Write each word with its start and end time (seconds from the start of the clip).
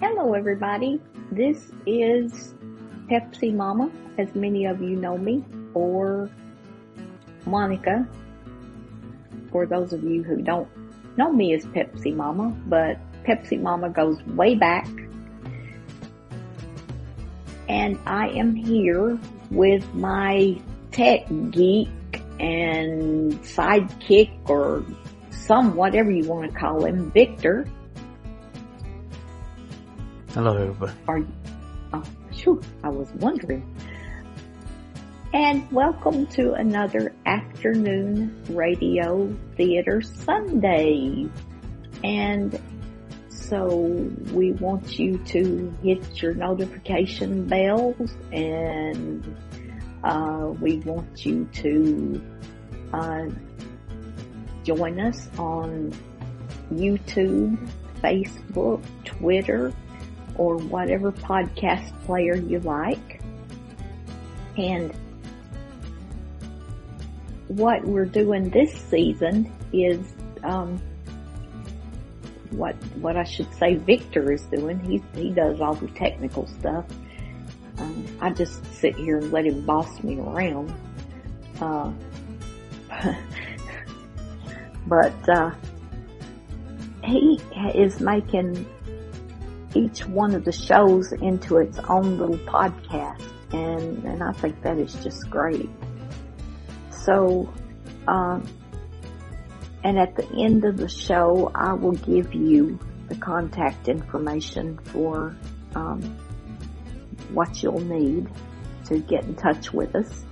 Hello 0.00 0.32
everybody, 0.32 0.98
this 1.30 1.72
is 1.84 2.54
Pepsi 3.10 3.54
Mama, 3.54 3.90
as 4.16 4.34
many 4.34 4.64
of 4.64 4.80
you 4.80 4.96
know 4.96 5.18
me, 5.18 5.44
or 5.74 6.30
Monica, 7.44 8.08
for 9.52 9.66
those 9.66 9.92
of 9.92 10.02
you 10.02 10.22
who 10.22 10.40
don't 10.40 10.66
know 11.18 11.30
me 11.30 11.52
as 11.52 11.66
Pepsi 11.66 12.16
Mama, 12.16 12.56
but 12.66 12.96
Pepsi 13.24 13.60
Mama 13.60 13.90
goes 13.90 14.22
way 14.28 14.54
back. 14.54 14.88
And 17.68 17.98
I 18.06 18.28
am 18.28 18.54
here 18.54 19.18
with 19.50 19.84
my 19.92 20.58
tech 20.92 21.26
geek 21.50 21.90
and 22.38 23.34
sidekick 23.42 24.30
or 24.48 24.82
some, 25.28 25.76
whatever 25.76 26.10
you 26.10 26.26
want 26.26 26.50
to 26.50 26.58
call 26.58 26.86
him, 26.86 27.10
Victor. 27.10 27.66
Hello 30.34 30.56
everybody. 30.56 30.92
Are 31.08 31.18
you, 31.18 31.28
oh, 31.92 32.04
phew, 32.32 32.62
I 32.84 32.88
was 32.88 33.10
wondering. 33.14 33.76
And 35.34 35.68
welcome 35.72 36.28
to 36.28 36.52
another 36.52 37.12
afternoon 37.26 38.40
radio 38.50 39.36
theater 39.56 40.00
Sundae. 40.00 41.28
And 42.04 42.60
so 43.28 43.66
we 44.32 44.52
want 44.52 45.00
you 45.00 45.18
to 45.18 45.74
hit 45.82 46.22
your 46.22 46.34
notification 46.34 47.48
bells 47.48 48.16
and 48.30 49.36
uh, 50.04 50.52
we 50.60 50.76
want 50.78 51.26
you 51.26 51.48
to 51.54 52.22
uh, 52.92 53.26
join 54.62 55.00
us 55.00 55.28
on 55.38 55.92
YouTube, 56.72 57.58
Facebook, 58.00 58.84
Twitter, 59.04 59.72
or 60.36 60.56
whatever 60.56 61.12
podcast 61.12 61.98
player 62.04 62.36
you 62.36 62.60
like. 62.60 63.20
And 64.56 64.94
what 67.48 67.84
we're 67.84 68.04
doing 68.04 68.50
this 68.50 68.72
season 68.72 69.52
is 69.72 70.00
um, 70.42 70.80
what 72.50 72.74
what 72.96 73.16
I 73.16 73.24
should 73.24 73.52
say 73.54 73.74
Victor 73.76 74.32
is 74.32 74.42
doing. 74.42 74.78
He 74.80 75.02
he 75.20 75.30
does 75.30 75.60
all 75.60 75.74
the 75.74 75.88
technical 75.88 76.46
stuff. 76.46 76.84
Um, 77.78 78.06
I 78.20 78.30
just 78.30 78.64
sit 78.74 78.94
here 78.96 79.18
and 79.18 79.32
let 79.32 79.46
him 79.46 79.64
boss 79.64 80.02
me 80.02 80.18
around. 80.20 80.72
Uh, 81.60 81.92
but 84.86 85.28
uh, 85.28 85.50
he 87.04 87.40
is 87.74 88.00
making 88.00 88.66
each 89.74 90.06
one 90.06 90.34
of 90.34 90.44
the 90.44 90.52
shows 90.52 91.12
into 91.12 91.58
its 91.58 91.78
own 91.88 92.18
little 92.18 92.38
podcast, 92.38 93.22
and 93.52 94.04
and 94.04 94.22
I 94.22 94.32
think 94.32 94.62
that 94.62 94.78
is 94.78 94.94
just 94.94 95.28
great. 95.30 95.68
So, 96.90 97.52
um, 98.08 98.46
and 99.84 99.98
at 99.98 100.16
the 100.16 100.28
end 100.36 100.64
of 100.64 100.76
the 100.76 100.88
show, 100.88 101.50
I 101.54 101.72
will 101.72 101.92
give 101.92 102.34
you 102.34 102.78
the 103.08 103.16
contact 103.16 103.88
information 103.88 104.78
for 104.78 105.36
um, 105.74 106.02
what 107.32 107.62
you'll 107.62 107.80
need 107.80 108.28
to 108.86 108.98
get 108.98 109.24
in 109.24 109.34
touch 109.34 109.72
with 109.72 109.94
us. 109.94 110.24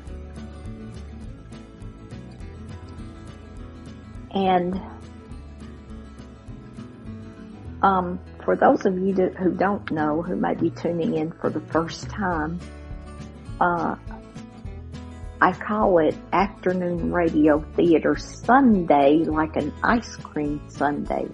And 4.31 4.81
um, 7.82 8.21
for 8.48 8.56
those 8.56 8.86
of 8.86 8.97
you 8.97 9.12
that, 9.12 9.36
who 9.36 9.50
don't 9.50 9.91
know, 9.91 10.22
who 10.22 10.34
may 10.34 10.54
be 10.54 10.70
tuning 10.70 11.14
in 11.19 11.31
for 11.32 11.50
the 11.50 11.60
first 11.60 12.09
time, 12.09 12.59
uh, 13.60 13.94
I 15.38 15.53
call 15.53 15.98
it 15.98 16.16
afternoon 16.32 17.12
radio 17.12 17.60
theater 17.76 18.16
Sundae, 18.16 19.25
like 19.25 19.56
an 19.56 19.70
ice 19.82 20.16
cream 20.16 20.62
Sundae. 20.70 21.28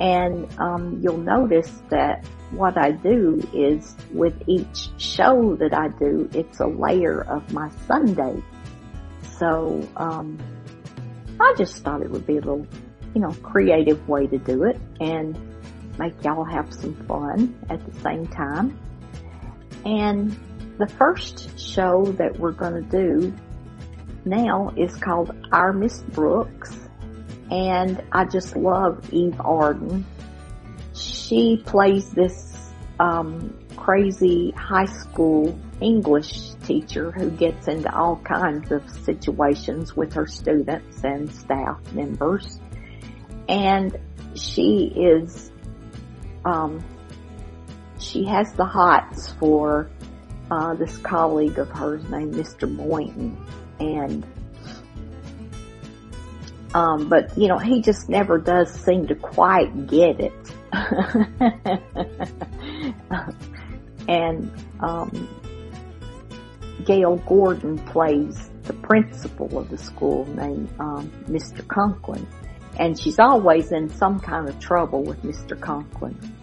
And 0.00 0.46
um, 0.60 1.00
you'll 1.02 1.18
notice 1.18 1.82
that 1.88 2.24
what 2.52 2.78
I 2.78 2.92
do 2.92 3.42
is 3.52 3.96
with 4.12 4.40
each 4.46 4.90
show 4.98 5.56
that 5.56 5.74
I 5.74 5.88
do, 5.98 6.30
it's 6.32 6.60
a 6.60 6.66
layer 6.68 7.22
of 7.22 7.52
my 7.52 7.70
Sundae. 7.88 8.40
So 9.40 9.84
um, 9.96 10.38
I 11.40 11.54
just 11.58 11.82
thought 11.82 12.02
it 12.02 12.10
would 12.12 12.24
be 12.24 12.34
a 12.34 12.40
little, 12.40 12.68
you 13.16 13.20
know, 13.20 13.32
creative 13.42 14.08
way 14.08 14.28
to 14.28 14.38
do 14.38 14.62
it 14.62 14.80
and 15.00 15.36
make 15.98 16.22
y'all 16.24 16.44
have 16.44 16.72
some 16.72 16.94
fun 17.06 17.58
at 17.70 17.84
the 17.84 18.00
same 18.00 18.26
time. 18.26 18.78
And 19.84 20.36
the 20.78 20.86
first 20.86 21.58
show 21.58 22.04
that 22.12 22.38
we're 22.38 22.52
going 22.52 22.74
to 22.74 22.90
do 22.90 23.34
now 24.24 24.72
is 24.76 24.94
called 24.96 25.34
Our 25.52 25.72
Miss 25.72 26.00
Brooks. 26.00 26.76
And 27.50 28.02
I 28.12 28.24
just 28.24 28.56
love 28.56 29.12
Eve 29.12 29.40
Arden. 29.40 30.04
She 30.94 31.62
plays 31.64 32.10
this 32.10 32.72
um, 32.98 33.56
crazy 33.76 34.50
high 34.52 34.86
school 34.86 35.56
English 35.80 36.54
teacher 36.64 37.12
who 37.12 37.30
gets 37.30 37.68
into 37.68 37.94
all 37.94 38.16
kinds 38.16 38.72
of 38.72 38.88
situations 39.04 39.94
with 39.94 40.12
her 40.14 40.26
students 40.26 41.04
and 41.04 41.32
staff 41.32 41.80
members. 41.92 42.58
And 43.48 43.96
she 44.34 44.92
is, 44.96 45.52
um, 46.46 46.82
she 47.98 48.24
has 48.24 48.52
the 48.54 48.64
hots 48.64 49.32
for 49.32 49.90
uh, 50.50 50.74
this 50.74 50.96
colleague 50.98 51.58
of 51.58 51.68
hers 51.70 52.08
named 52.08 52.34
Mr. 52.34 52.74
Boynton, 52.74 53.36
and 53.80 54.24
um, 56.72 57.08
but 57.08 57.36
you 57.36 57.48
know 57.48 57.58
he 57.58 57.82
just 57.82 58.08
never 58.08 58.38
does 58.38 58.72
seem 58.72 59.08
to 59.08 59.16
quite 59.16 59.88
get 59.88 60.20
it. 60.20 60.32
and 64.08 64.52
um, 64.80 65.28
Gale 66.84 67.16
Gordon 67.16 67.78
plays 67.78 68.50
the 68.64 68.74
principal 68.74 69.58
of 69.58 69.68
the 69.68 69.78
school 69.78 70.26
named 70.26 70.72
um, 70.78 71.10
Mr. 71.28 71.66
Conklin, 71.66 72.24
and 72.78 72.96
she's 72.96 73.18
always 73.18 73.72
in 73.72 73.88
some 73.88 74.20
kind 74.20 74.48
of 74.48 74.60
trouble 74.60 75.02
with 75.02 75.24
Mr. 75.24 75.58
Conklin. 75.58 76.35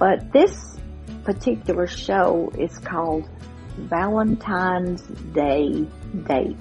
But 0.00 0.32
this 0.32 0.78
particular 1.24 1.86
show 1.86 2.50
is 2.58 2.78
called 2.78 3.28
Valentine's 3.76 5.02
Day 5.34 5.86
Date. 6.26 6.56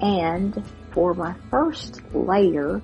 And 0.00 0.64
for 0.92 1.12
my 1.12 1.34
first 1.50 2.00
layer, 2.14 2.80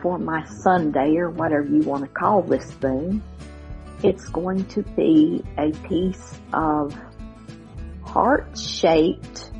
for 0.00 0.16
my 0.16 0.44
Sundae 0.44 1.16
or 1.16 1.30
whatever 1.30 1.66
you 1.66 1.80
want 1.80 2.04
to 2.04 2.08
call 2.08 2.42
this 2.42 2.70
thing, 2.74 3.20
it's 4.04 4.28
going 4.28 4.64
to 4.66 4.82
be 4.82 5.42
a 5.58 5.72
piece 5.88 6.38
of 6.52 6.96
heart 8.04 8.56
shaped 8.56 9.51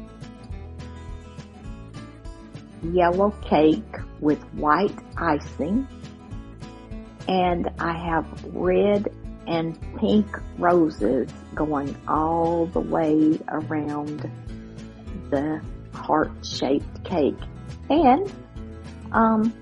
yellow 2.83 3.31
cake 3.43 3.97
with 4.21 4.43
white 4.55 4.97
icing 5.17 5.87
and 7.29 7.71
I 7.79 7.93
have 7.93 8.27
red 8.55 9.09
and 9.47 9.79
pink 9.99 10.27
roses 10.59 11.29
going 11.55 11.97
all 12.09 12.67
the 12.67 12.81
way 12.81 13.39
around 13.49 14.31
the 15.31 15.61
heart-shaped 15.95 17.05
cake. 17.05 17.39
And, 17.91 18.33
um, 19.13 19.53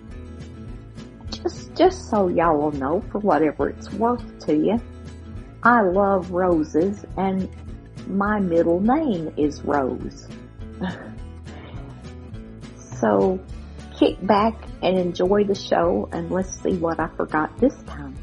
just, 1.30 1.74
just 1.74 2.10
so 2.10 2.28
y'all 2.28 2.58
will 2.58 2.72
know 2.72 3.02
for 3.10 3.18
whatever 3.18 3.68
it's 3.68 3.90
worth 3.92 4.46
to 4.46 4.54
you, 4.54 4.80
I 5.62 5.82
love 5.82 6.30
roses 6.30 7.04
and 7.16 7.48
my 8.06 8.40
middle 8.40 8.80
name 8.80 9.32
is 9.36 9.62
Rose. 9.62 10.28
so 13.00 13.40
kick 13.98 14.24
back 14.26 14.54
and 14.82 14.98
enjoy 14.98 15.44
the 15.44 15.54
show 15.54 16.08
and 16.12 16.30
let's 16.30 16.60
see 16.62 16.76
what 16.76 17.00
I 17.00 17.08
forgot 17.16 17.58
this 17.58 17.74
time. 17.86 18.16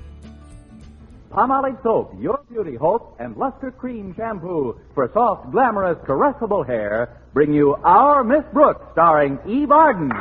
Palmolive 1.32 1.82
soap, 1.84 2.14
your 2.20 2.40
beauty 2.50 2.76
hope, 2.76 3.16
and 3.20 3.36
Lustre-Creme 3.38 4.16
shampoo 4.16 4.80
for 4.96 5.10
soft, 5.14 5.52
glamorous, 5.52 5.98
caressable 6.08 6.66
hair 6.66 7.22
bring 7.34 7.54
you 7.54 7.76
Our 7.84 8.24
Miss 8.24 8.44
Brooks, 8.54 8.84
starring 8.94 9.38
Eve 9.48 9.70
Arden. 9.70 10.12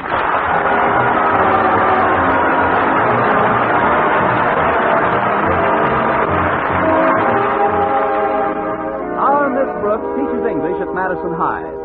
Our 9.17 9.49
Miss 9.49 9.81
Brooks 9.81 10.05
teaches 10.19 10.45
English 10.51 10.83
at 10.83 10.95
Madison 10.95 11.33
High. 11.33 11.76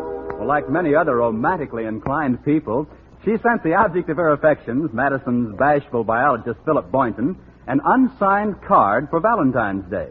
Well, 0.42 0.48
like 0.48 0.68
many 0.68 0.92
other 0.92 1.18
romantically 1.18 1.84
inclined 1.84 2.44
people, 2.44 2.88
she 3.24 3.36
sent 3.44 3.62
the 3.62 3.74
object 3.74 4.10
of 4.10 4.16
her 4.16 4.32
affections, 4.32 4.90
Madison's 4.92 5.56
bashful 5.56 6.02
biologist 6.02 6.58
Philip 6.64 6.90
Boynton, 6.90 7.36
an 7.68 7.80
unsigned 7.84 8.60
card 8.66 9.06
for 9.08 9.20
Valentine's 9.20 9.88
Day. 9.88 10.08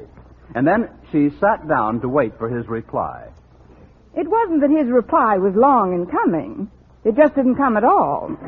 And 0.55 0.65
then 0.65 0.87
she 1.11 1.31
sat 1.41 1.67
down 1.67 1.99
to 1.99 2.07
wait 2.07 2.37
for 2.37 2.47
his 2.47 2.65
reply. 2.69 3.27
It 4.15 4.25
wasn't 4.25 4.61
that 4.61 4.69
his 4.69 4.87
reply 4.87 5.35
was 5.35 5.53
long 5.53 5.93
in 5.93 6.05
coming. 6.05 6.71
It 7.03 7.17
just 7.17 7.35
didn't 7.35 7.57
come 7.57 7.75
at 7.75 7.83
all. 7.83 8.29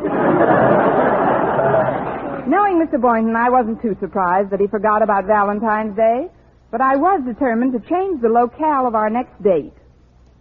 Knowing 2.47 2.79
Mr. 2.79 2.95
Boynton, 3.01 3.35
I 3.35 3.49
wasn't 3.49 3.81
too 3.81 3.97
surprised 3.99 4.51
that 4.51 4.61
he 4.61 4.67
forgot 4.67 5.01
about 5.01 5.25
Valentine's 5.25 5.97
Day, 5.97 6.29
but 6.71 6.79
I 6.79 6.95
was 6.95 7.21
determined 7.25 7.73
to 7.73 7.79
change 7.89 8.21
the 8.21 8.29
locale 8.29 8.87
of 8.87 8.95
our 8.95 9.09
next 9.09 9.43
date. 9.43 9.73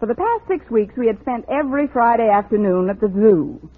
For 0.03 0.11
the 0.11 0.17
past 0.17 0.43
six 0.49 0.69
weeks, 0.69 0.97
we 0.99 1.07
had 1.07 1.21
spent 1.21 1.45
every 1.49 1.87
Friday 1.87 2.29
afternoon 2.29 2.91
at 2.91 2.99
the 2.99 3.07
zoo. 3.07 3.71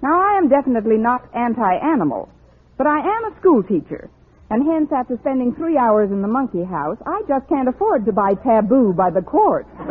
Now, 0.00 0.18
I 0.18 0.38
am 0.38 0.48
definitely 0.48 0.96
not 0.96 1.28
anti-animal, 1.34 2.30
but 2.78 2.86
I 2.86 2.96
am 2.96 3.24
a 3.26 3.36
school 3.38 3.62
teacher, 3.62 4.08
and 4.48 4.64
hence, 4.64 4.90
after 4.90 5.18
spending 5.18 5.54
three 5.54 5.76
hours 5.76 6.10
in 6.10 6.22
the 6.22 6.28
monkey 6.28 6.64
house, 6.64 6.96
I 7.04 7.20
just 7.28 7.46
can't 7.50 7.68
afford 7.68 8.06
to 8.06 8.12
buy 8.12 8.36
Tabu 8.40 8.94
by 8.94 9.10
the 9.10 9.20
quart. 9.20 9.66
I 9.76 9.84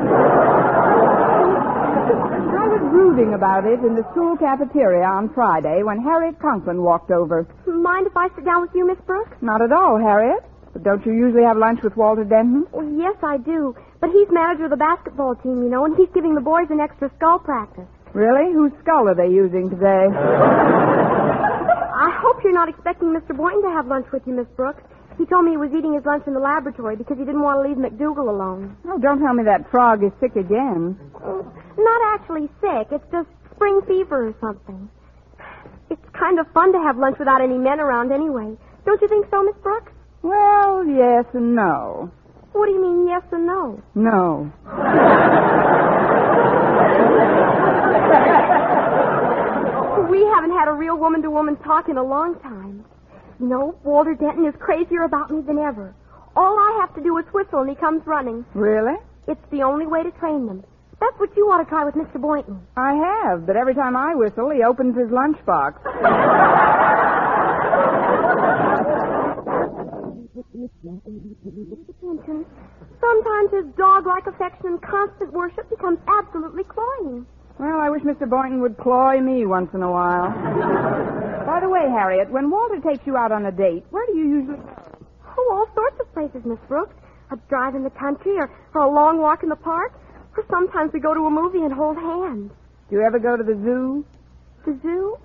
was 2.66 2.82
brooding 2.90 3.36
about 3.36 3.68
it 3.68 3.86
in 3.86 3.94
the 3.94 4.10
school 4.10 4.38
cafeteria 4.38 5.06
on 5.06 5.30
Friday 5.36 5.84
when 5.84 6.02
Harriet 6.02 6.40
Conklin 6.40 6.82
walked 6.82 7.12
over. 7.12 7.46
Mind 7.68 8.08
if 8.08 8.18
I 8.18 8.30
sit 8.34 8.44
down 8.44 8.62
with 8.62 8.74
you, 8.74 8.88
Miss 8.88 8.98
Brooks? 9.06 9.38
Not 9.44 9.62
at 9.62 9.72
all, 9.72 10.00
Harriet. 10.00 10.49
But 10.74 10.84
don't 10.84 11.06
you 11.06 11.14
usually 11.14 11.44
have 11.44 11.58
lunch 11.58 11.82
with 11.84 11.96
Walter 11.98 12.24
Denton? 12.24 12.68
Well, 12.72 12.88
yes, 12.98 13.16
I 13.24 13.38
do. 13.38 13.76
But 14.00 14.12
he's 14.12 14.28
manager 14.32 14.66
of 14.66 14.70
the 14.72 14.78
basketball 14.78 15.36
team, 15.36 15.64
you 15.64 15.70
know, 15.70 15.86
and 15.86 15.96
he's 15.98 16.10
giving 16.14 16.36
the 16.36 16.42
boys 16.42 16.68
an 16.70 16.80
extra 16.80 17.12
skull 17.18 17.40
practice. 17.40 17.88
Really? 18.14 18.54
Whose 18.54 18.72
skull 18.82 19.08
are 19.10 19.16
they 19.16 19.28
using 19.30 19.70
today? 19.70 20.08
I 22.00 22.10
hope 22.16 22.44
you're 22.44 22.54
not 22.54 22.70
expecting 22.70 23.10
Mr. 23.10 23.36
Boynton 23.36 23.64
to 23.64 23.70
have 23.76 23.88
lunch 23.88 24.08
with 24.14 24.24
you, 24.26 24.34
Miss 24.34 24.48
Brooks. 24.56 24.82
He 25.18 25.26
told 25.26 25.44
me 25.44 25.52
he 25.52 25.58
was 25.58 25.70
eating 25.76 25.94
his 25.94 26.06
lunch 26.06 26.24
in 26.28 26.34
the 26.34 26.40
laboratory 26.40 26.96
because 26.96 27.18
he 27.20 27.26
didn't 27.26 27.44
want 27.44 27.60
to 27.60 27.68
leave 27.68 27.76
McDougal 27.76 28.30
alone. 28.32 28.78
Oh, 28.88 28.98
don't 28.98 29.20
tell 29.20 29.34
me 29.34 29.44
that 29.44 29.70
frog 29.70 30.02
is 30.02 30.16
sick 30.24 30.32
again. 30.40 30.96
Mm, 31.20 31.44
not 31.76 32.02
actually 32.16 32.48
sick. 32.64 32.88
It's 32.96 33.04
just 33.12 33.28
spring 33.52 33.82
fever 33.86 34.32
or 34.32 34.36
something. 34.40 34.88
It's 35.92 36.08
kind 36.18 36.40
of 36.40 36.48
fun 36.54 36.72
to 36.72 36.80
have 36.80 36.96
lunch 36.96 37.20
without 37.20 37.42
any 37.42 37.58
men 37.58 37.82
around 37.82 38.14
anyway. 38.14 38.56
Don't 38.86 39.02
you 39.02 39.10
think 39.10 39.28
so, 39.30 39.44
Miss 39.44 39.60
Brooks? 39.62 39.92
Well, 40.22 40.86
yes 40.86 41.26
and 41.34 41.56
no. 41.56 42.12
What 42.52 42.66
do 42.66 42.72
you 42.74 42.82
mean, 42.82 43.08
yes 43.08 43.24
and 43.32 43.46
no? 43.46 43.82
No. 43.96 44.52
We 50.10 50.24
haven't 50.26 50.52
had 50.58 50.68
a 50.68 50.74
real 50.74 50.98
woman 50.98 51.22
to 51.22 51.30
woman 51.30 51.56
talk 51.58 51.88
in 51.90 51.98
a 51.98 52.04
long 52.04 52.40
time. 52.40 52.84
You 53.40 53.48
know, 53.48 53.76
Walter 53.84 54.16
Denton 54.16 54.46
is 54.46 54.56
crazier 54.60 55.04
about 55.04 55.30
me 55.30 55.42
than 55.42 55.60
ever. 55.60 55.94
All 56.36 56.58
I 56.58 56.78
have 56.82 56.96
to 56.96 57.02
do 57.04 57.18
is 57.20 57.26
whistle 57.34 57.60
and 57.62 57.70
he 57.70 57.76
comes 57.76 58.02
running. 58.06 58.44
Really? 58.54 58.96
It's 59.28 59.46
the 59.52 59.62
only 59.64 59.86
way 59.86 60.02
to 60.04 60.12
train 60.12 60.48
them. 60.48 60.64
That's 61.00 61.18
what 61.20 61.36
you 61.38 61.46
ought 61.52 61.64
to 61.64 61.70
try 61.70 61.86
with 61.86 61.96
Mr. 61.96 62.20
Boynton. 62.20 62.60
I 62.76 62.94
have, 62.96 63.46
but 63.46 63.56
every 63.56 63.76
time 63.76 63.96
I 63.96 64.16
whistle, 64.16 64.50
he 64.50 64.64
opens 64.64 64.98
his 64.98 65.08
lunchbox. 65.10 65.76
Attention. 70.40 72.46
Sometimes 73.02 73.52
his 73.52 73.66
dog-like 73.78 74.28
affection 74.28 74.68
and 74.68 74.82
constant 74.82 75.34
worship 75.34 75.70
becomes 75.70 76.00
absolutely 76.08 76.64
cloying. 76.64 77.26
Well, 77.60 77.80
I 77.80 77.90
wish 77.90 78.04
Mr. 78.04 78.30
Boynton 78.30 78.62
would 78.62 78.78
cloy 78.78 79.20
me 79.20 79.46
once 79.46 79.70
in 79.74 79.84
a 79.84 79.92
while. 79.92 80.30
By 81.46 81.60
the 81.60 81.68
way, 81.68 81.90
Harriet, 81.90 82.32
when 82.32 82.50
Walter 82.50 82.80
takes 82.80 83.06
you 83.06 83.18
out 83.18 83.32
on 83.32 83.46
a 83.48 83.52
date, 83.52 83.84
where 83.90 84.06
do 84.08 84.18
you 84.18 84.28
usually 84.30 84.58
go? 84.58 84.96
Oh, 85.38 85.54
all 85.54 85.68
sorts 85.76 86.00
of 86.00 86.12
places, 86.14 86.46
Miss 86.46 86.60
Brooks. 86.68 86.96
A 87.32 87.38
drive 87.50 87.76
in 87.76 87.84
the 87.84 87.90
country 87.92 88.38
or, 88.38 88.50
or 88.74 88.82
a 88.82 88.90
long 88.90 89.20
walk 89.20 89.44
in 89.44 89.50
the 89.50 89.56
park. 89.56 89.94
Or 90.38 90.46
sometimes 90.50 90.94
we 90.94 91.00
go 91.00 91.14
to 91.14 91.26
a 91.26 91.30
movie 91.30 91.60
and 91.60 91.74
hold 91.74 91.98
hands. 91.98 92.52
Do 92.90 92.96
you 92.96 93.02
ever 93.02 93.20
go 93.20 93.36
to 93.38 93.44
the 93.44 93.54
zoo? 93.56 94.06
The 94.66 94.78
zoo? 94.82 95.18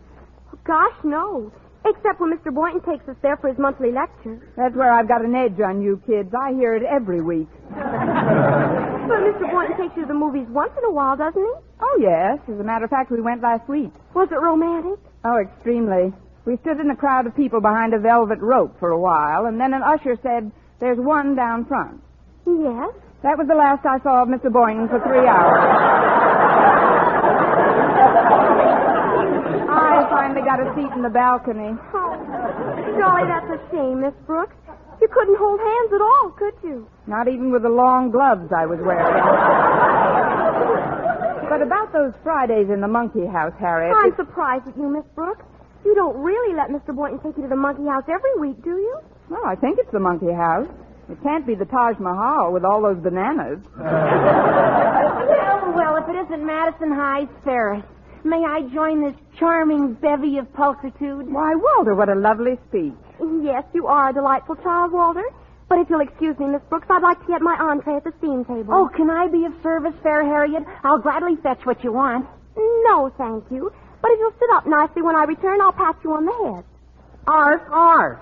Oh, 0.53 0.59
gosh, 0.65 0.97
no. 1.05 1.53
Except 1.87 2.19
when 2.21 2.33
Mr. 2.33 2.53
Boynton 2.53 2.81
takes 2.81 3.07
us 3.09 3.17
there 3.21 3.37
for 3.37 3.49
his 3.49 3.59
monthly 3.59 3.93
lecture. 3.93 4.41
That's 4.57 4.75
where 4.75 4.91
I've 4.93 5.09
got 5.09 5.23
an 5.25 5.35
edge 5.35 5.61
on 5.61 5.83
you 5.83 6.01
kids. 6.07 6.33
I 6.35 6.53
hear 6.53 6.75
it 6.75 6.83
every 6.83 7.21
week. 7.21 7.49
But 9.05 9.21
Mr. 9.21 9.45
Boynton 9.53 9.77
takes 9.77 9.95
you 9.97 10.03
to 10.03 10.09
the 10.09 10.15
movies 10.15 10.47
once 10.49 10.73
in 10.79 10.85
a 10.87 10.91
while, 10.91 11.15
doesn't 11.15 11.39
he? 11.39 11.53
Oh, 11.79 11.99
yes. 12.01 12.39
As 12.49 12.59
a 12.59 12.65
matter 12.65 12.87
of 12.87 12.91
fact, 12.91 13.11
we 13.11 13.21
went 13.21 13.43
last 13.43 13.69
week. 13.69 13.93
Was 14.15 14.29
it 14.33 14.41
romantic? 14.41 14.99
Oh, 15.27 15.37
extremely. 15.39 16.11
We 16.47 16.57
stood 16.63 16.81
in 16.81 16.89
a 16.91 16.97
crowd 16.97 17.27
of 17.27 17.37
people 17.37 17.61
behind 17.61 17.93
a 17.93 17.99
velvet 17.99 18.39
rope 18.41 18.75
for 18.81 18.89
a 18.91 18.99
while, 18.99 19.45
and 19.45 19.61
then 19.61 19.75
an 19.75 19.83
usher 19.83 20.17
said, 20.23 20.51
There's 20.81 20.99
one 20.99 21.35
down 21.37 21.67
front. 21.67 22.01
Yes. 22.47 22.95
That 23.23 23.37
was 23.37 23.47
the 23.47 23.55
last 23.55 23.85
I 23.85 23.99
saw 24.01 24.23
of 24.23 24.29
Mr. 24.29 24.51
Boynton 24.51 24.89
for 24.89 25.01
three 25.05 25.27
hours. 25.29 25.61
I 29.69 30.09
finally 30.25 30.41
got 30.41 30.57
a 30.57 30.73
seat 30.73 30.89
in 30.97 31.03
the 31.05 31.13
balcony. 31.13 31.77
Oh, 31.93 32.17
golly, 32.97 33.29
that's 33.29 33.51
a 33.53 33.61
shame, 33.69 34.01
Miss 34.01 34.17
Brooks. 34.25 34.57
You 35.03 35.09
couldn't 35.13 35.37
hold 35.37 35.61
hands 35.61 35.91
at 35.93 36.01
all, 36.01 36.33
could 36.33 36.57
you? 36.65 36.89
Not 37.07 37.29
even 37.29 37.53
with 37.53 37.61
the 37.63 37.69
long 37.69 38.11
gloves 38.11 38.49
I 38.57 38.65
was 38.65 38.81
wearing. 38.81 39.05
but 41.53 41.61
about 41.61 41.93
those 41.93 42.15
Fridays 42.23 42.71
in 42.73 42.81
the 42.81 42.89
monkey 42.89 43.27
house, 43.27 43.53
Harriet. 43.61 43.93
I'm 43.95 44.17
surprised 44.17 44.67
at 44.67 44.77
you, 44.79 44.89
Miss 44.89 45.05
Brooks. 45.15 45.45
You 45.85 45.95
don't 45.95 46.17
really 46.17 46.57
let 46.57 46.71
Mr. 46.73 46.97
Boynton 46.97 47.21
take 47.21 47.37
you 47.37 47.43
to 47.43 47.49
the 47.53 47.61
monkey 47.61 47.85
house 47.85 48.05
every 48.09 48.33
week, 48.41 48.65
do 48.65 48.71
you? 48.81 48.97
Well, 49.29 49.45
I 49.45 49.55
think 49.57 49.79
it's 49.79 49.93
the 49.93 50.01
monkey 50.01 50.33
house. 50.33 50.69
It 51.13 51.21
can't 51.23 51.47
be 51.47 51.55
the 51.55 51.67
Taj 51.67 51.99
Mahal 52.01 52.51
with 52.55 52.65
all 52.65 52.81
those 52.81 52.97
bananas. 53.03 53.61
Well, 55.05 55.73
well, 55.75 55.97
if 55.97 56.09
it 56.09 56.17
isn't 56.27 56.45
Madison 56.47 56.93
High's 56.93 57.29
Ferris, 57.45 57.83
may 58.25 58.45
I 58.45 58.63
join 58.73 59.03
this 59.03 59.15
charming 59.39 59.95
bevy 59.95 60.39
of 60.39 60.47
pulchritude? 60.53 61.29
Why, 61.29 61.55
Walter, 61.55 61.95
what 61.95 62.09
a 62.09 62.15
lovely 62.15 62.59
speech. 62.69 62.95
Yes, 63.43 63.65
you 63.73 63.87
are 63.87 64.11
a 64.11 64.13
delightful 64.13 64.57
child, 64.57 64.93
Walter. 64.93 65.25
But 65.69 65.79
if 65.79 65.89
you'll 65.89 66.01
excuse 66.01 66.39
me, 66.39 66.47
Miss 66.47 66.63
Brooks, 66.69 66.87
I'd 66.91 67.03
like 67.03 67.21
to 67.21 67.27
get 67.27 67.41
my 67.41 67.57
entree 67.59 67.97
at 67.97 68.05
the 68.05 68.13
steam 68.19 68.45
table. 68.45 68.75
Oh, 68.75 68.89
can 68.95 69.11
I 69.11 69.29
be 69.29 69.45
of 69.47 69.53
service, 69.63 69.95
fair 70.03 70.23
Harriet? 70.25 70.65
I'll 70.83 70.99
gladly 70.99 71.37
fetch 71.43 71.65
what 71.65 71.83
you 71.83 71.93
want. 71.93 72.27
no, 72.57 73.11
thank 73.17 73.45
you. 73.51 73.73
But 74.03 74.11
if 74.13 74.21
you'll 74.21 74.33
sit 74.39 74.51
up 74.53 74.67
nicely 74.67 75.03
when 75.03 75.17
I 75.17 75.25
return, 75.25 75.61
I'll 75.61 75.73
pat 75.73 75.97
you 76.05 76.13
on 76.13 76.27
the 76.27 76.55
head. 76.55 76.65
Arf, 77.27 77.63
arf. 77.71 78.21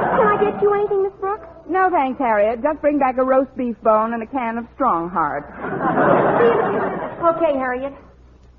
Can 0.24 0.38
I 0.38 0.50
get 0.50 0.62
you 0.62 0.72
anything, 0.72 1.02
Miss 1.02 1.12
Brooks? 1.20 1.46
No, 1.68 1.90
thanks, 1.90 2.18
Harriet. 2.18 2.62
Just 2.62 2.80
bring 2.80 2.98
back 2.98 3.18
a 3.18 3.22
roast 3.22 3.54
beef 3.58 3.76
bone 3.82 4.14
and 4.14 4.22
a 4.22 4.26
can 4.26 4.56
of 4.56 4.64
Strongheart. 4.76 5.44
Okay, 7.24 7.56
Harriet. 7.56 7.94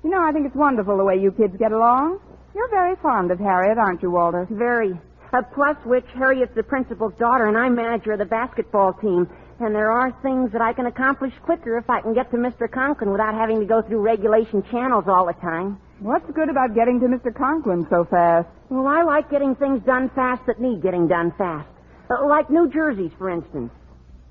You 0.02 0.10
know, 0.10 0.20
I 0.20 0.32
think 0.32 0.44
it's 0.46 0.56
wonderful 0.56 0.96
the 0.96 1.04
way 1.04 1.16
you 1.16 1.30
kids 1.30 1.54
get 1.56 1.70
along. 1.70 2.18
You're 2.52 2.68
very 2.68 2.96
fond 2.96 3.30
of 3.30 3.38
Harriet, 3.38 3.78
aren't 3.78 4.02
you, 4.02 4.10
Walter? 4.10 4.46
Very. 4.50 4.98
Uh, 5.32 5.42
plus 5.54 5.76
which, 5.84 6.04
Harriet's 6.14 6.52
the 6.56 6.64
principal's 6.64 7.12
daughter, 7.16 7.46
and 7.46 7.56
I'm 7.56 7.76
manager 7.76 8.12
of 8.12 8.18
the 8.18 8.24
basketball 8.24 8.92
team. 8.94 9.28
And 9.60 9.72
there 9.72 9.92
are 9.92 10.10
things 10.22 10.50
that 10.50 10.60
I 10.60 10.72
can 10.72 10.86
accomplish 10.86 11.32
quicker 11.44 11.78
if 11.78 11.88
I 11.88 12.00
can 12.00 12.12
get 12.12 12.28
to 12.32 12.36
Mr. 12.36 12.68
Conklin 12.70 13.12
without 13.12 13.34
having 13.34 13.60
to 13.60 13.66
go 13.66 13.82
through 13.82 14.00
regulation 14.00 14.64
channels 14.70 15.04
all 15.06 15.26
the 15.26 15.34
time. 15.34 15.78
What's 15.98 16.30
good 16.32 16.50
about 16.50 16.74
getting 16.74 17.00
to 17.00 17.06
Mr. 17.06 17.34
Conklin 17.34 17.86
so 17.88 18.04
fast? 18.04 18.48
Well, 18.68 18.86
I 18.86 19.02
like 19.02 19.30
getting 19.30 19.54
things 19.54 19.82
done 19.86 20.10
fast 20.14 20.42
that 20.46 20.60
need 20.60 20.82
getting 20.82 21.08
done 21.08 21.32
fast. 21.38 21.68
Uh, 22.10 22.26
like 22.28 22.50
New 22.50 22.68
Jersey's, 22.70 23.12
for 23.16 23.30
instance. 23.30 23.70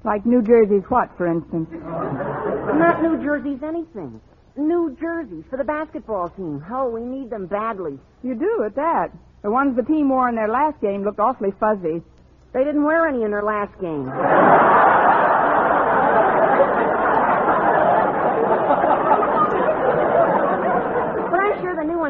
Like 0.04 0.26
New 0.28 0.44
Jersey's 0.44 0.84
what, 0.90 1.10
for 1.18 1.26
instance? 1.26 1.68
Not 1.74 3.02
New 3.02 3.18
Jersey's 3.24 3.64
anything. 3.64 4.22
New 4.56 4.96
Jersey's 5.02 5.44
for 5.50 5.58
the 5.58 5.64
basketball 5.64 6.30
team. 6.30 6.64
Oh, 6.72 6.90
we 6.90 7.02
need 7.02 7.32
them 7.32 7.48
badly. 7.48 7.98
You 8.22 8.36
do, 8.36 8.64
at 8.64 8.76
that. 8.76 9.08
The 9.42 9.50
ones 9.50 9.76
the 9.76 9.84
team 9.84 10.10
wore 10.10 10.30
in 10.30 10.36
their 10.36 10.48
last 10.48 10.80
game 10.82 11.04
looked 11.04 11.20
awfully 11.20 11.52
fuzzy. 11.60 12.04
They 12.54 12.64
didn't 12.64 12.84
wear 12.84 13.08
any 13.08 13.24
in 13.24 13.32
their 13.32 13.44
last 13.44 13.74
game. 13.82 14.06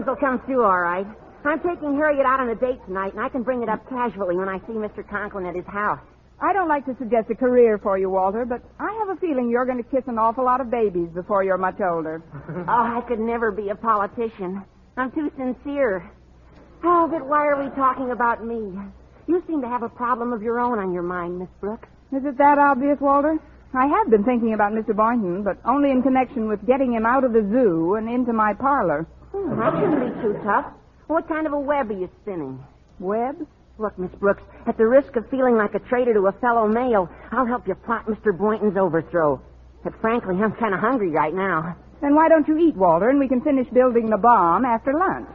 But 0.05 0.11
I'm 0.11 0.19
sure 0.19 0.37
the 0.37 0.37
new 0.37 0.37
Mullins 0.37 0.37
will 0.37 0.37
come 0.37 0.39
through 0.45 0.63
all 0.63 0.79
right. 0.79 1.07
I'm 1.45 1.59
taking 1.59 1.95
Harriet 1.95 2.25
out 2.25 2.39
on 2.39 2.49
a 2.49 2.55
date 2.55 2.79
tonight, 2.85 3.13
and 3.13 3.19
I 3.19 3.29
can 3.29 3.43
bring 3.43 3.61
it 3.61 3.69
up 3.69 3.87
casually 3.89 4.35
when 4.35 4.49
I 4.49 4.59
see 4.59 4.73
Mr. 4.73 5.07
Conklin 5.07 5.45
at 5.45 5.55
his 5.55 5.65
house. 5.65 5.99
I 6.41 6.53
don't 6.53 6.67
like 6.67 6.85
to 6.85 6.95
suggest 6.97 7.29
a 7.29 7.35
career 7.35 7.77
for 7.77 7.97
you, 7.97 8.09
Walter, 8.09 8.45
but 8.45 8.61
I 8.79 8.91
have 8.99 9.15
a 9.15 9.19
feeling 9.21 9.49
you're 9.49 9.65
going 9.65 9.81
to 9.81 9.89
kiss 9.89 10.03
an 10.07 10.17
awful 10.17 10.43
lot 10.43 10.59
of 10.59 10.69
babies 10.69 11.09
before 11.13 11.43
you're 11.43 11.57
much 11.57 11.79
older. 11.79 12.21
oh, 12.33 12.63
I 12.67 13.01
could 13.07 13.19
never 13.19 13.51
be 13.51 13.69
a 13.69 13.75
politician. 13.75 14.63
I'm 14.97 15.11
too 15.11 15.31
sincere. 15.37 16.09
Oh, 16.83 17.07
but 17.07 17.25
why 17.25 17.47
are 17.47 17.63
we 17.63 17.69
talking 17.75 18.11
about 18.11 18.43
me? 18.43 18.73
You 19.27 19.43
seem 19.47 19.61
to 19.61 19.67
have 19.67 19.83
a 19.83 19.89
problem 19.89 20.33
of 20.33 20.41
your 20.41 20.59
own 20.59 20.79
on 20.79 20.93
your 20.93 21.03
mind, 21.03 21.39
Miss 21.39 21.49
Brooks. 21.61 21.87
Is 22.11 22.25
it 22.25 22.37
that 22.37 22.57
obvious, 22.57 22.99
Walter? 22.99 23.37
I 23.73 23.87
have 23.87 24.09
been 24.09 24.23
thinking 24.23 24.53
about 24.53 24.73
Mr. 24.73 24.95
Boynton, 24.95 25.43
but 25.43 25.57
only 25.65 25.91
in 25.91 26.01
connection 26.03 26.47
with 26.47 26.65
getting 26.65 26.93
him 26.93 27.05
out 27.05 27.23
of 27.23 27.33
the 27.33 27.41
zoo 27.41 27.95
and 27.95 28.09
into 28.09 28.33
my 28.33 28.53
parlor. 28.53 29.07
Hmm, 29.35 29.59
that 29.59 29.73
shouldn't 29.73 30.15
be 30.15 30.21
too 30.21 30.39
tough. 30.45 30.71
What 31.07 31.27
kind 31.27 31.45
of 31.45 31.51
a 31.51 31.59
web 31.59 31.89
are 31.89 31.93
you 31.93 32.09
spinning? 32.21 32.63
Web? 32.99 33.45
Look, 33.77 33.99
Miss 33.99 34.11
Brooks, 34.13 34.43
at 34.65 34.77
the 34.77 34.87
risk 34.87 35.17
of 35.17 35.29
feeling 35.29 35.57
like 35.57 35.75
a 35.75 35.79
traitor 35.79 36.13
to 36.13 36.27
a 36.27 36.31
fellow 36.39 36.67
male, 36.67 37.09
I'll 37.31 37.45
help 37.45 37.67
you 37.67 37.75
plot 37.75 38.05
Mr. 38.07 38.35
Boynton's 38.35 38.77
overthrow. 38.77 39.41
But 39.83 39.99
frankly, 39.99 40.35
I'm 40.41 40.53
kind 40.53 40.73
of 40.73 40.79
hungry 40.79 41.09
right 41.09 41.33
now. 41.33 41.75
Then 42.01 42.15
why 42.15 42.29
don't 42.29 42.47
you 42.47 42.57
eat, 42.57 42.75
Walter, 42.75 43.09
and 43.09 43.19
we 43.19 43.27
can 43.27 43.41
finish 43.41 43.67
building 43.73 44.09
the 44.09 44.17
bomb 44.17 44.63
after 44.63 44.93
lunch? 44.93 45.27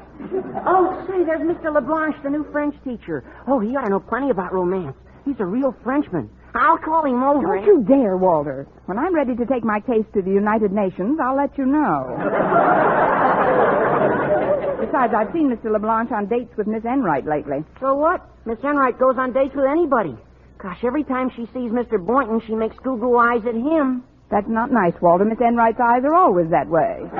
Oh, 0.66 1.04
say, 1.06 1.24
there's 1.24 1.40
Mr. 1.42 1.72
LeBlanche, 1.72 2.16
the 2.22 2.30
new 2.30 2.46
French 2.50 2.74
teacher. 2.82 3.22
Oh, 3.46 3.60
he 3.60 3.76
ought 3.76 3.82
to 3.82 3.90
know 3.90 4.00
plenty 4.00 4.30
about 4.30 4.52
romance. 4.54 4.96
He's 5.26 5.38
a 5.40 5.44
real 5.44 5.74
Frenchman. 5.84 6.30
I'll 6.54 6.78
call 6.78 7.04
him 7.04 7.22
over. 7.22 7.56
Don't 7.56 7.66
you 7.66 7.84
dare, 7.86 8.16
Walter. 8.16 8.66
When 8.86 8.98
I'm 8.98 9.14
ready 9.14 9.36
to 9.36 9.46
take 9.46 9.64
my 9.64 9.80
case 9.80 10.04
to 10.14 10.22
the 10.22 10.30
United 10.30 10.72
Nations, 10.72 11.18
I'll 11.22 11.36
let 11.36 11.56
you 11.56 11.66
know. 11.66 12.16
Besides, 14.80 15.12
I've 15.16 15.32
seen 15.32 15.48
Mr. 15.48 15.70
LeBlanche 15.70 16.10
on 16.10 16.26
dates 16.26 16.50
with 16.56 16.66
Miss 16.66 16.84
Enright 16.84 17.26
lately. 17.26 17.64
So 17.80 17.94
what? 17.94 18.26
Miss 18.46 18.58
Enright 18.64 18.98
goes 18.98 19.14
on 19.18 19.32
dates 19.32 19.54
with 19.54 19.66
anybody. 19.66 20.16
Gosh, 20.58 20.82
every 20.84 21.04
time 21.04 21.30
she 21.36 21.46
sees 21.54 21.70
Mr. 21.70 22.04
Boynton, 22.04 22.40
she 22.46 22.54
makes 22.54 22.76
goo-goo 22.82 23.16
eyes 23.16 23.42
at 23.46 23.54
him. 23.54 24.02
That's 24.30 24.48
not 24.48 24.72
nice, 24.72 24.94
Walter. 25.00 25.24
Miss 25.24 25.38
Enright's 25.40 25.78
eyes 25.80 26.02
are 26.04 26.14
always 26.14 26.50
that 26.50 26.68
way. 26.68 27.02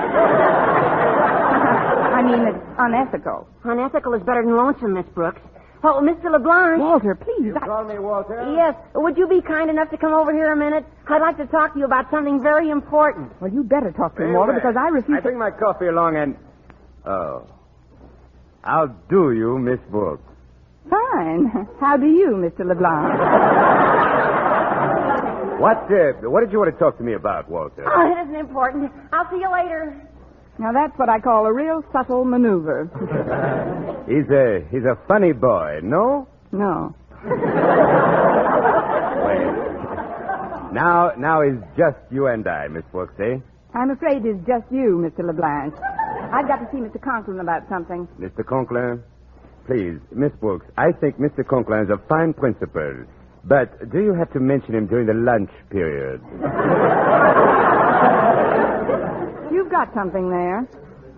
I 2.11 2.21
mean, 2.23 2.45
it's 2.47 2.63
unethical. 2.77 3.47
Unethical 3.63 4.13
is 4.13 4.21
better 4.23 4.43
than 4.43 4.55
lonesome, 4.55 4.93
Miss 4.93 5.05
Brooks. 5.15 5.41
Oh, 5.83 5.99
Mr. 6.01 6.31
LeBlanc. 6.31 6.79
Walter, 6.79 7.15
please. 7.15 7.53
I... 7.59 7.65
Call 7.65 7.85
me 7.85 7.97
Walter. 7.97 8.53
Yes. 8.55 8.75
Would 8.93 9.17
you 9.17 9.27
be 9.27 9.41
kind 9.41 9.69
enough 9.69 9.89
to 9.89 9.97
come 9.97 10.13
over 10.13 10.31
here 10.31 10.51
a 10.51 10.55
minute? 10.55 10.85
I'd 11.07 11.21
like 11.21 11.37
to 11.37 11.47
talk 11.47 11.73
to 11.73 11.79
you 11.79 11.85
about 11.85 12.09
something 12.11 12.41
very 12.41 12.69
important. 12.69 13.31
Well, 13.41 13.51
you'd 13.51 13.67
better 13.67 13.91
talk 13.91 14.15
to 14.17 14.23
him, 14.23 14.33
Walter, 14.33 14.53
because 14.53 14.75
I 14.77 14.89
refuse 14.89 15.17
I 15.17 15.21
bring 15.21 15.39
my 15.39 15.51
coffee 15.51 15.87
along 15.87 16.17
and. 16.17 16.37
Oh. 17.05 17.47
How 18.63 18.85
do 19.09 19.31
you, 19.31 19.57
Miss 19.57 19.79
Brooks? 19.89 20.23
Fine. 20.89 21.67
How 21.79 21.97
do 21.97 22.05
you, 22.05 22.29
Mr. 22.37 22.65
LeBlanc? 22.65 23.19
What, 25.59 25.77
uh, 25.91 26.29
what 26.29 26.41
did 26.41 26.51
you 26.51 26.57
want 26.57 26.73
to 26.73 26.79
talk 26.79 26.97
to 26.97 27.03
me 27.03 27.13
about, 27.13 27.49
Walter? 27.49 27.85
Oh, 27.85 28.11
it 28.11 28.21
isn't 28.23 28.35
important. 28.35 28.91
I'll 29.13 29.29
see 29.29 29.37
you 29.37 29.51
later. 29.51 30.09
Now, 30.61 30.71
that's 30.71 30.93
what 30.99 31.09
I 31.09 31.19
call 31.19 31.47
a 31.47 31.51
real 31.51 31.83
subtle 31.91 32.23
maneuver. 32.23 32.85
he's 34.07 34.29
a 34.29 34.61
he's 34.69 34.85
a 34.85 34.95
funny 35.07 35.31
boy, 35.31 35.79
no? 35.81 36.27
No. 36.51 36.93
well, 39.25 40.69
now 40.71 41.13
now 41.17 41.41
it's 41.41 41.57
just 41.75 41.97
you 42.11 42.27
and 42.27 42.47
I, 42.47 42.67
Miss 42.67 42.83
Brooks, 42.91 43.15
eh? 43.19 43.37
I'm 43.73 43.89
afraid 43.89 44.23
it's 44.23 44.37
just 44.45 44.71
you, 44.71 45.01
Mr. 45.01 45.25
LeBlanc. 45.25 45.73
I've 46.31 46.47
got 46.47 46.57
to 46.57 46.67
see 46.71 46.77
Mr. 46.77 47.01
Conklin 47.01 47.39
about 47.39 47.67
something. 47.67 48.07
Mr. 48.19 48.45
Conklin, 48.45 49.01
please, 49.65 49.97
Miss 50.11 50.31
Brooks, 50.39 50.67
I 50.77 50.91
think 50.91 51.17
Mr. 51.17 51.43
Conklin 51.43 51.85
is 51.85 51.89
a 51.89 51.97
fine 52.07 52.33
principal, 52.33 53.05
but 53.45 53.91
do 53.91 53.99
you 53.99 54.13
have 54.13 54.31
to 54.33 54.39
mention 54.39 54.75
him 54.75 54.85
during 54.85 55.07
the 55.07 55.15
lunch 55.15 55.49
period? 55.71 56.21
Got 59.81 59.95
something 59.95 60.29
there. 60.29 60.69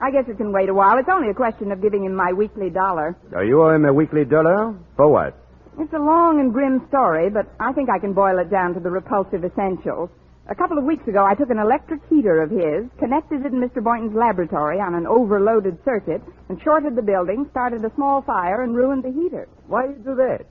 I 0.02 0.10
guess 0.10 0.24
it 0.30 0.38
can 0.38 0.54
wait 0.54 0.70
a 0.70 0.74
while. 0.74 0.98
It's 0.98 1.10
only 1.12 1.28
a 1.28 1.34
question 1.34 1.74
of 1.74 1.82
giving 1.82 2.06
him 2.06 2.16
my 2.16 2.32
weekly 2.32 2.70
dollar. 2.70 3.14
Are 3.36 3.44
you 3.44 3.62
owe 3.62 3.76
him 3.76 3.84
a 3.84 3.92
weekly 3.92 4.24
dollar? 4.24 4.74
For 4.96 5.10
what? 5.12 5.36
It's 5.80 5.92
a 5.92 6.00
long 6.00 6.40
and 6.40 6.54
grim 6.54 6.80
story, 6.88 7.30
but 7.30 7.52
I 7.60 7.74
think 7.74 7.90
I 7.90 8.00
can 8.00 8.14
boil 8.14 8.40
it 8.40 8.50
down 8.50 8.74
to 8.76 8.80
the 8.80 8.90
repulsive 8.90 9.44
essentials. 9.44 10.10
A 10.48 10.56
couple 10.56 10.78
of 10.78 10.86
weeks 10.86 11.06
ago, 11.10 11.26
I 11.26 11.36
took 11.36 11.50
an 11.50 11.60
electric 11.60 12.00
heater 12.08 12.42
of 12.42 12.52
his, 12.52 12.88
connected 13.00 13.46
it 13.46 13.52
in 13.52 13.60
Mr. 13.60 13.84
Boynton's 13.84 14.16
laboratory 14.16 14.80
on 14.80 14.96
an 14.96 15.08
overloaded 15.08 15.78
circuit, 15.84 16.22
and 16.48 16.58
shorted 16.64 16.96
the 16.96 17.02
building, 17.04 17.46
started 17.52 17.84
a 17.84 17.92
small 17.96 18.22
fire, 18.22 18.64
and 18.64 18.78
ruined 18.78 19.04
the 19.04 19.12
heater. 19.12 19.50
Why 19.68 19.88
did 19.88 19.98
you 19.98 20.04
do 20.04 20.16
that? 20.24 20.46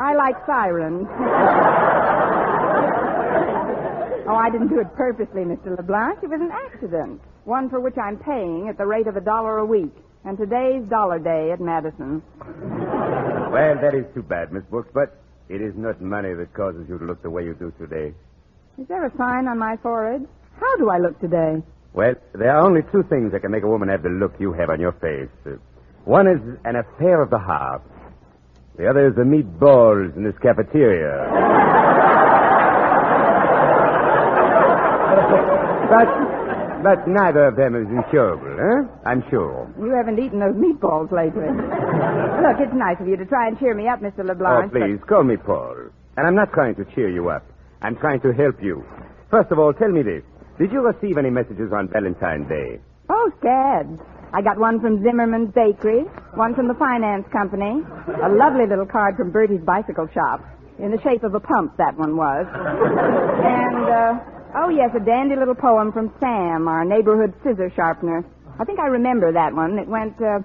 I 0.00 0.14
like 0.16 0.34
sirens. 0.46 1.06
oh, 4.30 4.36
I 4.36 4.50
didn't 4.50 4.68
do 4.68 4.80
it 4.80 4.94
purposely, 4.94 5.42
Mr. 5.42 5.76
LeBlanc. 5.76 6.22
It 6.22 6.30
was 6.30 6.40
an 6.40 6.50
accident. 6.52 7.20
One 7.44 7.68
for 7.68 7.80
which 7.80 7.96
I'm 7.98 8.16
paying 8.16 8.68
at 8.68 8.78
the 8.78 8.86
rate 8.86 9.06
of 9.06 9.16
a 9.16 9.20
dollar 9.20 9.58
a 9.58 9.66
week. 9.66 9.94
And 10.24 10.36
today's 10.36 10.84
dollar 10.88 11.18
day 11.18 11.50
at 11.50 11.60
Madison. 11.60 12.22
Well, 12.38 13.74
that 13.80 13.94
is 13.94 14.04
too 14.14 14.22
bad, 14.22 14.52
Miss 14.52 14.62
Brooks, 14.70 14.90
but 14.94 15.18
it 15.48 15.60
is 15.60 15.74
not 15.76 16.00
money 16.00 16.32
that 16.34 16.54
causes 16.54 16.86
you 16.88 16.98
to 16.98 17.04
look 17.04 17.22
the 17.22 17.30
way 17.30 17.44
you 17.44 17.54
do 17.54 17.72
today. 17.78 18.14
Is 18.78 18.86
there 18.86 19.04
a 19.04 19.16
sign 19.16 19.48
on 19.48 19.58
my 19.58 19.76
forehead? 19.82 20.28
How 20.60 20.76
do 20.76 20.90
I 20.90 20.98
look 20.98 21.18
today? 21.20 21.62
Well, 21.92 22.14
there 22.34 22.54
are 22.54 22.64
only 22.64 22.82
two 22.92 23.02
things 23.10 23.32
that 23.32 23.40
can 23.40 23.50
make 23.50 23.64
a 23.64 23.66
woman 23.66 23.88
have 23.88 24.02
the 24.02 24.10
look 24.10 24.34
you 24.38 24.52
have 24.52 24.70
on 24.70 24.78
your 24.78 24.92
face. 24.92 25.28
Uh, 25.44 25.56
one 26.04 26.28
is 26.28 26.38
an 26.64 26.76
affair 26.76 27.20
of 27.20 27.30
the 27.30 27.38
heart. 27.38 27.82
The 28.76 28.88
other 28.88 29.08
is 29.08 29.14
the 29.16 29.22
meatballs 29.22 30.16
in 30.16 30.22
this 30.22 30.38
cafeteria. 30.40 31.86
but 35.90 36.08
but 36.82 37.06
neither 37.06 37.44
of 37.44 37.56
them 37.56 37.76
is 37.76 37.86
incurable, 37.92 38.56
eh? 38.56 38.88
I'm 39.04 39.22
sure. 39.28 39.68
You 39.78 39.90
haven't 39.92 40.18
eaten 40.18 40.40
those 40.40 40.56
meatballs 40.56 41.12
lately. 41.12 41.44
Look, 41.44 42.56
it's 42.56 42.72
nice 42.72 42.96
of 43.00 43.06
you 43.08 43.16
to 43.16 43.26
try 43.26 43.48
and 43.48 43.58
cheer 43.58 43.74
me 43.74 43.86
up, 43.86 44.00
Mr. 44.00 44.24
LeBlanc. 44.24 44.72
Oh, 44.72 44.78
please, 44.78 44.98
call 45.06 45.24
me 45.24 45.36
Paul. 45.36 45.92
And 46.16 46.26
I'm 46.26 46.34
not 46.34 46.52
trying 46.52 46.74
to 46.76 46.84
cheer 46.94 47.10
you 47.10 47.28
up. 47.28 47.44
I'm 47.82 47.96
trying 47.96 48.20
to 48.22 48.32
help 48.32 48.62
you. 48.62 48.84
First 49.30 49.52
of 49.52 49.58
all, 49.58 49.74
tell 49.74 49.90
me 49.90 50.02
this. 50.02 50.22
Did 50.58 50.72
you 50.72 50.80
receive 50.80 51.18
any 51.18 51.30
messages 51.30 51.72
on 51.72 51.88
Valentine's 51.88 52.48
Day? 52.48 52.80
Oh, 53.10 53.30
scads. 53.40 54.00
I 54.32 54.40
got 54.42 54.58
one 54.58 54.80
from 54.80 55.02
Zimmerman's 55.02 55.52
Bakery, 55.52 56.02
one 56.34 56.54
from 56.54 56.68
the 56.68 56.74
finance 56.74 57.26
company, 57.32 57.82
a 58.22 58.28
lovely 58.28 58.66
little 58.66 58.86
card 58.86 59.16
from 59.16 59.32
Bertie's 59.32 59.64
bicycle 59.64 60.08
shop, 60.14 60.40
in 60.78 60.90
the 60.92 61.00
shape 61.02 61.24
of 61.24 61.34
a 61.34 61.40
pump, 61.40 61.76
that 61.76 61.96
one 61.98 62.16
was. 62.16 62.46
and, 62.54 63.84
uh, 63.84 64.39
oh, 64.54 64.68
yes, 64.68 64.90
a 64.96 65.00
dandy 65.04 65.36
little 65.36 65.54
poem 65.54 65.92
from 65.92 66.12
Sam, 66.20 66.68
our 66.68 66.84
neighborhood 66.84 67.34
scissor 67.42 67.70
sharpener. 67.74 68.24
I 68.58 68.64
think 68.64 68.78
I 68.78 68.86
remember 68.86 69.32
that 69.32 69.54
one. 69.54 69.78
It 69.78 69.88
went, 69.88 70.20
uh, 70.20 70.40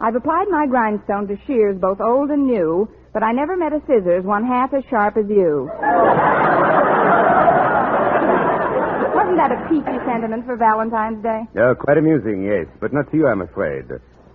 I've 0.00 0.14
applied 0.14 0.48
my 0.48 0.66
grindstone 0.66 1.26
to 1.28 1.36
shears 1.46 1.76
both 1.78 2.00
old 2.00 2.30
and 2.30 2.46
new, 2.46 2.88
but 3.12 3.22
I 3.22 3.32
never 3.32 3.56
met 3.56 3.72
a 3.72 3.80
scissors 3.86 4.24
one 4.24 4.44
half 4.44 4.72
as 4.74 4.84
sharp 4.88 5.16
as 5.16 5.28
you. 5.28 5.70
Wasn't 9.14 9.36
that 9.36 9.52
a 9.52 9.68
peachy 9.68 9.98
sentiment 10.06 10.46
for 10.46 10.56
Valentine's 10.56 11.22
Day? 11.22 11.42
Oh, 11.58 11.74
quite 11.74 11.98
amusing, 11.98 12.44
yes, 12.44 12.66
but 12.80 12.92
not 12.92 13.10
to 13.10 13.16
you, 13.16 13.26
I'm 13.26 13.42
afraid. 13.42 13.84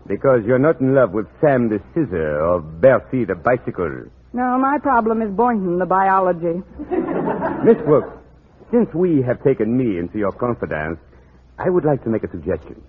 Because 0.06 0.42
you're 0.46 0.60
not 0.60 0.82
in 0.82 0.94
love 0.94 1.12
with 1.12 1.28
Sam 1.40 1.70
the 1.70 1.80
scissor 1.94 2.42
or 2.42 2.60
Bertie 2.60 3.24
the 3.26 3.36
bicycle. 3.36 4.06
No, 4.34 4.58
my 4.60 4.80
problem 4.82 5.22
is 5.22 5.32
Boynton, 5.32 5.80
the 5.80 5.86
biology. 5.86 6.62
Miss 7.64 7.78
Brooks, 7.86 8.18
since 8.74 8.90
we 8.96 9.22
have 9.22 9.42
taken 9.44 9.78
me 9.78 10.00
into 10.00 10.18
your 10.18 10.32
confidence, 10.32 10.98
I 11.60 11.70
would 11.70 11.86
like 11.86 12.04
to 12.06 12.10
make 12.10 12.24
a 12.24 12.32
suggestion. 12.32 12.82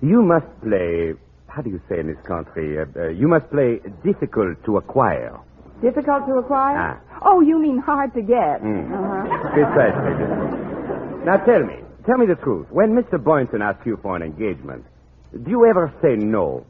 You 0.00 0.22
must 0.22 0.46
play, 0.62 1.14
how 1.48 1.60
do 1.60 1.70
you 1.70 1.80
say 1.88 1.98
in 1.98 2.06
this 2.06 2.24
country? 2.24 2.78
Uh, 2.78 2.84
uh, 2.94 3.08
you 3.08 3.26
must 3.26 3.50
play 3.50 3.80
difficult 4.04 4.64
to 4.64 4.76
acquire. 4.76 5.36
Difficult 5.82 6.26
to 6.28 6.34
acquire? 6.34 6.78
Ah. 6.78 7.00
Oh, 7.26 7.40
you 7.40 7.58
mean 7.58 7.78
hard 7.78 8.14
to 8.14 8.22
get. 8.22 8.62
Mm. 8.62 8.94
Uh-huh. 8.94 9.50
Precisely. 9.50 11.24
Now 11.26 11.38
tell 11.44 11.64
me, 11.66 11.82
tell 12.06 12.16
me 12.16 12.26
the 12.26 12.36
truth. 12.36 12.68
When 12.70 12.94
Mr. 12.94 13.22
Boynton 13.22 13.60
asks 13.60 13.84
you 13.84 13.98
for 14.02 14.14
an 14.14 14.22
engagement, 14.22 14.84
do 15.32 15.50
you 15.50 15.66
ever 15.66 15.92
say 16.00 16.14
no? 16.14 16.64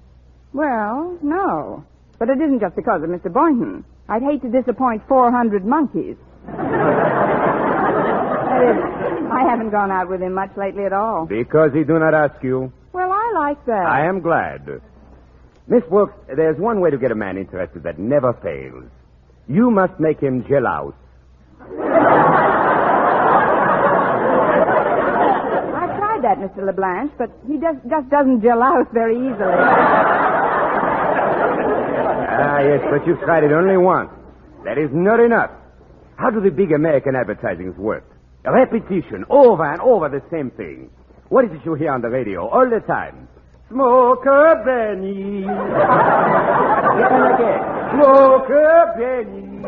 Well, 0.54 1.18
no. 1.20 1.84
But 2.18 2.30
it 2.30 2.40
isn't 2.40 2.60
just 2.60 2.76
because 2.76 3.02
of 3.02 3.10
Mr. 3.10 3.30
Boynton. 3.30 3.84
I'd 4.08 4.22
hate 4.22 4.40
to 4.40 4.48
disappoint 4.48 5.02
400 5.06 5.66
monkeys. 5.66 6.16
I 8.66 9.44
haven't 9.48 9.70
gone 9.70 9.90
out 9.90 10.08
with 10.08 10.20
him 10.22 10.34
much 10.34 10.56
lately 10.56 10.84
at 10.84 10.92
all. 10.92 11.26
Because 11.26 11.72
he 11.72 11.84
do 11.84 11.98
not 11.98 12.14
ask 12.14 12.42
you. 12.42 12.72
Well, 12.92 13.10
I 13.10 13.32
like 13.34 13.64
that. 13.66 13.86
I 13.86 14.06
am 14.06 14.20
glad. 14.20 14.80
Miss 15.66 15.82
Brooks, 15.84 16.14
there's 16.34 16.58
one 16.58 16.80
way 16.80 16.90
to 16.90 16.98
get 16.98 17.10
a 17.10 17.14
man 17.14 17.36
interested 17.38 17.82
that 17.84 17.98
never 17.98 18.32
fails. 18.34 18.84
You 19.48 19.70
must 19.70 19.98
make 19.98 20.20
him 20.20 20.44
jealous. 20.48 20.94
I've 21.60 21.68
tried 25.98 26.22
that, 26.22 26.38
Mr. 26.38 26.64
LeBlanche, 26.64 27.12
but 27.18 27.30
he 27.46 27.58
just, 27.58 27.78
just 27.88 28.08
doesn't 28.10 28.42
gel 28.42 28.62
out 28.62 28.92
very 28.92 29.16
easily. 29.16 29.54
Ah, 32.36 32.58
yes, 32.60 32.80
but 32.90 33.06
you've 33.06 33.20
tried 33.20 33.44
it 33.44 33.52
only 33.52 33.76
once. 33.76 34.10
That 34.64 34.78
is 34.78 34.90
not 34.92 35.20
enough. 35.20 35.50
How 36.16 36.30
do 36.30 36.40
the 36.40 36.50
big 36.50 36.72
American 36.72 37.16
advertisings 37.16 37.76
work? 37.76 38.04
A 38.46 38.52
repetition, 38.52 39.24
over 39.30 39.64
and 39.64 39.80
over 39.80 40.08
the 40.10 40.20
same 40.30 40.50
thing. 40.50 40.90
What 41.30 41.46
is 41.46 41.50
it 41.52 41.64
you 41.64 41.74
hear 41.74 41.90
on 41.92 42.02
the 42.02 42.10
radio 42.10 42.46
all 42.46 42.68
the 42.68 42.80
time? 42.86 43.26
Smoker 43.70 44.60
Benny. 44.60 45.48
Listen 47.00 47.24
again. 47.32 47.60
Smoker 47.96 48.92
Benny. 49.00 49.64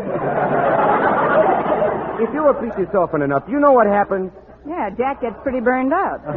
if 2.23 2.29
you 2.35 2.45
repeat 2.47 2.77
this 2.77 2.95
often 2.95 3.23
enough, 3.23 3.45
you 3.49 3.59
know 3.59 3.73
what 3.73 3.87
happens? 3.87 4.31
Yeah, 4.69 4.91
Jack 4.91 5.23
gets 5.23 5.37
pretty 5.43 5.61
burned 5.61 5.95
up. 5.95 6.27
no, 6.27 6.35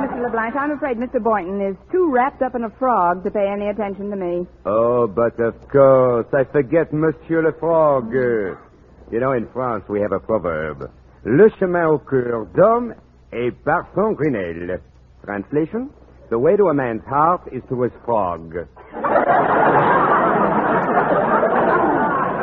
Mr. 0.00 0.22
LeBlanche, 0.22 0.56
I'm 0.56 0.70
afraid 0.70 0.96
Mr. 0.96 1.22
Boynton 1.22 1.60
is 1.60 1.76
too 1.90 2.10
wrapped 2.10 2.40
up 2.40 2.54
in 2.54 2.64
a 2.64 2.70
frog 2.78 3.22
to 3.24 3.30
pay 3.30 3.48
any 3.52 3.68
attention 3.68 4.08
to 4.08 4.16
me. 4.16 4.46
Oh, 4.64 5.06
but 5.06 5.38
of 5.40 5.68
course, 5.68 6.26
I 6.32 6.44
forget 6.44 6.90
Monsieur 6.92 7.42
le 7.42 7.52
Frog. 7.52 8.14
You 9.12 9.20
know, 9.20 9.32
in 9.32 9.46
France, 9.52 9.84
we 9.88 10.00
have 10.00 10.12
a 10.12 10.18
proverb. 10.18 10.90
Le 11.24 11.48
chemin 11.60 11.86
au 11.86 11.98
cœur 11.98 12.46
d'homme 12.54 12.94
est 13.32 13.52
par 13.64 13.86
son 13.94 14.14
grenelle. 14.14 14.80
Translation? 15.24 15.90
The 16.30 16.38
way 16.38 16.56
to 16.56 16.68
a 16.68 16.74
man's 16.74 17.04
heart 17.06 17.42
is 17.52 17.62
to 17.68 17.82
his 17.82 17.92
frog. 18.06 18.54
Well, 18.54 18.64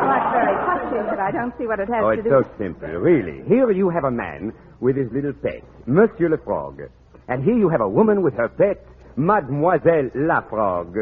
that's 0.08 0.32
very 0.32 0.56
touching, 0.66 1.06
but 1.10 1.20
I 1.20 1.32
don't 1.32 1.54
see 1.58 1.66
what 1.66 1.80
it 1.80 1.90
has 1.90 2.04
Oh, 2.04 2.12
to 2.12 2.20
it's 2.20 2.24
do. 2.24 2.30
so 2.30 2.44
simple, 2.60 2.88
really. 2.90 3.44
Here 3.48 3.72
you 3.72 3.90
have 3.90 4.04
a 4.04 4.12
man 4.12 4.54
with 4.80 4.96
his 4.96 5.12
little 5.12 5.34
pet, 5.34 5.64
Monsieur 5.88 6.30
le 6.30 6.38
Frog. 6.38 6.82
And 7.28 7.44
here 7.44 7.58
you 7.58 7.70
have 7.70 7.82
a 7.82 7.90
woman 7.90 8.22
with 8.22 8.36
her 8.36 8.48
pet, 8.48 8.86
Mademoiselle 9.18 10.12
la 10.16 10.42
Frog. 10.42 10.96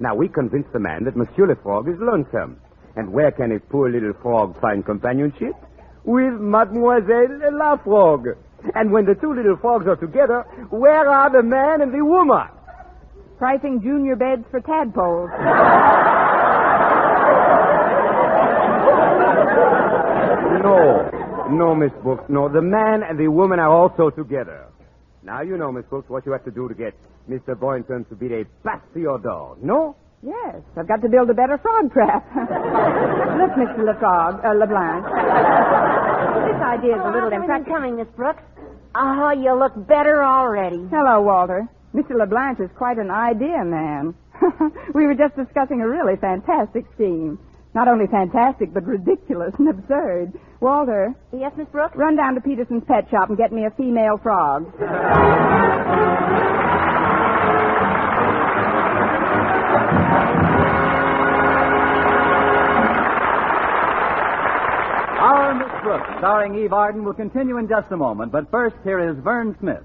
Now, 0.00 0.14
we 0.16 0.28
convince 0.28 0.66
the 0.72 0.80
man 0.80 1.04
that 1.04 1.16
Monsieur 1.16 1.46
le 1.46 1.54
Frog 1.62 1.88
is 1.88 1.94
lonesome. 2.00 2.56
And 2.96 3.12
where 3.12 3.30
can 3.30 3.52
a 3.52 3.60
poor 3.60 3.90
little 3.90 4.12
frog 4.20 4.60
find 4.60 4.84
companionship? 4.84 5.54
With 6.04 6.34
Mademoiselle 6.34 7.38
la 7.52 7.76
Frog. 7.76 8.26
And 8.74 8.92
when 8.92 9.06
the 9.06 9.14
two 9.14 9.34
little 9.34 9.56
frogs 9.56 9.86
are 9.86 9.96
together, 9.96 10.42
where 10.70 11.08
are 11.08 11.30
the 11.30 11.42
man 11.42 11.80
and 11.80 11.92
the 11.92 12.04
woman? 12.04 12.46
Pricing 13.38 13.80
junior 13.82 14.14
beds 14.14 14.44
for 14.50 14.60
tadpoles. 14.60 15.30
No. 20.62 21.10
No, 21.50 21.74
Miss 21.74 21.90
Brooks, 22.02 22.24
no. 22.28 22.48
The 22.48 22.62
man 22.62 23.02
and 23.02 23.18
the 23.18 23.28
woman 23.28 23.58
are 23.58 23.70
also 23.70 24.10
together. 24.10 24.66
Now 25.22 25.42
you 25.42 25.56
know, 25.56 25.72
Miss 25.72 25.84
Brooks, 25.86 26.08
what 26.08 26.24
you 26.26 26.32
have 26.32 26.44
to 26.44 26.50
do 26.50 26.68
to 26.68 26.74
get 26.74 26.94
Mr. 27.28 27.58
Boynton 27.58 28.04
to 28.06 28.14
be 28.14 28.26
a 28.34 28.44
Bastiodor. 28.64 29.58
No? 29.62 29.96
Yes, 30.22 30.62
I've 30.76 30.86
got 30.86 31.02
to 31.02 31.08
build 31.08 31.30
a 31.30 31.34
better 31.34 31.58
frog 31.58 31.92
trap. 31.92 32.22
Look, 32.36 33.52
Mr. 33.58 33.82
LeFrog, 33.82 34.44
uh, 34.44 34.54
LeBlanche. 34.54 35.04
this 36.46 36.62
idea 36.62 36.94
is 36.94 37.02
a 37.02 37.10
little 37.10 37.26
everything 37.26 37.42
impractical. 37.42 37.74
coming, 37.74 37.96
Miss 37.96 38.06
Brooks? 38.14 38.42
Oh, 38.94 39.30
you 39.32 39.52
look 39.58 39.72
better 39.88 40.22
already. 40.22 40.86
Hello, 40.92 41.22
Walter. 41.22 41.66
Mr. 41.94 42.16
LeBlanche 42.16 42.60
is 42.60 42.70
quite 42.76 42.98
an 42.98 43.10
idea 43.10 43.64
man. 43.64 44.14
we 44.94 45.06
were 45.06 45.14
just 45.14 45.34
discussing 45.34 45.80
a 45.80 45.88
really 45.88 46.14
fantastic 46.20 46.84
scheme. 46.94 47.38
Not 47.74 47.88
only 47.88 48.06
fantastic, 48.06 48.72
but 48.74 48.84
ridiculous 48.84 49.54
and 49.58 49.68
absurd. 49.70 50.34
Walter, 50.60 51.14
Yes, 51.32 51.52
Miss 51.56 51.66
Brooks? 51.68 51.96
run 51.96 52.16
down 52.16 52.34
to 52.34 52.40
Peterson's 52.42 52.84
pet 52.86 53.08
shop 53.10 53.28
and 53.30 53.38
get 53.38 53.50
me 53.50 53.64
a 53.64 53.70
female 53.70 54.18
frog. 54.22 54.70
Starring 66.18 66.54
Eve 66.54 66.72
Arden, 66.72 67.04
will 67.04 67.14
continue 67.14 67.58
in 67.58 67.68
just 67.68 67.90
a 67.90 67.96
moment, 67.96 68.32
but 68.32 68.50
first, 68.50 68.76
here 68.84 69.10
is 69.10 69.16
Verne 69.22 69.56
Smith. 69.58 69.82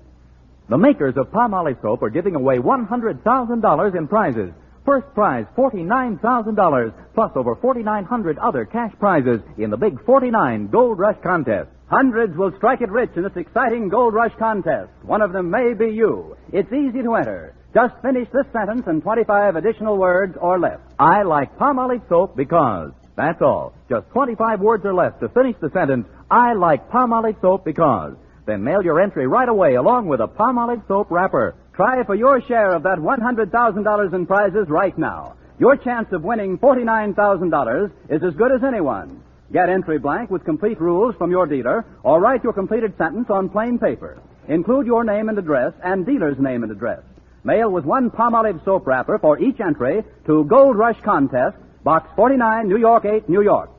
The 0.70 0.78
makers 0.78 1.16
of 1.18 1.32
Palmolive 1.32 1.82
Soap 1.82 2.04
are 2.04 2.10
giving 2.10 2.36
away 2.36 2.58
$100,000 2.58 3.98
in 3.98 4.08
prizes. 4.08 4.52
First 4.86 5.14
prize, 5.14 5.46
$49,000, 5.58 6.94
plus 7.14 7.32
over 7.36 7.56
4,900 7.56 8.38
other 8.38 8.66
cash 8.66 8.94
prizes 9.00 9.42
in 9.58 9.70
the 9.70 9.78
Big 9.78 10.04
49 10.06 10.68
Gold 10.68 11.00
Rush 11.00 11.18
Contest. 11.24 11.70
Hundreds 11.88 12.38
will 12.38 12.54
strike 12.58 12.82
it 12.82 12.92
rich 12.92 13.12
in 13.16 13.24
this 13.24 13.36
exciting 13.36 13.90
Gold 13.90 14.14
Rush 14.14 14.34
Contest. 14.38 14.92
One 15.04 15.22
of 15.22 15.34
them 15.34 15.50
may 15.50 15.74
be 15.74 15.88
you. 15.88 16.36
It's 16.52 16.72
easy 16.72 17.02
to 17.02 17.16
enter. 17.16 17.56
Just 17.74 17.96
finish 18.02 18.28
this 18.34 18.46
sentence 18.54 18.84
and 18.88 19.02
25 19.02 19.56
additional 19.56 19.98
words 19.98 20.38
or 20.40 20.60
less. 20.60 20.80
I 21.00 21.24
like 21.24 21.58
Palmolive 21.58 22.08
Soap 22.10 22.36
because. 22.36 22.92
That's 23.18 23.42
all. 23.42 23.74
Just 23.90 24.08
25 24.12 24.62
words 24.62 24.86
or 24.86 24.94
less 24.94 25.12
to 25.20 25.30
finish 25.30 25.56
the 25.60 25.72
sentence, 25.72 26.08
I 26.30 26.54
like 26.54 26.92
Palmolive 26.92 27.42
Soap 27.42 27.66
because. 27.66 28.14
Then 28.46 28.64
mail 28.64 28.84
your 28.84 29.02
entry 29.02 29.28
right 29.28 29.50
away 29.50 29.74
along 29.74 30.08
with 30.08 30.22
a 30.22 30.28
Palmolive 30.28 30.88
Soap 30.88 31.10
wrapper. 31.10 31.56
Try 31.74 32.04
for 32.04 32.14
your 32.14 32.42
share 32.42 32.76
of 32.76 32.84
that 32.84 33.00
$100,000 33.00 34.14
in 34.14 34.26
prizes 34.28 34.70
right 34.70 34.96
now. 34.98 35.36
Your 35.60 35.76
chance 35.76 36.08
of 36.12 36.24
winning 36.24 36.60
$49,000 36.60 37.92
is 38.10 38.24
as 38.24 38.36
good 38.36 38.52
as 38.52 38.64
anyone. 38.64 39.24
Get 39.52 39.70
entry 39.70 39.98
blank 39.98 40.30
with 40.30 40.46
complete 40.46 40.80
rules 40.80 41.16
from 41.16 41.32
your 41.32 41.48
dealer 41.48 41.86
or 42.04 42.20
write 42.20 42.44
your 42.44 42.54
completed 42.54 42.96
sentence 43.00 43.32
on 43.32 43.50
plain 43.50 43.80
paper. 43.80 44.22
Include 44.48 44.86
your 44.86 45.04
name 45.04 45.30
and 45.30 45.40
address 45.40 45.74
and 45.84 46.06
dealer's 46.06 46.38
name 46.38 46.62
and 46.62 46.72
address. 46.72 47.02
Mail 47.44 47.72
with 47.72 47.86
one 47.86 48.12
Palmolive 48.12 48.64
Soap 48.64 48.86
wrapper 48.86 49.18
for 49.18 49.40
each 49.40 49.60
entry 49.60 50.04
to 50.28 50.44
Gold 50.46 50.78
Rush 50.78 51.00
Contest, 51.02 51.58
Box 51.84 52.10
49, 52.16 52.68
New 52.68 52.78
York 52.78 53.06
8, 53.06 53.30
New 53.30 53.42
York. 53.42 53.70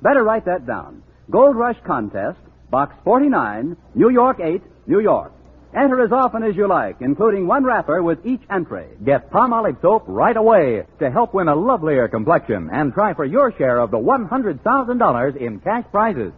Better 0.00 0.22
write 0.22 0.44
that 0.46 0.66
down. 0.66 1.02
Gold 1.30 1.56
Rush 1.56 1.76
Contest, 1.84 2.38
Box 2.70 2.94
49, 3.04 3.76
New 3.94 4.10
York 4.10 4.40
8, 4.40 4.62
New 4.86 5.00
York. 5.00 5.32
Enter 5.76 6.02
as 6.02 6.12
often 6.12 6.42
as 6.42 6.56
you 6.56 6.66
like, 6.66 6.96
including 7.00 7.46
one 7.46 7.62
wrapper 7.64 8.02
with 8.02 8.24
each 8.24 8.40
entry. 8.50 8.86
Get 9.04 9.30
Palmolive 9.30 9.80
Soap 9.82 10.04
right 10.06 10.36
away 10.36 10.84
to 10.98 11.10
help 11.10 11.34
win 11.34 11.48
a 11.48 11.54
lovelier 11.54 12.08
complexion 12.08 12.70
and 12.72 12.94
try 12.94 13.12
for 13.12 13.26
your 13.26 13.52
share 13.58 13.78
of 13.78 13.90
the 13.90 13.98
$100,000 13.98 15.36
in 15.36 15.60
cash 15.60 15.84
prizes. 15.90 16.32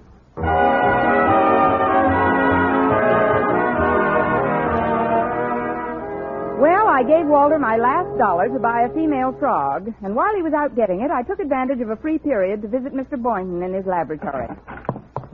I 7.01 7.03
gave 7.03 7.27
Walter 7.27 7.59
my 7.59 7.79
last 7.79 8.19
dollar 8.19 8.49
to 8.49 8.59
buy 8.59 8.83
a 8.83 8.93
female 8.93 9.35
frog, 9.39 9.89
and 10.05 10.15
while 10.15 10.37
he 10.37 10.43
was 10.43 10.53
out 10.53 10.77
getting 10.77 11.01
it, 11.01 11.11
I 11.11 11.23
took 11.23 11.41
advantage 11.41 11.81
of 11.81 11.89
a 11.89 11.97
free 11.97 12.19
period 12.19 12.61
to 12.61 12.69
visit 12.69 12.93
Mr. 12.93 13.17
Boynton 13.17 13.63
in 13.63 13.73
his 13.73 13.87
laboratory. 13.87 14.49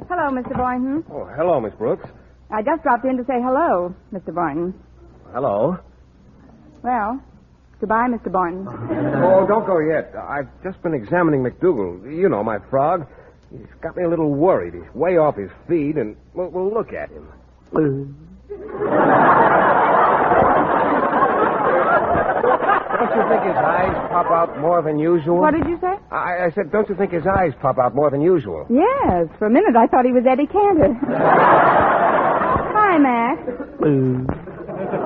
Hello, 0.09 0.31
Mr. 0.31 0.57
Boynton. 0.57 1.03
Oh, 1.11 1.25
hello, 1.25 1.59
Miss 1.59 1.75
Brooks. 1.75 2.09
I 2.53 2.63
just 2.63 2.85
dropped 2.85 3.05
in 3.05 3.17
to 3.17 3.25
say 3.25 3.43
hello, 3.43 3.93
Mr. 4.13 4.33
Boynton. 4.33 4.75
Hello. 5.33 5.77
Well, 6.85 7.21
goodbye, 7.81 8.07
Mr. 8.11 8.31
Boynton. 8.31 8.69
Oh, 9.27 9.45
don't 9.45 9.67
go 9.67 9.81
yet. 9.81 10.15
I've 10.17 10.47
just 10.63 10.81
been 10.85 10.95
examining 10.95 11.43
McDougal. 11.43 12.17
You 12.17 12.29
know, 12.29 12.45
my 12.45 12.59
frog. 12.71 13.09
He's 13.51 13.67
got 13.83 13.97
me 13.97 14.05
a 14.05 14.09
little 14.09 14.33
worried. 14.33 14.75
He's 14.75 14.95
way 14.95 15.17
off 15.17 15.35
his 15.35 15.51
feed, 15.67 15.97
and 15.97 16.15
we'll, 16.33 16.49
we'll 16.51 16.73
look 16.73 16.93
at 16.93 17.11
him. 17.11 17.27
you 23.27 23.33
think 23.35 23.43
his 23.43 23.57
eyes 23.59 23.91
pop 24.11 24.27
out 24.31 24.59
more 24.61 24.83
than 24.83 24.99
usual? 24.99 25.39
What 25.41 25.55
did 25.55 25.67
you 25.67 25.79
say? 25.81 25.95
I, 26.11 26.47
I 26.47 26.51
said, 26.55 26.71
don't 26.71 26.89
you 26.89 26.95
think 26.95 27.11
his 27.13 27.27
eyes 27.27 27.53
pop 27.61 27.79
out 27.79 27.95
more 27.95 28.11
than 28.11 28.21
usual? 28.21 28.67
Yes, 28.71 29.27
for 29.39 29.47
a 29.47 29.51
minute 29.51 29.75
I 29.77 29.87
thought 29.87 30.05
he 30.05 30.13
was 30.13 30.25
Eddie 30.29 30.47
Cantor. 30.47 30.95
Hi, 32.77 32.99
Mac. 32.99 33.39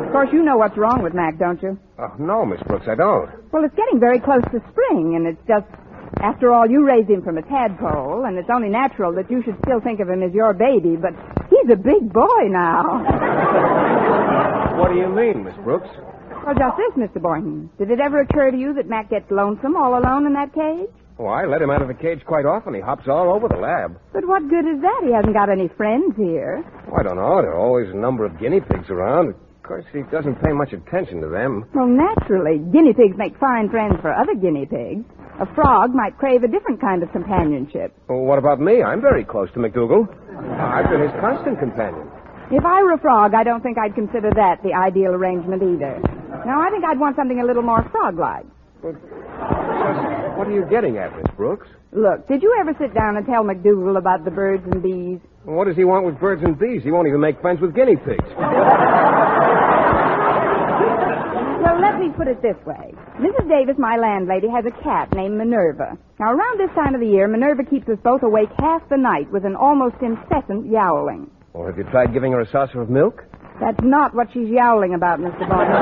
Of 0.05 0.13
course, 0.13 0.29
you 0.33 0.43
know 0.43 0.57
what's 0.59 0.77
wrong 0.77 1.03
with 1.03 1.15
Mac, 1.15 1.39
don't 1.39 1.63
you? 1.63 1.79
Oh, 1.99 2.13
no, 2.19 2.45
Miss 2.45 2.61
Brooks, 2.67 2.87
I 2.89 2.95
don't. 2.95 3.31
Well, 3.53 3.65
it's 3.65 3.75
getting 3.75 3.99
very 4.01 4.21
close 4.21 4.43
to 4.53 4.61
spring, 4.71 5.15
and 5.17 5.27
it's 5.27 5.41
just, 5.49 5.67
after 6.21 6.53
all, 6.53 6.69
you 6.69 6.85
raised 6.85 7.09
him 7.09 7.23
from 7.23 7.39
a 7.39 7.43
tadpole, 7.43 8.25
and 8.27 8.37
it's 8.37 8.51
only 8.53 8.69
natural 8.69 9.15
that 9.15 9.31
you 9.31 9.43
should 9.45 9.57
still 9.65 9.81
think 9.81 10.01
of 10.01 10.09
him 10.11 10.23
as 10.23 10.33
your 10.35 10.53
baby, 10.53 10.97
but 10.97 11.15
he's 11.49 11.71
a 11.73 11.77
big 11.77 12.13
boy 12.13 12.49
now. 12.49 13.01
What 14.79 14.93
do 14.93 14.99
you 14.99 15.09
mean, 15.09 15.45
Miss 15.45 15.55
Brooks? 15.65 15.89
Well, 16.45 16.55
just 16.55 16.77
this, 16.77 17.09
Mr. 17.09 17.21
Boynton. 17.23 17.71
Did 17.79 17.91
it 17.91 18.01
ever 18.01 18.21
occur 18.21 18.51
to 18.51 18.57
you 18.57 18.75
that 18.75 18.89
Mac 18.89 19.11
gets 19.11 19.31
lonesome 19.31 19.77
all 19.77 19.99
alone 19.99 20.27
in 20.27 20.33
that 20.35 20.53
cage? 20.55 20.89
Oh, 21.19 21.27
I 21.27 21.45
let 21.45 21.61
him 21.61 21.69
out 21.71 21.83
of 21.83 21.89
the 21.89 21.95
cage 21.95 22.25
quite 22.27 22.47
often. 22.47 22.73
He 22.73 22.81
hops 22.81 23.07
all 23.07 23.31
over 23.35 23.47
the 23.47 23.57
lab. 23.61 24.01
But 24.13 24.27
what 24.27 24.49
good 24.49 24.65
is 24.65 24.81
that? 24.81 25.01
He 25.05 25.13
hasn't 25.13 25.35
got 25.35 25.51
any 25.51 25.69
friends 25.77 26.17
here. 26.17 26.65
Oh, 26.91 26.97
I 26.99 27.03
don't 27.03 27.17
know. 27.17 27.43
There 27.43 27.53
are 27.53 27.59
always 27.61 27.91
a 27.91 27.97
number 27.97 28.25
of 28.25 28.39
guinea 28.41 28.61
pigs 28.61 28.89
around. 28.89 29.29
Of 29.37 29.63
course, 29.63 29.85
he 29.93 30.01
doesn't 30.11 30.43
pay 30.43 30.53
much 30.53 30.73
attention 30.73 31.21
to 31.21 31.29
them. 31.29 31.67
Well, 31.75 31.87
naturally, 31.87 32.59
guinea 32.73 32.95
pigs 32.95 33.17
make 33.19 33.39
fine 33.39 33.69
friends 33.69 34.01
for 34.01 34.13
other 34.13 34.35
guinea 34.35 34.65
pigs. 34.67 35.05
A 35.41 35.47
frog 35.55 35.95
might 35.95 36.17
crave 36.19 36.43
a 36.43 36.49
different 36.49 36.81
kind 36.81 37.03
of 37.03 37.13
companionship. 37.13 37.95
Well, 38.09 38.21
what 38.25 38.39
about 38.39 38.59
me? 38.61 38.83
I'm 38.83 39.01
very 39.01 39.25
close 39.25 39.49
to 39.53 39.59
McDougal. 39.61 40.09
I've 40.59 40.89
been 40.91 41.01
his 41.03 41.13
constant 41.21 41.59
companion. 41.61 42.09
If 42.51 42.65
I 42.65 42.83
were 42.83 42.93
a 42.95 42.99
frog, 42.99 43.35
I 43.35 43.45
don't 43.45 43.63
think 43.63 43.79
I'd 43.79 43.95
consider 43.95 44.31
that 44.35 44.63
the 44.63 44.75
ideal 44.75 45.13
arrangement 45.15 45.63
either. 45.63 46.01
No, 46.47 46.59
I 46.61 46.71
think 46.71 46.85
I'd 46.85 46.99
want 46.99 47.17
something 47.17 47.41
a 47.41 47.45
little 47.47 47.63
more 47.63 47.87
frog-like. 47.93 48.45
What 48.83 50.49
are 50.49 50.53
you 50.53 50.65
getting 50.69 50.97
at, 50.99 51.15
Miss 51.17 51.27
Brooks? 51.37 51.69
Look, 51.93 52.27
did 52.27 52.43
you 52.43 52.57
ever 52.61 52.75
sit 52.81 52.95
down 52.95 53.17
and 53.17 53.27
tell 53.27 53.45
McDougal 53.45 53.99
about 53.99 54.25
the 54.25 54.31
birds 54.31 54.65
and 54.73 54.83
bees? 54.83 55.21
What 55.45 55.67
does 55.67 55.77
he 55.77 55.85
want 55.85 56.07
with 56.07 56.19
birds 56.19 56.43
and 56.43 56.59
bees? 56.59 56.83
He 56.83 56.91
won't 56.91 57.07
even 57.07 57.21
make 57.21 57.41
friends 57.41 57.61
with 57.61 57.75
guinea 57.75 57.97
pigs. 57.97 58.29
Well, 61.61 61.79
let 61.79 62.01
me 62.01 62.09
put 62.17 62.27
it 62.27 62.41
this 62.41 62.57
way. 62.65 62.95
Mrs. 63.21 63.47
Davis, 63.49 63.77
my 63.79 63.97
landlady, 63.97 64.49
has 64.49 64.65
a 64.65 64.71
cat 64.83 65.13
named 65.15 65.37
Minerva. 65.37 65.99
Now, 66.19 66.33
around 66.33 66.59
this 66.59 66.71
time 66.75 66.95
of 66.95 67.01
the 67.03 67.07
year, 67.07 67.29
Minerva 67.29 67.65
keeps 67.65 67.87
us 67.89 67.99
both 68.03 68.23
awake 68.23 68.49
half 68.59 68.81
the 68.89 68.97
night 68.97 69.31
with 69.31 69.45
an 69.45 69.55
almost 69.57 69.97
incessant 70.01 70.71
yowling. 70.71 71.31
Or 71.53 71.67
have 71.69 71.79
you 71.79 71.85
tried 71.91 72.13
giving 72.13 72.33
her 72.33 72.41
a 72.41 72.47
saucer 72.51 72.81
of 72.81 72.91
milk? 72.91 73.25
That's 73.61 73.81
not 73.83 74.15
what 74.15 74.29
she's 74.33 74.49
yowling 74.49 74.95
about, 74.95 75.19
Mr. 75.19 75.49
Barton. 75.49 75.75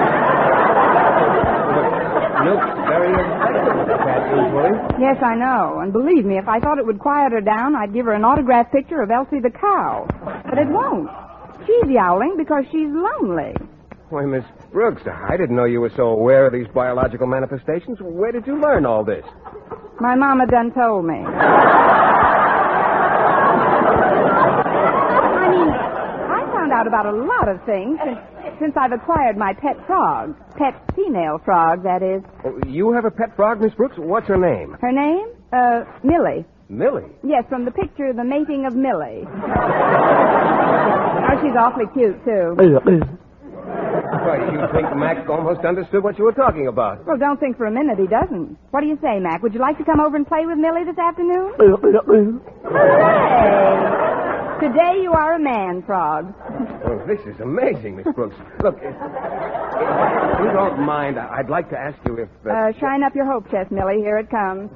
Milk's 2.39 2.71
very 2.87 3.11
effective 3.13 3.77
with 3.77 3.89
a 3.91 3.99
cat, 3.99 4.23
usually. 4.31 4.71
yes, 5.03 5.17
I 5.23 5.35
know. 5.35 5.81
And 5.83 5.93
believe 5.93 6.25
me, 6.25 6.39
if 6.39 6.47
I 6.49 6.61
thought 6.61 6.79
it 6.79 6.87
would 6.87 7.01
quiet 7.01 7.33
her 7.33 7.41
down, 7.41 7.75
I'd 7.75 7.93
give 7.93 8.07
her 8.07 8.13
an 8.13 8.25
autographed 8.25 8.73
picture 8.73 9.03
of 9.03 9.11
Elsie 9.11 9.41
the 9.41 9.51
cow. 9.51 10.07
But 10.49 10.57
it 10.59 10.69
won't. 10.69 11.11
She's 11.67 11.91
yowling 11.91 12.37
because 12.39 12.65
she's 12.71 12.89
lonely. 12.89 13.55
Why, 14.09 14.25
Miss 14.25 14.45
Brooks, 14.73 15.03
I 15.07 15.37
didn't 15.37 15.57
know 15.57 15.65
you 15.67 15.81
were 15.81 15.91
so 15.97 16.05
aware 16.09 16.47
of 16.47 16.53
these 16.53 16.69
biological 16.73 17.27
manifestations. 17.27 17.99
Where 18.01 18.33
did 18.33 18.47
you 18.47 18.59
learn 18.61 18.87
all 18.87 19.05
this? 19.05 19.25
My 20.01 20.15
mama 20.15 20.47
done 20.47 20.73
told 20.73 21.05
me. 21.05 21.17
I 24.39 25.51
mean, 25.51 25.69
I 25.69 26.43
found 26.69 26.81
out 26.81 26.87
about 26.87 27.07
a 27.07 27.17
lot 27.17 27.49
of 27.49 27.65
things 27.65 27.99
since, 28.05 28.19
since 28.61 28.75
I've 28.77 28.93
acquired 28.93 29.37
my 29.37 29.55
pet 29.55 29.77
frog. 29.87 30.37
Pet 30.57 30.75
female 30.95 31.39
frog, 31.45 31.83
that 31.83 32.03
is. 32.03 32.23
Oh, 32.45 32.59
you 32.67 32.93
have 32.93 33.05
a 33.05 33.11
pet 33.11 33.35
frog, 33.37 33.61
Miss 33.61 33.73
Brooks? 33.75 33.97
What's 33.97 34.27
her 34.29 34.37
name? 34.37 34.77
Her 34.81 34.93
name? 34.93 35.29
Uh, 35.53 35.85
Millie. 36.05 36.45
Millie. 36.69 37.11
Yes, 37.25 37.45
from 37.49 37.65
the 37.65 37.71
picture, 37.71 38.13
The 38.13 38.25
Mating 38.25 38.67
of 38.67 38.75
Millie. 38.75 39.25
oh, 39.27 39.31
she's 41.41 41.57
awfully 41.57 41.87
cute, 41.95 42.23
too. 42.25 42.55
Why, 43.69 44.37
you 44.53 44.61
think 44.73 44.97
Mac 44.97 45.29
almost 45.29 45.65
understood 45.65 46.03
what 46.03 46.19
you 46.19 46.25
were 46.25 46.33
talking 46.33 46.67
about. 46.69 47.05
Well, 47.07 47.19
don't 47.19 47.39
think 47.41 47.57
for 47.57 47.67
a 47.67 47.71
minute 47.71 47.99
he 47.99 48.07
doesn't. 48.07 48.57
What 48.71 48.81
do 48.81 48.87
you 48.87 48.99
say, 49.03 49.19
Mac? 49.21 49.43
Would 49.43 49.55
you 49.55 49.61
like 49.61 49.79
to 49.79 49.85
come 49.85 50.01
over 50.01 50.17
and 50.17 50.27
play 50.27 50.47
with 50.47 50.59
Millie 50.59 50.85
this 50.85 50.99
afternoon? 50.99 51.53
Hooray! 51.59 52.39
Today 54.59 54.99
you 55.03 55.13
are 55.13 55.35
a 55.35 55.39
man 55.39 55.85
frog. 55.87 56.35
Oh, 56.85 56.99
this 57.07 57.21
is 57.33 57.41
amazing, 57.41 57.95
Miss 57.97 58.07
Brooks. 58.13 58.35
Look, 58.65 58.75
if, 58.83 58.93
if 58.93 60.41
you 60.43 60.51
don't 60.53 60.81
mind, 60.81 61.17
I'd 61.17 61.49
like 61.49 61.71
to 61.71 61.79
ask 61.79 61.97
you 62.05 62.17
if... 62.19 62.29
Uh, 62.45 62.51
Uh, 62.51 62.73
shine 62.81 63.05
up 63.05 63.15
your 63.15 63.25
hope 63.25 63.49
chest, 63.53 63.71
Millie. 63.71 63.99
Here 64.03 64.19
it 64.19 64.29
comes. 64.31 64.69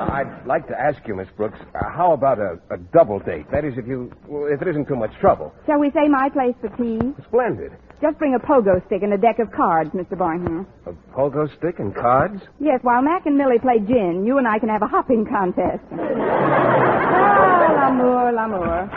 I'd 0.00 0.42
like 0.46 0.66
to 0.66 0.74
ask 0.78 0.98
you, 1.06 1.14
Miss 1.14 1.28
Brooks, 1.36 1.58
uh, 1.76 1.90
how 1.94 2.12
about 2.12 2.40
a, 2.40 2.58
a 2.72 2.76
double 2.92 3.20
date? 3.20 3.48
That 3.52 3.64
is, 3.64 3.74
if 3.78 3.86
you, 3.86 4.10
well, 4.26 4.48
if 4.52 4.60
it 4.60 4.66
isn't 4.66 4.88
too 4.88 4.96
much 4.96 5.12
trouble. 5.20 5.54
Shall 5.64 5.78
we 5.78 5.92
say 5.92 6.08
my 6.08 6.28
place 6.28 6.56
for 6.60 6.70
tea? 6.76 6.98
Splendid. 7.28 7.70
Just 8.02 8.18
bring 8.18 8.34
a 8.34 8.38
pogo 8.38 8.84
stick 8.86 9.02
and 9.02 9.12
a 9.12 9.18
deck 9.18 9.38
of 9.38 9.50
cards, 9.52 9.90
Mr. 9.90 10.16
Boynton. 10.18 10.66
A 10.86 10.92
pogo 11.16 11.46
stick 11.58 11.78
and 11.78 11.94
cards? 11.94 12.42
Yes, 12.60 12.80
while 12.82 13.00
Mac 13.02 13.24
and 13.26 13.36
Millie 13.38 13.58
play 13.58 13.78
gin, 13.78 14.24
you 14.26 14.36
and 14.38 14.46
I 14.46 14.58
can 14.58 14.68
have 14.68 14.82
a 14.82 14.86
hopping 14.86 15.24
contest. 15.24 15.82
ah, 15.92 17.72
l'amour, 17.76 18.32
l'amour. 18.32 18.90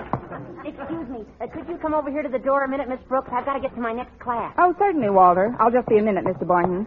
Excuse 0.65 1.07
me. 1.09 1.25
Uh, 1.39 1.47
could 1.47 1.67
you 1.69 1.77
come 1.77 1.93
over 1.93 2.11
here 2.11 2.21
to 2.23 2.29
the 2.29 2.39
door 2.39 2.63
a 2.63 2.67
minute, 2.67 2.89
Miss 2.89 2.99
Brooks? 3.07 3.29
I've 3.31 3.45
got 3.45 3.53
to 3.53 3.61
get 3.61 3.73
to 3.75 3.79
my 3.81 3.93
next 3.93 4.19
class. 4.19 4.53
Oh, 4.57 4.75
certainly, 4.77 5.09
Walter. 5.09 5.55
I'll 5.59 5.71
just 5.71 5.87
be 5.87 5.97
a 5.97 6.03
minute, 6.03 6.25
Mr. 6.25 6.45
Boynton. 6.45 6.85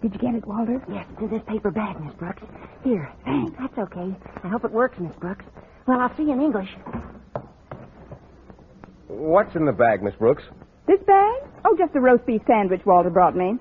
Did 0.00 0.14
you 0.14 0.20
get 0.20 0.34
it, 0.34 0.46
Walter? 0.46 0.80
Yes, 0.90 1.06
it's 1.12 1.20
in 1.22 1.28
this 1.30 1.42
paper 1.46 1.70
bag, 1.70 2.00
Miss 2.00 2.14
Brooks. 2.14 2.42
Here. 2.84 3.10
Thanks. 3.24 3.52
That's 3.60 3.76
okay. 3.78 4.14
I 4.44 4.48
hope 4.48 4.64
it 4.64 4.72
works, 4.72 4.98
Miss 4.98 5.12
Brooks. 5.20 5.44
Well, 5.86 6.00
I'll 6.00 6.14
see 6.16 6.22
you 6.24 6.32
in 6.32 6.40
English. 6.40 6.68
What's 9.08 9.54
in 9.56 9.66
the 9.66 9.72
bag, 9.72 10.02
Miss 10.02 10.14
Brooks? 10.14 10.42
This 10.86 11.00
bag? 11.06 11.42
Oh, 11.64 11.76
just 11.76 11.94
a 11.94 12.00
roast 12.00 12.26
beef 12.26 12.42
sandwich 12.46 12.82
Walter 12.86 13.10
brought 13.10 13.36
me. 13.36 13.56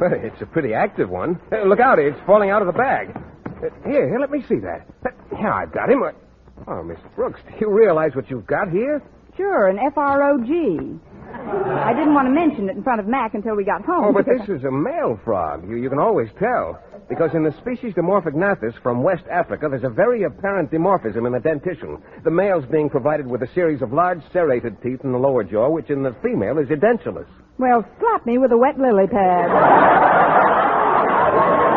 Well, 0.00 0.12
it's 0.12 0.40
a 0.40 0.46
pretty 0.46 0.72
active 0.74 1.10
one. 1.10 1.40
Uh, 1.52 1.62
look 1.64 1.80
out, 1.80 1.98
it's 1.98 2.18
falling 2.26 2.50
out 2.50 2.62
of 2.62 2.66
the 2.66 2.72
bag. 2.72 3.16
Uh, 3.46 3.68
here, 3.88 4.08
here, 4.08 4.18
let 4.18 4.30
me 4.30 4.42
see 4.48 4.56
that. 4.60 4.86
Uh, 5.04 5.36
Here, 5.36 5.50
I've 5.50 5.72
got 5.72 5.90
him. 5.90 6.02
Uh, 6.02 6.12
Oh, 6.68 6.82
Miss 6.82 6.98
Brooks, 7.16 7.40
do 7.48 7.54
you 7.60 7.70
realize 7.72 8.14
what 8.14 8.30
you've 8.30 8.46
got 8.46 8.70
here? 8.70 9.02
Sure, 9.36 9.66
an 9.66 9.78
F-R-O-G. 9.80 10.78
I 11.32 11.92
didn't 11.94 12.14
want 12.14 12.26
to 12.28 12.32
mention 12.32 12.68
it 12.68 12.76
in 12.76 12.82
front 12.82 13.00
of 13.00 13.06
Mac 13.06 13.34
until 13.34 13.54
we 13.56 13.64
got 13.64 13.84
home. 13.84 14.04
Oh, 14.04 14.12
but 14.12 14.26
this 14.26 14.48
is 14.48 14.64
a 14.64 14.70
male 14.70 15.18
frog. 15.24 15.68
You, 15.68 15.76
you 15.76 15.88
can 15.88 15.98
always 15.98 16.28
tell. 16.38 16.78
Because 17.08 17.34
in 17.34 17.42
the 17.42 17.52
species 17.60 17.94
Dimorphognathus 17.94 18.80
from 18.82 19.02
West 19.02 19.24
Africa, 19.30 19.66
there's 19.68 19.84
a 19.84 19.90
very 19.90 20.22
apparent 20.22 20.70
dimorphism 20.70 21.26
in 21.26 21.32
the 21.32 21.40
dentition. 21.40 21.98
The 22.24 22.30
male's 22.30 22.64
being 22.70 22.88
provided 22.88 23.26
with 23.26 23.42
a 23.42 23.52
series 23.54 23.82
of 23.82 23.92
large 23.92 24.22
serrated 24.32 24.80
teeth 24.82 25.00
in 25.04 25.12
the 25.12 25.18
lower 25.18 25.44
jaw, 25.44 25.68
which 25.68 25.90
in 25.90 26.02
the 26.02 26.14
female 26.22 26.58
is 26.58 26.68
edentulous. 26.68 27.26
Well, 27.58 27.84
slap 28.00 28.24
me 28.24 28.38
with 28.38 28.52
a 28.52 28.56
wet 28.56 28.78
lily 28.78 29.06
pad. 29.08 29.50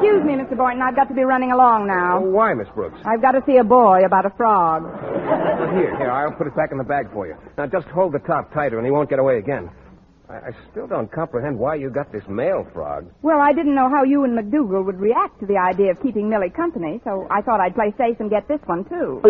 Excuse 0.00 0.24
me, 0.24 0.32
Mr. 0.32 0.56
Boynton. 0.56 0.80
I've 0.80 0.96
got 0.96 1.08
to 1.08 1.14
be 1.14 1.24
running 1.24 1.52
along 1.52 1.82
Oh, 1.82 1.86
now. 1.92 2.20
why, 2.20 2.54
Miss 2.54 2.68
Brooks? 2.74 2.98
I've 3.04 3.20
got 3.20 3.32
to 3.32 3.42
see 3.46 3.58
a 3.58 3.64
boy 3.64 4.00
about 4.06 4.24
a 4.24 4.30
frog. 4.30 4.84
Here, 5.76 5.94
here, 5.98 6.10
I'll 6.10 6.32
put 6.32 6.46
it 6.46 6.56
back 6.56 6.72
in 6.72 6.78
the 6.78 6.84
bag 6.84 7.12
for 7.12 7.26
you. 7.26 7.36
Now, 7.58 7.66
just 7.66 7.86
hold 7.88 8.12
the 8.14 8.18
top 8.20 8.50
tighter 8.54 8.78
and 8.78 8.86
he 8.86 8.90
won't 8.90 9.10
get 9.10 9.18
away 9.18 9.36
again. 9.38 9.68
I, 10.30 10.52
still 10.70 10.86
don't 10.86 11.10
comprehend 11.12 11.58
why 11.58 11.74
you 11.74 11.90
got 11.90 12.12
this 12.12 12.22
male 12.28 12.66
frog. 12.72 13.10
Well, 13.20 13.40
I 13.40 13.52
didn't 13.52 13.74
know 13.74 13.90
how 13.90 14.04
you 14.04 14.24
and 14.24 14.38
McDougal 14.38 14.86
would 14.86 15.00
react 15.00 15.38
to 15.40 15.46
the 15.46 15.58
idea 15.58 15.90
of 15.90 16.00
keeping 16.00 16.30
Millie 16.30 16.50
company, 16.50 17.00
so 17.04 17.26
I 17.30 17.42
thought 17.42 17.60
I'd 17.60 17.74
play 17.74 17.92
safe 17.98 18.20
and 18.20 18.30
get 18.30 18.46
this 18.48 18.60
one, 18.66 18.84
too. 18.84 19.20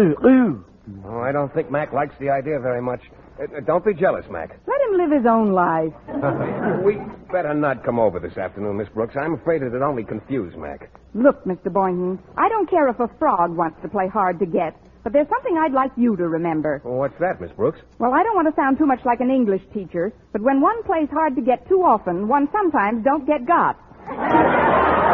Oh, 1.05 1.21
I 1.21 1.33
don't 1.33 1.53
think 1.55 1.71
Mac 1.71 1.93
likes 1.93 2.15
the 2.21 2.29
idea 2.31 2.61
very 2.61 2.83
much. 2.83 3.01
Uh, 3.41 3.45
uh, 3.57 3.61
don't 3.61 3.85
be 3.85 3.95
jealous, 3.95 4.25
Mac. 4.31 4.51
Let 4.67 4.81
him 4.83 4.99
live 4.99 5.11
his 5.11 5.27
own 5.27 5.53
life. 5.53 5.93
we 6.85 6.99
better 7.33 7.55
not 7.55 7.85
come 7.85 7.99
over 7.99 8.21
this 8.21 8.37
afternoon, 8.37 8.77
Miss 8.77 8.89
Brooks. 8.89 9.15
I'm 9.19 9.35
afraid 9.35 9.63
it'd 9.63 9.81
only 9.83 10.05
confuse 10.05 10.55
Mac. 10.57 10.91
Look, 11.15 11.45
Mr. 11.45 11.73
Boynton, 11.73 12.19
I 12.37 12.49
don't 12.49 12.69
care 12.69 12.89
if 12.89 13.01
a 13.01 13.09
frog 13.19 13.57
wants 13.57 13.81
to 13.83 13.89
play 13.89 14.09
hard 14.09 14.39
to 14.41 14.47
get, 14.47 14.77
but 15.03 15.13
there's 15.13 15.29
something 15.29 15.57
I'd 15.57 15.73
like 15.73 15.93
you 15.97 16.17
to 16.17 16.29
remember. 16.29 16.83
Well, 16.85 16.95
what's 16.95 17.19
that, 17.21 17.41
Miss 17.41 17.51
Brooks? 17.53 17.81
Well, 17.99 18.13
I 18.13 18.23
don't 18.23 18.35
want 18.35 18.49
to 18.49 18.55
sound 18.61 18.79
too 18.79 18.87
much 18.87 19.01
like 19.05 19.21
an 19.21 19.31
English 19.31 19.63
teacher, 19.73 20.13
but 20.33 20.43
when 20.43 20.61
one 20.61 20.83
plays 20.85 21.09
hard 21.11 21.35
to 21.37 21.43
get 21.43 21.67
too 21.69 21.83
often, 21.83 22.29
one 22.29 22.49
sometimes 22.53 23.05
don't 23.05 23.27
get 23.27 23.47
got. 23.47 23.79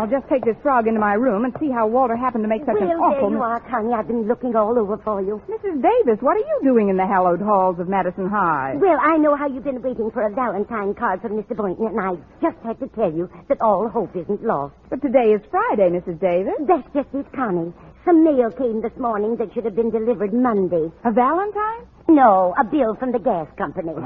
I'll 0.00 0.08
just 0.08 0.26
take 0.32 0.46
this 0.46 0.56
frog 0.62 0.86
into 0.86 0.98
my 0.98 1.12
room 1.12 1.44
and 1.44 1.52
see 1.60 1.68
how 1.68 1.86
Walter 1.86 2.16
happened 2.16 2.42
to 2.44 2.48
make 2.48 2.64
such 2.64 2.80
an 2.80 2.88
awful... 2.96 3.28
well, 3.28 3.28
there 3.28 3.36
you 3.36 3.42
are, 3.44 3.60
Connie. 3.68 3.92
I've 3.92 4.08
been 4.08 4.26
looking 4.26 4.56
all 4.56 4.78
over 4.78 4.96
for 4.96 5.20
you. 5.20 5.42
Mrs. 5.44 5.76
Davis, 5.76 6.16
what 6.24 6.40
are 6.40 6.46
you 6.48 6.60
doing 6.64 6.88
in 6.88 6.96
the 6.96 7.06
hallowed 7.06 7.42
halls 7.42 7.78
of 7.78 7.86
Madison 7.86 8.26
High? 8.26 8.80
Well, 8.80 8.96
I 8.98 9.18
know 9.18 9.36
how 9.36 9.46
you've 9.46 9.64
been 9.64 9.82
waiting 9.82 10.10
for 10.10 10.24
a 10.24 10.32
Valentine 10.32 10.94
card 10.94 11.20
from 11.20 11.32
Mr. 11.32 11.54
Boynton, 11.54 11.86
and 11.88 12.00
I 12.00 12.16
just 12.40 12.56
had 12.64 12.80
to 12.80 12.88
tell 12.96 13.12
you 13.12 13.28
that 13.48 13.60
all 13.60 13.90
hope 13.90 14.16
isn't 14.16 14.42
lost. 14.42 14.72
But 14.88 15.02
today 15.02 15.36
is 15.36 15.42
Friday, 15.50 15.90
Mrs. 15.92 16.18
Davis. 16.18 16.56
That's 16.66 16.88
just 16.94 17.12
it, 17.12 17.30
Connie. 17.36 17.74
Some 18.04 18.24
mail 18.24 18.50
came 18.50 18.80
this 18.80 18.96
morning 18.98 19.36
that 19.36 19.52
should 19.52 19.64
have 19.64 19.76
been 19.76 19.90
delivered 19.90 20.32
Monday. 20.32 20.90
A 21.04 21.12
Valentine? 21.12 21.86
No, 22.08 22.54
a 22.58 22.64
bill 22.64 22.96
from 22.96 23.12
the 23.12 23.18
gas 23.18 23.46
company. 23.56 23.92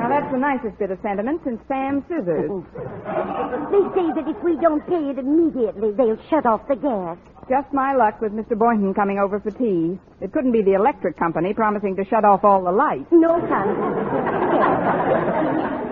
Now, 0.00 0.08
that's 0.08 0.32
the 0.32 0.38
nicest 0.38 0.78
bit 0.78 0.90
of 0.90 0.98
sentiment 1.02 1.42
since 1.44 1.60
Sam 1.68 2.02
Scissors. 2.08 2.48
they 3.70 3.84
say 3.94 4.06
that 4.16 4.24
if 4.26 4.42
we 4.42 4.56
don't 4.56 4.80
pay 4.86 5.10
it 5.10 5.18
immediately, 5.18 5.92
they'll 5.92 6.16
shut 6.30 6.46
off 6.46 6.66
the 6.68 6.76
gas. 6.76 7.18
Just 7.50 7.72
my 7.72 7.94
luck 7.94 8.20
with 8.20 8.32
Mr. 8.32 8.56
Boynton 8.58 8.94
coming 8.94 9.18
over 9.18 9.38
for 9.40 9.50
tea. 9.50 9.98
It 10.20 10.32
couldn't 10.32 10.52
be 10.52 10.62
the 10.62 10.72
electric 10.72 11.18
company 11.18 11.52
promising 11.52 11.96
to 11.96 12.04
shut 12.04 12.24
off 12.24 12.44
all 12.44 12.64
the 12.64 12.72
lights. 12.72 13.06
No, 13.10 13.40
Connie. 13.46 13.76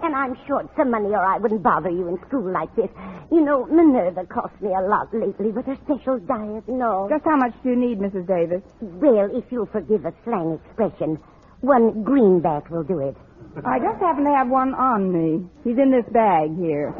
And 0.00 0.14
I'm 0.14 0.36
short 0.46 0.68
some 0.76 0.90
money 0.92 1.08
or 1.08 1.18
I 1.22 1.38
wouldn't 1.38 1.62
bother 1.62 1.90
you 1.90 2.06
in 2.08 2.18
school 2.28 2.50
like 2.50 2.74
this. 2.76 2.88
You 3.30 3.44
know, 3.44 3.66
Minerva 3.66 4.24
cost 4.26 4.54
me 4.60 4.70
a 4.72 4.80
lot 4.80 5.12
lately 5.12 5.50
with 5.52 5.66
her 5.66 5.76
special 5.84 6.18
diet 6.18 6.64
and 6.66 6.82
all. 6.82 7.08
Just 7.08 7.24
how 7.24 7.36
much 7.36 7.52
do 7.62 7.70
you 7.70 7.76
need, 7.76 7.98
Mrs. 7.98 8.26
Davis? 8.26 8.62
Well, 8.80 9.28
if 9.36 9.44
you'll 9.50 9.66
forgive 9.66 10.06
a 10.06 10.14
slang 10.24 10.58
expression, 10.64 11.18
one 11.60 12.02
greenback 12.04 12.70
will 12.70 12.84
do 12.84 13.00
it. 13.00 13.16
I 13.64 13.78
just 13.80 14.00
happen 14.00 14.24
to 14.24 14.30
have 14.30 14.48
one 14.48 14.72
on 14.74 15.12
me. 15.12 15.44
He's 15.64 15.76
in 15.78 15.90
this 15.90 16.04
bag 16.12 16.56
here. 16.56 16.94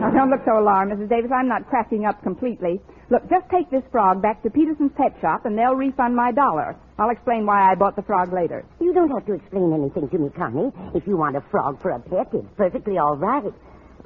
Now, 0.00 0.10
don't 0.10 0.30
look 0.30 0.40
so 0.46 0.58
alarmed, 0.58 0.92
Mrs. 0.92 1.08
Davis. 1.08 1.30
I'm 1.34 1.48
not 1.48 1.68
cracking 1.68 2.06
up 2.06 2.22
completely. 2.22 2.80
Look, 3.10 3.28
just 3.30 3.48
take 3.50 3.70
this 3.70 3.82
frog 3.92 4.20
back 4.22 4.42
to 4.42 4.50
Peterson's 4.50 4.92
pet 4.96 5.14
shop 5.20 5.46
and 5.46 5.56
they'll 5.56 5.76
refund 5.76 6.16
my 6.16 6.32
dollar. 6.32 6.74
I'll 6.98 7.10
explain 7.10 7.46
why 7.46 7.70
I 7.70 7.74
bought 7.74 7.94
the 7.94 8.02
frog 8.02 8.32
later. 8.32 8.64
You 8.80 8.92
don't 8.92 9.10
have 9.10 9.26
to 9.26 9.34
explain 9.34 9.72
anything 9.72 10.08
to 10.08 10.18
me, 10.18 10.30
Connie. 10.30 10.72
If 10.94 11.06
you 11.06 11.16
want 11.16 11.36
a 11.36 11.40
frog 11.50 11.80
for 11.82 11.90
a 11.90 12.00
pet, 12.00 12.28
it's 12.32 12.48
perfectly 12.56 12.98
all 12.98 13.16
right. 13.16 13.52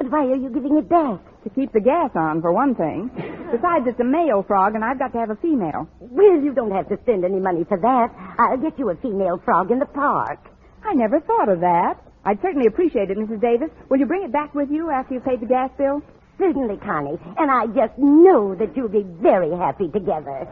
But 0.00 0.10
why 0.10 0.24
are 0.24 0.34
you 0.34 0.48
giving 0.48 0.78
it 0.78 0.88
back? 0.88 1.20
To 1.44 1.50
keep 1.50 1.74
the 1.74 1.80
gas 1.80 2.10
on, 2.14 2.40
for 2.40 2.52
one 2.52 2.74
thing. 2.74 3.10
Besides, 3.52 3.84
it's 3.86 4.00
a 4.00 4.04
male 4.04 4.42
frog, 4.42 4.74
and 4.74 4.82
I've 4.82 4.98
got 4.98 5.12
to 5.12 5.18
have 5.18 5.28
a 5.28 5.36
female. 5.36 5.88
Well, 6.00 6.40
you 6.40 6.54
don't 6.54 6.70
have 6.70 6.88
to 6.88 6.96
spend 7.02 7.22
any 7.22 7.38
money 7.38 7.64
for 7.68 7.76
that. 7.76 8.08
I'll 8.38 8.56
get 8.56 8.78
you 8.78 8.88
a 8.88 8.96
female 8.96 9.36
frog 9.44 9.70
in 9.70 9.78
the 9.78 9.84
park. 9.84 10.38
I 10.82 10.94
never 10.94 11.20
thought 11.20 11.50
of 11.50 11.60
that. 11.60 12.00
I'd 12.24 12.40
certainly 12.40 12.66
appreciate 12.66 13.10
it, 13.10 13.18
Mrs. 13.18 13.42
Davis. 13.42 13.68
Will 13.90 13.98
you 13.98 14.06
bring 14.06 14.22
it 14.22 14.32
back 14.32 14.54
with 14.54 14.70
you 14.70 14.88
after 14.90 15.12
you've 15.12 15.24
paid 15.24 15.40
the 15.40 15.46
gas 15.46 15.70
bill? 15.76 16.00
Certainly, 16.38 16.78
Connie. 16.78 17.18
And 17.36 17.50
I 17.50 17.66
just 17.66 17.98
know 17.98 18.54
that 18.54 18.74
you'll 18.74 18.88
be 18.88 19.04
very 19.20 19.50
happy 19.50 19.88
together. 19.88 20.48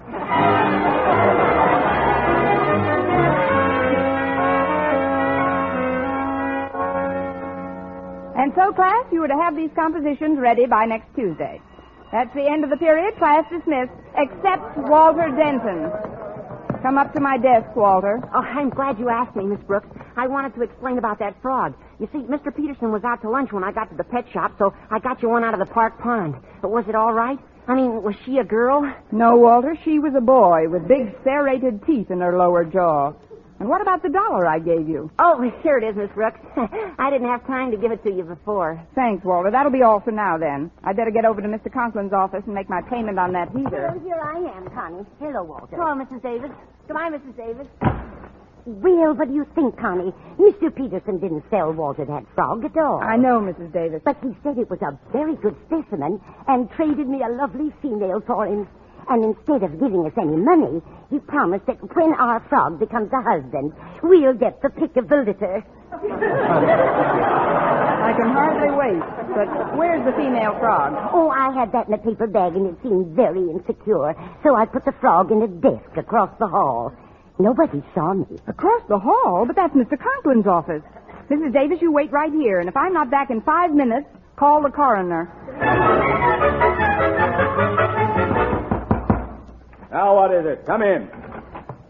And 8.49 8.57
so, 8.57 8.73
class, 8.73 9.05
you 9.13 9.23
are 9.23 9.29
to 9.29 9.37
have 9.37 9.57
these 9.57 9.69
compositions 9.75 10.39
ready 10.39 10.65
by 10.65 10.87
next 10.87 11.15
Tuesday. 11.15 11.61
That's 12.11 12.33
the 12.35 12.49
end 12.49 12.65
of 12.65 12.71
the 12.71 12.79
period. 12.79 13.15
Class 13.19 13.45
dismissed, 13.53 13.93
except 14.17 14.89
Walter 14.89 15.29
Denton. 15.37 15.93
Come 16.81 16.97
up 16.97 17.13
to 17.13 17.21
my 17.21 17.37
desk, 17.37 17.77
Walter. 17.77 18.19
Oh, 18.33 18.41
I'm 18.41 18.71
glad 18.71 18.99
you 18.99 19.11
asked 19.11 19.37
me, 19.37 19.45
Miss 19.45 19.61
Brooks. 19.67 19.89
I 20.17 20.27
wanted 20.29 20.55
to 20.55 20.63
explain 20.63 20.97
about 20.97 21.19
that 21.19 21.37
frog. 21.43 21.75
You 22.01 22.09
see, 22.11 22.21
Mr. 22.21 22.49
Peterson 22.57 22.91
was 22.91 23.05
out 23.05 23.21
to 23.21 23.29
lunch 23.29 23.53
when 23.53 23.65
I 23.65 23.71
got 23.71 23.91
to 23.91 23.97
the 23.99 24.05
pet 24.05 24.25
shop, 24.33 24.55
so 24.57 24.73
I 24.91 24.99
got 24.99 25.21
you 25.21 25.29
one 25.29 25.45
out 25.45 25.53
of 25.53 25.61
the 25.61 25.71
park 25.71 26.01
pond. 26.01 26.37
But 26.63 26.71
was 26.71 26.87
it 26.89 26.95
all 26.95 27.13
right? 27.13 27.39
I 27.67 27.75
mean, 27.75 28.03
was 28.03 28.15
she 28.25 28.39
a 28.39 28.45
girl? 28.45 28.91
No, 29.13 29.37
Walter, 29.37 29.77
she 29.85 29.99
was 29.99 30.15
a 30.17 30.23
boy 30.23 30.71
with 30.71 30.89
big 30.89 31.15
serrated 31.23 31.85
teeth 31.85 32.11
in 32.11 32.21
her 32.21 32.39
lower 32.39 32.65
jaw. 32.65 33.13
And 33.61 33.69
what 33.69 33.83
about 33.83 34.03
the 34.03 34.09
dollar 34.09 34.47
I 34.47 34.59
gave 34.61 34.89
you? 34.89 35.11
Oh, 35.19 35.41
here 35.63 35.79
it 35.79 35.85
is, 35.85 35.97
Miss 35.97 36.11
Brooks. 36.15 36.39
I 36.99 37.11
didn't 37.11 37.29
have 37.29 37.47
time 37.47 37.71
to 37.73 37.77
give 37.77 37.91
it 37.91 38.03
to 38.05 38.13
you 38.13 38.23
before. 38.23 38.81
Thanks, 38.95 39.25
Walter. 39.25 39.51
That'll 39.51 39.73
be 39.73 39.83
all 39.83 40.01
for 40.01 40.13
now, 40.13 40.39
then. 40.39 40.71
I'd 40.85 40.97
better 40.97 41.11
get 41.11 41.25
over 41.25 41.41
to 41.41 41.49
Mr. 41.49 41.73
Conklin's 41.73 42.13
office 42.13 42.43
and 42.47 42.55
make 42.55 42.69
my 42.69 42.83
payment 42.83 43.19
on 43.19 43.33
that 43.33 43.49
heater. 43.51 43.91
Well, 43.93 44.01
here 44.01 44.21
I 44.21 44.39
am, 44.57 44.69
Connie. 44.71 45.05
Hello, 45.19 45.43
Walter. 45.43 45.77
Hello, 45.77 45.95
Mrs. 45.95 46.23
Davis. 46.23 46.51
Goodbye, 46.87 47.11
Mrs. 47.11 47.37
Davis. 47.37 47.67
Well, 48.67 49.15
what 49.15 49.29
do 49.29 49.35
you 49.35 49.47
think, 49.55 49.79
Connie? 49.81 50.13
Mr. 50.39 50.75
Peterson 50.75 51.19
didn't 51.19 51.43
sell 51.51 51.73
Walter 51.73 52.05
that 52.05 52.25
frog 52.35 52.65
at 52.65 52.77
all. 52.77 53.01
I 53.03 53.17
know, 53.17 53.41
Mrs. 53.41 53.73
Davis. 53.73 54.03
But 54.05 54.19
he 54.23 54.37
said 54.43 54.59
it 54.59 54.69
was 54.69 54.81
a 54.83 54.99
very 55.11 55.37
good 55.37 55.57
specimen 55.67 56.21
and 56.47 56.71
traded 56.73 57.09
me 57.09 57.23
a 57.23 57.29
lovely 57.29 57.73
female 57.81 58.21
for 58.27 58.47
him. 58.47 58.69
And 59.11 59.25
instead 59.25 59.63
of 59.63 59.81
giving 59.81 60.05
us 60.05 60.13
any 60.21 60.37
money, 60.37 60.83
he 61.11 61.19
promised 61.19 61.67
that 61.67 61.81
when 61.97 62.13
our 62.15 62.41
frog 62.49 62.79
becomes 62.79 63.11
a 63.13 63.23
husband, 63.23 63.73
we'll 64.03 64.35
get 64.35 64.61
the 64.61 64.69
pick 64.69 64.97
of 64.97 65.09
the 65.09 65.17
litter. 65.25 65.65
I 68.05 68.13
can 68.17 68.29
hardly 68.33 68.71
wait. 68.77 69.01
But 69.35 69.77
where's 69.77 70.05
the 70.05 70.13
female 70.13 70.53
frog? 70.61 70.93
Oh, 71.13 71.31
I 71.31 71.53
had 71.53 71.73
that 71.73 71.89
in 71.89 71.95
a 71.95 71.99
paper 71.99 72.27
bag 72.27 72.55
and 72.55 72.67
it 72.67 72.77
seemed 72.83 73.17
very 73.17 73.41
insecure. 73.51 74.15
So 74.43 74.55
I 74.55 74.67
put 74.67 74.85
the 74.85 74.93
frog 75.01 75.33
in 75.33 75.43
a 75.43 75.49
desk 75.49 75.97
across 75.97 76.31
the 76.39 76.47
hall. 76.47 76.93
Nobody 77.39 77.83
saw 77.95 78.15
me. 78.15 78.27
Across 78.47 78.89
the 78.89 78.99
hall? 78.99 79.45
But 79.47 79.57
that's 79.57 79.75
Mr. 79.75 79.97
Conklin's 79.97 80.47
office. 80.47 80.83
Mrs. 81.31 81.53
Davis, 81.53 81.79
you 81.81 81.93
wait 81.93 82.11
right 82.11 82.33
here, 82.33 82.59
and 82.59 82.69
if 82.69 82.77
I'm 82.77 82.93
not 82.93 83.11
back 83.11 83.31
in 83.31 83.41
five 83.43 83.71
minutes, 83.71 84.07
call 84.37 84.63
the 84.63 84.71
coroner. 84.71 85.29
Now, 89.91 90.15
what 90.17 90.33
is 90.35 90.45
it? 90.45 90.67
Come 90.67 90.83
in. 90.83 91.09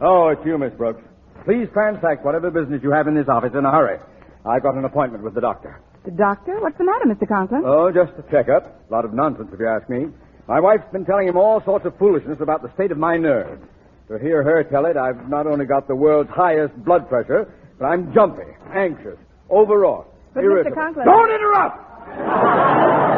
Oh, 0.01 0.29
it's 0.29 0.45
you, 0.47 0.57
Miss 0.59 0.73
Brooks. 0.75 1.03
Please 1.45 1.67
transact 1.73 2.25
whatever 2.25 2.51
business 2.51 2.81
you 2.83 2.91
have 2.93 3.09
in 3.09 3.15
this 3.15 3.29
office 3.29 3.53
in 3.55 3.65
a 3.65 3.71
hurry. 3.71 3.99
I've 4.47 4.63
got 4.63 4.75
an 4.77 4.85
appointment 4.85 5.25
with 5.25 5.35
the 5.35 5.41
doctor. 5.41 5.81
The 6.05 6.13
doctor? 6.13 6.61
What's 6.61 6.79
the 6.79 6.85
matter, 6.85 7.07
Mr. 7.07 7.27
Conklin? 7.27 7.63
Oh, 7.67 7.91
just 7.91 8.13
a 8.19 8.23
checkup. 8.31 8.81
A 8.89 8.93
lot 8.93 9.05
of 9.05 9.13
nonsense, 9.13 9.49
if 9.53 9.59
you 9.59 9.67
ask 9.67 9.89
me. 9.91 10.07
My 10.47 10.61
wife's 10.61 10.91
been 10.93 11.05
telling 11.05 11.27
him 11.29 11.37
all 11.37 11.63
sorts 11.65 11.85
of 11.87 11.99
foolishness 11.99 12.39
about 12.41 12.63
the 12.63 12.73
state 12.75 12.93
of 12.93 12.99
my 12.99 13.17
nerves. 13.17 13.63
To 14.09 14.19
hear 14.19 14.43
her 14.43 14.63
tell 14.65 14.87
it, 14.87 14.97
I've 14.97 15.29
not 15.29 15.47
only 15.47 15.67
got 15.67 15.89
the 15.89 15.97
world's 15.97 16.31
highest 16.31 16.75
blood 16.85 17.09
pressure, 17.09 17.53
but 17.79 17.87
I'm 17.87 18.15
jumpy, 18.15 18.45
anxious, 18.75 19.19
overwrought, 19.51 20.07
But, 20.35 20.45
Mr. 20.45 20.73
Conklin- 20.73 21.05
Don't 21.05 21.31
interrupt! 21.31 21.77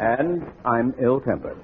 and 0.00 0.42
I'm 0.64 0.94
ill-tempered. 0.98 1.58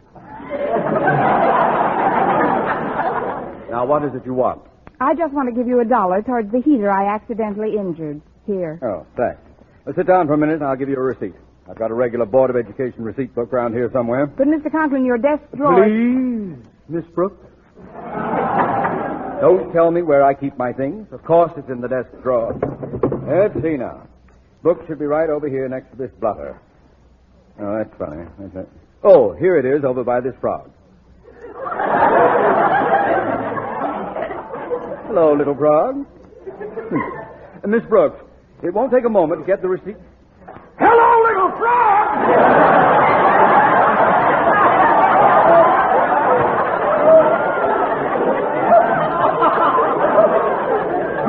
now, 3.71 3.87
what 3.87 4.05
is 4.05 4.15
it 4.15 4.27
you 4.27 4.35
want? 4.35 4.61
I 5.01 5.15
just 5.15 5.33
want 5.33 5.49
to 5.49 5.55
give 5.55 5.67
you 5.67 5.81
a 5.81 5.85
dollar 5.85 6.23
towards 6.23 6.53
the 6.53 6.61
heater 6.61 6.91
I 6.91 7.15
accidentally 7.15 7.77
injured. 7.77 8.21
Here. 8.47 8.79
Oh, 8.83 9.07
thanks. 9.17 9.41
Now, 9.87 9.93
sit 9.97 10.07
down 10.07 10.29
for 10.29 10.35
a 10.35 10.39
minute, 10.39 10.57
and 10.57 10.65
I'll 10.65 10.77
give 10.77 10.89
you 10.89 10.97
a 10.97 11.01
receipt. 11.01 11.35
I've 11.69 11.79
got 11.79 11.91
a 11.91 11.95
regular 11.95 12.27
Board 12.27 12.49
of 12.51 12.57
Education 12.57 13.03
receipt 13.03 13.35
book 13.35 13.53
around 13.53 13.73
here 13.73 13.91
somewhere. 13.93 14.27
But, 14.27 14.47
Mr. 14.47 14.71
Conklin, 14.71 15.05
your 15.05 15.19
desk 15.19 15.43
drawer. 15.57 15.83
Please, 15.83 16.57
Miss 16.89 17.05
Brooks. 17.07 17.45
Don't 19.41 19.73
tell 19.73 19.91
me 19.91 20.03
where 20.03 20.23
I 20.23 20.35
keep 20.35 20.57
my 20.57 20.73
things. 20.73 21.09
Of 21.11 21.25
course, 21.25 21.51
it's 21.57 21.69
in 21.69 21.81
the 21.81 21.89
desk 21.89 22.09
drawer. 22.23 22.55
Let's 23.27 23.61
see 23.63 23.77
now. 23.77 24.07
Book 24.63 24.87
should 24.87 24.99
be 24.99 25.07
right 25.07 25.29
over 25.29 25.49
here 25.49 25.69
next 25.69 25.91
to 25.91 25.97
this 25.97 26.11
blotter. 26.21 26.61
Oh, 27.59 27.79
that's 27.79 27.97
funny. 27.99 28.25
That's 28.39 28.67
it. 28.67 28.69
Oh, 29.03 29.33
here 29.33 29.59
it 29.59 29.65
is 29.65 29.85
over 29.85 30.05
by 30.05 30.21
this 30.21 30.35
frog. 30.41 30.71
Hello, 35.07 35.35
little 35.35 35.55
frog. 35.55 36.05
Hmm. 36.05 37.71
Miss 37.71 37.83
Brooks, 37.89 38.21
it 38.63 38.73
won't 38.73 38.93
take 38.93 39.05
a 39.05 39.09
moment 39.09 39.41
to 39.41 39.47
get 39.47 39.63
the 39.63 39.69
receipt. 39.69 39.97
Hello, 40.79 41.23
little 41.25 41.51
frog! 41.59 42.07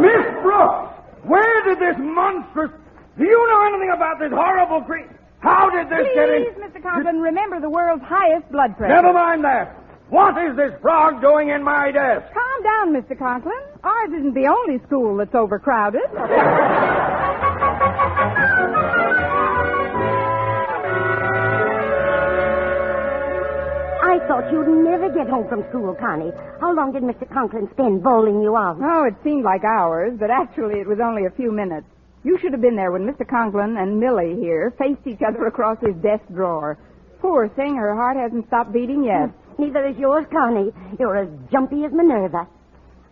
Miss 0.01 0.43
Brooks, 0.43 0.93
where 1.23 1.63
did 1.63 1.79
this 1.79 1.95
monstrous... 1.97 2.71
Do 3.17 3.23
you 3.23 3.47
know 3.49 3.65
anything 3.67 3.91
about 3.95 4.19
this 4.19 4.31
horrible 4.31 4.81
creature? 4.81 5.16
How 5.47 5.69
did 5.69 5.87
this 5.89 6.05
get 6.13 6.29
in... 6.29 6.43
Please, 6.43 6.59
Mr. 6.59 6.83
Conklin, 6.83 7.19
remember 7.21 7.61
the 7.61 7.69
world's 7.69 8.03
highest 8.03 8.51
blood 8.51 8.75
pressure. 8.75 8.93
Never 8.93 9.13
mind 9.13 9.43
that. 9.45 9.75
What 10.09 10.37
is 10.37 10.55
this 10.55 10.71
frog 10.81 11.21
doing 11.21 11.49
in 11.49 11.63
my 11.63 11.91
desk? 11.91 12.33
Calm 12.33 12.63
down, 12.63 12.93
Mr. 12.93 13.17
Conklin. 13.17 13.59
Ours 13.83 14.09
isn't 14.19 14.33
the 14.33 14.47
only 14.47 14.79
school 14.87 15.15
that's 15.17 15.35
overcrowded. 15.35 16.01
I 24.03 24.19
thought 24.27 24.51
you'd 24.51 24.67
never 24.83 25.09
get 25.09 25.27
home 25.29 25.47
from 25.47 25.63
school, 25.69 25.93
Connie. 25.99 26.31
How 26.59 26.73
long 26.73 26.91
did 26.93 27.03
Mr. 27.03 27.31
Conklin 27.31 27.69
spend 27.73 28.03
bowling 28.03 28.41
you 28.41 28.55
out? 28.55 28.77
Oh, 28.81 29.03
it 29.03 29.15
seemed 29.23 29.43
like 29.43 29.63
hours, 29.63 30.13
but 30.19 30.29
actually 30.29 30.79
it 30.79 30.87
was 30.87 30.99
only 31.03 31.25
a 31.25 31.31
few 31.31 31.51
minutes. 31.51 31.85
You 32.23 32.37
should 32.41 32.51
have 32.51 32.61
been 32.61 32.75
there 32.75 32.91
when 32.91 33.05
Mr. 33.07 33.27
Conklin 33.27 33.77
and 33.77 33.99
Millie 33.99 34.35
here 34.39 34.73
faced 34.77 35.05
each 35.05 35.21
other 35.27 35.45
across 35.47 35.77
his 35.81 35.95
desk 36.01 36.23
drawer. 36.33 36.77
Poor 37.21 37.49
thing, 37.49 37.75
her 37.75 37.95
heart 37.95 38.17
hasn't 38.17 38.47
stopped 38.47 38.73
beating 38.73 39.03
yet. 39.03 39.29
Neither 39.59 39.87
is 39.87 39.97
yours, 39.97 40.25
Connie. 40.31 40.71
You're 40.99 41.17
as 41.17 41.29
jumpy 41.51 41.83
as 41.85 41.91
Minerva. 41.91 42.47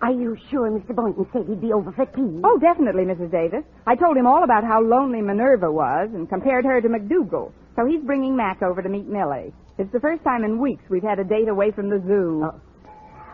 Are 0.01 0.11
you 0.11 0.37
sure 0.51 0.69
Mr. 0.69 0.93
Boynton 0.93 1.25
said 1.31 1.45
he'd 1.47 1.61
be 1.61 1.73
over 1.73 1.91
for 1.91 2.05
tea? 2.05 2.41
Oh, 2.43 2.59
definitely, 2.59 3.03
Mrs. 3.05 3.31
Davis. 3.31 3.63
I 3.87 3.95
told 3.95 4.17
him 4.17 4.27
all 4.27 4.43
about 4.43 4.63
how 4.63 4.81
lonely 4.81 5.21
Minerva 5.21 5.71
was 5.71 6.09
and 6.13 6.29
compared 6.29 6.65
her 6.65 6.81
to 6.81 6.87
McDougal. 6.87 7.51
So 7.75 7.85
he's 7.85 8.01
bringing 8.03 8.35
Mac 8.35 8.61
over 8.61 8.81
to 8.81 8.89
meet 8.89 9.07
Millie. 9.07 9.53
It's 9.77 9.91
the 9.91 9.99
first 9.99 10.23
time 10.23 10.43
in 10.43 10.59
weeks 10.59 10.83
we've 10.89 11.03
had 11.03 11.19
a 11.19 11.23
date 11.23 11.47
away 11.47 11.71
from 11.71 11.89
the 11.89 12.01
zoo. 12.05 12.45
Oh. 12.45 12.61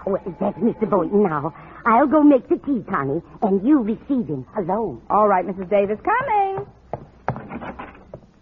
Well, 0.06 0.36
that's 0.40 0.58
Mr. 0.58 0.90
Boynton 0.90 1.24
now. 1.24 1.54
I'll 1.86 2.08
go 2.08 2.24
make 2.24 2.48
the 2.50 2.58
tea, 2.58 2.84
Connie, 2.90 3.22
and 3.42 3.66
you 3.68 3.80
receive 3.82 4.28
him 4.28 4.46
alone. 4.58 5.02
All 5.10 5.28
right, 5.28 5.46
Mrs. 5.46 5.70
Davis, 5.70 5.98
coming. 6.04 6.66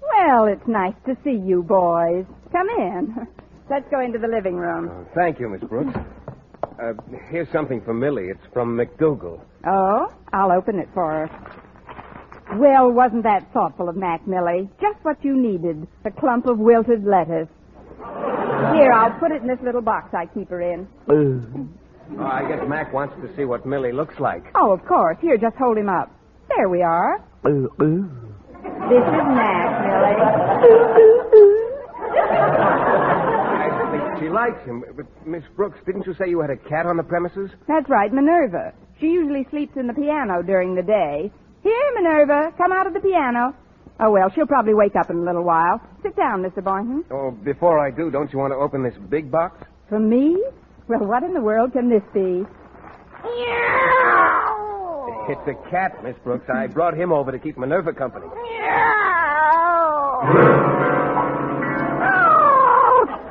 Well, 0.01 0.45
it's 0.45 0.67
nice 0.67 0.95
to 1.05 1.15
see 1.23 1.31
you 1.45 1.63
boys. 1.63 2.25
Come 2.51 2.67
in. 2.69 3.27
Let's 3.69 3.85
go 3.91 4.01
into 4.01 4.17
the 4.19 4.27
living 4.27 4.55
room. 4.55 4.89
Oh, 4.91 5.07
thank 5.15 5.39
you, 5.39 5.47
Miss 5.49 5.61
Brooks. 5.61 5.97
Uh, 6.81 6.93
here's 7.29 7.49
something 7.51 7.81
for 7.81 7.93
Millie. 7.93 8.27
It's 8.29 8.41
from 8.53 8.75
McDougal. 8.77 9.39
Oh, 9.67 10.13
I'll 10.33 10.51
open 10.51 10.79
it 10.79 10.89
for 10.93 11.27
her. 11.27 12.57
Well, 12.57 12.89
wasn't 12.91 13.23
that 13.23 13.51
thoughtful 13.53 13.89
of 13.89 13.95
Mac, 13.95 14.25
Millie? 14.27 14.69
Just 14.81 14.97
what 15.03 15.23
you 15.23 15.39
needed. 15.39 15.87
A 16.05 16.11
clump 16.11 16.47
of 16.47 16.57
wilted 16.57 17.05
lettuce. 17.05 17.47
Here, 17.97 18.91
I'll 18.91 19.17
put 19.19 19.31
it 19.31 19.41
in 19.41 19.47
this 19.47 19.59
little 19.63 19.81
box 19.81 20.13
I 20.13 20.25
keep 20.25 20.49
her 20.49 20.61
in. 20.61 20.87
Oh, 22.17 22.23
I 22.25 22.47
guess 22.47 22.59
Mac 22.67 22.91
wants 22.93 23.15
to 23.21 23.29
see 23.35 23.45
what 23.45 23.65
Millie 23.65 23.91
looks 23.91 24.19
like. 24.19 24.43
Oh, 24.55 24.71
of 24.71 24.85
course. 24.85 25.17
Here, 25.21 25.37
just 25.37 25.55
hold 25.57 25.77
him 25.77 25.89
up. 25.89 26.11
There 26.55 26.67
we 26.69 26.81
are. 26.81 27.19
This 27.43 27.53
is 27.53 29.25
Mac, 29.37 29.69
Millie. 29.85 31.29
I 32.59 33.91
think 33.91 34.19
she 34.23 34.29
likes 34.29 34.61
him. 34.65 34.83
But, 34.95 35.05
Miss 35.27 35.43
Brooks, 35.55 35.77
didn't 35.85 36.05
you 36.07 36.13
say 36.15 36.29
you 36.29 36.41
had 36.41 36.49
a 36.49 36.57
cat 36.57 36.85
on 36.85 36.97
the 36.97 37.03
premises? 37.03 37.51
That's 37.67 37.87
right, 37.89 38.11
Minerva. 38.11 38.73
She 38.99 39.07
usually 39.07 39.45
sleeps 39.49 39.77
in 39.77 39.87
the 39.87 39.93
piano 39.93 40.41
during 40.43 40.75
the 40.75 40.81
day, 40.83 41.31
Here, 41.63 41.91
Minerva, 41.95 42.51
come 42.57 42.71
out 42.71 42.87
of 42.87 42.93
the 42.93 42.99
piano. 43.01 43.53
Oh, 43.99 44.11
well, 44.11 44.29
she'll 44.33 44.47
probably 44.47 44.73
wake 44.73 44.95
up 44.95 45.09
in 45.09 45.17
a 45.17 45.23
little 45.23 45.43
while. 45.43 45.81
Sit 46.03 46.15
down, 46.15 46.41
Mr. 46.41 46.63
Boynton. 46.63 47.03
Oh, 47.11 47.31
before 47.31 47.79
I 47.85 47.91
do, 47.91 48.09
don't 48.09 48.31
you 48.31 48.39
want 48.39 48.51
to 48.53 48.57
open 48.57 48.81
this 48.81 48.93
big 49.09 49.29
box? 49.29 49.65
For 49.89 49.99
me? 49.99 50.41
Well, 50.89 51.05
what 51.05 51.21
in 51.21 51.35
the 51.35 51.41
world 51.41 51.73
can 51.73 51.87
this 51.87 52.01
be? 52.15 52.43
It's 55.29 55.47
a 55.47 55.53
cat, 55.69 56.03
Miss 56.03 56.15
Brooks. 56.23 56.49
I 56.51 56.65
brought 56.65 56.95
him 56.97 57.13
over 57.13 57.31
to 57.31 57.37
keep 57.37 57.59
Minerva 57.59 57.93
company. 57.93 58.25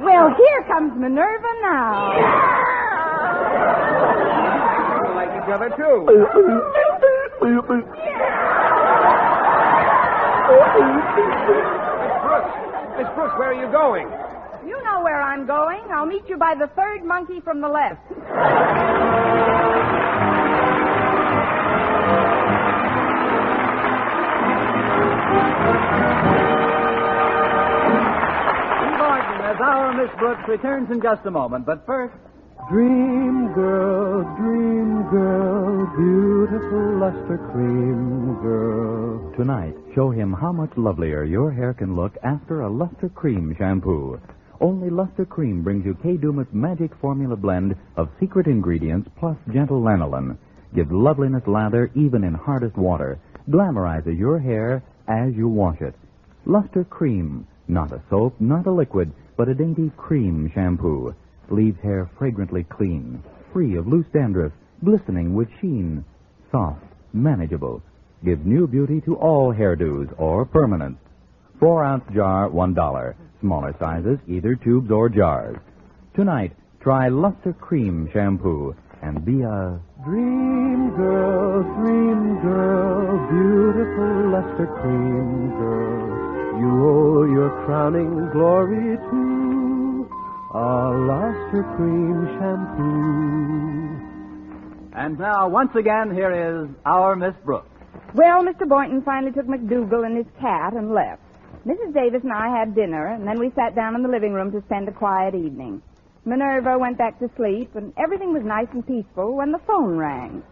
Well, 0.01 0.31
here 0.39 0.63
comes 0.69 0.93
Minerva 0.97 1.49
now. 1.63 2.13
We 5.03 5.09
like 5.17 5.31
each 5.43 5.51
other, 5.51 5.71
too. 5.75 6.07
Miss 6.07 6.15
Brooks! 12.23 12.55
Miss 12.99 13.09
Brooks, 13.17 13.35
where 13.37 13.49
are 13.51 13.55
you 13.55 13.67
going? 13.73 14.07
You 14.69 14.85
know 14.85 15.01
where 15.03 15.23
I'm 15.23 15.47
going. 15.47 15.81
I'll 15.91 16.05
meet 16.05 16.29
you 16.29 16.37
by 16.37 16.55
the 16.55 16.67
third 16.77 17.03
monkey 17.03 17.41
from 17.41 17.63
the 17.63 17.69
left. 17.69 18.05
Steve 18.07 18.19
as 29.41 29.57
our 29.63 29.95
Miss 29.97 30.11
Brooks 30.19 30.43
returns 30.47 30.91
in 30.91 31.01
just 31.01 31.25
a 31.25 31.31
moment. 31.31 31.65
But 31.65 31.87
first, 31.87 32.13
Dream 32.71 33.55
girl, 33.55 34.25
dream 34.37 35.09
girl, 35.11 35.87
beautiful 35.97 36.99
luster 37.01 37.39
cream 37.51 38.37
girl. 38.43 39.33
Tonight, 39.39 39.75
show 39.95 40.11
him 40.11 40.35
how 40.35 40.53
much 40.53 40.77
lovelier 40.77 41.25
your 41.25 41.51
hair 41.51 41.73
can 41.73 41.97
look 41.97 42.13
after 42.23 42.61
a 42.61 42.69
Lustre-Creme 42.69 43.55
shampoo. 43.57 44.21
Only 44.61 44.91
Lustre-Creme 44.91 45.63
brings 45.63 45.85
you 45.87 45.95
Kay 46.03 46.17
Daumit's 46.17 46.53
magic 46.53 46.93
formula 47.01 47.37
blend 47.37 47.77
of 47.97 48.11
secret 48.19 48.47
ingredients 48.47 49.09
plus 49.17 49.37
gentle 49.53 49.81
lanolin. 49.81 50.37
Gives 50.75 50.91
loveliness 50.91 51.47
lather 51.47 51.91
even 51.95 52.25
in 52.25 52.35
hardest 52.35 52.77
water. 52.77 53.21
Glamorizes 53.49 54.19
your 54.19 54.39
hair 54.39 54.83
as 55.07 55.35
you 55.35 55.49
wash 55.49 55.81
it. 55.81 55.95
Lustre-Creme. 56.45 57.47
Not 57.69 57.93
a 57.93 58.03
soap, 58.11 58.41
not 58.41 58.67
a 58.67 58.73
liquid, 58.73 59.13
but 59.37 59.49
a 59.49 59.55
dainty 59.55 59.93
cream 59.97 60.51
shampoo. 60.55 61.15
Leaves 61.51 61.81
hair 61.83 62.11
fragrantly 62.19 62.65
clean, 62.65 63.23
free 63.53 63.77
of 63.77 63.87
loose 63.87 64.07
dandruff, 64.13 64.53
glistening 64.85 65.35
with 65.35 65.49
sheen. 65.61 66.05
Soft, 66.51 66.83
manageable. 67.13 67.83
Gives 68.25 68.45
new 68.45 68.67
beauty 68.67 69.01
to 69.03 69.17
all 69.17 69.53
hairdos 69.55 70.13
or 70.19 70.45
permanent. 70.45 70.99
Four 71.61 71.85
ounce 71.85 72.05
jar, 72.13 72.49
one 72.49 72.75
dollar. 72.75 73.17
Smaller 73.41 73.75
sizes, 73.79 74.19
either 74.27 74.55
tubes 74.55 74.91
or 74.91 75.09
jars. 75.09 75.57
Tonight, 76.15 76.53
try 76.81 77.09
Lustre-Creme 77.09 78.11
Shampoo 78.13 78.75
and 79.03 79.25
be 79.25 79.43
a 79.43 79.81
Dream 80.05 80.91
girl, 80.97 81.63
dream 81.79 82.41
girl, 82.41 83.19
beautiful 83.31 84.31
luster 84.31 84.67
cream 84.81 85.51
girl. 85.59 86.61
You 86.61 86.71
owe 86.87 87.25
your 87.31 87.51
crowning 87.65 88.31
glory 88.33 88.97
to 88.97 90.09
a 90.55 90.91
luster 91.07 91.63
cream 91.77 92.27
shampoo. 92.39 93.99
and 94.95 95.19
now 95.19 95.49
once 95.49 95.75
again, 95.77 96.11
here 96.13 96.33
is 96.33 96.69
our 96.87 97.15
Miss 97.17 97.35
Brooks. 97.45 97.69
Well, 98.15 98.43
Mr. 98.45 98.67
Boynton 98.69 99.03
finally 99.03 99.33
took 99.33 99.47
McDougal 99.47 100.07
and 100.07 100.17
his 100.17 100.27
cat 100.41 100.73
and 100.75 100.93
left. 100.95 101.23
Mrs. 101.67 101.93
Davis 101.95 102.23
and 102.23 102.33
I 102.33 102.49
had 102.49 102.75
dinner, 102.75 103.09
and 103.09 103.27
then 103.27 103.39
we 103.39 103.51
sat 103.55 103.75
down 103.75 103.95
in 103.95 104.03
the 104.03 104.09
living 104.09 104.33
room 104.33 104.51
to 104.53 104.63
spend 104.67 104.89
a 104.89 104.93
quiet 104.93 105.35
evening. 105.35 105.83
Minerva 106.25 106.79
went 106.79 106.99
back 106.99 107.19
to 107.21 107.31
sleep, 107.37 107.75
and 107.75 107.93
everything 107.97 108.33
was 108.33 108.43
nice 108.45 108.69
and 108.73 108.87
peaceful 108.87 109.37
when 109.37 109.53
the 109.53 109.59
phone 109.67 109.97
rang. 109.97 110.43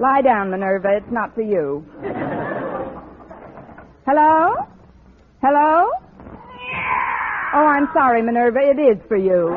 Lie 0.00 0.22
down, 0.22 0.50
Minerva. 0.50 0.96
It's 0.96 1.10
not 1.10 1.34
for 1.34 1.42
you. 1.42 1.84
Hello? 4.06 4.54
Hello? 5.40 5.90
Oh, 7.54 7.66
I'm 7.66 7.88
sorry, 7.94 8.22
Minerva. 8.22 8.58
It 8.60 8.78
is 8.78 8.98
for 9.08 9.16
you. 9.16 9.54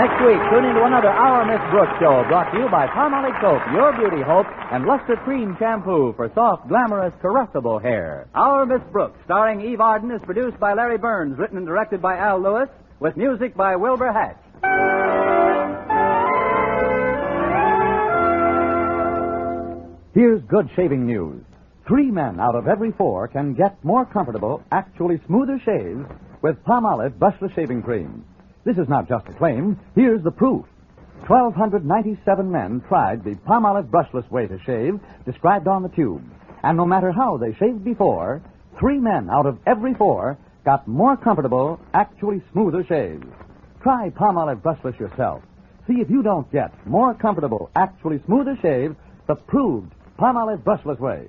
Next 0.00 0.16
week, 0.24 0.40
tune 0.48 0.64
into 0.64 0.82
another 0.82 1.10
Our 1.10 1.44
Miss 1.44 1.60
Brooks 1.70 1.92
show 2.00 2.24
brought 2.26 2.50
to 2.52 2.58
you 2.58 2.70
by 2.70 2.86
Palmolive 2.86 3.36
Soap, 3.42 3.60
Your 3.74 3.92
Beauty 3.92 4.22
Hope, 4.24 4.46
and 4.72 4.86
Luster 4.86 5.14
Cream 5.24 5.54
Shampoo 5.58 6.14
for 6.16 6.32
soft, 6.34 6.68
glamorous, 6.68 7.12
caressable 7.20 7.82
hair. 7.82 8.26
Our 8.34 8.64
Miss 8.64 8.80
Brooks, 8.92 9.18
starring 9.26 9.60
Eve 9.60 9.82
Arden, 9.82 10.10
is 10.10 10.22
produced 10.24 10.58
by 10.58 10.72
Larry 10.72 10.96
Berns, 10.96 11.36
written 11.36 11.58
and 11.58 11.66
directed 11.66 12.00
by 12.00 12.16
Al 12.16 12.40
Lewis, 12.40 12.70
with 12.98 13.14
music 13.18 13.54
by 13.54 13.76
Wilbur 13.76 14.10
Hatch. 14.10 14.40
Here's 20.14 20.40
good 20.48 20.70
shaving 20.76 21.04
news. 21.04 21.44
Three 21.86 22.10
men 22.10 22.40
out 22.40 22.54
of 22.54 22.66
every 22.66 22.92
four 22.92 23.28
can 23.28 23.52
get 23.52 23.84
more 23.84 24.06
comfortable, 24.06 24.62
actually 24.72 25.20
smoother 25.26 25.60
shaves 25.62 26.06
with 26.40 26.56
Palmolive 26.64 27.18
brushless 27.18 27.54
shaving 27.54 27.82
cream. 27.82 28.24
This 28.64 28.76
is 28.76 28.88
not 28.88 29.08
just 29.08 29.26
a 29.28 29.32
claim. 29.32 29.78
Here's 29.94 30.22
the 30.22 30.30
proof. 30.30 30.66
1,297 31.26 32.50
men 32.50 32.82
tried 32.88 33.24
the 33.24 33.34
Palmolive 33.46 33.90
brushless 33.90 34.28
way 34.30 34.46
to 34.46 34.58
shave 34.64 35.00
described 35.24 35.68
on 35.68 35.82
the 35.82 35.88
tube. 35.88 36.22
And 36.62 36.76
no 36.76 36.84
matter 36.84 37.12
how 37.12 37.36
they 37.36 37.54
shaved 37.54 37.84
before, 37.84 38.42
three 38.78 38.98
men 38.98 39.30
out 39.30 39.46
of 39.46 39.58
every 39.66 39.94
four 39.94 40.38
got 40.64 40.86
more 40.86 41.16
comfortable, 41.16 41.80
actually 41.94 42.42
smoother 42.52 42.84
shaves. 42.84 43.26
Try 43.82 44.10
Palmolive 44.10 44.60
brushless 44.62 44.98
yourself. 44.98 45.42
See 45.86 46.00
if 46.00 46.10
you 46.10 46.22
don't 46.22 46.50
get 46.52 46.86
more 46.86 47.14
comfortable, 47.14 47.70
actually 47.74 48.20
smoother 48.26 48.58
shaves 48.60 48.94
the 49.26 49.36
proved 49.36 49.92
Palmolive 50.18 50.62
brushless 50.62 50.98
way. 50.98 51.28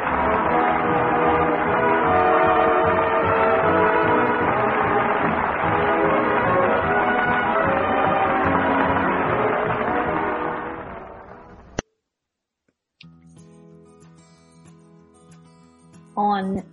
On 16.15 16.63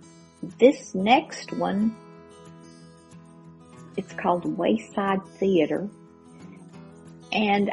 this 0.57 0.93
next 0.93 1.51
one, 1.53 1.95
it's 3.97 4.13
called 4.13 4.57
Wayside 4.57 5.25
Theater. 5.39 5.89
And 7.31 7.71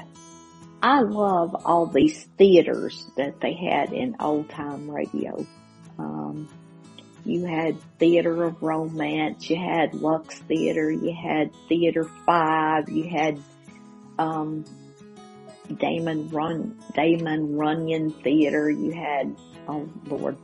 I 0.83 1.01
love 1.01 1.57
all 1.65 1.87
these 1.87 2.25
theaters 2.37 3.07
that 3.17 3.41
they 3.41 3.55
had 3.55 3.93
in 3.93 4.17
old 4.21 4.49
time 4.51 4.91
radio. 4.91 5.47
Um, 5.99 6.49
you 7.25 7.45
had 7.45 7.81
Theater 7.99 8.45
of 8.45 8.63
Romance, 8.63 9.51
you 9.51 9.57
had 9.57 9.95
Lux 9.95 10.39
Theater, 10.41 10.91
you 10.91 11.13
had 11.13 11.51
Theater 11.69 12.05
Five, 12.25 12.89
you 12.89 13.09
had 13.09 13.43
um, 14.19 14.65
Damon 15.79 16.29
Run 16.31 16.79
Damon 16.95 17.57
Runyon 17.57 18.13
Theater, 18.13 18.71
you 18.71 18.93
had 18.93 19.37
oh 19.67 19.89
Lord, 20.07 20.37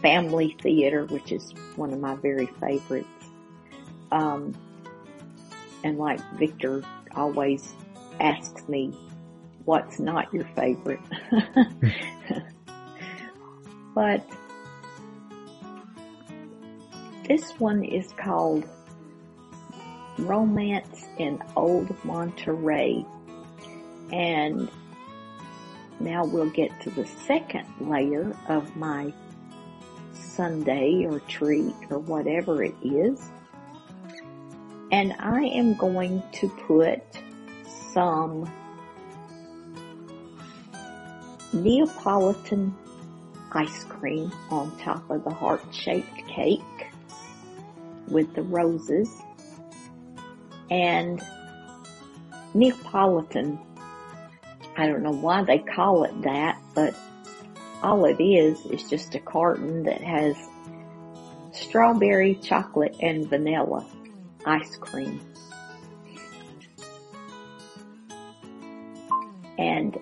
Family 0.00 0.56
Theater, 0.60 1.04
which 1.06 1.32
is 1.32 1.52
one 1.76 1.92
of 1.92 2.00
my 2.00 2.14
very 2.16 2.46
favorites. 2.46 3.08
Um, 4.10 4.54
and 5.84 5.98
like 5.98 6.20
Victor 6.34 6.82
always 7.14 7.74
asks 8.20 8.68
me, 8.68 8.92
what's 9.64 9.98
not 9.98 10.32
your 10.32 10.44
favorite? 10.56 11.00
but 13.94 14.26
this 17.26 17.52
one 17.58 17.84
is 17.84 18.12
called 18.12 18.66
Romance 20.18 21.06
in 21.18 21.42
Old 21.56 21.94
Monterey. 22.04 23.04
And 24.10 24.70
now 26.00 26.24
we'll 26.24 26.50
get 26.50 26.80
to 26.82 26.90
the 26.90 27.06
second 27.26 27.66
layer 27.80 28.34
of 28.48 28.74
my 28.76 29.12
sundae 30.38 31.04
or 31.04 31.18
treat 31.18 31.74
or 31.90 31.98
whatever 31.98 32.62
it 32.62 32.76
is. 32.80 33.20
And 34.92 35.12
I 35.18 35.40
am 35.40 35.74
going 35.74 36.22
to 36.34 36.48
put 36.48 37.02
some 37.92 38.48
Neapolitan 41.52 42.72
ice 43.50 43.82
cream 43.84 44.30
on 44.50 44.78
top 44.78 45.10
of 45.10 45.24
the 45.24 45.34
heart-shaped 45.34 46.28
cake 46.28 46.60
with 48.06 48.32
the 48.34 48.42
roses. 48.42 49.10
And 50.70 51.20
Neapolitan, 52.54 53.58
I 54.76 54.86
don't 54.86 55.02
know 55.02 55.10
why 55.10 55.42
they 55.42 55.58
call 55.58 56.04
it 56.04 56.22
that, 56.22 56.60
but 56.76 56.94
all 57.82 58.04
it 58.06 58.20
is 58.22 58.64
is 58.66 58.88
just 58.88 59.14
a 59.14 59.20
carton 59.20 59.84
that 59.84 60.00
has 60.00 60.36
strawberry, 61.52 62.34
chocolate, 62.34 62.96
and 63.00 63.28
vanilla 63.28 63.86
ice 64.44 64.76
cream. 64.76 65.20
And 69.58 69.98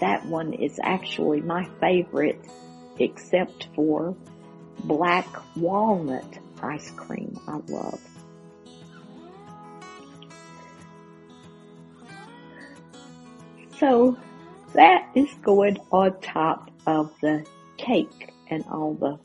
that 0.00 0.24
one 0.26 0.52
is 0.52 0.78
actually 0.82 1.40
my 1.40 1.68
favorite 1.80 2.40
except 2.98 3.68
for 3.74 4.16
black 4.84 5.26
walnut 5.56 6.38
ice 6.62 6.90
cream 6.92 7.38
I 7.46 7.56
love. 7.68 8.00
So 13.78 14.16
that 14.74 15.08
is 15.14 15.32
going 15.42 15.78
on 15.92 16.20
top 16.20 16.70
of 16.88 17.12
the 17.20 17.46
cake 17.76 18.32
and 18.50 18.64
all 18.72 18.94
the 18.94 19.18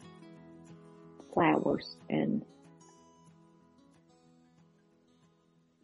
flowers 1.34 1.96
and 2.10 2.44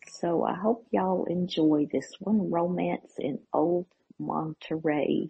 so 0.06 0.44
I 0.44 0.54
hope 0.56 0.86
y'all 0.92 1.26
enjoy 1.26 1.88
this 1.92 2.12
one, 2.20 2.52
Romance 2.52 3.14
in 3.18 3.40
Old 3.54 3.86
Monterey. 4.20 5.30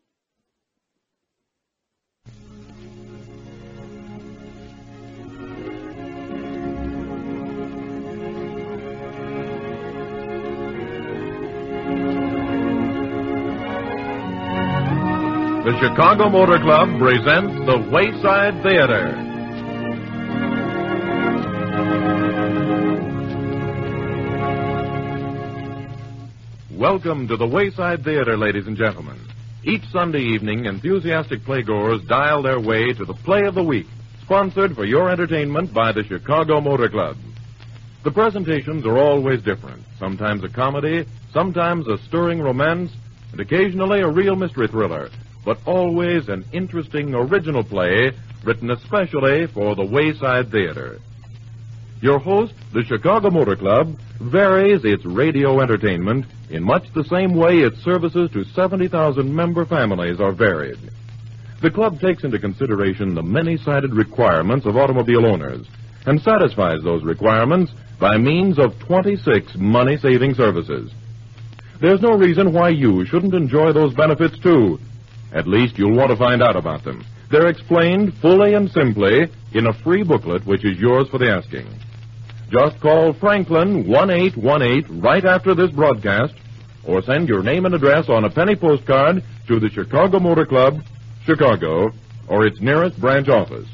The 15.69 15.87
Chicago 15.87 16.29
Motor 16.29 16.57
Club 16.57 16.97
presents 16.97 17.53
the 17.67 17.77
Wayside 17.91 18.63
Theater. 18.63 19.13
Welcome 26.75 27.27
to 27.27 27.37
the 27.37 27.45
Wayside 27.45 28.03
Theater, 28.03 28.35
ladies 28.35 28.65
and 28.65 28.75
gentlemen. 28.75 29.19
Each 29.63 29.83
Sunday 29.91 30.21
evening, 30.21 30.65
enthusiastic 30.65 31.41
playgoers 31.41 32.07
dial 32.07 32.41
their 32.41 32.59
way 32.59 32.91
to 32.93 33.05
the 33.05 33.13
Play 33.13 33.43
of 33.45 33.53
the 33.53 33.63
Week, 33.63 33.85
sponsored 34.23 34.75
for 34.75 34.85
your 34.85 35.11
entertainment 35.11 35.71
by 35.71 35.91
the 35.91 36.03
Chicago 36.03 36.59
Motor 36.59 36.89
Club. 36.89 37.15
The 38.03 38.09
presentations 38.09 38.87
are 38.87 38.97
always 38.97 39.43
different. 39.43 39.83
Sometimes 39.99 40.43
a 40.43 40.49
comedy, 40.49 41.05
sometimes 41.31 41.87
a 41.87 41.99
stirring 42.07 42.41
romance, 42.41 42.91
and 43.33 43.39
occasionally 43.39 44.01
a 44.01 44.09
real 44.09 44.35
mystery 44.35 44.67
thriller 44.67 45.11
but 45.49 45.57
always 45.65 46.29
an 46.29 46.45
interesting 46.53 47.15
original 47.15 47.63
play 47.63 48.11
written 48.43 48.69
especially 48.69 49.47
for 49.47 49.73
the 49.73 49.83
Wayside 49.83 50.51
Theater. 50.51 50.99
Your 52.01 52.19
host, 52.19 52.53
the 52.71 52.83
Chicago 52.83 53.31
Motor 53.31 53.55
Club, 53.55 53.97
varies 54.21 54.85
its 54.85 55.03
radio 55.05 55.59
entertainment 55.59 56.27
in 56.51 56.61
much 56.61 56.83
the 56.93 57.03
same 57.05 57.33
way 57.33 57.61
its 57.61 57.79
services 57.79 58.29
to 58.29 58.43
70,000 58.43 59.35
member 59.35 59.65
families 59.65 60.19
are 60.21 60.33
varied. 60.33 60.77
The 61.63 61.71
club 61.71 61.99
takes 61.99 62.23
into 62.23 62.37
consideration 62.37 63.15
the 63.15 63.23
many-sided 63.23 63.91
requirements 63.91 64.67
of 64.67 64.77
automobile 64.77 65.25
owners 65.25 65.65
and 66.05 66.21
satisfies 66.21 66.83
those 66.83 67.03
requirements 67.03 67.71
by 67.99 68.19
means 68.19 68.59
of 68.59 68.77
26 68.81 69.55
money-saving 69.55 70.35
services. 70.35 70.91
There's 71.81 72.03
no 72.03 72.15
reason 72.15 72.53
why 72.53 72.69
you 72.69 73.03
shouldn't 73.07 73.33
enjoy 73.33 73.73
those 73.73 73.95
benefits 73.95 74.37
too 74.37 74.77
at 75.33 75.47
least 75.47 75.77
you'll 75.77 75.95
want 75.95 76.11
to 76.11 76.17
find 76.17 76.41
out 76.41 76.55
about 76.55 76.83
them. 76.83 77.05
They're 77.29 77.47
explained 77.47 78.13
fully 78.21 78.53
and 78.55 78.69
simply 78.71 79.27
in 79.53 79.67
a 79.67 79.73
free 79.83 80.03
booklet 80.03 80.45
which 80.45 80.65
is 80.65 80.79
yours 80.79 81.07
for 81.09 81.19
the 81.19 81.31
asking. 81.31 81.67
Just 82.49 82.79
call 82.81 83.13
Franklin 83.13 83.87
1818 83.87 85.01
right 85.01 85.23
after 85.23 85.53
this 85.53 85.69
broadcast 85.71 86.33
or 86.85 87.03
send 87.03 87.27
your 87.27 87.43
name 87.43 87.65
and 87.65 87.75
address 87.75 88.09
on 88.09 88.25
a 88.25 88.29
penny 88.29 88.55
postcard 88.55 89.23
to 89.47 89.59
the 89.59 89.69
Chicago 89.69 90.19
Motor 90.19 90.45
Club, 90.45 90.81
Chicago, 91.25 91.91
or 92.27 92.47
its 92.47 92.59
nearest 92.59 92.99
branch 92.99 93.27
office. 93.27 93.67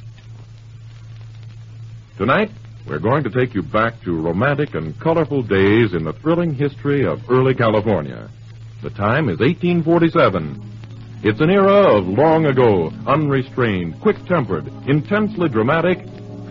Tonight, 2.17 2.49
we're 2.87 2.99
going 2.99 3.23
to 3.23 3.29
take 3.29 3.53
you 3.53 3.61
back 3.61 4.01
to 4.03 4.21
romantic 4.21 4.75
and 4.75 4.99
colorful 4.99 5.41
days 5.41 5.93
in 5.93 6.03
the 6.03 6.13
thrilling 6.21 6.53
history 6.53 7.05
of 7.05 7.19
early 7.29 7.55
California. 7.55 8.29
The 8.83 8.89
time 8.89 9.29
is 9.29 9.39
1847. 9.39 10.74
It's 11.23 11.41
an 11.41 11.49
era 11.49 11.97
of 11.97 12.07
long 12.07 12.45
ago, 12.45 12.91
unrestrained, 13.07 13.99
quick-tempered, 14.01 14.67
intensely 14.87 15.49
dramatic, 15.49 15.99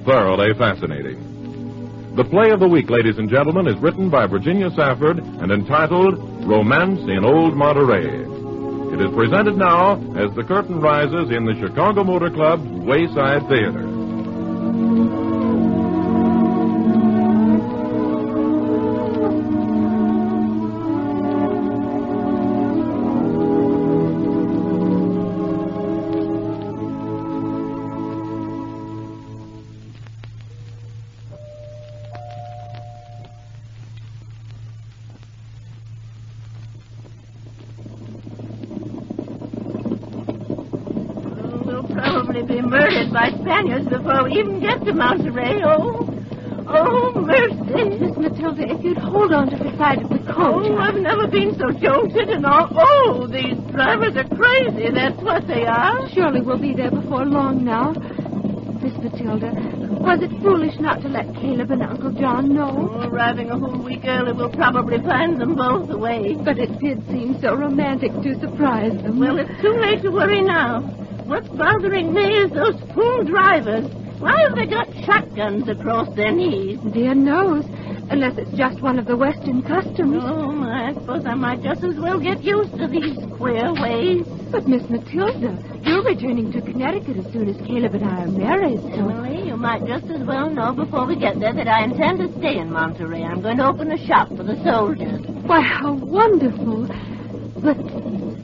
thoroughly 0.04 0.52
fascinating. 0.58 2.14
The 2.16 2.24
play 2.24 2.50
of 2.50 2.60
the 2.60 2.68
week, 2.68 2.90
ladies 2.90 3.18
and 3.18 3.28
gentlemen, 3.28 3.66
is 3.66 3.76
written 3.78 4.10
by 4.10 4.26
Virginia 4.26 4.70
Safford 4.70 5.18
and 5.18 5.50
entitled 5.50 6.18
Romance 6.44 7.00
in 7.02 7.24
Old 7.24 7.56
Monterey. 7.56 8.22
It 8.94 9.00
is 9.00 9.14
presented 9.14 9.56
now 9.56 9.94
as 10.16 10.34
the 10.34 10.44
curtain 10.44 10.80
rises 10.80 11.30
in 11.30 11.44
the 11.44 11.54
Chicago 11.60 12.04
Motor 12.04 12.30
Club's 12.30 12.68
Wayside 12.68 13.48
Theater. 13.48 13.82
Even 44.34 44.60
get 44.60 44.84
to 44.84 44.92
Monterey. 44.92 45.62
Oh, 45.64 46.10
oh, 46.66 47.12
mercy. 47.14 47.98
Miss 47.98 48.16
Matilda, 48.16 48.68
if 48.68 48.82
you'd 48.82 48.98
hold 48.98 49.32
on 49.32 49.50
to 49.50 49.56
the 49.56 49.76
side 49.76 50.02
of 50.02 50.10
the 50.10 50.18
coach. 50.18 50.66
Oh, 50.66 50.78
I've 50.78 50.96
never 50.96 51.26
been 51.28 51.56
so 51.56 51.70
jolted 51.70 52.28
and 52.30 52.44
all. 52.44 52.68
Oh, 52.72 53.26
these 53.26 53.56
drivers 53.70 54.16
are 54.16 54.28
crazy. 54.36 54.90
That's 54.90 55.20
what 55.22 55.46
they 55.46 55.66
are. 55.66 56.08
Surely 56.10 56.40
we'll 56.40 56.58
be 56.58 56.74
there 56.74 56.90
before 56.90 57.24
long 57.24 57.64
now. 57.64 57.92
Miss 58.82 58.92
Matilda, 58.98 59.48
was 60.02 60.20
it 60.20 60.30
foolish 60.42 60.74
not 60.78 61.00
to 61.00 61.08
let 61.08 61.24
Caleb 61.36 61.70
and 61.70 61.82
Uncle 61.82 62.12
John 62.12 62.52
know? 62.52 62.90
Oh, 62.92 63.08
arriving 63.08 63.50
a 63.50 63.58
whole 63.58 63.82
week 63.82 64.04
early 64.04 64.32
we'll 64.32 64.50
probably 64.50 64.98
find 64.98 65.40
them 65.40 65.54
both 65.54 65.88
away. 65.88 66.36
But 66.44 66.58
it 66.58 66.78
did 66.80 67.06
seem 67.08 67.40
so 67.40 67.54
romantic 67.54 68.12
to 68.12 68.38
surprise 68.40 68.92
them. 69.02 69.20
Well, 69.20 69.38
it's 69.38 69.62
too 69.62 69.72
late 69.72 70.02
to 70.02 70.10
worry 70.10 70.42
now. 70.42 70.82
What's 71.24 71.48
bothering 71.48 72.12
me 72.12 72.36
is 72.36 72.50
those 72.50 72.78
fool 72.92 73.24
drivers. 73.24 73.86
Why 74.24 74.40
have 74.40 74.56
they 74.56 74.64
got 74.64 74.88
shotguns 75.04 75.68
across 75.68 76.08
their 76.16 76.32
knees? 76.32 76.80
Dear 76.94 77.14
knows. 77.14 77.66
Unless 78.08 78.38
it's 78.38 78.56
just 78.56 78.80
one 78.80 78.98
of 78.98 79.04
the 79.04 79.18
Western 79.18 79.60
customs. 79.60 80.22
Oh, 80.24 80.62
I 80.62 80.94
suppose 80.94 81.26
I 81.26 81.34
might 81.34 81.62
just 81.62 81.84
as 81.84 81.96
well 81.96 82.18
get 82.18 82.42
used 82.42 82.74
to 82.78 82.88
these 82.88 83.18
queer 83.36 83.74
ways. 83.74 84.24
But, 84.50 84.66
Miss 84.66 84.88
Matilda, 84.88 85.52
you're 85.82 86.02
returning 86.02 86.50
to 86.52 86.62
Connecticut 86.62 87.18
as 87.18 87.30
soon 87.34 87.50
as 87.50 87.66
Caleb 87.66 87.96
and 87.96 88.04
I 88.06 88.22
are 88.22 88.28
married, 88.28 88.80
so... 88.80 89.10
Emily, 89.10 89.46
you 89.46 89.58
might 89.58 89.84
just 89.84 90.06
as 90.06 90.22
well 90.22 90.48
know 90.48 90.72
before 90.72 91.04
we 91.04 91.16
get 91.16 91.38
there 91.38 91.52
that 91.52 91.68
I 91.68 91.84
intend 91.84 92.20
to 92.20 92.32
stay 92.38 92.56
in 92.56 92.72
Monterey. 92.72 93.24
I'm 93.24 93.42
going 93.42 93.58
to 93.58 93.66
open 93.66 93.92
a 93.92 94.06
shop 94.06 94.28
for 94.28 94.42
the 94.42 94.56
soldiers. 94.64 95.20
Why, 95.44 95.60
how 95.60 95.92
wonderful. 95.92 96.88
But 97.60 97.76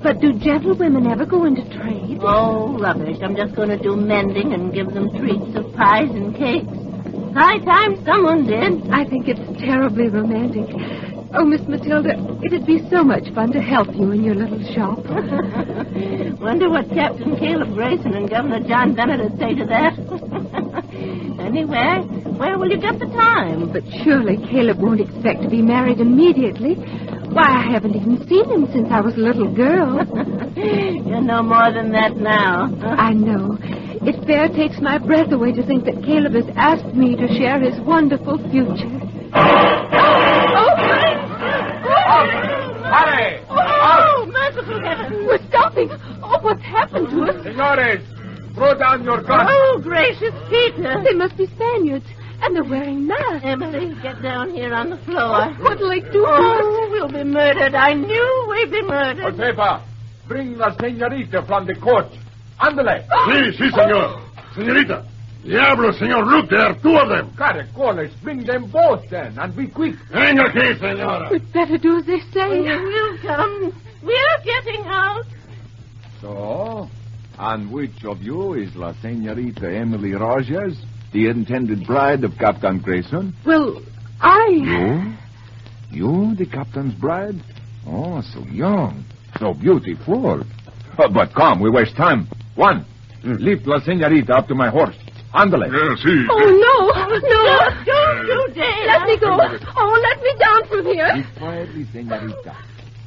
but 0.02 0.20
do 0.20 0.32
gentlewomen 0.38 1.06
ever 1.06 1.26
go 1.26 1.44
into 1.44 1.62
trade? 1.76 2.18
Oh, 2.22 2.78
rubbish. 2.78 3.18
I'm 3.22 3.36
just 3.36 3.54
going 3.54 3.68
to 3.68 3.78
do 3.78 3.96
mending 3.96 4.52
and 4.54 4.72
give 4.72 4.92
them 4.92 5.10
treats 5.18 5.56
of 5.56 5.74
pies 5.74 6.10
and 6.10 6.34
cakes. 6.34 6.68
High 7.34 7.58
time 7.58 8.02
someone 8.04 8.46
did. 8.46 8.90
I 8.90 9.04
think 9.04 9.28
it's 9.28 9.60
terribly 9.60 10.08
romantic. 10.08 10.66
Oh, 11.32 11.44
Miss 11.44 11.60
Matilda, 11.68 12.18
it'd 12.42 12.66
be 12.66 12.80
so 12.90 13.04
much 13.04 13.32
fun 13.34 13.52
to 13.52 13.60
help 13.60 13.94
you 13.94 14.10
in 14.10 14.24
your 14.24 14.34
little 14.34 14.60
shop. 14.74 14.98
Wonder 16.40 16.68
what 16.68 16.88
Captain 16.90 17.36
Caleb 17.36 17.74
Grayson 17.74 18.14
and 18.14 18.28
Governor 18.28 18.66
John 18.66 18.94
Bennett 18.96 19.20
would 19.20 19.38
say 19.38 19.54
to 19.54 19.64
that. 19.66 19.94
anyway, 21.40 22.02
where 22.36 22.58
will 22.58 22.68
you 22.68 22.78
get 22.78 22.98
the 22.98 23.06
time? 23.06 23.70
But 23.70 23.84
surely 24.02 24.38
Caleb 24.50 24.78
won't 24.78 25.00
expect 25.00 25.42
to 25.42 25.48
be 25.48 25.62
married 25.62 26.00
immediately. 26.00 26.74
Why, 27.32 27.46
I 27.46 27.70
haven't 27.72 27.94
even 27.94 28.26
seen 28.28 28.44
him 28.50 28.66
since 28.72 28.88
I 28.90 29.00
was 29.00 29.14
a 29.14 29.20
little 29.20 29.54
girl. 29.54 30.02
you 30.56 31.20
know 31.20 31.42
more 31.42 31.72
than 31.72 31.92
that 31.92 32.16
now. 32.16 32.74
I 32.98 33.12
know. 33.12 33.56
It 34.02 34.24
fair 34.26 34.48
takes 34.48 34.80
my 34.80 34.98
breath 34.98 35.30
away 35.30 35.52
to 35.52 35.64
think 35.64 35.84
that 35.84 36.02
Caleb 36.04 36.34
has 36.34 36.48
asked 36.56 36.94
me 36.94 37.14
to 37.16 37.28
share 37.38 37.60
his 37.60 37.78
wonderful 37.80 38.38
future. 38.50 38.90
Oh, 39.32 39.86
oh 40.56 40.80
Hurry! 42.90 43.40
Oh, 43.48 44.26
merciful 44.26 44.80
heaven! 44.82 45.26
We're 45.26 45.46
stopping. 45.48 45.90
Oh, 46.22 46.38
what's 46.42 46.62
happened 46.62 47.10
to 47.10 47.22
us? 47.22 47.44
Senores, 47.44 48.02
throw 48.54 48.76
down 48.76 49.04
your 49.04 49.22
gun. 49.22 49.46
Oh, 49.48 49.80
gracious 49.80 50.34
Peter! 50.50 51.00
They 51.04 51.14
must 51.14 51.36
be 51.36 51.46
Spaniards, 51.46 52.06
and 52.42 52.56
they're 52.56 52.64
wearing 52.64 53.06
masks. 53.06 53.44
Emily, 53.44 53.94
get 54.02 54.22
down 54.22 54.50
here 54.50 54.72
on 54.74 54.90
the 54.90 54.96
floor. 54.98 55.52
What'll 55.60 55.88
they 55.88 56.00
do 56.00 56.24
Oh, 56.26 56.88
we'll 56.90 57.08
be 57.08 57.24
murdered. 57.24 57.74
I 57.74 57.92
knew 57.94 58.46
we'd 58.48 58.70
be 58.70 58.82
murdered. 58.82 59.34
Josefa, 59.34 59.82
bring 60.28 60.56
la 60.58 60.70
señorita 60.76 61.46
from 61.46 61.66
the 61.66 61.74
court. 61.74 62.06
Ándale. 62.60 63.06
Sí, 63.26 63.52
sí, 63.58 63.70
señor. 63.70 64.20
Señorita. 64.54 65.04
Diablo, 65.44 65.92
señor. 65.92 66.26
Look, 66.26 66.50
there 66.50 66.60
are 66.66 66.74
two 66.80 66.96
of 66.96 67.08
them. 67.08 67.30
Caracoles, 67.36 68.10
bring 68.22 68.44
them 68.44 68.66
both 68.70 69.08
then, 69.10 69.38
and 69.38 69.56
be 69.56 69.66
quick. 69.68 69.94
Venga 70.12 70.44
aquí, 70.50 70.78
señora. 70.78 71.30
We'd 71.30 71.52
better 71.52 71.78
do 71.78 71.98
as 71.98 72.06
they 72.06 72.20
say. 72.32 72.60
We'll 72.60 73.18
come. 73.22 73.72
We're 74.02 74.44
getting 74.44 74.84
out. 74.86 75.24
So, 76.20 76.88
and 77.38 77.72
which 77.72 78.04
of 78.04 78.22
you 78.22 78.52
is 78.54 78.74
La 78.76 78.92
Senorita 79.00 79.66
Emily 79.74 80.12
Rogers, 80.12 80.76
the 81.12 81.28
intended 81.28 81.86
bride 81.86 82.24
of 82.24 82.32
Captain 82.38 82.78
Grayson? 82.80 83.34
Well, 83.44 83.82
I. 84.20 84.48
You? 84.50 85.14
You, 85.90 86.34
the 86.36 86.46
captain's 86.46 86.94
bride? 86.94 87.34
Oh, 87.86 88.20
so 88.32 88.44
young, 88.46 89.04
so 89.38 89.54
beautiful. 89.54 90.42
Uh, 90.98 91.08
but 91.08 91.34
come, 91.34 91.60
we 91.60 91.70
waste 91.70 91.96
time. 91.96 92.28
One, 92.54 92.84
lift 93.24 93.66
La 93.66 93.80
Senorita 93.80 94.34
up 94.34 94.48
to 94.48 94.54
my 94.54 94.68
horse. 94.68 94.96
Ándale. 95.32 95.66
Yeah, 95.66 95.94
sí. 96.02 96.26
Oh, 96.28 96.38
no. 96.38 96.90
No. 97.08 97.50
Don't 97.86 98.26
you 98.26 98.54
dare. 98.54 98.86
Let 98.86 99.06
me 99.06 99.16
go. 99.18 99.38
Oh, 99.76 99.98
let 100.02 100.22
me 100.22 100.34
down 100.38 100.68
from 100.68 100.86
here. 100.86 101.10
Be 101.14 101.38
quietly, 101.38 101.86
Senorita. 101.92 102.56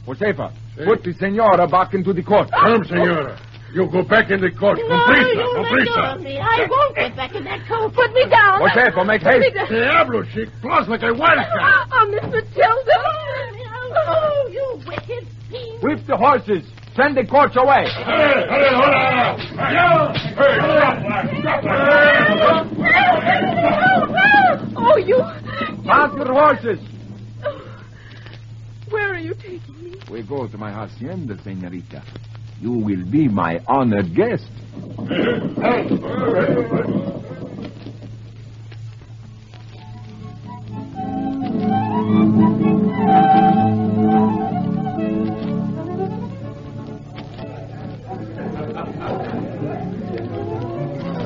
Josefa, 0.05 0.51
put 0.83 1.03
the 1.03 1.13
senora 1.13 1.67
back 1.67 1.93
into 1.93 2.11
the 2.13 2.23
court. 2.23 2.49
Come, 2.51 2.83
senora. 2.85 3.39
You 3.73 3.89
go 3.89 4.03
back 4.03 4.29
in 4.29 4.39
the 4.39 4.51
court. 4.51 4.77
No, 4.77 4.85
Comprisa, 4.85 5.33
you 5.33 5.33
let 5.33 5.49
go 5.49 5.63
comprisa. 5.65 6.21
me. 6.21 6.37
I 6.37 6.67
won't 6.69 6.95
get 6.95 7.15
back 7.15 7.33
in 7.33 7.43
that 7.45 7.67
coat. 7.67 7.91
Put 7.95 8.13
me 8.13 8.29
down. 8.29 8.61
Josefa, 8.61 9.03
make 9.05 9.23
Put 9.23 9.39
me 9.39 9.49
haste. 9.49 9.69
Diablo, 9.71 10.23
chick. 10.29 10.49
Plus 10.61 10.87
like 10.87 11.01
a 11.01 11.11
wildcat. 11.11 11.47
Ah, 11.57 11.87
oh, 11.89 11.89
ah, 11.91 11.97
ah, 11.97 12.05
Miss 12.05 12.21
Matilda. 12.21 13.01
Oh, 13.95 14.49
you 14.51 14.79
wicked 14.85 15.27
fiend. 15.49 15.81
Whip 15.81 16.05
the 16.05 16.15
horses. 16.15 16.63
Send 16.95 17.17
the 17.17 17.25
coach 17.25 17.55
away. 17.55 17.85
Hey, 17.89 18.45
hey, 18.45 18.69
hold 18.77 18.93
on. 18.93 19.39
Hey, 19.41 19.73
hey, 20.37 20.57
stop 20.69 20.93
that. 21.01 21.25
Stop 21.41 21.63
that. 22.77 22.93
Oh, 24.77 24.97
you. 24.97 25.17
Mount 25.83 26.15
your 26.15 26.31
horses. 26.31 26.79
Oh, 27.43 27.59
where 28.91 29.13
are 29.15 29.17
you 29.17 29.33
taking 29.33 29.83
me? 29.83 29.95
We 30.11 30.21
go 30.21 30.47
to 30.47 30.57
my 30.59 30.71
hacienda, 30.71 31.41
senorita. 31.43 32.03
You 32.63 32.71
will 32.71 33.03
be 33.03 33.27
my 33.27 33.61
honored 33.67 34.15
guest. 34.15 34.47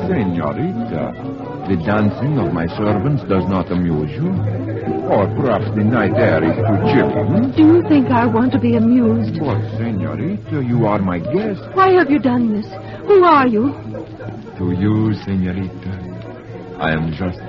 Senorita, 0.08 1.37
the 1.68 1.76
dancing 1.86 2.40
of 2.40 2.54
my 2.54 2.66
servants 2.78 3.24
does 3.28 3.44
not 3.48 3.72
amuse 3.72 4.12
you? 4.12 4.32
Or 5.12 5.28
perhaps 5.36 5.68
the 5.76 5.84
night 5.84 6.16
air 6.16 6.44
is 6.44 6.56
too 6.56 6.78
chilly, 6.92 7.24
hmm? 7.28 7.52
Do 7.52 7.64
you 7.64 7.82
think 7.88 8.08
I 8.08 8.26
want 8.26 8.52
to 8.54 8.60
be 8.60 8.76
amused? 8.76 9.40
But, 9.40 9.60
senorita, 9.78 10.64
you 10.64 10.86
are 10.86 11.00
my 11.00 11.20
guest. 11.20 11.62
Why 11.74 11.92
have 12.00 12.10
you 12.10 12.20
done 12.20 12.54
this? 12.56 12.68
Who 13.08 13.24
are 13.24 13.48
you? 13.48 13.72
To 14.58 14.72
you, 14.72 15.14
senorita, 15.24 15.92
I 16.80 16.92
am 16.94 17.12
just 17.12 17.40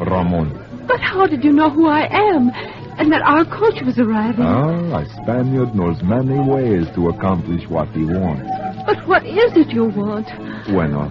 Ramon. 0.00 0.52
But 0.86 1.00
how 1.00 1.26
did 1.26 1.44
you 1.44 1.52
know 1.52 1.70
who 1.70 1.86
I 1.88 2.08
am? 2.10 2.50
And 2.98 3.12
that 3.12 3.20
our 3.22 3.44
coach 3.44 3.82
was 3.84 3.98
arriving? 3.98 4.44
Ah, 4.44 5.00
a 5.00 5.04
Spaniard 5.20 5.74
knows 5.74 6.00
many 6.02 6.38
ways 6.40 6.86
to 6.94 7.08
accomplish 7.10 7.68
what 7.68 7.88
he 7.88 8.04
wants. 8.04 8.48
But 8.86 9.06
what 9.06 9.26
is 9.26 9.52
it 9.56 9.68
you 9.68 9.84
want? 9.84 10.26
Bueno, 10.66 11.10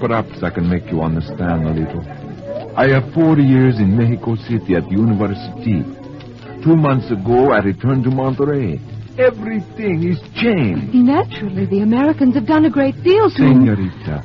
perhaps 0.00 0.42
I 0.42 0.50
can 0.50 0.68
make 0.68 0.90
you 0.90 1.02
understand 1.02 1.66
a 1.66 1.72
little. 1.72 2.04
I 2.76 2.88
have 2.88 3.12
four 3.14 3.38
years 3.38 3.78
in 3.78 3.96
Mexico 3.96 4.36
City 4.36 4.74
at 4.74 4.84
the 4.84 4.96
university. 4.96 5.82
Two 6.62 6.76
months 6.76 7.10
ago, 7.10 7.52
I 7.52 7.60
returned 7.60 8.04
to 8.04 8.10
Monterey. 8.10 8.80
Everything 9.18 10.04
is 10.04 10.20
changed. 10.34 10.92
Naturally, 10.94 11.64
the 11.66 11.80
Americans 11.80 12.34
have 12.34 12.46
done 12.46 12.66
a 12.66 12.70
great 12.70 13.02
deal 13.02 13.30
to... 13.30 13.36
Senorita, 13.36 14.22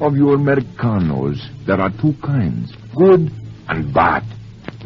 of 0.00 0.16
your 0.16 0.34
Americanos, 0.34 1.38
there 1.66 1.80
are 1.80 1.90
two 2.00 2.14
kinds, 2.24 2.72
good 2.96 3.30
and 3.68 3.92
bad. 3.92 4.22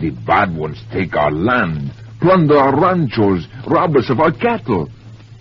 The 0.00 0.10
bad 0.26 0.56
ones 0.56 0.82
take 0.92 1.14
our 1.14 1.30
land, 1.30 1.92
plunder 2.20 2.58
our 2.58 2.80
ranchos, 2.80 3.46
rob 3.66 3.96
us 3.96 4.10
of 4.10 4.20
our 4.20 4.32
cattle. 4.32 4.88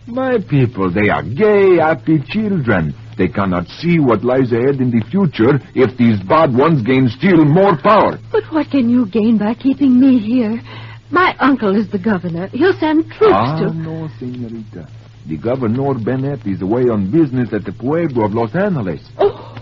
My 0.05 0.37
people, 0.37 0.91
they 0.93 1.09
are 1.09 1.23
gay, 1.23 1.77
happy 1.77 2.21
children. 2.27 2.93
They 3.17 3.27
cannot 3.27 3.67
see 3.67 3.99
what 3.99 4.23
lies 4.23 4.51
ahead 4.51 4.79
in 4.79 4.91
the 4.91 5.03
future 5.09 5.59
if 5.73 5.97
these 5.97 6.19
bad 6.21 6.55
ones 6.55 6.83
gain 6.83 7.09
still 7.09 7.43
more 7.45 7.75
power. 7.75 8.19
But 8.31 8.43
what 8.51 8.69
can 8.69 8.89
you 8.89 9.07
gain 9.07 9.39
by 9.39 9.55
keeping 9.55 9.99
me 9.99 10.19
here? 10.19 10.61
My 11.09 11.35
uncle 11.39 11.75
is 11.75 11.89
the 11.89 11.97
governor. 11.97 12.47
He'll 12.47 12.77
send 12.77 13.05
troops 13.11 13.33
ah, 13.33 13.59
to... 13.59 13.73
no, 13.73 14.07
senorita. 14.19 14.87
The 15.25 15.37
governor 15.37 15.95
Bennett 15.95 16.45
is 16.45 16.61
away 16.61 16.83
on 16.83 17.11
business 17.11 17.51
at 17.53 17.65
the 17.65 17.71
Pueblo 17.71 18.25
of 18.25 18.33
Los 18.33 18.55
Angeles. 18.55 19.01
Oh, 19.17 19.55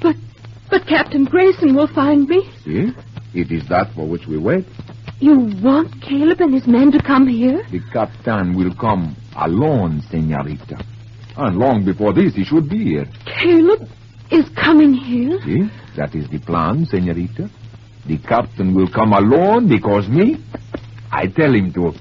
but... 0.00 0.16
But 0.70 0.86
Captain 0.88 1.24
Grayson 1.24 1.76
will 1.76 1.86
find 1.86 2.26
me. 2.28 2.50
See? 2.64 2.92
It 3.34 3.52
is 3.52 3.68
that 3.68 3.92
for 3.94 4.08
which 4.08 4.26
we 4.26 4.38
wait. 4.38 4.64
You 5.20 5.38
want 5.62 6.02
Caleb 6.02 6.40
and 6.40 6.52
his 6.52 6.66
men 6.66 6.90
to 6.92 7.02
come 7.02 7.28
here? 7.28 7.62
The 7.70 7.80
captain 7.92 8.56
will 8.56 8.74
come 8.74 9.16
alone, 9.36 10.02
senorita. 10.10 10.84
And 11.36 11.58
long 11.58 11.84
before 11.84 12.12
this, 12.14 12.34
he 12.34 12.44
should 12.44 12.68
be 12.68 12.82
here. 12.84 13.06
Caleb 13.26 13.88
is 14.30 14.48
coming 14.56 14.94
here? 14.94 15.38
See? 15.44 15.68
That 15.96 16.14
is 16.14 16.28
the 16.30 16.38
plan, 16.38 16.86
senorita. 16.86 17.50
The 18.06 18.18
captain 18.18 18.74
will 18.74 18.88
come 18.90 19.12
alone 19.12 19.68
because 19.68 20.08
me, 20.08 20.36
I 21.10 21.26
tell 21.26 21.52
him 21.52 21.72
to. 21.74 21.92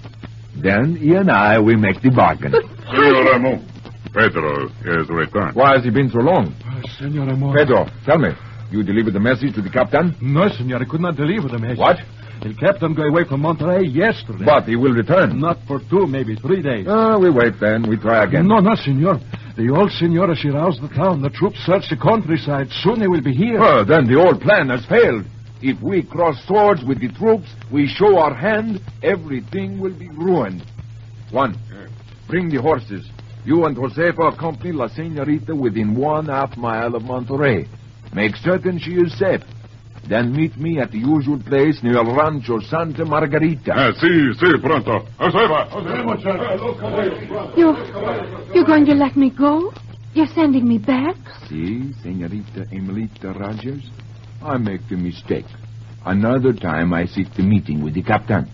Then 0.55 0.95
he 0.95 1.13
and 1.15 1.29
I 1.29 1.59
will 1.59 1.77
make 1.77 2.01
the 2.01 2.11
bargain. 2.11 2.51
Senor 2.51 3.23
Ramon. 3.31 3.67
Pedro 4.13 4.69
has 4.69 5.09
returned. 5.09 5.55
Why 5.55 5.75
has 5.75 5.83
he 5.83 5.89
been 5.89 6.09
so 6.09 6.19
long? 6.19 6.55
Ah, 6.63 6.79
senor 6.97 7.29
Amor. 7.29 7.53
Pedro, 7.53 7.85
tell 8.05 8.17
me. 8.17 8.29
You 8.71 8.81
delivered 8.83 9.13
the 9.13 9.19
message 9.19 9.53
to 9.55 9.61
the 9.61 9.69
captain? 9.69 10.15
No, 10.21 10.47
senor. 10.47 10.77
I 10.81 10.85
could 10.85 11.01
not 11.01 11.17
deliver 11.17 11.49
the 11.49 11.59
message. 11.59 11.77
What? 11.79 11.97
The 12.41 12.53
captain 12.59 12.93
got 12.93 13.07
away 13.07 13.23
from 13.27 13.41
Monterey 13.41 13.85
yesterday. 13.85 14.45
But 14.45 14.65
he 14.65 14.75
will 14.75 14.93
return. 14.93 15.39
Not 15.39 15.57
for 15.67 15.79
two, 15.89 16.05
maybe 16.07 16.35
three 16.35 16.61
days. 16.61 16.85
Ah, 16.87 17.17
we 17.17 17.29
wait 17.29 17.59
then. 17.59 17.87
We 17.89 17.97
try 17.97 18.23
again. 18.23 18.47
No, 18.47 18.59
no, 18.59 18.75
senor. 18.75 19.19
The 19.57 19.69
old 19.69 19.91
senora, 19.91 20.35
she 20.35 20.49
roused 20.49 20.81
the 20.81 20.89
town. 20.89 21.21
The 21.21 21.29
troops 21.29 21.59
search 21.65 21.89
the 21.89 21.97
countryside. 21.97 22.67
Soon 22.83 22.99
they 22.99 23.07
will 23.07 23.21
be 23.23 23.33
here. 23.33 23.57
Oh, 23.61 23.83
then 23.85 24.05
the 24.05 24.19
old 24.19 24.41
plan 24.41 24.69
has 24.69 24.85
failed. 24.85 25.25
If 25.61 25.81
we 25.81 26.03
cross 26.03 26.35
swords 26.45 26.83
with 26.83 26.99
the 26.99 27.07
troops, 27.07 27.47
we 27.71 27.87
show 27.87 28.19
our 28.19 28.33
hand, 28.35 28.81
everything 29.01 29.79
will 29.79 29.97
be 29.97 30.09
ruined. 30.09 30.63
One, 31.31 31.57
bring 32.27 32.49
the 32.49 32.61
horses. 32.61 33.09
You 33.45 33.65
and 33.65 33.77
Josefa 33.77 34.33
accompany 34.33 34.73
La 34.73 34.87
Senorita 34.89 35.55
within 35.55 35.95
one 35.95 36.25
half 36.25 36.57
mile 36.57 36.93
of 36.95 37.03
Monterey. 37.03 37.67
Make 38.13 38.35
certain 38.35 38.77
she 38.77 38.91
is 38.91 39.17
safe. 39.17 39.41
Then 40.07 40.31
meet 40.35 40.55
me 40.57 40.79
at 40.79 40.91
the 40.91 40.99
usual 40.99 41.39
place 41.39 41.81
near 41.81 42.01
Rancho 42.03 42.59
Santa 42.59 43.03
Margarita. 43.05 43.73
Ah, 43.75 43.91
sí, 43.99 44.33
sí, 44.35 44.57
pronto. 44.61 45.05
Josefa, 45.17 45.67
Josefa. 45.71 47.57
You're, 47.57 47.75
you're 48.53 48.65
going 48.65 48.85
to 48.85 48.93
let 48.93 49.15
me 49.17 49.31
go? 49.31 49.73
You're 50.13 50.27
sending 50.27 50.67
me 50.67 50.77
back? 50.77 51.15
See, 51.49 51.91
Senorita 52.03 52.65
Emilita 52.71 53.33
Rogers? 53.37 53.83
I 54.43 54.57
make 54.57 54.87
the 54.89 54.95
mistake. 54.95 55.45
Another 56.05 56.53
time 56.53 56.93
I 56.93 57.05
seek 57.07 57.33
the 57.33 57.41
meeting 57.43 57.83
with 57.83 57.95
the 57.95 58.03
captain. 58.03 58.47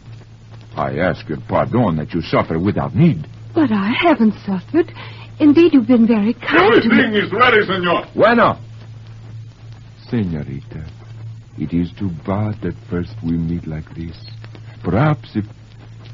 I 0.77 0.99
ask 0.99 1.27
your 1.27 1.39
pardon 1.49 1.97
that 1.97 2.13
you 2.13 2.21
suffer 2.21 2.57
without 2.57 2.95
need. 2.95 3.27
But 3.53 3.71
I 3.73 3.91
haven't 4.07 4.35
suffered. 4.45 4.89
Indeed, 5.39 5.73
you've 5.73 5.87
been 5.87 6.07
very 6.07 6.33
kind 6.33 6.71
to 6.71 6.77
Everything 6.77 7.11
me. 7.11 7.19
is 7.19 7.31
ready, 7.33 7.65
senor. 7.65 8.05
Bueno. 8.15 8.57
Senorita, 10.09 10.83
it 11.61 11.73
is 11.73 11.91
too 11.93 12.09
bad 12.25 12.59
that 12.63 12.73
first 12.89 13.13
we 13.23 13.33
meet 13.33 13.67
like 13.67 13.87
this. 13.93 14.17
Perhaps 14.83 15.35
if. 15.35 15.45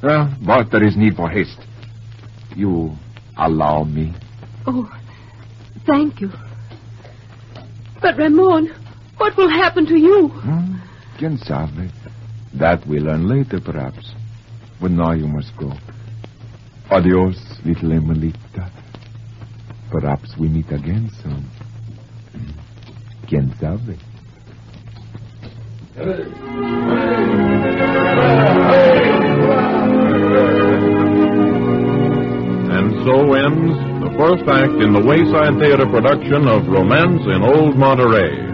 Well, 0.03 0.35
but 0.45 0.71
there 0.71 0.85
is 0.85 0.97
need 0.97 1.15
for 1.15 1.29
haste. 1.29 1.59
You 2.53 2.91
allow 3.37 3.85
me. 3.85 4.13
Oh, 4.65 4.91
thank 5.85 6.19
you. 6.19 6.29
But, 8.01 8.17
Ramon, 8.17 8.67
what 9.15 9.37
will 9.37 9.49
happen 9.49 9.85
to 9.87 9.95
you? 9.97 10.27
Hmm? 10.27 10.75
Quien 11.17 11.37
sabe? 11.37 11.89
That 12.53 12.85
we'll 12.85 13.03
learn 13.03 13.27
later, 13.29 13.61
perhaps. 13.61 14.11
But 14.81 14.91
now 14.91 15.13
you 15.13 15.27
must 15.27 15.55
go. 15.57 15.71
Adios, 16.91 17.39
little 17.65 17.93
Emelita. 17.93 18.69
Perhaps 19.91 20.35
we 20.37 20.49
meet 20.49 20.71
again 20.71 21.09
soon. 21.23 21.45
Quien 23.27 23.55
sabe? 23.59 23.97
And 25.97 26.05
so 33.03 33.33
ends 33.33 33.73
the 34.03 34.13
first 34.15 34.43
act 34.47 34.73
in 34.73 34.93
the 34.93 35.01
Wayside 35.03 35.57
Theater 35.59 35.87
production 35.87 36.47
of 36.47 36.67
Romance 36.67 37.23
in 37.25 37.41
Old 37.41 37.77
Monterey. 37.77 38.45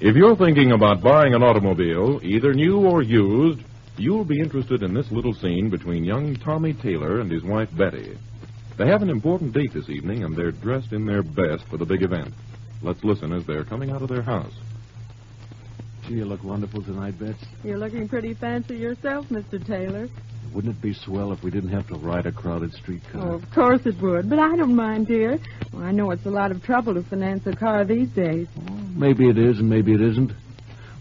If 0.00 0.14
you're 0.14 0.36
thinking 0.36 0.72
about 0.72 1.00
buying 1.00 1.32
an 1.32 1.42
automobile, 1.42 2.20
either 2.22 2.52
new 2.52 2.86
or 2.86 3.00
used, 3.00 3.60
you'll 3.96 4.26
be 4.26 4.40
interested 4.40 4.82
in 4.82 4.92
this 4.92 5.10
little 5.10 5.32
scene 5.32 5.70
between 5.70 6.04
young 6.04 6.36
Tommy 6.36 6.74
Taylor 6.74 7.20
and 7.20 7.30
his 7.32 7.44
wife 7.44 7.74
Betty. 7.74 8.18
They 8.76 8.88
have 8.88 9.00
an 9.00 9.08
important 9.08 9.54
date 9.54 9.72
this 9.72 9.88
evening, 9.88 10.22
and 10.22 10.36
they're 10.36 10.52
dressed 10.52 10.92
in 10.92 11.06
their 11.06 11.22
best 11.22 11.64
for 11.68 11.78
the 11.78 11.86
big 11.86 12.02
event. 12.02 12.34
Let's 12.84 13.02
listen 13.02 13.32
as 13.32 13.46
they're 13.46 13.64
coming 13.64 13.90
out 13.90 14.02
of 14.02 14.10
their 14.10 14.20
house. 14.20 14.52
Gee, 16.06 16.16
you 16.16 16.26
look 16.26 16.44
wonderful 16.44 16.82
tonight, 16.82 17.18
Bets. 17.18 17.42
You're 17.64 17.78
looking 17.78 18.06
pretty 18.08 18.34
fancy 18.34 18.76
yourself, 18.76 19.26
Mr. 19.30 19.64
Taylor. 19.66 20.06
Wouldn't 20.52 20.76
it 20.76 20.82
be 20.82 20.92
swell 20.92 21.32
if 21.32 21.42
we 21.42 21.50
didn't 21.50 21.70
have 21.70 21.88
to 21.88 21.94
ride 21.94 22.26
a 22.26 22.32
crowded 22.32 22.74
streetcar? 22.74 23.22
Oh, 23.22 23.34
of 23.36 23.50
course 23.54 23.86
it 23.86 23.98
would, 24.02 24.28
but 24.28 24.38
I 24.38 24.54
don't 24.54 24.76
mind, 24.76 25.06
dear. 25.06 25.38
Well, 25.72 25.82
I 25.82 25.92
know 25.92 26.10
it's 26.10 26.26
a 26.26 26.30
lot 26.30 26.50
of 26.50 26.62
trouble 26.62 26.92
to 26.94 27.02
finance 27.02 27.46
a 27.46 27.56
car 27.56 27.86
these 27.86 28.08
days. 28.10 28.48
Maybe 28.94 29.30
it 29.30 29.38
is 29.38 29.58
and 29.60 29.68
maybe 29.70 29.94
it 29.94 30.02
isn't. 30.02 30.32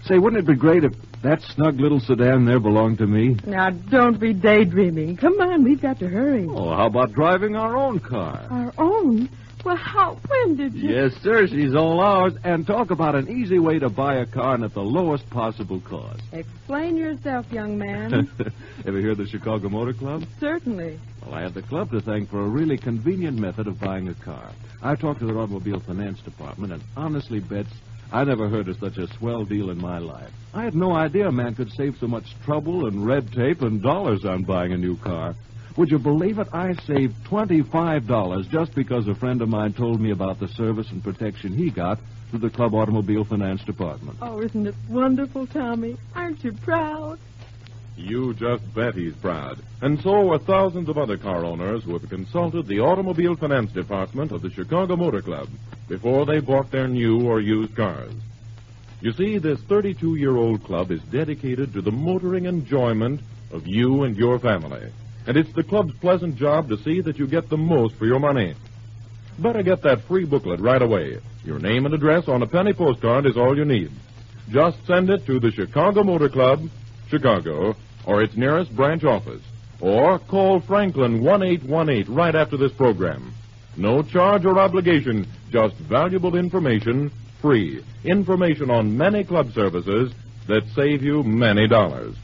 Say, 0.06 0.18
wouldn't 0.18 0.42
it 0.42 0.48
be 0.48 0.56
great 0.56 0.86
if 0.86 0.94
that 1.22 1.42
snug 1.42 1.82
little 1.82 2.00
sedan 2.00 2.46
there 2.46 2.62
belonged 2.62 3.00
to 3.00 3.08
me? 3.08 3.36
Now, 3.46 3.72
don't 3.72 4.20
be 4.20 4.34
daydreaming. 4.34 5.18
Come 5.18 5.40
on, 5.42 5.66
we've 5.66 5.82
got 5.82 6.00
to 6.00 6.08
hurry. 6.08 6.48
Oh, 6.50 6.74
how 6.74 6.86
about 6.88 7.12
driving 7.12 7.58
our 7.58 7.76
own 7.76 8.00
car? 8.00 8.48
Our 8.50 8.74
own? 8.78 9.30
Well, 9.64 9.78
how? 9.78 10.18
When 10.28 10.58
did 10.58 10.74
you? 10.74 10.90
Yes, 10.90 11.14
sir, 11.22 11.48
she's 11.48 11.74
all 11.74 12.02
ours. 12.02 12.34
And 12.44 12.68
talk 12.68 12.92
about 12.92 13.16
an 13.16 13.30
easy 13.30 13.60
way 13.60 13.80
to 13.80 13.90
buy 13.90 14.16
a 14.16 14.26
car 14.26 14.56
and 14.56 14.64
at 14.64 14.74
the 14.74 14.82
lowest 14.82 15.30
possible 15.30 15.80
cost. 15.80 16.22
Explain 16.34 16.98
yourself, 16.98 17.46
young 17.52 17.78
man. 17.78 18.30
Ever 18.86 19.00
hear 19.00 19.12
of 19.12 19.18
the 19.18 19.28
Chicago 19.28 19.70
Motor 19.70 19.94
Club? 19.94 20.24
Certainly. 20.40 21.00
Well, 21.22 21.34
I 21.36 21.42
have 21.42 21.54
the 21.54 21.62
club 21.62 21.92
to 21.92 22.02
thank 22.02 22.30
for 22.30 22.42
a 22.42 22.48
really 22.48 22.78
convenient 22.78 23.38
method 23.40 23.68
of 23.68 23.80
buying 23.80 24.10
a 24.10 24.16
car. 24.16 24.52
I 24.82 24.96
talked 24.96 25.22
to 25.22 25.26
their 25.26 25.38
automobile 25.40 25.80
finance 25.80 26.20
department, 26.22 26.74
and 26.74 26.84
honestly, 26.98 27.40
Bets, 27.40 27.70
I 28.12 28.26
never 28.26 28.50
heard 28.50 28.68
of 28.68 28.78
such 28.80 28.98
a 28.98 29.08
swell 29.18 29.46
deal 29.46 29.70
in 29.70 29.78
my 29.80 29.98
life. 29.98 30.30
I 30.54 30.64
had 30.66 30.76
no 30.76 30.92
idea 30.92 31.30
a 31.30 31.32
man 31.32 31.56
could 31.56 31.72
save 31.72 31.96
so 32.00 32.08
much 32.08 32.26
trouble 32.44 32.86
and 32.86 33.06
red 33.06 33.32
tape 33.32 33.62
and 33.62 33.82
dollars 33.82 34.26
on 34.26 34.44
buying 34.44 34.74
a 34.74 34.78
new 34.78 34.98
car. 34.98 35.36
Would 35.76 35.90
you 35.90 35.98
believe 35.98 36.38
it? 36.38 36.48
I 36.54 36.74
saved 36.86 37.16
$25 37.26 38.50
just 38.50 38.76
because 38.76 39.08
a 39.08 39.16
friend 39.16 39.42
of 39.42 39.50
mine 39.50 39.74
told 39.74 40.00
me 40.00 40.12
about 40.12 40.40
the 40.40 40.48
service 40.50 40.92
and 40.92 41.04
protection 41.04 41.54
he 41.54 41.72
got 41.72 42.00
through 42.30 42.40
the 42.40 42.52
Club 42.52 42.76
Automobile 42.76 43.24
Finance 43.24 43.64
Department. 43.64 44.20
Oh, 44.22 44.40
isn't 44.40 44.68
it 44.68 44.76
wonderful, 44.88 45.48
Tommy? 45.48 45.98
Aren't 46.16 46.44
you 46.44 46.54
proud? 46.54 47.18
You 47.96 48.36
just 48.36 48.72
bet 48.76 48.94
he's 48.94 49.16
proud. 49.16 49.60
And 49.82 50.00
so 50.02 50.32
are 50.32 50.40
thousands 50.40 50.90
of 50.90 50.98
other 50.98 51.18
car 51.18 51.44
owners 51.44 51.84
who 51.84 51.98
have 51.98 52.08
consulted 52.08 52.68
the 52.68 52.80
Automobile 52.80 53.36
Finance 53.36 53.72
Department 53.72 54.32
of 54.32 54.44
the 54.44 54.52
Chicago 54.52 54.96
Motor 54.96 55.22
Club 55.22 55.50
before 55.88 56.26
they 56.26 56.40
bought 56.40 56.70
their 56.72 56.88
new 56.88 57.28
or 57.28 57.40
used 57.40 57.76
cars. 57.76 58.14
You 59.02 59.12
see, 59.12 59.38
this 59.40 59.60
32 59.62 60.16
year 60.16 60.38
old 60.38 60.64
club 60.64 60.92
is 60.92 61.02
dedicated 61.04 61.74
to 61.74 61.82
the 61.82 61.92
motoring 61.92 62.46
enjoyment 62.46 63.22
of 63.52 63.68
you 63.68 64.04
and 64.04 64.16
your 64.16 64.40
family. 64.40 64.92
And 65.26 65.38
it's 65.38 65.54
the 65.54 65.64
club's 65.64 65.94
pleasant 66.00 66.36
job 66.36 66.70
to 66.70 66.78
see 66.78 67.02
that 67.02 67.18
you 67.18 67.28
get 67.28 67.50
the 67.50 67.58
most 67.58 67.96
for 67.96 68.06
your 68.06 68.20
money. 68.20 68.56
Better 69.40 69.64
get 69.64 69.82
that 69.84 70.04
free 70.04 70.26
booklet 70.26 70.60
right 70.60 70.82
away. 70.82 71.20
Your 71.44 71.60
name 71.60 71.86
and 71.86 71.94
address 71.94 72.28
on 72.28 72.42
a 72.42 72.48
penny 72.48 72.74
postcard 72.74 73.26
is 73.26 73.38
all 73.38 73.58
you 73.58 73.66
need. 73.66 73.92
Just 74.50 74.86
send 74.86 75.10
it 75.10 75.26
to 75.26 75.40
the 75.40 75.52
Chicago 75.52 76.04
Motor 76.04 76.30
Club, 76.30 76.70
Chicago, 77.08 77.76
or 78.06 78.22
its 78.22 78.36
nearest 78.36 78.76
branch 78.76 79.04
office. 79.04 79.42
Or 79.80 80.20
call 80.20 80.60
Franklin 80.62 81.24
1818 81.24 82.14
right 82.14 82.36
after 82.36 82.58
this 82.58 82.72
program. 82.74 83.34
No 83.76 84.04
charge 84.04 84.46
or 84.46 84.60
obligation, 84.60 85.28
just 85.52 85.76
valuable 85.76 86.36
information, 86.36 87.12
free. 87.42 87.84
Information 88.04 88.70
on 88.70 88.98
many 88.98 89.24
club 89.24 89.52
services 89.54 90.14
that 90.48 90.64
save 90.76 91.02
you 91.02 91.24
many 91.24 91.68
dollars. 91.68 92.16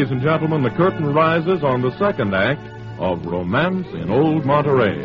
Ladies 0.00 0.12
and 0.12 0.22
gentlemen, 0.22 0.62
the 0.62 0.70
curtain 0.70 1.12
rises 1.12 1.62
on 1.62 1.82
the 1.82 1.90
second 1.98 2.34
act 2.34 2.62
of 2.98 3.22
Romance 3.26 3.86
in 3.88 4.08
Old 4.08 4.46
Monterey. 4.46 4.96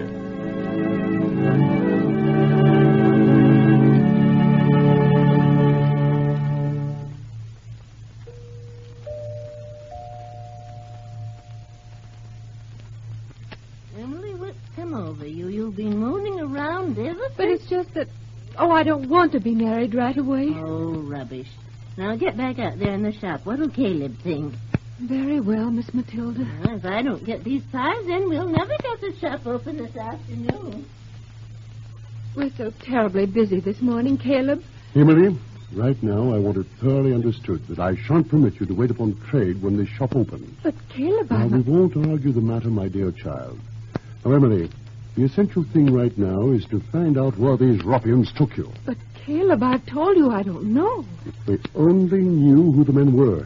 Emily, 13.99 14.33
what's 14.35 14.55
come 14.77 14.93
over 14.93 15.27
you? 15.27 15.49
You've 15.49 15.75
been 15.75 15.97
mooning 15.97 16.39
around 16.39 16.97
ever 16.97 17.27
But 17.35 17.49
it's 17.49 17.69
just 17.69 17.93
that. 17.95 18.07
Oh, 18.57 18.71
I 18.71 18.83
don't 18.83 19.09
want 19.09 19.33
to 19.33 19.41
be 19.41 19.55
married 19.55 19.93
right 19.93 20.17
away. 20.17 20.51
Oh, 20.55 21.01
rubbish. 21.01 21.49
Now 21.97 22.15
get 22.15 22.37
back 22.37 22.59
out 22.59 22.79
there 22.79 22.93
in 22.93 23.03
the 23.03 23.11
shop. 23.11 23.41
What'll 23.43 23.69
Caleb 23.69 24.21
think? 24.23 24.53
Very 24.99 25.41
well, 25.41 25.69
Miss 25.71 25.93
Matilda. 25.93 26.47
Well, 26.63 26.77
if 26.77 26.85
I 26.85 27.01
don't 27.01 27.23
get 27.25 27.43
these 27.43 27.63
ties 27.71 28.05
in, 28.07 28.29
we'll 28.29 28.47
never 28.47 28.75
get 28.81 29.01
the 29.01 29.13
shop 29.19 29.45
open 29.45 29.77
this 29.77 29.95
afternoon. 29.95 30.85
We're 32.35 32.51
so 32.57 32.71
terribly 32.81 33.25
busy 33.25 33.59
this 33.59 33.81
morning, 33.81 34.17
Caleb. 34.17 34.63
Emily, 34.95 35.37
right 35.73 36.01
now 36.01 36.33
I 36.33 36.39
want 36.39 36.57
it 36.57 36.67
thoroughly 36.81 37.13
understood 37.13 37.67
that 37.67 37.79
I 37.79 37.95
shan't 37.95 38.29
permit 38.29 38.59
you 38.59 38.65
to 38.67 38.73
wait 38.73 38.91
upon 38.91 39.19
trade 39.29 39.61
when 39.61 39.75
the 39.75 39.85
shop 39.85 40.15
opens. 40.15 40.57
But, 40.63 40.75
Caleb, 40.89 41.29
Now, 41.29 41.37
I'm. 41.37 41.51
we 41.65 41.71
won't 41.71 41.97
argue 41.97 42.31
the 42.31 42.41
matter, 42.41 42.69
my 42.69 42.87
dear 42.87 43.11
child. 43.11 43.59
Now, 44.23 44.31
Emily, 44.31 44.69
the 45.17 45.23
essential 45.25 45.65
thing 45.73 45.93
right 45.93 46.17
now 46.17 46.51
is 46.51 46.65
to 46.67 46.79
find 46.91 47.17
out 47.17 47.37
where 47.37 47.57
these 47.57 47.83
ruffians 47.83 48.31
took 48.33 48.55
you. 48.57 48.71
But, 48.85 48.97
Caleb, 49.25 49.61
I've 49.61 49.85
told 49.85 50.15
you 50.15 50.31
I 50.31 50.43
don't 50.43 50.73
know. 50.73 51.03
If 51.25 51.45
they 51.45 51.69
only 51.75 52.21
knew 52.21 52.71
who 52.71 52.85
the 52.85 52.93
men 52.93 53.13
were. 53.15 53.45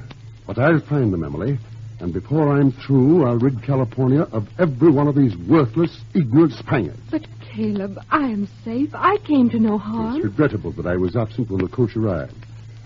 But 0.49 0.57
I'll 0.57 0.79
find 0.79 1.13
them, 1.13 1.23
Emily. 1.23 1.59
And 1.99 2.11
before 2.11 2.57
I'm 2.57 2.71
through, 2.71 3.23
I'll 3.23 3.37
rid 3.37 3.61
California 3.61 4.23
of 4.31 4.47
every 4.57 4.89
one 4.89 5.07
of 5.07 5.13
these 5.13 5.37
worthless, 5.37 5.95
ignorant 6.15 6.53
Spaniards. 6.53 6.99
But, 7.11 7.27
Caleb, 7.53 7.99
I 8.09 8.29
am 8.29 8.49
safe. 8.65 8.89
I 8.95 9.19
came 9.27 9.51
to 9.51 9.59
no 9.59 9.77
harm. 9.77 10.15
It's 10.15 10.25
regrettable 10.25 10.71
that 10.71 10.87
I 10.87 10.95
was 10.95 11.15
absent 11.15 11.51
when 11.51 11.61
the 11.61 11.67
coach 11.67 11.95
arrived. 11.95 12.33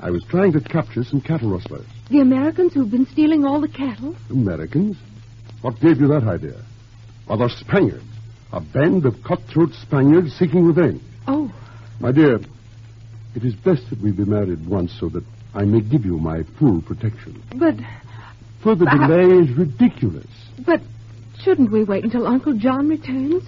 I 0.01 0.09
was 0.09 0.25
trying 0.25 0.51
to 0.51 0.59
capture 0.59 1.05
some 1.05 1.21
cattle 1.21 1.51
rustlers. 1.51 1.85
The 2.09 2.19
Americans 2.19 2.73
who've 2.73 2.91
been 2.91 3.05
stealing 3.05 3.45
all 3.45 3.61
the 3.61 3.69
cattle? 3.69 4.13
Americans? 4.29 4.97
What 5.61 5.79
gave 5.79 6.01
you 6.01 6.09
that 6.09 6.23
idea? 6.23 6.61
Well, 7.29 7.37
the 7.37 7.47
Spaniards. 7.47 8.03
A 8.51 8.59
band 8.59 9.05
of 9.05 9.23
cutthroat 9.23 9.71
Spaniards 9.71 10.33
seeking 10.33 10.65
revenge. 10.65 11.01
Oh. 11.29 11.49
My 12.01 12.11
dear, 12.11 12.41
it 13.35 13.45
is 13.45 13.55
best 13.55 13.89
that 13.89 14.01
we 14.01 14.11
be 14.11 14.25
married 14.25 14.67
once 14.67 14.91
so 14.99 15.07
that 15.07 15.23
I 15.55 15.63
may 15.65 15.81
give 15.81 16.05
you 16.05 16.17
my 16.17 16.43
full 16.57 16.81
protection. 16.81 17.41
But, 17.55 17.75
Further 18.61 18.85
But- 18.85 19.07
delay 19.07 19.43
is 19.43 19.51
ridiculous. 19.57 20.25
but, 20.65 20.81
shouldn't 21.43 21.69
we 21.71 21.83
wait 21.83 22.03
until 22.05 22.25
Uncle 22.25 22.53
John 22.53 22.87
returns? 22.87 23.43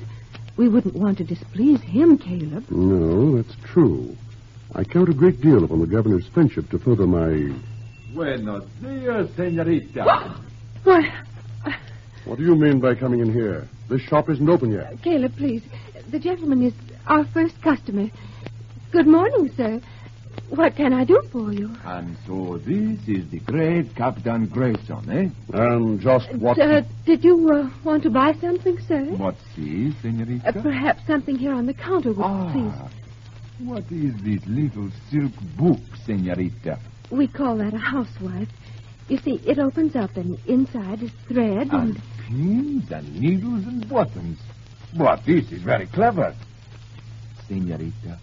We 0.57 0.67
wouldn't 0.69 0.95
want 0.95 1.17
to 1.19 1.23
displease 1.23 1.81
him, 1.81 2.17
Caleb. 2.17 2.69
No, 2.69 3.37
that's 3.41 3.55
true. 3.63 4.15
I 4.73 4.83
count 4.83 5.09
a 5.09 5.13
great 5.13 5.39
deal 5.41 5.63
upon 5.63 5.79
the 5.79 5.87
governor's 5.87 6.27
friendship 6.27 6.69
to 6.71 6.79
further 6.79 7.07
my. 7.07 7.53
Buenos 8.13 8.63
dias, 8.81 9.29
senorita. 9.35 10.35
What? 10.83 11.05
What 12.25 12.37
do 12.37 12.43
you 12.43 12.55
mean 12.55 12.79
by 12.79 12.95
coming 12.95 13.19
in 13.19 13.31
here? 13.31 13.67
This 13.87 14.01
shop 14.01 14.29
isn't 14.29 14.49
open 14.49 14.71
yet. 14.71 15.01
Caleb, 15.01 15.35
please. 15.37 15.61
The 16.09 16.19
gentleman 16.19 16.61
is 16.63 16.73
our 17.07 17.23
first 17.25 17.61
customer. 17.61 18.09
Good 18.91 19.07
morning, 19.07 19.51
sir. 19.55 19.79
What 20.49 20.75
can 20.75 20.93
I 20.93 21.03
do 21.05 21.21
for 21.31 21.51
you? 21.51 21.69
And 21.83 22.15
so 22.27 22.57
this 22.59 22.99
is 23.07 23.29
the 23.29 23.39
great 23.39 23.95
Captain 23.95 24.45
Grayson, 24.47 25.09
eh? 25.09 25.29
And 25.57 25.99
just 25.99 26.31
what. 26.36 26.59
Uh, 26.59 26.83
did 27.05 27.23
you 27.23 27.51
uh, 27.51 27.69
want 27.83 28.03
to 28.03 28.09
buy 28.09 28.33
something, 28.39 28.77
sir? 28.88 29.03
What 29.05 29.36
see, 29.55 29.93
senorita? 30.01 30.47
Uh, 30.49 30.61
perhaps 30.61 31.05
something 31.07 31.36
here 31.36 31.53
on 31.53 31.65
the 31.65 31.73
counter 31.73 32.13
would 32.13 32.23
Ah. 32.23 32.51
please. 32.51 33.67
What 33.67 33.91
is 33.91 34.13
this 34.21 34.45
little 34.47 34.89
silk 35.09 35.31
book, 35.57 35.79
senorita? 36.05 36.77
We 37.09 37.27
call 37.27 37.57
that 37.57 37.73
a 37.73 37.77
housewife. 37.77 38.49
You 39.07 39.17
see, 39.19 39.36
it 39.45 39.59
opens 39.59 39.95
up 39.95 40.15
and 40.17 40.38
inside 40.47 41.01
is 41.03 41.11
thread 41.27 41.69
and... 41.71 41.95
And 41.95 42.01
pins 42.27 42.91
and 42.91 43.19
needles 43.21 43.65
and 43.65 43.88
buttons. 43.88 44.39
But 44.97 45.25
this 45.25 45.51
is 45.51 45.61
very 45.61 45.86
clever. 45.88 46.36
Senorita, 47.47 48.17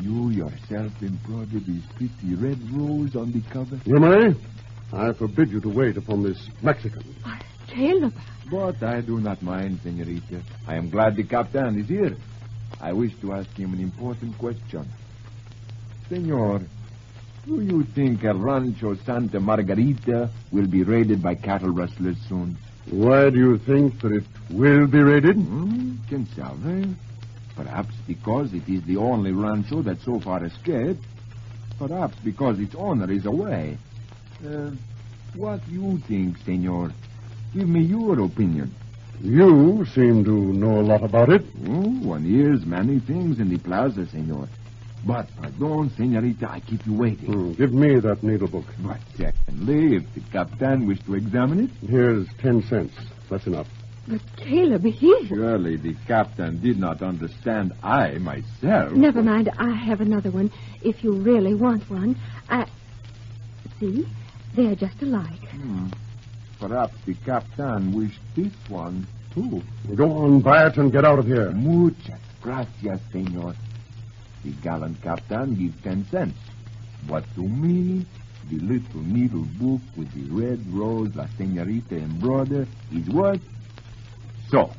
you 0.00 0.30
yourself 0.30 0.92
embroidered 1.02 1.64
this 1.66 1.82
pretty 1.96 2.34
red 2.34 2.58
rose 2.72 3.14
on 3.16 3.32
the 3.32 3.40
cover. 3.50 3.78
You 3.84 3.98
may. 3.98 4.34
I 4.92 5.12
forbid 5.12 5.50
you 5.50 5.60
to 5.60 5.68
wait 5.68 5.96
upon 5.96 6.22
this 6.22 6.48
Mexican. 6.62 7.02
Caleb. 7.66 8.14
But 8.50 8.82
I 8.82 9.02
do 9.02 9.20
not 9.20 9.42
mind, 9.42 9.80
senorita. 9.82 10.40
I 10.66 10.76
am 10.76 10.88
glad 10.88 11.16
the 11.16 11.24
captain 11.24 11.78
is 11.78 11.88
here. 11.88 12.16
I 12.80 12.92
wish 12.92 13.12
to 13.20 13.32
ask 13.34 13.50
him 13.56 13.74
an 13.74 13.80
important 13.80 14.38
question. 14.38 14.88
Senor, 16.08 16.62
do 17.46 17.60
you 17.60 17.84
think 17.94 18.24
El 18.24 18.38
Rancho 18.38 18.94
Santa 19.04 19.40
Margarita 19.40 20.30
will 20.50 20.66
be 20.66 20.82
raided 20.82 21.22
by 21.22 21.34
cattle 21.34 21.70
rustlers 21.70 22.16
soon? 22.28 22.56
Why 22.90 23.28
do 23.28 23.38
you 23.38 23.58
think 23.58 24.00
that 24.00 24.12
it 24.12 24.24
will 24.50 24.86
be 24.86 25.00
raided? 25.00 25.36
Hmm, 25.36 25.96
Quien 26.08 26.26
sabe? 26.34 26.94
Perhaps 27.58 27.94
because 28.06 28.54
it 28.54 28.68
is 28.68 28.84
the 28.84 28.96
only 28.96 29.32
rancho 29.32 29.82
that 29.82 30.00
so 30.02 30.20
far 30.20 30.44
escaped. 30.44 31.04
Perhaps 31.76 32.16
because 32.24 32.60
its 32.60 32.74
owner 32.76 33.10
is 33.10 33.26
away. 33.26 33.76
Uh, 34.46 34.70
what 35.34 35.66
do 35.66 35.72
you 35.72 35.98
think, 36.06 36.38
senor? 36.46 36.92
Give 37.52 37.68
me 37.68 37.82
your 37.82 38.20
opinion. 38.20 38.72
You 39.20 39.84
seem 39.92 40.24
to 40.24 40.30
know 40.30 40.80
a 40.80 40.86
lot 40.92 41.02
about 41.02 41.30
it. 41.30 41.42
Oh, 41.66 41.90
one 42.06 42.24
hears 42.24 42.64
many 42.64 43.00
things 43.00 43.40
in 43.40 43.48
the 43.48 43.58
plaza, 43.58 44.06
senor. 44.06 44.48
But, 45.04 45.28
pardon, 45.36 45.90
senorita, 45.96 46.48
I 46.48 46.60
keep 46.60 46.86
you 46.86 46.94
waiting. 46.94 47.32
Hmm, 47.32 47.52
give 47.54 47.72
me 47.72 47.98
that 47.98 48.22
needle 48.22 48.48
book. 48.48 48.66
But 48.78 49.00
secondly, 49.16 49.96
if 49.96 50.14
the 50.14 50.20
captain 50.30 50.86
wish 50.86 51.00
to 51.06 51.14
examine 51.14 51.64
it... 51.64 51.70
Here's 51.88 52.28
ten 52.38 52.62
cents. 52.62 52.94
That's 53.28 53.46
enough. 53.46 53.66
But 54.08 54.20
Caleb, 54.36 54.84
he... 54.84 55.26
Surely 55.26 55.76
the 55.76 55.94
captain 56.06 56.60
did 56.60 56.78
not 56.78 57.02
understand 57.02 57.74
I 57.82 58.16
myself. 58.18 58.92
Never 58.92 59.22
mind, 59.22 59.50
I 59.58 59.70
have 59.70 60.00
another 60.00 60.30
one. 60.30 60.50
If 60.82 61.04
you 61.04 61.12
really 61.12 61.54
want 61.54 61.88
one, 61.90 62.16
I... 62.48 62.66
See? 63.78 64.08
They're 64.54 64.74
just 64.74 65.02
alike. 65.02 65.46
Hmm. 65.50 65.88
Perhaps 66.58 66.94
the 67.04 67.14
captain 67.14 67.92
wished 67.92 68.20
this 68.34 68.52
one, 68.68 69.06
too. 69.34 69.62
Go 69.94 70.10
on, 70.10 70.40
buy 70.40 70.66
it 70.66 70.78
and 70.78 70.90
get 70.90 71.04
out 71.04 71.18
of 71.18 71.26
here. 71.26 71.50
Muchas 71.50 72.18
gracias, 72.40 73.00
senor. 73.12 73.54
The 74.42 74.50
gallant 74.62 75.02
captain 75.02 75.54
gives 75.54 75.80
ten 75.82 76.06
cents. 76.06 76.38
But 77.06 77.24
to 77.34 77.42
me, 77.42 78.06
the 78.48 78.58
little 78.58 79.02
needle 79.02 79.46
book 79.60 79.82
with 79.96 80.10
the 80.14 80.34
red 80.34 80.60
rose 80.72 81.14
La 81.14 81.26
Senorita 81.36 81.96
embroidered 81.96 82.68
is 82.92 83.06
worth 83.10 83.42
so. 84.50 84.72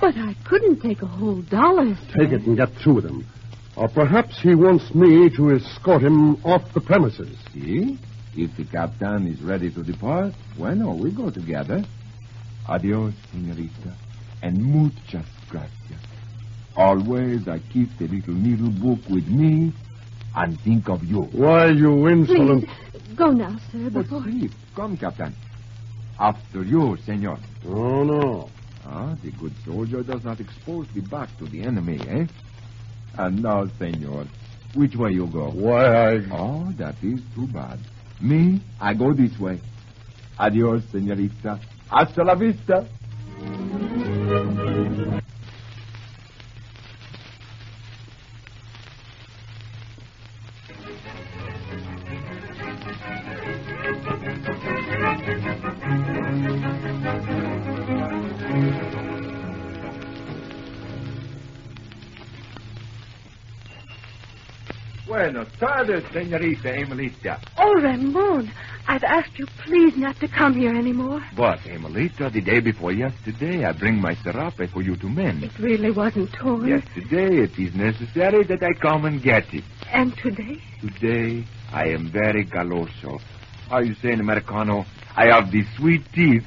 But 0.00 0.16
I 0.16 0.34
couldn't 0.44 0.80
take 0.80 1.02
a 1.02 1.06
whole 1.06 1.42
dollar. 1.42 1.96
Take 2.16 2.30
it 2.30 2.42
and 2.42 2.56
get 2.56 2.70
through 2.82 2.94
with 2.94 3.04
him. 3.04 3.26
Or 3.76 3.88
perhaps 3.88 4.40
he 4.40 4.54
wants 4.54 4.94
me 4.94 5.30
to 5.36 5.54
escort 5.54 6.02
him 6.02 6.44
off 6.44 6.72
the 6.72 6.80
premises. 6.80 7.36
See? 7.52 7.98
If 8.36 8.56
the 8.56 8.64
captain 8.64 9.26
is 9.26 9.40
ready 9.42 9.70
to 9.72 9.82
depart, 9.82 10.32
bueno, 10.56 10.94
we 10.94 11.10
go 11.10 11.30
together. 11.30 11.84
Adios, 12.68 13.14
senorita, 13.32 13.96
and 14.42 14.62
muchas 14.62 15.26
gracias. 15.48 16.00
Always 16.76 17.48
I 17.48 17.58
keep 17.72 17.88
the 17.98 18.06
little 18.06 18.34
needle 18.34 18.70
book 18.70 19.00
with 19.08 19.26
me 19.26 19.72
and 20.36 20.60
think 20.60 20.88
of 20.88 21.02
you. 21.02 21.22
Why, 21.32 21.70
you 21.70 22.08
insolent. 22.08 22.68
Please, 22.92 23.16
go 23.16 23.30
now, 23.30 23.56
sir, 23.72 23.90
But 23.90 24.02
before... 24.02 24.22
see, 24.24 24.50
come, 24.76 24.96
Captain. 24.96 25.34
After 26.20 26.62
you, 26.62 26.96
senor. 27.04 27.38
Oh, 27.66 28.04
no. 28.04 28.50
Ah, 28.90 29.14
the 29.22 29.30
good 29.32 29.52
soldier 29.66 30.02
does 30.02 30.24
not 30.24 30.40
expose 30.40 30.86
the 30.94 31.00
back 31.02 31.28
to 31.38 31.44
the 31.46 31.62
enemy, 31.62 32.00
eh? 32.08 32.26
And 33.18 33.42
now, 33.42 33.66
senor, 33.78 34.24
which 34.74 34.96
way 34.96 35.10
you 35.12 35.26
go? 35.26 35.50
Why, 35.50 36.14
I. 36.14 36.14
Oh, 36.32 36.72
that 36.78 36.94
is 37.02 37.20
too 37.34 37.46
bad. 37.48 37.78
Me, 38.20 38.60
I 38.80 38.94
go 38.94 39.12
this 39.12 39.38
way. 39.38 39.60
Adios, 40.38 40.84
senorita. 40.90 41.60
Hasta 41.90 42.22
la 42.24 42.34
vista. 42.34 42.86
Buenos 65.78 66.02
senorita 66.12 66.74
Emelita. 66.74 67.40
Oh, 67.56 67.72
Ramon, 67.80 68.50
I've 68.88 69.04
asked 69.04 69.38
you 69.38 69.46
please 69.64 69.96
not 69.96 70.18
to 70.18 70.26
come 70.26 70.54
here 70.54 70.74
anymore. 70.74 71.22
But, 71.36 71.64
Emelita, 71.66 72.30
the 72.30 72.40
day 72.40 72.58
before 72.58 72.90
yesterday, 72.90 73.64
I 73.64 73.70
bring 73.70 74.00
my 74.00 74.16
serape 74.16 74.68
for 74.72 74.82
you 74.82 74.96
to 74.96 75.06
mend. 75.08 75.44
It 75.44 75.56
really 75.60 75.92
wasn't 75.92 76.32
torn. 76.32 76.66
Yesterday, 76.66 77.44
it 77.44 77.56
is 77.56 77.72
necessary 77.76 78.42
that 78.42 78.60
I 78.60 78.72
come 78.72 79.04
and 79.04 79.22
get 79.22 79.54
it. 79.54 79.62
And 79.92 80.16
today? 80.16 80.60
Today, 80.80 81.44
I 81.72 81.90
am 81.90 82.10
very 82.10 82.44
galoso. 82.44 83.20
How 83.70 83.78
you 83.78 83.94
say 84.02 84.10
in 84.10 84.20
Americano? 84.20 84.84
I 85.14 85.26
have 85.26 85.52
the 85.52 85.62
sweet 85.76 86.02
teeth. 86.12 86.44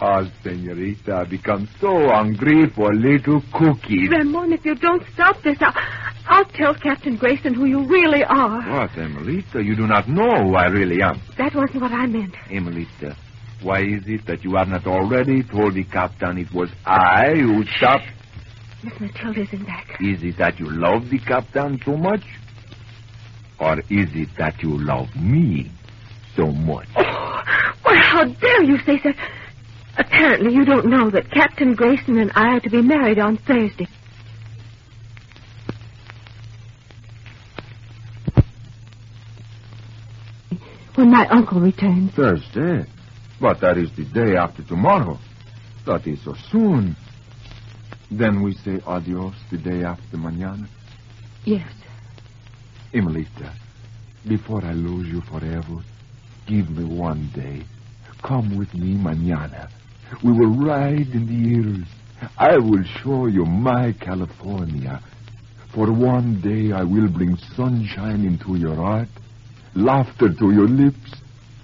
Ah, 0.00 0.24
senorita, 0.42 1.16
I 1.16 1.24
become 1.24 1.68
so 1.80 2.08
hungry 2.08 2.66
for 2.70 2.94
little 2.94 3.42
cookies. 3.52 4.08
Ramon, 4.10 4.54
if 4.54 4.64
you 4.64 4.74
don't 4.74 5.04
stop 5.12 5.40
this, 5.42 5.58
I'll, 5.60 5.74
I'll 6.26 6.44
tell 6.46 6.74
Captain 6.74 7.16
Grayson 7.16 7.54
who 7.54 7.66
you 7.66 7.86
really 7.86 8.24
are. 8.24 8.62
What, 8.80 8.96
Emelita? 8.96 9.62
You 9.62 9.76
do 9.76 9.86
not 9.86 10.08
know 10.08 10.44
who 10.44 10.54
I 10.54 10.66
really 10.66 11.02
am. 11.02 11.20
That 11.36 11.54
wasn't 11.54 11.82
what 11.82 11.92
I 11.92 12.06
meant. 12.06 12.34
Emelita, 12.50 13.16
why 13.62 13.80
is 13.82 14.02
it 14.06 14.26
that 14.26 14.42
you 14.42 14.54
have 14.56 14.68
not 14.68 14.86
already 14.86 15.42
told 15.42 15.74
the 15.74 15.84
captain 15.84 16.38
it 16.38 16.52
was 16.52 16.70
I 16.86 17.30
who 17.34 17.64
stopped? 17.76 18.06
Miss 18.82 18.98
Matilda's 19.00 19.48
in 19.52 19.64
back. 19.64 19.98
Is 20.00 20.22
it 20.22 20.36
that 20.38 20.58
you 20.58 20.66
love 20.70 21.08
the 21.10 21.18
captain 21.18 21.80
so 21.84 21.96
much? 21.96 22.24
Or 23.58 23.78
is 23.78 24.08
it 24.14 24.28
that 24.38 24.62
you 24.62 24.76
love 24.78 25.14
me 25.16 25.70
so 26.36 26.46
much? 26.46 26.88
Oh, 26.96 27.42
well, 27.84 28.02
how 28.02 28.24
dare 28.24 28.62
you 28.64 28.78
say 28.78 28.98
that? 29.04 29.16
Apparently 29.96 30.52
you 30.52 30.64
don't 30.64 30.86
know 30.86 31.08
that 31.10 31.30
Captain 31.30 31.74
Grayson 31.74 32.18
and 32.18 32.32
I 32.34 32.56
are 32.56 32.60
to 32.60 32.70
be 32.70 32.82
married 32.82 33.18
on 33.18 33.36
Thursday. 33.36 33.86
When 40.94 41.10
my 41.10 41.26
uncle 41.28 41.60
returns. 41.60 42.12
Thursday? 42.14 42.86
But 43.40 43.60
that 43.60 43.76
is 43.78 43.90
the 43.96 44.04
day 44.04 44.36
after 44.36 44.62
tomorrow. 44.62 45.18
That 45.86 46.06
is 46.06 46.22
so 46.22 46.34
soon. 46.50 46.96
Then 48.10 48.42
we 48.42 48.54
say 48.54 48.80
adios 48.86 49.34
the 49.50 49.58
day 49.58 49.82
after 49.82 50.16
mañana. 50.16 50.68
Yes. 51.44 51.68
Emelita, 52.92 53.52
before 54.28 54.64
I 54.64 54.72
lose 54.72 55.08
you 55.08 55.20
forever, 55.22 55.82
give 56.46 56.70
me 56.70 56.84
one 56.84 57.28
day. 57.34 57.64
Come 58.22 58.56
with 58.56 58.72
me 58.72 58.94
mañana. 58.94 59.68
We 60.22 60.32
will 60.32 60.54
ride 60.54 61.08
in 61.08 61.26
the 61.26 61.48
hills. 61.50 61.88
I 62.38 62.56
will 62.56 62.84
show 63.02 63.26
you 63.26 63.44
my 63.44 63.92
California. 63.92 65.02
For 65.74 65.90
one 65.92 66.40
day 66.40 66.72
I 66.72 66.84
will 66.84 67.08
bring 67.08 67.36
sunshine 67.56 68.24
into 68.24 68.54
your 68.56 68.76
heart, 68.76 69.08
laughter 69.74 70.32
to 70.32 70.50
your 70.52 70.68
lips, 70.68 71.14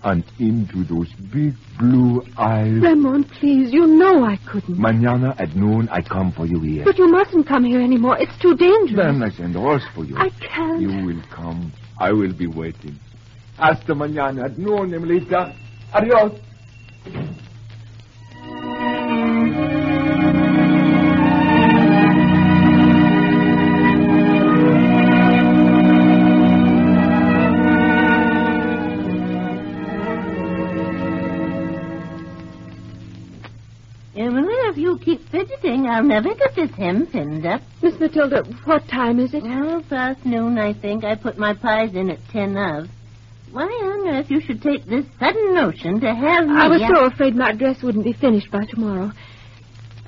and 0.03 0.25
into 0.39 0.83
those 0.85 1.13
big 1.33 1.55
blue 1.79 2.23
eyes. 2.39 2.81
Ramon, 2.81 3.25
please, 3.25 3.73
you 3.73 3.87
know 3.87 4.25
I 4.25 4.39
couldn't. 4.51 4.77
Mañana 4.79 5.39
at 5.39 5.55
noon, 5.55 5.89
I 5.91 6.01
come 6.01 6.33
for 6.33 6.47
you 6.47 6.61
here. 6.61 6.85
But 6.85 6.97
you 6.99 7.09
mustn't 7.09 7.47
come 7.47 7.65
here 7.65 7.81
anymore. 7.83 8.17
It's 8.19 8.37
too 8.39 8.57
dangerous. 8.57 8.97
Then 8.97 9.23
I 9.23 9.31
send 9.31 9.57
a 9.57 9.61
horse 9.61 9.85
for 9.95 10.05
you. 10.05 10.17
I 10.17 10.31
can't. 10.31 10.81
You 10.81 11.05
will 11.07 11.23
come. 11.31 11.73
I 11.99 12.13
will 12.13 12.33
be 12.33 12.47
waiting. 12.47 12.99
Hasta 13.59 13.95
mañana 13.95 14.47
at 14.47 14.59
noon, 14.59 14.91
Emilita. 14.93 15.55
Adios. 15.93 16.33
I'll 36.01 36.07
never 36.07 36.35
get 36.35 36.55
this 36.55 36.71
hem 36.79 37.07
pinned 37.09 37.45
up. 37.45 37.61
Miss 37.83 38.01
Matilda, 38.01 38.43
what 38.65 38.89
time 38.89 39.21
is 39.21 39.35
it? 39.35 39.43
Well, 39.43 39.83
past 39.83 40.25
noon, 40.25 40.59
I 40.59 40.73
think. 40.73 41.05
I 41.05 41.15
put 41.15 41.37
my 41.37 41.53
pies 41.53 41.95
in 41.95 42.09
at 42.09 42.27
ten 42.31 42.57
of. 42.57 42.89
Why 43.53 43.65
on 43.65 44.09
earth 44.09 44.31
you 44.31 44.41
should 44.41 44.63
take 44.63 44.87
this 44.87 45.05
sudden 45.19 45.55
notion 45.55 46.01
to 46.01 46.15
have 46.15 46.47
me... 46.47 46.55
I 46.55 46.69
was 46.69 46.81
so 46.81 47.05
afraid 47.05 47.37
my 47.37 47.53
dress 47.53 47.83
wouldn't 47.83 48.07
be 48.07 48.15
finished 48.15 48.51
by 48.51 48.65
tomorrow. 48.65 49.13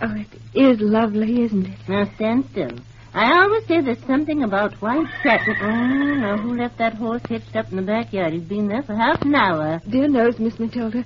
Oh, 0.00 0.14
it 0.14 0.28
is 0.54 0.80
lovely, 0.80 1.42
isn't 1.42 1.66
it? 1.66 1.78
Now, 1.86 2.10
stand 2.14 2.46
still. 2.52 2.72
I 3.12 3.30
always 3.42 3.66
say 3.66 3.82
there's 3.82 4.02
something 4.06 4.44
about 4.44 4.72
white 4.80 5.08
satin... 5.22 5.56
Oh, 5.60 6.14
now, 6.14 6.38
who 6.38 6.56
left 6.56 6.78
that 6.78 6.94
horse 6.94 7.20
hitched 7.28 7.54
up 7.54 7.68
in 7.70 7.76
the 7.76 7.82
backyard? 7.82 8.32
He's 8.32 8.44
been 8.44 8.66
there 8.66 8.82
for 8.82 8.96
half 8.96 9.20
an 9.20 9.34
hour. 9.34 9.82
Dear 9.86 10.08
knows, 10.08 10.38
Miss 10.38 10.58
Matilda. 10.58 11.04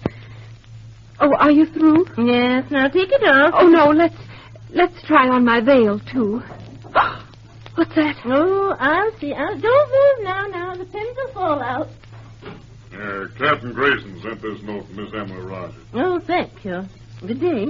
Oh, 1.18 1.34
are 1.34 1.50
you 1.50 1.66
through? 1.66 2.06
Yes, 2.18 2.70
now 2.70 2.86
take 2.86 3.10
it 3.10 3.24
off. 3.24 3.50
Oh, 3.52 3.66
no, 3.66 3.86
let's 3.86 4.14
let's 4.76 5.02
try 5.06 5.28
on 5.28 5.44
my 5.44 5.60
veil, 5.60 5.98
too. 6.12 6.40
What's 7.74 7.94
that? 7.94 8.16
Oh, 8.24 8.76
I'll 8.78 9.18
see. 9.18 9.32
I'll... 9.32 9.58
Don't 9.58 9.90
move 9.90 10.24
now, 10.24 10.46
now. 10.46 10.74
The 10.76 10.84
pins 10.84 11.16
will 11.16 11.32
fall 11.32 11.62
out. 11.62 11.88
Uh, 12.94 13.26
Captain 13.38 13.72
Grayson 13.72 14.20
sent 14.22 14.40
this 14.40 14.62
note 14.62 14.86
from 14.86 14.96
Miss 14.96 15.12
Emily 15.14 15.44
Rogers. 15.44 15.82
Oh, 15.92 16.20
thank 16.26 16.64
you. 16.64 16.84
Good 17.26 17.40
day. 17.40 17.66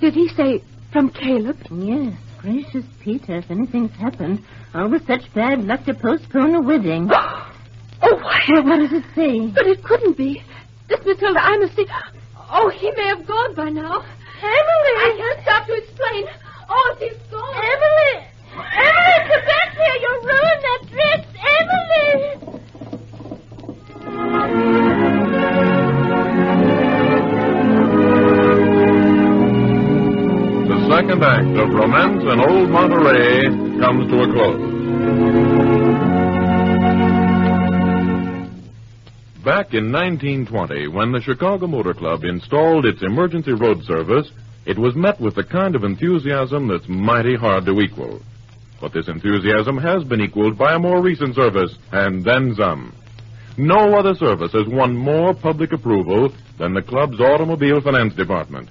Did 0.00 0.14
he 0.14 0.28
say 0.28 0.64
from 0.92 1.10
Caleb? 1.10 1.58
Yes. 1.70 2.14
Gracious 2.38 2.84
Peter, 3.00 3.36
if 3.36 3.50
anything's 3.52 3.92
happened, 3.92 4.44
all 4.74 4.90
with 4.90 5.06
such 5.06 5.32
bad 5.32 5.62
luck 5.62 5.84
to 5.84 5.94
postpone 5.94 6.56
a 6.56 6.60
wedding. 6.60 7.08
oh, 7.12 8.16
why? 8.16 8.40
Well, 8.48 8.64
what 8.64 8.78
does 8.78 8.92
it 8.92 9.04
say? 9.14 9.46
But 9.46 9.66
it 9.68 9.84
couldn't 9.84 10.16
be. 10.16 10.42
This 10.88 10.98
Matilda, 11.06 11.38
I 11.40 11.56
must 11.58 11.76
see. 11.76 11.86
Oh, 12.50 12.68
he 12.68 12.90
may 12.96 13.06
have 13.06 13.26
gone 13.26 13.54
by 13.54 13.70
now. 13.70 14.04
Emily! 14.42 14.94
I 15.06 15.14
can't 15.16 15.40
stop 15.42 15.66
to 15.66 15.74
explain. 15.74 16.24
Oh, 16.68 16.94
if 16.94 16.98
he's 16.98 17.18
gone. 17.30 17.54
Emily! 17.54 18.26
Emily, 18.58 19.18
come 19.30 19.44
back 19.46 19.70
here. 19.78 19.96
You'll 20.02 20.22
ruin 20.26 20.58
that 20.66 20.80
dress. 20.90 21.22
Emily! 21.56 23.22
The 30.68 30.78
second 30.88 31.22
act 31.22 31.56
of 31.58 31.70
Romance 31.70 32.22
in 32.22 32.40
Old 32.40 32.70
Monterey 32.70 33.44
comes 33.80 34.10
to 34.10 34.22
a 34.22 34.26
close. 34.32 34.71
Back 39.44 39.74
in 39.74 39.90
1920, 39.90 40.86
when 40.86 41.10
the 41.10 41.20
Chicago 41.20 41.66
Motor 41.66 41.94
Club 41.94 42.22
installed 42.22 42.86
its 42.86 43.02
emergency 43.02 43.50
road 43.52 43.82
service, 43.82 44.30
it 44.66 44.78
was 44.78 44.94
met 44.94 45.20
with 45.20 45.34
the 45.34 45.42
kind 45.42 45.74
of 45.74 45.82
enthusiasm 45.82 46.68
that's 46.68 46.88
mighty 46.88 47.34
hard 47.34 47.66
to 47.66 47.80
equal. 47.80 48.22
But 48.80 48.92
this 48.92 49.08
enthusiasm 49.08 49.78
has 49.78 50.04
been 50.04 50.20
equaled 50.20 50.56
by 50.56 50.74
a 50.74 50.78
more 50.78 51.02
recent 51.02 51.34
service, 51.34 51.76
and 51.90 52.24
then 52.24 52.54
some. 52.54 52.94
No 53.58 53.98
other 53.98 54.14
service 54.14 54.52
has 54.52 54.68
won 54.68 54.96
more 54.96 55.34
public 55.34 55.72
approval 55.72 56.32
than 56.58 56.72
the 56.72 56.82
club's 56.82 57.20
automobile 57.20 57.80
finance 57.80 58.14
department. 58.14 58.68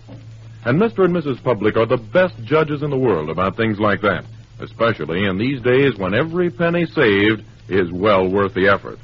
And 0.63 0.79
Mr. 0.79 1.03
and 1.03 1.13
Mrs. 1.13 1.43
Public 1.43 1.75
are 1.75 1.85
the 1.85 1.97
best 1.97 2.41
judges 2.45 2.81
in 2.81 2.91
the 2.91 2.97
world 2.97 3.29
about 3.29 3.57
things 3.57 3.77
like 3.77 3.99
that, 4.03 4.23
especially 4.61 5.25
in 5.25 5.37
these 5.37 5.61
days 5.61 5.97
when 5.97 6.13
every 6.13 6.49
penny 6.49 6.85
saved 6.85 7.43
is 7.67 7.91
well 7.91 8.29
worth 8.29 8.53
the 8.53 8.69
effort. 8.69 8.99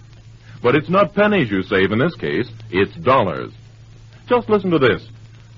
But 0.61 0.75
it's 0.75 0.89
not 0.89 1.13
pennies 1.13 1.51
you 1.51 1.63
save 1.63 1.91
in 1.91 1.99
this 1.99 2.15
case, 2.15 2.49
it's 2.71 2.95
dollars. 2.97 3.51
Just 4.27 4.49
listen 4.49 4.71
to 4.71 4.79
this. 4.79 5.07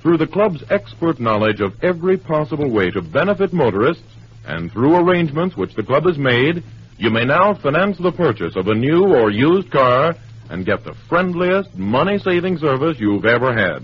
Through 0.01 0.17
the 0.17 0.27
club's 0.27 0.63
expert 0.69 1.19
knowledge 1.19 1.61
of 1.61 1.73
every 1.83 2.17
possible 2.17 2.69
way 2.69 2.91
to 2.91 3.01
benefit 3.01 3.53
motorists, 3.53 4.03
and 4.45 4.71
through 4.71 4.95
arrangements 4.95 5.57
which 5.57 5.75
the 5.75 5.83
club 5.83 6.05
has 6.05 6.17
made, 6.17 6.63
you 6.97 7.09
may 7.09 7.25
now 7.25 7.53
finance 7.53 7.97
the 7.97 8.11
purchase 8.11 8.55
of 8.55 8.67
a 8.67 8.75
new 8.75 9.05
or 9.05 9.29
used 9.29 9.71
car 9.71 10.15
and 10.49 10.65
get 10.65 10.83
the 10.83 10.95
friendliest 11.07 11.73
money 11.75 12.17
saving 12.17 12.57
service 12.57 12.97
you've 12.99 13.25
ever 13.25 13.53
had. 13.53 13.83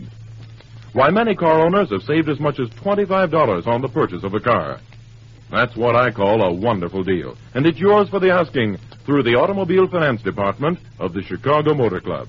Why, 0.93 1.09
many 1.11 1.35
car 1.35 1.65
owners 1.65 1.91
have 1.91 2.03
saved 2.03 2.29
as 2.29 2.39
much 2.39 2.59
as 2.59 2.69
$25 2.69 3.67
on 3.67 3.81
the 3.81 3.89
purchase 3.89 4.23
of 4.23 4.33
a 4.33 4.39
car. 4.39 4.79
That's 5.51 5.75
what 5.75 5.95
I 5.95 6.11
call 6.11 6.41
a 6.41 6.53
wonderful 6.53 7.03
deal. 7.03 7.37
And 7.53 7.65
it's 7.65 7.77
yours 7.77 8.09
for 8.09 8.19
the 8.19 8.31
asking 8.31 8.77
through 9.05 9.23
the 9.23 9.35
Automobile 9.35 9.87
Finance 9.87 10.21
Department 10.23 10.79
of 10.99 11.13
the 11.13 11.21
Chicago 11.21 11.73
Motor 11.73 12.01
Club. 12.01 12.27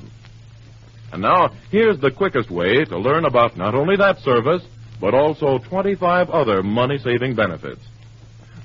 And 1.12 1.22
now, 1.22 1.50
here's 1.70 1.98
the 1.98 2.10
quickest 2.10 2.50
way 2.50 2.84
to 2.84 2.98
learn 2.98 3.24
about 3.24 3.56
not 3.56 3.74
only 3.74 3.96
that 3.96 4.18
service, 4.18 4.62
but 5.00 5.14
also 5.14 5.58
25 5.58 6.30
other 6.30 6.62
money 6.62 6.98
saving 6.98 7.34
benefits. 7.34 7.80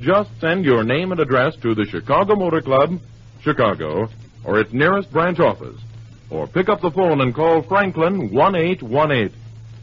Just 0.01 0.30
send 0.39 0.66
your 0.66 0.84
name 0.84 1.12
and 1.12 1.22
address 1.22 1.55
to 1.62 1.76
the 1.76 1.86
Chicago 1.86 2.36
Motor 2.36 2.62
Club, 2.62 2.99
Chicago, 3.41 4.09
or 4.43 4.59
its 4.59 4.74
nearest 4.74 5.12
branch 5.12 5.39
office. 5.39 5.80
Or 6.30 6.47
pick 6.47 6.70
up 6.70 6.82
the 6.82 6.91
phone 6.91 7.22
and 7.22 7.36
call 7.36 7.62
Franklin 7.62 8.32
1818. 8.32 9.32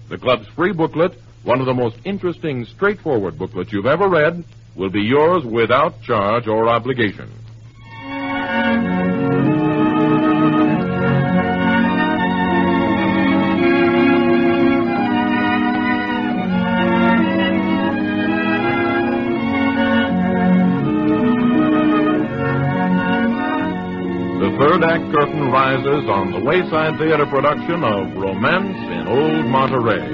The 0.09 0.19
club's 0.19 0.49
free 0.49 0.73
booklet, 0.73 1.13
one 1.45 1.61
of 1.61 1.67
the 1.67 1.75
most 1.75 1.97
interesting, 2.05 2.65
straightforward 2.65 3.39
booklets 3.39 3.73
you've 3.73 3.87
ever 3.87 4.09
read, 4.09 4.45
will 4.75 4.91
be 4.91 5.03
yours 5.03 5.45
without 5.45 6.03
charge 6.03 6.47
or 6.49 6.69
obligation. 6.69 7.31
Curtain 25.83 26.11
on 26.11 26.33
the 26.33 26.41
Wayside 26.41 26.99
Theater 26.99 27.27
production 27.27 27.85
of 27.85 28.17
Romance 28.17 28.77
in 28.77 29.07
Old 29.07 29.47
Monterey. 29.47 30.09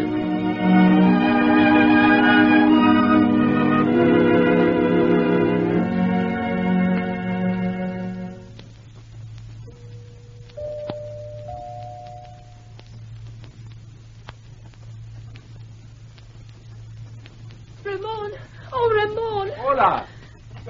Ramon! 17.84 18.32
Oh, 18.72 18.90
Ramon! 18.94 19.50
Hola! 19.56 20.06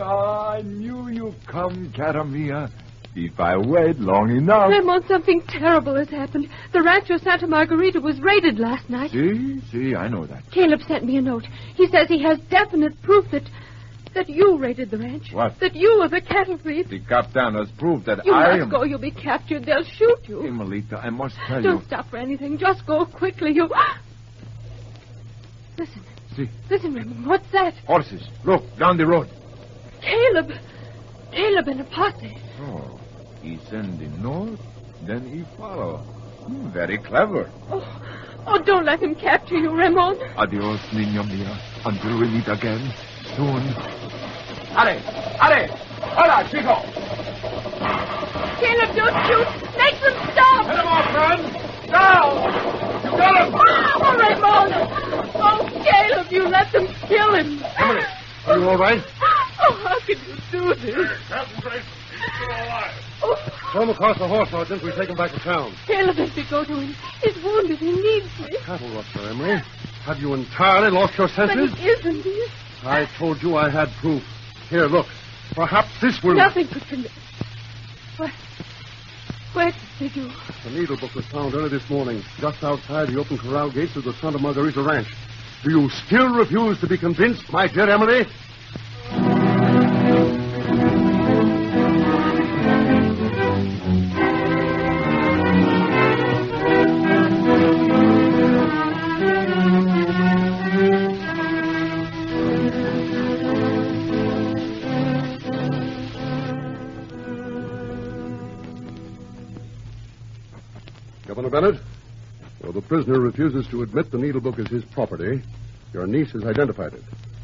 I 0.01 0.63
knew 0.63 1.09
you'd 1.09 1.47
come, 1.47 1.91
Caramia. 1.91 2.71
If 3.17 3.39
I 3.39 3.57
wait 3.57 4.01
long 4.01 4.31
enough. 4.31 4.71
Ramon, 4.71 5.07
something 5.07 5.41
terrible 5.47 5.95
has 5.95 6.09
happened. 6.09 6.49
The 6.73 6.83
Rancho 6.83 7.17
Santa 7.19 7.47
Margarita 7.47 8.01
was 8.01 8.21
raided 8.21 8.59
last 8.59 8.91
night. 8.91 9.13
See, 9.13 9.61
see, 9.71 9.95
I 9.95 10.09
know 10.09 10.27
that. 10.27 10.43
Caleb 10.51 10.81
sent 10.89 11.05
me 11.05 11.17
a 11.19 11.23
note. 11.23 11.45
He 11.77 11.87
says 11.89 12.09
he 12.09 12.23
has 12.25 12.39
definite 12.51 13.01
proof 13.03 13.31
that 13.31 13.43
that 14.15 14.29
you 14.29 14.57
raided 14.59 14.91
the 14.93 14.99
ranch. 14.99 15.33
What? 15.33 15.59
That 15.61 15.75
you 15.75 15.89
are 16.03 16.09
the 16.09 16.21
cattle 16.21 16.57
thief. 16.57 16.89
The 16.89 17.01
captain 17.01 17.55
has 17.55 17.69
proved 17.79 18.07
that 18.07 18.25
You 18.25 18.33
I 18.33 18.51
must 18.59 18.63
am. 18.63 18.69
go. 18.71 18.85
You'll 18.85 19.01
be 19.01 19.11
captured. 19.11 19.65
They'll 19.65 19.83
shoot 19.85 20.19
you. 20.29 20.43
Emelita, 20.47 20.99
I 20.99 21.11
must 21.11 21.35
tell 21.49 21.61
Don't 21.63 21.81
you. 21.81 21.87
stop 21.87 22.09
for 22.11 22.17
anything. 22.17 22.57
Just 22.59 22.87
go 22.87 23.07
quickly. 23.07 23.53
You. 23.53 23.69
Listen. 25.79 26.03
See. 26.37 26.49
Listen, 26.71 26.95
Ramon. 26.95 27.27
What's 27.27 27.51
that? 27.53 27.75
Horses. 27.87 28.27
Look, 28.45 28.63
down 28.79 28.97
the 28.99 29.07
road. 29.07 29.29
Caleb. 30.01 30.51
Caleb 31.33 31.69
and 31.69 31.81
a 31.81 31.85
posse. 31.85 32.37
Oh, 32.61 33.01
he 33.45 33.59
send 33.69 33.99
the 33.99 34.09
note, 34.23 34.59
then 35.03 35.29
he 35.29 35.45
follow. 35.59 35.99
Hmm, 36.47 36.69
very 36.71 36.97
clever. 36.97 37.51
Oh, 37.71 37.85
oh, 38.47 38.59
don't 38.63 38.87
let 38.87 39.03
him 39.03 39.15
capture 39.15 39.59
you, 39.59 39.71
Ramon. 39.71 40.17
Adios, 40.37 40.81
niña 40.93 41.23
mia. 41.29 41.53
Until 41.85 42.19
we 42.19 42.29
meet 42.29 42.49
again 42.49 42.93
soon. 43.37 43.63
Are, 44.75 44.97
are. 45.45 45.67
Hola, 46.17 46.49
chico. 46.51 46.77
Caleb, 48.61 48.97
don't 48.97 49.19
shoot. 49.29 49.49
Make 49.77 50.01
them 50.01 50.17
stop. 50.33 50.65
Hit 50.67 50.79
him 50.81 50.89
off, 50.89 51.07
friend! 51.13 51.43
Now! 51.91 52.25
You 53.05 53.11
got 53.13 53.35
him! 53.45 53.53
Oh, 53.55 54.17
Raymond! 54.25 54.73
Oh, 55.37 55.61
Caleb, 55.85 56.33
you 56.33 56.49
let 56.49 56.73
them 56.73 56.87
kill 57.09 57.35
him. 57.35 57.63
Emily, 57.77 58.05
are 58.47 58.59
you 58.59 58.69
all 58.71 58.79
right? 58.79 59.05
Oh, 59.61 59.73
how 59.85 60.01
could 60.01 60.19
you 60.19 60.35
do 60.51 60.75
this? 60.75 61.11
Captain 61.29 61.61
Grace, 61.61 61.85
Oh, 63.23 63.37
Throw 63.73 63.83
him 63.83 63.91
across 63.91 64.19
the 64.19 64.29
horse, 64.29 64.51
Sergeant. 64.51 64.83
We 64.83 64.93
take 64.93 65.09
him 65.09 65.17
back 65.17 65.33
to 65.33 65.39
town. 65.41 65.75
Caleb 65.87 66.17
has 66.17 66.35
to 66.35 66.45
go 66.51 66.65
to 66.65 66.75
him. 66.81 66.95
He's 67.23 67.43
wounded. 67.43 67.79
He 67.79 67.93
needs 67.93 68.27
me. 68.41 68.57
Cattle 68.65 68.91
rustler, 68.95 69.31
Emery. 69.31 69.63
Have 70.05 70.19
you 70.19 70.35
entirely 70.35 70.91
lost 70.91 71.17
your 71.17 71.29
But 71.29 71.49
senses? 71.49 71.79
he 71.79 71.89
isn't. 71.89 72.23
He 72.23 72.45
I 72.85 73.07
told 73.19 73.43
you 73.43 73.57
I 73.57 73.71
had 73.71 73.89
proof. 74.01 74.23
Here, 74.69 74.87
look. 74.87 75.07
Perhaps 75.55 75.89
this 76.01 76.23
will. 76.23 76.35
Nothing 76.35 76.69
could 76.69 76.87
convince. 76.87 77.13
Where, 78.17 78.33
where 79.55 79.73
did 79.99 80.15
you? 80.17 80.31
The 80.65 80.71
needle 80.71 80.97
book 80.99 81.15
was 81.15 81.25
found 81.27 81.55
early 81.55 81.69
this 81.71 81.89
morning, 81.89 82.23
just 82.39 82.63
outside 82.63 83.09
the 83.09 83.19
open 83.19 83.39
corral 83.39 83.71
gates 83.71 83.97
of 83.97 84.05
the 84.05 84.13
Santa 84.15 84.39
Margarita 84.39 84.83
Ranch. 84.83 85.09
Do 85.63 85.71
you 85.71 85.89
still 85.91 86.35
refuse 86.35 86.79
to 86.81 86.87
be 86.87 86.99
convinced, 86.99 87.51
my 87.53 87.67
dear 87.69 87.89
Emily? 87.89 88.27
Prisoner 112.89 113.19
refuses 113.21 113.67
to 113.69 113.83
admit 113.83 114.11
the 114.11 114.19
needle 114.19 114.41
book 114.41 114.59
is 114.59 114.69
his 114.69 114.85
property, 114.87 115.43
your 115.93 116.07
niece 116.07 116.33
has 116.33 116.45
identified 116.45 116.93
it. 116.95 117.03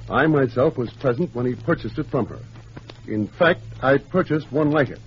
I 0.09 0.27
myself 0.27 0.77
was 0.77 0.91
present 0.95 1.35
when 1.35 1.47
he 1.47 1.55
purchased 1.55 1.99
it 1.99 2.07
from 2.11 2.27
her. 2.27 2.39
In 3.07 3.27
fact, 3.27 3.61
I 3.83 3.99
purchased 3.99 4.51
one 4.53 4.71
like 4.71 4.89
it. 4.91 4.99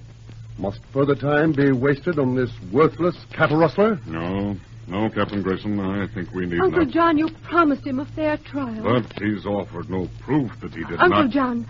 Must 0.58 0.80
further 0.94 1.16
time 1.16 1.52
be 1.52 1.72
wasted 1.72 2.20
on 2.20 2.36
this 2.36 2.50
worthless 2.72 3.16
cattle 3.34 3.58
rustler? 3.58 4.00
No, 4.06 4.56
no, 4.88 5.10
Captain 5.10 5.42
Grayson. 5.42 5.80
I 5.80 6.08
think 6.14 6.32
we 6.34 6.46
need 6.46 6.58
to 6.58 6.64
Uncle 6.64 6.86
not. 6.86 6.94
John, 6.94 7.18
you 7.18 7.30
promised 7.44 7.86
him 7.86 8.00
a 8.00 8.06
fair 8.06 8.38
trial. 8.38 8.84
But 8.84 9.22
he's 9.22 9.46
offered 9.46 9.90
no 9.90 10.08
proof 10.22 10.52
that 10.62 10.72
he 10.74 10.84
did 10.86 11.00
Uncle 11.00 11.24
not. 11.24 11.30
John, 11.32 11.68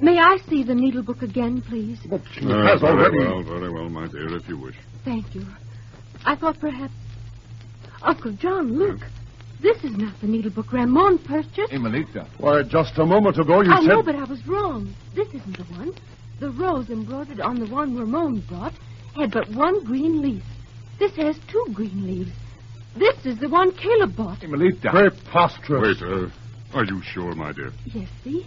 may 0.00 0.18
I 0.18 0.38
see 0.48 0.62
the 0.62 0.74
needle 0.74 1.02
book 1.02 1.22
again, 1.22 1.62
please? 1.62 1.98
Uh, 2.10 2.18
has 2.18 2.80
very 2.80 2.92
already- 2.92 3.18
well, 3.18 3.42
very 3.42 3.70
well, 3.70 3.88
my 3.88 4.08
dear, 4.08 4.34
if 4.36 4.48
you 4.48 4.58
wish. 4.58 4.76
Thank 5.04 5.34
you. 5.34 5.46
I 6.24 6.34
thought 6.34 6.58
perhaps. 6.58 6.92
Uncle 8.02 8.32
John, 8.32 8.78
look. 8.78 9.00
This 9.60 9.82
is 9.82 9.96
not 9.96 10.20
the 10.20 10.28
needle 10.28 10.50
book 10.50 10.72
Ramon 10.72 11.18
purchased. 11.18 11.72
Emelita. 11.72 12.28
Why, 12.38 12.62
just 12.62 12.96
a 12.98 13.04
moment 13.04 13.38
ago 13.38 13.60
you 13.60 13.70
said. 13.70 13.74
I 13.74 13.80
said. 13.80 13.88
know, 13.88 14.02
but 14.02 14.14
I 14.14 14.24
was 14.24 14.46
wrong. 14.46 14.94
This 15.16 15.28
isn't 15.28 15.56
the 15.56 15.64
one. 15.64 15.92
The 16.38 16.50
rose 16.50 16.88
embroidered 16.90 17.40
on 17.40 17.58
the 17.58 17.66
one 17.66 17.98
Ramon 17.98 18.44
brought 18.48 18.74
had 19.16 19.32
but 19.32 19.50
one 19.50 19.82
green 19.84 20.22
leaf. 20.22 20.44
This 21.00 21.12
has 21.16 21.36
two 21.50 21.66
green 21.74 22.06
leaves. 22.06 22.30
This 22.96 23.16
is 23.24 23.38
the 23.40 23.48
one 23.48 23.72
Caleb 23.76 24.16
bought. 24.16 24.42
Emelita. 24.42 24.90
Preposterous. 24.90 26.00
Wait, 26.00 26.08
uh, 26.08 26.28
are 26.74 26.84
you 26.84 27.02
sure, 27.02 27.34
my 27.34 27.52
dear? 27.52 27.72
Yes, 27.86 28.08
see? 28.22 28.46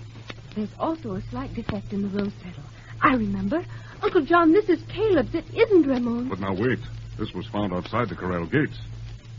There's 0.56 0.70
also 0.80 1.16
a 1.16 1.22
slight 1.30 1.54
defect 1.54 1.92
in 1.92 2.04
the 2.04 2.10
rose 2.18 2.34
petal. 2.44 2.64
I 3.02 3.16
remember. 3.16 3.66
Uncle 4.02 4.26
John, 4.26 4.54
this 4.54 4.70
is 4.70 4.82
Caleb's. 4.94 5.34
It 5.36 5.46
isn't 5.54 5.88
Ramon's. 5.88 6.30
But 6.30 6.40
now 6.40 6.54
wait. 6.54 6.80
This 7.20 7.34
was 7.34 7.48
found 7.48 7.74
outside 7.74 8.10
the 8.10 8.16
corral 8.16 8.46
gates. 8.46 8.78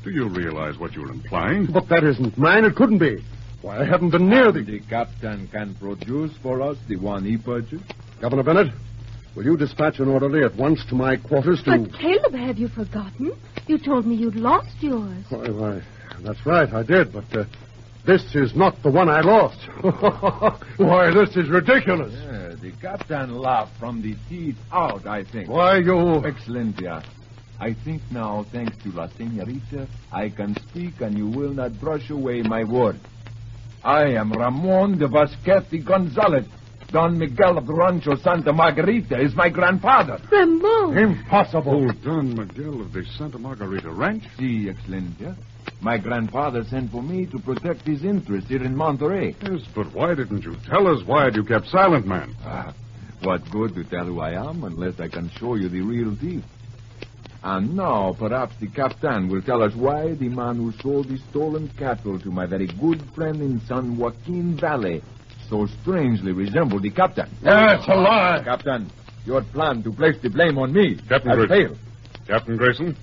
Do 0.02 0.10
you 0.10 0.28
realize 0.28 0.78
what 0.78 0.92
you're 0.92 1.10
implying? 1.10 1.66
But 1.66 1.88
that 1.88 2.02
isn't 2.04 2.36
mine. 2.36 2.64
It 2.64 2.74
couldn't 2.74 2.98
be. 2.98 3.22
Why, 3.60 3.80
I 3.80 3.84
haven't 3.84 4.10
been 4.10 4.28
near 4.28 4.50
the. 4.50 4.62
The 4.62 4.80
captain 4.80 5.46
can 5.48 5.76
produce 5.76 6.32
for 6.42 6.60
us 6.60 6.76
the 6.88 6.96
one 6.96 7.24
he 7.24 7.36
purchased. 7.36 7.84
Governor 8.20 8.42
Bennett, 8.42 8.72
will 9.36 9.44
you 9.44 9.56
dispatch 9.56 10.00
an 10.00 10.08
orderly 10.08 10.42
at 10.42 10.56
once 10.56 10.84
to 10.86 10.96
my 10.96 11.16
quarters 11.16 11.62
to. 11.64 11.78
But 11.78 11.92
Caleb, 11.98 12.34
have 12.34 12.58
you 12.58 12.68
forgotten? 12.68 13.32
You 13.68 13.78
told 13.78 14.06
me 14.06 14.16
you'd 14.16 14.34
lost 14.34 14.74
yours. 14.80 15.24
Why, 15.28 15.48
why, 15.50 15.82
that's 16.22 16.44
right, 16.44 16.72
I 16.72 16.82
did, 16.82 17.12
but 17.12 17.24
uh, 17.36 17.44
this 18.04 18.34
is 18.34 18.56
not 18.56 18.82
the 18.82 18.90
one 18.90 19.08
I 19.08 19.20
lost. 19.20 19.58
why, 20.78 21.14
this 21.14 21.36
is 21.36 21.48
ridiculous. 21.48 22.12
Yeah, 22.12 22.56
the 22.60 22.72
captain 22.80 23.36
laughed 23.36 23.78
from 23.78 24.02
the 24.02 24.16
teeth 24.28 24.56
out, 24.72 25.06
I 25.06 25.22
think. 25.22 25.48
Why, 25.48 25.78
you. 25.78 26.20
Excellentia. 26.24 27.04
I 27.62 27.74
think 27.84 28.02
now, 28.10 28.44
thanks 28.50 28.76
to 28.82 28.90
La 28.90 29.06
Senorita, 29.16 29.86
I 30.10 30.30
can 30.30 30.56
speak 30.68 31.00
and 31.00 31.16
you 31.16 31.28
will 31.28 31.54
not 31.54 31.80
brush 31.80 32.10
away 32.10 32.42
my 32.42 32.64
word. 32.64 32.98
I 33.84 34.14
am 34.14 34.32
Ramon 34.32 34.98
de 34.98 35.06
Vasquete 35.06 35.84
Gonzalez. 35.84 36.44
Don 36.88 37.16
Miguel 37.16 37.58
of 37.58 37.68
the 37.68 37.72
Rancho 37.72 38.16
Santa 38.16 38.52
Margarita 38.52 39.20
is 39.20 39.36
my 39.36 39.48
grandfather. 39.48 40.18
Ramon! 40.32 40.98
Impossible. 40.98 41.88
Oh, 41.88 41.92
Don 42.04 42.34
Miguel 42.34 42.80
of 42.80 42.92
the 42.92 43.04
Santa 43.16 43.38
Margarita 43.38 43.92
Ranch? 43.92 44.24
Si, 44.36 44.66
Excellentia. 44.66 45.36
My 45.80 45.98
grandfather 45.98 46.64
sent 46.64 46.90
for 46.90 47.00
me 47.00 47.26
to 47.26 47.38
protect 47.38 47.86
his 47.86 48.02
interests 48.02 48.50
here 48.50 48.64
in 48.64 48.74
Monterey. 48.74 49.36
Yes, 49.40 49.60
but 49.72 49.94
why 49.94 50.16
didn't 50.16 50.42
you 50.42 50.56
tell 50.68 50.88
us? 50.88 51.06
Why 51.06 51.26
had 51.26 51.36
you 51.36 51.44
kept 51.44 51.68
silent, 51.68 52.08
man? 52.08 52.34
Ah, 52.44 52.74
what 53.22 53.48
good 53.52 53.76
to 53.76 53.84
tell 53.84 54.06
who 54.06 54.18
I 54.18 54.32
am 54.32 54.64
unless 54.64 54.98
I 54.98 55.06
can 55.06 55.30
show 55.38 55.54
you 55.54 55.68
the 55.68 55.82
real 55.82 56.16
thief? 56.16 56.42
Ah, 57.44 57.56
and 57.56 57.74
now, 57.76 58.14
perhaps 58.18 58.54
the 58.60 58.68
captain 58.68 59.28
will 59.28 59.42
tell 59.42 59.62
us 59.62 59.74
why 59.74 60.14
the 60.14 60.28
man 60.28 60.56
who 60.56 60.72
sold 60.80 61.08
the 61.08 61.18
stolen 61.30 61.68
cattle 61.78 62.18
to 62.20 62.30
my 62.30 62.46
very 62.46 62.66
good 62.80 63.02
friend 63.14 63.40
in 63.42 63.60
San 63.66 63.96
Joaquin 63.96 64.56
Valley 64.56 65.02
so 65.48 65.66
strangely 65.82 66.32
resembled 66.32 66.82
the 66.82 66.90
captain. 66.90 67.28
That's 67.42 67.86
a 67.88 67.94
lie. 67.94 68.42
Captain, 68.44 68.90
your 69.26 69.42
plan 69.42 69.82
to 69.82 69.92
place 69.92 70.16
the 70.22 70.30
blame 70.30 70.56
on 70.58 70.72
me 70.72 70.96
Captain 71.08 71.30
has 71.30 71.46
Grayson. 71.46 71.48
failed. 71.68 71.78
Captain 72.28 72.56
Grayson, 72.56 72.96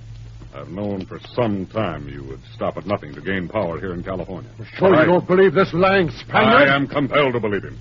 I've 0.55 0.69
known 0.69 1.05
for 1.05 1.19
some 1.35 1.65
time 1.67 2.07
you 2.07 2.23
would 2.23 2.39
stop 2.55 2.77
at 2.77 2.85
nothing 2.85 3.13
to 3.15 3.21
gain 3.21 3.47
power 3.49 3.79
here 3.79 3.93
in 3.93 4.03
California. 4.03 4.49
Sure 4.77 4.95
I- 4.95 5.01
you 5.01 5.05
don't 5.07 5.27
believe 5.27 5.53
this 5.53 5.73
lying 5.73 6.09
Spaniard? 6.11 6.69
I 6.69 6.75
am 6.75 6.87
compelled 6.87 7.33
to 7.33 7.39
believe 7.39 7.63
him. 7.63 7.77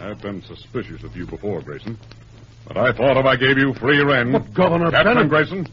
I've 0.00 0.20
been 0.20 0.42
suspicious 0.42 1.02
of 1.02 1.16
you 1.16 1.26
before, 1.26 1.62
Grayson. 1.62 1.98
But 2.66 2.76
I 2.76 2.92
thought 2.92 3.16
if 3.16 3.26
I 3.26 3.36
gave 3.36 3.58
you 3.58 3.74
free 3.74 3.98
rein... 4.02 4.32
But, 4.32 4.54
Governor 4.54 4.90
Captain 4.90 5.14
Bennett- 5.14 5.28
Grayson, 5.30 5.66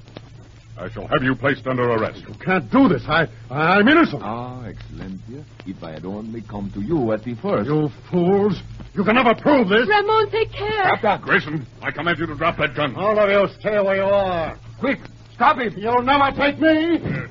I 0.80 0.90
shall 0.90 1.08
have 1.08 1.24
you 1.24 1.36
placed 1.36 1.66
under 1.68 1.90
arrest. 1.92 2.24
You 2.28 2.34
can't 2.36 2.70
do 2.72 2.88
this. 2.88 3.04
I, 3.08 3.28
I'm 3.50 3.88
innocent. 3.88 4.22
Ah, 4.24 4.64
Excellentia, 4.64 5.44
if 5.66 5.84
I 5.84 5.92
had 5.92 6.06
only 6.06 6.42
come 6.42 6.72
to 6.72 6.82
you 6.82 7.12
at 7.14 7.24
the 7.24 7.36
first. 7.36 7.68
You 7.70 7.90
fools. 8.12 8.62
You 8.94 9.04
can 9.04 9.16
never 9.16 9.34
prove 9.36 9.70
this. 9.70 9.88
Ramon, 9.88 10.30
take 10.32 10.52
care. 10.52 10.84
Captain 10.84 11.22
Grayson, 11.22 11.66
I 11.82 11.92
command 11.92 12.20
you 12.20 12.28
to 12.28 12.36
drop 12.36 12.58
that 12.58 12.76
gun. 12.76 12.96
All 12.96 13.18
of 13.20 13.30
you 13.30 13.48
stay 13.60 13.80
where 13.80 13.96
you 13.96 14.04
are. 14.04 14.58
Quick, 14.80 15.00
stop 15.34 15.58
him. 15.58 15.74
You'll 15.78 16.04
never 16.04 16.32
take 16.36 16.60
me. 16.60 17.28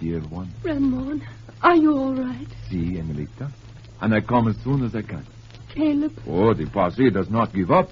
Dear 0.00 0.20
one. 0.20 0.50
Ramon, 0.64 1.22
are 1.62 1.76
you 1.76 1.96
all 1.96 2.14
right? 2.14 2.46
See, 2.70 2.98
Emelita. 2.98 3.50
And 4.00 4.14
I 4.14 4.20
come 4.20 4.48
as 4.48 4.56
soon 4.64 4.82
as 4.84 4.94
I 4.94 5.02
can. 5.02 5.26
Caleb, 5.74 6.12
Oh, 6.26 6.54
the 6.54 6.66
posse 6.66 7.10
does 7.10 7.30
not 7.30 7.52
give 7.52 7.70
up. 7.70 7.90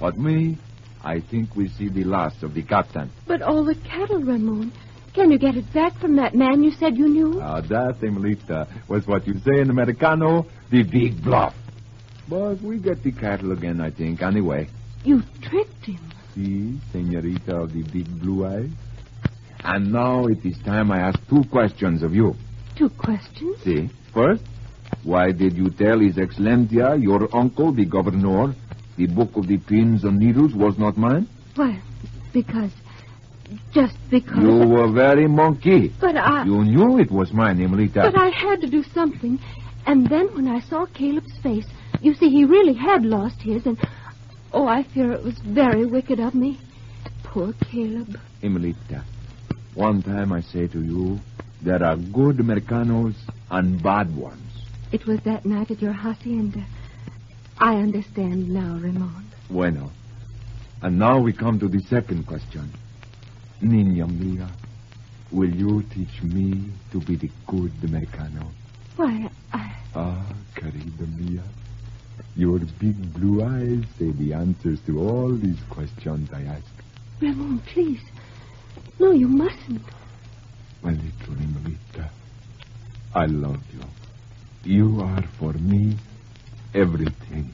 But 0.00 0.18
me, 0.18 0.58
I 1.04 1.20
think 1.20 1.54
we 1.54 1.68
see 1.68 1.88
the 1.88 2.04
last 2.04 2.42
of 2.42 2.54
the 2.54 2.62
captain. 2.62 3.10
but 3.26 3.42
all 3.42 3.64
the 3.64 3.74
cattle, 3.74 4.20
Ramon. 4.22 4.72
Can 5.14 5.30
you 5.30 5.38
get 5.38 5.56
it 5.56 5.70
back 5.74 5.92
from 6.00 6.16
that 6.16 6.34
man 6.34 6.62
you 6.62 6.70
said 6.70 6.96
you 6.96 7.06
knew? 7.06 7.38
Ah, 7.42 7.60
that, 7.60 8.02
Emelita, 8.02 8.66
was 8.88 9.06
what 9.06 9.26
you 9.26 9.34
say 9.40 9.60
in 9.60 9.68
Americano, 9.68 10.46
the 10.70 10.82
big 10.84 11.22
bluff. 11.22 11.54
But 12.30 12.62
we 12.62 12.78
get 12.78 13.02
the 13.02 13.12
cattle 13.12 13.52
again, 13.52 13.78
I 13.82 13.90
think, 13.90 14.22
anyway. 14.22 14.68
You 15.04 15.22
tricked 15.42 15.84
him. 15.84 16.00
See, 16.34 16.80
senorita 16.92 17.56
of 17.56 17.74
the 17.74 17.82
big 17.82 18.08
blue 18.20 18.46
eyes? 18.46 18.70
And 19.64 19.92
now 19.92 20.26
it 20.26 20.44
is 20.44 20.58
time 20.64 20.90
I 20.90 20.98
ask 20.98 21.18
two 21.28 21.44
questions 21.50 22.02
of 22.02 22.14
you. 22.14 22.34
Two 22.76 22.90
questions. 22.90 23.62
See, 23.62 23.90
first, 24.12 24.42
why 25.04 25.32
did 25.32 25.56
you 25.56 25.70
tell 25.70 26.00
His 26.00 26.16
Excellentia, 26.16 27.00
your 27.00 27.28
uncle, 27.34 27.72
the 27.72 27.84
governor, 27.84 28.54
the 28.96 29.06
book 29.06 29.36
of 29.36 29.46
the 29.46 29.58
pins 29.58 30.04
and 30.04 30.18
needles 30.18 30.54
was 30.54 30.78
not 30.78 30.96
mine? 30.96 31.28
Why, 31.54 31.80
because. 32.32 32.70
Just 33.72 33.96
because. 34.10 34.38
You 34.38 34.66
were 34.66 34.90
very 34.90 35.28
monkey. 35.28 35.92
But 36.00 36.16
I. 36.16 36.44
You 36.44 36.64
knew 36.64 36.98
it 36.98 37.10
was 37.10 37.32
mine, 37.32 37.58
Emilita. 37.58 38.02
But 38.10 38.18
I 38.18 38.30
had 38.30 38.60
to 38.62 38.70
do 38.70 38.82
something. 38.94 39.38
And 39.86 40.08
then 40.08 40.34
when 40.34 40.48
I 40.48 40.60
saw 40.60 40.86
Caleb's 40.86 41.36
face, 41.42 41.66
You 42.02 42.14
see, 42.14 42.30
he 42.30 42.44
really 42.44 42.74
had 42.74 43.04
lost 43.04 43.40
his, 43.42 43.64
and 43.64 43.78
oh, 44.52 44.66
I 44.66 44.82
fear 44.82 45.12
it 45.12 45.22
was 45.22 45.38
very 45.38 45.86
wicked 45.86 46.18
of 46.18 46.34
me. 46.34 46.58
Poor 47.22 47.52
Caleb. 47.70 48.18
Emilita, 48.42 49.04
one 49.74 50.02
time 50.02 50.32
I 50.32 50.40
say 50.40 50.66
to 50.68 50.82
you, 50.82 51.18
there 51.62 51.82
are 51.82 51.96
good 51.96 52.38
Americanos 52.38 53.14
and 53.50 53.82
bad 53.82 54.14
ones. 54.14 54.40
It 54.90 55.06
was 55.06 55.20
that 55.20 55.46
night 55.46 55.70
at 55.70 55.80
your 55.80 55.92
hacienda. 55.92 56.64
I 57.58 57.76
understand 57.76 58.50
now, 58.50 58.78
Ramon. 58.78 59.24
Bueno. 59.48 59.90
And 60.82 60.98
now 60.98 61.20
we 61.20 61.32
come 61.32 61.58
to 61.60 61.68
the 61.68 61.80
second 61.88 62.26
question. 62.26 62.72
Niña 63.62 64.08
mia, 64.08 64.50
will 65.30 65.54
you 65.54 65.82
teach 65.84 66.22
me 66.22 66.70
to 66.90 67.00
be 67.00 67.16
the 67.16 67.30
good 67.46 67.72
Americano? 67.84 68.50
Why, 68.96 69.30
I... 69.52 69.72
Ah, 69.94 70.26
querida 70.56 71.06
mia, 71.16 71.42
your 72.34 72.58
big 72.80 73.14
blue 73.14 73.44
eyes 73.44 73.84
say 73.98 74.10
the 74.10 74.32
answers 74.32 74.80
to 74.86 74.98
all 75.00 75.32
these 75.32 75.60
questions 75.70 76.28
I 76.32 76.42
ask. 76.42 76.66
Ramon, 77.20 77.60
please. 77.72 78.00
No, 78.98 79.10
you 79.10 79.28
mustn't. 79.28 79.82
My 80.82 80.90
little 80.90 81.34
Emilita, 81.34 82.08
I 83.14 83.26
love 83.26 83.62
you. 83.72 83.84
You 84.64 85.00
are 85.00 85.22
for 85.38 85.52
me 85.54 85.96
everything. 86.74 87.52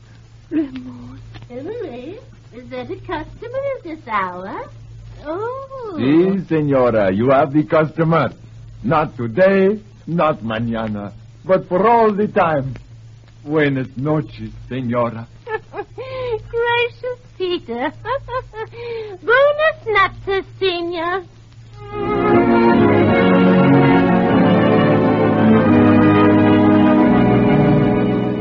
Ramon. 0.51 1.21
Emily, 1.51 2.19
is 2.53 2.69
that 2.71 2.91
a 2.91 2.97
customer 2.97 3.59
at 3.77 3.83
this 3.83 4.07
hour? 4.07 4.71
Oh. 5.25 5.95
Si, 5.97 6.47
senora, 6.47 7.13
you 7.13 7.31
have 7.31 7.53
the 7.53 7.65
customer. 7.65 8.33
Not 8.83 9.17
today, 9.17 9.81
not 10.07 10.41
mañana, 10.41 11.13
but 11.45 11.69
for 11.69 11.87
all 11.87 12.13
the 12.13 12.29
time. 12.29 12.75
Buenas 13.45 13.89
noches, 13.97 14.51
senora. 14.69 15.27
Gracious 16.51 17.21
Peter. 17.37 17.93
Buenas 19.23 19.87
noches, 19.87 20.45
Senior. 20.59 21.25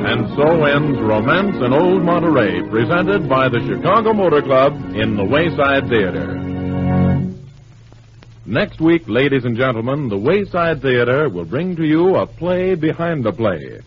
And 0.06 0.28
so 0.36 0.66
ends 0.66 1.00
Romance 1.00 1.56
in 1.58 1.74
Old 1.74 2.04
Monterey, 2.04 2.62
presented 2.70 3.30
by 3.30 3.48
the 3.48 3.60
Chicago 3.68 4.14
Motor 4.14 4.42
Club 4.42 4.74
in 4.96 5.16
the 5.16 5.24
Wayside 5.24 5.88
Theater. 5.90 6.44
Next 8.46 8.80
week, 8.80 9.04
ladies 9.08 9.46
and 9.46 9.58
gentlemen, 9.58 10.10
the 10.10 10.18
Wayside 10.18 10.82
Theater 10.82 11.30
will 11.30 11.46
bring 11.46 11.76
to 11.76 11.84
you 11.84 12.16
a 12.16 12.26
play 12.26 12.76
behind 12.76 13.24
the 13.24 13.32
play. 13.32 13.80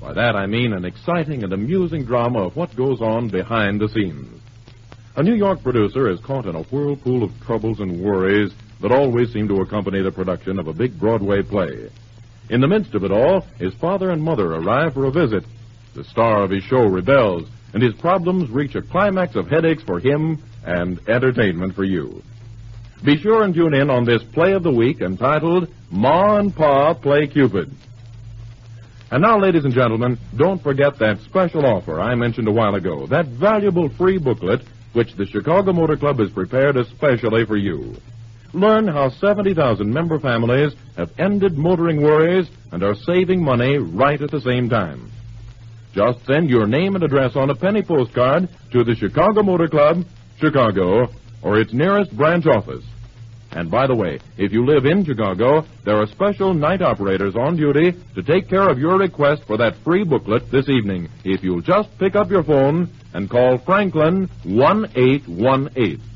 By 0.00 0.14
that 0.14 0.34
I 0.34 0.46
mean 0.46 0.72
an 0.72 0.86
exciting 0.86 1.44
and 1.44 1.52
amusing 1.52 2.04
drama 2.04 2.46
of 2.46 2.56
what 2.56 2.74
goes 2.74 3.02
on 3.02 3.28
behind 3.28 3.80
the 3.80 3.88
scenes. 3.88 4.40
A 5.16 5.22
New 5.22 5.34
York 5.34 5.62
producer 5.62 6.08
is 6.08 6.20
caught 6.20 6.46
in 6.46 6.56
a 6.56 6.62
whirlpool 6.62 7.22
of 7.22 7.38
troubles 7.40 7.80
and 7.80 8.02
worries 8.02 8.52
that 8.80 8.92
always 8.92 9.30
seem 9.32 9.46
to 9.48 9.60
accompany 9.60 10.00
the 10.00 10.10
production 10.10 10.58
of 10.58 10.68
a 10.68 10.72
big 10.72 10.98
Broadway 10.98 11.42
play. 11.42 11.90
In 12.48 12.60
the 12.62 12.68
midst 12.68 12.94
of 12.94 13.04
it 13.04 13.12
all, 13.12 13.42
his 13.58 13.74
father 13.74 14.10
and 14.10 14.22
mother 14.22 14.54
arrive 14.54 14.94
for 14.94 15.04
a 15.04 15.12
visit. 15.12 15.44
The 15.94 16.04
star 16.04 16.42
of 16.42 16.50
his 16.50 16.64
show 16.64 16.86
rebels, 16.86 17.48
and 17.74 17.82
his 17.82 17.94
problems 17.94 18.50
reach 18.50 18.74
a 18.76 18.82
climax 18.82 19.36
of 19.36 19.48
headaches 19.48 19.82
for 19.82 20.00
him 20.00 20.42
and 20.64 20.98
entertainment 21.08 21.74
for 21.74 21.84
you. 21.84 22.22
Be 23.04 23.18
sure 23.18 23.42
and 23.42 23.54
tune 23.54 23.74
in 23.74 23.90
on 23.90 24.04
this 24.04 24.22
play 24.32 24.52
of 24.52 24.62
the 24.62 24.72
week 24.72 25.00
entitled 25.00 25.68
Ma 25.90 26.36
and 26.38 26.54
Pa 26.54 26.94
Play 26.94 27.26
Cupid. 27.26 27.70
And 29.10 29.22
now, 29.22 29.38
ladies 29.40 29.64
and 29.64 29.74
gentlemen, 29.74 30.18
don't 30.36 30.62
forget 30.62 30.98
that 30.98 31.18
special 31.20 31.66
offer 31.66 32.00
I 32.00 32.14
mentioned 32.14 32.46
a 32.46 32.52
while 32.52 32.76
ago, 32.76 33.06
that 33.08 33.26
valuable 33.26 33.88
free 33.88 34.18
booklet 34.18 34.62
which 34.92 35.14
the 35.14 35.26
Chicago 35.26 35.72
Motor 35.72 35.96
Club 35.96 36.18
has 36.20 36.30
prepared 36.30 36.76
especially 36.76 37.44
for 37.44 37.56
you. 37.56 37.96
Learn 38.52 38.86
how 38.88 39.10
70,000 39.10 39.92
member 39.92 40.18
families 40.18 40.74
have 40.96 41.12
ended 41.18 41.56
motoring 41.56 42.02
worries 42.02 42.48
and 42.72 42.82
are 42.82 42.94
saving 42.94 43.42
money 43.42 43.78
right 43.78 44.20
at 44.20 44.30
the 44.30 44.40
same 44.40 44.68
time. 44.68 45.10
Just 45.92 46.24
send 46.24 46.48
your 46.48 46.66
name 46.66 46.94
and 46.94 47.02
address 47.02 47.34
on 47.34 47.50
a 47.50 47.54
penny 47.54 47.82
postcard 47.82 48.48
to 48.72 48.84
the 48.84 48.94
Chicago 48.94 49.42
Motor 49.42 49.68
Club, 49.68 50.04
Chicago, 50.38 51.08
or 51.42 51.58
its 51.58 51.72
nearest 51.72 52.16
branch 52.16 52.46
office. 52.46 52.84
And 53.52 53.70
by 53.70 53.86
the 53.86 53.94
way, 53.94 54.20
if 54.36 54.52
you 54.52 54.64
live 54.64 54.86
in 54.86 55.04
Chicago, 55.04 55.64
there 55.84 55.96
are 55.96 56.06
special 56.06 56.54
night 56.54 56.82
operators 56.82 57.34
on 57.34 57.56
duty 57.56 57.92
to 58.14 58.22
take 58.22 58.48
care 58.48 58.68
of 58.68 58.78
your 58.78 58.96
request 58.98 59.44
for 59.44 59.56
that 59.56 59.76
free 59.78 60.04
booklet 60.04 60.50
this 60.50 60.68
evening 60.68 61.08
if 61.24 61.42
you'll 61.42 61.60
just 61.60 61.96
pick 61.98 62.14
up 62.14 62.30
your 62.30 62.44
phone 62.44 62.88
and 63.12 63.28
call 63.28 63.58
Franklin 63.58 64.28
1818. 64.44 66.09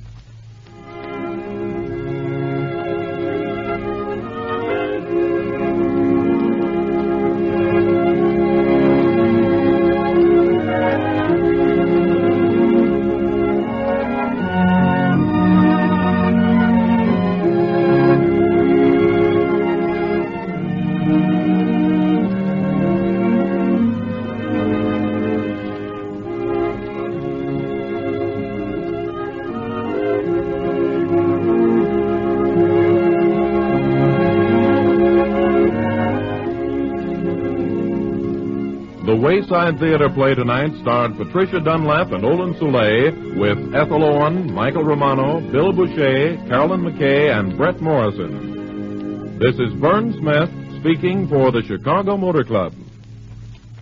The 39.65 39.71
Wayside 39.71 39.81
Theater 39.81 40.11
play 40.11 40.35
tonight 40.35 40.75
starred 40.83 41.17
Patricia 41.17 41.59
Dunlap 41.59 42.12
and 42.12 42.23
Olin 42.23 42.53
Soule 42.59 43.39
with 43.41 43.75
Ethel 43.75 44.05
Owen, 44.05 44.53
Michael 44.53 44.85
Romano, 44.85 45.41
Bill 45.41 45.73
Bouchey, 45.73 46.37
Carolyn 46.49 46.83
McKay, 46.83 47.35
and 47.35 47.57
Bret 47.57 47.81
Morrison. 47.81 49.39
This 49.39 49.55
is 49.55 49.73
Verne 49.81 50.12
Smith 50.19 50.51
speaking 50.81 51.27
for 51.29 51.51
the 51.51 51.62
Chicago 51.62 52.19
Motor 52.19 52.45
Club. 52.45 52.75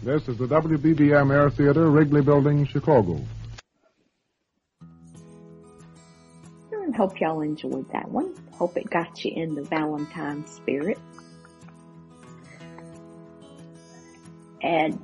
This 0.05 0.29
is 0.29 0.39
the 0.39 0.47
WBBM 0.47 1.35
Air 1.35 1.51
Theater, 1.51 1.91
Wrigley 1.91 2.23
Building, 2.23 2.65
Chicago. 2.65 3.21
I 6.71 6.97
hope 6.97 7.19
y'all 7.19 7.41
enjoyed 7.41 7.91
that 7.91 8.09
one. 8.09 8.33
Hope 8.53 8.77
it 8.77 8.89
got 8.89 9.25
you 9.25 9.33
in 9.35 9.57
the 9.57 9.63
Valentine 9.63 10.47
spirit. 10.47 11.01
And 14.63 15.03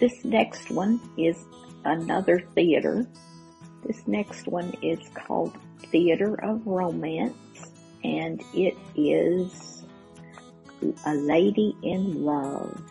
this 0.00 0.24
next 0.24 0.70
one 0.70 0.98
is 1.18 1.44
another 1.84 2.40
theater. 2.54 3.06
This 3.86 4.08
next 4.08 4.48
one 4.48 4.74
is 4.82 4.98
called 5.14 5.56
Theater 5.92 6.42
of 6.42 6.66
Romance, 6.66 7.70
and 8.02 8.42
it 8.54 8.76
is 8.96 9.84
A 11.04 11.14
Lady 11.14 11.76
in 11.82 12.24
Love. 12.24 12.82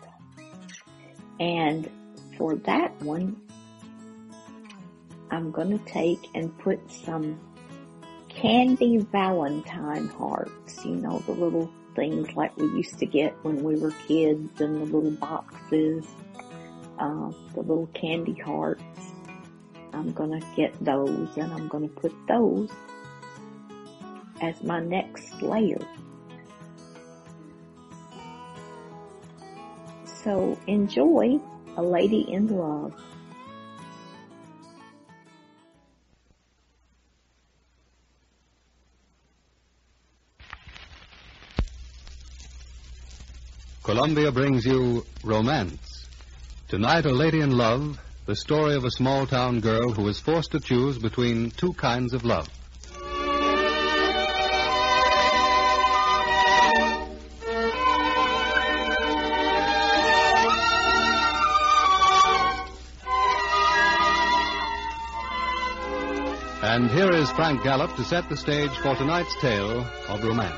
And 1.40 1.90
for 2.38 2.54
that 2.54 2.96
one, 3.02 3.40
I'm 5.32 5.50
to 5.76 5.84
take 5.84 6.28
and 6.34 6.56
put 6.58 6.78
some 6.92 7.40
candy 8.28 8.98
Valentine 8.98 10.06
hearts, 10.08 10.84
you 10.84 10.94
know, 10.94 11.18
the 11.26 11.32
little 11.32 11.68
things 11.96 12.32
like 12.36 12.56
we 12.56 12.66
used 12.66 13.00
to 13.00 13.06
get 13.06 13.32
when 13.42 13.64
we 13.64 13.74
were 13.74 13.92
kids 14.06 14.60
in 14.60 14.78
the 14.78 14.84
little 14.84 15.10
boxes 15.10 16.06
uh, 17.00 17.32
the 17.54 17.60
little 17.62 17.88
candy 17.94 18.34
hearts. 18.34 18.82
I'm 19.92 20.12
gonna 20.12 20.40
get 20.54 20.72
those 20.84 21.36
and 21.36 21.52
I'm 21.52 21.66
gonna 21.66 21.88
put 21.88 22.12
those 22.28 22.70
as 24.40 24.62
my 24.62 24.80
next 24.80 25.42
layer. 25.42 25.80
So 30.04 30.58
enjoy 30.66 31.40
A 31.76 31.82
Lady 31.82 32.26
in 32.28 32.48
Love. 32.48 32.94
Columbia 43.82 44.30
brings 44.30 44.64
you 44.66 45.04
Romance. 45.24 45.89
Tonight, 46.70 47.04
A 47.04 47.10
Lady 47.10 47.40
in 47.40 47.58
Love, 47.58 47.98
the 48.26 48.36
story 48.36 48.76
of 48.76 48.84
a 48.84 48.92
small 48.92 49.26
town 49.26 49.58
girl 49.58 49.90
who 49.90 50.06
is 50.06 50.20
forced 50.20 50.52
to 50.52 50.60
choose 50.60 50.98
between 50.98 51.50
two 51.50 51.72
kinds 51.72 52.14
of 52.14 52.24
love. 52.24 52.48
And 66.62 66.88
here 66.88 67.10
is 67.10 67.32
Frank 67.32 67.64
Gallop 67.64 67.96
to 67.96 68.04
set 68.04 68.28
the 68.28 68.36
stage 68.36 68.70
for 68.78 68.94
tonight's 68.94 69.34
tale 69.40 69.84
of 70.08 70.22
romance. 70.22 70.54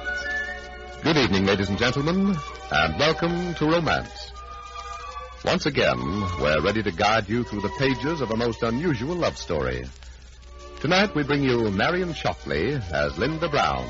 Good 1.02 1.16
evening, 1.16 1.46
ladies 1.46 1.70
and 1.70 1.78
gentlemen, 1.78 2.36
and 2.70 2.98
welcome 2.98 3.54
to 3.54 3.64
Romance. 3.64 4.31
Once 5.44 5.66
again, 5.66 5.98
we're 6.40 6.60
ready 6.62 6.84
to 6.84 6.92
guide 6.92 7.28
you 7.28 7.42
through 7.42 7.60
the 7.60 7.68
pages 7.76 8.20
of 8.20 8.30
a 8.30 8.36
most 8.36 8.62
unusual 8.62 9.16
love 9.16 9.36
story. 9.36 9.84
Tonight 10.80 11.16
we 11.16 11.24
bring 11.24 11.42
you 11.42 11.68
Marion 11.70 12.14
Shockley 12.14 12.74
as 12.92 13.18
Linda 13.18 13.48
Brown, 13.48 13.84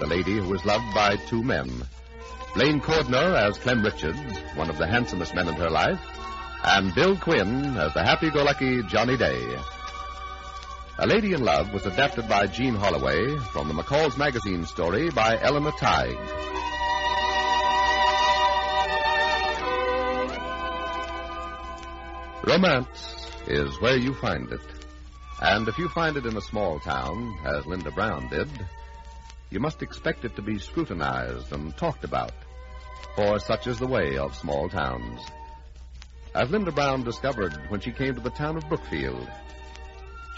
the 0.00 0.06
lady 0.06 0.36
who 0.36 0.48
was 0.50 0.66
loved 0.66 0.94
by 0.94 1.16
two 1.16 1.42
men. 1.42 1.82
Blaine 2.54 2.80
Cordner 2.80 3.34
as 3.34 3.56
Clem 3.56 3.82
Richards, 3.82 4.38
one 4.54 4.68
of 4.68 4.76
the 4.76 4.86
handsomest 4.86 5.34
men 5.34 5.48
in 5.48 5.54
her 5.54 5.70
life, 5.70 6.00
and 6.64 6.94
Bill 6.94 7.16
Quinn 7.16 7.78
as 7.78 7.94
the 7.94 8.04
happy-go-lucky 8.04 8.82
Johnny 8.82 9.16
Day. 9.16 9.42
A 10.98 11.06
Lady 11.06 11.32
in 11.32 11.42
Love 11.42 11.72
was 11.72 11.86
adapted 11.86 12.28
by 12.28 12.46
Jean 12.48 12.74
Holloway 12.74 13.38
from 13.52 13.68
the 13.68 13.74
McCall's 13.74 14.18
Magazine 14.18 14.66
story 14.66 15.08
by 15.08 15.38
Eleanor 15.40 15.72
Tighe. 15.72 16.57
Romance 22.48 23.14
is 23.46 23.78
where 23.82 23.98
you 23.98 24.14
find 24.14 24.50
it. 24.50 24.62
And 25.42 25.68
if 25.68 25.76
you 25.76 25.86
find 25.90 26.16
it 26.16 26.24
in 26.24 26.34
a 26.34 26.40
small 26.40 26.80
town, 26.80 27.38
as 27.44 27.66
Linda 27.66 27.90
Brown 27.90 28.26
did, 28.28 28.48
you 29.50 29.60
must 29.60 29.82
expect 29.82 30.24
it 30.24 30.34
to 30.36 30.40
be 30.40 30.58
scrutinized 30.58 31.52
and 31.52 31.76
talked 31.76 32.04
about, 32.04 32.32
for 33.14 33.38
such 33.38 33.66
is 33.66 33.78
the 33.78 33.86
way 33.86 34.16
of 34.16 34.34
small 34.34 34.70
towns. 34.70 35.20
As 36.34 36.48
Linda 36.50 36.72
Brown 36.72 37.02
discovered 37.02 37.52
when 37.68 37.80
she 37.80 37.92
came 37.92 38.14
to 38.14 38.22
the 38.22 38.30
town 38.30 38.56
of 38.56 38.66
Brookfield, 38.66 39.28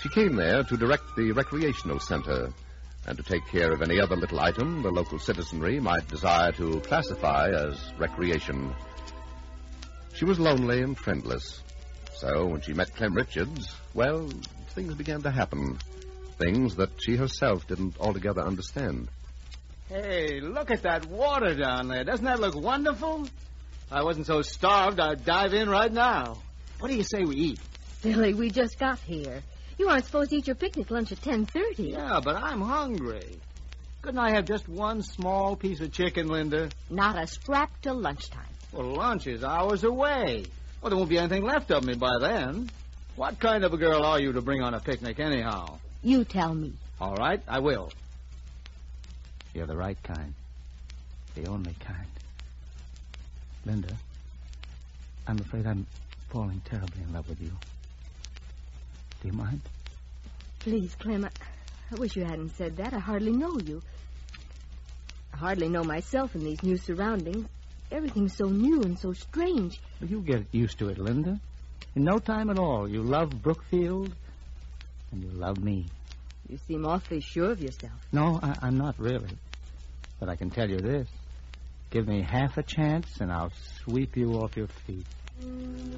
she 0.02 0.08
came 0.08 0.34
there 0.34 0.64
to 0.64 0.76
direct 0.76 1.14
the 1.16 1.30
recreational 1.30 2.00
center 2.00 2.52
and 3.06 3.16
to 3.18 3.22
take 3.22 3.46
care 3.46 3.70
of 3.70 3.82
any 3.82 4.00
other 4.00 4.16
little 4.16 4.40
item 4.40 4.82
the 4.82 4.90
local 4.90 5.20
citizenry 5.20 5.78
might 5.78 6.08
desire 6.08 6.50
to 6.50 6.80
classify 6.80 7.50
as 7.50 7.92
recreation. 7.98 8.74
She 10.12 10.24
was 10.24 10.40
lonely 10.40 10.82
and 10.82 10.98
friendless, 10.98 11.62
so 12.20 12.46
when 12.46 12.60
she 12.60 12.74
met 12.74 12.94
Clem 12.94 13.14
Richards, 13.14 13.74
well, 13.94 14.28
things 14.70 14.94
began 14.94 15.22
to 15.22 15.30
happen. 15.30 15.78
Things 16.38 16.76
that 16.76 16.90
she 16.98 17.16
herself 17.16 17.66
didn't 17.66 17.98
altogether 17.98 18.42
understand. 18.42 19.08
Hey, 19.88 20.40
look 20.40 20.70
at 20.70 20.82
that 20.82 21.06
water 21.06 21.54
down 21.54 21.88
there. 21.88 22.04
Doesn't 22.04 22.24
that 22.26 22.38
look 22.38 22.54
wonderful? 22.54 23.24
If 23.24 23.92
I 23.92 24.02
wasn't 24.02 24.26
so 24.26 24.42
starved, 24.42 25.00
I'd 25.00 25.24
dive 25.24 25.54
in 25.54 25.68
right 25.68 25.92
now. 25.92 26.38
What 26.78 26.90
do 26.90 26.96
you 26.96 27.02
say 27.04 27.24
we 27.24 27.36
eat? 27.36 27.60
Billy, 28.02 28.34
we 28.34 28.50
just 28.50 28.78
got 28.78 28.98
here. 29.00 29.42
You 29.78 29.88
aren't 29.88 30.04
supposed 30.04 30.30
to 30.30 30.36
eat 30.36 30.46
your 30.46 30.56
picnic 30.56 30.90
lunch 30.90 31.12
at 31.12 31.20
10.30. 31.22 31.92
Yeah, 31.92 32.20
but 32.22 32.36
I'm 32.36 32.60
hungry. 32.60 33.38
Couldn't 34.02 34.20
I 34.20 34.32
have 34.34 34.44
just 34.44 34.68
one 34.68 35.02
small 35.02 35.56
piece 35.56 35.80
of 35.80 35.92
chicken, 35.92 36.28
Linda? 36.28 36.68
Not 36.90 37.20
a 37.20 37.26
scrap 37.26 37.70
till 37.80 37.98
lunchtime. 37.98 38.44
Well, 38.72 38.94
lunch 38.94 39.26
is 39.26 39.42
hours 39.42 39.84
away. 39.84 40.44
Well, 40.80 40.90
there 40.90 40.96
won't 40.96 41.10
be 41.10 41.18
anything 41.18 41.44
left 41.44 41.70
of 41.70 41.84
me 41.84 41.94
by 41.94 42.18
then. 42.20 42.70
What 43.16 43.38
kind 43.38 43.64
of 43.64 43.74
a 43.74 43.76
girl 43.76 44.02
are 44.02 44.18
you 44.18 44.32
to 44.32 44.40
bring 44.40 44.62
on 44.62 44.72
a 44.72 44.80
picnic, 44.80 45.20
anyhow? 45.20 45.78
You 46.02 46.24
tell 46.24 46.54
me. 46.54 46.72
All 47.00 47.14
right, 47.16 47.42
I 47.46 47.58
will. 47.58 47.92
You're 49.52 49.66
the 49.66 49.76
right 49.76 50.02
kind. 50.02 50.32
The 51.34 51.46
only 51.46 51.74
kind. 51.80 52.06
Linda, 53.66 53.94
I'm 55.26 55.38
afraid 55.38 55.66
I'm 55.66 55.86
falling 56.30 56.62
terribly 56.64 57.02
in 57.02 57.12
love 57.12 57.28
with 57.28 57.42
you. 57.42 57.52
Do 59.20 59.28
you 59.28 59.34
mind? 59.34 59.60
Please, 60.60 60.94
Clem, 60.98 61.26
I, 61.26 61.30
I 61.92 61.94
wish 61.96 62.16
you 62.16 62.24
hadn't 62.24 62.56
said 62.56 62.78
that. 62.78 62.94
I 62.94 62.98
hardly 62.98 63.32
know 63.32 63.58
you. 63.58 63.82
I 65.34 65.36
hardly 65.36 65.68
know 65.68 65.84
myself 65.84 66.34
in 66.34 66.42
these 66.42 66.62
new 66.62 66.78
surroundings. 66.78 67.46
Everything's 67.90 68.36
so 68.36 68.46
new 68.46 68.82
and 68.82 68.98
so 68.98 69.12
strange. 69.12 69.80
Well, 70.00 70.10
you 70.10 70.20
get 70.20 70.46
used 70.52 70.78
to 70.78 70.88
it, 70.88 70.98
Linda. 70.98 71.40
In 71.96 72.04
no 72.04 72.18
time 72.18 72.50
at 72.50 72.58
all, 72.58 72.88
you 72.88 73.02
love 73.02 73.30
Brookfield, 73.42 74.14
and 75.10 75.22
you 75.22 75.30
love 75.30 75.58
me. 75.58 75.86
You 76.48 76.58
seem 76.68 76.86
awfully 76.86 77.20
sure 77.20 77.50
of 77.50 77.60
yourself. 77.60 77.92
No, 78.12 78.38
I, 78.42 78.56
I'm 78.62 78.76
not 78.76 78.98
really. 78.98 79.36
But 80.20 80.28
I 80.28 80.36
can 80.36 80.50
tell 80.50 80.68
you 80.68 80.78
this. 80.78 81.08
Give 81.90 82.06
me 82.06 82.22
half 82.22 82.56
a 82.58 82.62
chance, 82.62 83.20
and 83.20 83.32
I'll 83.32 83.52
sweep 83.84 84.16
you 84.16 84.34
off 84.34 84.56
your 84.56 84.68
feet. 84.86 85.06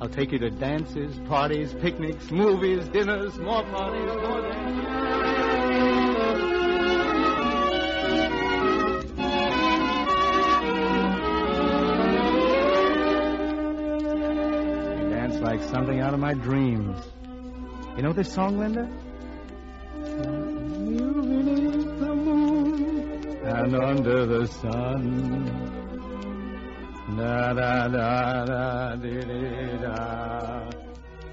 I'll 0.01 0.09
take 0.09 0.33
you 0.33 0.39
to 0.39 0.51
dances, 0.51 1.19
parties, 1.29 1.75
picnics, 1.75 2.31
movies, 2.31 2.89
dinners, 2.89 3.39
more 3.39 3.63
parties, 3.65 4.07
more 4.07 4.41
dances. 4.41 5.52
Like 15.53 15.69
something 15.69 16.01
out 16.01 16.15
of 16.15 16.21
my 16.21 16.33
dreams. 16.33 16.99
You 17.95 18.03
know 18.03 18.15
this 18.15 18.33
song, 18.33 18.59
Linda? 18.59 18.85
And 23.55 23.77
under 23.77 24.25
the 24.25 24.47
sun. 24.47 25.03
Da 27.19 27.53
da 27.53 27.89
da 27.89 28.45
da 28.47 28.97
da. 29.85 30.71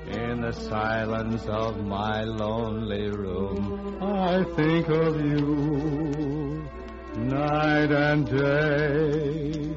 In 0.07 0.41
the 0.41 0.51
silence 0.51 1.45
of 1.45 1.85
my 1.85 2.23
lonely 2.23 3.09
room, 3.11 3.97
I 4.01 4.43
think 4.57 4.89
of 4.89 5.15
you 5.15 6.67
night 7.15 7.91
and 7.91 8.25
day. 8.25 9.73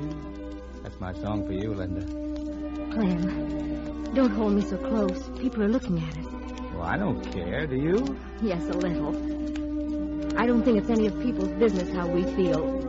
That's 0.82 0.98
my 0.98 1.12
song 1.12 1.46
for 1.46 1.52
you, 1.52 1.74
Linda. 1.74 2.04
Clem, 2.92 3.41
don't 4.14 4.30
hold 4.30 4.52
me 4.52 4.62
so 4.62 4.76
close. 4.76 5.28
People 5.38 5.62
are 5.62 5.68
looking 5.68 5.98
at 6.02 6.16
us. 6.18 6.26
Well, 6.72 6.82
I 6.82 6.96
don't 6.96 7.22
care, 7.32 7.66
do 7.66 7.76
you? 7.76 8.18
Yes, 8.42 8.62
a 8.68 8.72
little. 8.72 9.14
I 10.38 10.46
don't 10.46 10.62
think 10.62 10.78
it's 10.78 10.90
any 10.90 11.06
of 11.06 11.20
people's 11.22 11.50
business 11.52 11.94
how 11.94 12.06
we 12.08 12.22
feel. 12.24 12.80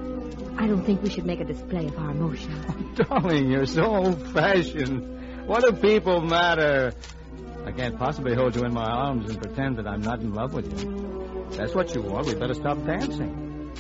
I 0.58 0.68
don't 0.68 0.84
think 0.86 1.02
we 1.02 1.10
should 1.10 1.26
make 1.26 1.40
a 1.40 1.46
display 1.46 1.88
of 1.88 1.98
our 1.98 2.12
emotions. 2.12 2.66
Oh, 3.00 3.04
darling, 3.06 3.50
you're 3.50 3.66
so 3.66 3.84
old-fashioned. 3.86 5.48
What 5.48 5.64
do 5.64 5.74
people 5.74 6.22
matter? 6.22 6.94
I 7.66 7.72
can't 7.72 7.98
possibly 7.98 8.36
hold 8.36 8.56
you 8.56 8.64
in 8.66 8.74
my 8.74 8.86
arms 8.86 9.30
and 9.30 9.42
pretend 9.42 9.78
that 9.78 9.88
I'm 9.88 10.02
not 10.02 10.20
in 10.20 10.34
love 10.34 10.54
with 10.54 10.68
you. 10.80 11.46
If 11.50 11.58
that's 11.58 11.74
what 11.74 11.94
you 11.96 12.02
want. 12.04 12.28
We 12.28 12.36
better 12.36 12.54
stop 12.54 12.78
dancing. 12.86 13.72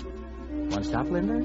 Want 0.71 0.83
to 0.83 0.83
stop, 0.83 1.09
Linda? 1.09 1.37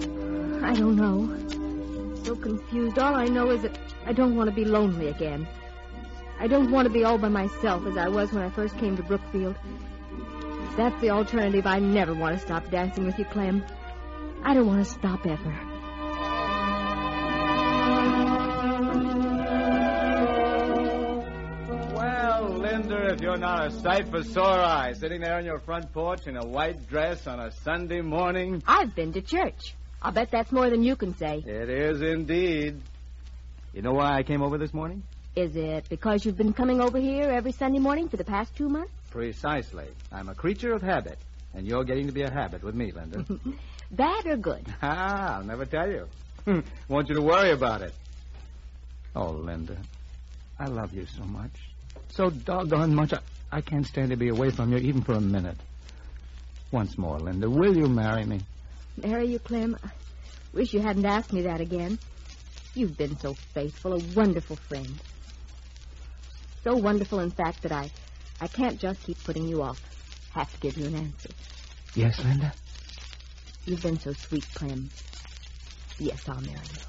I 0.64 0.72
don't 0.72 0.96
know. 0.96 1.30
I'm 1.30 2.24
So 2.24 2.34
confused. 2.36 2.98
All 2.98 3.14
I 3.14 3.26
know 3.26 3.50
is 3.50 3.62
that 3.62 3.78
I 4.06 4.12
don't 4.14 4.34
want 4.34 4.48
to 4.48 4.54
be 4.56 4.64
lonely 4.64 5.08
again. 5.08 5.46
I 6.40 6.46
don't 6.46 6.70
want 6.70 6.86
to 6.86 6.92
be 6.92 7.04
all 7.04 7.18
by 7.18 7.28
myself 7.28 7.84
as 7.86 7.96
I 7.96 8.08
was 8.08 8.32
when 8.32 8.44
I 8.44 8.50
first 8.50 8.78
came 8.78 8.96
to 8.96 9.02
Brookfield. 9.02 9.56
If 10.70 10.76
that's 10.76 11.00
the 11.00 11.10
alternative, 11.10 11.66
I 11.66 11.80
never 11.80 12.14
want 12.14 12.38
to 12.38 12.40
stop 12.44 12.70
dancing 12.70 13.06
with 13.06 13.18
you, 13.18 13.24
Clem. 13.24 13.64
I 14.44 14.54
don't 14.54 14.68
want 14.68 14.84
to 14.84 14.90
stop 14.90 15.26
ever. 15.26 15.54
Well, 21.92 22.48
Linda, 22.50 23.12
if 23.12 23.20
you're 23.20 23.36
not 23.36 23.66
a 23.66 23.70
sight 23.72 24.08
for 24.08 24.22
sore 24.22 24.44
eyes, 24.44 25.00
sitting 25.00 25.20
there 25.20 25.36
on 25.36 25.44
your 25.44 25.58
front 25.58 25.92
porch 25.92 26.28
in 26.28 26.36
a 26.36 26.46
white 26.46 26.88
dress 26.88 27.26
on 27.26 27.40
a 27.40 27.50
Sunday 27.50 28.00
morning. 28.00 28.62
I've 28.64 28.94
been 28.94 29.12
to 29.14 29.20
church. 29.22 29.74
I'll 30.00 30.12
bet 30.12 30.30
that's 30.30 30.52
more 30.52 30.70
than 30.70 30.84
you 30.84 30.94
can 30.94 31.16
say. 31.16 31.42
It 31.44 31.68
is 31.68 32.00
indeed. 32.00 32.80
You 33.72 33.82
know 33.82 33.92
why 33.92 34.16
I 34.16 34.22
came 34.22 34.42
over 34.42 34.56
this 34.56 34.72
morning? 34.72 35.02
Is 35.36 35.54
it 35.54 35.88
because 35.88 36.24
you've 36.24 36.36
been 36.36 36.52
coming 36.52 36.80
over 36.80 36.98
here 36.98 37.30
every 37.30 37.52
Sunday 37.52 37.78
morning 37.78 38.08
for 38.08 38.16
the 38.16 38.24
past 38.24 38.54
two 38.56 38.68
months? 38.68 38.92
Precisely. 39.10 39.86
I'm 40.10 40.28
a 40.28 40.34
creature 40.34 40.72
of 40.72 40.82
habit, 40.82 41.18
and 41.54 41.66
you're 41.66 41.84
getting 41.84 42.06
to 42.06 42.12
be 42.12 42.22
a 42.22 42.30
habit 42.30 42.62
with 42.62 42.74
me, 42.74 42.92
Linda. 42.92 43.24
Bad 43.90 44.26
or 44.26 44.36
good? 44.36 44.66
ah, 44.82 45.36
I'll 45.36 45.44
never 45.44 45.64
tell 45.64 45.88
you. 45.90 46.08
Want 46.88 47.08
you 47.08 47.14
to 47.14 47.22
worry 47.22 47.52
about 47.52 47.82
it. 47.82 47.92
Oh, 49.14 49.30
Linda, 49.30 49.76
I 50.58 50.66
love 50.66 50.92
you 50.92 51.06
so 51.06 51.24
much. 51.24 51.52
So 52.10 52.30
doggone 52.30 52.94
much, 52.94 53.12
I, 53.12 53.20
I 53.52 53.60
can't 53.60 53.86
stand 53.86 54.10
to 54.10 54.16
be 54.16 54.28
away 54.28 54.50
from 54.50 54.72
you 54.72 54.78
even 54.78 55.02
for 55.02 55.12
a 55.12 55.20
minute. 55.20 55.56
Once 56.70 56.98
more, 56.98 57.18
Linda, 57.18 57.48
will 57.48 57.76
you 57.76 57.86
marry 57.86 58.24
me? 58.24 58.40
Marry 58.96 59.26
you, 59.26 59.38
Clem? 59.38 59.76
I 59.84 59.88
wish 60.52 60.72
you 60.74 60.80
hadn't 60.80 61.06
asked 61.06 61.32
me 61.32 61.42
that 61.42 61.60
again. 61.60 61.98
You've 62.74 62.96
been 62.96 63.18
so 63.18 63.34
faithful, 63.34 63.94
a 63.94 64.00
wonderful 64.14 64.56
friend. 64.56 65.00
So 66.64 66.76
wonderful, 66.76 67.20
in 67.20 67.30
fact, 67.30 67.62
that 67.62 67.72
I, 67.72 67.90
I 68.40 68.46
can't 68.48 68.78
just 68.78 69.02
keep 69.04 69.22
putting 69.24 69.48
you 69.48 69.62
off. 69.62 69.80
Have 70.32 70.52
to 70.52 70.58
give 70.60 70.76
you 70.76 70.86
an 70.86 70.94
answer. 70.96 71.30
Yes, 71.94 72.18
Linda? 72.22 72.52
You've 73.64 73.82
been 73.82 73.98
so 73.98 74.12
sweet, 74.12 74.44
Clem. 74.54 74.90
Yes, 75.98 76.20
I'll 76.28 76.40
marry 76.40 76.52
you. 76.52 76.80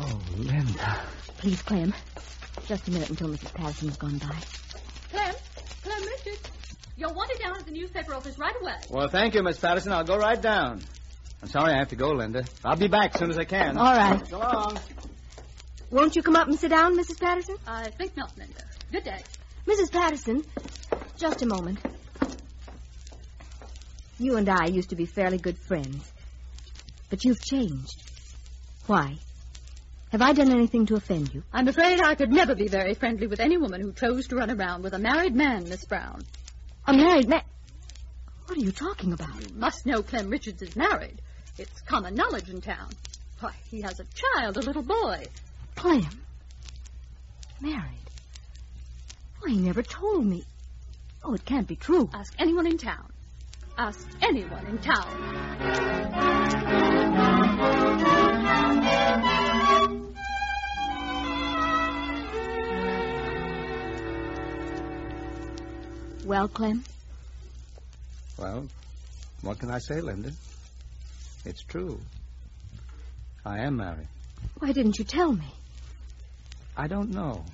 Oh, 0.00 0.20
Linda. 0.36 1.00
Please, 1.38 1.60
Clem. 1.62 1.94
Just 2.66 2.88
a 2.88 2.90
minute 2.90 3.10
until 3.10 3.28
Mrs. 3.28 3.54
Patterson's 3.54 3.96
gone 3.96 4.18
by. 4.18 4.36
Clem? 5.10 5.34
Clem 5.82 6.02
Richards? 6.04 6.50
You're 6.96 7.12
wanted 7.12 7.38
down 7.38 7.56
at 7.56 7.64
the 7.64 7.72
newspaper 7.72 8.14
office 8.14 8.38
right 8.38 8.54
away. 8.60 8.76
Well, 8.90 9.08
thank 9.08 9.34
you, 9.34 9.42
Miss 9.42 9.58
Patterson. 9.58 9.92
I'll 9.92 10.04
go 10.04 10.16
right 10.16 10.40
down. 10.40 10.82
I'm 11.42 11.48
sorry 11.48 11.72
I 11.72 11.78
have 11.78 11.88
to 11.88 11.96
go, 11.96 12.10
Linda. 12.10 12.44
I'll 12.64 12.76
be 12.76 12.88
back 12.88 13.14
as 13.14 13.18
soon 13.20 13.30
as 13.30 13.38
I 13.38 13.44
can. 13.44 13.76
All 13.76 13.96
right. 13.96 14.26
So 14.28 14.38
long. 14.38 14.78
Won't 15.90 16.14
you 16.16 16.22
come 16.22 16.36
up 16.36 16.48
and 16.48 16.58
sit 16.58 16.70
down, 16.70 16.96
Mrs. 16.96 17.18
Patterson? 17.18 17.56
I 17.66 17.90
think 17.90 18.16
not, 18.16 18.36
Linda. 18.38 18.62
Good 18.92 19.04
day. 19.04 19.22
Mrs. 19.66 19.90
Patterson, 19.90 20.44
just 21.16 21.40
a 21.40 21.46
moment. 21.46 21.78
You 24.18 24.36
and 24.36 24.46
I 24.50 24.66
used 24.66 24.90
to 24.90 24.96
be 24.96 25.06
fairly 25.06 25.38
good 25.38 25.56
friends. 25.56 26.12
But 27.08 27.24
you've 27.24 27.42
changed. 27.42 28.02
Why? 28.86 29.16
Have 30.10 30.20
I 30.20 30.34
done 30.34 30.52
anything 30.52 30.84
to 30.86 30.96
offend 30.96 31.32
you? 31.32 31.42
I'm 31.54 31.68
afraid 31.68 32.02
I 32.02 32.14
could 32.16 32.30
never 32.30 32.54
be 32.54 32.68
very 32.68 32.92
friendly 32.92 33.26
with 33.26 33.40
any 33.40 33.56
woman 33.56 33.80
who 33.80 33.92
chose 33.92 34.28
to 34.28 34.36
run 34.36 34.50
around 34.50 34.82
with 34.82 34.92
a 34.92 34.98
married 34.98 35.34
man, 35.34 35.66
Miss 35.70 35.86
Brown. 35.86 36.22
A 36.86 36.92
married 36.92 37.30
man? 37.30 37.44
What 38.44 38.58
are 38.58 38.60
you 38.60 38.72
talking 38.72 39.14
about? 39.14 39.40
You 39.40 39.54
must 39.54 39.86
know 39.86 40.02
Clem 40.02 40.28
Richards 40.28 40.60
is 40.60 40.76
married. 40.76 41.22
It's 41.56 41.80
common 41.80 42.14
knowledge 42.14 42.50
in 42.50 42.60
town. 42.60 42.90
Why, 43.40 43.54
he 43.70 43.80
has 43.80 44.00
a 44.00 44.04
child, 44.04 44.58
a 44.58 44.60
little 44.60 44.82
boy. 44.82 45.24
Clem? 45.76 46.10
Married? 47.62 48.01
Why, 49.42 49.50
he 49.50 49.58
never 49.58 49.82
told 49.82 50.24
me. 50.24 50.44
Oh, 51.24 51.34
it 51.34 51.44
can't 51.44 51.66
be 51.66 51.74
true. 51.74 52.08
Ask 52.14 52.32
anyone 52.38 52.66
in 52.68 52.78
town. 52.78 53.10
Ask 53.76 54.06
anyone 54.20 54.64
in 54.66 54.78
town. 54.78 56.22
Well, 66.24 66.46
Clem? 66.46 66.84
Well, 68.38 68.68
what 69.40 69.58
can 69.58 69.72
I 69.72 69.78
say, 69.78 70.00
Linda? 70.00 70.30
It's 71.44 71.64
true. 71.64 72.00
I 73.44 73.58
am 73.64 73.76
married. 73.76 74.06
Why 74.60 74.70
didn't 74.70 75.00
you 75.00 75.04
tell 75.04 75.32
me? 75.32 75.52
I 76.76 76.86
don't 76.86 77.10
know. 77.10 77.44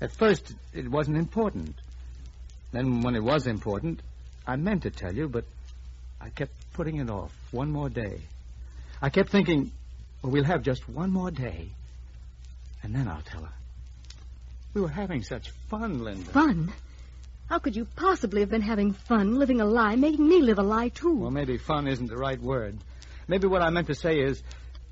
At 0.00 0.12
first, 0.12 0.54
it 0.72 0.88
wasn't 0.88 1.16
important. 1.16 1.74
Then, 2.70 3.02
when 3.02 3.16
it 3.16 3.22
was 3.22 3.46
important, 3.46 4.00
I 4.46 4.56
meant 4.56 4.82
to 4.82 4.90
tell 4.90 5.14
you, 5.14 5.28
but 5.28 5.44
I 6.20 6.28
kept 6.30 6.52
putting 6.72 6.96
it 6.96 7.10
off 7.10 7.32
one 7.50 7.70
more 7.70 7.88
day. 7.88 8.20
I 9.02 9.10
kept 9.10 9.30
thinking, 9.30 9.72
well, 10.22 10.32
we'll 10.32 10.44
have 10.44 10.62
just 10.62 10.88
one 10.88 11.10
more 11.10 11.30
day, 11.30 11.70
and 12.82 12.94
then 12.94 13.08
I'll 13.08 13.22
tell 13.22 13.42
her. 13.42 13.52
We 14.74 14.82
were 14.82 14.88
having 14.88 15.22
such 15.22 15.50
fun, 15.68 16.04
Linda. 16.04 16.30
Fun? 16.30 16.72
How 17.48 17.58
could 17.58 17.74
you 17.74 17.86
possibly 17.96 18.40
have 18.42 18.50
been 18.50 18.62
having 18.62 18.92
fun 18.92 19.38
living 19.38 19.60
a 19.60 19.64
lie, 19.64 19.96
making 19.96 20.28
me 20.28 20.42
live 20.42 20.58
a 20.58 20.62
lie, 20.62 20.90
too? 20.90 21.14
Well, 21.14 21.30
maybe 21.30 21.56
fun 21.56 21.88
isn't 21.88 22.08
the 22.08 22.16
right 22.16 22.40
word. 22.40 22.76
Maybe 23.26 23.48
what 23.48 23.62
I 23.62 23.70
meant 23.70 23.86
to 23.88 23.94
say 23.94 24.20
is 24.20 24.42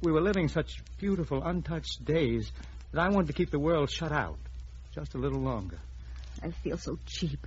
we 0.03 0.11
were 0.11 0.23
living 0.23 0.49
such 0.49 0.83
beautiful, 0.99 1.43
untouched 1.43 2.05
days 2.05 2.51
that 2.93 3.01
I 3.01 3.11
wanted 3.11 3.29
to 3.29 3.33
keep 3.35 3.51
the 3.51 3.59
world 3.59 3.91
shut 3.91 4.13
out 4.13 4.39
just 4.97 5.15
a 5.15 5.19
little 5.19 5.41
longer. 5.41 5.79
I 6.43 6.51
feel 6.51 6.79
so 6.79 6.99
cheap, 7.05 7.47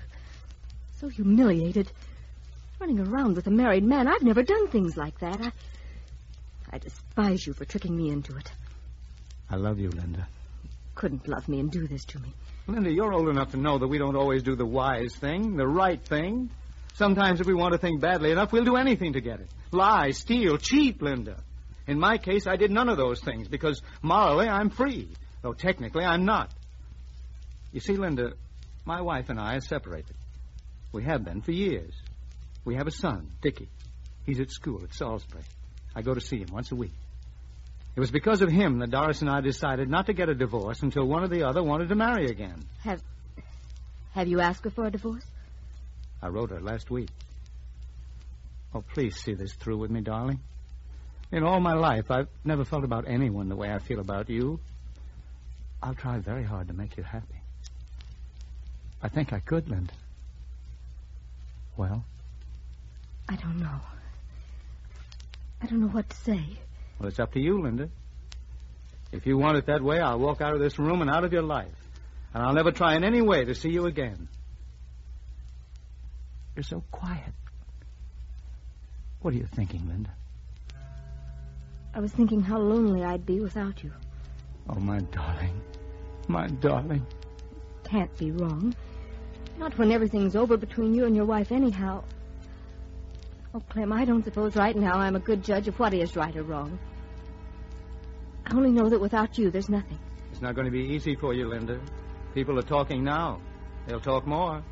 so 0.99 1.07
humiliated. 1.09 1.91
Running 2.79 2.99
around 2.99 3.35
with 3.35 3.47
a 3.47 3.51
married 3.51 3.83
man. 3.83 4.07
I've 4.07 4.21
never 4.21 4.43
done 4.43 4.67
things 4.67 4.95
like 4.95 5.19
that. 5.19 5.41
I, 5.41 5.51
I 6.71 6.77
despise 6.77 7.45
you 7.47 7.53
for 7.53 7.65
tricking 7.65 7.97
me 7.97 8.09
into 8.09 8.37
it. 8.37 8.51
I 9.49 9.55
love 9.55 9.79
you, 9.79 9.89
Linda. 9.89 10.27
Couldn't 10.93 11.27
love 11.27 11.49
me 11.49 11.59
and 11.59 11.71
do 11.71 11.87
this 11.87 12.05
to 12.05 12.19
me. 12.19 12.33
Linda, 12.67 12.91
you're 12.91 13.13
old 13.13 13.29
enough 13.29 13.51
to 13.51 13.57
know 13.57 13.79
that 13.79 13.87
we 13.87 13.97
don't 13.97 14.15
always 14.15 14.43
do 14.43 14.55
the 14.55 14.65
wise 14.65 15.15
thing, 15.15 15.57
the 15.57 15.67
right 15.67 15.99
thing. 15.99 16.51
Sometimes 16.93 17.41
if 17.41 17.47
we 17.47 17.55
want 17.55 17.73
a 17.73 17.79
thing 17.79 17.97
badly 17.97 18.31
enough, 18.31 18.51
we'll 18.51 18.63
do 18.63 18.75
anything 18.75 19.13
to 19.13 19.21
get 19.21 19.39
it. 19.39 19.47
Lie, 19.71 20.11
steal, 20.11 20.57
cheat, 20.57 21.01
Linda. 21.01 21.41
In 21.87 21.99
my 21.99 22.19
case, 22.19 22.45
I 22.45 22.57
did 22.57 22.69
none 22.69 22.89
of 22.89 22.97
those 22.97 23.19
things 23.21 23.47
because 23.47 23.81
morally 24.03 24.47
I'm 24.47 24.69
free, 24.69 25.09
though 25.41 25.53
technically 25.53 26.05
I'm 26.05 26.25
not. 26.25 26.53
You 27.71 27.79
see, 27.79 27.95
Linda, 27.95 28.33
my 28.85 29.01
wife 29.01 29.29
and 29.29 29.39
I 29.39 29.55
are 29.55 29.61
separated. 29.61 30.15
We 30.91 31.03
have 31.03 31.23
been 31.23 31.41
for 31.41 31.51
years. 31.51 31.93
We 32.65 32.75
have 32.75 32.87
a 32.87 32.91
son, 32.91 33.31
Dickie. 33.41 33.69
He's 34.25 34.39
at 34.39 34.51
school 34.51 34.81
at 34.83 34.93
Salisbury. 34.93 35.43
I 35.95 36.01
go 36.01 36.13
to 36.13 36.21
see 36.21 36.37
him 36.37 36.49
once 36.51 36.71
a 36.71 36.75
week. 36.75 36.93
It 37.95 37.99
was 37.99 38.11
because 38.11 38.41
of 38.41 38.49
him 38.49 38.79
that 38.79 38.91
Doris 38.91 39.21
and 39.21 39.29
I 39.29 39.41
decided 39.41 39.89
not 39.89 40.05
to 40.05 40.13
get 40.13 40.29
a 40.29 40.35
divorce 40.35 40.81
until 40.81 41.05
one 41.07 41.23
or 41.23 41.27
the 41.27 41.43
other 41.43 41.63
wanted 41.63 41.89
to 41.89 41.95
marry 41.95 42.29
again. 42.29 42.63
Have. 42.83 43.01
Have 44.13 44.27
you 44.27 44.39
asked 44.39 44.63
her 44.63 44.69
for 44.69 44.85
a 44.85 44.91
divorce? 44.91 45.25
I 46.21 46.27
wrote 46.27 46.49
her 46.51 46.59
last 46.59 46.89
week. 46.89 47.09
Oh, 48.73 48.81
please 48.93 49.15
see 49.15 49.33
this 49.33 49.53
through 49.53 49.77
with 49.77 49.91
me, 49.91 50.01
darling. 50.01 50.39
In 51.31 51.43
all 51.43 51.59
my 51.59 51.73
life, 51.73 52.09
I've 52.09 52.27
never 52.43 52.65
felt 52.65 52.83
about 52.83 53.05
anyone 53.07 53.49
the 53.49 53.55
way 53.55 53.71
I 53.71 53.79
feel 53.79 53.99
about 53.99 54.29
you. 54.29 54.59
I'll 55.81 55.95
try 55.95 56.17
very 56.19 56.43
hard 56.43 56.67
to 56.67 56.73
make 56.73 56.97
you 56.97 57.03
happy. 57.03 57.38
I 59.01 59.07
think 59.09 59.33
I 59.33 59.39
could, 59.39 59.69
Linda. 59.69 59.93
Well, 61.77 62.03
I 63.29 63.35
don't 63.35 63.59
know. 63.59 63.79
I 65.61 65.65
don't 65.67 65.81
know 65.81 65.87
what 65.87 66.09
to 66.09 66.17
say. 66.17 66.43
well, 66.99 67.09
it's 67.09 67.19
up 67.19 67.33
to 67.33 67.39
you, 67.39 67.61
Linda. 67.61 67.89
If 69.11 69.25
you 69.25 69.37
want 69.37 69.57
it 69.57 69.65
that 69.67 69.81
way, 69.81 69.99
I'll 69.99 70.19
walk 70.19 70.41
out 70.41 70.53
of 70.53 70.59
this 70.59 70.77
room 70.77 71.01
and 71.01 71.09
out 71.09 71.23
of 71.23 71.33
your 71.33 71.41
life. 71.41 71.73
And 72.33 72.43
I'll 72.43 72.53
never 72.53 72.71
try 72.71 72.95
in 72.95 73.03
any 73.03 73.21
way 73.21 73.45
to 73.45 73.55
see 73.55 73.69
you 73.69 73.85
again. 73.85 74.27
You're 76.55 76.63
so 76.63 76.83
quiet. 76.91 77.33
What 79.21 79.33
are 79.33 79.37
you 79.37 79.47
thinking, 79.47 79.87
Linda? 79.87 80.11
I 81.93 81.99
was 81.99 82.11
thinking 82.11 82.41
how 82.41 82.59
lonely 82.59 83.03
I'd 83.03 83.25
be 83.25 83.39
without 83.39 83.83
you. 83.83 83.91
Oh, 84.69 84.79
my 84.79 84.99
darling. 84.99 85.61
My 86.27 86.47
darling. 86.47 87.05
Can't 87.83 88.15
be 88.17 88.31
wrong. 88.31 88.75
Not 89.59 89.77
when 89.77 89.91
everything's 89.91 90.37
over 90.37 90.55
between 90.55 90.95
you 90.95 91.05
and 91.05 91.13
your 91.13 91.25
wife, 91.25 91.51
anyhow. 91.51 92.01
Oh, 93.53 93.59
Clem, 93.69 93.91
I 93.91 94.05
don't 94.05 94.23
suppose 94.23 94.55
right 94.55 94.75
now 94.75 94.93
I'm 94.97 95.17
a 95.17 95.19
good 95.19 95.43
judge 95.43 95.67
of 95.67 95.77
what 95.77 95.93
is 95.93 96.15
right 96.15 96.35
or 96.37 96.43
wrong. 96.43 96.79
I 98.45 98.55
only 98.55 98.71
know 98.71 98.87
that 98.87 99.01
without 99.01 99.37
you, 99.37 99.51
there's 99.51 99.69
nothing. 99.69 99.99
It's 100.31 100.41
not 100.41 100.55
going 100.55 100.65
to 100.65 100.71
be 100.71 100.79
easy 100.95 101.15
for 101.15 101.33
you, 101.33 101.49
Linda. 101.49 101.79
People 102.33 102.57
are 102.57 102.63
talking 102.63 103.03
now. 103.03 103.41
They'll 103.85 103.99
talk 103.99 104.25
more. 104.25 104.63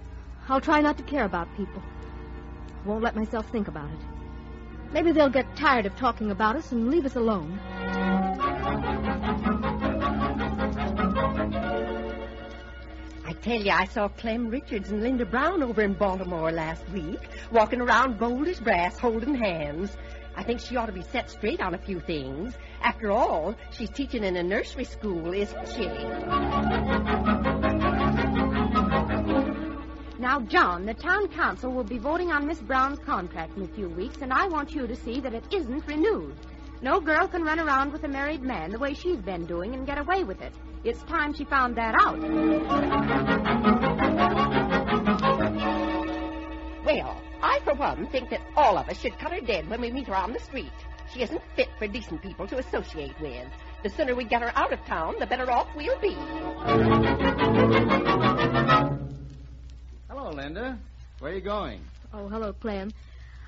I'll 0.47 0.61
try 0.61 0.79
not 0.79 0.97
to 0.97 1.03
care 1.03 1.25
about 1.25 1.53
people. 1.57 1.81
Won't 2.85 3.03
let 3.03 3.15
myself 3.15 3.49
think 3.51 3.67
about 3.67 3.89
it. 3.91 3.99
Maybe 4.93 5.11
they'll 5.11 5.29
get 5.29 5.53
tired 5.57 5.85
of 5.85 5.95
talking 5.97 6.31
about 6.31 6.55
us 6.55 6.71
and 6.71 6.89
leave 6.89 7.05
us 7.05 7.17
alone. 7.17 7.59
Tell 13.47 13.61
you, 13.61 13.71
I 13.71 13.85
saw 13.85 14.09
Clem 14.09 14.49
Richards 14.49 14.91
and 14.91 15.01
Linda 15.01 15.25
Brown 15.25 15.63
over 15.63 15.81
in 15.81 15.93
Baltimore 15.93 16.51
last 16.51 16.87
week, 16.89 17.29
walking 17.49 17.79
around 17.79 18.19
bold 18.19 18.45
as 18.49 18.59
brass, 18.59 18.99
holding 18.99 19.35
hands. 19.35 19.95
I 20.35 20.43
think 20.43 20.59
she 20.59 20.75
ought 20.75 20.87
to 20.87 20.91
be 20.91 21.01
set 21.01 21.29
straight 21.29 21.61
on 21.61 21.73
a 21.73 21.77
few 21.77 22.01
things. 22.01 22.55
After 22.81 23.09
all, 23.09 23.55
she's 23.71 23.89
teaching 23.89 24.25
in 24.25 24.35
a 24.35 24.43
nursery 24.43 24.83
school, 24.83 25.33
isn't 25.33 25.67
she? 25.69 25.87
Now, 30.19 30.41
John, 30.41 30.85
the 30.85 30.93
town 30.93 31.29
council 31.29 31.71
will 31.71 31.85
be 31.85 31.99
voting 31.99 32.31
on 32.31 32.45
Miss 32.45 32.59
Brown's 32.59 32.99
contract 32.99 33.55
in 33.55 33.63
a 33.63 33.67
few 33.69 33.87
weeks, 33.87 34.17
and 34.21 34.33
I 34.33 34.47
want 34.47 34.75
you 34.75 34.87
to 34.87 34.95
see 34.95 35.21
that 35.21 35.33
it 35.33 35.45
isn't 35.53 35.87
renewed. 35.87 36.35
No 36.81 36.99
girl 36.99 37.29
can 37.29 37.43
run 37.43 37.61
around 37.61 37.93
with 37.93 38.03
a 38.03 38.09
married 38.09 38.41
man 38.41 38.71
the 38.71 38.77
way 38.77 38.93
she's 38.93 39.21
been 39.21 39.45
doing 39.45 39.73
and 39.73 39.87
get 39.87 39.97
away 39.97 40.25
with 40.25 40.41
it. 40.41 40.53
It's 40.87 41.03
time 41.03 41.33
she 41.33 41.43
found 41.43 41.75
that 41.75 41.95
out. 41.95 42.17
Well, 46.85 47.21
I, 47.43 47.59
for 47.65 47.73
one, 47.73 48.07
think 48.07 48.29
that 48.29 48.39
all 48.55 48.77
of 48.77 48.87
us 48.87 48.97
should 48.97 49.19
cut 49.19 49.33
her 49.33 49.41
dead 49.41 49.69
when 49.69 49.81
we 49.81 49.91
meet 49.91 50.07
her 50.07 50.15
on 50.15 50.31
the 50.31 50.39
street. 50.39 50.71
She 51.13 51.23
isn't 51.23 51.41
fit 51.57 51.67
for 51.77 51.87
decent 51.89 52.21
people 52.21 52.47
to 52.47 52.59
associate 52.59 53.19
with. 53.19 53.49
The 53.83 53.89
sooner 53.89 54.15
we 54.15 54.23
get 54.23 54.41
her 54.41 54.53
out 54.55 54.71
of 54.71 54.79
town, 54.85 55.15
the 55.19 55.25
better 55.25 55.51
off 55.51 55.67
we'll 55.75 55.99
be. 55.99 56.13
Hello, 60.09 60.31
Linda. 60.31 60.79
Where 61.19 61.33
are 61.33 61.35
you 61.35 61.41
going? 61.41 61.81
Oh, 62.13 62.29
hello, 62.29 62.53
Clem. 62.53 62.93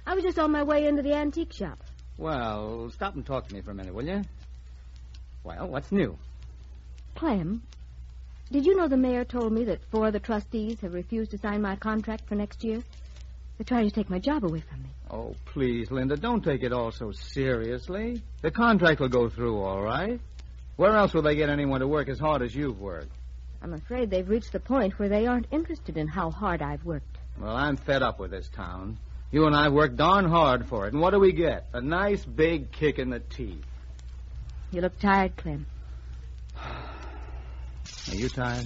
I 0.06 0.14
was 0.14 0.26
just 0.26 0.40
on 0.40 0.52
my 0.52 0.64
way 0.64 0.88
into 0.88 1.04
the 1.04 1.14
antique 1.14 1.54
shop. 1.54 1.82
Well, 2.18 2.90
stop 2.90 3.16
and 3.16 3.26
talk 3.26 3.48
to 3.48 3.54
me 3.54 3.62
for 3.62 3.72
a 3.72 3.76
minute, 3.76 3.94
will 3.94 4.06
you? 4.06 4.24
Well, 5.46 5.70
what's 5.70 5.90
new? 5.90 6.18
Clem, 7.16 7.62
did 8.52 8.66
you 8.66 8.76
know 8.76 8.88
the 8.88 8.98
mayor 8.98 9.26
told 9.26 9.54
me 9.54 9.66
that 9.66 9.84
four 9.92 10.08
of 10.08 10.14
the 10.14 10.20
trustees 10.20 10.80
have 10.82 10.94
refused 10.94 11.32
to 11.32 11.38
sign 11.38 11.62
my 11.62 11.76
contract 11.76 12.28
for 12.28 12.36
next 12.36 12.64
year? 12.64 12.82
They're 13.58 13.66
trying 13.66 13.90
to 13.90 13.94
take 13.94 14.10
my 14.10 14.20
job 14.20 14.44
away 14.46 14.62
from 14.62 14.84
me. 14.84 14.90
Oh, 15.12 15.36
please, 15.46 15.92
Linda, 15.92 16.16
don't 16.16 16.44
take 16.44 16.64
it 16.64 16.72
all 16.72 16.92
so 16.92 17.12
seriously. 17.12 18.22
The 18.42 18.52
contract 18.52 19.02
will 19.02 19.10
go 19.10 19.30
through, 19.30 19.60
all 19.62 19.82
right. 19.82 20.20
Where 20.78 20.96
else 20.96 21.14
will 21.14 21.24
they 21.24 21.36
get 21.36 21.50
anyone 21.50 21.82
to 21.82 21.88
work 21.88 22.08
as 22.08 22.20
hard 22.20 22.42
as 22.42 22.56
you've 22.56 22.80
worked? 22.80 23.12
I'm 23.62 23.74
afraid 23.74 24.10
they've 24.10 24.28
reached 24.28 24.54
the 24.54 24.62
point 24.62 24.98
where 24.98 25.10
they 25.10 25.28
aren't 25.28 25.48
interested 25.52 25.98
in 25.98 26.08
how 26.08 26.32
hard 26.32 26.62
I've 26.62 26.86
worked. 26.86 27.18
Well, 27.38 27.56
I'm 27.56 27.76
fed 27.76 28.02
up 28.02 28.20
with 28.20 28.32
this 28.32 28.48
town. 28.48 28.98
You 29.32 29.46
and 29.46 29.56
I 29.56 29.70
worked 29.70 29.98
darn 29.98 30.26
hard 30.26 30.68
for 30.68 30.88
it, 30.88 30.94
and 30.94 31.02
what 31.02 31.12
do 31.12 31.20
we 31.20 31.34
get? 31.34 31.68
A 31.74 31.82
nice 31.82 32.24
big 32.24 32.72
kick 32.72 32.98
in 32.98 33.10
the 33.10 33.20
teeth. 33.20 33.66
You 34.72 34.82
look 34.82 34.98
tired, 35.00 35.36
Clem. 35.36 35.66
Are 38.10 38.16
you 38.16 38.30
tired? 38.30 38.66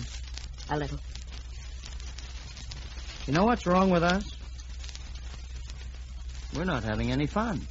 A 0.70 0.78
little. 0.78 1.00
You 3.28 3.34
know 3.34 3.46
what's 3.46 3.66
wrong 3.66 3.90
with 3.90 4.04
us? 4.04 4.24
We're 6.56 6.66
not 6.66 6.84
having 6.84 7.12
any 7.12 7.26
fun. 7.26 7.62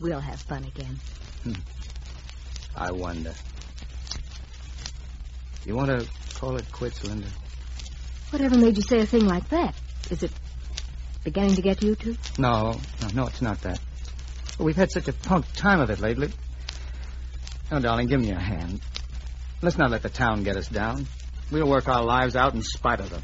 We'll 0.00 0.20
have 0.20 0.40
fun 0.40 0.64
again. 0.64 0.98
Hmm. 1.44 1.52
I 2.76 2.90
wonder. 2.90 3.34
You 5.64 5.76
want 5.76 5.90
to 5.90 6.08
call 6.34 6.56
it 6.56 6.70
quits, 6.72 7.04
Linda? 7.04 7.28
Whatever 8.30 8.56
made 8.56 8.76
you 8.76 8.82
say 8.82 9.00
a 9.00 9.06
thing 9.06 9.26
like 9.26 9.48
that? 9.50 9.74
Is 10.10 10.22
it 10.22 10.32
beginning 11.22 11.54
to 11.54 11.62
get 11.62 11.82
you 11.82 11.94
too? 11.94 12.16
No, 12.38 12.80
no, 13.00 13.08
no, 13.14 13.26
it's 13.26 13.42
not 13.42 13.60
that. 13.60 13.78
We've 14.58 14.76
had 14.76 14.90
such 14.90 15.06
a 15.08 15.12
punk 15.12 15.46
time 15.54 15.80
of 15.80 15.90
it 15.90 16.00
lately. 16.00 16.32
Now, 17.70 17.78
darling, 17.78 18.08
give 18.08 18.20
me 18.20 18.30
a 18.30 18.38
hand. 18.38 18.80
Let's 19.62 19.78
not 19.78 19.92
let 19.92 20.02
the 20.02 20.08
town 20.10 20.42
get 20.42 20.56
us 20.56 20.66
down. 20.66 21.06
We'll 21.52 21.68
work 21.68 21.88
our 21.88 22.04
lives 22.04 22.34
out 22.34 22.54
in 22.54 22.62
spite 22.62 22.98
of 22.98 23.10
them. 23.10 23.22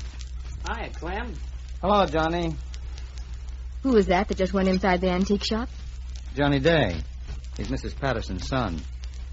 Hi, 0.65 0.89
Clem. 0.95 1.35
Hello, 1.81 2.07
Johnny. 2.07 2.55
Who 3.83 3.91
was 3.91 4.07
that 4.07 4.29
that 4.29 4.37
just 4.37 4.53
went 4.53 4.69
inside 4.69 5.01
the 5.01 5.11
antique 5.11 5.45
shop? 5.45 5.69
Johnny 6.37 6.61
Day. 6.61 7.01
He's 7.57 7.67
Mrs. 7.67 7.99
Patterson's 7.99 8.47
son, 8.47 8.81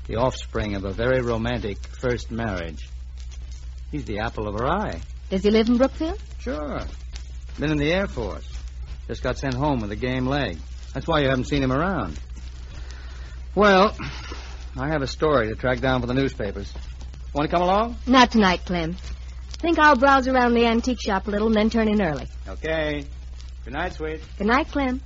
the 0.07 0.15
offspring 0.15 0.73
of 0.76 0.84
a 0.84 0.91
very 0.91 1.22
romantic 1.22 1.77
first 1.86 2.32
marriage. 2.32 2.90
He's 3.91 4.06
the 4.06 4.19
apple 4.19 4.48
of 4.48 4.56
her 4.56 4.65
eye. 4.65 4.99
Does 5.30 5.44
he 5.44 5.52
live 5.52 5.69
in 5.69 5.77
Brookfield? 5.77 6.19
Sure. 6.40 6.82
Been 7.60 7.72
in 7.72 7.77
the 7.77 7.94
Air 7.94 8.07
Force. 8.07 8.52
Just 9.07 9.22
got 9.22 9.38
sent 9.38 9.53
home 9.53 9.80
with 9.80 9.91
a 9.91 9.95
game 9.95 10.26
leg. 10.26 10.57
That's 10.95 11.06
why 11.06 11.19
you 11.19 11.30
haven't 11.30 11.45
seen 11.45 11.61
him 11.61 11.72
around. 11.72 12.19
Well, 13.53 13.95
I 14.76 14.88
have 14.88 15.03
a 15.03 15.07
story 15.07 15.49
to 15.49 15.56
track 15.56 15.82
down 15.82 16.02
for 16.02 16.07
the 16.07 16.15
newspapers. 16.15 16.73
Want 17.36 17.49
to 17.49 17.53
come 17.53 17.64
along? 17.64 17.98
Not 18.07 18.32
tonight, 18.32 18.64
Clem. 18.64 18.95
Think 19.60 19.78
I'll 19.78 19.98
browse 19.98 20.26
around 20.26 20.53
the 20.53 20.66
antique 20.66 21.02
shop 21.02 21.28
a 21.28 21.32
little 21.32 21.48
and 21.48 21.56
then 21.57 21.70
turn 21.70 21.90
in 21.90 22.02
early. 22.02 22.30
Okay. 22.48 23.03
Good 23.66 23.74
night, 23.74 23.91
sweet. 23.91 24.22
Good 24.38 24.48
night, 24.48 24.70
Clem. 24.70 25.02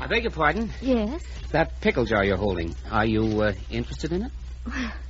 I 0.00 0.06
beg 0.08 0.24
your 0.24 0.32
pardon? 0.32 0.70
Yes? 0.80 1.22
That 1.52 1.80
pickle 1.80 2.04
jar 2.04 2.24
you're 2.24 2.36
holding, 2.36 2.74
are 2.90 3.06
you 3.06 3.42
uh, 3.42 3.52
interested 3.70 4.12
in 4.12 4.24
it? 4.24 4.32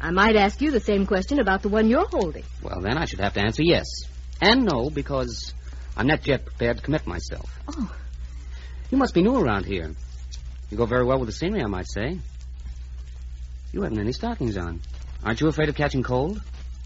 I 0.00 0.10
might 0.10 0.36
ask 0.36 0.60
you 0.60 0.70
the 0.70 0.80
same 0.80 1.06
question 1.06 1.38
about 1.38 1.62
the 1.62 1.68
one 1.68 1.88
you're 1.88 2.06
holding. 2.06 2.44
Well, 2.62 2.80
then 2.80 2.98
I 2.98 3.04
should 3.06 3.20
have 3.20 3.34
to 3.34 3.40
answer 3.40 3.62
yes. 3.62 3.86
And 4.40 4.64
no, 4.64 4.90
because 4.90 5.54
I'm 5.96 6.06
not 6.06 6.26
yet 6.26 6.44
prepared 6.44 6.78
to 6.78 6.82
commit 6.82 7.06
myself. 7.06 7.50
Oh. 7.68 7.94
You 8.90 8.98
must 8.98 9.14
be 9.14 9.22
new 9.22 9.36
around 9.36 9.64
here. 9.64 9.92
You 10.70 10.76
go 10.76 10.86
very 10.86 11.04
well 11.04 11.18
with 11.18 11.28
the 11.28 11.34
scenery, 11.34 11.62
I 11.62 11.66
might 11.66 11.88
say. 11.88 12.18
You 13.72 13.82
haven't 13.82 13.98
any 13.98 14.12
stockings 14.12 14.56
on. 14.56 14.80
Aren't 15.24 15.40
you 15.40 15.48
afraid 15.48 15.68
of 15.68 15.74
catching 15.74 16.02
cold? 16.02 16.40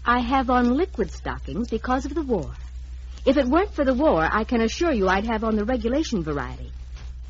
I 0.05 0.19
have 0.19 0.49
on 0.49 0.75
liquid 0.75 1.11
stockings 1.11 1.69
because 1.69 2.05
of 2.05 2.15
the 2.15 2.23
war. 2.23 2.51
If 3.25 3.37
it 3.37 3.45
weren't 3.45 3.73
for 3.73 3.83
the 3.83 3.93
war, 3.93 4.27
I 4.31 4.43
can 4.43 4.61
assure 4.61 4.91
you 4.91 5.07
I'd 5.07 5.25
have 5.25 5.43
on 5.43 5.55
the 5.55 5.65
regulation 5.65 6.23
variety. 6.23 6.71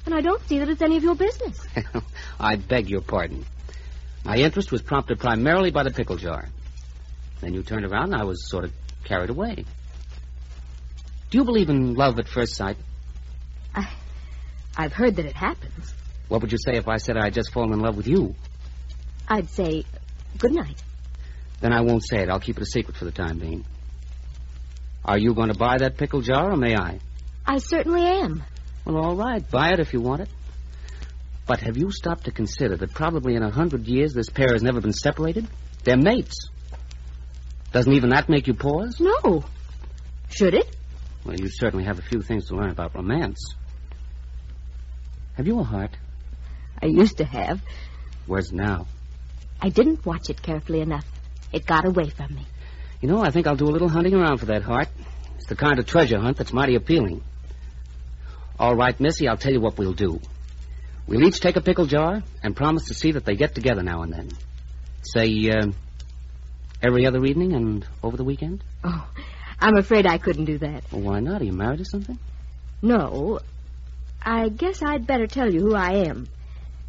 And 0.06 0.14
I 0.14 0.22
don't 0.22 0.42
see 0.48 0.60
that 0.60 0.70
it's 0.70 0.82
any 0.82 0.98
of 0.98 1.04
your 1.04 1.16
business. 1.16 1.66
I 2.40 2.56
beg 2.56 2.90
your 2.90 3.02
pardon. 3.02 3.46
My 4.24 4.36
interest 4.36 4.72
was 4.72 4.82
prompted 4.82 5.20
primarily 5.20 5.72
by 5.72 5.84
the 5.84 5.92
pickle 5.92 6.18
jar. 6.18 6.48
Then 7.42 7.54
you 7.54 7.64
turned 7.64 7.86
around 7.86 8.14
and 8.14 8.22
I 8.22 8.26
was 8.26 8.50
sort 8.50 8.66
of 8.66 8.74
carried 9.04 9.30
away. 9.30 9.66
Do 11.30 11.38
you 11.38 11.44
believe 11.44 11.70
in 11.70 11.94
love 11.94 12.20
at 12.20 12.28
first 12.28 12.56
sight? 12.56 12.78
I, 13.74 13.90
I've 14.76 14.94
heard 14.94 15.16
that 15.18 15.26
it 15.26 15.36
happens. 15.36 15.94
What 16.28 16.42
would 16.42 16.52
you 16.52 16.58
say 16.58 16.78
if 16.78 16.88
I 16.88 16.98
said 16.98 17.18
I'd 17.18 17.34
just 17.34 17.52
fallen 17.52 17.74
in 17.74 17.80
love 17.80 17.96
with 17.96 18.08
you? 18.08 18.36
I'd 19.28 19.50
say 19.50 19.86
good 20.38 20.54
night. 20.54 20.82
Then 21.62 21.74
I 21.74 21.82
won't 21.82 22.04
say 22.08 22.18
it. 22.24 22.30
I'll 22.30 22.40
keep 22.40 22.58
it 22.58 22.64
a 22.64 22.66
secret 22.66 22.98
for 22.98 23.06
the 23.06 23.12
time 23.12 23.40
being. 23.40 23.66
Are 25.06 25.18
you 25.18 25.34
going 25.34 25.50
to 25.50 25.58
buy 25.58 25.78
that 25.80 25.98
pickle 25.98 26.22
jar, 26.22 26.52
or 26.52 26.58
may 26.58 26.76
I? 26.76 27.00
I 27.46 27.58
certainly 27.58 28.02
am. 28.02 28.44
Well, 28.86 28.98
all 28.98 29.16
right. 29.16 29.48
Buy 29.50 29.74
it 29.74 29.80
if 29.80 29.94
you 29.94 30.02
want 30.02 30.22
it. 30.22 30.30
But 31.50 31.62
have 31.62 31.78
you 31.78 31.90
stopped 31.92 32.26
to 32.26 32.32
consider 32.32 32.78
that 32.78 32.94
probably 32.94 33.34
in 33.34 33.42
a 33.42 33.50
hundred 33.50 33.88
years 33.88 34.14
this 34.14 34.30
pair 34.30 34.54
has 34.54 34.62
never 34.62 34.82
been 34.82 34.94
separated? 34.94 35.48
They're 35.84 35.98
mates. 35.98 36.48
Doesn't 37.72 37.92
even 37.92 38.12
that 38.12 38.30
make 38.30 38.46
you 38.46 38.54
pause? 38.54 39.00
No. 39.00 39.44
Should 40.30 40.54
it? 40.54 40.76
Well, 41.26 41.40
you 41.40 41.50
certainly 41.50 41.86
have 41.86 41.98
a 41.98 42.04
few 42.04 42.22
things 42.22 42.50
to 42.50 42.56
learn 42.56 42.70
about 42.70 42.94
romance. 42.94 43.56
Have 45.38 45.48
you 45.48 45.60
a 45.60 45.64
heart? 45.64 45.98
I 46.84 46.86
used 46.86 47.18
to 47.18 47.26
have. 47.26 47.60
Where's 48.28 48.54
now? 48.54 48.86
I 49.60 49.70
didn't 49.70 50.06
watch 50.06 50.30
it 50.30 50.44
carefully 50.44 50.82
enough. 50.82 51.08
It 51.52 51.66
got 51.66 51.84
away 51.84 52.10
from 52.10 52.36
me. 52.36 52.46
You 53.02 53.10
know, 53.10 53.24
I 53.24 53.32
think 53.32 53.48
I'll 53.48 53.56
do 53.56 53.70
a 53.70 53.74
little 53.74 53.90
hunting 53.90 54.14
around 54.14 54.38
for 54.38 54.46
that 54.46 54.62
heart. 54.62 54.90
It's 55.38 55.48
the 55.48 55.56
kind 55.56 55.80
of 55.80 55.88
treasure 55.88 56.20
hunt 56.20 56.38
that's 56.38 56.54
mighty 56.54 56.76
appealing. 56.76 57.24
All 58.60 58.76
right, 58.76 59.00
Missy, 59.00 59.28
I'll 59.28 59.36
tell 59.36 59.52
you 59.52 59.62
what 59.62 59.80
we'll 59.80 59.94
do. 59.94 60.20
We'll 61.10 61.24
each 61.24 61.40
take 61.40 61.56
a 61.56 61.62
pickle 61.62 61.88
jar 61.88 62.22
and 62.44 62.56
promise 62.56 62.86
to 62.90 62.94
see 62.94 63.14
that 63.14 63.26
they 63.26 63.36
get 63.36 63.56
together 63.56 63.82
now 63.82 64.04
and 64.04 64.14
then. 64.14 64.30
Say, 65.02 65.50
uh, 65.50 65.72
every 66.84 67.08
other 67.08 67.26
evening 67.26 67.54
and 67.54 67.84
over 68.04 68.16
the 68.16 68.24
weekend? 68.24 68.64
Oh, 68.84 69.10
I'm 69.60 69.76
afraid 69.76 70.06
I 70.06 70.20
couldn't 70.20 70.46
do 70.46 70.60
that. 70.60 70.84
Well, 70.92 71.02
why 71.02 71.20
not? 71.20 71.42
Are 71.42 71.46
you 71.46 71.52
married 71.52 71.82
or 71.82 71.86
something? 71.86 72.20
No. 72.84 73.40
I 74.22 74.50
guess 74.50 74.84
I'd 74.84 75.08
better 75.08 75.26
tell 75.26 75.52
you 75.52 75.62
who 75.62 75.76
I 75.76 76.06
am. 76.08 76.28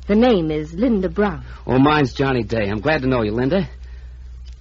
The 0.07 0.17
name 0.17 0.51
is 0.51 0.75
Linda 0.75 1.09
Brown. 1.09 1.47
Oh, 1.67 1.79
mine's 1.79 2.13
Johnny 2.13 2.43
Day. 2.43 2.69
I'm 2.69 2.81
glad 2.81 3.01
to 3.01 3.09
know 3.09 3.23
you, 3.23 3.33
Linda. 3.33 3.71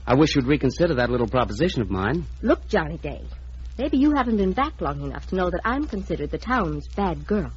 I 0.07 0.15
wish 0.15 0.37
you'd 0.37 0.47
reconsider 0.47 0.95
that 0.95 1.09
little 1.09 1.27
proposition 1.27 1.81
of 1.81 1.89
mine. 1.89 2.25
Look, 2.41 2.65
Johnny 2.69 2.97
Day. 2.97 3.25
Maybe 3.77 3.97
you 3.97 4.15
haven't 4.15 4.37
been 4.37 4.53
back 4.53 4.79
long 4.79 5.01
enough 5.01 5.27
to 5.27 5.35
know 5.35 5.49
that 5.49 5.61
I'm 5.65 5.85
considered 5.85 6.31
the 6.31 6.37
town's 6.37 6.87
bad 6.87 7.27
girl. 7.27 7.51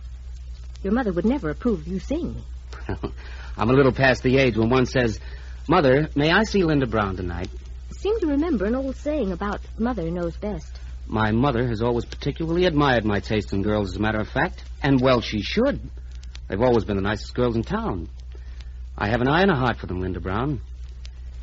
Your 0.82 0.92
mother 0.92 1.12
would 1.12 1.24
never 1.24 1.50
approve 1.50 1.80
of 1.80 1.88
you 1.88 1.98
seeing 1.98 2.34
me. 2.34 2.42
I'm 3.56 3.70
a 3.70 3.72
little 3.72 3.92
past 3.92 4.22
the 4.22 4.38
age 4.38 4.56
when 4.56 4.70
one 4.70 4.86
says, 4.86 5.20
Mother, 5.68 6.08
may 6.16 6.30
I 6.30 6.44
see 6.44 6.64
Linda 6.64 6.86
Brown 6.86 7.16
tonight? 7.16 7.48
I 7.90 7.94
seem 7.94 8.18
to 8.20 8.26
remember 8.26 8.64
an 8.64 8.74
old 8.74 8.96
saying 8.96 9.30
about 9.30 9.60
mother 9.78 10.10
knows 10.10 10.36
best. 10.36 10.78
My 11.06 11.30
mother 11.30 11.66
has 11.68 11.82
always 11.82 12.04
particularly 12.04 12.64
admired 12.64 13.04
my 13.04 13.20
taste 13.20 13.52
in 13.52 13.62
girls, 13.62 13.90
as 13.90 13.96
a 13.96 14.00
matter 14.00 14.18
of 14.18 14.28
fact. 14.28 14.64
And 14.82 15.00
well, 15.00 15.20
she 15.20 15.42
should. 15.42 15.80
They've 16.48 16.60
always 16.60 16.84
been 16.84 16.96
the 16.96 17.02
nicest 17.02 17.34
girls 17.34 17.54
in 17.54 17.62
town. 17.62 18.08
I 18.96 19.08
have 19.08 19.20
an 19.20 19.28
eye 19.28 19.42
and 19.42 19.50
a 19.50 19.56
heart 19.56 19.78
for 19.78 19.86
them, 19.86 20.00
Linda 20.00 20.20
Brown. 20.20 20.60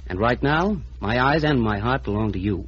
And 0.07 0.19
right 0.19 0.41
now, 0.41 0.81
my 0.99 1.23
eyes 1.23 1.43
and 1.43 1.61
my 1.61 1.79
heart 1.79 2.03
belong 2.03 2.33
to 2.33 2.39
you. 2.39 2.67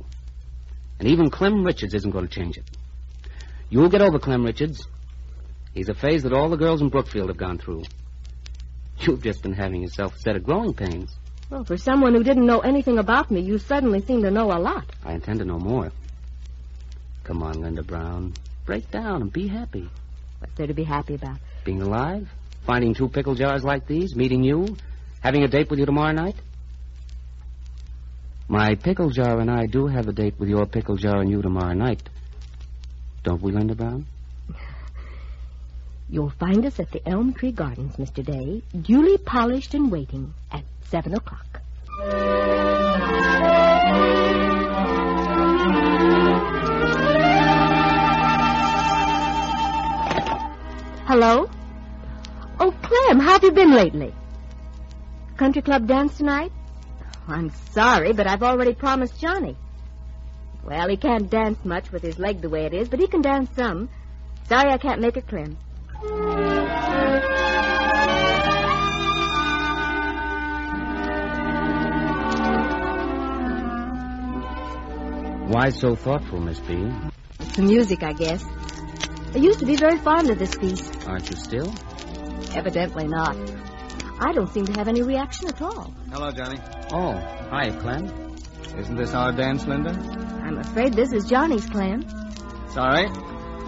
And 1.00 1.10
even 1.10 1.30
Clem 1.30 1.66
Richards 1.66 1.94
isn't 1.94 2.12
going 2.12 2.28
to 2.28 2.34
change 2.34 2.58
it. 2.58 2.66
You'll 3.70 3.90
get 3.90 4.02
over 4.02 4.20
Clem 4.20 4.46
Richards. 4.46 4.86
He's 5.74 5.90
a 5.90 5.94
phase 5.94 6.24
that 6.24 6.34
all 6.34 6.50
the 6.50 6.58
girls 6.58 6.82
in 6.82 6.90
Brookfield 6.90 7.30
have 7.30 7.38
gone 7.38 7.58
through. 7.58 7.84
You've 9.00 9.24
just 9.24 9.42
been 9.42 9.54
having 9.54 9.82
yourself 9.82 10.16
a 10.16 10.20
set 10.20 10.36
of 10.36 10.44
growing 10.44 10.74
pains. 10.74 11.16
Well, 11.50 11.64
for 11.64 11.78
someone 11.78 12.14
who 12.14 12.24
didn't 12.24 12.46
know 12.46 12.60
anything 12.60 12.98
about 12.98 13.32
me, 13.32 13.42
you 13.42 13.58
suddenly 13.58 14.02
seem 14.02 14.22
to 14.24 14.32
know 14.32 14.52
a 14.52 14.60
lot. 14.60 14.86
I 15.04 15.14
intend 15.14 15.40
to 15.40 15.46
know 15.46 15.60
more. 15.60 15.92
Come 17.24 17.44
on, 17.44 17.62
Linda 17.62 17.84
Brown. 17.84 18.34
Break 18.66 18.90
down 18.92 19.22
and 19.22 19.34
be 19.34 19.48
happy. 19.48 19.90
What's 20.40 20.54
there 20.56 20.68
to 20.68 20.74
be 20.74 20.84
happy 20.84 21.16
about? 21.16 21.38
Being 21.64 21.82
alive, 21.82 22.30
finding 22.66 22.94
two 22.94 23.10
pickle 23.10 23.36
jars 23.36 23.64
like 23.64 23.88
these, 23.88 24.16
meeting 24.16 24.44
you, 24.44 24.76
having 25.22 25.44
a 25.44 25.48
date 25.48 25.70
with 25.70 25.80
you 25.80 25.86
tomorrow 25.86 26.14
night. 26.14 26.36
My 28.48 28.76
pickle 28.76 29.10
jar 29.10 29.40
and 29.40 29.50
I 29.50 29.66
do 29.66 29.88
have 29.88 30.08
a 30.08 30.12
date 30.14 30.36
with 30.38 30.50
your 30.50 30.66
pickle 30.66 30.98
jar 30.98 31.22
and 31.22 31.30
you 31.30 31.42
tomorrow 31.42 31.74
night. 31.74 32.02
Don't 33.24 33.42
we, 33.42 33.52
Linda 33.52 33.76
Brown? 33.76 34.06
You'll 36.12 36.30
find 36.30 36.66
us 36.66 36.78
at 36.78 36.92
the 36.92 37.02
Elm 37.08 37.34
Tree 37.34 37.54
Gardens, 37.54 37.96
Mr. 37.96 38.22
Day, 38.22 38.62
duly 38.82 39.18
polished 39.18 39.74
and 39.74 39.90
waiting 39.90 40.34
at 40.52 40.66
seven 40.90 41.14
o'clock. 41.14 41.62
Hello? 51.08 51.50
Oh, 52.60 52.72
Clem, 52.82 53.20
how 53.22 53.32
have 53.32 53.44
you 53.46 53.54
been 53.54 53.74
lately? 53.74 54.14
Country 55.38 55.62
club 55.62 55.88
dance 55.88 56.18
tonight? 56.18 56.52
I'm 57.30 57.52
sorry, 57.72 58.12
but 58.12 58.28
I've 58.28 58.44
already 58.44 58.74
promised 58.74 59.18
Johnny. 59.18 59.56
Well, 60.66 60.90
he 60.90 60.98
can't 60.98 61.30
dance 61.30 61.64
much 61.64 61.90
with 61.94 62.04
his 62.04 62.20
leg 62.20 62.42
the 62.42 62.50
way 62.50 62.66
it 62.66 62.74
is, 62.74 62.90
but 62.90 63.00
he 63.00 63.08
can 63.08 63.22
dance 63.22 63.50
some. 63.56 63.88
Sorry 64.50 64.74
I 64.74 64.78
can't 64.78 65.00
make 65.00 65.16
it, 65.16 65.26
Clem. 65.26 65.58
Why 66.02 66.10
so 75.70 75.96
thoughtful, 75.96 76.40
Miss 76.40 76.60
B? 76.60 76.92
It's 77.40 77.56
the 77.56 77.62
music, 77.62 78.02
I 78.02 78.14
guess. 78.14 78.44
I 79.36 79.38
used 79.38 79.60
to 79.60 79.68
be 79.68 79.76
very 79.76 80.00
fond 80.00 80.32
of 80.32 80.40
this 80.40 80.56
piece. 80.56 80.90
Aren't 81.06 81.30
you 81.30 81.36
still? 81.36 81.72
Evidently 82.56 83.08
not. 83.08 83.38
I 84.20 84.32
don't 84.34 84.52
seem 84.52 84.66
to 84.66 84.74
have 84.74 84.88
any 84.88 85.04
reaction 85.04 85.50
at 85.50 85.62
all. 85.62 85.94
Hello, 86.12 86.32
Johnny. 86.32 86.58
Oh, 86.92 87.14
hi, 87.52 87.70
Clem. 87.80 88.08
Isn't 88.76 88.96
this 88.96 89.14
our 89.14 89.32
dance, 89.34 89.68
Linda? 89.68 89.92
I'm 89.92 90.58
afraid 90.58 90.94
this 90.94 91.14
is 91.14 91.26
Johnny's, 91.26 91.70
plan. 91.70 92.10
Sorry, 92.70 93.08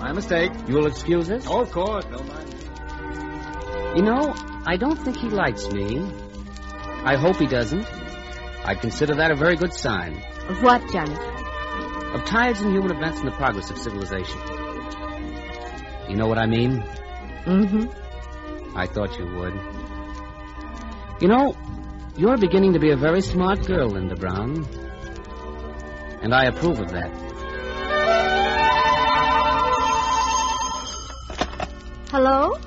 my 0.03 0.11
mistake. 0.11 0.51
You'll 0.67 0.87
excuse 0.87 1.31
us? 1.31 1.47
Oh, 1.47 1.61
of 1.61 1.71
course. 1.71 2.03
Don't 2.03 2.27
mind. 2.27 2.53
You 3.95 4.01
know, 4.03 4.35
I 4.65 4.75
don't 4.75 4.97
think 4.97 5.15
he 5.15 5.29
likes 5.29 5.71
me. 5.71 6.05
I 7.05 7.15
hope 7.15 7.37
he 7.37 7.47
doesn't. 7.47 7.87
I'd 8.65 8.81
consider 8.81 9.15
that 9.15 9.31
a 9.31 9.35
very 9.35 9.55
good 9.55 9.73
sign. 9.73 10.21
Of 10.49 10.61
what, 10.61 10.81
Johnny? 10.91 11.15
Of 12.13 12.25
tides 12.25 12.61
in 12.61 12.73
human 12.73 12.91
events 12.91 13.19
and 13.19 13.29
the 13.29 13.35
progress 13.37 13.71
of 13.71 13.77
civilization. 13.77 14.41
You 16.09 16.17
know 16.17 16.27
what 16.27 16.37
I 16.37 16.47
mean? 16.47 16.81
Mm-hmm. 17.45 18.77
I 18.77 18.87
thought 18.87 19.17
you 19.17 19.25
would. 19.25 19.53
You 21.21 21.29
know, 21.29 21.55
you're 22.17 22.37
beginning 22.37 22.73
to 22.73 22.79
be 22.79 22.91
a 22.91 22.97
very 22.97 23.21
smart 23.21 23.65
girl, 23.65 23.91
Linda 23.91 24.17
Brown. 24.17 24.67
And 26.21 26.35
I 26.35 26.47
approve 26.47 26.81
of 26.81 26.89
that. 26.91 27.32
Hello? 32.13 32.59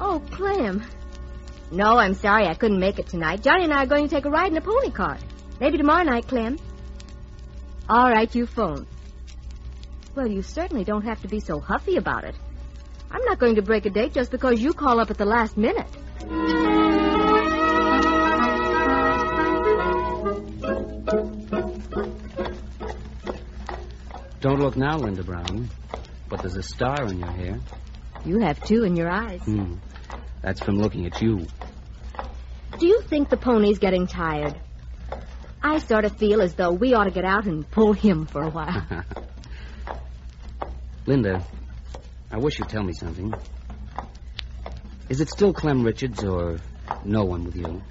Oh, 0.00 0.20
Clem. 0.32 0.82
No, 1.70 1.98
I'm 1.98 2.14
sorry 2.14 2.48
I 2.48 2.54
couldn't 2.54 2.80
make 2.80 2.98
it 2.98 3.06
tonight. 3.06 3.44
Johnny 3.44 3.62
and 3.62 3.72
I 3.72 3.84
are 3.84 3.86
going 3.86 4.08
to 4.08 4.12
take 4.12 4.24
a 4.24 4.28
ride 4.28 4.50
in 4.50 4.56
a 4.56 4.60
pony 4.60 4.90
cart. 4.90 5.20
Maybe 5.60 5.78
tomorrow 5.78 6.02
night, 6.02 6.26
Clem. 6.26 6.58
All 7.88 8.10
right, 8.10 8.34
you 8.34 8.44
phone. 8.44 8.88
Well, 10.16 10.26
you 10.26 10.42
certainly 10.42 10.82
don't 10.82 11.04
have 11.04 11.22
to 11.22 11.28
be 11.28 11.38
so 11.38 11.60
huffy 11.60 11.94
about 11.94 12.24
it. 12.24 12.34
I'm 13.08 13.24
not 13.24 13.38
going 13.38 13.54
to 13.54 13.62
break 13.62 13.86
a 13.86 13.90
date 13.90 14.14
just 14.14 14.32
because 14.32 14.60
you 14.60 14.72
call 14.72 14.98
up 14.98 15.12
at 15.12 15.16
the 15.16 15.24
last 15.24 15.56
minute. 15.56 15.86
Don't 24.40 24.58
look 24.58 24.76
now, 24.76 24.98
Linda 24.98 25.22
Brown. 25.22 25.70
But 26.28 26.40
there's 26.40 26.56
a 26.56 26.64
star 26.64 27.04
in 27.04 27.20
your 27.20 27.30
hair. 27.30 27.60
You 28.24 28.40
have 28.40 28.62
two 28.64 28.84
in 28.84 28.96
your 28.96 29.08
eyes. 29.10 29.40
Hmm. 29.42 29.74
That's 30.42 30.60
from 30.60 30.76
looking 30.76 31.06
at 31.06 31.20
you. 31.20 31.46
Do 32.78 32.86
you 32.86 33.02
think 33.02 33.28
the 33.28 33.36
pony's 33.36 33.78
getting 33.78 34.06
tired? 34.06 34.54
I 35.62 35.78
sort 35.78 36.04
of 36.04 36.16
feel 36.16 36.40
as 36.40 36.54
though 36.54 36.70
we 36.70 36.94
ought 36.94 37.04
to 37.04 37.10
get 37.10 37.24
out 37.24 37.46
and 37.46 37.68
pull 37.68 37.92
him 37.92 38.26
for 38.26 38.42
a 38.42 38.50
while. 38.50 38.86
Linda, 41.06 41.44
I 42.30 42.38
wish 42.38 42.58
you'd 42.58 42.68
tell 42.68 42.84
me 42.84 42.92
something. 42.92 43.34
Is 45.08 45.20
it 45.20 45.30
still 45.30 45.52
Clem 45.52 45.82
Richards 45.82 46.22
or 46.22 46.58
no 47.04 47.24
one 47.24 47.44
with 47.44 47.56
you? 47.56 47.82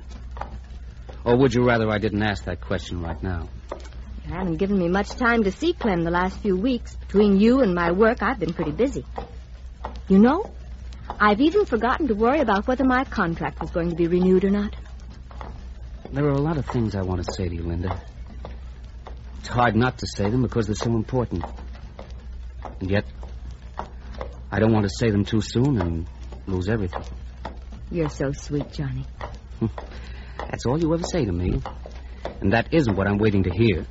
Or 1.26 1.36
would 1.36 1.54
you 1.54 1.66
rather 1.66 1.90
I 1.90 1.98
didn't 1.98 2.24
ask 2.24 2.46
that 2.46 2.62
question 2.62 3.02
right 3.02 3.22
now? 3.22 3.50
You 4.26 4.34
haven't 4.34 4.58
given 4.58 4.78
me 4.78 4.88
much 4.88 5.10
time 5.10 5.44
to 5.44 5.52
see 5.52 5.74
Clem 5.74 6.04
the 6.04 6.12
last 6.12 6.40
few 6.40 6.56
weeks. 6.56 6.96
Between 6.96 7.40
you 7.40 7.62
and 7.62 7.74
my 7.74 7.92
work, 7.92 8.22
I've 8.22 8.40
been 8.40 8.54
pretty 8.54 8.72
busy. 8.72 9.06
You 10.10 10.20
know, 10.20 10.50
I've 11.20 11.42
even 11.42 11.66
forgotten 11.66 12.08
to 12.08 12.16
worry 12.16 12.40
about 12.40 12.66
whether 12.66 12.86
my 12.86 13.04
contract 13.04 13.60
was 13.60 13.72
going 13.72 13.90
to 13.90 13.96
be 13.96 14.08
renewed 14.08 14.46
or 14.46 14.50
not. 14.50 14.74
There 16.12 16.26
are 16.26 16.32
a 16.32 16.40
lot 16.40 16.58
of 16.58 16.66
things 16.66 16.96
I 16.96 17.02
want 17.02 17.26
to 17.26 17.34
say 17.34 17.50
to 17.50 17.56
you, 17.56 17.64
Linda. 17.64 18.02
It's 19.40 19.50
hard 19.50 19.76
not 19.76 19.98
to 19.98 20.08
say 20.08 20.30
them 20.30 20.44
because 20.44 20.68
they're 20.68 20.76
so 20.76 20.96
important. 20.96 21.44
And 22.80 22.90
yet, 22.90 23.06
I 24.50 24.60
don't 24.60 24.72
want 24.72 24.86
to 24.86 24.90
say 24.98 25.12
them 25.12 25.26
too 25.26 25.42
soon 25.42 25.82
and 25.82 26.08
lose 26.46 26.70
everything. 26.70 27.04
You're 27.92 28.10
so 28.10 28.32
sweet, 28.32 28.72
Johnny. 28.72 29.06
That's 30.38 30.66
all 30.66 30.80
you 30.80 30.94
ever 30.94 31.04
say 31.04 31.26
to 31.26 31.32
me. 31.32 31.62
And 32.40 32.54
that 32.54 32.74
isn't 32.74 32.96
what 32.96 33.08
I'm 33.08 33.18
waiting 33.18 33.44
to 33.44 33.50
hear. 33.50 33.86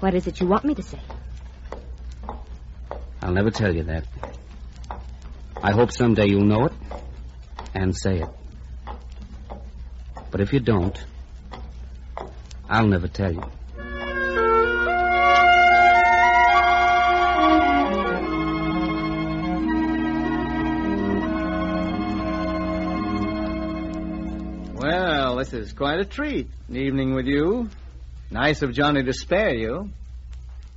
What 0.00 0.14
is 0.14 0.26
it 0.26 0.40
you 0.40 0.46
want 0.46 0.64
me 0.64 0.74
to 0.74 0.82
say? 0.82 1.00
I'll 3.22 3.32
never 3.32 3.50
tell 3.50 3.74
you 3.74 3.84
that. 3.84 4.04
I 5.66 5.72
hope 5.72 5.92
someday 5.92 6.26
you'll 6.26 6.44
know 6.44 6.66
it 6.66 6.72
and 7.72 7.96
say 7.96 8.20
it. 8.20 8.28
But 10.30 10.42
if 10.42 10.52
you 10.52 10.60
don't, 10.60 10.94
I'll 12.68 12.86
never 12.86 13.08
tell 13.08 13.32
you. 13.32 13.42
Well, 24.74 25.36
this 25.38 25.54
is 25.54 25.72
quite 25.72 25.98
a 25.98 26.04
treat. 26.04 26.50
An 26.68 26.76
evening 26.76 27.14
with 27.14 27.24
you. 27.24 27.70
Nice 28.30 28.60
of 28.60 28.74
Johnny 28.74 29.02
to 29.02 29.14
spare 29.14 29.54
you. 29.54 29.88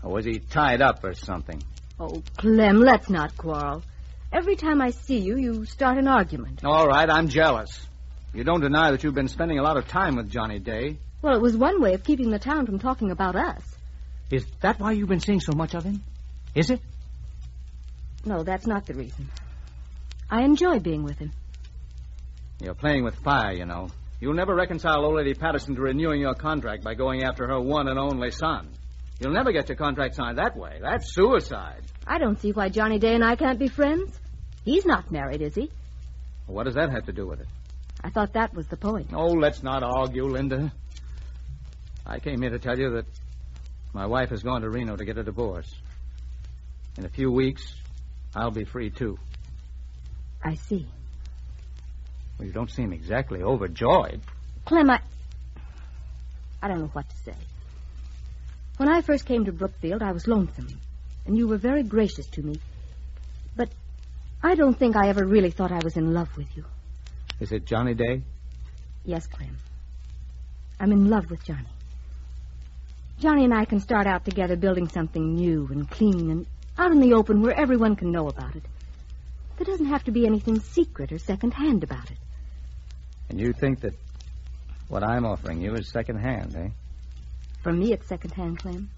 Or 0.02 0.14
was 0.14 0.24
he 0.24 0.40
tied 0.40 0.82
up 0.82 1.04
or 1.04 1.14
something? 1.14 1.62
Oh, 2.00 2.24
Clem, 2.38 2.80
let's 2.80 3.10
not 3.10 3.36
quarrel. 3.36 3.84
Every 4.32 4.56
time 4.56 4.82
I 4.82 4.92
see 4.92 5.20
you, 5.20 5.38
you 5.38 5.66
start 5.66 5.98
an 5.98 6.08
argument. 6.08 6.64
All 6.66 6.88
right, 6.88 7.10
I'm 7.10 7.30
jealous. 7.30 7.88
You 8.34 8.44
don't 8.44 8.62
deny 8.62 8.92
that 8.92 9.04
you've 9.04 9.16
been 9.16 9.30
spending 9.30 9.58
a 9.58 9.64
lot 9.64 9.78
of 9.78 9.88
time 9.88 10.16
with 10.16 10.30
Johnny 10.30 10.60
Day. 10.60 10.98
Well, 11.22 11.36
it 11.36 11.42
was 11.42 11.56
one 11.56 11.82
way 11.82 11.94
of 11.94 12.04
keeping 12.04 12.30
the 12.30 12.40
town 12.40 12.66
from 12.66 12.80
talking 12.80 13.12
about 13.12 13.36
us. 13.36 13.62
Is 14.30 14.46
that 14.62 14.80
why 14.80 14.92
you've 14.92 15.08
been 15.08 15.22
seeing 15.22 15.40
so 15.40 15.54
much 15.54 15.74
of 15.74 15.84
him? 15.84 16.04
Is 16.54 16.70
it? 16.70 16.82
No, 18.26 18.44
that's 18.44 18.68
not 18.68 18.86
the 18.86 18.94
reason. 18.94 19.30
I 20.30 20.44
enjoy 20.44 20.80
being 20.80 21.04
with 21.04 21.18
him. 21.18 21.32
You're 22.62 22.74
playing 22.74 23.04
with 23.04 23.16
fire, 23.16 23.54
you 23.54 23.66
know. 23.66 23.90
You'll 24.20 24.34
never 24.34 24.54
reconcile 24.54 25.06
old 25.06 25.16
lady 25.16 25.34
Patterson 25.34 25.76
to 25.76 25.82
renewing 25.82 26.20
your 26.20 26.34
contract 26.34 26.84
by 26.84 26.96
going 26.96 27.24
after 27.24 27.48
her 27.48 27.62
one 27.62 27.88
and 27.88 27.98
only 27.98 28.32
son. 28.32 28.70
You'll 29.20 29.34
never 29.34 29.52
get 29.52 29.70
your 29.70 29.78
contract 29.78 30.16
signed 30.16 30.38
that 30.38 30.58
way. 30.58 30.80
That's 30.82 31.14
suicide. 31.14 31.84
I 32.08 32.20
don't 32.20 32.40
see 32.40 32.52
why 32.52 32.70
Johnny 32.70 33.00
Day 33.00 33.14
and 33.14 33.24
I 33.24 33.36
can't 33.36 33.60
be 33.60 33.68
friends. 33.68 34.18
He's 34.64 34.86
not 34.86 35.12
married, 35.12 35.42
is 35.42 35.56
he? 35.56 35.70
What 36.46 36.64
does 36.64 36.76
that 36.76 36.90
have 36.90 37.06
to 37.08 37.12
do 37.12 37.28
with 37.28 37.42
it? 37.42 37.48
I 38.04 38.10
thought 38.10 38.34
that 38.34 38.54
was 38.54 38.68
the 38.68 38.78
point. 38.78 39.10
Oh, 39.14 39.34
let's 39.34 39.62
not 39.62 39.84
argue, 39.84 40.26
Linda. 40.26 40.72
I 42.06 42.20
came 42.20 42.42
here 42.42 42.52
to 42.52 42.60
tell 42.60 42.78
you 42.80 42.92
that 42.92 43.06
my 43.94 44.06
wife 44.06 44.30
has 44.30 44.44
gone 44.44 44.62
to 44.62 44.70
Reno 44.70 44.96
to 44.96 45.04
get 45.04 45.18
a 45.18 45.24
divorce. 45.24 45.74
In 46.98 47.06
a 47.06 47.10
few 47.10 47.32
weeks, 47.32 47.76
I'll 48.36 48.52
be 48.52 48.64
free, 48.64 48.90
too. 48.90 49.18
I 50.44 50.56
see. 50.56 50.88
Well, 52.38 52.48
you 52.48 52.54
don't 52.54 52.72
seem 52.72 52.94
exactly 52.94 53.42
overjoyed. 53.42 54.22
Clem, 54.66 54.90
I. 54.90 55.02
I 56.62 56.68
don't 56.68 56.80
know 56.80 56.90
what 56.94 57.10
to 57.10 57.16
say. 57.18 57.36
When 58.78 58.88
I 58.88 59.02
first 59.02 59.26
came 59.26 59.46
to 59.46 59.52
Brookfield, 59.52 60.02
I 60.02 60.12
was 60.12 60.28
lonesome, 60.28 60.80
and 61.28 61.38
you 61.38 61.48
were 61.48 61.58
very 61.58 61.84
gracious 61.84 62.26
to 62.28 62.42
me. 62.42 62.60
But 63.56 63.70
I 64.42 64.56
don't 64.56 64.78
think 64.78 64.96
I 64.96 65.10
ever 65.10 65.26
really 65.26 65.52
thought 65.52 65.72
I 65.72 65.82
was 65.84 65.98
in 65.98 66.14
love 66.14 66.36
with 66.38 66.48
you. 66.56 66.66
Is 67.40 67.52
it 67.52 67.66
Johnny 67.66 67.94
Day? 67.94 68.24
Yes, 69.06 69.28
Clem. 69.28 69.58
I'm 70.80 70.92
in 70.92 71.10
love 71.10 71.30
with 71.30 71.44
Johnny. 71.44 71.70
Johnny 73.20 73.46
and 73.46 73.54
I 73.54 73.66
can 73.66 73.80
start 73.80 74.08
out 74.08 74.26
together 74.26 74.56
building 74.56 74.88
something 74.88 75.36
new 75.36 75.68
and 75.72 75.90
clean 75.90 76.32
and 76.32 76.46
out 76.78 76.92
in 76.92 77.00
the 77.00 77.14
open 77.14 77.42
where 77.42 77.60
everyone 77.60 77.96
can 77.96 78.12
know 78.12 78.28
about 78.28 78.56
it. 78.56 78.64
There 79.58 79.66
doesn't 79.66 79.88
have 79.88 80.04
to 80.04 80.12
be 80.12 80.28
anything 80.28 80.60
secret 80.60 81.12
or 81.12 81.18
second-hand 81.18 81.84
about 81.84 82.12
it. 82.12 82.18
And 83.30 83.40
you 83.40 83.54
think 83.54 83.82
that 83.82 83.94
what 84.88 85.04
I'm 85.04 85.26
offering 85.26 85.62
you 85.62 85.74
is 85.74 85.90
second-hand, 85.90 86.56
eh? 86.56 86.70
For 87.64 87.74
me, 87.74 87.92
it's 87.92 88.08
second-hand, 88.08 88.60
Clem. 88.60 88.90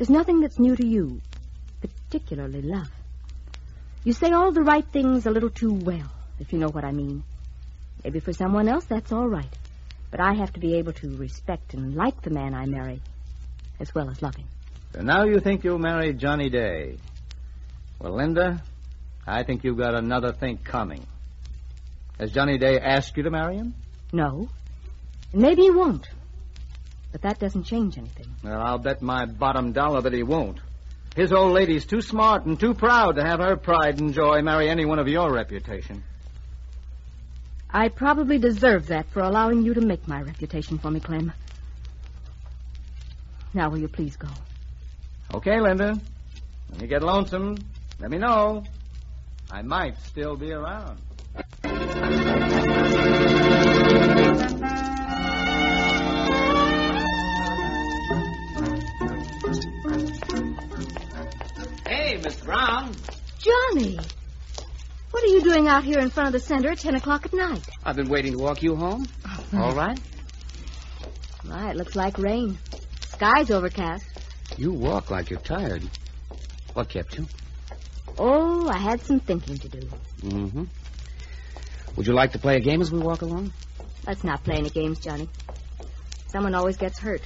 There's 0.00 0.08
nothing 0.08 0.40
that's 0.40 0.58
new 0.58 0.74
to 0.74 0.86
you, 0.86 1.20
particularly 1.82 2.62
love. 2.62 2.90
You 4.02 4.14
say 4.14 4.30
all 4.30 4.50
the 4.50 4.62
right 4.62 4.86
things 4.90 5.26
a 5.26 5.30
little 5.30 5.50
too 5.50 5.74
well, 5.74 6.10
if 6.38 6.54
you 6.54 6.58
know 6.58 6.70
what 6.70 6.86
I 6.86 6.90
mean. 6.90 7.22
Maybe 8.02 8.18
for 8.20 8.32
someone 8.32 8.66
else, 8.66 8.86
that's 8.86 9.12
all 9.12 9.28
right. 9.28 9.54
But 10.10 10.20
I 10.20 10.32
have 10.32 10.54
to 10.54 10.58
be 10.58 10.76
able 10.76 10.94
to 10.94 11.16
respect 11.18 11.74
and 11.74 11.94
like 11.94 12.22
the 12.22 12.30
man 12.30 12.54
I 12.54 12.64
marry, 12.64 13.02
as 13.78 13.94
well 13.94 14.08
as 14.08 14.22
love 14.22 14.36
him. 14.36 14.46
So 14.94 15.02
now 15.02 15.24
you 15.24 15.38
think 15.38 15.64
you'll 15.64 15.78
marry 15.78 16.14
Johnny 16.14 16.48
Day. 16.48 16.96
Well, 17.98 18.14
Linda, 18.14 18.62
I 19.26 19.42
think 19.42 19.64
you've 19.64 19.76
got 19.76 19.94
another 19.94 20.32
thing 20.32 20.56
coming. 20.64 21.06
Has 22.18 22.32
Johnny 22.32 22.56
Day 22.56 22.80
asked 22.80 23.18
you 23.18 23.24
to 23.24 23.30
marry 23.30 23.56
him? 23.56 23.74
No. 24.14 24.48
And 25.34 25.42
maybe 25.42 25.60
he 25.60 25.70
won't. 25.70 26.08
But 27.12 27.22
that 27.22 27.38
doesn't 27.38 27.64
change 27.64 27.98
anything. 27.98 28.26
Well, 28.42 28.60
I'll 28.60 28.78
bet 28.78 29.02
my 29.02 29.26
bottom 29.26 29.72
dollar 29.72 30.00
that 30.02 30.12
he 30.12 30.22
won't. 30.22 30.58
His 31.16 31.32
old 31.32 31.52
lady's 31.52 31.86
too 31.86 32.00
smart 32.02 32.44
and 32.46 32.58
too 32.58 32.72
proud 32.72 33.16
to 33.16 33.24
have 33.24 33.40
her 33.40 33.56
pride 33.56 34.00
and 34.00 34.14
joy 34.14 34.42
marry 34.42 34.68
anyone 34.68 35.00
of 35.00 35.08
your 35.08 35.32
reputation. 35.32 36.04
I 37.68 37.88
probably 37.88 38.38
deserve 38.38 38.86
that 38.88 39.06
for 39.10 39.20
allowing 39.20 39.62
you 39.62 39.74
to 39.74 39.80
make 39.80 40.06
my 40.06 40.22
reputation 40.22 40.78
for 40.78 40.90
me, 40.90 41.00
Clem. 41.00 41.32
Now, 43.54 43.70
will 43.70 43.78
you 43.78 43.88
please 43.88 44.16
go? 44.16 44.28
Okay, 45.34 45.60
Linda. 45.60 45.98
When 46.68 46.80
you 46.80 46.86
get 46.86 47.02
lonesome, 47.02 47.56
let 47.98 48.10
me 48.10 48.18
know. 48.18 48.64
I 49.50 49.62
might 49.62 49.98
still 49.98 50.36
be 50.36 50.52
around. 50.52 50.98
Hey, 62.10 62.16
Miss 62.16 62.40
Brown. 62.40 62.92
Johnny! 63.38 63.96
What 65.12 65.22
are 65.22 65.28
you 65.28 65.42
doing 65.42 65.68
out 65.68 65.84
here 65.84 66.00
in 66.00 66.10
front 66.10 66.26
of 66.26 66.32
the 66.32 66.40
center 66.40 66.70
at 66.70 66.80
10 66.80 66.96
o'clock 66.96 67.24
at 67.24 67.32
night? 67.32 67.64
I've 67.84 67.94
been 67.94 68.08
waiting 68.08 68.32
to 68.32 68.38
walk 68.38 68.64
you 68.64 68.74
home. 68.74 69.06
All 69.54 69.76
right. 69.76 69.96
Why, 71.46 71.70
it 71.70 71.76
looks 71.76 71.94
like 71.94 72.18
rain. 72.18 72.58
Sky's 73.10 73.52
overcast. 73.52 74.04
You 74.56 74.72
walk 74.72 75.12
like 75.12 75.30
you're 75.30 75.38
tired. 75.38 75.88
What 76.72 76.88
kept 76.88 77.16
you? 77.16 77.28
Oh, 78.18 78.68
I 78.68 78.78
had 78.78 79.00
some 79.02 79.20
thinking 79.20 79.58
to 79.58 79.68
do. 79.68 79.88
Mm-hmm. 80.22 80.64
Would 81.94 82.06
you 82.08 82.12
like 82.12 82.32
to 82.32 82.40
play 82.40 82.56
a 82.56 82.60
game 82.60 82.80
as 82.80 82.90
we 82.90 82.98
walk 82.98 83.22
along? 83.22 83.52
Let's 84.04 84.24
not 84.24 84.42
play 84.42 84.56
any 84.56 84.70
games, 84.70 84.98
Johnny. 84.98 85.28
Someone 86.26 86.56
always 86.56 86.76
gets 86.76 86.98
hurt. 86.98 87.22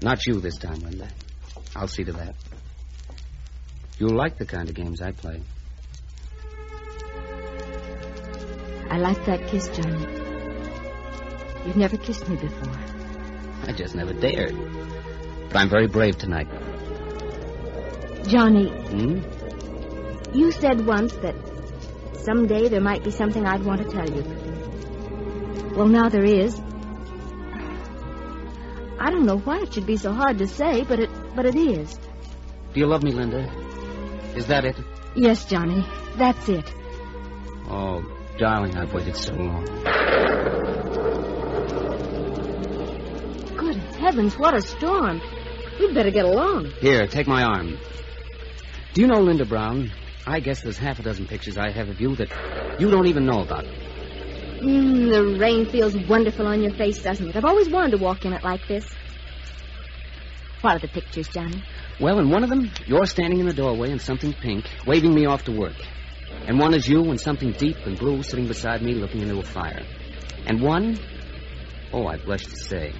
Not 0.00 0.24
you 0.28 0.38
this 0.38 0.58
time, 0.58 0.78
Linda. 0.78 1.08
I'll 1.74 1.88
see 1.88 2.04
to 2.04 2.12
that. 2.12 2.36
You'll 4.00 4.16
like 4.16 4.38
the 4.38 4.46
kind 4.46 4.66
of 4.66 4.74
games 4.74 5.02
I 5.02 5.12
play. 5.12 5.42
I 8.88 8.96
like 8.96 9.22
that 9.26 9.46
kiss, 9.46 9.68
Johnny. 9.68 10.06
You've 11.66 11.76
never 11.76 11.98
kissed 11.98 12.26
me 12.26 12.36
before. 12.36 12.72
I 13.66 13.72
just 13.72 13.94
never 13.94 14.14
dared. 14.14 14.56
But 15.48 15.56
I'm 15.58 15.68
very 15.68 15.86
brave 15.86 16.16
tonight. 16.16 16.48
Johnny, 18.26 18.70
Hmm? 18.70 19.20
you 20.32 20.50
said 20.50 20.86
once 20.86 21.12
that 21.16 21.34
someday 22.14 22.68
there 22.68 22.80
might 22.80 23.04
be 23.04 23.10
something 23.10 23.44
I'd 23.44 23.64
want 23.64 23.82
to 23.82 23.90
tell 23.90 24.08
you. 24.08 24.24
Well, 25.76 25.88
now 25.88 26.08
there 26.08 26.24
is. 26.24 26.58
I 28.98 29.10
don't 29.10 29.26
know 29.26 29.36
why 29.38 29.60
it 29.60 29.74
should 29.74 29.86
be 29.86 29.98
so 29.98 30.12
hard 30.12 30.38
to 30.38 30.46
say, 30.46 30.84
but 30.84 31.00
it 31.00 31.10
but 31.36 31.44
it 31.44 31.54
is. 31.54 31.98
Do 32.72 32.80
you 32.80 32.86
love 32.86 33.02
me, 33.02 33.12
Linda? 33.12 33.69
Is 34.36 34.46
that 34.46 34.64
it? 34.64 34.76
Yes, 35.14 35.44
Johnny. 35.44 35.86
That's 36.16 36.48
it. 36.48 36.72
Oh, 37.68 38.04
darling, 38.38 38.76
I've 38.76 38.92
waited 38.92 39.16
so 39.16 39.34
long. 39.34 39.64
Good 43.56 43.76
heavens, 43.98 44.38
what 44.38 44.54
a 44.54 44.62
storm. 44.62 45.20
We'd 45.78 45.94
better 45.94 46.10
get 46.10 46.24
along. 46.24 46.72
Here, 46.80 47.06
take 47.06 47.26
my 47.26 47.42
arm. 47.42 47.78
Do 48.92 49.00
you 49.00 49.06
know 49.06 49.20
Linda 49.20 49.44
Brown? 49.44 49.92
I 50.26 50.40
guess 50.40 50.62
there's 50.62 50.78
half 50.78 50.98
a 50.98 51.02
dozen 51.02 51.26
pictures 51.26 51.56
I 51.56 51.70
have 51.70 51.88
of 51.88 52.00
you 52.00 52.14
that 52.16 52.28
you 52.78 52.90
don't 52.90 53.06
even 53.06 53.24
know 53.26 53.40
about. 53.40 53.64
Mm, 53.64 55.10
the 55.10 55.38
rain 55.38 55.66
feels 55.70 55.96
wonderful 55.96 56.46
on 56.46 56.60
your 56.62 56.74
face, 56.74 57.02
doesn't 57.02 57.28
it? 57.28 57.36
I've 57.36 57.44
always 57.44 57.68
wanted 57.68 57.92
to 57.92 57.98
walk 57.98 58.24
in 58.24 58.32
it 58.32 58.44
like 58.44 58.66
this. 58.68 58.84
What 60.60 60.76
are 60.76 60.78
the 60.78 60.88
pictures, 60.88 61.28
Johnny? 61.28 61.64
Well, 62.00 62.18
in 62.18 62.30
one 62.30 62.42
of 62.42 62.48
them, 62.48 62.70
you're 62.86 63.04
standing 63.04 63.40
in 63.40 63.46
the 63.46 63.52
doorway 63.52 63.90
in 63.90 63.98
something 63.98 64.32
pink, 64.32 64.64
waving 64.86 65.14
me 65.14 65.26
off 65.26 65.44
to 65.44 65.52
work. 65.52 65.76
And 66.46 66.58
one 66.58 66.72
is 66.72 66.88
you 66.88 67.04
in 67.10 67.18
something 67.18 67.52
deep 67.52 67.76
and 67.84 67.98
blue 67.98 68.22
sitting 68.22 68.46
beside 68.46 68.80
me 68.80 68.94
looking 68.94 69.20
into 69.20 69.38
a 69.38 69.42
fire. 69.42 69.84
And 70.46 70.62
one, 70.62 70.98
oh, 71.92 72.06
I 72.06 72.16
blush 72.16 72.44
to 72.44 72.56
say, 72.56 72.94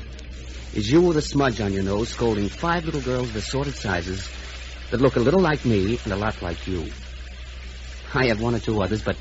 is 0.74 0.92
you 0.92 1.00
with 1.00 1.16
a 1.16 1.22
smudge 1.22 1.62
on 1.62 1.72
your 1.72 1.82
nose 1.82 2.10
scolding 2.10 2.50
five 2.50 2.84
little 2.84 3.00
girls 3.00 3.30
of 3.30 3.36
assorted 3.36 3.74
sizes 3.74 4.28
that 4.90 5.00
look 5.00 5.16
a 5.16 5.20
little 5.20 5.40
like 5.40 5.64
me 5.64 5.98
and 6.04 6.12
a 6.12 6.16
lot 6.16 6.42
like 6.42 6.66
you. 6.66 6.90
I 8.12 8.26
have 8.26 8.42
one 8.42 8.54
or 8.54 8.58
two 8.58 8.82
others, 8.82 9.02
but 9.02 9.16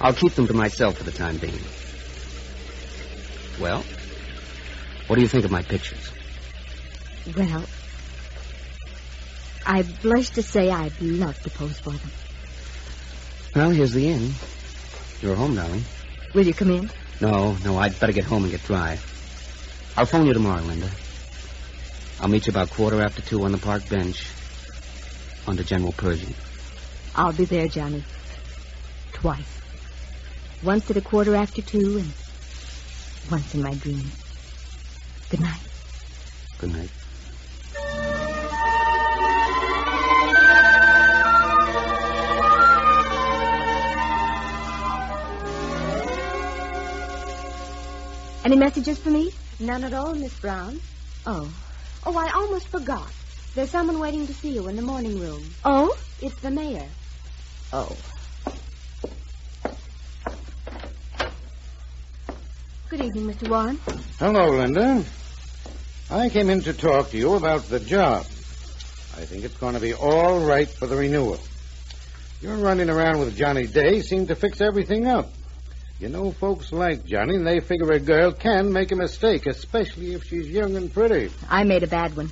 I'll 0.00 0.12
keep 0.12 0.32
them 0.32 0.48
to 0.48 0.54
myself 0.54 0.98
for 0.98 1.04
the 1.04 1.12
time 1.12 1.36
being. 1.36 1.60
Well, 3.60 3.84
what 5.06 5.14
do 5.14 5.22
you 5.22 5.28
think 5.28 5.44
of 5.44 5.52
my 5.52 5.62
pictures? 5.62 6.10
Well, 7.36 7.64
I 9.66 9.82
blush 9.82 10.30
to 10.30 10.42
say 10.42 10.70
I'd 10.70 11.00
love 11.00 11.40
to 11.42 11.50
pose 11.50 11.78
for 11.78 11.90
them. 11.90 12.10
Well, 13.54 13.70
here's 13.70 13.92
the 13.92 14.08
inn. 14.08 14.32
You're 15.20 15.36
home, 15.36 15.54
darling. 15.54 15.84
Will 16.34 16.46
you 16.46 16.54
come 16.54 16.70
in? 16.70 16.90
No, 17.20 17.56
no, 17.64 17.78
I'd 17.78 17.98
better 17.98 18.12
get 18.12 18.24
home 18.24 18.42
and 18.42 18.50
get 18.52 18.62
dry. 18.64 18.98
I'll 19.96 20.06
phone 20.06 20.26
you 20.26 20.34
tomorrow, 20.34 20.62
Linda. 20.62 20.90
I'll 22.20 22.28
meet 22.28 22.46
you 22.46 22.50
about 22.50 22.70
quarter 22.70 23.00
after 23.00 23.22
two 23.22 23.44
on 23.44 23.52
the 23.52 23.58
park 23.58 23.88
bench 23.88 24.30
under 25.46 25.62
General 25.62 25.92
Pershing. 25.92 26.34
I'll 27.14 27.32
be 27.32 27.44
there, 27.44 27.68
Johnny. 27.68 28.02
Twice. 29.12 29.60
Once 30.62 30.90
at 30.90 30.96
a 30.96 31.00
quarter 31.00 31.36
after 31.36 31.62
two 31.62 31.98
and 31.98 32.12
once 33.30 33.54
in 33.54 33.62
my 33.62 33.74
dream. 33.74 34.10
Good 35.30 35.40
night. 35.40 35.60
Good 36.58 36.72
night. 36.72 36.90
Any 48.44 48.56
messages 48.56 48.98
for 48.98 49.08
me? 49.08 49.32
None 49.58 49.84
at 49.84 49.94
all, 49.94 50.14
Miss 50.14 50.38
Brown. 50.38 50.78
Oh. 51.26 51.50
Oh, 52.04 52.14
I 52.14 52.30
almost 52.34 52.68
forgot. 52.68 53.10
There's 53.54 53.70
someone 53.70 53.98
waiting 53.98 54.26
to 54.26 54.34
see 54.34 54.50
you 54.50 54.68
in 54.68 54.76
the 54.76 54.82
morning 54.82 55.18
room. 55.18 55.42
Oh? 55.64 55.96
It's 56.20 56.38
the 56.40 56.50
mayor. 56.50 56.86
Oh. 57.72 57.96
Good 62.90 63.00
evening, 63.00 63.34
Mr. 63.34 63.48
Warren. 63.48 63.80
Hello, 64.18 64.50
Linda. 64.50 65.02
I 66.10 66.28
came 66.28 66.50
in 66.50 66.60
to 66.62 66.74
talk 66.74 67.10
to 67.10 67.16
you 67.16 67.36
about 67.36 67.62
the 67.70 67.80
job. 67.80 68.26
I 69.16 69.24
think 69.24 69.44
it's 69.44 69.56
going 69.56 69.74
to 69.74 69.80
be 69.80 69.94
all 69.94 70.40
right 70.40 70.68
for 70.68 70.86
the 70.86 70.96
renewal. 70.96 71.40
Your 72.42 72.56
running 72.56 72.90
around 72.90 73.20
with 73.20 73.36
Johnny 73.38 73.66
Day 73.66 74.02
seemed 74.02 74.28
to 74.28 74.34
fix 74.34 74.60
everything 74.60 75.06
up. 75.06 75.32
You 76.04 76.10
know, 76.10 76.32
folks 76.32 76.70
like 76.70 77.06
Johnny, 77.06 77.36
and 77.36 77.46
they 77.46 77.60
figure 77.60 77.90
a 77.92 77.98
girl 77.98 78.30
can 78.30 78.70
make 78.70 78.92
a 78.92 78.94
mistake, 78.94 79.46
especially 79.46 80.12
if 80.12 80.24
she's 80.24 80.46
young 80.50 80.76
and 80.76 80.92
pretty. 80.92 81.32
I 81.48 81.64
made 81.64 81.82
a 81.82 81.86
bad 81.86 82.14
one. 82.14 82.30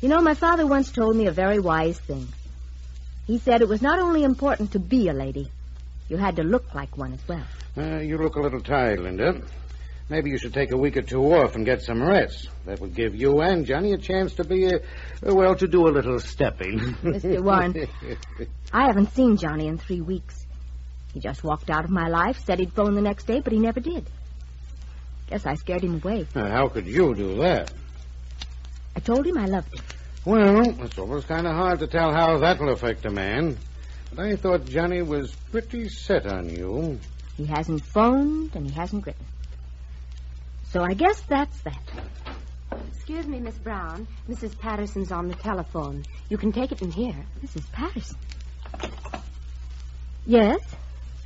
You 0.00 0.08
know, 0.08 0.20
my 0.20 0.34
father 0.34 0.66
once 0.66 0.90
told 0.90 1.14
me 1.14 1.28
a 1.28 1.30
very 1.30 1.60
wise 1.60 2.00
thing. 2.00 2.26
He 3.24 3.38
said 3.38 3.62
it 3.62 3.68
was 3.68 3.82
not 3.82 4.00
only 4.00 4.24
important 4.24 4.72
to 4.72 4.80
be 4.80 5.08
a 5.08 5.12
lady, 5.12 5.48
you 6.08 6.16
had 6.16 6.34
to 6.36 6.42
look 6.42 6.74
like 6.74 6.98
one 6.98 7.12
as 7.12 7.20
well. 7.28 7.44
Uh, 7.78 8.00
you 8.00 8.18
look 8.18 8.34
a 8.34 8.40
little 8.40 8.60
tired, 8.60 8.98
Linda. 8.98 9.40
Maybe 10.08 10.30
you 10.30 10.38
should 10.38 10.52
take 10.52 10.72
a 10.72 10.76
week 10.76 10.96
or 10.96 11.02
two 11.02 11.22
off 11.36 11.54
and 11.54 11.64
get 11.64 11.82
some 11.82 12.02
rest. 12.02 12.48
That 12.66 12.80
would 12.80 12.96
give 12.96 13.14
you 13.14 13.42
and 13.42 13.64
Johnny 13.64 13.92
a 13.92 13.96
chance 13.98 14.34
to 14.34 14.44
be, 14.44 14.66
uh, 14.66 14.80
well, 15.22 15.54
to 15.54 15.68
do 15.68 15.86
a 15.86 15.90
little 15.90 16.18
stepping. 16.18 16.80
Mr. 16.80 17.40
Warren, 17.44 17.86
I 18.72 18.88
haven't 18.88 19.12
seen 19.12 19.36
Johnny 19.36 19.68
in 19.68 19.78
three 19.78 20.00
weeks. 20.00 20.41
He 21.14 21.20
just 21.20 21.44
walked 21.44 21.70
out 21.70 21.84
of 21.84 21.90
my 21.90 22.08
life, 22.08 22.38
said 22.44 22.58
he'd 22.58 22.72
phone 22.72 22.94
the 22.94 23.02
next 23.02 23.24
day, 23.24 23.40
but 23.40 23.52
he 23.52 23.58
never 23.58 23.80
did. 23.80 24.08
Guess 25.28 25.46
I 25.46 25.54
scared 25.54 25.82
him 25.82 26.00
away. 26.02 26.26
Now, 26.34 26.48
how 26.48 26.68
could 26.68 26.86
you 26.86 27.14
do 27.14 27.36
that? 27.36 27.72
I 28.96 29.00
told 29.00 29.26
him 29.26 29.38
I 29.38 29.46
loved 29.46 29.74
him. 29.74 29.84
Well, 30.24 30.84
it's 30.84 30.98
always 30.98 31.24
kind 31.24 31.46
of 31.46 31.54
hard 31.54 31.80
to 31.80 31.86
tell 31.86 32.12
how 32.12 32.38
that'll 32.38 32.70
affect 32.70 33.04
a 33.06 33.10
man. 33.10 33.58
But 34.14 34.26
I 34.26 34.36
thought 34.36 34.66
Johnny 34.66 35.02
was 35.02 35.34
pretty 35.50 35.88
set 35.88 36.26
on 36.26 36.48
you. 36.48 36.98
He 37.36 37.46
hasn't 37.46 37.82
phoned 37.82 38.54
and 38.54 38.66
he 38.66 38.72
hasn't 38.72 39.06
written. 39.06 39.24
So 40.70 40.82
I 40.82 40.94
guess 40.94 41.20
that's 41.22 41.60
that. 41.62 41.82
Excuse 42.94 43.26
me, 43.26 43.40
Miss 43.40 43.56
Brown. 43.58 44.06
Mrs. 44.28 44.58
Patterson's 44.58 45.12
on 45.12 45.28
the 45.28 45.34
telephone. 45.34 46.04
You 46.28 46.38
can 46.38 46.52
take 46.52 46.72
it 46.72 46.82
in 46.82 46.90
here. 46.90 47.26
Mrs. 47.44 47.70
Patterson? 47.72 48.16
Yes? 50.24 50.60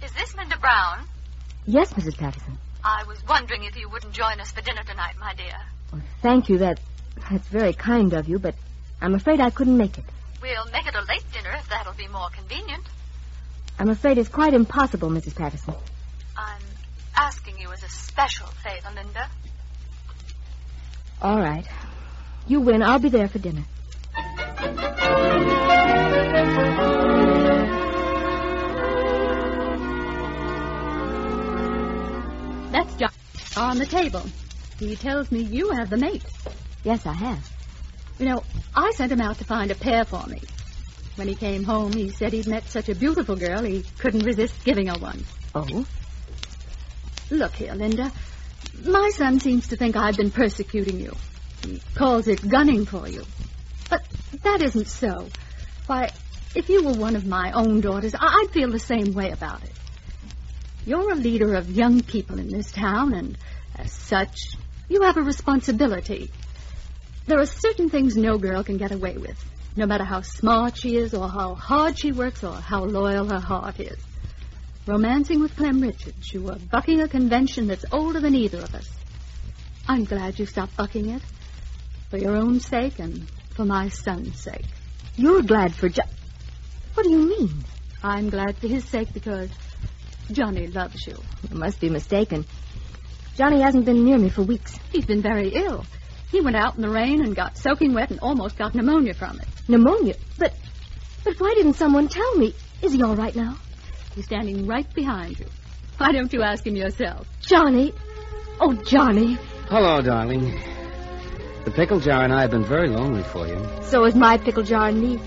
Is 0.05 0.12
this 0.12 0.36
Linda 0.36 0.56
Brown? 0.59 1.06
Yes, 1.66 1.93
Mrs. 1.93 2.16
Patterson. 2.16 2.59
I 2.85 3.05
was 3.05 3.18
wondering 3.27 3.64
if 3.64 3.77
you 3.77 3.89
wouldn't 3.89 4.12
join 4.12 4.40
us 4.40 4.51
for 4.52 4.60
dinner 4.60 4.82
tonight, 4.85 5.14
my 5.18 5.35
dear. 5.35 5.56
Well, 5.93 6.02
thank 6.23 6.48
you. 6.48 6.59
That 6.59 6.78
that's 7.31 7.48
very 7.48 7.73
kind 7.73 8.12
of 8.12 8.28
you, 8.28 8.39
but 8.39 8.55
I'm 9.01 9.14
afraid 9.14 9.40
I 9.40 9.51
couldn't 9.51 9.77
make 9.77 9.98
it. 9.98 10.05
We'll 10.40 10.66
make 10.66 10.86
it 10.86 10.94
a 10.94 11.01
late 11.01 11.24
dinner 11.32 11.51
if 11.59 11.68
that'll 11.68 11.94
be 11.94 12.09
more 12.09 12.28
convenient. 12.31 12.85
I'm 13.78 13.89
afraid 13.89 14.18
it's 14.18 14.28
quite 14.28 14.55
impossible, 14.55 15.10
Mrs. 15.10 15.35
Patterson. 15.35 15.74
I'm 16.36 16.62
asking 17.16 17.59
you 17.59 17.73
as 17.73 17.82
a 17.82 17.89
special 17.89 18.47
favor, 18.47 18.89
Linda. 18.94 19.28
All 21.20 21.39
right. 21.39 21.66
You 22.47 22.60
win. 22.60 22.82
I'll 22.82 22.98
be 22.98 23.09
there 23.09 23.28
for 23.28 23.39
dinner. 23.39 23.64
That's 32.76 32.94
John 32.96 33.10
on 33.56 33.78
the 33.78 33.86
table. 33.86 34.22
He 34.78 34.96
tells 34.96 35.32
me 35.32 35.40
you 35.40 35.70
have 35.70 35.88
the 35.88 35.96
mate. 35.96 36.26
Yes, 36.84 37.06
I 37.06 37.14
have. 37.14 37.50
You 38.18 38.26
know, 38.26 38.42
I 38.74 38.92
sent 38.94 39.10
him 39.10 39.20
out 39.22 39.38
to 39.38 39.44
find 39.44 39.70
a 39.70 39.74
pair 39.74 40.04
for 40.04 40.22
me. 40.26 40.42
When 41.14 41.26
he 41.26 41.34
came 41.34 41.64
home, 41.64 41.94
he 41.94 42.10
said 42.10 42.34
he'd 42.34 42.46
met 42.46 42.68
such 42.68 42.90
a 42.90 42.94
beautiful 42.94 43.34
girl 43.34 43.62
he 43.62 43.82
couldn't 43.96 44.26
resist 44.26 44.62
giving 44.62 44.88
her 44.88 44.98
one. 44.98 45.24
Oh? 45.54 45.86
Look 47.30 47.54
here, 47.54 47.72
Linda. 47.72 48.12
My 48.84 49.10
son 49.14 49.40
seems 49.40 49.68
to 49.68 49.76
think 49.76 49.96
I've 49.96 50.18
been 50.18 50.30
persecuting 50.30 51.00
you. 51.00 51.14
He 51.64 51.80
calls 51.94 52.28
it 52.28 52.46
gunning 52.46 52.84
for 52.84 53.08
you. 53.08 53.24
But 53.88 54.02
that 54.42 54.60
isn't 54.60 54.88
so. 54.88 55.28
Why, 55.86 56.10
if 56.54 56.68
you 56.68 56.84
were 56.84 56.92
one 56.92 57.16
of 57.16 57.24
my 57.24 57.52
own 57.52 57.80
daughters, 57.80 58.14
I'd 58.14 58.48
feel 58.50 58.70
the 58.70 58.78
same 58.78 59.14
way 59.14 59.30
about 59.30 59.62
it. 59.62 59.72
You're 60.86 61.10
a 61.10 61.16
leader 61.16 61.54
of 61.54 61.68
young 61.68 62.00
people 62.00 62.38
in 62.38 62.48
this 62.48 62.70
town, 62.70 63.12
and 63.12 63.36
as 63.76 63.92
such, 63.92 64.38
you 64.88 65.02
have 65.02 65.16
a 65.16 65.22
responsibility. 65.22 66.30
There 67.26 67.40
are 67.40 67.46
certain 67.46 67.90
things 67.90 68.16
no 68.16 68.38
girl 68.38 68.62
can 68.62 68.76
get 68.76 68.92
away 68.92 69.18
with, 69.18 69.36
no 69.74 69.84
matter 69.84 70.04
how 70.04 70.20
smart 70.20 70.76
she 70.76 70.96
is, 70.96 71.12
or 71.12 71.28
how 71.28 71.56
hard 71.56 71.98
she 71.98 72.12
works, 72.12 72.44
or 72.44 72.54
how 72.54 72.84
loyal 72.84 73.26
her 73.28 73.40
heart 73.40 73.80
is. 73.80 73.98
Romancing 74.86 75.40
with 75.40 75.56
Clem 75.56 75.80
Richards, 75.80 76.32
you 76.32 76.42
were 76.42 76.54
bucking 76.70 77.00
a 77.00 77.08
convention 77.08 77.66
that's 77.66 77.84
older 77.90 78.20
than 78.20 78.36
either 78.36 78.58
of 78.58 78.72
us. 78.72 78.88
I'm 79.88 80.04
glad 80.04 80.38
you 80.38 80.46
stopped 80.46 80.76
bucking 80.76 81.10
it. 81.10 81.22
For 82.10 82.18
your 82.18 82.36
own 82.36 82.60
sake 82.60 83.00
and 83.00 83.28
for 83.56 83.64
my 83.64 83.88
son's 83.88 84.40
sake. 84.40 84.66
You're 85.16 85.42
glad 85.42 85.74
for 85.74 85.88
jo- 85.88 86.02
What 86.94 87.02
do 87.02 87.10
you 87.10 87.28
mean? 87.28 87.64
I'm 88.04 88.30
glad 88.30 88.56
for 88.58 88.68
his 88.68 88.84
sake 88.84 89.12
because 89.12 89.50
Johnny 90.30 90.66
loves 90.66 91.06
you. 91.06 91.16
You 91.50 91.56
must 91.56 91.80
be 91.80 91.88
mistaken. 91.88 92.44
Johnny 93.36 93.60
hasn't 93.60 93.84
been 93.84 94.04
near 94.04 94.18
me 94.18 94.28
for 94.28 94.42
weeks. 94.42 94.78
He's 94.92 95.04
been 95.06 95.22
very 95.22 95.50
ill. 95.50 95.84
He 96.30 96.40
went 96.40 96.56
out 96.56 96.76
in 96.76 96.82
the 96.82 96.90
rain 96.90 97.22
and 97.22 97.36
got 97.36 97.56
soaking 97.56 97.94
wet 97.94 98.10
and 98.10 98.20
almost 98.20 98.56
got 98.56 98.74
pneumonia 98.74 99.14
from 99.14 99.40
it. 99.40 99.46
Pneumonia? 99.68 100.14
But 100.38 100.54
but 101.24 101.38
why 101.38 101.54
didn't 101.54 101.74
someone 101.74 102.08
tell 102.08 102.36
me? 102.36 102.54
Is 102.82 102.92
he 102.92 103.02
all 103.02 103.16
right 103.16 103.34
now? 103.34 103.56
He's 104.14 104.24
standing 104.26 104.66
right 104.66 104.92
behind 104.94 105.38
you. 105.38 105.46
Why 105.98 106.12
don't 106.12 106.32
you 106.32 106.42
ask 106.42 106.66
him 106.66 106.76
yourself? 106.76 107.26
Johnny. 107.40 107.92
Oh, 108.60 108.74
Johnny. 108.74 109.38
Hello, 109.68 110.00
darling. 110.00 110.58
The 111.64 111.70
pickle 111.72 112.00
jar 112.00 112.22
and 112.22 112.32
I 112.32 112.42
have 112.42 112.50
been 112.50 112.64
very 112.64 112.88
lonely 112.88 113.22
for 113.22 113.46
you. 113.46 113.60
So 113.82 114.04
is 114.04 114.14
my 114.14 114.38
pickle 114.38 114.62
jar 114.62 114.88
and 114.88 115.00
me. 115.00 115.18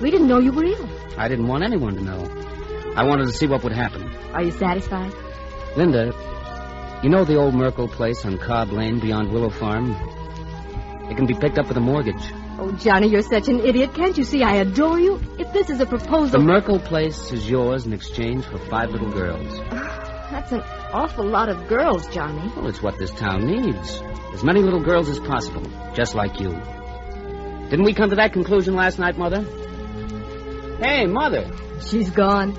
We 0.00 0.10
didn't 0.10 0.28
know 0.28 0.38
you 0.38 0.52
were 0.52 0.64
ill. 0.64 0.88
I 1.18 1.28
didn't 1.28 1.46
want 1.46 1.62
anyone 1.62 1.94
to 1.96 2.02
know. 2.02 2.51
I 2.94 3.04
wanted 3.04 3.26
to 3.26 3.32
see 3.32 3.46
what 3.46 3.62
would 3.64 3.72
happen. 3.72 4.02
Are 4.32 4.42
you 4.42 4.50
satisfied? 4.50 5.12
Linda, 5.76 6.12
you 7.02 7.08
know 7.08 7.24
the 7.24 7.36
old 7.36 7.54
Merkel 7.54 7.88
place 7.88 8.24
on 8.24 8.36
Cobb 8.38 8.70
Lane 8.70 9.00
beyond 9.00 9.32
Willow 9.32 9.50
Farm? 9.50 9.92
It 11.10 11.16
can 11.16 11.26
be 11.26 11.34
picked 11.34 11.58
up 11.58 11.68
with 11.68 11.76
a 11.76 11.80
mortgage. 11.80 12.22
Oh, 12.58 12.70
Johnny, 12.72 13.08
you're 13.08 13.22
such 13.22 13.48
an 13.48 13.60
idiot. 13.60 13.94
Can't 13.94 14.16
you 14.16 14.24
see 14.24 14.42
I 14.42 14.56
adore 14.56 15.00
you? 15.00 15.20
If 15.38 15.52
this 15.52 15.70
is 15.70 15.80
a 15.80 15.86
proposal. 15.86 16.38
The. 16.38 16.38
Merkel 16.38 16.78
place 16.78 17.32
is 17.32 17.48
yours 17.48 17.86
in 17.86 17.92
exchange 17.94 18.44
for 18.44 18.58
five 18.58 18.90
little 18.90 19.10
girls. 19.10 19.58
Ah, 19.70 20.28
that's 20.30 20.52
an 20.52 20.60
awful 20.92 21.24
lot 21.24 21.48
of 21.48 21.66
girls, 21.68 22.06
Johnny. 22.08 22.52
Well, 22.54 22.68
it's 22.68 22.82
what 22.82 22.98
this 22.98 23.10
town 23.10 23.46
needs. 23.46 24.00
As 24.34 24.44
many 24.44 24.60
little 24.60 24.82
girls 24.82 25.08
as 25.08 25.18
possible, 25.18 25.62
just 25.94 26.14
like 26.14 26.38
you. 26.40 26.50
Didn't 27.70 27.84
we 27.84 27.94
come 27.94 28.10
to 28.10 28.16
that 28.16 28.34
conclusion 28.34 28.74
last 28.74 28.98
night, 28.98 29.16
Mother? 29.16 29.42
Hey, 30.78 31.06
Mother. 31.06 31.50
She's 31.86 32.10
gone. 32.10 32.54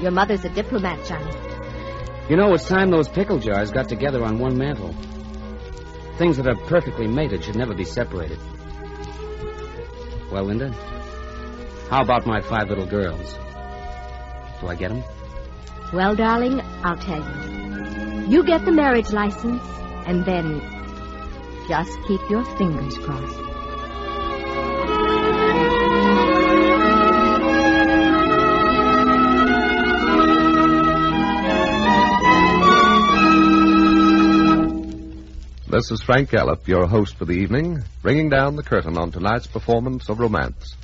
Your 0.00 0.10
mother's 0.12 0.44
a 0.44 0.48
diplomat, 0.48 1.04
Johnny. 1.06 1.30
You 2.30 2.36
know, 2.36 2.54
it's 2.54 2.66
time 2.66 2.90
those 2.90 3.08
pickle 3.08 3.38
jars 3.38 3.70
got 3.70 3.88
together 3.88 4.24
on 4.24 4.38
one 4.38 4.56
mantle. 4.56 4.94
Things 6.16 6.36
that 6.38 6.46
are 6.46 6.56
perfectly 6.56 7.06
mated 7.06 7.44
should 7.44 7.56
never 7.56 7.74
be 7.74 7.84
separated. 7.84 8.38
Well, 10.30 10.44
Linda, 10.44 10.70
how 11.90 12.02
about 12.02 12.24
my 12.24 12.40
five 12.40 12.68
little 12.68 12.86
girls? 12.86 13.34
Do 14.60 14.68
I 14.68 14.76
get 14.76 14.90
them? 14.90 15.02
Well, 15.92 16.14
darling, 16.14 16.60
I'll 16.84 16.96
tell 16.96 17.18
you. 17.18 18.26
You 18.28 18.44
get 18.44 18.64
the 18.64 18.72
marriage 18.72 19.10
license, 19.10 19.62
and 20.06 20.24
then 20.24 20.60
just 21.68 21.98
keep 22.06 22.20
your 22.30 22.44
fingers 22.56 22.96
crossed. 22.98 23.39
This 35.70 35.92
is 35.92 36.02
Frank 36.02 36.30
Gallop, 36.30 36.66
your 36.66 36.88
host 36.88 37.16
for 37.16 37.26
the 37.26 37.32
evening, 37.32 37.84
bringing 38.02 38.28
down 38.28 38.56
the 38.56 38.62
curtain 38.64 38.98
on 38.98 39.12
tonight's 39.12 39.46
performance 39.46 40.08
of 40.08 40.18
Romance. 40.18 40.74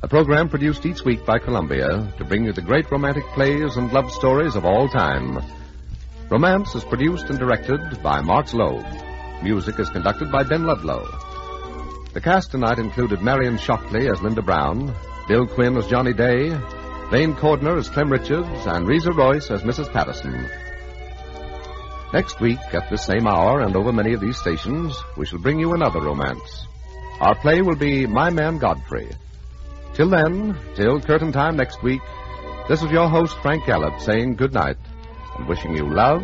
A 0.00 0.06
program 0.06 0.48
produced 0.48 0.86
each 0.86 1.04
week 1.04 1.26
by 1.26 1.40
Columbia 1.40 2.14
to 2.18 2.24
bring 2.24 2.44
you 2.44 2.52
the 2.52 2.62
great 2.62 2.88
romantic 2.92 3.24
plays 3.34 3.76
and 3.76 3.92
love 3.92 4.12
stories 4.12 4.54
of 4.54 4.64
all 4.64 4.88
time. 4.88 5.40
Romance 6.30 6.76
is 6.76 6.84
produced 6.84 7.30
and 7.30 7.38
directed 7.40 7.80
by 8.00 8.20
Mark 8.20 8.54
Loeb. 8.54 8.86
Music 9.42 9.76
is 9.80 9.90
conducted 9.90 10.30
by 10.30 10.44
Ben 10.44 10.62
Ludlow. 10.62 11.04
The 12.12 12.20
cast 12.20 12.52
tonight 12.52 12.78
included 12.78 13.20
Marion 13.20 13.58
Shockley 13.58 14.08
as 14.08 14.22
Linda 14.22 14.42
Brown, 14.42 14.94
Bill 15.26 15.48
Quinn 15.48 15.76
as 15.76 15.88
Johnny 15.88 16.12
Day, 16.12 16.50
Vane 17.10 17.34
Cordner 17.34 17.76
as 17.76 17.88
Clem 17.88 18.08
Richards, 18.08 18.66
and 18.66 18.86
Reza 18.86 19.10
Royce 19.10 19.50
as 19.50 19.64
Mrs. 19.64 19.92
Patterson. 19.92 20.48
Next 22.12 22.40
week, 22.40 22.58
at 22.72 22.88
the 22.88 22.96
same 22.96 23.26
hour 23.26 23.60
and 23.60 23.76
over 23.76 23.92
many 23.92 24.14
of 24.14 24.20
these 24.20 24.38
stations, 24.38 24.98
we 25.16 25.26
shall 25.26 25.38
bring 25.38 25.60
you 25.60 25.74
another 25.74 26.00
romance. 26.00 26.66
Our 27.20 27.34
play 27.34 27.60
will 27.60 27.76
be 27.76 28.06
My 28.06 28.30
Man 28.30 28.56
Godfrey. 28.56 29.10
Till 29.92 30.08
then, 30.08 30.56
till 30.74 31.00
curtain 31.00 31.32
time 31.32 31.56
next 31.56 31.82
week, 31.82 32.00
this 32.68 32.82
is 32.82 32.90
your 32.90 33.08
host, 33.08 33.36
Frank 33.42 33.66
Gallop, 33.66 34.00
saying 34.00 34.36
good 34.36 34.54
night 34.54 34.78
and 35.36 35.46
wishing 35.46 35.76
you 35.76 35.86
love, 35.86 36.22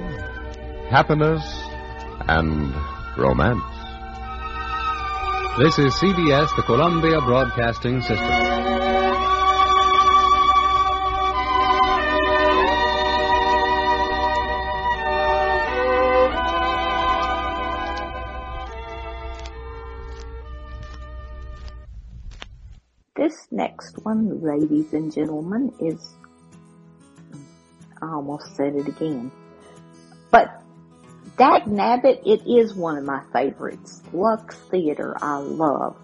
happiness, 0.89 1.43
and 2.29 2.75
romance. 3.19 3.63
This 5.59 5.79
is 5.79 5.95
CBS, 5.95 6.55
the 6.57 6.63
Columbia 6.63 7.21
Broadcasting 7.21 8.01
System. 8.01 8.74
One, 24.15 24.43
ladies 24.43 24.93
and 24.93 25.13
gentlemen, 25.13 25.73
is. 25.81 26.15
I 28.01 28.07
almost 28.07 28.55
said 28.57 28.75
it 28.75 28.87
again. 28.87 29.31
But 30.31 30.63
that 31.39 31.67
Nabbit, 31.67 32.23
it 32.27 32.47
is 32.47 32.75
one 32.75 32.99
of 32.99 33.05
my 33.05 33.23
favorites. 33.33 34.03
Lux 34.13 34.57
Theater, 34.71 35.17
I 35.21 35.39
love. 35.39 35.97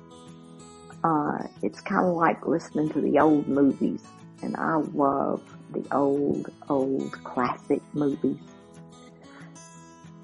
Uh, 1.03 1.47
it's 1.63 1.81
kind 1.81 2.07
of 2.07 2.15
like 2.15 2.47
listening 2.47 2.91
to 2.91 3.01
the 3.01 3.19
old 3.21 3.49
movies, 3.49 4.03
and 4.43 4.57
I 4.57 4.77
love 4.77 5.43
the 5.73 5.85
old, 5.93 6.51
old 6.69 7.13
classic 7.25 7.83
movies. 7.93 8.39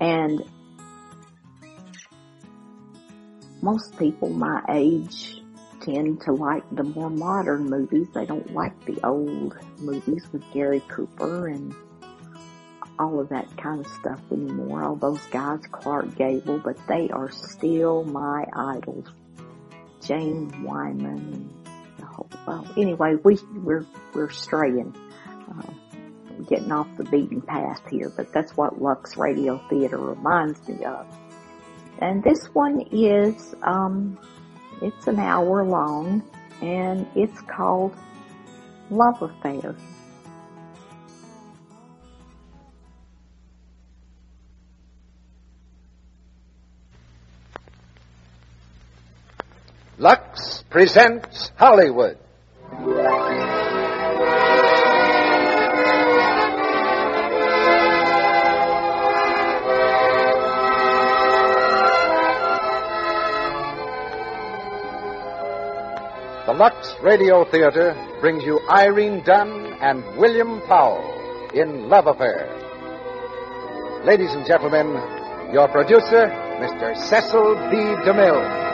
And 0.00 0.42
most 3.62 3.98
people 3.98 4.28
my 4.28 4.62
age 4.68 5.35
tend 5.86 6.20
to 6.22 6.32
like 6.32 6.64
the 6.72 6.84
more 6.84 7.10
modern 7.10 7.70
movies. 7.70 8.08
They 8.12 8.26
don't 8.26 8.52
like 8.52 8.84
the 8.84 8.98
old 9.06 9.56
movies 9.78 10.26
with 10.32 10.42
Gary 10.52 10.82
Cooper 10.88 11.48
and 11.48 11.74
all 12.98 13.20
of 13.20 13.28
that 13.30 13.56
kind 13.56 13.84
of 13.84 13.90
stuff 13.92 14.20
anymore. 14.30 14.82
All 14.84 14.96
those 14.96 15.24
guys, 15.26 15.60
Clark 15.70 16.16
Gable, 16.16 16.58
but 16.58 16.76
they 16.88 17.08
are 17.10 17.30
still 17.30 18.04
my 18.04 18.44
idols. 18.54 19.06
Jane 20.02 20.62
Wyman 20.62 21.50
whole, 22.16 22.30
well, 22.46 22.66
anyway, 22.76 23.14
we, 23.22 23.38
we're, 23.54 23.86
we're 24.14 24.30
straying, 24.30 24.94
uh, 25.50 26.42
getting 26.48 26.72
off 26.72 26.88
the 26.96 27.04
beaten 27.04 27.40
path 27.42 27.82
here, 27.90 28.10
but 28.16 28.32
that's 28.32 28.56
what 28.56 28.80
Lux 28.80 29.16
Radio 29.16 29.60
Theater 29.68 29.98
reminds 29.98 30.66
me 30.68 30.84
of. 30.84 31.06
And 31.98 32.22
this 32.22 32.46
one 32.54 32.80
is, 32.90 33.54
um, 33.62 34.18
it's 34.82 35.06
an 35.06 35.18
hour 35.18 35.64
long 35.64 36.22
and 36.62 37.06
it's 37.14 37.40
called 37.42 37.94
Love 38.90 39.22
Affair. 39.22 39.74
Lux 49.98 50.62
presents 50.68 51.52
Hollywood. 51.56 52.18
Lux 66.56 66.94
Radio 67.02 67.44
Theater 67.44 67.94
brings 68.18 68.42
you 68.42 68.58
Irene 68.70 69.22
Dunne 69.22 69.76
and 69.82 70.02
William 70.16 70.62
Powell 70.62 71.04
in 71.52 71.90
Love 71.90 72.06
Affair. 72.06 72.48
Ladies 74.06 74.32
and 74.32 74.46
gentlemen, 74.46 74.86
your 75.52 75.68
producer, 75.68 76.28
Mr. 76.58 76.96
Cecil 76.96 77.56
B. 77.70 77.76
DeMille. 77.76 78.66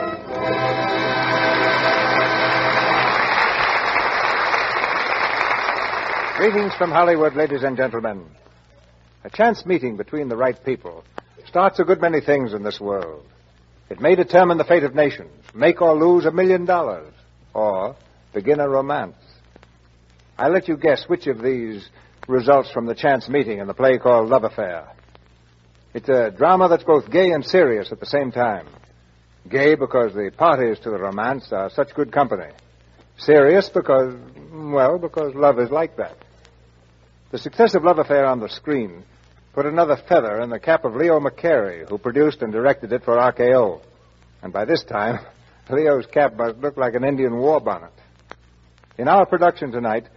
Greetings 6.37 6.73
from 6.75 6.89
Hollywood, 6.89 7.35
ladies 7.35 7.63
and 7.63 7.75
gentlemen. 7.75 8.25
A 9.25 9.29
chance 9.29 9.65
meeting 9.65 9.97
between 9.97 10.29
the 10.29 10.37
right 10.37 10.63
people 10.63 11.03
starts 11.45 11.79
a 11.79 11.83
good 11.83 11.99
many 11.99 12.21
things 12.21 12.53
in 12.53 12.63
this 12.63 12.79
world. 12.79 13.25
It 13.89 13.99
may 13.99 14.15
determine 14.15 14.57
the 14.57 14.63
fate 14.63 14.85
of 14.85 14.95
nations, 14.95 15.33
make 15.53 15.81
or 15.81 15.93
lose 15.99 16.25
a 16.25 16.31
million 16.31 16.63
dollars, 16.63 17.13
or 17.53 17.95
begin 18.33 18.59
a 18.59 18.67
romance. 18.67 19.15
I 20.37 20.47
let 20.49 20.67
you 20.67 20.77
guess 20.77 21.05
which 21.07 21.27
of 21.27 21.41
these 21.41 21.87
results 22.27 22.71
from 22.71 22.85
the 22.85 22.95
chance 22.95 23.29
meeting 23.29 23.59
in 23.59 23.67
the 23.67 23.73
play 23.73 23.97
called 23.97 24.29
Love 24.29 24.43
Affair. 24.43 24.87
It's 25.93 26.09
a 26.09 26.31
drama 26.31 26.69
that's 26.69 26.83
both 26.83 27.11
gay 27.11 27.31
and 27.31 27.45
serious 27.45 27.91
at 27.91 27.99
the 27.99 28.05
same 28.05 28.31
time. 28.31 28.67
Gay 29.47 29.75
because 29.75 30.13
the 30.13 30.31
parties 30.35 30.79
to 30.79 30.89
the 30.89 30.97
romance 30.97 31.51
are 31.51 31.69
such 31.69 31.93
good 31.93 32.11
company. 32.11 32.49
Serious 33.17 33.69
because, 33.69 34.15
well, 34.51 34.97
because 34.97 35.35
love 35.35 35.59
is 35.59 35.69
like 35.69 35.97
that. 35.97 36.17
The 37.31 37.37
success 37.37 37.75
of 37.75 37.83
Love 37.83 37.99
Affair 37.99 38.25
on 38.25 38.39
the 38.39 38.49
screen 38.49 39.03
put 39.53 39.65
another 39.65 39.97
feather 40.09 40.41
in 40.41 40.49
the 40.49 40.59
cap 40.59 40.83
of 40.83 40.95
Leo 40.95 41.19
McCarey, 41.19 41.87
who 41.87 41.97
produced 41.99 42.41
and 42.41 42.51
directed 42.51 42.91
it 42.91 43.03
for 43.03 43.17
RKO. 43.17 43.81
And 44.41 44.51
by 44.51 44.65
this 44.65 44.83
time, 44.83 45.19
Leo's 45.69 46.05
cap 46.07 46.35
must 46.35 46.57
look 46.57 46.77
like 46.77 46.93
an 46.93 47.03
Indian 47.03 47.37
war 47.37 47.59
bonnet. 47.59 47.93
In 48.97 49.07
our 49.07 49.25
production 49.25 49.71
tonight, 49.71 50.07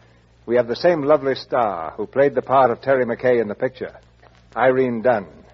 we 0.44 0.56
have 0.56 0.68
the 0.68 0.76
same 0.76 1.02
lovely 1.02 1.34
star 1.34 1.92
who 1.92 2.06
played 2.06 2.34
the 2.34 2.42
part 2.42 2.70
of 2.70 2.80
Terry 2.80 3.04
McKay 3.04 3.40
in 3.40 3.48
the 3.48 3.54
picture, 3.54 3.96
Irene 4.56 5.02
Dunne. 5.02 5.44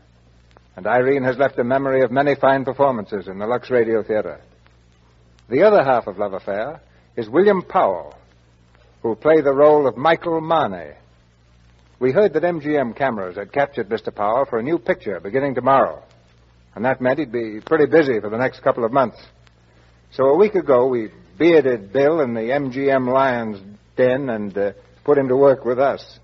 And 0.76 0.86
Irene 0.86 1.24
has 1.24 1.36
left 1.36 1.58
a 1.58 1.64
memory 1.64 2.02
of 2.02 2.10
many 2.10 2.34
fine 2.34 2.64
performances 2.64 3.28
in 3.28 3.38
the 3.38 3.46
Lux 3.46 3.70
Radio 3.70 4.02
Theater. 4.02 4.40
The 5.50 5.62
other 5.62 5.84
half 5.84 6.06
of 6.06 6.18
Love 6.18 6.32
Affair 6.32 6.80
is 7.16 7.28
William 7.28 7.62
Powell, 7.62 8.14
who 9.02 9.14
played 9.14 9.44
the 9.44 9.52
role 9.52 9.86
of 9.86 9.96
Michael 9.96 10.40
Marney. 10.40 10.92
We 12.00 12.12
heard 12.12 12.32
that 12.32 12.42
MGM 12.42 12.96
cameras 12.96 13.36
had 13.36 13.52
captured 13.52 13.88
Mr. 13.88 14.14
Powell 14.14 14.46
for 14.46 14.58
a 14.58 14.62
new 14.62 14.78
picture 14.78 15.20
beginning 15.20 15.54
tomorrow. 15.54 16.02
And 16.74 16.84
that 16.86 17.02
meant 17.02 17.18
he'd 17.18 17.30
be 17.30 17.60
pretty 17.60 17.86
busy 17.86 18.18
for 18.18 18.30
the 18.30 18.38
next 18.38 18.60
couple 18.60 18.84
of 18.84 18.92
months. 18.92 19.18
So 20.14 20.24
a 20.24 20.36
week 20.36 20.56
ago, 20.56 20.88
we 20.88 21.10
bearded 21.38 21.90
Bill 21.90 22.20
in 22.20 22.34
the 22.34 22.40
MGM 22.40 23.10
Lions 23.10 23.58
den 23.96 24.28
and 24.28 24.56
uh, 24.58 24.72
put 25.04 25.16
him 25.16 25.28
to 25.28 25.36
work 25.36 25.64
with 25.64 25.78
us. 25.78 26.18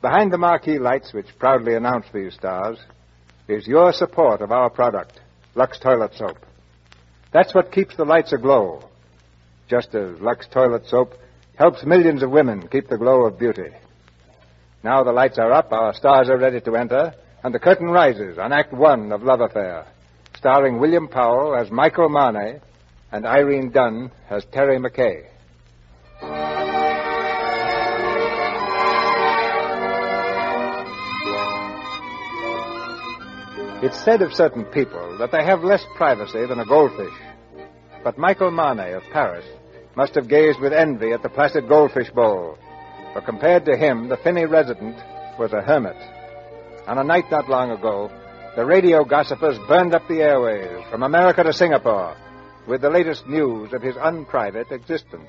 Behind 0.00 0.32
the 0.32 0.38
marquee 0.38 0.78
lights 0.78 1.12
which 1.12 1.36
proudly 1.40 1.74
announce 1.74 2.06
these 2.14 2.34
stars 2.34 2.78
is 3.48 3.66
your 3.66 3.92
support 3.92 4.42
of 4.42 4.52
our 4.52 4.70
product, 4.70 5.20
Lux 5.56 5.80
Toilet 5.80 6.12
Soap. 6.14 6.38
That's 7.32 7.52
what 7.52 7.72
keeps 7.72 7.96
the 7.96 8.04
lights 8.04 8.32
aglow, 8.32 8.88
just 9.68 9.92
as 9.96 10.20
Lux 10.20 10.46
Toilet 10.46 10.86
Soap 10.86 11.14
helps 11.56 11.84
millions 11.84 12.22
of 12.22 12.30
women 12.30 12.68
keep 12.68 12.88
the 12.88 12.98
glow 12.98 13.22
of 13.22 13.40
beauty. 13.40 13.70
Now 14.84 15.02
the 15.02 15.10
lights 15.10 15.38
are 15.38 15.52
up, 15.52 15.72
our 15.72 15.94
stars 15.94 16.28
are 16.28 16.38
ready 16.38 16.60
to 16.60 16.76
enter, 16.76 17.12
and 17.42 17.52
the 17.52 17.58
curtain 17.58 17.88
rises 17.88 18.38
on 18.38 18.52
Act 18.52 18.72
One 18.72 19.10
of 19.10 19.24
Love 19.24 19.40
Affair, 19.40 19.84
starring 20.36 20.78
William 20.78 21.08
Powell 21.08 21.56
as 21.56 21.72
Michael 21.72 22.08
Marney 22.08 22.60
and 23.14 23.26
Irene 23.26 23.70
Dunne 23.70 24.10
as 24.28 24.44
Terry 24.46 24.76
McKay. 24.76 25.26
It's 33.84 34.02
said 34.02 34.20
of 34.20 34.34
certain 34.34 34.64
people 34.64 35.18
that 35.18 35.30
they 35.30 35.44
have 35.44 35.62
less 35.62 35.84
privacy 35.94 36.44
than 36.44 36.58
a 36.58 36.66
goldfish. 36.66 37.14
But 38.02 38.18
Michael 38.18 38.50
Marney 38.50 38.90
of 38.90 39.04
Paris 39.12 39.44
must 39.94 40.16
have 40.16 40.26
gazed 40.26 40.58
with 40.58 40.72
envy 40.72 41.12
at 41.12 41.22
the 41.22 41.28
placid 41.28 41.68
goldfish 41.68 42.10
bowl, 42.10 42.58
for 43.12 43.20
compared 43.20 43.64
to 43.66 43.76
him, 43.76 44.08
the 44.08 44.16
Finney 44.16 44.46
resident 44.46 44.96
was 45.38 45.52
a 45.52 45.62
hermit. 45.62 45.96
On 46.88 46.98
a 46.98 47.04
night 47.04 47.30
not 47.30 47.48
long 47.48 47.70
ago, 47.70 48.10
the 48.56 48.66
radio 48.66 49.04
gossipers 49.04 49.56
burned 49.68 49.94
up 49.94 50.08
the 50.08 50.20
airways 50.20 50.84
from 50.90 51.04
America 51.04 51.44
to 51.44 51.52
Singapore 51.52 52.16
with 52.66 52.80
the 52.82 52.90
latest 52.90 53.26
news 53.26 53.72
of 53.72 53.82
his 53.82 53.96
unprivate 54.00 54.70
existence. 54.72 55.28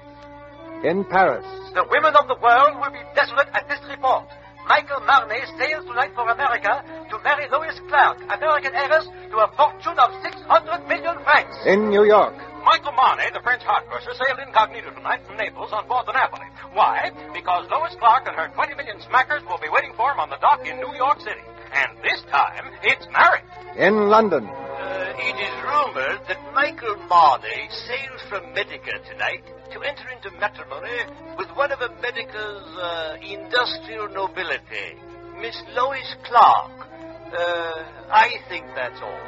In 0.84 1.03
Paris, 1.06 1.45
The 1.74 1.86
women 1.90 2.14
of 2.16 2.28
the 2.28 2.38
world 2.40 2.78
will 2.80 2.91
be 2.91 3.02
desolate 3.16 3.49
at 3.53 3.68
this 3.68 3.80
report. 3.90 4.28
Michael 4.68 4.99
Marney 5.06 5.41
sails 5.60 5.86
tonight 5.86 6.12
for 6.16 6.26
America 6.30 6.82
to 7.10 7.16
marry 7.24 7.45
Lois 7.49 7.78
Clark, 7.88 8.18
American 8.34 8.74
heiress 8.74 9.06
to 9.30 9.38
a 9.38 9.48
fortune 9.56 9.98
of 9.99 10.10
600 10.26 10.88
million 10.90 11.16
francs. 11.24 11.53
in 11.66 11.90
New 11.90 12.03
York, 12.03 12.34
Michael 12.66 12.94
Marney, 12.94 13.30
the 13.34 13.41
French 13.45 13.62
heart 13.62 13.86
crusher, 13.88 14.14
sailed 14.18 14.40
incognito 14.41 14.90
tonight 14.90 15.22
from 15.28 15.38
Naples 15.38 15.70
on 15.72 15.88
board 15.88 16.07
the 16.07 16.14
Napoli. 16.14 16.49
Why? 16.74 17.12
Because 17.34 17.70
Lois 17.70 17.94
Clark 18.02 18.26
and 18.26 18.36
her 18.36 18.49
20 18.57 18.74
million 18.74 18.98
smackers 19.06 19.45
will 19.45 19.62
be 19.62 19.70
waiting 19.70 19.94
for 19.95 20.10
him 20.12 20.20
on 20.20 20.30
the 20.34 20.41
dock 20.41 20.66
in 20.66 20.78
New 20.82 20.94
York 20.98 21.20
City. 21.22 21.45
And 21.74 21.98
this 22.02 22.22
time, 22.34 22.66
it's 22.82 23.06
marriage. 23.14 23.45
in 23.78 24.10
London, 24.10 24.49
Uh, 24.86 25.14
it 25.18 25.38
is 25.41 25.56
rumored 25.66 26.22
that 26.28 26.38
Michael 26.53 26.95
Marney 27.10 27.68
sails 27.90 28.22
from 28.30 28.53
Medica 28.53 28.99
tonight 29.10 29.41
to 29.74 29.82
enter 29.82 30.07
into 30.14 30.30
matrimony 30.40 31.02
with 31.40 31.49
one 31.57 31.72
of 31.72 31.82
America's 31.82 32.68
uh, 32.78 33.16
industrial 33.20 34.10
nobility, 34.10 34.94
Miss 35.41 35.57
Lois 35.74 36.16
Clark. 36.26 36.88
Uh, 37.34 37.84
I 38.14 38.30
think 38.48 38.66
that's 38.76 39.02
all. 39.02 39.20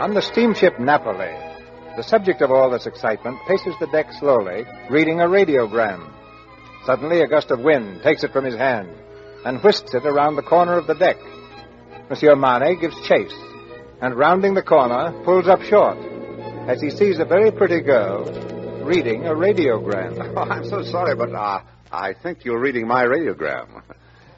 on 0.00 0.12
the 0.12 0.20
steamship 0.22 0.78
Napoli, 0.78 1.32
the 1.96 2.02
subject 2.02 2.42
of 2.42 2.50
all 2.50 2.70
this 2.70 2.86
excitement 2.86 3.38
paces 3.48 3.74
the 3.80 3.86
deck 3.88 4.06
slowly, 4.18 4.64
reading 4.90 5.20
a 5.20 5.24
radiogram. 5.26 6.12
Suddenly, 6.84 7.22
a 7.22 7.26
gust 7.26 7.50
of 7.50 7.60
wind 7.60 8.02
takes 8.02 8.22
it 8.22 8.32
from 8.32 8.44
his 8.44 8.54
hand 8.56 8.90
and 9.46 9.62
whisks 9.62 9.94
it 9.94 10.04
around 10.04 10.36
the 10.36 10.42
corner 10.42 10.76
of 10.76 10.86
the 10.86 10.94
deck. 10.94 11.16
Monsieur 12.10 12.36
Marney 12.36 12.76
gives 12.76 13.00
chase, 13.08 13.34
and 14.00 14.16
rounding 14.16 14.54
the 14.54 14.62
corner, 14.62 15.12
pulls 15.24 15.46
up 15.48 15.62
short 15.62 15.98
as 16.68 16.80
he 16.80 16.90
sees 16.90 17.18
a 17.18 17.24
very 17.24 17.50
pretty 17.50 17.80
girl 17.80 18.24
reading 18.84 19.26
a 19.26 19.30
radiogram. 19.30 20.18
Oh, 20.36 20.42
I'm 20.42 20.64
so 20.64 20.82
sorry, 20.82 21.14
but 21.16 21.32
uh, 21.34 21.62
I 21.92 22.14
think 22.14 22.44
you're 22.44 22.60
reading 22.60 22.86
my 22.86 23.04
radiogram. 23.04 23.82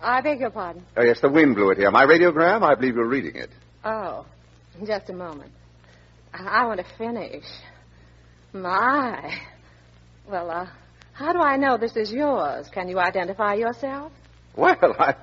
I 0.02 0.20
beg 0.20 0.40
your 0.40 0.50
pardon. 0.50 0.84
Oh, 0.96 1.02
yes, 1.02 1.20
the 1.20 1.28
wind 1.28 1.54
blew 1.54 1.70
it 1.70 1.78
here. 1.78 1.90
My 1.90 2.06
radiogram, 2.06 2.62
I 2.62 2.74
believe 2.74 2.96
you're 2.96 3.06
reading 3.06 3.36
it. 3.36 3.50
Oh, 3.84 4.26
just 4.84 5.10
a 5.10 5.12
moment. 5.12 5.52
I 6.32 6.62
I 6.62 6.66
want 6.66 6.80
to 6.80 6.86
finish. 6.96 7.44
My. 8.52 9.38
Well, 10.28 10.50
uh, 10.50 10.66
how 11.12 11.32
do 11.32 11.40
I 11.40 11.56
know 11.56 11.76
this 11.76 11.96
is 11.96 12.10
yours? 12.10 12.68
Can 12.72 12.88
you 12.88 12.98
identify 12.98 13.54
yourself? 13.54 14.12
Well, 14.56 14.76
I, 14.98 15.14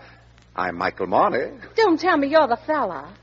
I'm 0.56 0.78
Michael 0.78 1.07
Marney. 1.07 1.52
Don't 1.76 1.99
tell 1.99 2.18
me 2.18 2.28
you're 2.28 2.48
the 2.48 2.60
fella. 2.66 3.14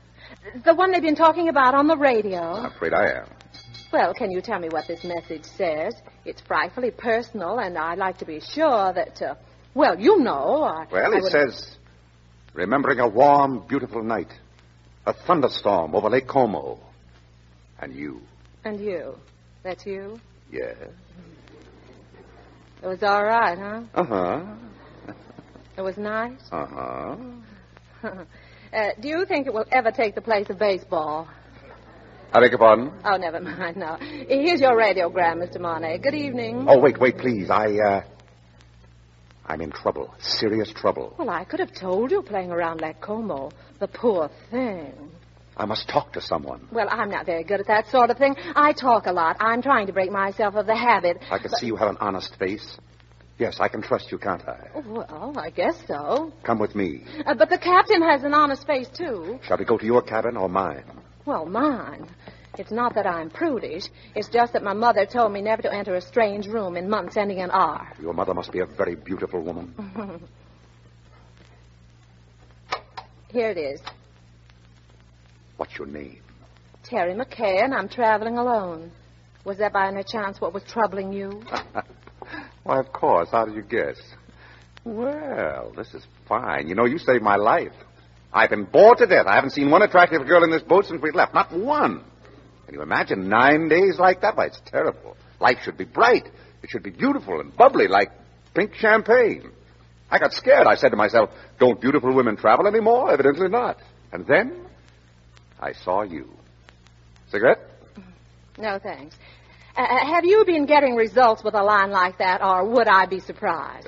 The 0.63 0.73
one 0.73 0.91
they've 0.91 1.01
been 1.01 1.15
talking 1.15 1.49
about 1.49 1.73
on 1.75 1.87
the 1.87 1.97
radio. 1.97 2.39
I'm 2.39 2.65
afraid 2.65 2.93
I 2.93 3.11
am. 3.21 3.27
Well, 3.91 4.13
can 4.13 4.31
you 4.31 4.41
tell 4.41 4.59
me 4.59 4.69
what 4.69 4.87
this 4.87 5.03
message 5.03 5.43
says? 5.45 5.93
It's 6.25 6.41
frightfully 6.41 6.91
personal, 6.91 7.59
and 7.59 7.77
I'd 7.77 7.97
like 7.97 8.17
to 8.19 8.25
be 8.25 8.39
sure 8.41 8.91
that, 8.93 9.21
uh, 9.21 9.35
well, 9.73 9.99
you 9.99 10.19
know. 10.19 10.63
I, 10.63 10.85
Well, 10.91 11.13
I 11.13 11.17
it 11.17 11.23
would- 11.23 11.31
says, 11.31 11.77
remembering 12.53 12.99
a 12.99 13.07
warm, 13.07 13.65
beautiful 13.67 14.03
night, 14.03 14.31
a 15.05 15.13
thunderstorm 15.13 15.95
over 15.95 16.09
Lake 16.09 16.27
Como, 16.27 16.79
and 17.79 17.93
you. 17.93 18.21
And 18.65 18.79
you. 18.79 19.15
That's 19.63 19.85
you? 19.85 20.19
Yes. 20.51 20.75
It 22.83 22.87
was 22.87 23.01
all 23.03 23.23
right, 23.23 23.57
huh? 23.57 23.81
Uh-huh. 23.95 24.43
It 25.77 25.81
was 25.81 25.97
nice? 25.97 26.39
Uh-huh. 26.51 27.15
uh, 28.77 28.89
do 28.99 29.07
you 29.07 29.25
think 29.25 29.47
it 29.47 29.53
will 29.53 29.65
ever 29.71 29.91
take 29.91 30.15
the 30.15 30.21
place 30.21 30.49
of 30.49 30.59
baseball? 30.59 31.27
I 32.31 32.39
beg 32.39 32.51
your 32.51 32.59
pardon? 32.59 32.91
Oh, 33.03 33.17
never 33.17 33.39
mind, 33.41 33.77
no. 33.77 33.97
Here's 33.99 34.61
your 34.61 34.75
radiogram, 34.75 35.37
Mr. 35.43 35.59
Marney. 35.59 35.97
Good 35.97 36.13
evening. 36.13 36.65
Oh, 36.67 36.79
wait, 36.79 36.99
wait, 36.99 37.17
please. 37.17 37.49
I, 37.49 37.65
uh... 37.77 38.01
I'm 39.45 39.61
in 39.61 39.71
trouble. 39.71 40.13
Serious 40.19 40.71
trouble. 40.73 41.15
Well, 41.17 41.29
I 41.29 41.45
could 41.45 41.59
have 41.61 41.73
told 41.73 42.11
you 42.11 42.21
playing 42.21 42.51
around 42.51 42.81
Lake 42.81 42.99
Como. 42.99 43.51
The 43.79 43.87
poor 43.87 44.29
thing. 44.51 44.93
I 45.55 45.65
must 45.65 45.89
talk 45.89 46.13
to 46.13 46.21
someone. 46.21 46.67
Well, 46.71 46.87
I'm 46.89 47.09
not 47.09 47.25
very 47.25 47.43
good 47.43 47.61
at 47.61 47.67
that 47.67 47.87
sort 47.87 48.11
of 48.11 48.17
thing. 48.17 48.35
I 48.55 48.73
talk 48.73 49.07
a 49.07 49.11
lot. 49.11 49.37
I'm 49.39 49.61
trying 49.61 49.87
to 49.87 49.93
break 49.93 50.11
myself 50.11 50.55
of 50.55 50.67
the 50.67 50.75
habit. 50.75 51.17
I 51.31 51.39
can 51.39 51.49
see 51.51 51.65
you 51.65 51.77
have 51.77 51.89
an 51.89 51.97
honest 51.99 52.37
face. 52.37 52.77
Yes, 53.39 53.57
I 53.59 53.67
can 53.67 53.81
trust 53.83 54.11
you, 54.11 54.17
can't 54.17 54.47
I? 54.47 54.67
Oh, 54.73 54.81
Well, 54.87 55.33
I 55.37 55.51
guess 55.51 55.75
so. 55.87 56.33
Come 56.43 56.57
with 56.59 56.73
me. 56.75 57.03
Uh, 57.25 57.35
but 57.35 57.49
the 57.49 57.57
captain 57.57 58.01
has 58.01 58.23
an 58.23 58.33
honest 58.33 58.65
face, 58.65 58.89
too. 58.89 59.39
Shall 59.43 59.57
we 59.57 59.65
go 59.65 59.77
to 59.77 59.85
your 59.85 60.01
cabin 60.01 60.35
or 60.37 60.49
mine? 60.49 60.83
Well, 61.25 61.45
mine. 61.45 62.07
It's 62.57 62.71
not 62.71 62.95
that 62.95 63.05
I'm 63.05 63.29
prudish. 63.29 63.83
It's 64.15 64.29
just 64.29 64.53
that 64.53 64.63
my 64.63 64.73
mother 64.73 65.05
told 65.05 65.31
me 65.31 65.41
never 65.41 65.61
to 65.61 65.71
enter 65.71 65.93
a 65.93 66.01
strange 66.01 66.47
room 66.47 66.75
in 66.75 66.89
months 66.89 67.15
ending 67.15 67.37
in 67.37 67.51
R. 67.51 67.93
Your 68.01 68.13
mother 68.13 68.33
must 68.33 68.51
be 68.51 68.59
a 68.59 68.65
very 68.65 68.95
beautiful 68.95 69.41
woman. 69.43 69.75
Here 73.29 73.51
it 73.51 73.57
is. 73.57 73.81
What's 75.57 75.77
your 75.77 75.87
name? 75.87 76.21
Terry 76.83 77.13
McKay, 77.13 77.63
and 77.63 77.73
I'm 77.73 77.89
traveling 77.89 78.37
alone. 78.37 78.91
Was 79.43 79.57
that 79.57 79.73
by 79.73 79.87
any 79.89 80.03
chance 80.03 80.39
what 80.41 80.53
was 80.53 80.63
troubling 80.63 81.13
you? 81.13 81.43
Why, 82.67 82.79
of 82.79 82.91
course. 82.91 83.29
How 83.31 83.45
did 83.45 83.55
you 83.55 83.61
guess? 83.61 83.95
Well, 84.83 85.71
this 85.77 85.93
is 85.93 86.05
fine. 86.27 86.67
You 86.67 86.75
know, 86.75 86.83
you 86.83 86.97
saved 86.97 87.23
my 87.23 87.37
life. 87.37 87.71
I've 88.33 88.49
been 88.49 88.65
bored 88.65 88.97
to 88.97 89.07
death. 89.07 89.25
I 89.25 89.35
haven't 89.35 89.51
seen 89.51 89.71
one 89.71 89.83
attractive 89.83 90.27
girl 90.27 90.43
in 90.43 90.51
this 90.51 90.63
boat 90.63 90.85
since 90.85 91.01
we 91.01 91.11
left. 91.11 91.33
Not 91.33 91.53
one. 91.53 92.03
Can 92.65 92.75
you 92.75 92.81
imagine 92.81 93.29
nine 93.29 93.69
days 93.69 93.97
like 93.97 94.19
that? 94.19 94.35
Why, 94.35 94.47
it's 94.47 94.59
terrible. 94.65 95.15
Life 95.39 95.59
should 95.63 95.77
be 95.77 95.85
bright. 95.85 96.27
It 96.61 96.69
should 96.69 96.83
be 96.83 96.89
beautiful 96.89 97.39
and 97.39 97.55
bubbly 97.55 97.87
like 97.87 98.11
pink 98.53 98.73
champagne. 98.75 99.49
I 100.11 100.19
got 100.19 100.33
scared. 100.33 100.67
I 100.67 100.75
said 100.75 100.89
to 100.89 100.97
myself, 100.97 101.29
don't 101.59 101.79
beautiful 101.79 102.13
women 102.13 102.35
travel 102.35 102.67
anymore? 102.67 103.13
Evidently 103.13 103.47
not. 103.47 103.77
And 104.11 104.27
then 104.27 104.65
I 105.57 105.71
saw 105.71 106.01
you. 106.01 106.27
Cigarette? 107.31 107.61
No, 108.57 108.77
thanks. 108.77 109.15
Uh, 109.77 110.05
have 110.07 110.25
you 110.25 110.43
been 110.43 110.65
getting 110.65 110.95
results 110.95 111.43
with 111.43 111.53
a 111.53 111.61
line 111.61 111.91
like 111.91 112.17
that, 112.17 112.41
or 112.41 112.67
would 112.67 112.87
I 112.87 113.05
be 113.05 113.19
surprised? 113.19 113.87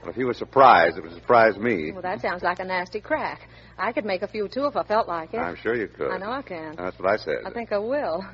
Well, 0.00 0.10
if 0.10 0.16
you 0.16 0.26
were 0.26 0.32
surprised, 0.32 0.96
it 0.96 1.02
would 1.02 1.12
surprise 1.12 1.58
me. 1.58 1.92
Well, 1.92 2.00
that 2.00 2.22
sounds 2.22 2.42
like 2.42 2.58
a 2.58 2.64
nasty 2.64 3.00
crack. 3.00 3.46
I 3.76 3.92
could 3.92 4.06
make 4.06 4.22
a 4.22 4.28
few, 4.28 4.48
too, 4.48 4.64
if 4.64 4.74
I 4.74 4.84
felt 4.84 5.06
like 5.06 5.34
it. 5.34 5.38
I'm 5.38 5.56
sure 5.56 5.76
you 5.76 5.86
could. 5.86 6.10
I 6.10 6.16
know 6.16 6.30
I 6.30 6.40
can. 6.40 6.76
That's 6.76 6.98
what 6.98 7.12
I 7.12 7.16
said. 7.18 7.42
I 7.44 7.50
think 7.50 7.72
I 7.72 7.78
will. 7.78 8.24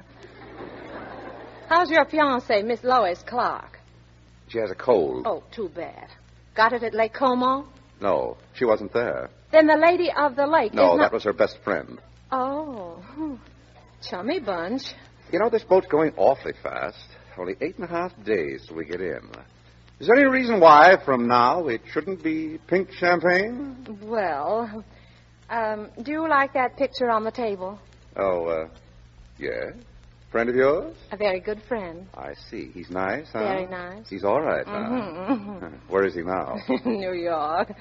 How's 1.69 1.91
your 1.91 2.05
fiancée, 2.05 2.65
Miss 2.65 2.85
Lois 2.85 3.20
Clark? 3.27 3.81
She 4.47 4.59
has 4.59 4.70
a 4.70 4.77
cold. 4.77 5.27
Oh, 5.27 5.43
too 5.51 5.69
bad. 5.74 6.09
Got 6.55 6.74
it 6.74 6.85
at 6.85 6.95
Lake 6.95 7.15
Como? 7.15 7.66
No, 8.01 8.36
she 8.55 8.65
wasn't 8.65 8.93
there. 8.93 9.31
Then 9.51 9.66
the 9.66 9.77
lady 9.77 10.12
of 10.16 10.36
the 10.36 10.47
lake 10.47 10.74
No, 10.74 10.95
is 10.95 11.01
that 11.01 11.12
was 11.12 11.24
her 11.24 11.32
best 11.32 11.59
friend. 11.65 12.01
Oh, 12.31 13.03
hmm. 13.15 13.35
chummy 14.09 14.39
bunch. 14.39 14.82
You 15.35 15.40
know, 15.40 15.51
this 15.51 15.65
boat's 15.65 15.89
going 15.89 16.12
awfully 16.16 16.52
fast. 16.62 17.09
Only 17.36 17.56
eight 17.61 17.74
and 17.74 17.82
a 17.85 17.89
half 17.89 18.12
days 18.24 18.66
till 18.69 18.77
we 18.77 18.85
get 18.85 19.01
in. 19.01 19.19
Is 19.98 20.06
there 20.06 20.15
any 20.15 20.27
reason 20.31 20.61
why, 20.61 20.97
from 21.05 21.27
now, 21.27 21.66
it 21.66 21.81
shouldn't 21.93 22.23
be 22.23 22.61
pink 22.69 22.93
champagne? 22.93 23.98
Well, 24.01 24.85
um, 25.51 25.90
do 26.05 26.12
you 26.12 26.28
like 26.28 26.52
that 26.55 26.77
picture 26.77 27.11
on 27.11 27.24
the 27.24 27.32
table? 27.32 27.81
Oh, 28.16 28.47
uh, 28.47 28.69
yes. 29.36 29.73
Friend 30.31 30.48
of 30.48 30.55
yours? 30.55 30.94
A 31.11 31.16
very 31.16 31.40
good 31.40 31.61
friend. 31.66 32.06
I 32.15 32.35
see. 32.48 32.70
He's 32.73 32.90
nice, 32.90 33.27
huh? 33.32 33.40
Very 33.40 33.66
nice. 33.66 34.09
He's 34.09 34.23
all 34.23 34.40
right, 34.40 34.65
huh? 34.65 34.73
Mhm. 34.73 35.73
Where 35.89 36.05
is 36.05 36.15
he 36.15 36.23
now? 36.23 36.59
New 36.85 37.12
York. 37.12 37.73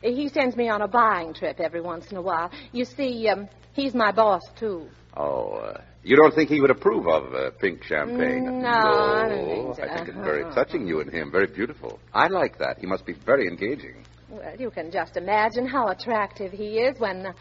He 0.00 0.28
sends 0.28 0.54
me 0.54 0.68
on 0.68 0.80
a 0.80 0.86
buying 0.86 1.34
trip 1.34 1.58
every 1.58 1.80
once 1.80 2.06
in 2.12 2.18
a 2.18 2.22
while. 2.22 2.52
You 2.70 2.84
see, 2.84 3.26
um, 3.26 3.48
he's 3.72 3.94
my 3.94 4.12
boss, 4.12 4.42
too. 4.60 4.86
Oh, 5.16 5.52
uh, 5.54 5.80
you 6.02 6.16
don't 6.16 6.34
think 6.34 6.48
he 6.48 6.60
would 6.60 6.70
approve 6.70 7.06
of 7.06 7.34
uh, 7.34 7.50
pink 7.60 7.82
champagne? 7.84 8.62
No, 8.62 8.68
I 8.68 9.28
don't 9.28 9.46
think 9.46 9.76
so. 9.76 9.82
I 9.82 9.96
think 9.96 10.08
it's 10.08 10.18
very 10.18 10.44
touching, 10.54 10.86
you 10.86 11.00
and 11.00 11.10
him. 11.10 11.30
Very 11.30 11.46
beautiful. 11.46 11.98
I 12.14 12.28
like 12.28 12.58
that. 12.58 12.78
He 12.78 12.86
must 12.86 13.04
be 13.04 13.12
very 13.26 13.46
engaging. 13.46 14.04
Well, 14.28 14.54
you 14.58 14.70
can 14.70 14.90
just 14.90 15.16
imagine 15.16 15.66
how 15.66 15.88
attractive 15.88 16.52
he 16.52 16.78
is 16.78 16.98
when 17.00 17.26
uh, 17.26 17.32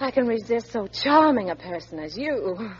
I 0.00 0.10
can 0.10 0.26
resist 0.26 0.72
so 0.72 0.86
charming 0.86 1.50
a 1.50 1.56
person 1.56 1.98
as 1.98 2.16
you. 2.16 2.70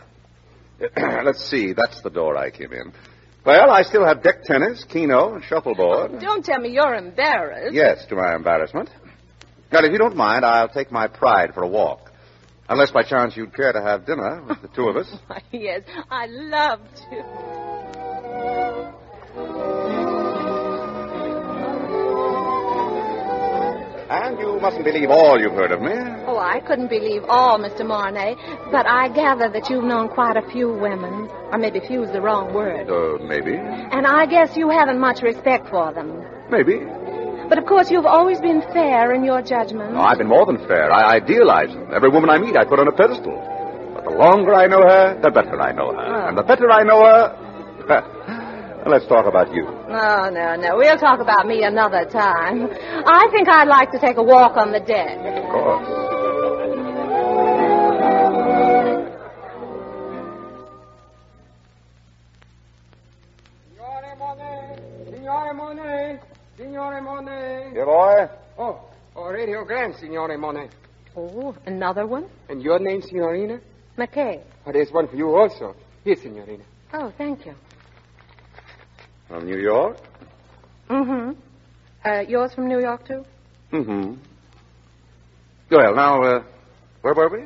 Let's 0.97 1.45
see. 1.47 1.73
That's 1.73 2.01
the 2.01 2.09
door 2.09 2.35
I 2.35 2.49
came 2.49 2.73
in. 2.73 2.91
Well, 3.45 3.71
I 3.71 3.83
still 3.83 4.05
have 4.05 4.23
deck 4.23 4.43
tennis, 4.43 4.83
keno, 4.83 5.35
and 5.35 5.43
shuffleboard. 5.43 6.19
Don't 6.19 6.43
tell 6.43 6.59
me 6.59 6.69
you're 6.69 6.95
embarrassed. 6.95 7.73
Yes, 7.73 8.05
to 8.07 8.15
my 8.15 8.35
embarrassment. 8.35 8.89
Now, 9.71 9.79
if 9.85 9.91
you 9.91 9.97
don't 9.97 10.17
mind, 10.17 10.43
I'll 10.43 10.67
take 10.67 10.91
my 10.91 11.07
pride 11.07 11.53
for 11.53 11.63
a 11.63 11.67
walk. 11.67 12.06
Unless 12.69 12.91
by 12.91 13.03
chance 13.03 13.37
you'd 13.37 13.55
care 13.55 13.71
to 13.71 13.81
have 13.81 14.05
dinner 14.05 14.43
with 14.47 14.61
the 14.61 14.67
two 14.67 14.89
of 14.89 14.97
us. 14.97 15.09
yes, 15.51 15.83
I'd 16.09 16.29
love 16.29 16.81
to. 17.09 18.27
And 24.09 24.39
you 24.39 24.59
mustn't 24.59 24.85
believe 24.85 25.09
all 25.09 25.39
you've 25.39 25.53
heard 25.53 25.71
of 25.71 25.81
me. 25.81 25.91
Oh, 26.27 26.37
I 26.37 26.61
couldn't 26.61 26.87
believe 26.87 27.23
all, 27.27 27.59
Mr. 27.59 27.85
Marney, 27.85 28.35
but 28.71 28.85
I 28.85 29.09
gather 29.09 29.49
that 29.49 29.69
you've 29.69 29.83
known 29.83 30.07
quite 30.09 30.37
a 30.37 30.49
few 30.49 30.73
women. 30.73 31.29
Or 31.51 31.57
maybe 31.57 31.81
few's 31.81 32.11
the 32.11 32.21
wrong 32.21 32.53
word. 32.53 32.89
Uh, 32.89 33.23
maybe. 33.23 33.55
And 33.55 34.07
I 34.07 34.25
guess 34.25 34.55
you 34.55 34.69
haven't 34.69 34.99
much 34.99 35.21
respect 35.21 35.69
for 35.69 35.93
them. 35.93 36.25
Maybe. 36.49 36.79
But 37.49 37.57
of 37.57 37.65
course, 37.65 37.89
you've 37.89 38.05
always 38.05 38.39
been 38.41 38.61
fair 38.73 39.13
in 39.13 39.23
your 39.23 39.41
judgment. 39.41 39.93
No, 39.93 40.01
I've 40.01 40.17
been 40.17 40.27
more 40.27 40.45
than 40.45 40.57
fair. 40.67 40.91
I 40.91 41.15
idealize 41.15 41.69
them. 41.69 41.87
Every 41.93 42.09
woman 42.09 42.29
I 42.29 42.37
meet, 42.37 42.55
I 42.57 42.65
put 42.65 42.79
on 42.79 42.87
a 42.87 42.91
pedestal. 42.91 43.37
But 43.95 44.03
the 44.03 44.11
longer 44.11 44.53
I 44.53 44.67
know 44.67 44.81
her, 44.81 45.19
the 45.21 45.31
better 45.31 45.59
I 45.61 45.71
know 45.71 45.91
her. 45.93 45.97
Ah. 45.99 46.27
And 46.29 46.37
the 46.37 46.43
better 46.43 46.69
I 46.71 46.83
know 46.83 47.03
her, 47.05 48.83
let's 48.87 49.05
talk 49.07 49.25
about 49.25 49.53
you. 49.53 49.63
No, 49.87 50.29
no, 50.29 50.55
no. 50.55 50.77
We'll 50.77 50.97
talk 50.97 51.19
about 51.19 51.47
me 51.47 51.63
another 51.63 52.05
time. 52.05 52.67
I 53.05 53.27
think 53.31 53.47
I'd 53.47 53.67
like 53.67 53.91
to 53.91 53.99
take 53.99 54.17
a 54.17 54.23
walk 54.23 54.57
on 54.57 54.71
the 54.71 54.79
deck. 54.79 55.17
Of 55.17 55.49
course. 55.51 56.16
Signore 66.77 67.01
Monet. 67.01 67.71
Here, 67.71 67.85
boy. 67.85 68.27
Oh, 68.59 68.79
oh, 69.15 69.21
radiogram, 69.21 69.99
Signore 69.99 70.37
Monet. 70.37 70.69
Oh, 71.15 71.55
another 71.65 72.05
one? 72.05 72.29
And 72.49 72.61
your 72.61 72.77
name, 72.77 73.01
Signorina? 73.01 73.59
McKay. 73.97 74.43
Oh, 74.63 74.71
there's 74.71 74.91
one 74.91 75.07
for 75.07 75.15
you 75.15 75.35
also. 75.35 75.75
Here, 76.03 76.15
Signorina. 76.15 76.63
Oh, 76.93 77.11
thank 77.17 77.47
you. 77.47 77.55
From 79.27 79.47
New 79.47 79.57
York? 79.57 79.97
Mm-hmm. 80.87 81.31
Uh, 82.05 82.19
yours 82.29 82.53
from 82.53 82.67
New 82.67 82.79
York, 82.79 83.07
too? 83.07 83.25
Mm-hmm. 83.73 84.13
Well, 85.71 85.95
now, 85.95 86.21
uh, 86.21 86.43
where 87.01 87.15
were 87.15 87.29
we? 87.29 87.43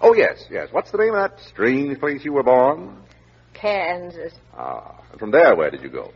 Oh, 0.00 0.14
yes, 0.14 0.46
yes. 0.50 0.68
What's 0.72 0.90
the 0.90 0.96
name 0.96 1.14
of 1.14 1.30
that 1.30 1.38
strange 1.48 2.00
place 2.00 2.24
you 2.24 2.32
were 2.32 2.42
born? 2.42 2.96
Kansas. 3.52 4.32
Ah, 4.56 5.02
and 5.10 5.20
from 5.20 5.32
there, 5.32 5.54
where 5.54 5.70
did 5.70 5.82
you 5.82 5.90
go? 5.90 6.14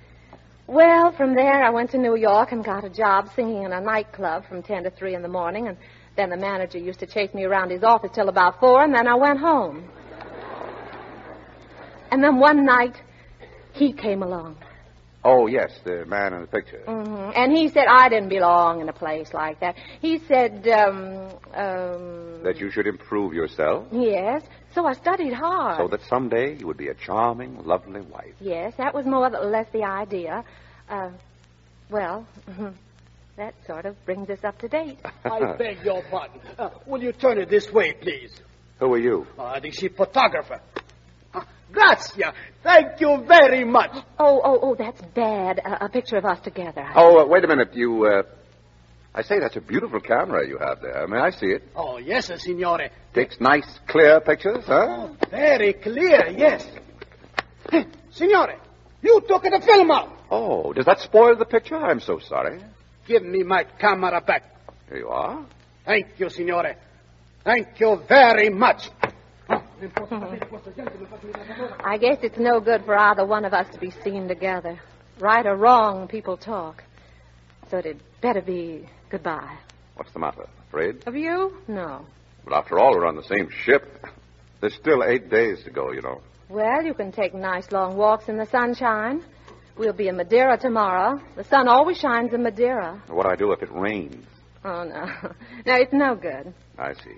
Well, 0.68 1.12
from 1.12 1.34
there, 1.34 1.64
I 1.64 1.70
went 1.70 1.92
to 1.92 1.98
New 1.98 2.14
York 2.14 2.52
and 2.52 2.62
got 2.62 2.84
a 2.84 2.90
job 2.90 3.30
singing 3.34 3.62
in 3.62 3.72
a 3.72 3.80
nightclub 3.80 4.46
from 4.46 4.62
10 4.62 4.84
to 4.84 4.90
3 4.90 5.14
in 5.14 5.22
the 5.22 5.28
morning, 5.28 5.66
and 5.66 5.78
then 6.14 6.28
the 6.28 6.36
manager 6.36 6.76
used 6.76 7.00
to 7.00 7.06
chase 7.06 7.32
me 7.32 7.44
around 7.44 7.70
his 7.70 7.82
office 7.82 8.10
till 8.14 8.28
about 8.28 8.60
4, 8.60 8.84
and 8.84 8.94
then 8.94 9.08
I 9.08 9.14
went 9.14 9.38
home. 9.38 9.88
And 12.10 12.22
then 12.22 12.38
one 12.38 12.66
night, 12.66 13.00
he 13.72 13.94
came 13.94 14.22
along. 14.22 14.58
Oh, 15.24 15.46
yes, 15.46 15.72
the 15.84 16.04
man 16.04 16.34
in 16.34 16.42
the 16.42 16.46
picture. 16.46 16.82
hmm 16.86 17.30
And 17.34 17.50
he 17.50 17.70
said 17.70 17.86
I 17.88 18.10
didn't 18.10 18.28
belong 18.28 18.82
in 18.82 18.90
a 18.90 18.92
place 18.92 19.32
like 19.32 19.60
that. 19.60 19.74
He 20.00 20.18
said, 20.18 20.68
um, 20.68 21.30
um, 21.54 22.42
That 22.42 22.58
you 22.58 22.70
should 22.70 22.86
improve 22.86 23.32
yourself 23.32 23.86
yes. 23.90 24.42
So 24.74 24.86
I 24.86 24.92
studied 24.92 25.32
hard. 25.32 25.78
so 25.78 25.88
that 25.88 26.02
someday 26.08 26.56
you 26.56 26.66
would 26.66 26.76
be 26.76 26.88
a 26.88 26.94
charming, 26.94 27.64
lovely 27.64 28.00
wife. 28.02 28.34
Yes, 28.40 28.74
that 28.78 28.94
was 28.94 29.06
more 29.06 29.26
or 29.26 29.50
less 29.50 29.66
the 29.72 29.82
idea. 29.84 30.44
Uh, 30.88 31.10
well, 31.90 32.26
that 33.36 33.54
sort 33.66 33.86
of 33.86 33.96
brings 34.04 34.28
us 34.30 34.44
up 34.44 34.58
to 34.58 34.68
date. 34.68 34.98
I 35.24 35.56
beg 35.56 35.84
your 35.84 36.02
pardon. 36.10 36.40
Uh, 36.58 36.70
will 36.86 37.02
you 37.02 37.12
turn 37.12 37.38
it 37.38 37.48
this 37.48 37.70
way, 37.72 37.94
please? 37.94 38.32
Who 38.78 38.92
are 38.92 38.98
you? 38.98 39.26
Uh, 39.38 39.58
the 39.60 39.70
ship 39.70 39.96
photographer. 39.96 40.60
Uh, 41.34 41.40
Grazia. 41.72 42.32
Thank 42.62 43.00
you 43.00 43.24
very 43.26 43.64
much. 43.64 43.90
Oh, 44.18 44.40
oh, 44.44 44.58
oh, 44.62 44.74
that's 44.78 45.00
bad. 45.14 45.58
A, 45.58 45.86
a 45.86 45.88
picture 45.88 46.16
of 46.16 46.24
us 46.24 46.40
together. 46.40 46.86
Oh, 46.94 47.18
uh, 47.20 47.26
wait 47.26 47.44
a 47.44 47.48
minute. 47.48 47.74
You, 47.74 48.04
uh, 48.04 48.22
I 49.18 49.22
say, 49.22 49.40
that's 49.40 49.56
a 49.56 49.60
beautiful 49.60 49.98
camera 49.98 50.46
you 50.46 50.58
have 50.58 50.80
there. 50.80 51.04
May 51.08 51.18
I 51.18 51.30
see 51.30 51.46
it? 51.46 51.64
Oh, 51.74 51.98
yes, 51.98 52.30
signore. 52.30 52.88
Takes 53.12 53.40
nice, 53.40 53.68
clear 53.88 54.20
pictures, 54.20 54.62
huh? 54.64 54.86
Oh, 54.88 55.16
very 55.28 55.72
clear, 55.72 56.28
yes. 56.28 56.64
Signore, 58.12 58.54
you 59.02 59.20
took 59.26 59.42
the 59.42 59.60
film 59.66 59.90
out. 59.90 60.16
Oh, 60.30 60.72
does 60.72 60.84
that 60.84 61.00
spoil 61.00 61.34
the 61.34 61.46
picture? 61.46 61.74
I'm 61.74 61.98
so 61.98 62.20
sorry. 62.20 62.60
Give 63.08 63.24
me 63.24 63.42
my 63.42 63.64
camera 63.64 64.20
back. 64.20 64.44
Here 64.88 64.98
you 64.98 65.08
are. 65.08 65.44
Thank 65.84 66.06
you, 66.18 66.26
signore. 66.26 66.76
Thank 67.42 67.80
you 67.80 68.00
very 68.08 68.50
much. 68.50 68.88
I 71.84 71.98
guess 72.00 72.18
it's 72.22 72.38
no 72.38 72.60
good 72.60 72.84
for 72.84 72.96
either 72.96 73.26
one 73.26 73.44
of 73.44 73.52
us 73.52 73.66
to 73.74 73.80
be 73.80 73.90
seen 74.04 74.28
together. 74.28 74.78
Right 75.18 75.44
or 75.44 75.56
wrong, 75.56 76.06
people 76.06 76.36
talk. 76.36 76.84
So 77.68 77.78
it'd 77.78 78.00
better 78.20 78.42
be 78.42 78.88
goodbye. 79.10 79.56
What's 79.96 80.12
the 80.12 80.18
matter? 80.18 80.46
Afraid? 80.68 81.06
Of 81.06 81.16
you? 81.16 81.56
No. 81.66 82.04
But 82.44 82.54
after 82.54 82.78
all, 82.78 82.92
we're 82.92 83.06
on 83.06 83.16
the 83.16 83.24
same 83.24 83.48
ship. 83.64 84.04
There's 84.60 84.74
still 84.74 85.04
eight 85.04 85.28
days 85.30 85.62
to 85.64 85.70
go, 85.70 85.92
you 85.92 86.02
know. 86.02 86.20
Well, 86.48 86.82
you 86.84 86.94
can 86.94 87.12
take 87.12 87.34
nice 87.34 87.70
long 87.72 87.96
walks 87.96 88.28
in 88.28 88.36
the 88.36 88.46
sunshine. 88.46 89.24
We'll 89.76 89.92
be 89.92 90.08
in 90.08 90.16
Madeira 90.16 90.56
tomorrow. 90.58 91.20
The 91.36 91.44
sun 91.44 91.68
always 91.68 91.98
shines 91.98 92.32
in 92.32 92.42
Madeira. 92.42 93.00
What 93.08 93.24
do 93.24 93.28
I 93.30 93.36
do 93.36 93.52
if 93.52 93.62
it 93.62 93.70
rains? 93.72 94.24
Oh, 94.64 94.84
no. 94.84 95.06
No, 95.66 95.74
it's 95.74 95.92
no 95.92 96.14
good. 96.14 96.52
I 96.78 96.94
see. 96.94 97.16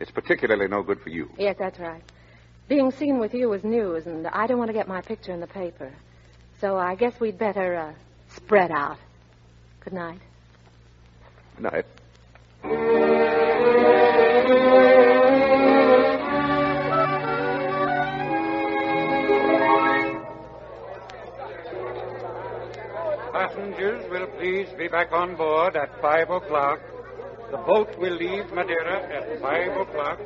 It's 0.00 0.10
particularly 0.10 0.66
no 0.68 0.82
good 0.82 1.00
for 1.00 1.10
you. 1.10 1.28
Yes, 1.38 1.56
that's 1.58 1.78
right. 1.78 2.02
Being 2.68 2.90
seen 2.92 3.18
with 3.18 3.34
you 3.34 3.52
is 3.52 3.62
news, 3.62 4.06
and 4.06 4.26
I 4.26 4.46
don't 4.46 4.58
want 4.58 4.68
to 4.68 4.74
get 4.74 4.88
my 4.88 5.02
picture 5.02 5.32
in 5.32 5.40
the 5.40 5.46
paper. 5.46 5.92
So 6.60 6.76
I 6.76 6.94
guess 6.94 7.18
we'd 7.20 7.38
better 7.38 7.76
uh, 7.76 7.92
spread 8.34 8.70
out. 8.70 8.96
Good 9.80 9.92
night. 9.92 10.20
Good 11.56 11.72
night. 11.72 11.86
Passengers 23.32 24.10
will 24.10 24.26
please 24.38 24.68
be 24.78 24.88
back 24.88 25.12
on 25.12 25.36
board 25.36 25.76
at 25.76 25.90
5 26.00 26.30
o'clock. 26.30 26.80
The 27.50 27.58
boat 27.58 27.96
will 27.98 28.16
leave 28.16 28.50
Madeira 28.52 29.02
at 29.12 29.40
5 29.40 29.80
o'clock. 29.80 30.18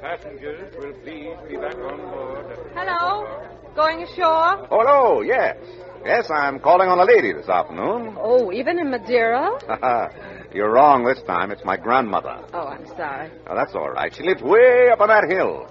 Passengers 0.00 0.74
will 0.78 0.92
please 1.02 1.36
be 1.48 1.56
back 1.56 1.76
on 1.76 1.98
board. 1.98 2.46
At... 2.50 2.58
Hello? 2.74 3.26
Going 3.74 4.02
ashore? 4.02 4.66
Oh, 4.70 4.80
hello, 4.80 5.20
yes. 5.22 5.56
Yes, 6.04 6.30
I'm 6.30 6.60
calling 6.60 6.88
on 6.88 7.00
a 7.00 7.04
lady 7.04 7.32
this 7.32 7.48
afternoon. 7.48 8.16
Oh, 8.18 8.52
even 8.52 8.78
in 8.78 8.90
Madeira? 8.90 9.50
You're 10.56 10.70
wrong 10.70 11.04
this 11.04 11.22
time. 11.26 11.50
It's 11.50 11.66
my 11.66 11.76
grandmother. 11.76 12.42
Oh, 12.54 12.68
I'm 12.68 12.86
sorry. 12.96 13.30
Oh, 13.46 13.54
that's 13.54 13.74
all 13.74 13.90
right. 13.90 14.10
She 14.14 14.22
lives 14.22 14.40
way 14.40 14.88
up 14.90 15.02
on 15.02 15.08
that 15.08 15.28
hill. 15.28 15.70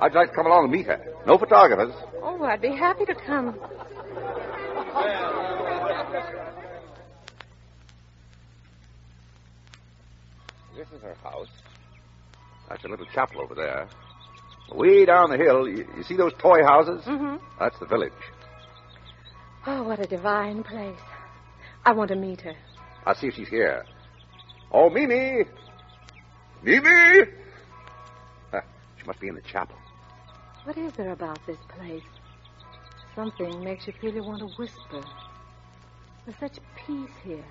I'd 0.00 0.14
like 0.14 0.28
to 0.28 0.34
come 0.36 0.46
along 0.46 0.64
and 0.66 0.72
meet 0.72 0.86
her. 0.86 1.04
No 1.26 1.36
photographers. 1.36 1.92
Oh, 2.22 2.40
I'd 2.44 2.62
be 2.62 2.68
happy 2.68 3.06
to 3.06 3.14
come. 3.16 3.58
This 10.76 10.86
is 10.94 11.02
her 11.02 11.14
house. 11.24 11.48
That's 12.68 12.84
a 12.84 12.88
little 12.88 13.06
chapel 13.12 13.40
over 13.40 13.56
there. 13.56 13.88
Way 14.70 15.06
down 15.06 15.30
the 15.30 15.38
hill, 15.38 15.68
you, 15.68 15.88
you 15.96 16.04
see 16.04 16.16
those 16.16 16.34
toy 16.38 16.62
houses? 16.62 17.02
Mm-hmm. 17.04 17.44
That's 17.58 17.76
the 17.80 17.86
village. 17.86 18.12
Oh, 19.66 19.82
what 19.82 19.98
a 19.98 20.06
divine 20.06 20.62
place. 20.62 21.00
I 21.84 21.90
want 21.92 22.10
to 22.10 22.16
meet 22.16 22.42
her. 22.42 22.54
I'll 23.04 23.16
see 23.16 23.26
if 23.26 23.34
she's 23.34 23.48
here. 23.48 23.84
Oh, 24.72 24.88
Mimi! 24.90 25.44
Mimi! 26.62 27.24
She 28.52 29.06
must 29.06 29.20
be 29.20 29.28
in 29.28 29.34
the 29.34 29.40
chapel. 29.40 29.76
What 30.64 30.76
is 30.76 30.92
there 30.92 31.12
about 31.12 31.38
this 31.46 31.56
place? 31.68 32.02
Something 33.14 33.64
makes 33.64 33.86
you 33.86 33.92
feel 34.00 34.14
you 34.14 34.22
want 34.22 34.40
to 34.40 34.48
whisper. 34.56 35.02
There's 36.26 36.38
such 36.38 36.58
peace 36.86 37.10
here. 37.24 37.44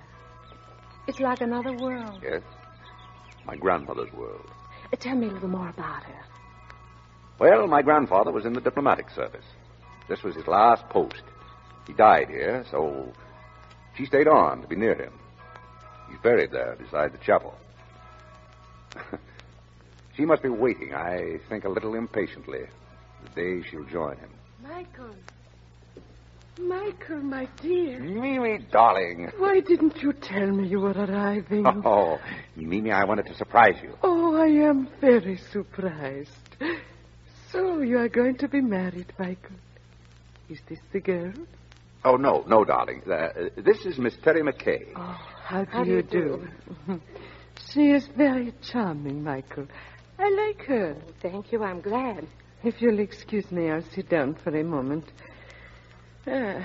It's 1.08 1.18
like 1.20 1.40
another 1.40 1.72
world. 1.72 2.20
Yes? 2.22 2.42
My 3.44 3.56
grandmother's 3.56 4.12
world. 4.12 4.46
Uh, 4.92 4.96
Tell 4.96 5.16
me 5.16 5.26
a 5.26 5.30
little 5.30 5.48
more 5.48 5.68
about 5.68 6.04
her. 6.04 6.24
Well, 7.38 7.66
my 7.66 7.82
grandfather 7.82 8.30
was 8.30 8.46
in 8.46 8.52
the 8.52 8.60
diplomatic 8.60 9.10
service. 9.10 9.44
This 10.08 10.22
was 10.22 10.34
his 10.36 10.46
last 10.46 10.88
post. 10.88 11.22
He 11.86 11.92
died 11.92 12.28
here, 12.28 12.64
so 12.70 13.12
she 13.96 14.06
stayed 14.06 14.28
on 14.28 14.62
to 14.62 14.68
be 14.68 14.76
near 14.76 14.94
him. 14.94 15.12
He's 16.10 16.18
buried 16.20 16.50
there 16.50 16.76
beside 16.76 17.12
the 17.12 17.18
chapel. 17.18 17.54
she 20.16 20.24
must 20.24 20.42
be 20.42 20.48
waiting, 20.48 20.94
I 20.94 21.38
think, 21.48 21.64
a 21.64 21.68
little 21.68 21.94
impatiently, 21.94 22.60
the 23.24 23.40
day 23.40 23.68
she'll 23.70 23.84
join 23.84 24.16
him. 24.16 24.30
Michael. 24.62 25.14
Michael, 26.58 27.18
my 27.18 27.48
dear. 27.62 28.00
Mimi, 28.00 28.58
darling. 28.70 29.30
Why 29.38 29.60
didn't 29.60 30.02
you 30.02 30.12
tell 30.12 30.46
me 30.48 30.68
you 30.68 30.80
were 30.80 30.92
arriving? 30.92 31.64
Oh, 31.84 32.18
Mimi, 32.56 32.90
I 32.90 33.04
wanted 33.04 33.26
to 33.26 33.34
surprise 33.34 33.76
you. 33.82 33.94
Oh, 34.02 34.36
I 34.36 34.48
am 34.48 34.88
very 35.00 35.38
surprised. 35.52 36.30
So 37.50 37.80
you 37.80 37.98
are 37.98 38.08
going 38.08 38.36
to 38.38 38.48
be 38.48 38.60
married, 38.60 39.12
Michael. 39.18 39.56
Is 40.48 40.58
this 40.68 40.78
the 40.92 41.00
girl? 41.00 41.32
Oh, 42.04 42.16
no, 42.16 42.44
no, 42.46 42.64
darling. 42.64 43.02
Uh, 43.10 43.48
this 43.56 43.84
is 43.86 43.98
Miss 43.98 44.16
Terry 44.22 44.42
McKay. 44.42 44.92
Oh, 44.96 45.18
how 45.50 45.64
do 45.64 45.70
How 45.72 45.84
do 45.84 45.90
you 45.90 45.96
you 45.96 46.02
do? 46.02 46.48
she 47.72 47.90
is 47.90 48.06
very 48.16 48.54
charming, 48.62 49.24
Michael. 49.24 49.66
I 50.16 50.28
like 50.28 50.64
her. 50.66 50.96
Thank 51.20 51.50
you. 51.50 51.64
I'm 51.64 51.80
glad. 51.80 52.28
If 52.62 52.80
you'll 52.80 53.00
excuse 53.00 53.50
me, 53.50 53.68
I'll 53.68 53.82
sit 53.82 54.08
down 54.08 54.36
for 54.36 54.56
a 54.56 54.62
moment. 54.62 55.06
Ah, 56.26 56.64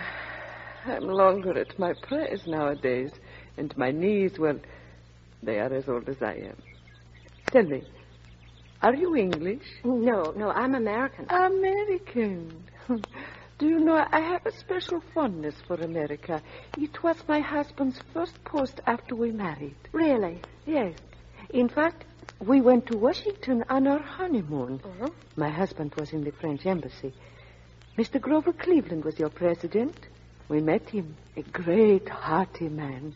I'm 0.86 1.08
longer 1.08 1.58
at 1.58 1.80
my 1.80 1.94
prayers 1.94 2.46
nowadays, 2.46 3.12
and 3.58 3.76
my 3.76 3.90
knees, 3.90 4.38
well, 4.38 4.60
they 5.42 5.58
are 5.60 5.74
as 5.74 5.90
old 5.90 6.08
as 6.08 6.22
I 6.22 6.34
am. 6.34 6.58
Tell 7.52 7.64
me, 7.64 7.82
are 8.84 8.94
you 8.94 9.16
English? 9.16 9.64
No, 9.84 10.32
no, 10.38 10.52
I'm 10.52 10.76
American. 10.76 11.26
American. 11.30 12.64
Do 13.58 13.68
you 13.68 13.80
know, 13.80 14.06
I 14.12 14.20
have 14.20 14.46
a 14.46 14.52
special 14.52 15.02
fondness 15.14 15.56
for 15.66 15.76
America. 15.76 16.42
It 16.78 17.02
was 17.02 17.16
my 17.26 17.40
husband's 17.40 18.00
first 18.14 18.44
post 18.44 18.82
after 18.86 19.16
we 19.16 19.32
married. 19.32 19.78
Really? 19.94 20.42
Yes. 20.66 20.94
In 21.52 21.70
fact, 21.70 22.04
we 22.40 22.60
went 22.60 22.86
to 22.88 22.98
Washington 22.98 23.64
on 23.70 23.88
our 23.88 24.00
honeymoon. 24.00 24.82
Uh-huh. 24.84 25.10
My 25.38 25.50
husband 25.50 25.96
was 25.96 26.12
in 26.12 26.26
the 26.26 26.34
French 26.34 26.66
embassy. 26.66 27.14
Mr. 27.98 28.20
Grover 28.20 28.52
Cleveland 28.52 29.06
was 29.06 29.18
your 29.18 29.30
president. 29.30 29.96
We 30.50 30.60
met 30.60 30.90
him, 30.90 31.16
a 31.38 31.42
great, 31.42 32.10
hearty 32.10 32.68
man. 32.68 33.16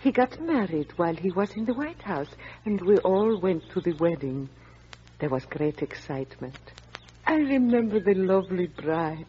He 0.00 0.12
got 0.12 0.38
married 0.38 0.92
while 0.96 1.16
he 1.16 1.30
was 1.30 1.56
in 1.56 1.64
the 1.64 1.72
White 1.72 2.02
House, 2.02 2.28
and 2.66 2.78
we 2.82 2.98
all 2.98 3.40
went 3.40 3.70
to 3.70 3.80
the 3.80 3.94
wedding. 3.94 4.50
There 5.18 5.30
was 5.30 5.46
great 5.46 5.80
excitement. 5.80 6.58
I 7.26 7.36
remember 7.36 8.00
the 8.00 8.14
lovely 8.14 8.66
bride. 8.66 9.24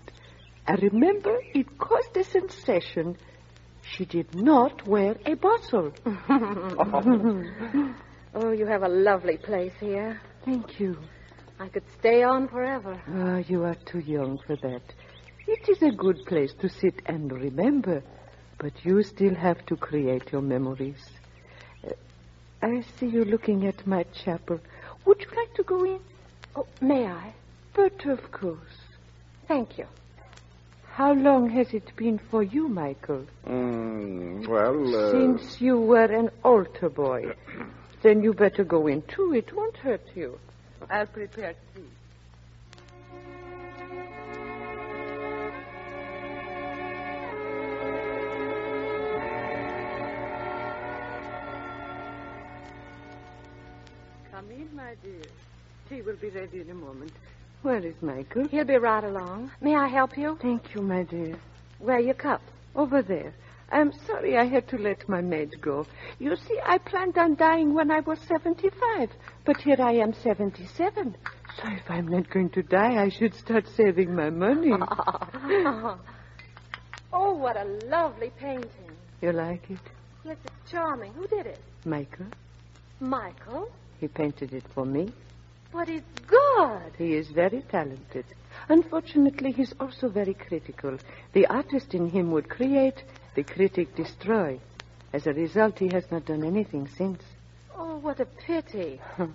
I 0.67 0.73
remember 0.75 1.39
it 1.53 1.77
caused 1.77 2.17
a 2.17 2.25
sensation. 2.25 3.15
She 3.83 4.03
did 4.03 4.35
not 4.35 4.85
wear 4.85 5.15
a 5.25 5.35
bustle. 5.35 5.93
oh, 8.35 8.51
you 8.51 8.65
have 8.65 8.83
a 8.83 8.89
lovely 8.89 9.37
place 9.37 9.71
here. 9.79 10.19
Thank 10.43 10.77
you. 10.79 10.97
I 11.57 11.69
could 11.69 11.85
stay 11.97 12.21
on 12.23 12.49
forever. 12.49 13.01
Ah, 13.07 13.37
you 13.37 13.63
are 13.63 13.75
too 13.75 13.99
young 13.99 14.39
for 14.45 14.57
that. 14.57 14.81
It 15.47 15.69
is 15.69 15.81
a 15.81 15.91
good 15.91 16.25
place 16.25 16.53
to 16.55 16.67
sit 16.67 17.01
and 17.05 17.31
remember, 17.31 18.03
but 18.57 18.73
you 18.83 19.01
still 19.03 19.35
have 19.35 19.65
to 19.67 19.77
create 19.77 20.33
your 20.33 20.41
memories. 20.41 21.03
Uh, 21.81 21.91
I 22.61 22.81
see 22.99 23.07
you 23.07 23.23
looking 23.23 23.65
at 23.65 23.87
my 23.87 24.03
chapel. 24.03 24.59
Would 25.05 25.21
you 25.21 25.29
like 25.37 25.53
to 25.53 25.63
go 25.63 25.85
in? 25.85 25.99
Oh, 26.57 26.67
may 26.81 27.05
I? 27.07 27.33
But 27.73 28.05
of 28.05 28.31
course. 28.33 28.81
Thank 29.47 29.77
you. 29.77 29.85
How 30.97 31.13
long 31.13 31.51
has 31.51 31.75
it 31.75 31.95
been 31.95 32.17
for 32.17 32.41
you, 32.41 32.67
Michael? 32.67 33.23
Mm, 33.45 34.47
well, 34.47 34.95
uh... 34.95 35.11
Since 35.11 35.61
you 35.61 35.79
were 35.79 36.05
an 36.05 36.31
altar 36.43 36.89
boy. 36.89 37.35
then 38.01 38.23
you 38.23 38.33
better 38.33 38.63
go 38.63 38.87
in 38.87 39.03
too. 39.03 39.31
It 39.35 39.55
won't 39.55 39.77
hurt 39.77 40.01
you. 40.15 40.39
I'll 40.89 41.05
prepare 41.05 41.53
tea. 41.75 41.83
Come 54.31 54.49
in, 54.49 54.75
my 54.75 54.95
dear. 55.03 55.21
Tea 55.89 56.01
will 56.01 56.15
be 56.15 56.29
ready 56.29 56.61
in 56.61 56.71
a 56.71 56.73
moment. 56.73 57.11
Where 57.61 57.85
is 57.85 57.95
Michael? 58.01 58.47
He'll 58.47 58.65
be 58.65 58.77
right 58.77 59.03
along. 59.03 59.51
May 59.61 59.75
I 59.75 59.87
help 59.87 60.17
you? 60.17 60.37
Thank 60.41 60.73
you, 60.75 60.81
my 60.81 61.03
dear. 61.03 61.37
Where 61.79 61.99
your 61.99 62.13
cup? 62.13 62.41
Over 62.75 63.01
there. 63.01 63.33
I'm 63.69 63.91
sorry 64.05 64.37
I 64.37 64.45
had 64.45 64.67
to 64.69 64.77
let 64.77 65.09
my 65.09 65.21
maid 65.21 65.59
go. 65.61 65.85
You 66.19 66.35
see, 66.35 66.57
I 66.65 66.77
planned 66.77 67.17
on 67.17 67.35
dying 67.35 67.73
when 67.73 67.91
I 67.91 67.99
was 67.99 68.19
75, 68.19 69.09
but 69.43 69.57
here 69.57 69.75
I 69.79 69.93
am 69.93 70.13
77. 70.13 71.17
So 71.57 71.63
if 71.65 71.89
I'm 71.89 72.07
not 72.07 72.29
going 72.29 72.49
to 72.51 72.63
die, 72.63 73.01
I 73.01 73.09
should 73.09 73.33
start 73.33 73.67
saving 73.75 74.15
my 74.15 74.29
money. 74.29 74.71
oh, 77.11 77.33
what 77.33 77.57
a 77.57 77.65
lovely 77.87 78.31
painting. 78.39 78.91
You 79.21 79.33
like 79.33 79.69
it? 79.69 79.79
Yes, 80.23 80.37
it's 80.45 80.71
charming. 80.71 81.11
Who 81.13 81.27
did 81.27 81.47
it? 81.47 81.59
Michael? 81.83 82.27
Michael? 82.99 83.69
He 83.99 84.07
painted 84.07 84.53
it 84.53 84.63
for 84.73 84.85
me. 84.85 85.11
But 85.77 85.89
it's 85.89 86.19
good. 86.25 86.91
He 86.97 87.13
is 87.13 87.27
very 87.27 87.61
talented. 87.69 88.25
Unfortunately, 88.67 89.51
he's 89.51 89.75
also 89.79 90.09
very 90.09 90.33
critical. 90.33 90.97
The 91.33 91.45
artist 91.45 91.93
in 91.93 92.09
him 92.09 92.31
would 92.31 92.49
create, 92.49 93.03
the 93.35 93.43
critic 93.43 93.95
destroy. 93.95 94.59
As 95.13 95.27
a 95.27 95.33
result, 95.33 95.77
he 95.77 95.87
has 95.89 96.09
not 96.09 96.25
done 96.25 96.43
anything 96.43 96.87
since. 96.97 97.21
Oh, 97.75 97.97
what 97.97 98.19
a 98.19 98.25
pity. 98.25 98.99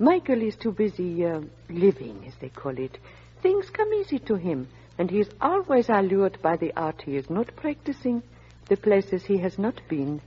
Michael 0.00 0.42
is 0.42 0.56
too 0.56 0.72
busy 0.72 1.24
uh, 1.24 1.42
living, 1.70 2.24
as 2.26 2.34
they 2.40 2.48
call 2.48 2.76
it. 2.76 2.98
Things 3.40 3.70
come 3.70 3.94
easy 3.94 4.18
to 4.18 4.34
him, 4.34 4.66
and 4.98 5.08
he 5.08 5.20
is 5.20 5.30
always 5.40 5.88
allured 5.88 6.42
by 6.42 6.56
the 6.56 6.72
art 6.76 7.02
he 7.02 7.14
is 7.14 7.30
not 7.30 7.54
practicing, 7.54 8.24
the 8.66 8.76
places 8.76 9.24
he 9.26 9.38
has 9.38 9.60
not 9.60 9.80
been, 9.88 10.20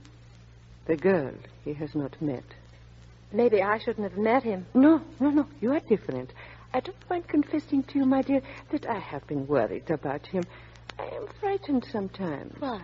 the 0.86 0.96
girl 0.96 1.34
he 1.62 1.74
has 1.74 1.94
not 1.94 2.22
met. 2.22 2.44
Maybe 3.32 3.62
I 3.62 3.78
shouldn't 3.78 4.10
have 4.10 4.18
met 4.18 4.42
him. 4.42 4.66
No, 4.74 5.00
no, 5.18 5.30
no. 5.30 5.46
You 5.60 5.72
are 5.72 5.80
different. 5.80 6.32
I 6.74 6.80
don't 6.80 7.10
mind 7.10 7.28
confessing 7.28 7.82
to 7.84 7.98
you, 7.98 8.04
my 8.04 8.22
dear, 8.22 8.42
that 8.70 8.86
I 8.86 8.98
have 8.98 9.26
been 9.26 9.46
worried 9.46 9.90
about 9.90 10.26
him. 10.26 10.44
I 10.98 11.04
am 11.04 11.26
frightened 11.40 11.86
sometimes. 11.90 12.54
Why? 12.58 12.82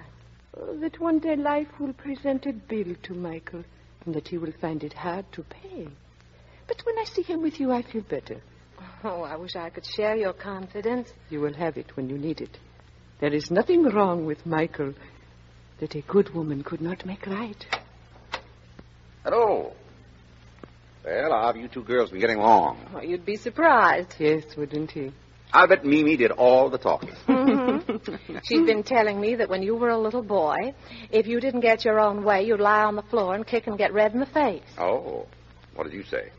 Uh, 0.57 0.75
that 0.81 0.99
one 1.01 1.19
day 1.19 1.37
life 1.37 1.69
will 1.79 1.93
present 1.93 2.47
a 2.47 2.53
bill 2.53 2.95
to 3.03 3.15
Michael, 3.15 3.65
and 4.05 4.15
that 4.15 4.29
he 4.29 4.39
will 4.39 4.53
find 4.61 4.83
it 4.83 4.93
hard 4.93 5.31
to 5.33 5.43
pay. 5.43 5.89
But 6.67 6.83
when 6.85 6.99
I 6.99 7.05
see 7.05 7.23
him 7.23 7.43
with 7.43 7.61
you, 7.61 7.73
I 7.73 7.83
feel 7.83 8.03
better. 8.03 8.41
Oh, 9.05 9.23
I 9.23 9.37
wish 9.37 9.57
I 9.57 9.71
could 9.71 9.87
share 9.87 10.17
your 10.17 10.33
confidence. 10.33 11.13
You 11.31 11.41
will 11.41 11.55
have 11.55 11.77
it 11.77 11.97
when 11.97 12.09
you 12.09 12.19
need 12.19 12.41
it. 12.41 12.59
There 13.21 13.33
is 13.33 13.51
nothing 13.51 13.85
wrong 13.85 14.27
with 14.27 14.45
Michael 14.47 14.95
that 15.81 15.95
a 15.95 16.03
good 16.03 16.35
woman 16.35 16.63
could 16.63 16.81
not 16.81 17.07
make 17.07 17.27
right. 17.27 17.67
Hello. 19.25 19.73
Well, 21.09 21.31
how 21.33 21.47
have 21.47 21.57
you 21.57 21.69
two 21.69 21.83
girls 21.83 22.11
been 22.11 22.21
getting 22.21 22.37
along? 22.37 22.85
Well, 22.93 23.05
you'd 23.05 23.25
be 23.25 23.37
surprised. 23.37 24.15
Yes, 24.19 24.45
wouldn't 24.57 24.95
you? 24.95 25.13
I 25.53 25.65
bet 25.67 25.83
Mimi 25.85 26.17
did 26.19 26.33
all 26.33 26.69
the 26.69 26.79
talking. 26.79 27.11
Mm-hmm. 27.39 28.39
She's 28.45 28.67
been 28.67 28.83
telling 28.83 29.21
me 29.21 29.37
that 29.37 29.49
when 29.49 29.63
you 29.63 29.75
were 29.75 29.89
a 29.89 29.99
little 29.99 30.23
boy, 30.23 30.75
if 31.11 31.27
you 31.27 31.41
didn't 31.41 31.61
get 31.61 31.85
your 31.85 31.99
own 31.99 32.23
way, 32.25 32.43
you'd 32.45 32.61
lie 32.61 32.83
on 32.83 32.97
the 32.97 33.03
floor 33.03 33.35
and 33.35 33.47
kick 33.47 33.67
and 33.67 33.79
get 33.79 33.93
red 33.95 34.13
in 34.13 34.21
the 34.21 34.27
face. 34.27 34.63
Oh, 34.77 35.27
what 35.75 35.85
did 35.85 35.95
you 35.95 36.05
say? 36.05 36.31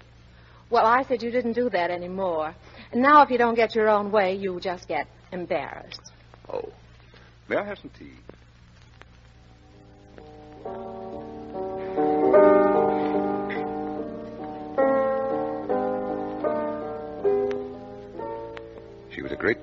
Well, 0.70 0.86
I 0.86 1.04
said 1.04 1.24
you 1.24 1.32
didn't 1.32 1.54
do 1.54 1.70
that 1.70 1.90
anymore. 1.90 2.54
And 2.92 3.02
now, 3.02 3.24
if 3.24 3.32
you 3.32 3.38
don't 3.38 3.56
get 3.56 3.74
your 3.74 3.90
own 3.90 4.12
way, 4.12 4.36
you 4.36 4.60
just 4.60 4.88
get 4.88 5.08
embarrassed. 5.32 6.12
Oh. 6.52 6.70
May 7.48 7.58
I 7.58 7.66
have 7.66 7.80
some 7.80 7.92
tea? 7.98 8.12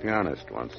She 0.01 0.07
was 0.07 0.13
great 0.13 0.25
pianist 0.25 0.51
once. 0.51 0.75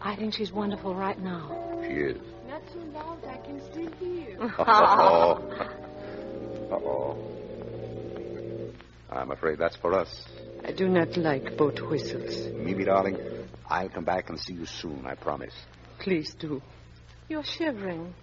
I 0.00 0.16
think 0.16 0.34
she's 0.34 0.52
wonderful 0.52 0.94
right 0.94 1.18
now. 1.18 1.80
She 1.82 1.92
is. 1.92 2.16
Not 2.48 2.62
too 2.72 2.80
loud, 2.80 3.24
I 3.24 3.36
can 3.38 3.60
still 3.70 3.90
hear. 3.92 4.38
Uh-oh. 4.58 5.68
Uh-oh. 6.72 7.18
I'm 9.10 9.30
afraid 9.30 9.58
that's 9.58 9.76
for 9.76 9.94
us. 9.94 10.24
I 10.64 10.72
do 10.72 10.88
not 10.88 11.16
like 11.16 11.56
boat 11.56 11.80
whistles. 11.88 12.48
Mimi, 12.54 12.84
darling, 12.84 13.18
I'll 13.68 13.88
come 13.90 14.04
back 14.04 14.30
and 14.30 14.38
see 14.40 14.54
you 14.54 14.66
soon, 14.66 15.06
I 15.06 15.14
promise. 15.14 15.54
Please 15.98 16.34
do. 16.38 16.62
You're 17.28 17.44
shivering. 17.44 18.14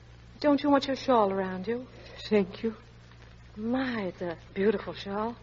Don't 0.41 0.61
you 0.63 0.69
want 0.69 0.87
your 0.87 0.95
shawl 0.95 1.31
around 1.31 1.67
you? 1.67 1.85
Thank 2.29 2.63
you. 2.63 2.75
My, 3.55 4.03
it's 4.03 4.21
a 4.21 4.37
beautiful 4.53 4.93
shawl. 4.93 5.35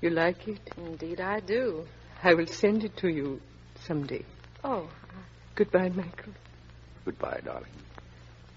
You 0.00 0.10
like 0.10 0.48
it? 0.48 0.60
Indeed, 0.76 1.20
I 1.20 1.40
do. 1.40 1.86
I 2.22 2.34
will 2.34 2.46
send 2.46 2.84
it 2.84 2.96
to 2.98 3.08
you 3.08 3.40
someday. 3.86 4.24
Oh, 4.64 4.88
Goodbye, 5.54 5.88
Michael. 5.88 6.34
Goodbye, 7.06 7.40
darling. 7.42 7.70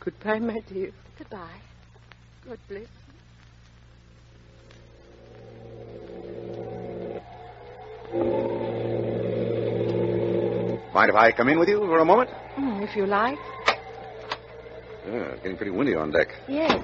Goodbye, 0.02 0.40
my 0.40 0.60
dear. 0.68 0.92
goodbye. 1.18 1.62
God 2.46 2.58
bless. 2.68 2.82
you. 2.82 2.88
Mind 10.94 11.10
if 11.10 11.16
I 11.16 11.32
come 11.32 11.48
in 11.50 11.60
with 11.60 11.70
you 11.70 11.80
for 11.80 12.00
a 12.00 12.06
moment? 12.06 12.30
Mm, 12.58 12.84
if 12.84 12.96
you 12.96 13.06
like. 13.06 13.38
Yeah, 15.08 15.14
it's 15.32 15.42
getting 15.42 15.56
pretty 15.58 15.72
windy 15.72 15.96
on 15.96 16.12
deck. 16.12 16.28
Yes. 16.48 16.84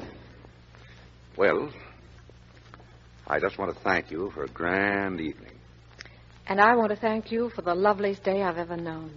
Well, 1.38 1.70
I 3.28 3.40
just 3.40 3.58
want 3.58 3.76
to 3.76 3.82
thank 3.84 4.12
you 4.12 4.32
for 4.32 4.44
a 4.44 4.48
grand 4.48 5.20
evening. 5.20 5.55
And 6.48 6.62
I 6.62 6.76
want 6.76 6.92
to 6.92 6.96
thank 6.96 7.32
you 7.32 7.50
for 7.50 7.62
the 7.62 7.74
loveliest 7.74 8.24
day 8.24 8.44
I've 8.44 8.58
ever 8.58 8.78
known. 8.78 9.12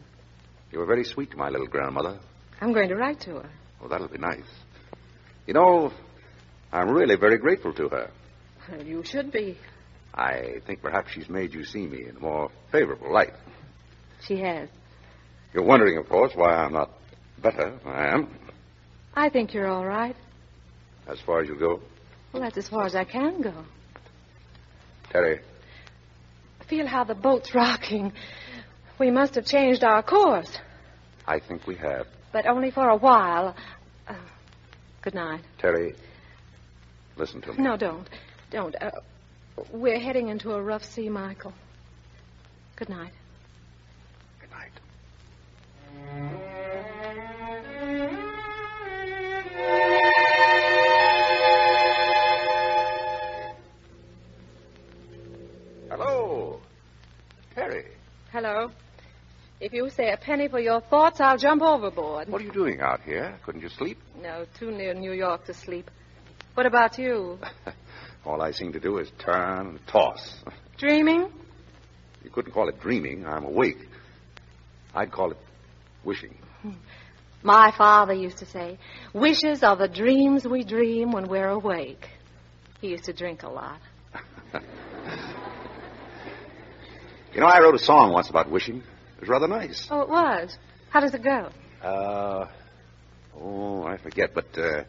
You 0.72 0.78
were 0.78 0.86
very 0.86 1.04
sweet 1.04 1.30
to 1.32 1.36
my 1.36 1.50
little 1.50 1.66
grandmother. 1.66 2.18
I'm 2.60 2.72
going 2.72 2.88
to 2.88 2.96
write 2.96 3.20
to 3.22 3.36
her. 3.36 3.50
Oh, 3.82 3.88
that'll 3.88 4.08
be 4.08 4.18
nice. 4.18 4.48
You 5.46 5.54
know, 5.54 5.92
I'm 6.72 6.90
really 6.90 7.16
very 7.16 7.38
grateful 7.38 7.72
to 7.74 7.88
her. 7.88 8.10
Well, 8.70 8.82
you 8.82 9.02
should 9.04 9.30
be. 9.30 9.56
I 10.14 10.60
think 10.66 10.82
perhaps 10.82 11.12
she's 11.12 11.28
made 11.28 11.54
you 11.54 11.64
see 11.64 11.86
me 11.86 12.08
in 12.08 12.16
a 12.16 12.20
more 12.20 12.50
favorable 12.72 13.12
light. 13.12 13.32
She 14.26 14.38
has. 14.40 14.68
You're 15.54 15.64
wondering, 15.64 15.96
of 15.98 16.08
course, 16.08 16.32
why 16.34 16.54
I'm 16.54 16.72
not 16.72 16.90
better. 17.40 17.78
I 17.84 18.08
am. 18.08 18.34
I 19.14 19.28
think 19.28 19.54
you're 19.54 19.68
all 19.68 19.86
right. 19.86 20.16
As 21.06 21.18
far 21.20 21.40
as 21.40 21.48
you 21.48 21.56
go. 21.56 21.80
Well, 22.32 22.42
that's 22.42 22.58
as 22.58 22.68
far 22.68 22.84
as 22.84 22.94
I 22.94 23.04
can 23.04 23.40
go. 23.40 23.54
Terry, 25.10 25.40
Feel 26.68 26.86
how 26.86 27.04
the 27.04 27.14
boat's 27.14 27.54
rocking. 27.54 28.12
We 28.98 29.10
must 29.10 29.34
have 29.36 29.46
changed 29.46 29.84
our 29.84 30.02
course, 30.02 30.58
I 31.26 31.38
think 31.38 31.66
we 31.66 31.76
have. 31.76 32.06
but 32.32 32.46
only 32.46 32.70
for 32.70 32.88
a 32.88 32.96
while. 32.96 33.54
Uh, 34.06 34.14
good 35.02 35.14
night. 35.14 35.42
Terry, 35.58 35.94
listen 37.16 37.40
to 37.42 37.52
me. 37.52 37.62
No, 37.62 37.76
don't. 37.76 38.08
Don't. 38.50 38.74
Uh, 38.80 38.90
we're 39.72 39.98
heading 40.00 40.28
into 40.28 40.52
a 40.52 40.62
rough 40.62 40.84
sea, 40.84 41.08
Michael. 41.08 41.52
Good 42.76 42.88
night. 42.88 43.12
Hello. 58.40 58.70
If 59.60 59.72
you 59.72 59.90
say 59.90 60.12
a 60.12 60.16
penny 60.16 60.46
for 60.46 60.60
your 60.60 60.80
thoughts, 60.80 61.20
I'll 61.20 61.38
jump 61.38 61.60
overboard. 61.60 62.28
what 62.28 62.40
are 62.40 62.44
you 62.44 62.52
doing 62.52 62.80
out 62.80 63.00
here? 63.00 63.36
Couldn't 63.44 63.62
you 63.62 63.68
sleep? 63.68 63.98
No, 64.22 64.46
too 64.56 64.70
near 64.70 64.94
New 64.94 65.10
York 65.10 65.46
to 65.46 65.52
sleep. 65.52 65.90
What 66.54 66.64
about 66.64 66.98
you? 67.00 67.40
All 68.24 68.40
I 68.40 68.52
seem 68.52 68.72
to 68.74 68.78
do 68.78 68.98
is 68.98 69.10
turn 69.18 69.66
and 69.66 69.86
toss. 69.88 70.36
Dreaming? 70.76 71.32
You 72.22 72.30
couldn't 72.30 72.52
call 72.52 72.68
it 72.68 72.78
dreaming. 72.78 73.26
I'm 73.26 73.42
awake. 73.42 73.88
I'd 74.94 75.10
call 75.10 75.32
it 75.32 75.38
wishing. 76.04 76.38
My 77.42 77.72
father 77.76 78.14
used 78.14 78.38
to 78.38 78.46
say, 78.46 78.78
wishes 79.12 79.64
are 79.64 79.74
the 79.74 79.88
dreams 79.88 80.46
we 80.46 80.62
dream 80.62 81.10
when 81.10 81.26
we're 81.26 81.48
awake. 81.48 82.08
He 82.80 82.90
used 82.90 83.06
to 83.06 83.12
drink 83.12 83.42
a 83.42 83.48
lot. 83.48 83.80
You 87.34 87.40
know, 87.40 87.46
I 87.46 87.60
wrote 87.60 87.74
a 87.74 87.78
song 87.78 88.12
once 88.12 88.30
about 88.30 88.50
wishing. 88.50 88.78
It 88.78 89.20
was 89.20 89.28
rather 89.28 89.48
nice. 89.48 89.86
Oh, 89.90 90.00
it 90.00 90.08
was. 90.08 90.56
How 90.90 91.00
does 91.00 91.14
it 91.14 91.22
go? 91.22 91.50
Uh, 91.82 92.48
oh, 93.38 93.84
I 93.84 93.96
forget, 93.98 94.34
but 94.34 94.46
uh, 94.56 94.84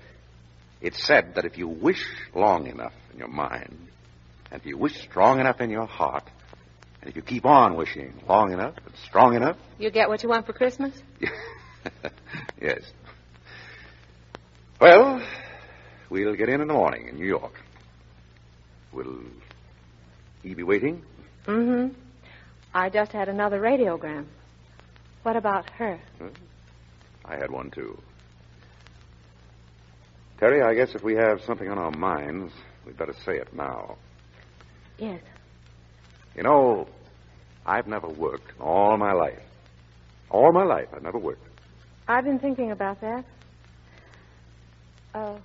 it 0.82 0.96
said 0.96 1.36
that 1.36 1.46
if 1.46 1.58
you 1.58 1.68
wish 1.68 2.04
long 2.34 2.68
enough 2.68 2.94
in 3.14 3.20
your 3.20 3.28
mind, 3.28 3.78
and 4.52 4.62
if 4.62 4.66
you 4.66 4.78
wish 4.78 5.00
strong 5.02 5.40
enough 5.40 5.60
in 5.62 5.70
your 5.70 5.86
heart, 5.86 6.24
and 7.02 7.10
if 7.10 7.16
you 7.16 7.22
keep 7.22 7.46
on 7.46 7.76
wishing 7.76 8.14
long 8.28 8.52
enough 8.52 8.76
and 8.86 8.96
strong 9.08 9.36
enough, 9.36 9.58
You 9.78 9.92
get 9.92 10.10
what 10.10 10.24
you 10.24 10.30
want 10.30 10.46
for 10.46 10.54
Christmas? 10.54 10.94
yes. 12.62 12.82
Well, 14.80 15.22
we'll 16.10 16.36
get 16.36 16.50
in 16.50 16.62
in 16.62 16.68
the 16.68 16.74
morning 16.74 17.08
in 17.10 17.16
New 17.16 17.26
York. 17.28 17.54
Will 18.94 19.20
he 20.42 20.54
be 20.54 20.64
waiting? 20.64 21.04
Mm-hmm. 21.46 21.94
I 22.74 22.90
just 22.90 23.12
had 23.12 23.30
another 23.30 23.60
radiogram. 23.60 24.26
What 25.24 25.36
about 25.36 25.70
her? 25.72 26.00
I 27.26 27.36
had 27.36 27.52
one, 27.52 27.72
too. 27.72 28.00
Terry, 30.40 30.62
I 30.62 30.74
guess 30.74 30.96
if 30.96 31.04
we 31.04 31.16
have 31.16 31.42
something 31.42 31.70
on 31.70 31.78
our 31.78 31.92
minds, 31.92 32.54
we'd 32.86 32.98
better 32.98 33.14
say 33.26 33.38
it 33.38 33.54
now. 33.54 33.98
Yes. 34.98 35.22
You 36.36 36.44
know, 36.44 36.88
I've 37.66 37.88
never 37.88 38.08
worked 38.08 38.54
all 38.60 38.98
my 38.98 39.14
life. 39.14 39.40
All 40.30 40.52
my 40.54 40.64
life, 40.64 40.88
I've 40.94 41.04
never 41.04 41.18
worked. 41.18 41.44
I've 42.08 42.24
been 42.24 42.40
thinking 42.40 42.72
about 42.72 43.02
that. 43.02 43.26
Uh, 45.14 45.38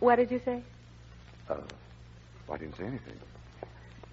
what 0.00 0.16
did 0.16 0.30
you 0.30 0.40
say? 0.44 0.62
Uh, 1.48 1.60
I 2.52 2.56
didn't 2.58 2.76
say 2.76 2.84
anything. 2.84 3.14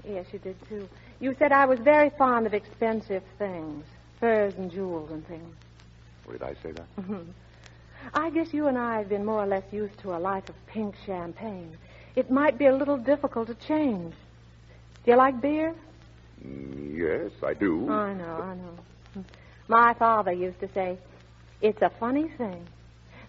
Yes, 0.08 0.26
you 0.32 0.40
did 0.40 0.56
too. 0.70 0.88
You 1.20 1.36
said 1.40 1.52
I 1.52 1.66
was 1.66 1.80
very 1.80 2.10
fond 2.12 2.46
of 2.46 2.54
expensive 2.54 3.24
things, 3.38 3.86
furs 4.20 4.54
and 4.58 4.70
jewels 4.72 5.10
and 5.12 5.26
things. 5.28 5.56
Did 6.32 6.44
I 6.44 6.54
say 6.62 6.72
that? 6.72 6.86
Mhm. 6.98 7.26
I 8.14 8.30
guess 8.30 8.54
you 8.54 8.68
and 8.68 8.78
I 8.78 8.98
have 9.00 9.10
been 9.10 9.26
more 9.26 9.42
or 9.44 9.48
less 9.48 9.64
used 9.72 9.98
to 10.00 10.16
a 10.16 10.20
life 10.20 10.48
of 10.50 10.56
pink 10.68 10.96
champagne. 11.06 11.76
It 12.16 12.30
might 12.30 12.58
be 12.58 12.66
a 12.68 12.76
little 12.76 12.98
difficult 12.98 13.48
to 13.48 13.56
change. 13.56 14.14
Do 15.04 15.12
you 15.12 15.18
like 15.18 15.42
beer? 15.42 15.74
Mm, 16.46 16.96
Yes, 16.98 17.32
I 17.44 17.54
do. 17.54 17.90
I 17.90 18.14
know, 18.14 18.38
I 18.38 18.56
know. 18.56 19.24
My 19.68 19.94
father 19.94 20.32
used 20.32 20.60
to 20.62 20.68
say, 20.70 20.98
it's 21.62 21.82
a 21.82 21.90
funny 21.90 22.28
thing. 22.30 22.66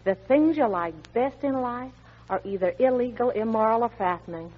The 0.05 0.15
things 0.15 0.57
you 0.57 0.67
like 0.67 0.95
best 1.13 1.43
in 1.45 1.61
life 1.61 1.93
are 2.31 2.41
either 2.45 2.75
illegal, 2.79 3.31
immoral, 3.31 3.83
or 3.83 3.89
fattening. 3.91 4.53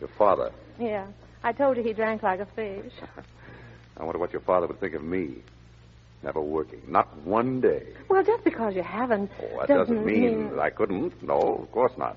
Your 0.00 0.08
father. 0.16 0.50
Yeah. 0.80 1.06
I 1.42 1.52
told 1.52 1.76
you 1.76 1.82
he 1.82 1.92
drank 1.92 2.22
like 2.22 2.40
a 2.40 2.46
fish. 2.46 2.92
I 3.96 4.04
wonder 4.04 4.18
what 4.18 4.32
your 4.32 4.40
father 4.42 4.66
would 4.66 4.80
think 4.80 4.94
of 4.94 5.02
me. 5.02 5.36
Never 6.22 6.40
working. 6.40 6.80
Not 6.88 7.16
one 7.24 7.60
day. 7.60 7.86
Well, 8.08 8.22
just 8.22 8.44
because 8.44 8.74
you 8.74 8.82
haven't 8.82 9.30
Oh, 9.40 9.58
that 9.60 9.68
doesn't, 9.68 9.96
doesn't 9.96 10.06
mean 10.06 10.50
that 10.50 10.58
I 10.58 10.70
couldn't. 10.70 11.22
No, 11.22 11.38
of 11.62 11.72
course 11.72 11.92
not. 11.96 12.16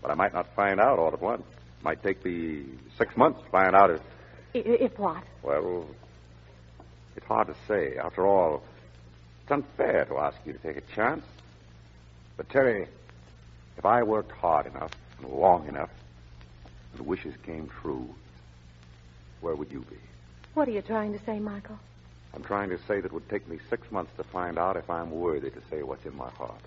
But 0.00 0.10
I 0.10 0.14
might 0.14 0.32
not 0.32 0.54
find 0.54 0.80
out 0.80 0.98
all 0.98 1.12
at 1.12 1.20
once. 1.20 1.42
Might 1.82 2.02
take 2.02 2.24
me 2.24 2.64
six 2.96 3.16
months 3.16 3.42
to 3.42 3.48
find 3.50 3.74
out 3.74 3.90
if. 3.90 4.00
If 4.54 4.98
what? 4.98 5.22
well, 5.42 5.86
it's 7.16 7.26
hard 7.26 7.48
to 7.48 7.54
say. 7.66 7.96
After 7.98 8.26
all, 8.26 8.62
it's 9.42 9.52
unfair 9.52 10.06
to 10.06 10.16
ask 10.18 10.36
you 10.46 10.54
to 10.54 10.58
take 10.58 10.76
a 10.78 10.94
chance. 10.94 11.24
But, 12.36 12.48
Terry, 12.48 12.86
if 13.76 13.84
I 13.84 14.02
worked 14.04 14.32
hard 14.32 14.66
enough 14.66 14.92
and 15.18 15.28
long 15.30 15.68
enough 15.68 15.90
and 16.96 17.06
wishes 17.06 17.34
came 17.44 17.68
true, 17.82 18.14
where 19.40 19.54
would 19.54 19.70
you 19.70 19.80
be? 19.90 19.96
What 20.54 20.68
are 20.68 20.72
you 20.72 20.82
trying 20.82 21.12
to 21.16 21.24
say, 21.24 21.38
Michael? 21.38 21.78
I'm 22.34 22.42
trying 22.42 22.70
to 22.70 22.78
say 22.86 23.00
that 23.00 23.06
it 23.06 23.12
would 23.12 23.28
take 23.28 23.48
me 23.48 23.58
six 23.70 23.90
months 23.90 24.12
to 24.16 24.24
find 24.24 24.58
out 24.58 24.76
if 24.76 24.88
I'm 24.90 25.10
worthy 25.10 25.50
to 25.50 25.60
say 25.70 25.82
what's 25.82 26.04
in 26.04 26.16
my 26.16 26.30
heart. 26.30 26.60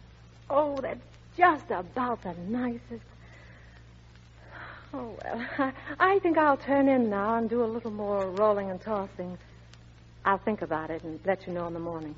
Oh, 0.49 0.79
that's 0.81 0.99
just 1.37 1.69
about 1.69 2.21
the 2.23 2.33
nicest. 2.47 3.05
Oh, 4.93 5.17
well, 5.23 5.47
I, 5.57 5.73
I 5.99 6.19
think 6.19 6.37
I'll 6.37 6.57
turn 6.57 6.89
in 6.89 7.09
now 7.09 7.35
and 7.35 7.49
do 7.49 7.63
a 7.63 7.65
little 7.65 7.91
more 7.91 8.29
rolling 8.29 8.69
and 8.69 8.81
tossing. 8.81 9.37
I'll 10.25 10.37
think 10.37 10.61
about 10.61 10.89
it 10.89 11.03
and 11.03 11.19
let 11.25 11.47
you 11.47 11.53
know 11.53 11.67
in 11.67 11.73
the 11.73 11.79
morning. 11.79 12.15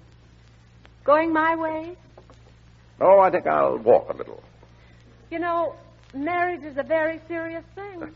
Going 1.03 1.31
my 1.31 1.55
way? 1.55 1.95
No, 2.99 3.19
I 3.19 3.29
think 3.29 3.45
I'll 3.45 3.77
walk 3.77 4.09
a 4.09 4.17
little. 4.17 4.41
You 5.29 5.39
know, 5.39 5.75
marriage 6.13 6.63
is 6.63 6.77
a 6.77 6.83
very 6.83 7.19
serious 7.27 7.63
thing. 7.75 8.13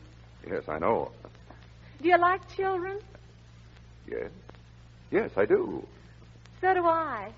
Yes, 0.49 0.63
I 0.67 0.79
know. 0.79 1.11
Do 2.01 2.07
you 2.07 2.17
like 2.17 2.41
children? 2.55 2.99
Yes. 4.09 4.29
Yes, 5.11 5.31
I 5.35 5.45
do. 5.45 5.85
So 6.61 6.73
do 6.73 6.85
I. 6.85 7.31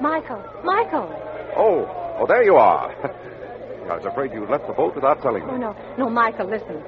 Michael, 0.00 0.42
Michael. 0.64 1.08
Oh, 1.56 1.86
oh, 2.18 2.26
there 2.26 2.42
you 2.42 2.56
are. 2.56 2.90
I 3.90 3.96
was 3.96 4.04
afraid 4.04 4.32
you 4.32 4.44
left 4.46 4.66
the 4.66 4.72
boat 4.72 4.94
without 4.94 5.22
telling 5.22 5.42
Oh, 5.44 5.52
me. 5.52 5.58
no, 5.58 5.76
no, 5.98 6.10
Michael, 6.10 6.46
listen. 6.48 6.82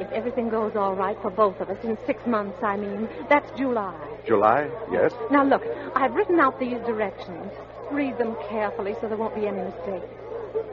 If 0.00 0.10
everything 0.12 0.48
goes 0.48 0.76
all 0.76 0.94
right 0.94 1.16
for 1.20 1.30
both 1.30 1.60
of 1.60 1.68
us 1.68 1.84
in 1.84 1.98
six 2.06 2.26
months, 2.26 2.56
I 2.62 2.76
mean, 2.78 3.06
that's 3.28 3.50
July. 3.58 3.94
July? 4.26 4.70
Yes. 4.90 5.12
Now, 5.30 5.44
look, 5.44 5.62
I've 5.94 6.14
written 6.14 6.40
out 6.40 6.58
these 6.58 6.78
directions. 6.86 7.52
Read 7.90 8.16
them 8.16 8.34
carefully 8.48 8.96
so 9.00 9.08
there 9.08 9.18
won't 9.18 9.34
be 9.34 9.46
any 9.46 9.62
mistake. 9.62 10.02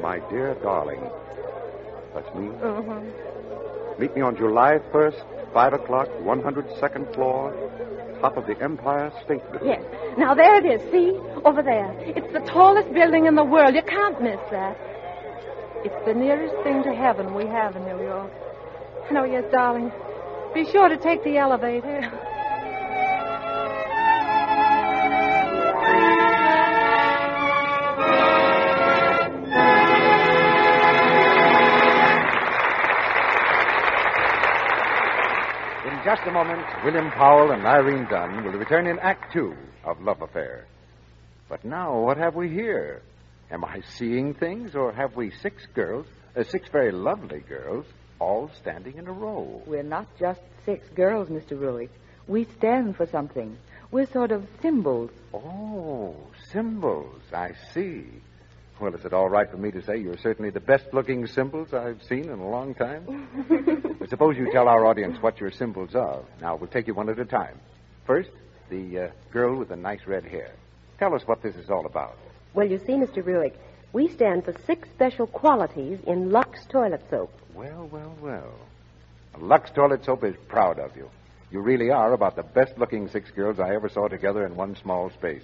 My 0.02 0.20
dear 0.30 0.56
darling. 0.64 1.02
That's 2.14 2.34
me. 2.36 2.48
Mm-hmm. 2.48 4.02
Meet 4.02 4.16
me 4.16 4.22
on 4.22 4.38
July 4.38 4.80
1st, 4.94 5.54
5 5.54 5.74
o'clock, 5.74 6.08
102nd 6.22 7.14
floor, 7.14 7.54
top 8.22 8.38
of 8.38 8.48
the 8.48 8.58
Empire 8.62 9.12
State 9.26 9.44
Building. 9.52 9.70
Yes. 9.70 9.84
Now, 10.18 10.36
there 10.36 10.56
it 10.56 10.66
is. 10.66 10.92
See? 10.92 11.12
Over 11.44 11.62
there. 11.62 11.92
It's 12.00 12.32
the 12.32 12.40
tallest 12.40 12.94
building 12.94 13.26
in 13.26 13.36
the 13.36 13.44
world. 13.44 13.76
You 13.76 13.84
can't 13.84 14.22
miss 14.22 14.40
that. 14.52 14.78
It's 15.84 16.06
the 16.06 16.14
nearest 16.14 16.56
thing 16.64 16.84
to 16.84 16.94
heaven 16.94 17.34
we 17.34 17.46
have 17.48 17.76
in 17.76 17.84
New 17.84 18.02
York. 18.02 18.32
Oh, 19.10 19.24
yes, 19.24 19.46
darling. 19.52 19.92
Be 20.54 20.70
sure 20.70 20.90
to 20.90 20.98
take 20.98 21.24
the 21.24 21.38
elevator. 21.38 21.98
In 35.86 36.04
just 36.04 36.22
a 36.28 36.32
moment, 36.32 36.62
William 36.84 37.10
Powell 37.12 37.52
and 37.52 37.66
Irene 37.66 38.08
Dunne 38.10 38.44
will 38.44 38.52
return 38.60 38.88
in 38.88 39.00
Act 39.00 39.32
Two 39.34 39.56
of 39.86 40.02
Love 40.02 40.22
Affair. 40.22 40.66
But 41.50 41.64
now, 41.64 42.02
what 42.02 42.18
have 42.18 42.36
we 42.36 42.50
here? 42.50 43.02
Am 43.50 43.64
I 43.64 43.82
seeing 43.98 44.34
things, 44.34 44.76
or 44.76 44.92
have 44.92 45.16
we 45.16 45.32
six 45.42 45.66
girls, 45.74 46.06
uh, 46.36 46.44
six 46.44 46.68
very 46.70 46.92
lovely 46.92 47.40
girls, 47.40 47.86
all 48.20 48.50
standing 48.62 48.98
in 48.98 49.08
a 49.08 49.12
row? 49.12 49.62
We're 49.66 49.84
not 49.84 50.08
just 50.20 50.42
six 50.66 50.88
girls, 50.90 51.30
Mr. 51.30 51.52
Ruick. 51.60 51.90
We 52.28 52.46
stand 52.58 52.96
for 52.98 53.06
something. 53.08 53.58
We're 53.92 54.12
sort 54.12 54.32
of 54.32 54.46
symbols. 54.62 55.12
Oh, 55.34 56.16
symbols. 56.52 57.22
I 57.34 57.52
see. 57.74 58.06
Well, 58.80 58.94
is 58.94 59.06
it 59.06 59.14
all 59.14 59.30
right 59.30 59.50
for 59.50 59.58
me 59.58 59.72
to 59.72 59.82
say 59.82 59.98
you're 59.98 60.18
certainly 60.18 60.52
the 60.52 60.60
best 60.60 60.94
looking 60.94 61.26
symbols 61.26 61.74
I've 61.74 62.04
seen 62.04 62.26
in 62.26 62.40
a 62.40 62.50
long 62.50 62.76
time? 62.76 63.28
Suppose 64.10 64.38
you 64.38 64.52
tell 64.52 64.68
our 64.68 64.86
audience 64.86 65.18
what 65.22 65.40
your 65.40 65.52
symbols 65.52 65.96
are. 65.96 66.22
Now, 66.42 66.56
we'll 66.58 66.70
take 66.70 66.88
you 66.88 66.94
one 66.94 67.10
at 67.10 67.18
a 67.18 67.26
time. 67.26 67.58
First, 68.06 68.30
the 68.70 69.00
uh, 69.00 69.08
girl 69.32 69.58
with 69.58 69.70
the 69.70 69.76
nice 69.76 70.06
red 70.06 70.26
hair. 70.26 70.52
Tell 71.00 71.16
us 71.16 71.24
what 71.26 71.42
this 71.42 71.56
is 71.56 71.70
all 71.70 71.86
about. 71.86 72.18
Well, 72.54 72.68
you 72.68 72.78
see, 72.80 72.94
Mr. 72.94 73.24
Ruick, 73.24 73.54
we 73.94 74.08
stand 74.10 74.46
for 74.46 74.54
six 74.66 74.88
special 74.90 75.28
qualities 75.28 76.00
in 76.06 76.32
Lux 76.32 76.66
toilet 76.70 77.02
soap. 77.10 77.32
Well, 77.54 77.88
well, 77.92 78.16
well. 78.22 78.54
Lux 79.40 79.70
Toilet 79.72 80.04
Soap 80.04 80.24
is 80.24 80.36
proud 80.48 80.80
of 80.80 80.96
you. 80.96 81.10
You 81.52 81.62
really 81.62 81.92
are 81.92 82.14
about 82.14 82.36
the 82.36 82.44
best 82.44 82.78
looking 82.78 83.08
six 83.08 83.30
girls 83.32 83.60
I 83.60 83.76
ever 83.76 83.88
saw 83.88 84.08
together 84.08 84.46
in 84.46 84.56
one 84.56 84.76
small 84.76 85.12
space. 85.12 85.44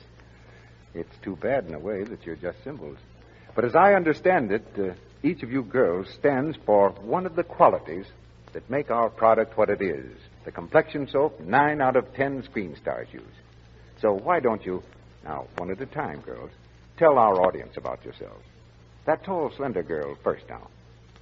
It's 0.93 1.15
too 1.21 1.35
bad, 1.35 1.65
in 1.65 1.73
a 1.73 1.79
way, 1.79 2.03
that 2.03 2.25
you're 2.25 2.35
just 2.35 2.63
symbols. 2.63 2.97
But 3.55 3.65
as 3.65 3.75
I 3.75 3.93
understand 3.93 4.51
it, 4.51 4.65
uh, 4.77 4.93
each 5.21 5.43
of 5.43 5.51
you 5.51 5.63
girls 5.63 6.09
stands 6.09 6.57
for 6.65 6.89
one 6.89 7.25
of 7.25 7.35
the 7.35 7.43
qualities 7.43 8.05
that 8.53 8.69
make 8.69 8.91
our 8.91 9.09
product 9.09 9.57
what 9.57 9.69
it 9.69 9.81
is 9.81 10.11
the 10.45 10.51
complexion 10.51 11.07
soap 11.07 11.39
nine 11.39 11.81
out 11.81 11.95
of 11.95 12.13
ten 12.13 12.43
screen 12.43 12.75
stars 12.75 13.07
use. 13.11 13.23
So 14.01 14.13
why 14.13 14.39
don't 14.39 14.65
you, 14.65 14.83
now, 15.23 15.47
one 15.57 15.71
at 15.71 15.81
a 15.81 15.85
time, 15.85 16.19
girls, 16.19 16.51
tell 17.03 17.17
our 17.17 17.45
audience 17.45 17.75
about 17.75 18.01
yourselves? 18.05 18.45
That 19.03 19.25
tall, 19.25 19.51
slender 19.51 19.83
girl 19.83 20.15
first 20.23 20.47
now. 20.47 20.69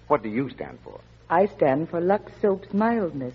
What 0.10 0.22
do 0.22 0.30
you 0.30 0.48
stand 0.52 0.78
for? 0.84 0.99
I 1.28 1.48
stand 1.48 1.90
for 1.90 1.99
Lux 1.99 2.32
Soap's 2.40 2.72
mildness. 2.72 3.34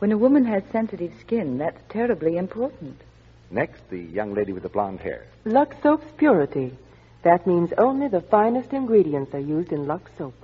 When 0.00 0.10
a 0.10 0.18
woman 0.18 0.44
has 0.44 0.64
sensitive 0.72 1.12
skin, 1.20 1.56
that's 1.58 1.80
terribly 1.88 2.36
important. 2.36 3.00
Next, 3.48 3.88
the 3.90 4.00
young 4.00 4.34
lady 4.34 4.52
with 4.52 4.64
the 4.64 4.68
blonde 4.68 4.98
hair. 4.98 5.24
Lux 5.44 5.76
Soap's 5.84 6.10
purity. 6.16 6.76
That 7.22 7.46
means 7.46 7.72
only 7.78 8.08
the 8.08 8.22
finest 8.22 8.72
ingredients 8.72 9.32
are 9.32 9.38
used 9.38 9.70
in 9.70 9.86
Lux 9.86 10.10
Soap. 10.18 10.34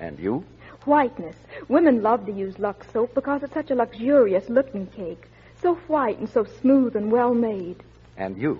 And 0.00 0.18
you? 0.18 0.44
Whiteness. 0.86 1.36
Women 1.68 2.02
love 2.02 2.26
to 2.26 2.32
use 2.32 2.58
Lux 2.58 2.84
soap 2.92 3.14
because 3.14 3.44
it's 3.44 3.54
such 3.54 3.70
a 3.70 3.76
luxurious 3.76 4.48
looking 4.48 4.88
cake. 4.88 5.28
So 5.62 5.76
white 5.86 6.18
and 6.18 6.28
so 6.28 6.42
smooth 6.60 6.96
and 6.96 7.12
well 7.12 7.32
made. 7.32 7.84
And 8.16 8.36
you? 8.36 8.58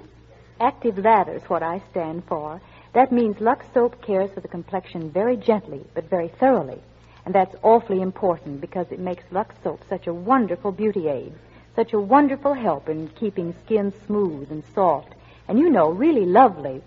Active 0.59 0.97
lather's 0.97 1.43
what 1.51 1.63
I 1.63 1.83
stand 1.91 2.25
for. 2.25 2.63
That 2.95 3.13
means 3.13 3.41
Lux 3.41 3.67
Soap 3.75 4.01
cares 4.01 4.31
for 4.31 4.41
the 4.41 4.49
complexion 4.49 5.11
very 5.11 5.37
gently, 5.37 5.85
but 5.93 6.09
very 6.09 6.29
thoroughly. 6.29 6.81
And 7.27 7.35
that's 7.35 7.55
awfully 7.63 8.01
important 8.01 8.63
because 8.63 8.87
it 8.91 8.99
makes 8.99 9.25
Lux 9.31 9.55
Soap 9.63 9.83
such 9.87 10.07
a 10.07 10.15
wonderful 10.15 10.73
beauty 10.73 11.09
aid, 11.09 11.35
such 11.75 11.93
a 11.93 12.01
wonderful 12.01 12.55
help 12.55 12.89
in 12.89 13.09
keeping 13.09 13.55
skin 13.67 13.93
smooth 14.07 14.51
and 14.51 14.65
soft, 14.75 15.15
and 15.47 15.59
you 15.59 15.69
know, 15.69 15.91
really 15.91 16.25
lovely. 16.25 16.81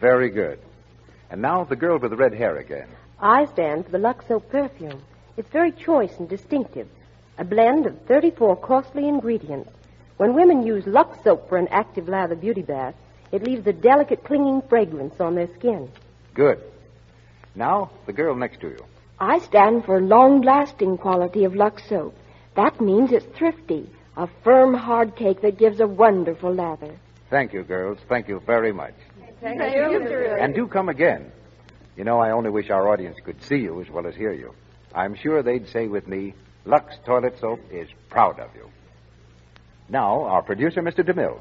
Very 0.00 0.30
good. 0.30 0.58
And 1.30 1.42
now 1.42 1.64
the 1.64 1.76
girl 1.76 1.98
with 1.98 2.12
the 2.12 2.16
red 2.16 2.32
hair 2.32 2.56
again. 2.56 2.88
I 3.20 3.44
stand 3.44 3.84
for 3.84 3.90
the 3.90 3.98
Lux 3.98 4.26
Soap 4.28 4.48
perfume. 4.48 5.02
It's 5.36 5.50
very 5.50 5.72
choice 5.72 6.16
and 6.18 6.26
distinctive, 6.26 6.88
a 7.36 7.44
blend 7.44 7.84
of 7.84 8.00
34 8.06 8.56
costly 8.56 9.06
ingredients. 9.06 9.70
When 10.16 10.34
women 10.34 10.66
use 10.66 10.86
Lux 10.86 11.22
Soap 11.22 11.50
for 11.50 11.58
an 11.58 11.68
active 11.68 12.08
lather 12.08 12.34
beauty 12.34 12.62
bath, 12.62 12.94
it 13.32 13.42
leaves 13.42 13.66
a 13.66 13.72
delicate 13.72 14.24
clinging 14.24 14.62
fragrance 14.68 15.14
on 15.20 15.34
their 15.34 15.48
skin. 15.58 15.88
Good. 16.34 16.62
Now, 17.54 17.90
the 18.06 18.12
girl 18.12 18.34
next 18.34 18.60
to 18.60 18.68
you. 18.68 18.84
I 19.18 19.38
stand 19.40 19.84
for 19.84 20.00
long-lasting 20.00 20.98
quality 20.98 21.44
of 21.44 21.54
Lux 21.54 21.86
Soap. 21.88 22.14
That 22.56 22.80
means 22.80 23.12
it's 23.12 23.26
thrifty, 23.36 23.88
a 24.16 24.28
firm, 24.42 24.74
hard 24.74 25.16
cake 25.16 25.42
that 25.42 25.58
gives 25.58 25.80
a 25.80 25.86
wonderful 25.86 26.54
lather. 26.54 26.96
Thank 27.28 27.52
you, 27.52 27.62
girls. 27.62 27.98
Thank 28.08 28.28
you 28.28 28.40
very 28.40 28.72
much. 28.72 28.94
Thank, 29.40 29.60
you, 29.60 29.98
Mr. 29.98 30.42
And 30.42 30.54
do 30.54 30.66
come 30.66 30.88
again. 30.88 31.30
You 31.96 32.04
know, 32.04 32.18
I 32.18 32.30
only 32.30 32.50
wish 32.50 32.70
our 32.70 32.88
audience 32.88 33.16
could 33.24 33.42
see 33.42 33.56
you 33.56 33.80
as 33.80 33.88
well 33.90 34.06
as 34.06 34.14
hear 34.14 34.32
you. 34.32 34.54
I'm 34.94 35.14
sure 35.14 35.42
they'd 35.42 35.68
say 35.68 35.86
with 35.86 36.08
me, 36.08 36.34
Lux 36.64 36.96
Toilet 37.04 37.38
Soap 37.40 37.60
is 37.70 37.88
proud 38.08 38.40
of 38.40 38.50
you. 38.54 38.68
Now, 39.88 40.24
our 40.24 40.42
producer, 40.42 40.82
Mr. 40.82 41.00
DeMille. 41.06 41.40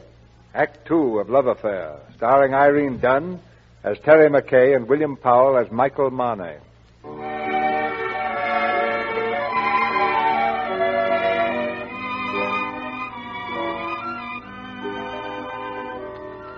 Act 0.54 0.88
two 0.88 1.20
of 1.20 1.30
Love 1.30 1.46
Affair, 1.46 2.00
starring 2.16 2.56
Irene 2.56 2.98
Dunne 2.98 3.40
as 3.84 4.00
Terry 4.00 4.30
McKay 4.30 4.76
and 4.76 4.88
William 4.88 5.16
Powell 5.16 5.58
as 5.58 5.72
Michael 5.72 6.10
Marney. 6.10 6.56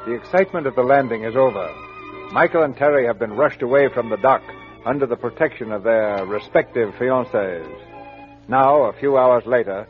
The 0.06 0.14
excitement 0.14 0.68
of 0.68 0.76
the 0.76 0.84
landing 0.84 1.24
is 1.24 1.36
over. 1.36 1.70
Michael 2.32 2.64
and 2.64 2.76
Terry 2.78 3.06
have 3.06 3.20
been 3.20 3.34
rushed 3.34 3.62
away 3.62 3.90
from 3.90 4.10
the 4.10 4.18
dock 4.18 4.42
under 4.86 5.06
the 5.06 5.18
protection 5.18 5.74
of 5.74 5.84
their 5.84 6.26
respective 6.26 6.94
fiancés. 6.96 7.70
Now, 8.48 8.84
a 8.84 8.94
few 8.94 9.18
hours 9.18 9.46
later, 9.46 9.86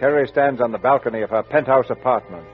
Terry 0.00 0.26
stands 0.26 0.60
on 0.60 0.72
the 0.72 0.78
balcony 0.78 1.22
of 1.22 1.30
her 1.30 1.44
penthouse 1.44 1.88
apartment, 1.88 2.46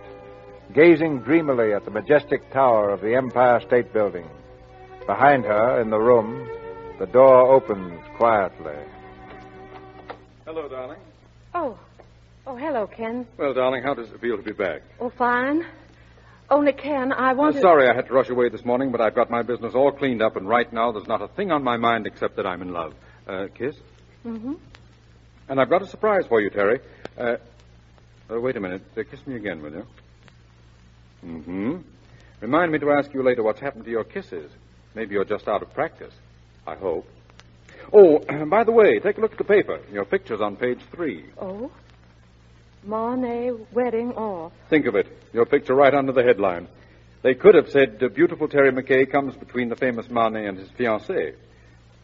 gazing 0.75 1.21
dreamily 1.21 1.73
at 1.73 1.85
the 1.85 1.91
majestic 1.91 2.51
tower 2.53 2.91
of 2.91 3.01
the 3.01 3.15
Empire 3.15 3.61
State 3.61 3.93
Building. 3.93 4.29
Behind 5.07 5.45
her, 5.45 5.81
in 5.81 5.91
the 5.91 5.99
room, 5.99 6.49
the 6.99 7.07
door 7.07 7.53
opens 7.55 8.01
quietly. 8.17 8.75
Hello, 10.45 10.69
darling. 10.69 10.99
Oh. 11.55 11.79
Oh, 12.47 12.57
hello, 12.57 12.87
Ken. 12.87 13.27
Well, 13.39 13.55
darling, 13.55 13.83
how 13.83 13.95
does 13.95 14.11
it 14.11 14.21
feel 14.21 14.37
to 14.37 14.43
be 14.43 14.53
back? 14.53 14.83
Oh, 15.01 15.11
fine. 15.11 15.65
Only, 16.51 16.73
Ken, 16.73 17.13
I 17.13 17.33
Uh, 17.33 17.53
sorry 17.53 17.89
I 17.89 17.95
had 17.95 18.07
to 18.09 18.13
rush 18.13 18.29
away 18.29 18.51
this 18.51 18.65
morning, 18.65 18.91
but 18.93 19.01
I've 19.01 19.15
got 19.15 19.31
my 19.31 19.43
business 19.43 19.75
all 19.75 19.93
cleaned 19.93 20.21
up, 20.21 20.37
and 20.37 20.47
right 20.47 20.71
now 20.73 20.93
there's 20.93 21.07
not 21.07 21.23
a 21.23 21.29
thing 21.29 21.51
on 21.53 21.63
my 21.63 21.77
mind 21.77 22.07
except 22.07 22.37
that 22.37 22.47
I'm 22.47 22.61
in 22.61 22.73
love. 22.73 22.95
Uh, 23.27 23.47
kiss? 23.55 23.75
Mm-hmm. 24.27 24.55
And 25.49 25.61
I've 25.61 25.71
got 25.71 25.83
a 25.83 25.87
surprise 25.87 26.27
for 26.27 26.41
you, 26.41 26.51
Terry. 26.51 26.81
Uh, 27.19 27.37
uh, 28.31 28.41
wait 28.41 28.57
a 28.57 28.61
minute. 28.61 28.83
Uh, 28.97 29.03
kiss 29.11 29.27
me 29.27 29.37
again, 29.37 29.63
will 29.63 29.73
you? 29.73 29.87
Mm-hmm. 31.25 31.77
Remind 32.41 32.73
me 32.73 32.79
to 32.79 32.91
ask 32.93 33.13
you 33.15 33.23
later 33.23 33.43
what's 33.43 33.61
happened 33.61 33.85
to 33.85 33.91
your 33.91 34.05
kisses. 34.05 34.51
Maybe 34.95 35.15
you're 35.15 35.25
just 35.25 35.49
out 35.49 35.63
of 35.63 35.73
practice. 35.73 36.13
I 36.67 36.75
hope. 36.75 37.07
Oh, 37.93 38.19
by 38.47 38.65
the 38.65 38.73
way, 38.73 38.99
take 38.99 39.19
a 39.19 39.21
look 39.21 39.33
at 39.33 39.39
the 39.39 39.45
paper. 39.45 39.81
Your 39.93 40.05
picture's 40.05 40.41
on 40.41 40.57
page 40.57 40.81
three. 40.93 41.25
Oh? 41.41 41.71
Marney 42.85 43.51
wedding 43.73 44.13
off. 44.13 44.53
Think 44.69 44.87
of 44.87 44.95
it. 44.95 45.07
Your 45.33 45.47
picture 45.47 45.75
right 45.75 45.95
under 45.95 46.13
the 46.13 46.23
headline. 46.23 46.69
They 47.23 47.35
could 47.35 47.55
have 47.55 47.71
said, 47.71 47.99
Beautiful 48.15 48.49
Terry 48.49 48.71
McKay 48.71 49.11
comes 49.11 49.35
between 49.35 49.71
the 49.71 49.77
famous 49.77 50.11
Marney 50.11 50.45
and 50.45 50.59
his 50.59 50.69
fiancée. 50.69 51.35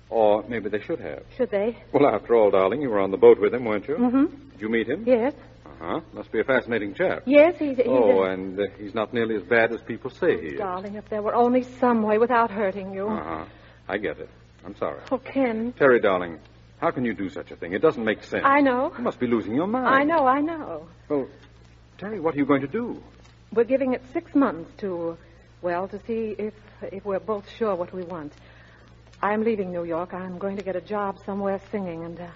Or 0.09 0.43
maybe 0.49 0.71
they 0.71 0.81
should 0.81 1.01
have. 1.01 1.23
Should 1.37 1.51
they? 1.51 1.77
Well, 1.93 2.07
after 2.07 2.35
all, 2.35 2.51
darling, 2.51 2.81
you 2.81 2.89
were 2.89 2.99
on 2.99 3.11
the 3.11 3.19
boat 3.19 3.39
with 3.39 3.53
him, 3.53 3.67
weren't 3.67 3.87
you? 3.87 3.97
Mm-hmm. 3.97 4.25
Did 4.53 4.61
you 4.61 4.69
meet 4.71 4.89
him? 4.89 5.05
Yes. 5.07 5.35
Uh-huh. 5.81 6.01
Must 6.13 6.31
be 6.31 6.41
a 6.41 6.45
fascinating 6.45 6.95
chap. 6.95 7.23
Yes, 7.27 7.55
he's... 7.59 7.77
he's 7.77 7.87
oh, 7.89 8.23
a... 8.23 8.31
and 8.33 8.59
uh, 8.59 8.65
he's 8.79 8.95
not 8.95 9.15
nearly 9.15 9.37
as 9.37 9.43
bad 9.43 9.73
as 9.73 9.81
people 9.83 10.11
say 10.11 10.41
he 10.41 10.49
is. 10.49 10.59
Darling, 10.59 10.97
if 10.97 11.09
there 11.09 11.23
were 11.23 11.35
only 11.35 11.63
some 11.63 12.03
way 12.03 12.19
without 12.19 12.51
hurting 12.51 12.93
you. 12.93 13.09
Uh-huh. 13.09 13.45
I 13.89 13.97
get 13.99 14.19
it. 14.19 14.29
I'm 14.65 14.77
sorry. 14.77 15.01
Oh, 15.11 15.19
Ken. 15.19 15.73
Terry, 15.79 16.01
darling, 16.01 16.39
how 16.81 16.91
can 16.91 17.05
you 17.05 17.15
do 17.15 17.31
such 17.31 17.51
a 17.51 17.57
thing? 17.57 17.73
It 17.73 17.81
doesn't 17.81 18.05
make 18.05 18.23
sense. 18.25 18.45
I 18.45 18.61
know. 18.61 18.93
You 18.97 19.05
must 19.05 19.19
be 19.19 19.27
losing 19.27 19.55
your 19.55 19.67
mind. 19.67 19.87
I 19.89 20.05
know, 20.05 20.27
I 20.27 20.41
know. 20.41 20.87
Well, 21.09 21.29
Terry, 21.97 22.21
what 22.21 22.35
are 22.35 22.39
you 22.39 22.47
going 22.47 22.61
to 22.61 22.69
do? 22.69 23.03
We're 23.53 23.65
giving 23.65 23.95
it 23.95 24.03
six 24.13 24.35
months 24.35 24.71
to, 24.79 25.17
well, 25.63 25.89
to 25.89 25.99
see 26.07 26.35
if 26.39 26.55
if 26.83 27.05
we're 27.05 27.21
both 27.21 27.47
sure 27.59 27.75
what 27.75 27.93
we 27.93 28.03
want. 28.05 28.33
I'm 29.23 29.45
leaving 29.45 29.71
New 29.71 29.85
York. 29.85 30.15
I'm 30.15 30.39
going 30.39 30.57
to 30.57 30.63
get 30.63 30.77
a 30.77 30.81
job 30.81 31.19
somewhere 31.27 31.61
singing, 31.71 32.05
and, 32.05 32.19
uh, 32.21 32.29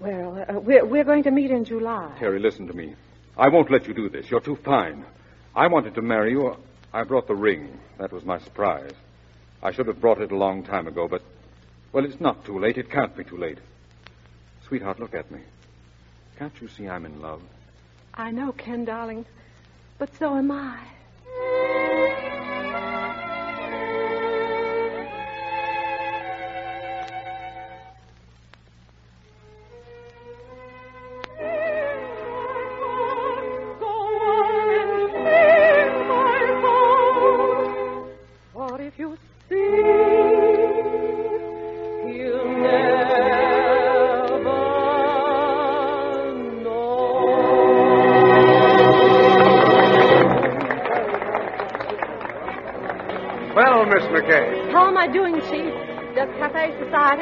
well, 0.00 0.44
uh, 0.48 0.60
we're, 0.60 0.84
we're 0.84 1.04
going 1.04 1.22
to 1.24 1.30
meet 1.30 1.50
in 1.50 1.64
July. 1.64 2.10
Terry, 2.18 2.38
listen 2.38 2.66
to 2.66 2.74
me. 2.74 2.94
I 3.36 3.48
won't 3.48 3.70
let 3.70 3.86
you 3.86 3.94
do 3.94 4.08
this. 4.08 4.30
You're 4.30 4.40
too 4.40 4.56
fine. 4.56 5.04
I 5.54 5.66
wanted 5.66 5.94
to 5.94 6.02
marry 6.02 6.32
you. 6.32 6.56
I 6.92 7.04
brought 7.04 7.26
the 7.26 7.34
ring. 7.34 7.78
That 7.98 8.12
was 8.12 8.24
my 8.24 8.38
surprise. 8.38 8.92
I 9.62 9.72
should 9.72 9.86
have 9.86 10.00
brought 10.00 10.20
it 10.20 10.30
a 10.30 10.36
long 10.36 10.62
time 10.62 10.86
ago, 10.86 11.08
but, 11.08 11.22
well, 11.92 12.04
it's 12.04 12.20
not 12.20 12.44
too 12.44 12.58
late. 12.58 12.78
It 12.78 12.90
can't 12.90 13.16
be 13.16 13.24
too 13.24 13.38
late. 13.38 13.58
Sweetheart, 14.66 15.00
look 15.00 15.14
at 15.14 15.30
me. 15.30 15.40
Can't 16.38 16.52
you 16.60 16.68
see 16.68 16.88
I'm 16.88 17.06
in 17.06 17.20
love? 17.20 17.40
I 18.14 18.30
know, 18.30 18.52
Ken, 18.52 18.84
darling, 18.84 19.24
but 19.98 20.14
so 20.18 20.36
am 20.36 20.50
I. 20.50 22.43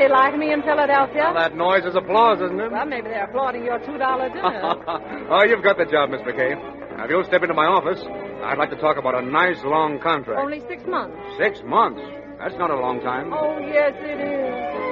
Cafe 0.02 0.08
Society 0.08 0.08
like 0.08 0.38
me 0.38 0.52
in 0.52 0.62
Philadelphia? 0.62 1.22
Well, 1.24 1.34
that 1.34 1.56
noise 1.56 1.84
is 1.84 1.94
applause, 1.94 2.40
isn't 2.40 2.60
it? 2.60 2.70
Well, 2.72 2.86
maybe 2.86 3.08
they're 3.08 3.24
applauding 3.24 3.64
your 3.64 3.78
$2 3.78 4.32
dinner. 4.32 5.28
oh, 5.30 5.44
you've 5.44 5.62
got 5.62 5.78
the 5.78 5.84
job, 5.86 6.10
Miss 6.10 6.20
McKay. 6.22 6.54
Now, 6.96 7.04
if 7.04 7.10
you'll 7.10 7.24
step 7.24 7.42
into 7.42 7.54
my 7.54 7.66
office, 7.66 8.00
I'd 8.44 8.58
like 8.58 8.70
to 8.70 8.76
talk 8.76 8.96
about 8.96 9.14
a 9.14 9.22
nice 9.22 9.62
long 9.64 10.00
contract. 10.00 10.40
Only 10.40 10.60
six 10.68 10.84
months. 10.86 11.16
Six 11.38 11.60
months? 11.64 12.00
That's 12.38 12.56
not 12.56 12.70
a 12.70 12.76
long 12.76 13.00
time. 13.00 13.32
Oh, 13.32 13.58
yes, 13.58 13.94
it 14.00 14.20
is. 14.20 14.82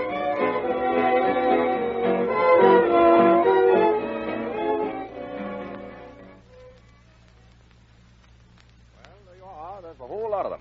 Well, 8.97 9.19
there 9.27 9.37
you 9.37 9.45
are. 9.45 9.82
There's 9.82 10.01
a 10.01 10.07
whole 10.07 10.31
lot 10.31 10.47
of 10.47 10.53
them. 10.53 10.61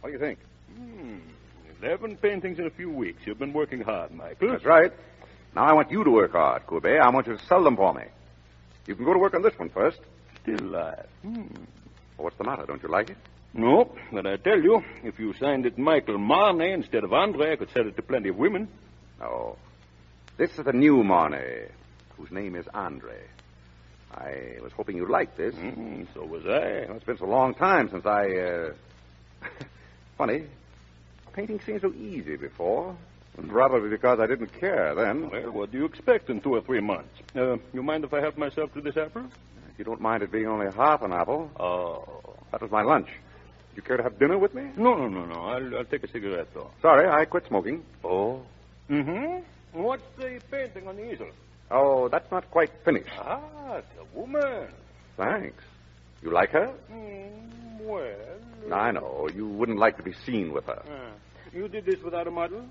What 0.00 0.08
do 0.10 0.12
you 0.12 0.18
think? 0.18 0.38
Hmm. 0.76 1.18
Eleven 1.82 2.16
paintings 2.16 2.58
in 2.58 2.66
a 2.66 2.70
few 2.70 2.90
weeks. 2.90 3.22
You've 3.24 3.40
been 3.40 3.52
working 3.52 3.80
hard, 3.80 4.12
Michael. 4.12 4.50
That's 4.52 4.64
right. 4.64 4.92
Now 5.54 5.64
I 5.64 5.72
want 5.72 5.90
you 5.90 6.04
to 6.04 6.10
work 6.10 6.32
hard, 6.32 6.64
Courbet. 6.66 7.00
I 7.00 7.10
want 7.10 7.26
you 7.26 7.36
to 7.36 7.46
sell 7.46 7.64
them 7.64 7.76
for 7.76 7.92
me. 7.92 8.04
You 8.86 8.94
can 8.94 9.04
go 9.04 9.12
to 9.12 9.18
work 9.18 9.34
on 9.34 9.42
this 9.42 9.58
one 9.58 9.68
first. 9.68 9.98
Still 10.42 10.60
alive. 10.60 11.06
Hmm. 11.22 11.42
What's 12.16 12.38
the 12.38 12.44
matter? 12.44 12.64
Don't 12.66 12.82
you 12.82 12.88
like 12.88 13.10
it? 13.10 13.16
No, 13.54 13.92
but 14.12 14.26
I 14.26 14.36
tell 14.36 14.60
you, 14.60 14.82
if 15.02 15.18
you 15.18 15.34
signed 15.40 15.66
it 15.66 15.76
Michael 15.76 16.18
Marney 16.18 16.72
instead 16.72 17.02
of 17.02 17.12
Andre, 17.12 17.52
I 17.52 17.56
could 17.56 17.70
sell 17.70 17.86
it 17.86 17.96
to 17.96 18.02
plenty 18.02 18.28
of 18.28 18.36
women. 18.36 18.68
No. 19.18 19.56
This 20.38 20.50
is 20.52 20.64
the 20.64 20.72
new 20.72 21.02
Marney, 21.02 21.66
whose 22.16 22.30
name 22.30 22.54
is 22.54 22.66
Andre. 22.72 23.18
I 24.14 24.58
was 24.62 24.72
hoping 24.72 24.96
you'd 24.96 25.10
like 25.10 25.36
this. 25.36 25.54
Mm, 25.54 26.06
so 26.14 26.24
was 26.24 26.44
I. 26.46 26.86
Well, 26.86 26.96
it's 26.96 27.04
been 27.04 27.18
so 27.18 27.26
long 27.26 27.54
time 27.54 27.90
since 27.90 28.06
I. 28.06 28.28
Uh... 28.36 28.72
Funny. 30.18 30.44
Painting 31.32 31.60
seemed 31.60 31.80
so 31.80 31.92
easy 31.92 32.36
before. 32.36 32.96
And 33.38 33.48
probably 33.48 33.88
because 33.88 34.20
I 34.20 34.26
didn't 34.26 34.52
care 34.60 34.94
then. 34.94 35.30
Well, 35.30 35.50
what 35.52 35.72
do 35.72 35.78
you 35.78 35.86
expect 35.86 36.28
in 36.28 36.40
two 36.40 36.54
or 36.54 36.60
three 36.60 36.80
months? 36.80 37.08
Uh, 37.34 37.56
you 37.72 37.82
mind 37.82 38.04
if 38.04 38.12
I 38.12 38.20
help 38.20 38.36
myself 38.36 38.74
to 38.74 38.80
this 38.82 38.96
apple? 38.96 39.24
If 39.72 39.78
you 39.78 39.84
don't 39.84 40.00
mind 40.02 40.22
it 40.22 40.30
being 40.30 40.46
only 40.46 40.70
half 40.70 41.00
an 41.02 41.12
apple. 41.12 41.50
Oh. 41.58 42.36
That 42.50 42.60
was 42.60 42.70
my 42.70 42.82
lunch. 42.82 43.08
You 43.74 43.80
care 43.80 43.96
to 43.96 44.02
have 44.02 44.18
dinner 44.18 44.36
with 44.36 44.54
me? 44.54 44.64
No, 44.76 44.94
no, 44.94 45.08
no, 45.08 45.24
no. 45.24 45.40
I'll, 45.40 45.78
I'll 45.78 45.84
take 45.86 46.04
a 46.04 46.08
cigarette, 46.08 46.48
though. 46.52 46.70
Sorry, 46.82 47.08
I 47.08 47.24
quit 47.24 47.46
smoking. 47.48 47.82
Oh? 48.04 48.42
Mm-hmm. 48.90 49.80
What's 49.80 50.02
the 50.18 50.38
painting 50.50 50.86
on 50.86 50.96
the 50.96 51.10
easel? 51.10 51.30
Oh, 51.70 52.08
that's 52.08 52.30
not 52.30 52.50
quite 52.50 52.70
finished. 52.84 53.08
Ah, 53.18 53.76
it's 53.76 53.86
a 53.98 54.18
woman. 54.18 54.68
Thanks. 55.16 55.64
You 56.22 56.30
like 56.30 56.50
her? 56.50 56.70
Mm, 56.92 57.61
well... 57.82 58.72
I 58.72 58.90
know. 58.90 59.28
You 59.34 59.46
wouldn't 59.48 59.78
like 59.78 59.96
to 59.96 60.02
be 60.02 60.14
seen 60.24 60.52
with 60.52 60.64
her. 60.66 60.82
Ah. 60.88 61.10
You 61.52 61.68
did 61.68 61.84
this 61.84 62.00
without 62.02 62.26
a 62.26 62.30
model? 62.30 62.64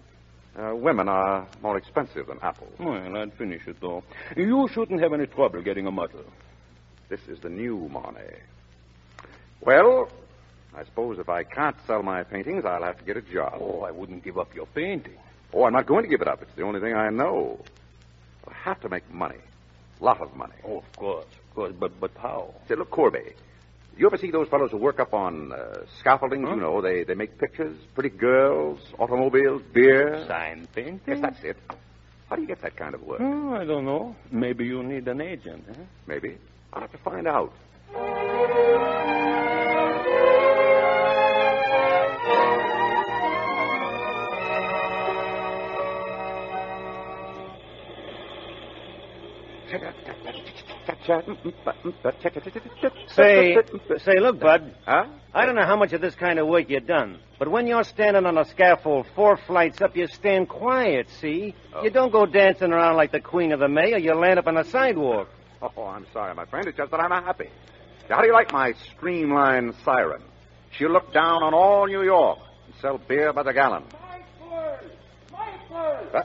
Uh, 0.57 0.75
women 0.75 1.07
are 1.07 1.47
more 1.61 1.77
expensive 1.77 2.27
than 2.27 2.39
apples. 2.41 2.73
Well, 2.79 3.17
I'd 3.17 3.33
finish 3.33 3.67
it, 3.67 3.77
though. 3.79 4.03
You 4.35 4.67
shouldn't 4.73 5.01
have 5.01 5.13
any 5.13 5.27
trouble 5.27 5.61
getting 5.61 5.87
a 5.87 5.91
model. 5.91 6.25
This 7.09 7.21
is 7.27 7.39
the 7.39 7.49
new 7.49 7.89
Marney. 7.89 8.19
Well, 9.61 10.09
I 10.75 10.83
suppose 10.85 11.19
if 11.19 11.29
I 11.29 11.43
can't 11.43 11.75
sell 11.85 12.01
my 12.03 12.23
paintings, 12.23 12.65
I'll 12.65 12.83
have 12.83 12.97
to 12.97 13.03
get 13.03 13.17
a 13.17 13.21
job. 13.21 13.59
Oh, 13.61 13.81
I 13.81 13.91
wouldn't 13.91 14.23
give 14.23 14.37
up 14.37 14.53
your 14.55 14.65
painting. 14.65 15.17
Oh, 15.53 15.65
I'm 15.65 15.73
not 15.73 15.85
going 15.85 16.03
to 16.03 16.09
give 16.09 16.21
it 16.21 16.27
up. 16.27 16.41
It's 16.41 16.55
the 16.55 16.63
only 16.63 16.79
thing 16.79 16.95
I 16.95 17.09
know. 17.09 17.59
I 18.47 18.53
have 18.53 18.79
to 18.81 18.89
make 18.89 19.09
money. 19.11 19.37
A 19.99 20.03
lot 20.03 20.19
of 20.19 20.35
money. 20.35 20.55
Oh, 20.65 20.77
of 20.77 20.91
course, 20.97 21.25
of 21.25 21.55
course. 21.55 21.73
But 21.79 21.99
but 21.99 22.11
how? 22.17 22.53
Say, 22.67 22.75
look, 22.75 22.89
Courbet. 22.89 23.35
You 23.97 24.05
ever 24.07 24.17
see 24.17 24.31
those 24.31 24.47
fellows 24.47 24.71
who 24.71 24.77
work 24.77 24.99
up 24.99 25.13
on 25.13 25.51
uh, 25.51 25.85
scaffolding? 25.99 26.43
Huh? 26.43 26.55
You 26.55 26.61
know, 26.61 26.81
they, 26.81 27.03
they 27.03 27.13
make 27.13 27.37
pictures, 27.37 27.77
pretty 27.93 28.09
girls, 28.09 28.79
automobiles, 28.97 29.61
beer. 29.73 30.25
Sign 30.27 30.67
painting? 30.73 31.01
Yes, 31.07 31.19
that's 31.21 31.43
it. 31.43 31.57
How 32.29 32.35
do 32.37 32.41
you 32.41 32.47
get 32.47 32.61
that 32.61 32.77
kind 32.77 32.95
of 32.95 33.03
work? 33.03 33.19
Oh, 33.21 33.53
I 33.53 33.65
don't 33.65 33.85
know. 33.85 34.15
Maybe 34.31 34.65
you 34.65 34.81
need 34.81 35.07
an 35.07 35.19
agent, 35.21 35.65
huh? 35.67 35.83
Maybe. 36.07 36.37
I'll 36.73 36.81
have 36.81 36.91
to 36.93 36.97
find 36.99 37.27
out. 37.27 37.51
Say, 53.07 53.57
say, 53.97 54.19
look, 54.19 54.39
Bud. 54.39 54.75
Huh? 54.85 55.05
I 55.33 55.45
don't 55.45 55.55
know 55.55 55.65
how 55.65 55.77
much 55.77 55.93
of 55.93 56.01
this 56.01 56.15
kind 56.15 56.39
of 56.39 56.47
work 56.47 56.69
you've 56.69 56.87
done, 56.87 57.19
but 57.39 57.49
when 57.49 57.65
you're 57.67 57.83
standing 57.83 58.25
on 58.25 58.37
a 58.37 58.45
scaffold 58.45 59.07
four 59.15 59.37
flights 59.37 59.81
up, 59.81 59.95
you 59.95 60.07
stand 60.07 60.49
quiet, 60.49 61.07
see? 61.21 61.55
You 61.71 61.89
oh. 61.89 61.89
don't 61.89 62.11
go 62.11 62.25
dancing 62.25 62.71
around 62.71 62.97
like 62.97 63.11
the 63.11 63.21
queen 63.21 63.51
of 63.51 63.59
the 63.59 63.69
May, 63.69 63.93
or 63.93 63.97
you 63.97 64.13
land 64.13 64.39
up 64.39 64.47
on 64.47 64.55
the 64.55 64.63
sidewalk. 64.63 65.29
Oh, 65.61 65.85
I'm 65.85 66.05
sorry, 66.11 66.33
my 66.35 66.45
friend. 66.45 66.67
It's 66.67 66.77
just 66.77 66.91
that 66.91 66.99
I'm 66.99 67.11
happy. 67.11 67.49
How 68.09 68.21
do 68.21 68.27
you 68.27 68.33
like 68.33 68.51
my 68.51 68.73
streamlined 68.95 69.75
siren? 69.85 70.21
She'll 70.77 70.91
look 70.91 71.13
down 71.13 71.43
on 71.43 71.53
all 71.53 71.85
New 71.87 72.03
York 72.03 72.39
and 72.65 72.75
sell 72.81 72.97
beer 72.97 73.31
by 73.31 73.43
the 73.43 73.53
gallon. 73.53 73.83
Huh? 75.71 76.23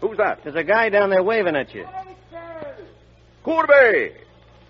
Who's 0.00 0.18
that? 0.18 0.40
There's 0.42 0.56
a 0.56 0.64
guy 0.64 0.90
down 0.90 1.10
there 1.10 1.22
waving 1.22 1.56
at 1.56 1.74
you. 1.74 1.86
Courbet! 3.44 4.12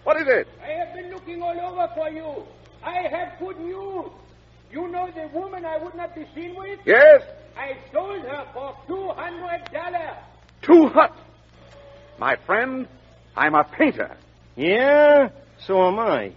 What 0.05 0.21
is 0.21 0.29
it? 0.29 0.49
I 0.63 0.69
have 0.73 0.95
been 0.95 1.11
looking 1.11 1.43
all 1.43 1.59
over 1.61 1.89
for 1.95 2.09
you. 2.11 2.45
I 2.83 3.09
have 3.09 3.39
good 3.39 3.59
news. 3.61 4.07
You 4.71 4.89
know 4.89 5.11
the 5.15 5.29
woman 5.39 5.65
I 5.65 5.79
would 5.79 5.95
not 5.95 6.15
be 6.15 6.27
seen 6.35 6.55
with? 6.55 6.79
Yes? 6.85 7.23
I 7.57 7.77
sold 7.93 8.23
her 8.23 8.47
for 8.53 8.77
two 8.87 9.09
hundred 9.09 9.65
dollars. 9.73 10.17
Two 10.63 10.89
hut. 10.89 11.17
My 12.19 12.37
friend, 12.47 12.87
I'm 13.37 13.55
a 13.55 13.65
painter. 13.65 14.17
Yeah? 14.57 15.31
So 15.67 15.87
am 15.89 15.99
I. 15.99 16.33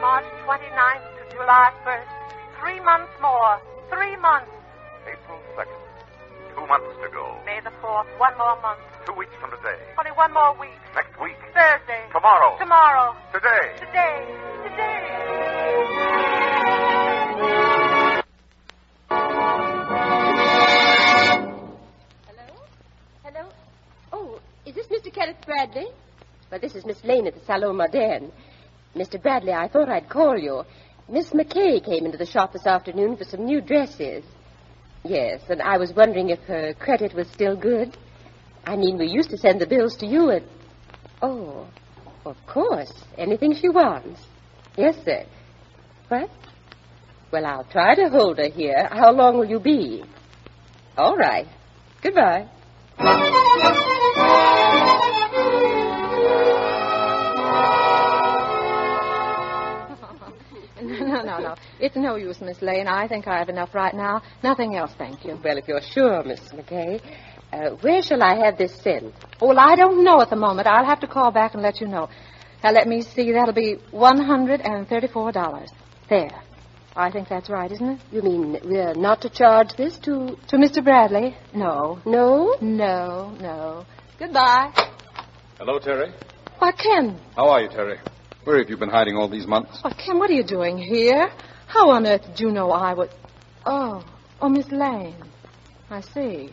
March 0.00 0.24
29th 0.46 1.06
to 1.16 1.36
July 1.36 1.72
1st. 1.84 2.60
Three 2.60 2.80
months 2.80 3.12
more. 3.22 3.60
Three 3.90 4.16
months. 4.16 4.50
April 5.06 5.40
2nd. 5.56 5.80
Two 6.54 6.66
months 6.66 6.86
to 7.02 7.08
go. 7.12 7.38
May 7.44 7.60
the 7.60 7.70
4th. 7.82 8.06
One 8.18 8.36
more 8.38 8.60
month. 8.62 8.80
Two 9.06 9.12
weeks 9.14 9.32
from 9.40 9.50
today. 9.50 9.78
Only 9.98 10.12
one 10.12 10.32
more 10.32 10.54
week. 10.58 10.78
Next 10.94 11.20
week. 11.20 11.36
Thursday. 11.52 12.04
Tomorrow. 12.12 12.56
Tomorrow. 12.58 13.16
Today. 13.32 13.76
Today. 13.78 14.26
Today. 14.64 16.14
Hello? 22.26 22.54
Hello? 23.24 23.48
Oh, 24.12 24.40
is 24.66 24.74
this 24.74 24.86
Mr. 24.88 25.12
Kenneth 25.12 25.36
Bradley? 25.46 25.86
Well, 26.50 26.60
this 26.60 26.74
is 26.74 26.84
Miss 26.84 27.02
Lane 27.04 27.26
at 27.26 27.34
the 27.34 27.40
Salon 27.46 27.76
Moderne. 27.76 28.32
Mr. 28.94 29.20
Bradley, 29.20 29.52
I 29.52 29.68
thought 29.68 29.88
I'd 29.88 30.08
call 30.08 30.38
you. 30.38 30.64
Miss 31.08 31.30
McKay 31.30 31.84
came 31.84 32.06
into 32.06 32.16
the 32.16 32.26
shop 32.26 32.52
this 32.52 32.66
afternoon 32.66 33.16
for 33.16 33.24
some 33.24 33.44
new 33.44 33.60
dresses. 33.60 34.24
Yes, 35.04 35.42
and 35.50 35.60
I 35.60 35.76
was 35.76 35.92
wondering 35.92 36.30
if 36.30 36.40
her 36.44 36.72
credit 36.74 37.14
was 37.14 37.28
still 37.28 37.56
good. 37.56 37.96
I 38.66 38.76
mean, 38.76 38.96
we 38.96 39.06
used 39.06 39.28
to 39.30 39.36
send 39.36 39.60
the 39.60 39.66
bills 39.66 39.96
to 39.96 40.06
you 40.06 40.30
at. 40.30 40.42
Oh, 41.20 41.66
of 42.24 42.36
course. 42.46 42.92
Anything 43.18 43.54
she 43.54 43.68
wants. 43.68 44.20
Yes, 44.78 44.96
sir. 45.04 45.26
What? 46.08 46.30
Well, 47.30 47.44
I'll 47.44 47.64
try 47.64 47.94
to 47.96 48.08
hold 48.08 48.38
her 48.38 48.48
here. 48.48 48.88
How 48.90 49.12
long 49.12 49.36
will 49.38 49.48
you 49.48 49.60
be? 49.60 50.04
All 50.96 51.16
right. 51.16 51.46
Goodbye. 52.02 52.48
No, 61.24 61.38
no, 61.38 61.48
no. 61.48 61.54
It's 61.80 61.96
no 61.96 62.16
use, 62.16 62.40
Miss 62.40 62.60
Lane. 62.62 62.86
I 62.86 63.08
think 63.08 63.26
I 63.26 63.38
have 63.38 63.48
enough 63.48 63.74
right 63.74 63.94
now. 63.94 64.22
Nothing 64.42 64.76
else, 64.76 64.92
thank 64.96 65.24
you. 65.24 65.38
Well, 65.42 65.58
if 65.58 65.68
you're 65.68 65.80
sure, 65.82 66.22
Miss 66.24 66.40
McKay. 66.50 67.00
Uh, 67.52 67.70
where 67.82 68.02
shall 68.02 68.22
I 68.22 68.34
have 68.44 68.58
this 68.58 68.74
sent? 68.82 69.14
Well, 69.40 69.58
I 69.58 69.76
don't 69.76 70.02
know 70.04 70.20
at 70.20 70.30
the 70.30 70.36
moment. 70.36 70.66
I'll 70.66 70.84
have 70.84 71.00
to 71.00 71.06
call 71.06 71.30
back 71.30 71.54
and 71.54 71.62
let 71.62 71.80
you 71.80 71.86
know. 71.86 72.08
Now, 72.62 72.72
let 72.72 72.88
me 72.88 73.02
see. 73.02 73.30
That'll 73.32 73.54
be 73.54 73.76
$134. 73.92 75.68
There. 76.08 76.42
I 76.96 77.10
think 77.10 77.28
that's 77.28 77.50
right, 77.50 77.70
isn't 77.70 77.88
it? 77.88 78.00
You 78.12 78.22
mean 78.22 78.58
we're 78.64 78.94
not 78.94 79.20
to 79.22 79.28
charge 79.28 79.74
this 79.76 79.98
to... 79.98 80.36
To 80.48 80.56
Mr. 80.56 80.82
Bradley? 80.82 81.36
No. 81.54 82.00
No? 82.06 82.56
No, 82.60 83.30
no. 83.40 83.84
Goodbye. 84.18 84.72
Hello, 85.58 85.78
Terry. 85.78 86.12
Why, 86.58 86.72
Ken. 86.72 87.18
How 87.36 87.48
are 87.50 87.62
you, 87.62 87.68
Terry? 87.68 87.98
Where 88.44 88.58
have 88.58 88.68
you 88.68 88.76
been 88.76 88.90
hiding 88.90 89.16
all 89.16 89.28
these 89.28 89.46
months? 89.46 89.78
Why, 89.82 89.92
Ken, 89.94 90.18
what 90.18 90.28
are 90.30 90.34
you 90.34 90.44
doing 90.44 90.76
here? 90.76 91.30
How 91.66 91.90
on 91.90 92.06
earth 92.06 92.26
did 92.26 92.40
you 92.40 92.50
know 92.52 92.70
I 92.70 92.92
would... 92.92 93.10
Oh, 93.64 94.04
oh, 94.40 94.48
Miss 94.50 94.70
Lane. 94.70 95.16
I 95.90 96.02
see. 96.02 96.50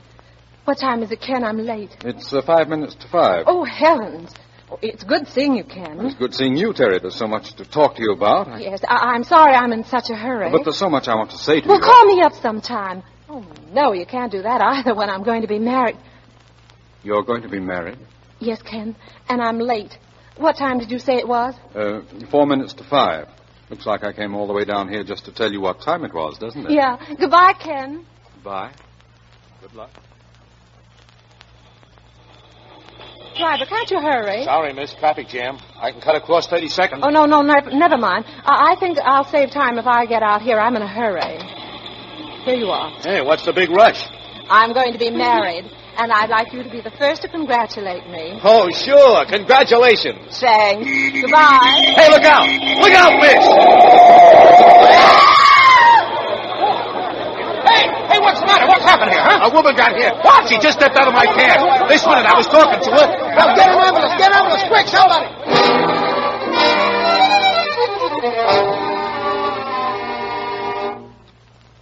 What 0.63 0.77
time 0.79 1.03
is 1.03 1.11
it, 1.11 1.19
Ken? 1.19 1.43
I'm 1.43 1.57
late. 1.57 1.89
It's 2.05 2.33
uh, 2.33 2.41
five 2.43 2.69
minutes 2.69 2.95
to 2.95 3.07
five. 3.09 3.43
Oh, 3.47 3.65
heavens. 3.65 4.31
Oh, 4.71 4.79
it's 4.81 5.03
good 5.03 5.27
seeing 5.27 5.55
you, 5.55 5.65
Ken. 5.65 5.99
It's 6.05 6.15
good 6.15 6.33
seeing 6.33 6.55
you, 6.55 6.71
Terry. 6.71 6.99
There's 6.99 7.15
so 7.15 7.27
much 7.27 7.53
to 7.55 7.65
talk 7.65 7.95
to 7.97 8.01
you 8.01 8.13
about. 8.13 8.47
I- 8.47 8.59
Yes, 8.59 8.79
I- 8.87 9.13
I'm 9.13 9.25
sorry 9.25 9.53
I'm 9.53 9.73
in 9.73 9.83
such 9.83 10.09
a 10.09 10.15
hurry. 10.15 10.49
But 10.49 10.63
there's 10.63 10.77
so 10.77 10.89
much 10.89 11.09
I 11.09 11.15
want 11.15 11.31
to 11.31 11.37
say 11.37 11.59
to 11.59 11.67
Well, 11.67 11.77
you. 11.77 11.81
Well, 11.81 11.91
call 11.93 12.05
me 12.15 12.21
up 12.21 12.33
sometime. 12.41 13.03
Oh, 13.29 13.45
no, 13.73 13.91
you 13.91 14.05
can't 14.05 14.31
do 14.31 14.41
that 14.43 14.61
either 14.61 14.95
when 14.95 15.09
I'm 15.09 15.23
going 15.23 15.41
to 15.41 15.47
be 15.47 15.59
married. 15.59 15.97
You're 17.03 17.23
going 17.23 17.41
to 17.41 17.49
be 17.49 17.59
married? 17.59 17.97
Yes, 18.39 18.61
Ken, 18.61 18.95
and 19.27 19.41
I'm 19.41 19.59
late. 19.59 19.97
What 20.37 20.57
time 20.57 20.79
did 20.79 20.91
you 20.91 20.99
say 20.99 21.17
it 21.17 21.27
was? 21.27 21.55
Uh, 21.75 22.01
four 22.29 22.45
minutes 22.45 22.73
to 22.73 22.83
five. 22.83 23.27
Looks 23.69 23.85
like 23.85 24.03
I 24.03 24.11
came 24.11 24.35
all 24.35 24.47
the 24.47 24.53
way 24.53 24.65
down 24.65 24.89
here 24.89 25.03
just 25.03 25.25
to 25.25 25.31
tell 25.31 25.51
you 25.51 25.61
what 25.61 25.81
time 25.81 26.03
it 26.03 26.13
was, 26.13 26.37
doesn't 26.37 26.65
it? 26.65 26.71
Yeah. 26.71 26.97
Goodbye, 27.19 27.53
Ken. 27.53 28.05
Bye. 28.43 28.73
Good 29.61 29.73
luck. 29.73 29.91
Driver, 33.37 33.65
can't 33.65 33.89
you 33.89 33.99
hurry? 33.99 34.43
Sorry, 34.43 34.73
miss. 34.73 34.93
Traffic 34.93 35.27
jam. 35.29 35.57
I 35.77 35.91
can 35.91 36.01
cut 36.01 36.15
across 36.15 36.47
30 36.47 36.67
seconds. 36.67 37.01
Oh, 37.05 37.09
no, 37.09 37.25
no, 37.25 37.41
never, 37.41 37.71
never 37.71 37.97
mind. 37.97 38.25
I, 38.27 38.73
I 38.73 38.79
think 38.79 38.97
I'll 38.99 39.25
save 39.25 39.51
time 39.51 39.77
if 39.77 39.87
I 39.87 40.05
get 40.05 40.21
out 40.21 40.41
here. 40.41 40.59
I'm 40.59 40.75
in 40.75 40.81
a 40.81 40.87
hurry. 40.87 41.39
Here 42.43 42.55
you 42.55 42.67
are. 42.67 42.91
Hey, 43.01 43.21
what's 43.21 43.45
the 43.45 43.53
big 43.53 43.69
rush? 43.69 44.03
I'm 44.49 44.73
going 44.73 44.91
to 44.93 44.99
be 44.99 45.11
married, 45.11 45.71
and 45.97 46.11
I'd 46.11 46.29
like 46.29 46.53
you 46.53 46.63
to 46.63 46.69
be 46.69 46.81
the 46.81 46.91
first 46.91 47.21
to 47.23 47.27
congratulate 47.27 48.07
me. 48.09 48.39
Oh, 48.43 48.71
sure. 48.71 49.25
Congratulations. 49.25 50.39
Thanks. 50.39 50.87
Goodbye. 50.87 51.93
Hey, 51.95 52.09
look 52.09 52.23
out! 52.23 52.47
Look 52.79 52.93
out, 52.95 53.13
miss! 53.19 53.43
Hey, 57.67 57.83
hey, 58.09 58.19
what's 58.19 58.39
the 58.39 58.47
matter? 58.47 58.67
What's 58.67 58.83
happened 58.83 59.11
here, 59.11 59.21
huh? 59.21 59.49
A 59.49 59.53
woman 59.53 59.75
got 59.75 59.95
here. 59.95 60.11
What? 60.23 60.47
She 60.49 60.57
just 60.59 60.79
stepped 60.79 60.97
out 60.97 61.07
of 61.07 61.13
my 61.13 61.25
cab. 61.25 61.89
This 61.89 62.05
minute 62.05 62.25
I 62.25 62.35
was 62.35 62.47
talking 62.47 62.79
to 62.79 62.89
her. 62.91 63.07
Now 63.35 63.55
get 63.55 63.69
an 63.69 63.79
ambulance. 63.79 64.15
Get 64.17 64.31
an 64.31 64.37
ambulance. 64.41 64.63
Quick, 64.67 64.87
somebody. 64.87 65.27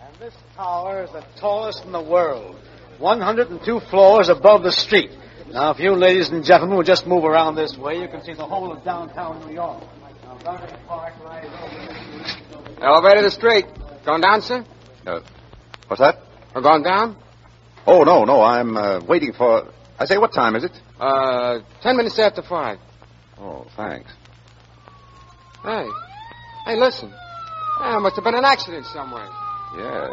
And 0.01 0.15
this 0.19 0.35
tower 0.55 1.03
is 1.03 1.11
the 1.11 1.23
tallest 1.37 1.85
in 1.85 1.91
the 1.91 2.01
world. 2.01 2.55
102 2.99 3.79
floors 3.89 4.29
above 4.29 4.63
the 4.63 4.71
street. 4.71 5.11
Now, 5.51 5.71
if 5.71 5.79
you 5.79 5.93
ladies 5.95 6.29
and 6.29 6.43
gentlemen 6.43 6.77
will 6.77 6.83
just 6.83 7.07
move 7.07 7.23
around 7.23 7.55
this 7.55 7.75
way, 7.77 7.99
you 7.99 8.07
can 8.07 8.23
see 8.23 8.33
the 8.33 8.45
whole 8.45 8.71
of 8.71 8.83
downtown 8.83 9.47
New 9.47 9.53
York. 9.53 9.83
Now, 10.23 10.37
Garden 10.37 10.77
Park 10.87 11.13
lies 11.23 11.45
over 11.45 12.81
Elevator 12.81 13.21
to 13.23 13.31
street. 13.31 13.65
Going 14.05 14.21
down, 14.21 14.41
sir? 14.41 14.65
Uh, 15.05 15.21
what's 15.87 16.01
that? 16.01 16.19
Or 16.53 16.61
going 16.61 16.83
down? 16.83 17.17
Oh, 17.87 18.03
no, 18.03 18.25
no. 18.25 18.41
I'm 18.41 18.77
uh, 18.77 18.99
waiting 19.05 19.33
for. 19.33 19.71
I 19.97 20.05
say, 20.05 20.17
what 20.17 20.33
time 20.33 20.55
is 20.55 20.63
it? 20.63 20.71
Uh, 20.99 21.59
ten 21.81 21.97
minutes 21.97 22.19
after 22.19 22.41
five. 22.41 22.77
Oh, 23.37 23.65
thanks. 23.75 24.11
Hey. 25.63 25.87
Hey, 26.65 26.75
listen. 26.79 27.11
There 27.79 27.99
must 27.99 28.15
have 28.15 28.23
been 28.23 28.35
an 28.35 28.45
accident 28.45 28.85
somewhere. 28.85 29.29
Yes. 29.77 30.11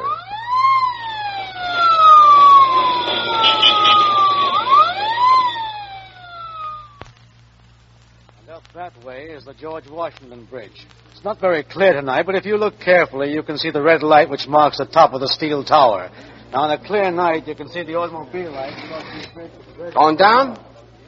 And 8.41 8.51
up 8.51 8.63
that 8.75 9.05
way 9.05 9.27
is 9.31 9.45
the 9.45 9.55
George 9.55 9.89
Washington 9.89 10.45
Bridge. 10.45 10.87
It's 11.13 11.25
not 11.25 11.41
very 11.41 11.63
clear 11.63 11.95
tonight, 11.95 12.27
but 12.27 12.35
if 12.35 12.45
you 12.45 12.57
look 12.59 12.79
carefully, 12.79 13.33
you 13.33 13.43
can 13.43 13.57
see 13.57 13.71
the 13.71 13.83
red 13.83 14.03
light 14.03 14.29
which 14.29 14.47
marks 14.47 14.79
the 14.79 14.85
top 14.85 15.15
of 15.15 15.21
the 15.21 15.29
steel 15.29 15.65
tower. 15.65 16.11
Now, 16.53 16.63
on 16.63 16.71
a 16.71 16.79
clear 16.79 17.11
night, 17.11 17.49
you 17.49 17.55
can 17.55 17.69
see 17.69 17.83
the 17.83 17.95
automobile 17.95 18.53
lights. 18.53 19.95
Going 19.95 20.17
down? 20.17 20.63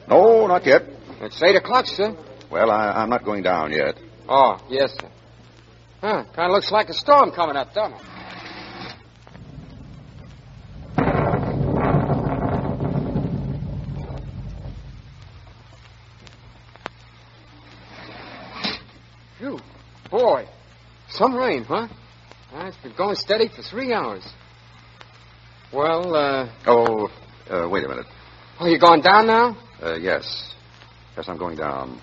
No, 0.07 0.47
not 0.47 0.65
yet. 0.65 0.81
It's 1.21 1.41
eight 1.43 1.55
o'clock, 1.55 1.85
sir. 1.85 2.15
Well, 2.51 2.71
I, 2.71 2.91
I'm 2.91 3.09
not 3.09 3.23
going 3.23 3.43
down 3.43 3.71
yet. 3.71 3.95
Oh, 4.27 4.57
yes, 4.69 4.91
sir. 4.99 5.09
Huh, 6.01 6.23
kind 6.35 6.49
of 6.49 6.51
looks 6.51 6.71
like 6.71 6.89
a 6.89 6.93
storm 6.93 7.31
coming 7.31 7.55
up, 7.55 7.73
doesn't 7.73 7.93
it? 7.93 8.01
boy. 20.09 20.45
Some 21.19 21.35
rain, 21.35 21.65
huh? 21.65 21.89
Uh, 22.53 22.67
it's 22.67 22.77
been 22.77 22.95
going 22.95 23.17
steady 23.17 23.49
for 23.53 23.61
three 23.61 23.91
hours. 23.91 24.23
Well, 25.73 26.15
uh... 26.15 26.49
Oh, 26.65 27.09
uh, 27.49 27.67
wait 27.67 27.83
a 27.83 27.89
minute. 27.89 28.05
Oh, 28.57 28.65
you're 28.65 28.79
going 28.79 29.01
down 29.01 29.27
now? 29.27 29.57
Uh, 29.83 29.95
yes. 29.95 30.55
Yes, 31.17 31.27
I'm 31.27 31.37
going 31.37 31.57
down. 31.57 31.99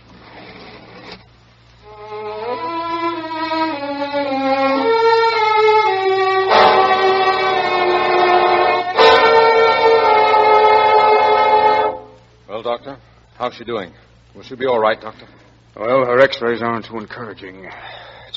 Well, 12.46 12.62
Doctor, 12.62 12.98
how's 13.38 13.54
she 13.54 13.64
doing? 13.64 13.94
Will 14.34 14.42
she 14.42 14.56
be 14.56 14.66
all 14.66 14.78
right, 14.78 15.00
Doctor? 15.00 15.26
Well, 15.74 16.04
her 16.04 16.20
x-rays 16.20 16.60
aren't 16.60 16.84
too 16.84 16.98
encouraging. 16.98 17.70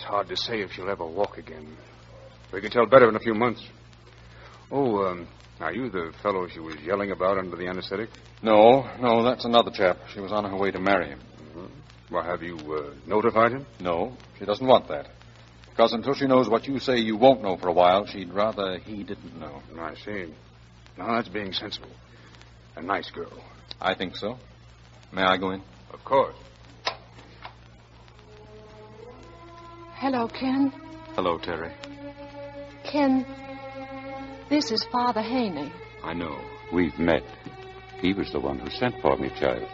Hard 0.09 0.27
to 0.29 0.35
say 0.35 0.61
if 0.61 0.71
she'll 0.71 0.89
ever 0.89 1.05
walk 1.05 1.37
again. 1.37 1.77
We 2.51 2.61
can 2.61 2.71
tell 2.71 2.87
better 2.87 3.07
in 3.07 3.15
a 3.15 3.19
few 3.19 3.35
months. 3.35 3.63
Oh, 4.71 5.05
um, 5.05 5.27
are 5.59 5.71
you 5.71 5.91
the 5.91 6.11
fellow 6.23 6.47
she 6.47 6.59
was 6.59 6.77
yelling 6.83 7.11
about 7.11 7.37
under 7.37 7.55
the 7.55 7.67
anesthetic? 7.67 8.09
No, 8.41 8.89
no, 8.99 9.23
that's 9.23 9.45
another 9.45 9.69
chap. 9.69 9.97
She 10.11 10.19
was 10.19 10.31
on 10.31 10.45
her 10.45 10.57
way 10.57 10.71
to 10.71 10.79
marry 10.79 11.09
him. 11.09 11.19
Mm-hmm. 11.19 12.15
Well, 12.15 12.23
have 12.23 12.41
you 12.41 12.57
uh, 12.57 12.95
notified 13.05 13.51
him? 13.51 13.67
No, 13.79 14.17
she 14.39 14.45
doesn't 14.45 14.65
want 14.65 14.87
that. 14.87 15.09
Because 15.69 15.93
until 15.93 16.15
she 16.15 16.25
knows 16.25 16.49
what 16.49 16.67
you 16.67 16.79
say 16.79 16.97
you 16.97 17.15
won't 17.15 17.43
know 17.43 17.57
for 17.57 17.67
a 17.67 17.73
while, 17.73 18.07
she'd 18.07 18.33
rather 18.33 18.79
he 18.79 19.03
didn't 19.03 19.39
know. 19.39 19.61
I 19.79 19.93
see. 19.93 20.33
Now, 20.97 21.17
that's 21.17 21.29
being 21.29 21.53
sensible. 21.53 21.91
A 22.75 22.81
nice 22.81 23.11
girl. 23.11 23.43
I 23.79 23.93
think 23.93 24.15
so. 24.15 24.39
May 25.13 25.21
I 25.21 25.37
go 25.37 25.51
in? 25.51 25.61
Of 25.93 26.03
course. 26.03 26.35
Hello, 29.99 30.29
Ken. 30.29 30.71
Hello, 31.15 31.37
Terry. 31.37 31.73
Ken, 32.89 33.25
this 34.49 34.71
is 34.71 34.85
Father 34.85 35.21
Haney. 35.21 35.73
I 36.01 36.13
know. 36.13 36.39
We've 36.71 36.97
met. 36.97 37.23
He 37.99 38.13
was 38.13 38.31
the 38.31 38.39
one 38.39 38.59
who 38.59 38.69
sent 38.69 39.01
for 39.01 39.17
me, 39.17 39.29
child. 39.37 39.67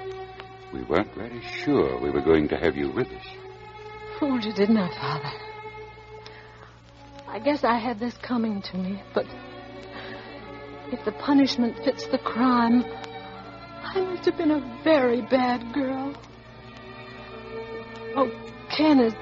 We 0.73 0.81
weren't 0.81 1.13
very 1.13 1.43
sure 1.63 2.01
we 2.01 2.09
were 2.09 2.23
going 2.23 2.47
to 2.47 2.57
have 2.57 2.75
you 2.75 2.89
with 2.89 3.05
us. 3.05 3.25
Fooled 4.19 4.43
you, 4.43 4.51
didn't 4.51 4.77
I, 4.77 4.89
Father? 4.99 5.31
I 7.27 7.37
guess 7.37 7.63
I 7.63 7.77
had 7.77 7.99
this 7.99 8.17
coming 8.17 8.63
to 8.63 8.77
me, 8.77 9.03
but 9.13 9.27
if 10.91 11.05
the 11.05 11.11
punishment 11.11 11.77
fits 11.85 12.07
the 12.07 12.17
crime, 12.17 12.83
I 13.83 14.01
must 14.01 14.25
have 14.25 14.37
been 14.37 14.49
a 14.49 14.81
very 14.83 15.21
bad 15.21 15.71
girl. 15.71 16.15
Oh, 18.15 18.31
Ken 18.75 18.99
is. 19.01 19.13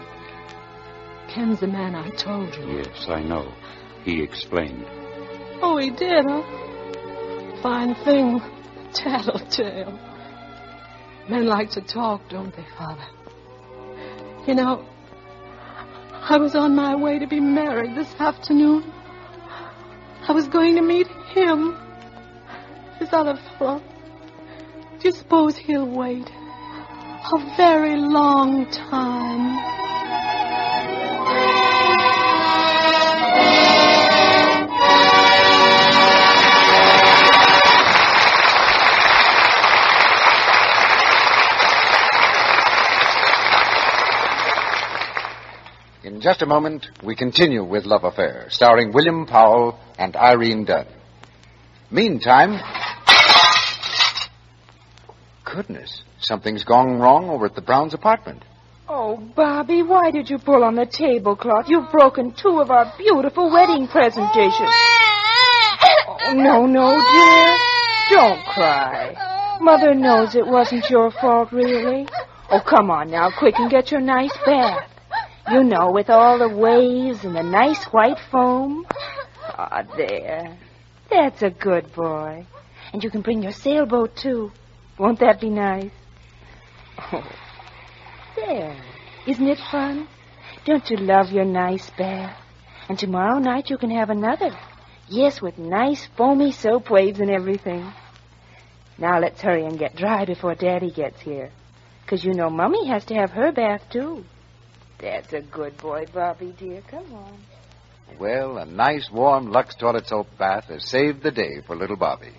Ken's 1.34 1.60
the 1.60 1.68
man 1.68 1.96
I 1.96 2.10
told 2.12 2.54
you. 2.56 2.78
Yes, 2.78 3.06
I 3.10 3.24
know. 3.24 3.52
He 4.04 4.22
explained. 4.22 4.86
Oh, 5.64 5.78
he 5.78 5.90
did, 5.90 6.26
huh? 6.28 6.44
Fine 7.64 7.96
thing. 8.06 8.40
Tattletale. 8.94 9.98
Men 11.28 11.48
like 11.48 11.72
to 11.72 11.82
talk, 11.82 12.30
don't 12.30 12.56
they, 12.56 12.66
Father? 12.78 13.08
You 14.46 14.54
know, 14.54 14.86
I 16.12 16.38
was 16.38 16.54
on 16.54 16.76
my 16.76 16.96
way 16.96 17.18
to 17.18 17.26
be 17.26 17.40
married 17.40 17.96
this 17.96 18.14
afternoon. 18.20 18.84
I 20.28 20.34
was 20.34 20.48
going 20.48 20.76
to 20.76 20.84
meet 20.84 21.08
him. 21.08 21.76
This 23.00 23.10
other 23.12 23.40
fellow. 23.58 23.82
Do 25.00 25.08
you 25.08 25.12
suppose 25.12 25.58
he'll 25.58 25.90
wait? 25.90 26.30
A 26.30 27.56
very 27.58 27.96
long 27.96 28.70
time. 28.70 30.03
Just 46.24 46.42
a 46.42 46.46
moment, 46.46 46.88
we 47.04 47.18
continue 47.18 47.66
with 47.66 47.84
Love 47.84 48.06
Affair, 48.06 48.46
starring 48.50 48.94
William 48.94 49.26
Powell 49.26 49.78
and 50.00 50.16
Irene 50.16 50.64
Dunne. 50.64 50.88
Meantime, 51.92 52.62
goodness, 55.44 56.02
something's 56.22 56.64
gone 56.64 56.98
wrong 56.98 57.30
over 57.30 57.48
at 57.48 57.56
the 57.56 57.62
Browns' 57.62 57.94
apartment. 57.94 58.46
Oh, 58.88 59.18
Bobby, 59.18 59.84
why 59.84 60.12
did 60.12 60.30
you 60.30 60.38
pull 60.38 60.64
on 60.64 60.76
the 60.76 60.86
tablecloth? 60.86 61.68
You've 61.68 61.92
broken 61.92 62.32
two 62.32 62.62
of 62.62 62.72
our 62.72 62.94
beautiful 62.98 63.52
wedding 63.52 63.90
presentations. 63.90 64.72
Oh, 66.08 66.32
no, 66.34 66.66
no, 66.66 66.90
dear. 67.12 68.18
Don't 68.18 68.46
cry. 68.46 69.58
Mother 69.60 69.94
knows 69.94 70.36
it 70.36 70.48
wasn't 70.48 70.90
your 70.90 71.12
fault, 71.12 71.52
really. 71.52 72.08
Oh, 72.50 72.62
come 72.62 72.90
on 72.90 73.12
now, 73.12 73.30
quick 73.30 73.56
and 73.60 73.70
get 73.70 73.92
your 73.92 74.00
nice 74.00 74.32
bath. 74.46 74.90
You 75.52 75.64
know, 75.64 75.92
with 75.92 76.10
all 76.10 76.40
the 76.40 76.50
waves 76.50 77.26
and 77.26 77.36
the 77.36 77.44
nice 77.44 77.84
white 77.86 78.20
foam. 78.32 78.86
Ah, 79.42 79.84
there. 79.98 80.58
That's 81.10 81.42
a 81.42 81.50
good 81.50 81.94
boy. 81.94 82.46
And 82.94 83.04
you 83.04 83.10
can 83.10 83.22
bring 83.22 83.44
your 83.44 83.52
sailboat, 83.52 84.16
too. 84.16 84.52
Won't 84.98 85.20
that 85.20 85.42
be 85.42 85.50
nice? 85.50 85.92
Oh, 87.12 87.30
there. 88.36 88.78
Isn't 89.28 89.48
it 89.48 89.60
fun? 89.72 90.08
Don't 90.66 90.90
you 90.90 90.98
love 90.98 91.32
your 91.32 91.46
nice 91.46 91.90
bath? 91.98 92.38
And 92.88 92.98
tomorrow 92.98 93.40
night 93.40 93.70
you 93.70 93.78
can 93.78 93.92
have 93.92 94.10
another. 94.10 94.52
Yes, 95.10 95.42
with 95.42 95.58
nice 95.58 96.08
foamy 96.16 96.52
soap 96.52 96.90
waves 96.90 97.20
and 97.20 97.30
everything. 97.30 97.92
Now 98.98 99.20
let's 99.20 99.42
hurry 99.42 99.66
and 99.66 99.78
get 99.78 99.96
dry 99.96 100.24
before 100.26 100.56
Daddy 100.56 100.92
gets 100.92 101.20
here. 101.22 101.52
Because 102.02 102.24
you 102.24 102.34
know 102.34 102.50
Mummy 102.50 102.88
has 102.88 103.04
to 103.06 103.16
have 103.16 103.32
her 103.32 103.52
bath, 103.52 103.82
too. 103.90 104.24
That's 105.00 105.34
a 105.34 105.42
good 105.42 105.78
boy, 105.78 106.06
Bobby, 106.14 106.54
dear. 106.58 106.82
Come 106.90 107.14
on. 107.14 107.38
Well, 108.20 108.58
a 108.58 108.66
nice 108.66 109.10
warm 109.12 109.52
Lux 109.52 109.76
toilet 109.76 110.08
soap 110.08 110.28
bath 110.38 110.66
has 110.66 110.90
saved 110.90 111.24
the 111.24 111.32
day 111.32 111.62
for 111.66 111.76
little 111.76 111.96
Bobby. 111.96 112.34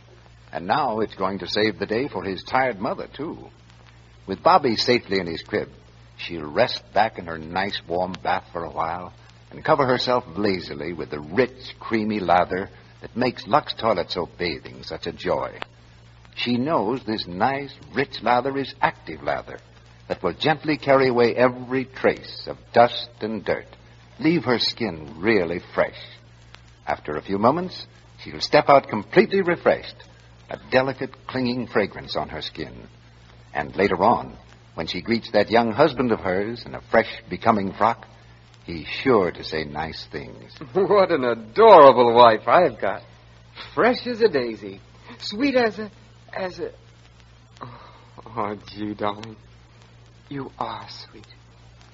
And 0.52 0.66
now 0.66 1.00
it's 1.00 1.14
going 1.14 1.40
to 1.40 1.48
save 1.48 1.78
the 1.78 1.86
day 1.86 2.08
for 2.08 2.22
his 2.22 2.44
tired 2.44 2.80
mother, 2.80 3.08
too. 3.12 3.50
With 4.26 4.42
Bobby 4.42 4.76
safely 4.76 5.18
in 5.18 5.26
his 5.26 5.42
crib, 5.42 5.68
she'll 6.16 6.50
rest 6.50 6.82
back 6.94 7.18
in 7.18 7.26
her 7.26 7.38
nice 7.38 7.80
warm 7.88 8.14
bath 8.22 8.44
for 8.52 8.64
a 8.64 8.70
while 8.70 9.12
and 9.50 9.64
cover 9.64 9.86
herself 9.86 10.24
lazily 10.36 10.92
with 10.92 11.10
the 11.10 11.20
rich, 11.20 11.74
creamy 11.80 12.20
lather 12.20 12.70
that 13.00 13.16
makes 13.16 13.46
Lux 13.46 13.74
toilet 13.74 14.10
soap 14.10 14.38
bathing 14.38 14.82
such 14.84 15.06
a 15.06 15.12
joy. 15.12 15.58
She 16.36 16.56
knows 16.56 17.04
this 17.04 17.26
nice, 17.26 17.74
rich 17.92 18.22
lather 18.22 18.56
is 18.56 18.74
active 18.80 19.22
lather 19.22 19.58
that 20.08 20.22
will 20.22 20.34
gently 20.34 20.76
carry 20.76 21.08
away 21.08 21.34
every 21.34 21.84
trace 21.86 22.46
of 22.46 22.58
dust 22.72 23.08
and 23.20 23.44
dirt, 23.44 23.66
leave 24.20 24.44
her 24.44 24.58
skin 24.58 25.14
really 25.18 25.60
fresh. 25.74 25.98
After 26.86 27.16
a 27.16 27.22
few 27.22 27.38
moments, 27.38 27.86
she'll 28.22 28.40
step 28.40 28.68
out 28.68 28.88
completely 28.88 29.40
refreshed, 29.40 29.96
a 30.50 30.58
delicate, 30.70 31.26
clinging 31.26 31.66
fragrance 31.66 32.16
on 32.16 32.28
her 32.28 32.42
skin. 32.42 32.86
And 33.54 33.74
later 33.76 34.02
on, 34.02 34.36
when 34.74 34.86
she 34.86 35.00
greets 35.00 35.30
that 35.32 35.50
young 35.50 35.72
husband 35.72 36.12
of 36.12 36.20
hers 36.20 36.64
in 36.66 36.74
a 36.74 36.82
fresh, 36.90 37.22
becoming 37.30 37.72
frock, 37.72 38.06
he's 38.66 38.86
sure 38.86 39.30
to 39.30 39.44
say 39.44 39.64
nice 39.64 40.06
things. 40.10 40.52
What 40.74 41.12
an 41.12 41.24
adorable 41.24 42.12
wife 42.14 42.46
I've 42.46 42.80
got. 42.80 43.02
Fresh 43.74 44.06
as 44.06 44.20
a 44.20 44.28
daisy. 44.28 44.80
Sweet 45.18 45.54
as 45.54 45.78
a. 45.78 45.90
as 46.32 46.58
a. 46.58 46.72
Oh, 48.36 48.56
gee, 48.66 48.94
darling. 48.94 49.36
You 50.28 50.50
are 50.58 50.86
sweet. 50.88 51.26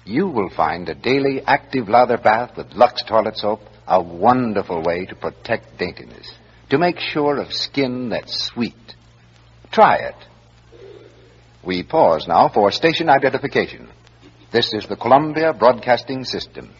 You 0.05 0.27
will 0.27 0.49
find 0.49 0.87
a 0.89 0.95
daily 0.95 1.41
active 1.45 1.89
lather 1.89 2.17
bath 2.17 2.57
with 2.57 2.73
Lux 2.73 3.03
toilet 3.03 3.37
soap 3.37 3.61
a 3.87 4.01
wonderful 4.01 4.81
way 4.83 5.05
to 5.05 5.15
protect 5.15 5.77
daintiness, 5.77 6.27
to 6.69 6.77
make 6.77 6.99
sure 6.99 7.37
of 7.37 7.51
skin 7.51 8.09
that's 8.09 8.45
sweet. 8.45 8.95
Try 9.71 9.97
it. 9.97 10.15
We 11.63 11.83
pause 11.83 12.27
now 12.27 12.49
for 12.49 12.71
station 12.71 13.09
identification. 13.09 13.89
This 14.51 14.73
is 14.73 14.87
the 14.87 14.95
Columbia 14.95 15.53
Broadcasting 15.53 16.23
System. 16.23 16.73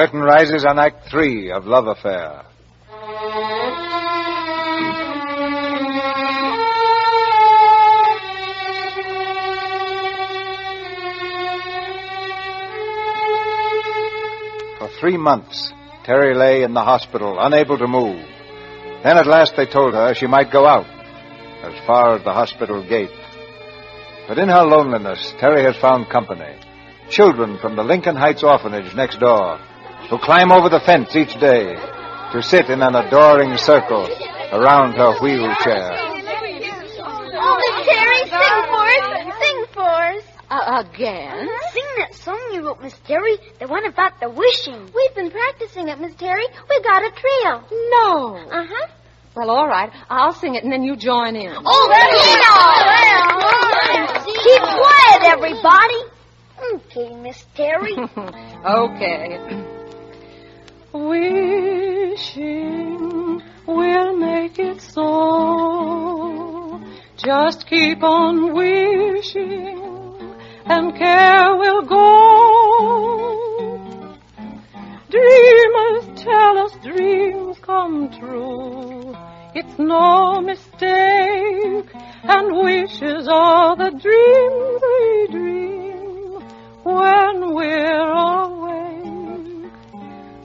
curtain 0.00 0.20
rises 0.22 0.64
on 0.64 0.78
Act 0.78 1.10
Three 1.10 1.50
of 1.50 1.66
Love 1.66 1.86
Affair. 1.86 2.42
For 14.78 14.88
three 14.98 15.18
months, 15.18 15.70
Terry 16.04 16.34
lay 16.34 16.62
in 16.62 16.72
the 16.72 16.80
hospital, 16.80 17.36
unable 17.38 17.76
to 17.76 17.86
move. 17.86 18.24
Then 19.02 19.18
at 19.18 19.26
last 19.26 19.54
they 19.54 19.66
told 19.66 19.92
her 19.92 20.14
she 20.14 20.26
might 20.26 20.50
go 20.50 20.66
out, 20.66 20.86
as 21.62 21.74
far 21.86 22.16
as 22.16 22.24
the 22.24 22.32
hospital 22.32 22.82
gate. 22.88 23.10
But 24.26 24.38
in 24.38 24.48
her 24.48 24.62
loneliness, 24.62 25.34
Terry 25.38 25.62
has 25.64 25.76
found 25.76 26.08
company. 26.08 26.58
Children 27.10 27.58
from 27.58 27.76
the 27.76 27.84
Lincoln 27.84 28.16
Heights 28.16 28.42
orphanage 28.42 28.94
next 28.94 29.20
door 29.20 29.60
who 30.08 30.18
climb 30.18 30.50
over 30.52 30.68
the 30.68 30.80
fence 30.80 31.14
each 31.14 31.38
day 31.38 31.74
to 32.32 32.42
sit 32.42 32.70
in 32.70 32.80
an 32.82 32.94
adoring 32.94 33.56
circle 33.56 34.08
around 34.52 34.94
her 34.94 35.12
wheelchair. 35.20 35.90
Oh, 37.42 37.56
Miss 37.58 37.86
Terry, 37.86 38.20
sing 38.28 38.62
for 38.70 38.86
us. 38.86 39.38
Sing 39.40 39.64
for 39.72 39.90
us. 40.16 40.24
Uh, 40.50 40.82
again? 40.84 41.48
Sing 41.72 41.84
that 41.98 42.14
song 42.14 42.50
you 42.52 42.66
wrote, 42.66 42.80
Miss 42.82 42.98
Terry. 43.06 43.36
The 43.60 43.66
one 43.68 43.86
about 43.86 44.18
the 44.20 44.28
wishing. 44.30 44.90
We've 44.94 45.14
been 45.14 45.30
practicing 45.30 45.88
it, 45.88 45.98
Miss 46.00 46.14
Terry. 46.16 46.44
We 46.68 46.82
got 46.82 47.02
a 47.04 47.10
trio. 47.10 47.62
No. 47.90 48.36
Uh-huh. 48.36 48.86
Well, 49.36 49.50
all 49.50 49.68
right. 49.68 49.90
I'll 50.08 50.32
sing 50.32 50.56
it 50.56 50.64
and 50.64 50.72
then 50.72 50.82
you 50.82 50.96
join 50.96 51.36
in. 51.36 51.54
Oh, 51.56 51.88
well, 51.88 52.10
Keep 54.24 54.62
quiet, 54.62 55.22
everybody. 55.24 56.02
Okay, 56.74 57.14
Miss 57.14 57.42
Terry. 57.54 57.96
okay. 57.96 59.66
Wishing 60.92 62.20
will 63.66 64.16
make 64.16 64.58
it 64.58 64.80
so. 64.80 66.80
Just 67.16 67.66
keep 67.68 68.02
on 68.02 68.54
wishing 68.54 69.78
and 70.66 70.96
care 70.96 71.54
will 71.56 71.82
go. 71.82 72.06
Dreamers 75.10 76.06
tell 76.22 76.58
us 76.58 76.72
dreams 76.82 77.58
come 77.62 78.10
true. 78.18 79.14
It's 79.54 79.78
no 79.78 80.40
mistake, 80.40 81.90
and 82.22 82.56
wishes 82.62 83.28
are 83.28 83.76
the 83.76 83.90
dreams 83.90 84.82
we 84.98 85.26
dream 85.38 86.40
when 86.84 87.54
we're 87.54 88.10
awake. 88.12 88.69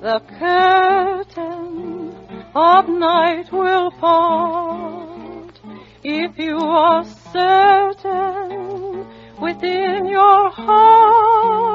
The 0.05 0.21
curtain 0.37 2.13
of 2.53 2.87
night 2.87 3.51
will 3.51 3.89
part 3.89 5.59
if 6.03 6.37
you 6.37 6.59
are 6.59 7.03
certain 7.33 9.07
within 9.41 10.05
your 10.05 10.51
heart. 10.51 11.65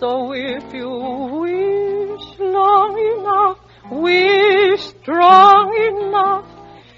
So 0.00 0.32
if 0.32 0.74
you 0.74 0.90
wish 0.90 2.38
long 2.40 2.98
enough, 3.14 3.60
wish 3.92 4.80
strong 5.00 5.76
enough, 5.76 6.48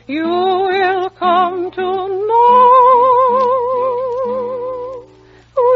you 0.07 0.25
will 0.25 1.11
come 1.11 1.71
to 1.71 1.83
know. 2.29 2.65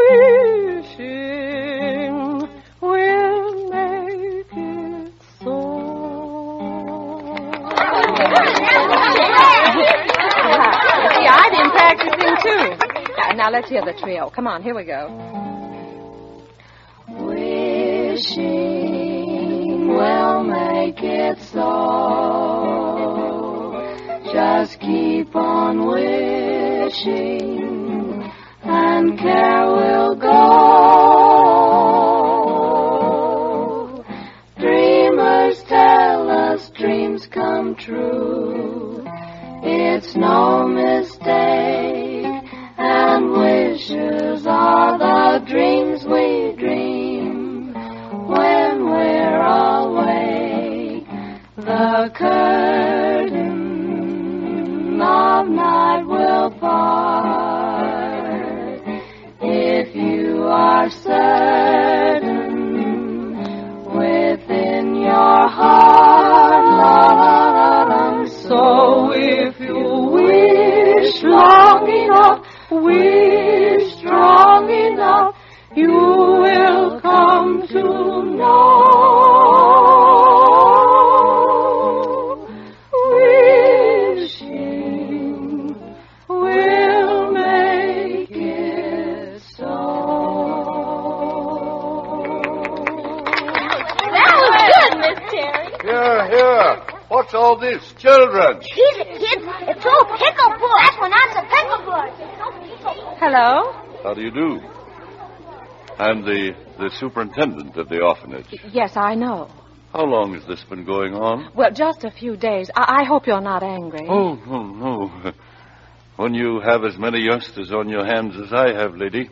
Wishing 0.09 1.48
practicing 11.79 12.35
too. 12.43 12.75
Now, 13.19 13.31
now 13.35 13.49
let's 13.51 13.69
hear 13.69 13.83
the 13.83 13.93
trio. 13.93 14.29
Come 14.29 14.47
on, 14.47 14.63
here 14.63 14.73
we 14.73 14.85
go. 14.85 15.09
Wishing 17.09 18.59
will 19.87 20.43
make 20.43 21.03
it 21.03 21.39
so. 21.41 21.65
Just 24.31 24.79
keep 24.79 25.35
on 25.35 25.85
wishing, 25.85 27.59
and 28.63 29.19
care 29.19 29.67
will 29.67 30.15
go. 30.15 30.35
Dreamers 34.57 35.61
tell 35.63 36.29
us 36.31 36.69
dreams 36.71 37.27
come 37.27 37.75
true. 37.75 38.88
It's 39.61 40.15
no 40.15 40.67
mistake, 40.67 42.43
and 42.77 43.31
wishes 43.31 44.47
are 44.47 44.97
the 44.97 45.45
dreams 45.45 46.05
we 46.05 46.53
dream 46.57 47.73
when 47.73 48.85
we're 48.85 49.41
awake. 49.41 51.07
The 51.57 52.09
curtain 52.15 53.59
of 55.01 55.49
night 55.49 56.03
will 56.05 56.51
part 56.51 57.89
if 59.41 59.93
you 59.93 60.43
are 60.43 60.89
certain 60.89 62.29
within 63.93 64.95
your 64.95 65.47
heart. 65.49 66.65
La. 66.79 67.58
So 68.49 69.11
if 69.13 69.59
you 69.59 70.09
wish 70.09 71.21
long 71.21 71.87
enough, 71.87 72.47
wish 72.71 73.95
strong 73.97 74.67
enough, 74.71 75.35
you 75.75 75.91
will 75.91 76.99
come 76.99 77.67
to 77.67 77.83
know. 78.23 79.59
What's 97.31 97.43
all 97.45 97.59
this? 97.59 97.93
Children. 97.99 98.59
He's 98.59 98.97
a 99.01 99.05
kid. 99.05 99.43
It's 99.69 99.85
old 99.85 100.07
Pickle 100.17 100.51
Puss. 100.57 100.73
That's 100.81 100.99
when 100.99 101.13
I'm 101.13 101.31
the 101.35 101.45
Pickle 101.53 101.85
Puss. 101.85 103.19
Hello? 103.19 103.71
How 104.01 104.15
do 104.15 104.21
you 104.21 104.31
do? 104.31 104.59
I'm 105.99 106.23
the, 106.25 106.55
the 106.79 106.89
superintendent 106.97 107.77
of 107.77 107.87
the 107.87 108.01
orphanage. 108.01 108.47
Yes, 108.71 108.93
I 108.97 109.13
know. 109.13 109.47
How 109.93 110.05
long 110.05 110.33
has 110.33 110.43
this 110.47 110.63
been 110.63 110.85
going 110.85 111.13
on? 111.13 111.51
Well, 111.53 111.69
just 111.71 112.03
a 112.03 112.09
few 112.09 112.35
days. 112.35 112.71
I, 112.75 113.01
I 113.01 113.03
hope 113.03 113.27
you're 113.27 113.41
not 113.41 113.61
angry. 113.61 114.07
Oh, 114.09 114.33
no, 114.33 114.63
no. 114.63 115.31
When 116.15 116.33
you 116.33 116.61
have 116.61 116.83
as 116.83 116.97
many 116.97 117.19
youngsters 117.19 117.71
on 117.71 117.89
your 117.89 118.05
hands 118.07 118.37
as 118.43 118.51
I 118.51 118.73
have, 118.73 118.95
lady, 118.95 119.29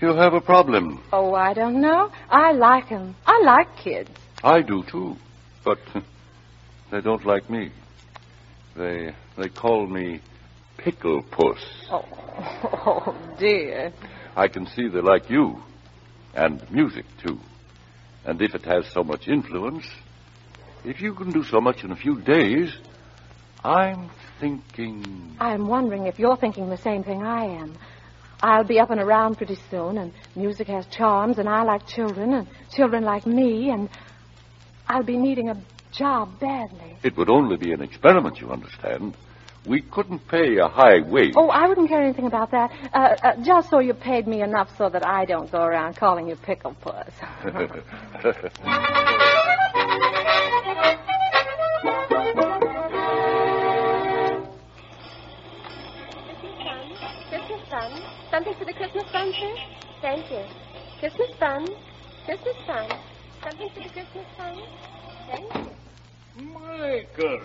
you 0.00 0.14
have 0.14 0.34
a 0.34 0.40
problem. 0.40 1.02
Oh, 1.12 1.34
I 1.34 1.54
don't 1.54 1.80
know. 1.80 2.12
I 2.30 2.52
like 2.52 2.92
'em. 2.92 3.16
I 3.26 3.42
like 3.42 3.76
kids. 3.82 4.10
I 4.44 4.62
do, 4.62 4.84
too. 4.88 5.16
But 5.64 5.78
they 6.90 7.00
don't 7.00 7.24
like 7.24 7.48
me. 7.48 7.70
They 8.76 9.14
they 9.36 9.48
call 9.48 9.86
me 9.86 10.20
Pickle 10.76 11.22
Puss. 11.22 11.58
Oh, 11.90 12.04
oh 12.86 13.16
dear. 13.38 13.92
I 14.36 14.48
can 14.48 14.66
see 14.66 14.88
they 14.88 15.00
like 15.00 15.28
you. 15.28 15.62
And 16.34 16.68
music, 16.70 17.04
too. 17.24 17.40
And 18.24 18.40
if 18.40 18.54
it 18.54 18.64
has 18.64 18.86
so 18.92 19.02
much 19.02 19.26
influence, 19.28 19.86
if 20.84 21.00
you 21.00 21.14
can 21.14 21.32
do 21.32 21.42
so 21.42 21.60
much 21.60 21.82
in 21.84 21.90
a 21.90 21.96
few 21.96 22.20
days, 22.20 22.72
I'm 23.64 24.10
thinking. 24.38 25.36
I'm 25.40 25.66
wondering 25.66 26.06
if 26.06 26.18
you're 26.18 26.36
thinking 26.36 26.70
the 26.70 26.76
same 26.76 27.02
thing 27.02 27.22
I 27.22 27.44
am. 27.44 27.76
I'll 28.42 28.64
be 28.64 28.78
up 28.80 28.90
and 28.90 29.00
around 29.00 29.36
pretty 29.36 29.58
soon, 29.70 29.98
and 29.98 30.12
music 30.34 30.68
has 30.68 30.86
charms, 30.86 31.38
and 31.38 31.48
I 31.48 31.62
like 31.62 31.86
children, 31.86 32.32
and 32.32 32.46
children 32.72 33.04
like 33.04 33.26
me, 33.26 33.70
and 33.70 33.90
I'll 34.88 35.02
be 35.02 35.16
needing 35.16 35.50
a 35.50 35.60
job 35.92 36.38
badly. 36.40 36.96
It 37.02 37.16
would 37.16 37.28
only 37.30 37.56
be 37.56 37.72
an 37.72 37.82
experiment, 37.82 38.40
you 38.40 38.50
understand. 38.50 39.14
We 39.66 39.82
couldn't 39.82 40.26
pay 40.28 40.56
a 40.56 40.68
high 40.68 41.00
wage. 41.00 41.34
Oh, 41.36 41.48
I 41.48 41.68
wouldn't 41.68 41.88
care 41.88 42.02
anything 42.02 42.26
about 42.26 42.50
that. 42.52 42.70
Uh, 42.94 43.16
uh, 43.22 43.44
just 43.44 43.68
so 43.68 43.78
you 43.78 43.92
paid 43.92 44.26
me 44.26 44.42
enough 44.42 44.68
so 44.78 44.88
that 44.88 45.06
I 45.06 45.26
don't 45.26 45.50
go 45.52 45.62
around 45.62 45.96
calling 45.96 46.28
you 46.28 46.36
Pickle 46.36 46.74
Puss. 46.80 47.12
Christmas 56.30 56.54
fun. 56.64 56.96
Christmas 57.28 57.68
fun? 57.68 58.02
Something 58.30 58.54
for 58.54 58.64
the 58.64 58.72
Christmas 58.72 59.04
fun, 59.12 59.32
sir? 59.38 59.54
Thank 60.00 60.30
you. 60.30 60.42
Christmas 61.00 61.30
fun. 61.38 61.66
Christmas 62.24 62.56
fun. 62.66 62.88
Something 63.42 63.68
for 63.74 63.80
the 63.82 63.88
Christmas 63.90 64.26
fun? 64.38 64.56
Michael. 66.36 67.40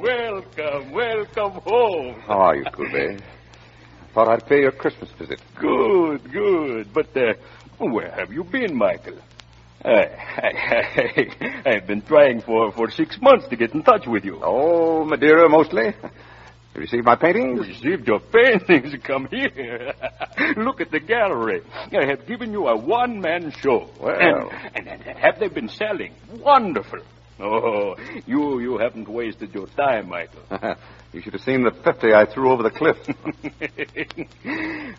welcome, 0.00 0.90
welcome 0.92 1.52
home. 1.62 2.20
How 2.26 2.38
are 2.38 2.56
you, 2.56 2.64
Courbet? 2.64 3.22
Thought 4.14 4.28
I'd 4.28 4.46
pay 4.46 4.60
your 4.60 4.72
Christmas 4.72 5.10
visit. 5.18 5.38
Good, 5.56 6.32
good. 6.32 6.94
But 6.94 7.16
uh, 7.16 7.34
where 7.78 8.10
have 8.10 8.32
you 8.32 8.44
been, 8.44 8.74
Michael? 8.76 9.18
I, 9.84 9.90
I, 9.90 11.62
I, 11.66 11.74
have 11.74 11.86
been 11.86 12.02
trying 12.02 12.40
for, 12.42 12.72
for 12.72 12.90
six 12.90 13.20
months 13.20 13.46
to 13.48 13.56
get 13.56 13.74
in 13.74 13.82
touch 13.82 14.06
with 14.06 14.24
you. 14.24 14.40
Oh, 14.42 15.04
Madeira 15.04 15.48
mostly. 15.48 15.94
You 16.78 16.82
received 16.82 17.06
my 17.06 17.16
paintings? 17.16 17.66
Received 17.66 18.06
your 18.06 18.20
paintings? 18.20 18.94
Come 19.02 19.26
here. 19.32 19.94
Look 20.56 20.80
at 20.80 20.92
the 20.92 21.00
gallery. 21.00 21.62
I 21.74 22.04
have 22.06 22.24
given 22.24 22.52
you 22.52 22.68
a 22.68 22.76
one-man 22.76 23.50
show. 23.50 23.90
Well. 24.00 24.48
And, 24.76 24.86
and, 24.86 25.02
and 25.02 25.18
have 25.18 25.40
they 25.40 25.48
been 25.48 25.68
selling? 25.68 26.14
Wonderful. 26.38 27.00
Oh, 27.40 27.96
you 28.26 28.60
you 28.60 28.78
haven't 28.78 29.08
wasted 29.08 29.52
your 29.54 29.66
time, 29.68 30.08
Michael. 30.08 30.42
you 31.12 31.20
should 31.20 31.32
have 31.32 31.42
seen 31.42 31.62
the 31.64 31.70
fifty 31.70 32.12
I 32.12 32.26
threw 32.26 32.52
over 32.52 32.62
the 32.64 32.70
cliff. 32.70 32.96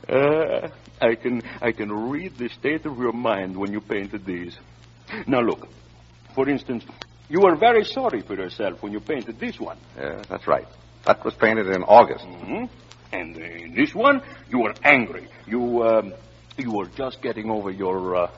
uh, 0.09 0.69
I 1.01 1.15
can 1.15 1.41
I 1.61 1.71
can 1.71 1.91
read 2.09 2.37
the 2.37 2.49
state 2.49 2.85
of 2.85 2.97
your 2.97 3.13
mind 3.13 3.57
when 3.57 3.73
you 3.73 3.81
painted 3.81 4.25
these. 4.25 4.57
Now 5.27 5.41
look, 5.41 5.67
for 6.33 6.47
instance, 6.47 6.85
you 7.29 7.41
were 7.41 7.57
very 7.57 7.83
sorry 7.83 8.21
for 8.21 8.35
yourself 8.35 8.81
when 8.83 8.93
you 8.93 9.01
painted 9.01 9.37
this 9.39 9.59
one. 9.59 9.77
Yeah, 9.97 10.23
that's 10.29 10.47
right. 10.47 10.67
That 11.05 11.23
was 11.23 11.33
painted 11.33 11.67
in 11.67 11.83
August. 11.83 12.25
Mm-hmm. 12.25 12.65
And 13.11 13.37
uh, 13.37 13.39
in 13.39 13.73
this 13.75 13.93
one, 13.95 14.21
you 14.49 14.59
were 14.59 14.73
angry. 14.83 15.27
You 15.47 15.83
um, 15.83 16.13
you 16.57 16.71
were 16.71 16.87
just 16.87 17.21
getting 17.21 17.49
over 17.49 17.71
your 17.71 18.15
uh, 18.15 18.31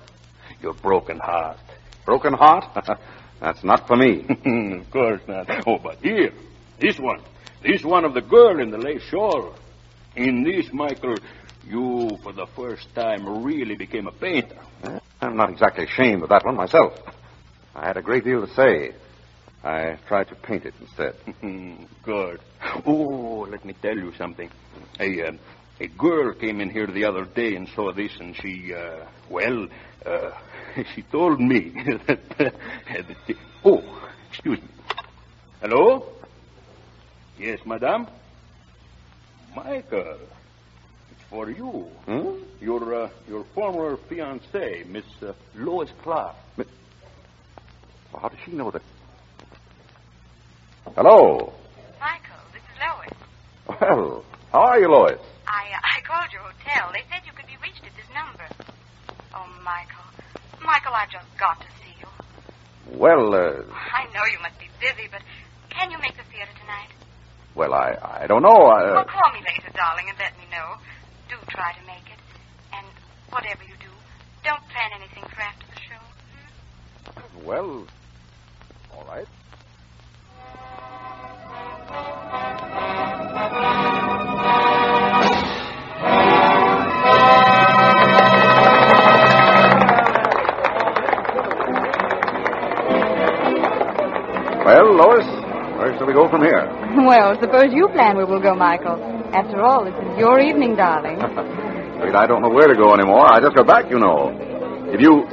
your 0.62 0.74
broken 0.74 1.20
heart. 1.20 1.58
Broken 2.06 2.34
heart? 2.34 2.66
That's 3.40 3.64
not 3.64 3.88
for 3.88 3.96
me. 3.96 4.26
of 4.80 4.92
course 4.92 5.22
not. 5.28 5.68
Oh, 5.68 5.80
but 5.80 5.98
here, 6.02 6.32
this 6.80 7.00
one. 7.00 7.22
This 7.64 7.84
one 7.84 8.06
of 8.06 8.14
the 8.14 8.22
girl 8.22 8.60
in 8.60 8.72
the 8.72 8.78
lace 8.78 9.04
shawl. 9.04 9.56
In 10.16 10.44
this, 10.44 10.72
Michael, 10.74 11.16
you, 11.66 12.18
for 12.22 12.34
the 12.34 12.48
first 12.56 12.94
time, 12.96 13.44
really 13.44 13.76
became 13.76 14.08
a 14.08 14.12
painter. 14.12 14.58
I'm 15.22 15.38
not 15.38 15.52
exactly 15.52 15.86
ashamed 15.86 16.24
of 16.24 16.30
that 16.30 16.44
one 16.44 16.56
myself. 16.56 17.00
I 17.76 17.86
had 17.86 17.98
a 17.98 18.02
great 18.02 18.24
deal 18.24 18.46
to 18.46 18.54
say. 18.54 18.94
I 19.64 19.98
tried 20.08 20.28
to 20.30 20.36
paint 20.36 20.66
it 20.66 20.74
instead. 20.80 21.16
Good. 22.04 22.40
Oh, 22.86 23.48
let 23.50 23.64
me 23.64 23.74
tell 23.82 23.96
you 23.96 24.12
something. 24.18 24.50
A, 25.00 25.28
uh, 25.28 25.32
a 25.80 25.88
girl 25.88 26.34
came 26.34 26.62
in 26.62 26.70
here 26.70 26.88
the 26.88 27.06
other 27.06 27.26
day 27.26 27.56
and 27.56 27.68
saw 27.70 27.92
this, 27.94 28.12
and 28.20 28.36
she, 28.36 28.74
uh, 28.74 29.06
well, 29.30 29.68
uh, 30.06 30.32
she 30.96 31.04
told 31.04 31.40
me 31.40 31.70
that, 32.08 32.38
that. 32.38 32.56
Oh, 33.64 33.84
excuse 34.30 34.60
me. 34.60 34.68
Hello? 35.62 36.08
Yes, 37.38 37.60
madame? 37.66 38.08
Michael, 39.56 40.18
it's 41.12 41.24
for 41.30 41.52
you. 41.52 41.88
Hmm? 42.06 42.44
Your, 42.60 43.04
uh, 43.04 43.10
your 43.28 43.44
former 43.54 43.98
fiancée, 44.10 44.88
Miss 44.88 45.06
uh, 45.22 45.34
Lois 45.56 45.90
Clark. 46.02 46.36
Well, 46.58 48.22
how 48.22 48.30
does 48.30 48.40
she 48.46 48.52
know 48.54 48.72
that? 48.72 48.82
Hello. 50.96 51.54
Michael, 52.00 52.44
this 52.54 52.62
is 52.62 52.78
Lois. 52.82 53.18
Well, 53.82 54.26
how 54.52 54.60
are 54.60 54.80
you, 54.80 54.88
Lois? 54.90 55.20
I 55.48 55.72
uh, 55.72 55.80
I 55.84 56.02
called 56.02 56.32
your 56.34 56.42
hotel. 56.42 56.92
They 56.94 57.04
said 57.10 57.22
you 57.26 57.32
could 57.34 57.48
be 57.48 57.58
reached 57.64 57.84
at 57.86 57.96
this 57.96 58.10
number. 58.14 58.46
Oh, 59.34 59.48
Michael. 59.64 60.04
Michael, 60.62 60.94
I've 60.94 61.10
just 61.10 61.26
got 61.40 61.60
to 61.62 61.68
see 61.82 61.96
you. 62.00 62.08
Well, 62.98 63.34
uh, 63.34 63.64
I 63.72 64.06
know 64.14 64.26
you 64.32 64.40
must 64.42 64.60
be 64.60 64.68
busy, 64.80 65.08
but 65.12 65.22
can 65.70 65.92
you 65.92 65.98
make 66.00 66.18
the 66.18 66.24
theater 66.32 66.52
tonight? 66.60 66.92
well, 67.56 67.74
I 67.74 67.96
I 68.24 68.28
don't 68.28 68.44
know. 68.44 68.66
I, 68.68 68.92
Well, 68.92 69.06
call 69.06 69.32
me 69.34 69.40
later, 69.48 69.72
darling, 69.74 70.06
and 70.10 70.18
let 70.20 70.38
me 70.38 70.46
know. 70.52 70.76
Do 71.30 71.36
try 71.50 71.72
to 71.74 71.84
make 71.88 72.06
it. 72.12 72.20
And 72.74 72.86
whatever 73.30 73.64
you 73.64 73.76
do, 73.80 73.92
don't 74.44 74.64
plan 74.70 74.92
anything 75.00 75.24
for 75.32 75.42
after 75.42 75.66
the 75.74 75.80
show. 75.80 76.04
well, 77.48 77.88
all 78.94 79.06
right. 79.08 79.28
Lois, 95.02 95.26
where 95.82 95.98
shall 95.98 96.06
we 96.06 96.14
go 96.14 96.30
from 96.30 96.42
here? 96.44 96.70
Well, 97.02 97.34
suppose 97.42 97.74
you 97.74 97.88
plan 97.90 98.18
where 98.18 98.28
we'll 98.28 98.42
go, 98.42 98.54
Michael. 98.54 99.02
After 99.34 99.62
all, 99.62 99.86
this 99.86 99.96
is 99.96 100.20
your 100.20 100.40
evening, 100.40 100.76
darling. 100.76 101.18
Afraid 101.98 102.14
I 102.16 102.28
don't 102.28 102.42
know 102.44 102.50
where 102.50 102.68
to 102.68 102.76
go 102.76 102.94
anymore. 102.94 103.26
I 103.34 103.40
just 103.40 103.56
got 103.56 103.66
back, 103.66 103.90
you 103.90 103.98
know. 103.98 104.30
If 104.94 105.00
you. 105.02 105.24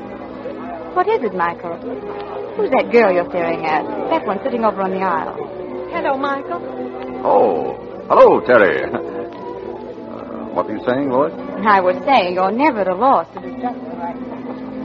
What 0.94 1.06
is 1.08 1.20
it, 1.22 1.34
Michael? 1.34 1.76
Who's 2.56 2.70
that 2.70 2.90
girl 2.90 3.12
you're 3.12 3.28
staring 3.28 3.66
at? 3.66 3.84
That 4.10 4.24
one 4.26 4.38
sitting 4.42 4.64
over 4.64 4.80
on 4.82 4.90
the 4.92 5.02
aisle. 5.02 5.36
Hello, 5.92 6.16
Michael. 6.16 6.60
Oh, 7.26 7.76
hello, 8.08 8.40
Terry. 8.46 8.88
Uh, 10.08 10.48
what 10.54 10.66
were 10.66 10.76
you 10.76 10.84
saying, 10.88 11.10
Lois? 11.10 11.32
I 11.66 11.80
was 11.80 11.94
saying 12.06 12.34
you're 12.34 12.50
never 12.50 12.80
at 12.80 12.88
a 12.88 12.94
loss 12.94 13.26
to 13.34 13.40
discuss 13.40 13.74
the 13.76 13.94
right 14.00 14.16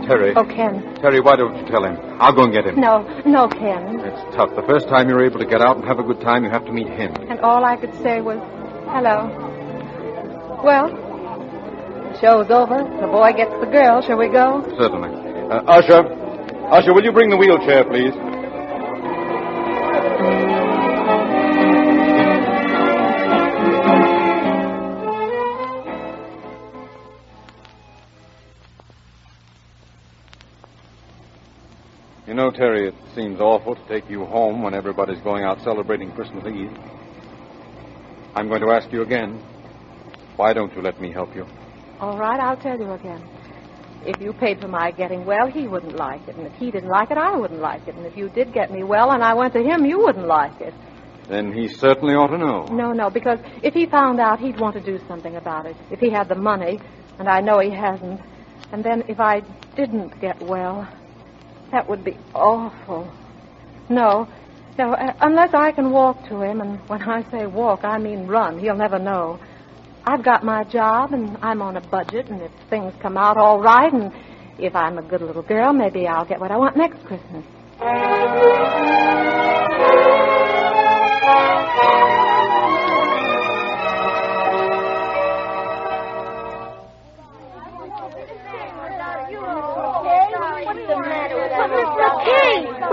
Terry. 0.06 0.34
Oh, 0.36 0.44
Ken. 0.46 0.96
Terry, 0.96 1.20
why 1.22 1.36
don't 1.36 1.56
you 1.58 1.66
tell 1.72 1.84
him? 1.84 1.98
I'll 2.20 2.34
go 2.34 2.44
and 2.44 2.54
get 2.54 2.66
him. 2.66 2.80
No, 2.80 3.04
no, 3.26 3.48
Ken. 3.48 4.00
It's 4.02 4.36
tough. 4.36 4.56
The 4.56 4.64
first 4.64 4.88
time 4.88 5.10
you're 5.10 5.24
able 5.26 5.40
to 5.40 5.46
get 5.46 5.62
out 5.62 5.78
and 5.78 5.86
have 5.86 6.00
a 6.00 6.04
good 6.04 6.22
time, 6.22 6.44
you 6.44 6.50
have 6.50 6.66
to 6.66 6.72
meet 6.72 6.88
him. 6.88 7.14
And 7.30 7.40
all 7.42 7.64
I 7.66 7.76
could 7.78 7.94
say 8.02 8.22
was, 8.22 8.40
hello. 8.90 9.28
Well, 10.64 10.88
the 10.90 12.20
show's 12.20 12.50
over. 12.50 12.78
The 13.02 13.08
boy 13.08 13.34
gets 13.34 13.52
the 13.60 13.66
girl. 13.72 14.02
Shall 14.02 14.18
we 14.18 14.28
go? 14.30 14.64
Certainly. 14.78 15.10
Uh, 15.50 15.64
Usher. 15.68 16.04
Usher, 16.72 16.94
will 16.94 17.04
you 17.04 17.12
bring 17.12 17.30
the 17.30 17.38
wheelchair, 17.38 17.84
please? 17.84 18.14
Terry, 32.54 32.88
it 32.88 32.96
seems 33.16 33.40
awful 33.40 33.76
to 33.76 33.88
take 33.88 34.10
you 34.10 34.26
home 34.26 34.62
when 34.62 34.74
everybody's 34.74 35.20
going 35.22 35.44
out 35.44 35.62
celebrating 35.62 36.12
Christmas 36.12 36.46
Eve. 36.46 36.72
I'm 38.36 38.48
going 38.48 38.62
to 38.62 38.72
ask 38.72 38.92
you 38.92 39.02
again. 39.02 39.42
Why 40.36 40.54
don't 40.54 40.74
you 40.76 40.82
let 40.82 41.00
me 41.00 41.12
help 41.12 41.36
you? 41.36 41.46
All 42.00 42.18
right, 42.18 42.40
I'll 42.40 42.58
tell 42.58 42.80
you 42.80 42.92
again. 42.92 43.22
If 44.06 44.22
you 44.22 44.34
paid 44.34 44.60
for 44.60 44.68
my 44.68 44.92
getting 44.92 45.26
well, 45.26 45.48
he 45.48 45.68
wouldn't 45.68 45.96
like 45.96 46.28
it. 46.28 46.36
And 46.36 46.46
if 46.48 46.54
he 46.54 46.72
didn't 46.72 46.90
like 46.90 47.12
it, 47.12 47.18
I 47.18 47.36
wouldn't 47.36 47.62
like 47.62 47.88
it. 47.88 47.96
And 47.96 48.06
if 48.06 48.18
you 48.18 48.30
did 48.30 48.54
get 48.54 48.72
me 48.72 48.84
well 48.84 49.12
and 49.12 49.24
I 49.24 49.34
went 49.34 49.54
to 49.54 49.64
him, 49.64 49.86
you 49.86 50.00
wouldn't 50.00 50.28
like 50.28 50.60
it. 50.60 50.74
Then 51.30 51.54
he 51.54 51.68
certainly 51.70 52.16
ought 52.16 52.28
to 52.28 52.38
know. 52.38 52.66
No, 52.66 52.92
no, 52.92 53.10
because 53.10 53.40
if 53.62 53.74
he 53.74 53.86
found 53.86 54.20
out, 54.20 54.40
he'd 54.40 54.60
want 54.60 54.76
to 54.76 54.82
do 54.82 55.00
something 55.08 55.36
about 55.38 55.66
it. 55.66 55.78
If 55.90 56.00
he 56.00 56.10
had 56.10 56.28
the 56.28 56.36
money, 56.36 56.80
and 57.18 57.30
I 57.30 57.40
know 57.40 57.60
he 57.60 57.70
hasn't. 57.70 58.20
And 58.74 58.84
then 58.84 59.04
if 59.08 59.20
I 59.20 59.42
didn't 59.76 60.20
get 60.20 60.42
well, 60.42 60.88
that 61.74 61.90
would 61.90 62.04
be 62.04 62.16
awful. 62.34 63.12
No, 63.90 64.28
no, 64.78 64.94
uh, 64.94 65.14
unless 65.22 65.54
I 65.54 65.72
can 65.72 65.92
walk 65.92 66.28
to 66.30 66.42
him, 66.42 66.62
and 66.62 66.80
when 66.88 67.02
I 67.02 67.30
say 67.32 67.48
walk, 67.48 67.84
I 67.84 67.98
mean 67.98 68.28
run. 68.28 68.60
He'll 68.60 68.78
never 68.78 69.00
know. 69.00 69.40
I've 70.06 70.24
got 70.24 70.44
my 70.44 70.64
job, 70.66 71.14
and 71.14 71.38
I'm 71.42 71.62
on 71.62 71.76
a 71.76 71.82
budget, 71.82 72.28
and 72.30 72.42
if 72.42 72.52
things 72.70 72.94
come 73.02 73.18
out 73.18 73.38
all 73.38 73.60
right, 73.60 73.92
and 73.92 74.14
if 74.60 74.76
I'm 74.76 74.98
a 75.00 75.02
good 75.02 75.22
little 75.22 75.42
girl, 75.42 75.74
maybe 75.74 76.08
I'll 76.08 76.26
get 76.26 76.40
what 76.40 76.52
I 76.52 76.58
want 76.58 76.78
next 76.78 77.04
Christmas. 77.06 77.44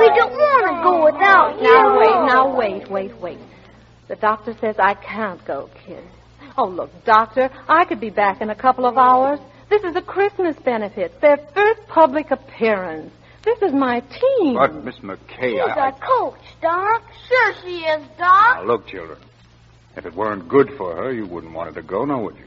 We 0.01 0.09
don't 0.17 0.33
want 0.33 0.65
to 0.67 0.83
go 0.83 1.05
without 1.05 1.57
you. 1.57 1.63
Now 1.63 1.99
wait, 1.99 2.33
now 2.33 2.57
wait, 2.57 2.91
wait, 2.91 3.21
wait. 3.21 3.39
The 4.09 4.17
doctor 4.17 4.57
says 4.61 4.77
I 4.79 4.95
can't 4.95 5.45
go, 5.45 5.71
kid. 5.87 6.03
Oh, 6.57 6.67
look, 6.67 6.91
doctor, 7.05 7.51
I 7.69 7.85
could 7.85 8.01
be 8.01 8.11
back 8.11 8.41
in 8.41 8.51
a 8.51 8.55
couple 8.55 8.87
of 8.87 8.99
hours. 8.99 9.39
This 9.69 9.85
is 9.85 9.95
a 9.95 10.03
Christmas 10.03 10.57
benefit, 10.57 11.21
their 11.21 11.37
first 11.55 11.87
public 11.87 12.31
appearance. 12.31 13.13
This 13.45 13.63
is 13.63 13.73
my 13.73 14.01
team. 14.01 14.55
But, 14.55 14.85
Miss 14.85 14.97
McKay, 14.97 15.53
She's 15.53 15.61
I, 15.61 15.71
I... 15.71 15.81
our 15.81 15.93
coach, 15.93 16.41
Doc. 16.61 17.03
Sure 17.29 17.55
she 17.63 17.79
is, 17.79 18.03
Doc. 18.19 18.57
Now, 18.57 18.65
look, 18.65 18.87
children. 18.89 19.19
If 19.97 20.07
it 20.07 20.15
weren't 20.15 20.49
good 20.49 20.71
for 20.77 20.95
her, 20.97 21.13
you 21.13 21.27
wouldn't 21.27 21.53
want 21.53 21.75
her 21.75 21.81
to 21.81 21.87
go, 21.87 22.05
now 22.05 22.23
would 22.23 22.37
you? 22.37 22.45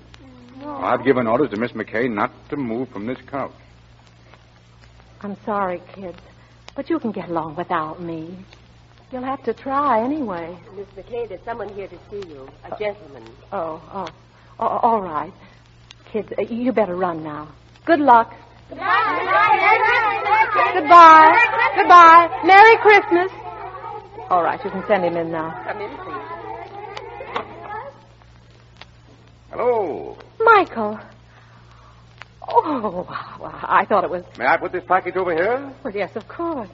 No. 0.59 0.75
I've 0.75 1.03
given 1.03 1.27
orders 1.27 1.49
to 1.51 1.57
Miss 1.57 1.71
McKay 1.71 2.09
not 2.11 2.31
to 2.49 2.57
move 2.57 2.89
from 2.89 3.07
this 3.07 3.17
couch. 3.27 3.51
I'm 5.21 5.37
sorry, 5.45 5.81
kids, 5.93 6.19
but 6.75 6.89
you 6.89 6.99
can 6.99 7.11
get 7.11 7.29
along 7.29 7.55
without 7.55 8.01
me. 8.01 8.35
You'll 9.11 9.23
have 9.23 9.43
to 9.43 9.53
try 9.53 10.01
anyway. 10.03 10.57
Miss 10.75 10.87
McKay, 10.97 11.29
there's 11.29 11.43
someone 11.45 11.69
here 11.69 11.87
to 11.87 11.97
see 12.09 12.27
you. 12.29 12.49
A 12.63 12.75
gentleman. 12.77 13.23
Oh, 13.51 13.81
oh. 13.93 14.09
A- 14.59 14.79
all 14.79 15.01
right. 15.01 15.33
Kids, 16.11 16.31
uh, 16.37 16.41
you 16.41 16.71
better 16.71 16.95
run 16.95 17.23
now. 17.23 17.47
Good 17.85 17.99
luck. 17.99 18.33
Goodbye. 18.69 18.89
Goodbye. 21.75 22.41
Merry 22.43 22.77
Christmas. 22.77 23.31
All 24.29 24.41
right, 24.43 24.63
you 24.63 24.71
can 24.71 24.83
send 24.87 25.03
him 25.05 25.15
in 25.15 25.31
now. 25.31 25.51
Come 25.67 25.81
in, 25.81 25.95
please. 25.97 26.27
Hello. 29.51 30.17
Michael. 30.39 30.99
Oh, 32.47 33.05
well, 33.39 33.59
I 33.63 33.85
thought 33.85 34.03
it 34.03 34.09
was. 34.09 34.23
May 34.37 34.45
I 34.45 34.57
put 34.57 34.71
this 34.71 34.83
package 34.85 35.15
over 35.15 35.33
here? 35.33 35.71
Well, 35.83 35.93
yes, 35.95 36.15
of 36.15 36.27
course. 36.27 36.69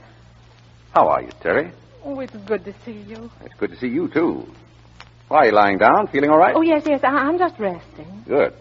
How 0.93 1.07
are 1.07 1.21
you, 1.21 1.29
Terry? 1.41 1.71
Oh, 2.03 2.19
it's 2.19 2.35
good 2.47 2.65
to 2.65 2.73
see 2.85 2.93
you. 3.07 3.29
It's 3.45 3.53
good 3.55 3.71
to 3.71 3.77
see 3.77 3.87
you, 3.87 4.07
too. 4.09 4.47
Why, 5.27 5.37
are 5.37 5.45
you 5.47 5.51
lying 5.51 5.77
down? 5.77 6.07
Feeling 6.07 6.29
all 6.31 6.37
right? 6.39 6.55
Oh, 6.55 6.61
yes, 6.61 6.83
yes. 6.85 7.01
I- 7.03 7.07
I'm 7.27 7.37
just 7.37 7.59
resting. 7.59 8.23
Good. 8.27 8.53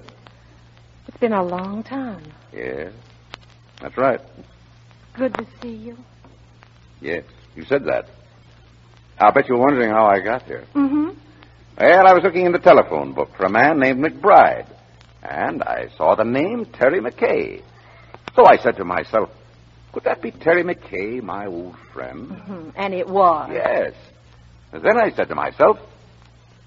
It's 1.07 1.17
been 1.17 1.33
a 1.33 1.43
long 1.43 1.83
time. 1.83 2.23
Yes. 2.53 2.93
That's 3.81 3.97
right. 3.97 4.21
Good 5.15 5.35
to 5.35 5.47
see 5.63 5.75
you. 5.75 5.97
Yes. 7.01 7.25
You 7.57 7.65
said 7.65 7.85
that. 7.87 8.07
I'll 9.19 9.33
bet 9.33 9.49
you're 9.49 9.59
wondering 9.59 9.91
how 9.91 10.07
I 10.07 10.21
got 10.21 10.43
here. 10.43 10.65
Mm-hmm. 10.75 11.09
Well, 11.81 12.07
I 12.07 12.13
was 12.13 12.23
looking 12.23 12.45
in 12.47 12.53
the 12.53 12.59
telephone 12.59 13.13
book 13.15 13.31
for 13.37 13.47
a 13.47 13.51
man 13.51 13.79
named 13.79 14.05
McBride, 14.05 14.67
and 15.23 15.63
I 15.63 15.89
saw 15.97 16.15
the 16.15 16.25
name 16.25 16.67
Terry 16.67 17.01
McKay. 17.01 17.63
So 18.35 18.47
I 18.47 18.57
said 18.59 18.77
to 18.77 18.85
myself, 18.85 19.31
could 19.93 20.05
that 20.05 20.23
be 20.23 20.31
Terry 20.31 20.63
McKay, 20.63 21.23
my 21.23 21.47
old 21.47 21.77
friend? 21.93 22.31
hmm 22.31 22.71
And 22.77 22.95
it 22.95 23.09
was. 23.09 23.51
Yes. 23.53 23.95
Then 24.73 24.99
I 24.99 25.11
said 25.11 25.29
to 25.29 25.35
myself, 25.35 25.79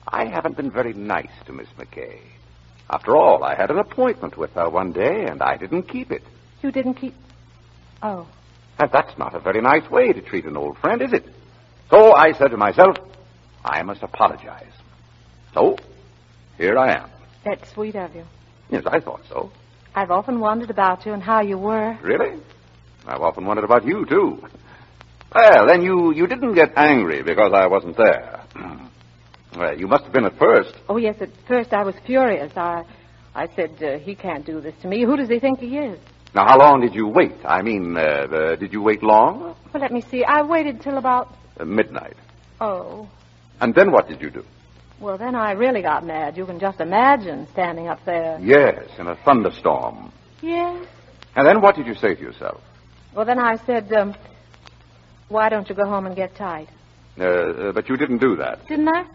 I 0.08 0.26
haven't 0.26 0.58
been 0.58 0.72
very 0.72 0.94
nice 0.94 1.32
to 1.46 1.54
Miss 1.54 1.68
McKay. 1.78 2.20
After 2.90 3.16
all, 3.16 3.44
I 3.44 3.56
had 3.56 3.70
an 3.72 3.78
appointment 3.78 4.38
with 4.38 4.52
her 4.52 4.70
one 4.70 4.92
day, 4.92 5.26
and 5.30 5.42
I 5.42 5.56
didn't 5.56 5.84
keep 5.84 6.12
it. 6.12 6.24
You 6.62 6.72
didn't 6.72 6.96
keep. 6.96 7.14
Oh. 8.02 8.28
And 8.80 8.90
that's 8.92 9.18
not 9.18 9.36
a 9.36 9.40
very 9.40 9.62
nice 9.62 9.90
way 9.90 10.12
to 10.12 10.22
treat 10.22 10.46
an 10.46 10.58
old 10.58 10.78
friend, 10.80 11.02
is 11.02 11.14
it? 11.14 11.24
So 11.90 12.14
I 12.14 12.34
said 12.34 12.50
to 12.50 12.58
myself, 12.58 12.98
I 13.64 13.84
must 13.84 14.02
apologize. 14.02 14.74
So, 15.54 15.78
here 16.58 16.78
I 16.78 16.96
am. 17.04 17.10
That's 17.46 17.72
sweet 17.72 17.96
of 17.96 18.16
you. 18.16 18.26
Yes, 18.72 18.84
I 18.86 19.00
thought 19.00 19.22
so. 19.30 19.52
I've 19.94 20.12
often 20.12 20.40
wondered 20.40 20.70
about 20.70 21.06
you 21.06 21.14
and 21.14 21.22
how 21.22 21.42
you 21.42 21.58
were. 21.58 21.98
Really? 22.02 22.40
I've 23.06 23.22
often 23.22 23.46
wondered 23.46 23.66
about 23.66 23.86
you, 23.86 24.06
too. 24.06 24.42
Well, 25.36 25.68
then 25.68 25.82
you, 25.82 26.14
you 26.14 26.28
didn't 26.28 26.54
get 26.56 26.78
angry 26.78 27.22
because 27.22 27.52
I 27.54 27.68
wasn't 27.68 27.98
there. 27.98 28.42
well, 29.58 29.78
you 29.78 29.88
must 29.88 30.06
have 30.06 30.14
been 30.14 30.26
at 30.26 30.38
first. 30.40 30.74
Oh, 30.90 30.98
yes, 30.98 31.16
at 31.22 31.30
first 31.48 31.74
I 31.74 31.84
was 31.84 31.96
furious. 32.06 32.52
I 32.56 32.84
I 33.34 33.48
said, 33.56 33.82
uh, 33.82 33.98
he 33.98 34.16
can't 34.16 34.46
do 34.46 34.60
this 34.60 34.76
to 34.82 34.88
me. 34.88 35.04
Who 35.06 35.16
does 35.16 35.30
he 35.30 35.40
think 35.40 35.60
he 35.60 35.78
is? 35.78 36.00
Now, 36.36 36.46
how 36.46 36.58
long 36.58 36.82
did 36.82 36.94
you 36.94 37.08
wait? 37.08 37.36
I 37.46 37.62
mean, 37.62 37.98
uh, 37.98 38.02
uh, 38.02 38.56
did 38.56 38.74
you 38.74 38.82
wait 38.82 39.04
long? 39.04 39.56
Well, 39.74 39.82
let 39.82 39.92
me 39.92 40.02
see. 40.02 40.24
I 40.24 40.42
waited 40.42 40.82
till 40.82 40.98
about. 40.98 41.34
Uh, 41.58 41.66
midnight. 41.66 42.16
Oh. 42.60 43.08
And 43.60 43.74
then 43.74 43.92
what 43.92 44.08
did 44.08 44.22
you 44.22 44.30
do? 44.30 44.44
Well, 45.02 45.18
then 45.18 45.34
I 45.34 45.54
really 45.54 45.82
got 45.82 46.06
mad. 46.06 46.38
You 46.38 46.46
can 46.46 46.60
just 46.60 46.80
imagine 46.80 47.48
standing 47.54 47.88
up 47.88 48.06
there. 48.06 48.38
Yes, 48.40 48.88
in 49.00 49.08
a 49.08 49.16
thunderstorm. 49.26 50.14
Yes. 50.42 50.86
And 51.36 51.48
then 51.48 51.60
what 51.60 51.76
did 51.76 51.88
you 51.88 51.96
say 51.96 52.14
to 52.14 52.22
yourself? 52.22 52.62
Well, 53.16 53.26
then 53.26 53.40
I 53.40 53.56
said, 53.66 53.92
um, 53.94 54.16
why 55.28 55.50
don't 55.50 55.68
you 55.68 55.74
go 55.74 55.86
home 55.86 56.06
and 56.06 56.16
get 56.16 56.36
tight? 56.36 56.68
Uh, 57.20 57.24
uh, 57.24 57.72
but 57.72 57.90
you 57.90 57.98
didn't 57.98 58.20
do 58.20 58.36
that. 58.36 58.68
Didn't 58.68 58.88
I? 58.90 59.06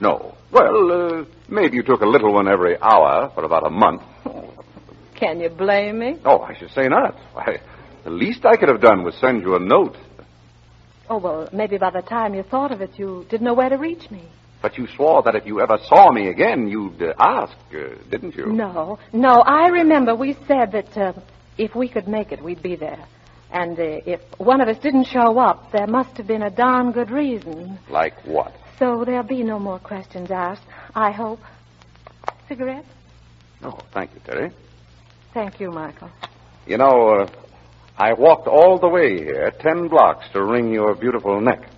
No. 0.00 0.36
Well, 0.52 0.92
uh, 0.92 1.24
maybe 1.48 1.76
you 1.76 1.82
took 1.82 2.00
a 2.02 2.06
little 2.06 2.32
one 2.32 2.46
every 2.46 2.80
hour 2.80 3.32
for 3.34 3.44
about 3.44 3.66
a 3.66 3.70
month. 3.70 4.02
Can 5.16 5.40
you 5.40 5.48
blame 5.48 5.98
me? 5.98 6.20
Oh, 6.24 6.42
I 6.42 6.56
should 6.56 6.70
say 6.70 6.86
not. 6.86 7.16
Why, 7.32 7.60
the 8.04 8.10
least 8.10 8.46
I 8.46 8.56
could 8.56 8.68
have 8.68 8.80
done 8.80 9.02
was 9.02 9.16
send 9.16 9.42
you 9.42 9.56
a 9.56 9.58
note. 9.58 9.96
Oh, 11.10 11.18
well, 11.18 11.48
maybe 11.52 11.76
by 11.76 11.90
the 11.90 12.02
time 12.02 12.34
you 12.34 12.44
thought 12.44 12.70
of 12.70 12.80
it, 12.80 12.98
you 12.98 13.26
didn't 13.28 13.44
know 13.44 13.54
where 13.54 13.68
to 13.68 13.76
reach 13.76 14.10
me. 14.10 14.28
But 14.64 14.78
you 14.78 14.86
swore 14.96 15.22
that 15.24 15.34
if 15.34 15.44
you 15.44 15.60
ever 15.60 15.76
saw 15.76 16.10
me 16.10 16.28
again, 16.28 16.68
you'd 16.68 17.02
uh, 17.02 17.12
ask, 17.18 17.54
uh, 17.74 17.96
didn't 18.08 18.34
you? 18.34 18.46
No, 18.46 18.98
no, 19.12 19.42
I 19.42 19.68
remember 19.68 20.14
we 20.14 20.38
said 20.48 20.72
that 20.72 20.96
uh, 20.96 21.12
if 21.58 21.74
we 21.74 21.86
could 21.86 22.08
make 22.08 22.32
it, 22.32 22.42
we'd 22.42 22.62
be 22.62 22.74
there. 22.74 23.04
And 23.50 23.78
uh, 23.78 24.00
if 24.06 24.22
one 24.38 24.62
of 24.62 24.68
us 24.68 24.78
didn't 24.78 25.04
show 25.04 25.38
up, 25.38 25.70
there 25.70 25.86
must 25.86 26.16
have 26.16 26.26
been 26.26 26.40
a 26.40 26.48
darn 26.48 26.92
good 26.92 27.10
reason. 27.10 27.78
Like 27.90 28.14
what? 28.24 28.54
So 28.78 29.04
there'll 29.04 29.22
be 29.22 29.42
no 29.42 29.58
more 29.58 29.78
questions 29.78 30.30
asked, 30.30 30.64
I 30.94 31.10
hope. 31.10 31.40
Cigarette? 32.48 32.86
Oh, 33.62 33.78
thank 33.92 34.14
you, 34.14 34.20
Terry. 34.24 34.50
Thank 35.34 35.60
you, 35.60 35.72
Michael. 35.72 36.08
You 36.66 36.78
know, 36.78 37.08
uh, 37.10 37.30
I 37.98 38.14
walked 38.14 38.48
all 38.48 38.78
the 38.78 38.88
way 38.88 39.18
here, 39.18 39.52
ten 39.60 39.88
blocks, 39.88 40.24
to 40.32 40.42
wring 40.42 40.72
your 40.72 40.94
beautiful 40.94 41.38
neck. 41.38 41.68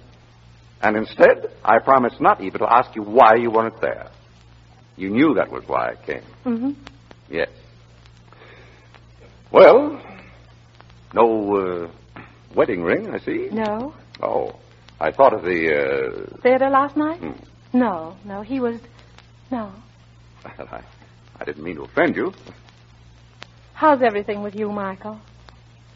And 0.82 0.96
instead, 0.96 1.50
I 1.64 1.78
promised 1.78 2.20
not 2.20 2.40
even 2.42 2.60
to 2.60 2.72
ask 2.72 2.94
you 2.94 3.02
why 3.02 3.36
you 3.36 3.50
weren't 3.50 3.80
there. 3.80 4.10
You 4.96 5.10
knew 5.10 5.34
that 5.34 5.50
was 5.50 5.64
why 5.66 5.90
I 5.90 6.06
came. 6.06 6.22
Mm-hmm. 6.44 6.70
Yes. 7.30 7.48
Well, 9.50 10.00
no 11.14 11.56
uh, 11.56 12.22
wedding 12.54 12.82
ring, 12.82 13.10
I 13.14 13.18
see. 13.18 13.48
No? 13.52 13.94
Oh, 14.22 14.56
I 15.00 15.10
thought 15.10 15.34
of 15.34 15.42
the. 15.42 16.32
Uh... 16.34 16.40
Theater 16.42 16.68
last 16.70 16.96
night? 16.96 17.20
Hmm. 17.20 17.78
No, 17.78 18.16
no, 18.24 18.42
he 18.42 18.60
was. 18.60 18.80
No. 19.50 19.72
Well, 20.44 20.68
I, 20.72 20.82
I 21.40 21.44
didn't 21.44 21.62
mean 21.62 21.76
to 21.76 21.82
offend 21.82 22.16
you. 22.16 22.32
How's 23.74 24.00
everything 24.02 24.42
with 24.42 24.54
you, 24.54 24.72
Michael? 24.72 25.20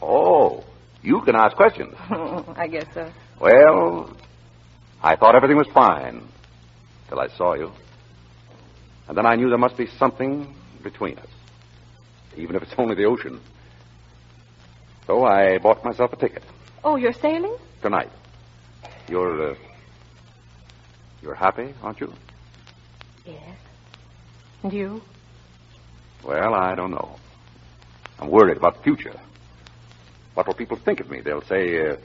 Oh, 0.02 0.64
you 1.02 1.22
can 1.22 1.34
ask 1.34 1.56
questions. 1.56 1.94
I 2.56 2.68
guess 2.70 2.86
so. 2.92 3.10
Well, 3.40 4.14
I 5.02 5.16
thought 5.16 5.34
everything 5.34 5.56
was 5.56 5.68
fine 5.68 6.22
till 7.08 7.18
I 7.20 7.28
saw 7.28 7.54
you. 7.54 7.72
And 9.08 9.16
then 9.16 9.26
I 9.26 9.34
knew 9.36 9.48
there 9.48 9.58
must 9.58 9.76
be 9.76 9.86
something 9.98 10.54
between 10.82 11.18
us, 11.18 11.26
even 12.36 12.54
if 12.56 12.62
it's 12.62 12.74
only 12.78 12.94
the 12.94 13.04
ocean. 13.04 13.40
So 15.06 15.24
I 15.24 15.58
bought 15.58 15.84
myself 15.84 16.12
a 16.12 16.16
ticket 16.16 16.42
Oh, 16.84 16.96
you're 16.96 17.12
sailing? 17.12 17.56
tonight. 17.82 18.10
You're, 19.08 19.52
uh, 19.52 19.54
you're 21.22 21.34
happy, 21.34 21.74
aren't 21.82 22.00
you? 22.00 22.12
Yes. 23.26 23.56
And 24.62 24.72
you? 24.72 25.02
Well, 26.24 26.54
I 26.54 26.74
don't 26.74 26.90
know. 26.90 27.16
I'm 28.18 28.30
worried 28.30 28.56
about 28.58 28.76
the 28.76 28.82
future. 28.82 29.18
What 30.34 30.46
will 30.46 30.54
people 30.54 30.76
think 30.76 31.00
of 31.00 31.10
me? 31.10 31.20
They'll 31.20 31.42
say, 31.42 31.90
uh, 31.90 31.96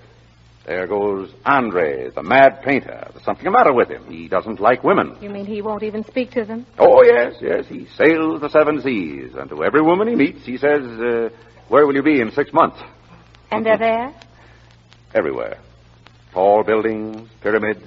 there 0.65 0.87
goes 0.87 1.31
Andre, 1.45 2.09
the 2.09 2.23
mad 2.23 2.61
painter. 2.63 3.07
There's 3.11 3.23
something 3.23 3.45
the 3.45 3.51
matter 3.51 3.71
with 3.73 3.89
him. 3.89 4.05
He 4.09 4.27
doesn't 4.27 4.59
like 4.59 4.83
women. 4.83 5.15
You 5.21 5.29
mean 5.29 5.45
he 5.45 5.61
won't 5.61 5.83
even 5.83 6.03
speak 6.05 6.31
to 6.31 6.43
them? 6.45 6.65
Oh, 6.79 7.03
yes, 7.03 7.35
yes. 7.39 7.67
He 7.67 7.85
sails 7.95 8.41
the 8.41 8.49
seven 8.49 8.81
seas. 8.81 9.33
And 9.35 9.49
to 9.49 9.63
every 9.63 9.81
woman 9.81 10.07
he 10.07 10.15
meets, 10.15 10.45
he 10.45 10.57
says, 10.57 10.81
uh, 10.83 11.29
Where 11.69 11.85
will 11.85 11.95
you 11.95 12.03
be 12.03 12.19
in 12.19 12.31
six 12.31 12.51
months? 12.51 12.79
And 13.51 13.65
they're 13.65 13.77
there? 13.77 14.13
Everywhere. 15.13 15.59
Tall 16.33 16.63
buildings, 16.63 17.29
pyramids, 17.41 17.83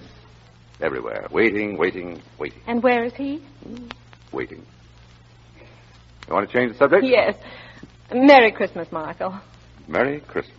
everywhere. 0.80 1.26
Waiting, 1.30 1.76
waiting, 1.76 2.22
waiting, 2.38 2.62
And 2.66 2.82
where 2.82 3.04
is 3.04 3.12
he? 3.14 3.42
waiting. 4.32 4.64
You 6.28 6.34
want 6.34 6.48
to 6.48 6.52
change 6.56 6.72
the 6.72 6.78
subject? 6.78 7.04
Yes. 7.04 7.34
Merry 8.12 8.52
Christmas, 8.52 8.90
Michael. 8.92 9.38
Merry 9.86 10.20
Christmas. 10.20 10.54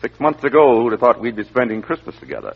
Six 0.00 0.18
months 0.20 0.44
ago, 0.44 0.80
who'd 0.80 0.92
have 0.92 1.00
thought 1.00 1.20
we'd 1.20 1.36
be 1.36 1.44
spending 1.44 1.82
Christmas 1.82 2.16
together? 2.20 2.54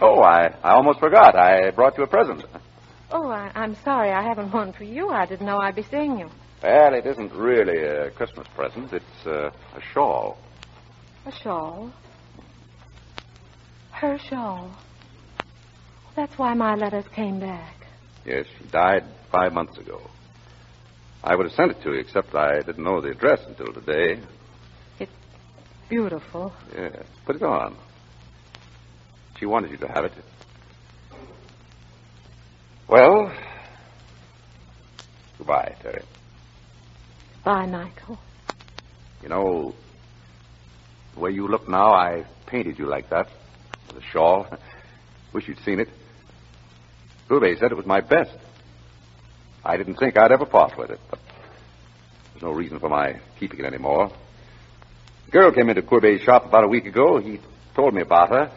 Oh, 0.00 0.20
I, 0.20 0.48
I 0.64 0.72
almost 0.72 0.98
forgot. 0.98 1.36
I 1.36 1.70
brought 1.70 1.96
you 1.96 2.04
a 2.04 2.08
present. 2.08 2.44
Oh, 3.10 3.28
I, 3.28 3.52
I'm 3.54 3.76
sorry 3.84 4.10
I 4.10 4.22
haven't 4.22 4.52
one 4.52 4.72
for 4.72 4.84
you. 4.84 5.10
I 5.10 5.26
didn't 5.26 5.46
know 5.46 5.58
I'd 5.58 5.76
be 5.76 5.84
seeing 5.84 6.18
you. 6.18 6.28
Well, 6.62 6.94
it 6.94 7.06
isn't 7.06 7.32
really 7.32 7.78
a 7.84 8.10
Christmas 8.10 8.46
present. 8.56 8.92
It's 8.92 9.26
uh, 9.26 9.50
a 9.76 9.80
shawl. 9.92 10.38
A 11.26 11.32
shawl. 11.32 11.92
Her 13.90 14.18
shawl. 14.18 14.74
That's 16.16 16.36
why 16.38 16.54
my 16.54 16.74
letters 16.74 17.04
came 17.14 17.38
back. 17.38 17.76
Yes, 18.24 18.46
she 18.58 18.64
died 18.68 19.04
five 19.30 19.52
months 19.52 19.78
ago. 19.78 20.00
I 21.22 21.36
would 21.36 21.46
have 21.46 21.54
sent 21.54 21.70
it 21.72 21.82
to 21.82 21.92
you, 21.92 22.00
except 22.00 22.34
I 22.34 22.60
didn't 22.60 22.82
know 22.82 23.00
the 23.00 23.10
address 23.10 23.40
until 23.46 23.72
today. 23.72 24.20
Beautiful. 25.92 26.54
Yes, 26.74 27.04
put 27.26 27.36
it 27.36 27.42
on. 27.42 27.76
She 29.38 29.44
wanted 29.44 29.72
you 29.72 29.76
to 29.76 29.88
have 29.88 30.06
it. 30.06 30.12
Well, 32.88 33.30
goodbye, 35.36 35.76
Terry. 35.82 36.02
Bye, 37.44 37.66
Michael. 37.66 38.18
You 39.22 39.28
know, 39.28 39.74
the 41.12 41.20
way 41.20 41.30
you 41.30 41.46
look 41.46 41.68
now, 41.68 41.92
I 41.92 42.24
painted 42.46 42.78
you 42.78 42.86
like 42.86 43.10
that, 43.10 43.28
with 43.88 44.02
a 44.02 44.06
shawl. 44.06 44.46
Wish 45.34 45.46
you'd 45.46 45.62
seen 45.62 45.78
it. 45.78 45.90
Ube 47.28 47.58
said 47.58 47.70
it 47.70 47.76
was 47.76 47.84
my 47.84 48.00
best. 48.00 48.38
I 49.62 49.76
didn't 49.76 49.96
think 49.96 50.16
I'd 50.16 50.32
ever 50.32 50.46
part 50.46 50.78
with 50.78 50.88
it, 50.88 51.00
but 51.10 51.18
there's 52.32 52.42
no 52.42 52.52
reason 52.52 52.80
for 52.80 52.88
my 52.88 53.20
keeping 53.38 53.60
it 53.60 53.66
anymore. 53.66 54.10
Girl 55.32 55.50
came 55.50 55.70
into 55.70 55.80
Courbet's 55.80 56.24
shop 56.24 56.44
about 56.44 56.64
a 56.64 56.68
week 56.68 56.84
ago. 56.84 57.18
He 57.18 57.40
told 57.74 57.94
me 57.94 58.02
about 58.02 58.28
her. 58.28 58.52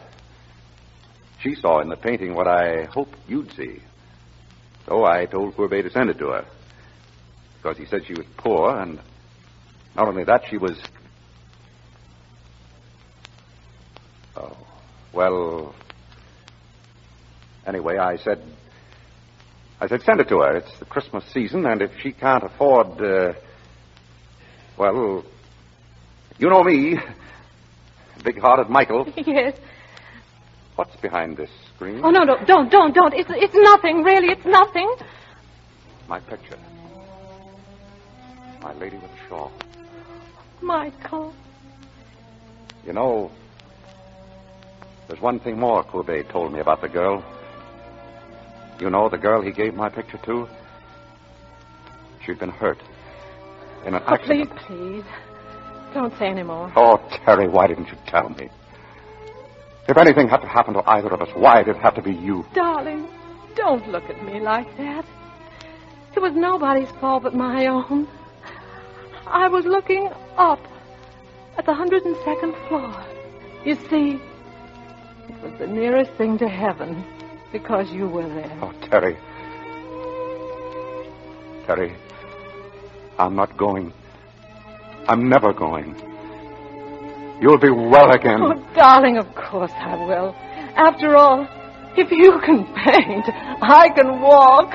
She 1.40 1.54
saw 1.54 1.80
in 1.80 1.88
the 1.88 1.96
painting 1.96 2.34
what 2.34 2.46
I 2.46 2.84
hoped 2.84 3.16
you'd 3.26 3.50
see. 3.54 3.80
So 4.84 5.02
I 5.02 5.24
told 5.24 5.56
Courbet 5.56 5.84
to 5.84 5.90
send 5.90 6.10
it 6.10 6.18
to 6.18 6.26
her. 6.28 6.44
Because 7.56 7.78
he 7.78 7.86
said 7.86 8.04
she 8.06 8.12
was 8.12 8.26
poor, 8.36 8.78
and 8.78 9.00
not 9.94 10.06
only 10.06 10.24
that, 10.24 10.44
she 10.50 10.58
was. 10.58 10.78
Oh. 14.36 14.54
Well. 15.14 15.74
Anyway, 17.66 17.96
I 17.96 18.16
said. 18.18 18.42
I 19.80 19.88
said, 19.88 20.02
send 20.02 20.20
it 20.20 20.28
to 20.28 20.40
her. 20.40 20.56
It's 20.56 20.78
the 20.78 20.84
Christmas 20.84 21.24
season, 21.32 21.64
and 21.64 21.80
if 21.80 21.98
she 22.02 22.12
can't 22.12 22.44
afford. 22.44 23.00
Uh, 23.00 23.32
well. 24.76 25.24
You 26.38 26.48
know 26.50 26.62
me. 26.62 26.98
Big 28.24 28.38
hearted 28.38 28.68
Michael. 28.68 29.06
yes. 29.16 29.56
What's 30.74 30.94
behind 30.96 31.36
this 31.36 31.50
screen? 31.74 32.00
Oh, 32.04 32.10
no, 32.10 32.24
no, 32.24 32.36
don't, 32.44 32.70
don't, 32.70 32.94
don't. 32.94 33.14
It's, 33.14 33.30
it's 33.32 33.54
nothing, 33.54 34.02
really. 34.02 34.28
It's 34.28 34.44
nothing. 34.44 34.94
My 36.08 36.20
picture. 36.20 36.58
My 38.62 38.74
lady 38.74 38.96
with 38.96 39.10
the 39.10 39.28
shawl. 39.28 39.52
Michael. 40.60 41.32
You 42.84 42.92
know, 42.92 43.30
there's 45.08 45.20
one 45.20 45.40
thing 45.40 45.58
more 45.58 45.82
Courbet 45.84 46.28
told 46.30 46.52
me 46.52 46.60
about 46.60 46.80
the 46.82 46.88
girl. 46.88 47.24
You 48.78 48.90
know 48.90 49.08
the 49.08 49.18
girl 49.18 49.40
he 49.40 49.52
gave 49.52 49.74
my 49.74 49.88
picture 49.88 50.18
to? 50.26 50.48
She'd 52.24 52.38
been 52.38 52.50
hurt 52.50 52.78
in 53.86 53.94
an 53.94 54.02
Oh, 54.06 54.14
accident. 54.14 54.50
please, 54.56 54.66
please. 54.66 55.04
Don't 55.96 56.12
say 56.18 56.26
any 56.26 56.42
more. 56.42 56.70
Oh, 56.76 56.98
Terry, 57.24 57.48
why 57.48 57.68
didn't 57.68 57.88
you 57.88 57.96
tell 58.06 58.28
me? 58.28 58.50
If 59.88 59.96
anything 59.96 60.28
had 60.28 60.42
to 60.42 60.46
happen 60.46 60.74
to 60.74 60.82
either 60.86 61.08
of 61.08 61.22
us, 61.22 61.30
why 61.34 61.62
did 61.62 61.76
it 61.76 61.82
have 61.82 61.94
to 61.94 62.02
be 62.02 62.12
you? 62.12 62.44
Darling, 62.52 63.08
don't 63.54 63.88
look 63.88 64.04
at 64.10 64.22
me 64.22 64.38
like 64.38 64.76
that. 64.76 65.06
It 66.14 66.20
was 66.20 66.34
nobody's 66.34 66.90
fault 67.00 67.22
but 67.22 67.34
my 67.34 67.68
own. 67.68 68.06
I 69.26 69.48
was 69.48 69.64
looking 69.64 70.10
up 70.36 70.60
at 71.56 71.64
the 71.64 71.72
102nd 71.72 72.68
floor. 72.68 73.04
You 73.64 73.76
see, 73.88 74.20
it 75.30 75.42
was 75.42 75.58
the 75.58 75.66
nearest 75.66 76.10
thing 76.18 76.36
to 76.40 76.46
heaven 76.46 77.06
because 77.52 77.90
you 77.90 78.06
were 78.06 78.28
there. 78.28 78.58
Oh, 78.60 78.74
Terry. 78.90 79.16
Terry, 81.64 81.96
I'm 83.18 83.34
not 83.34 83.56
going. 83.56 83.94
I'm 85.08 85.28
never 85.28 85.52
going. 85.52 85.94
You'll 87.40 87.58
be 87.58 87.70
well 87.70 88.10
again. 88.10 88.40
Oh, 88.42 88.54
darling, 88.74 89.18
of 89.18 89.34
course 89.34 89.72
I 89.74 89.94
will. 90.04 90.34
After 90.74 91.16
all, 91.16 91.46
if 91.96 92.10
you 92.10 92.40
can 92.44 92.64
paint, 92.74 93.26
I 93.62 93.88
can 93.94 94.20
walk. 94.20 94.72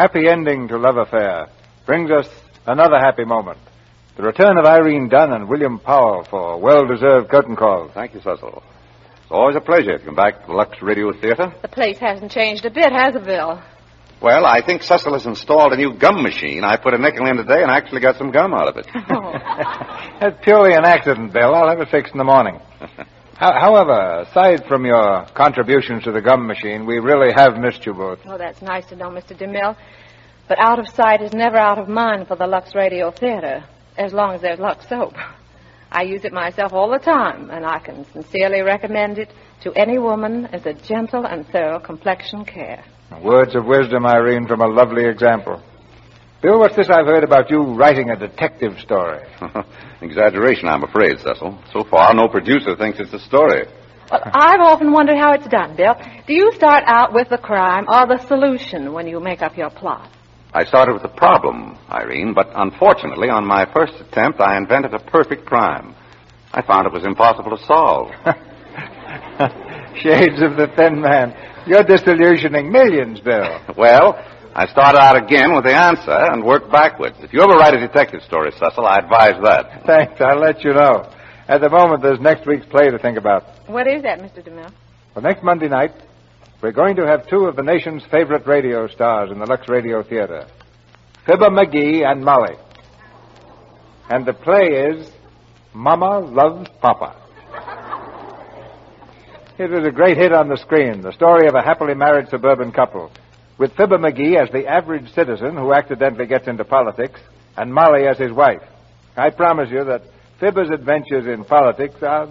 Happy 0.00 0.28
ending 0.28 0.66
to 0.68 0.78
Love 0.78 0.96
Affair 0.96 1.48
brings 1.84 2.10
us 2.10 2.26
another 2.66 2.98
happy 2.98 3.26
moment. 3.26 3.58
The 4.16 4.22
return 4.22 4.56
of 4.56 4.64
Irene 4.64 5.10
Dunne 5.10 5.34
and 5.34 5.46
William 5.46 5.78
Powell 5.78 6.24
for 6.24 6.58
well-deserved 6.58 7.28
curtain 7.28 7.54
calls. 7.54 7.90
Thank 7.92 8.14
you, 8.14 8.20
Cecil. 8.20 8.62
It's 9.20 9.30
always 9.30 9.56
a 9.56 9.60
pleasure 9.60 9.98
to 9.98 10.02
come 10.02 10.14
back 10.14 10.40
to 10.40 10.46
the 10.46 10.52
Lux 10.54 10.80
Radio 10.80 11.12
Theater. 11.12 11.52
The 11.60 11.68
place 11.68 11.98
hasn't 11.98 12.32
changed 12.32 12.64
a 12.64 12.70
bit, 12.70 12.90
has 12.90 13.14
it, 13.14 13.26
Bill? 13.26 13.62
Well, 14.22 14.46
I 14.46 14.64
think 14.64 14.84
Cecil 14.84 15.12
has 15.12 15.26
installed 15.26 15.74
a 15.74 15.76
new 15.76 15.92
gum 15.92 16.22
machine. 16.22 16.64
I 16.64 16.78
put 16.78 16.94
a 16.94 16.98
nickel 16.98 17.26
in 17.26 17.36
today 17.36 17.60
and 17.60 17.70
actually 17.70 18.00
got 18.00 18.16
some 18.16 18.30
gum 18.30 18.54
out 18.54 18.68
of 18.68 18.78
it. 18.78 18.86
Oh. 18.94 19.32
That's 20.18 20.42
purely 20.42 20.72
an 20.72 20.86
accident, 20.86 21.34
Bill. 21.34 21.54
I'll 21.54 21.68
have 21.68 21.80
it 21.80 21.90
fixed 21.90 22.12
in 22.14 22.18
the 22.18 22.24
morning. 22.24 22.58
Ho- 23.40 23.58
However, 23.58 24.20
aside 24.28 24.66
from 24.66 24.84
your 24.84 25.24
contributions 25.34 26.04
to 26.04 26.12
the 26.12 26.20
gum 26.20 26.46
machine, 26.46 26.84
we 26.84 26.98
really 26.98 27.32
have 27.32 27.56
missed 27.58 27.86
you 27.86 27.94
both. 27.94 28.18
Oh, 28.26 28.36
that's 28.36 28.60
nice 28.60 28.84
to 28.90 28.96
know, 28.96 29.08
Mr. 29.08 29.34
DeMille. 29.36 29.76
But 30.46 30.58
out 30.58 30.78
of 30.78 30.86
sight 30.88 31.22
is 31.22 31.32
never 31.32 31.56
out 31.56 31.78
of 31.78 31.88
mind 31.88 32.28
for 32.28 32.36
the 32.36 32.46
Lux 32.46 32.74
Radio 32.74 33.10
Theater, 33.10 33.64
as 33.96 34.12
long 34.12 34.34
as 34.34 34.42
there's 34.42 34.58
Lux 34.58 34.86
soap. 34.88 35.14
I 35.90 36.02
use 36.02 36.24
it 36.24 36.32
myself 36.32 36.72
all 36.74 36.90
the 36.90 36.98
time, 36.98 37.50
and 37.50 37.64
I 37.64 37.78
can 37.78 38.04
sincerely 38.12 38.60
recommend 38.60 39.18
it 39.18 39.30
to 39.62 39.72
any 39.72 39.98
woman 39.98 40.46
as 40.52 40.66
a 40.66 40.74
gentle 40.74 41.24
and 41.24 41.46
thorough 41.48 41.80
complexion 41.80 42.44
care. 42.44 42.84
Words 43.22 43.54
of 43.56 43.64
wisdom, 43.64 44.06
Irene, 44.06 44.46
from 44.46 44.60
a 44.60 44.68
lovely 44.68 45.04
example. 45.06 45.62
Bill, 46.42 46.58
what's 46.58 46.74
this 46.74 46.88
I've 46.88 47.04
heard 47.04 47.22
about 47.22 47.50
you 47.50 47.60
writing 47.74 48.08
a 48.08 48.16
detective 48.16 48.78
story? 48.78 49.20
Exaggeration, 50.00 50.68
I'm 50.68 50.84
afraid, 50.84 51.18
Cecil. 51.18 51.62
So 51.70 51.84
far, 51.84 52.14
no 52.14 52.28
producer 52.28 52.74
thinks 52.76 52.98
it's 52.98 53.12
a 53.12 53.18
story. 53.18 53.66
Well, 54.10 54.22
I've 54.24 54.60
often 54.60 54.90
wondered 54.90 55.18
how 55.18 55.34
it's 55.34 55.46
done, 55.48 55.76
Bill. 55.76 55.94
Do 56.26 56.32
you 56.32 56.50
start 56.54 56.84
out 56.86 57.12
with 57.12 57.28
the 57.28 57.36
crime 57.36 57.84
or 57.86 58.06
the 58.06 58.26
solution 58.26 58.94
when 58.94 59.06
you 59.06 59.20
make 59.20 59.42
up 59.42 59.58
your 59.58 59.68
plot? 59.68 60.10
I 60.54 60.64
started 60.64 60.94
with 60.94 61.02
the 61.02 61.10
problem, 61.10 61.76
Irene, 61.90 62.32
but 62.32 62.48
unfortunately, 62.54 63.28
on 63.28 63.46
my 63.46 63.70
first 63.74 64.00
attempt, 64.00 64.40
I 64.40 64.56
invented 64.56 64.94
a 64.94 64.98
perfect 64.98 65.44
crime. 65.44 65.94
I 66.52 66.62
found 66.62 66.86
it 66.86 66.92
was 66.94 67.04
impossible 67.04 67.54
to 67.54 67.64
solve. 67.66 68.08
Shades 70.00 70.40
of 70.40 70.56
the 70.56 70.72
thin 70.74 71.02
man. 71.02 71.36
You're 71.66 71.84
disillusioning 71.84 72.72
millions, 72.72 73.20
Bill. 73.20 73.60
well, 73.76 74.18
I 74.52 74.66
start 74.66 74.96
out 74.96 75.16
again 75.16 75.54
with 75.54 75.64
the 75.64 75.74
answer 75.74 76.10
and 76.10 76.44
work 76.44 76.70
backwards. 76.70 77.16
If 77.20 77.32
you 77.32 77.40
ever 77.40 77.52
write 77.52 77.74
a 77.74 77.80
detective 77.80 78.20
story, 78.22 78.50
Cecil, 78.52 78.84
I 78.84 78.98
advise 78.98 79.40
that. 79.44 79.82
Thanks. 79.86 80.20
I'll 80.20 80.40
let 80.40 80.64
you 80.64 80.72
know. 80.72 81.08
At 81.48 81.60
the 81.60 81.70
moment, 81.70 82.02
there's 82.02 82.20
next 82.20 82.46
week's 82.46 82.66
play 82.66 82.90
to 82.90 82.98
think 82.98 83.16
about. 83.16 83.44
What 83.68 83.86
is 83.86 84.02
that, 84.02 84.18
Mr. 84.18 84.46
DeMille? 84.46 84.72
For 85.14 85.20
next 85.20 85.42
Monday 85.42 85.68
night, 85.68 85.92
we're 86.62 86.72
going 86.72 86.96
to 86.96 87.06
have 87.06 87.28
two 87.28 87.44
of 87.46 87.56
the 87.56 87.62
nation's 87.62 88.02
favorite 88.10 88.46
radio 88.46 88.88
stars 88.88 89.30
in 89.30 89.38
the 89.38 89.46
Lux 89.46 89.68
Radio 89.68 90.02
Theater 90.02 90.46
Fibber 91.26 91.50
McGee 91.50 92.04
and 92.04 92.24
Molly. 92.24 92.54
And 94.08 94.26
the 94.26 94.32
play 94.32 94.90
is 94.90 95.10
Mama 95.72 96.18
Loves 96.18 96.68
Papa. 96.80 97.16
It 99.58 99.70
was 99.70 99.86
a 99.86 99.92
great 99.92 100.16
hit 100.16 100.32
on 100.32 100.48
the 100.48 100.56
screen, 100.56 101.02
the 101.02 101.12
story 101.12 101.46
of 101.46 101.54
a 101.54 101.62
happily 101.62 101.94
married 101.94 102.28
suburban 102.30 102.72
couple, 102.72 103.12
with 103.60 103.76
Fibber 103.76 103.98
McGee 103.98 104.42
as 104.42 104.50
the 104.52 104.66
average 104.66 105.12
citizen 105.14 105.54
who 105.54 105.74
accidentally 105.74 106.26
gets 106.26 106.48
into 106.48 106.64
politics, 106.64 107.20
and 107.58 107.72
Molly 107.72 108.06
as 108.08 108.16
his 108.16 108.32
wife. 108.32 108.62
I 109.18 109.28
promise 109.28 109.68
you 109.70 109.84
that 109.84 110.02
Fibber's 110.40 110.70
adventures 110.70 111.26
in 111.26 111.44
politics 111.44 111.96
are 112.02 112.26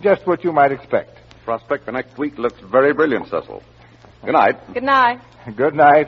just 0.00 0.24
what 0.24 0.44
you 0.44 0.52
might 0.52 0.70
expect. 0.70 1.18
Prospect 1.44 1.84
for 1.84 1.90
next 1.90 2.16
week 2.16 2.38
looks 2.38 2.60
very 2.70 2.94
brilliant, 2.94 3.24
Cecil. 3.24 3.60
Good 4.24 4.32
night. 4.32 4.54
Good 4.72 4.84
night. 4.84 5.20
Good 5.56 5.74
night. 5.74 6.06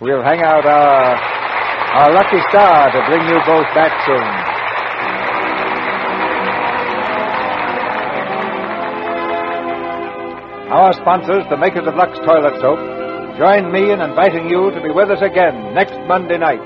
We'll 0.00 0.24
hang 0.24 0.42
out 0.42 0.66
our, 0.66 1.14
our 1.14 2.12
lucky 2.12 2.40
star 2.50 2.90
to 2.90 3.06
bring 3.06 3.22
you 3.22 3.38
both 3.46 3.70
back 3.72 4.04
soon. 4.04 4.48
Our 10.72 10.92
sponsors, 10.94 11.44
the 11.50 11.56
makers 11.56 11.86
of 11.86 11.94
Lux 11.94 12.18
Toilet 12.26 12.60
Soap, 12.60 12.97
join 13.38 13.70
me 13.70 13.92
in 13.92 14.00
inviting 14.00 14.50
you 14.50 14.72
to 14.72 14.82
be 14.82 14.90
with 14.90 15.10
us 15.10 15.22
again 15.22 15.72
next 15.72 15.94
Monday 16.08 16.38
night 16.38 16.58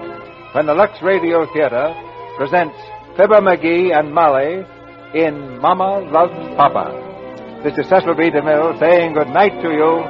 when 0.55 0.65
the 0.65 0.73
Lux 0.73 0.97
Radio 1.03 1.45
Theater 1.53 1.93
presents 2.39 2.75
Fibber 3.15 3.43
McGee 3.43 3.93
and 3.95 4.11
Molly 4.11 4.65
in 5.13 5.59
Mama 5.59 6.01
Loves 6.11 6.33
Papa. 6.57 7.61
This 7.63 7.77
is 7.77 7.87
Cecil 7.91 8.15
B. 8.15 8.31
DeMille 8.31 8.81
saying 8.81 9.13
good 9.13 9.29
night 9.29 9.53
to 9.61 9.69
you 9.69 10.01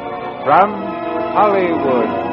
from 0.44 0.70
Hollywood. 1.34 2.31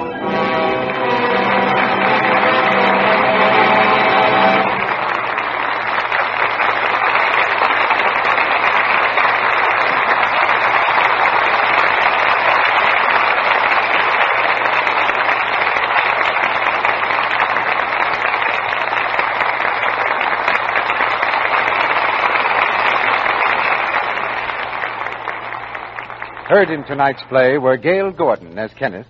Heard 26.59 26.71
in 26.71 26.83
tonight's 26.83 27.23
play 27.29 27.57
were 27.57 27.77
Gale 27.77 28.11
Gordon 28.11 28.59
as 28.59 28.73
Kenneth, 28.73 29.07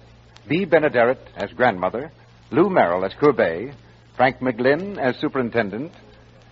Bea 0.48 0.68
Benaderet 0.68 1.18
as 1.36 1.52
grandmother, 1.52 2.12
Lou 2.52 2.70
Merrill 2.70 3.04
as 3.04 3.16
Courbet, 3.20 3.74
Frank 4.16 4.38
McGlynn 4.38 5.00
as 5.00 5.16
superintendent, 5.18 5.92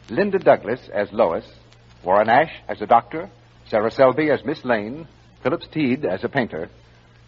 Linda 0.10 0.40
Douglas 0.40 0.80
as 0.92 1.14
Lois, 1.14 1.46
Warren 2.04 2.30
Ash 2.30 2.52
as 2.68 2.82
a 2.82 2.88
doctor, 2.88 3.30
Sarah 3.70 3.92
Selby 3.92 4.32
as 4.32 4.44
Miss 4.44 4.66
Lane, 4.66 5.08
Phillips 5.44 5.68
Tead 5.68 6.04
as 6.04 6.24
a 6.24 6.30
painter, 6.30 6.68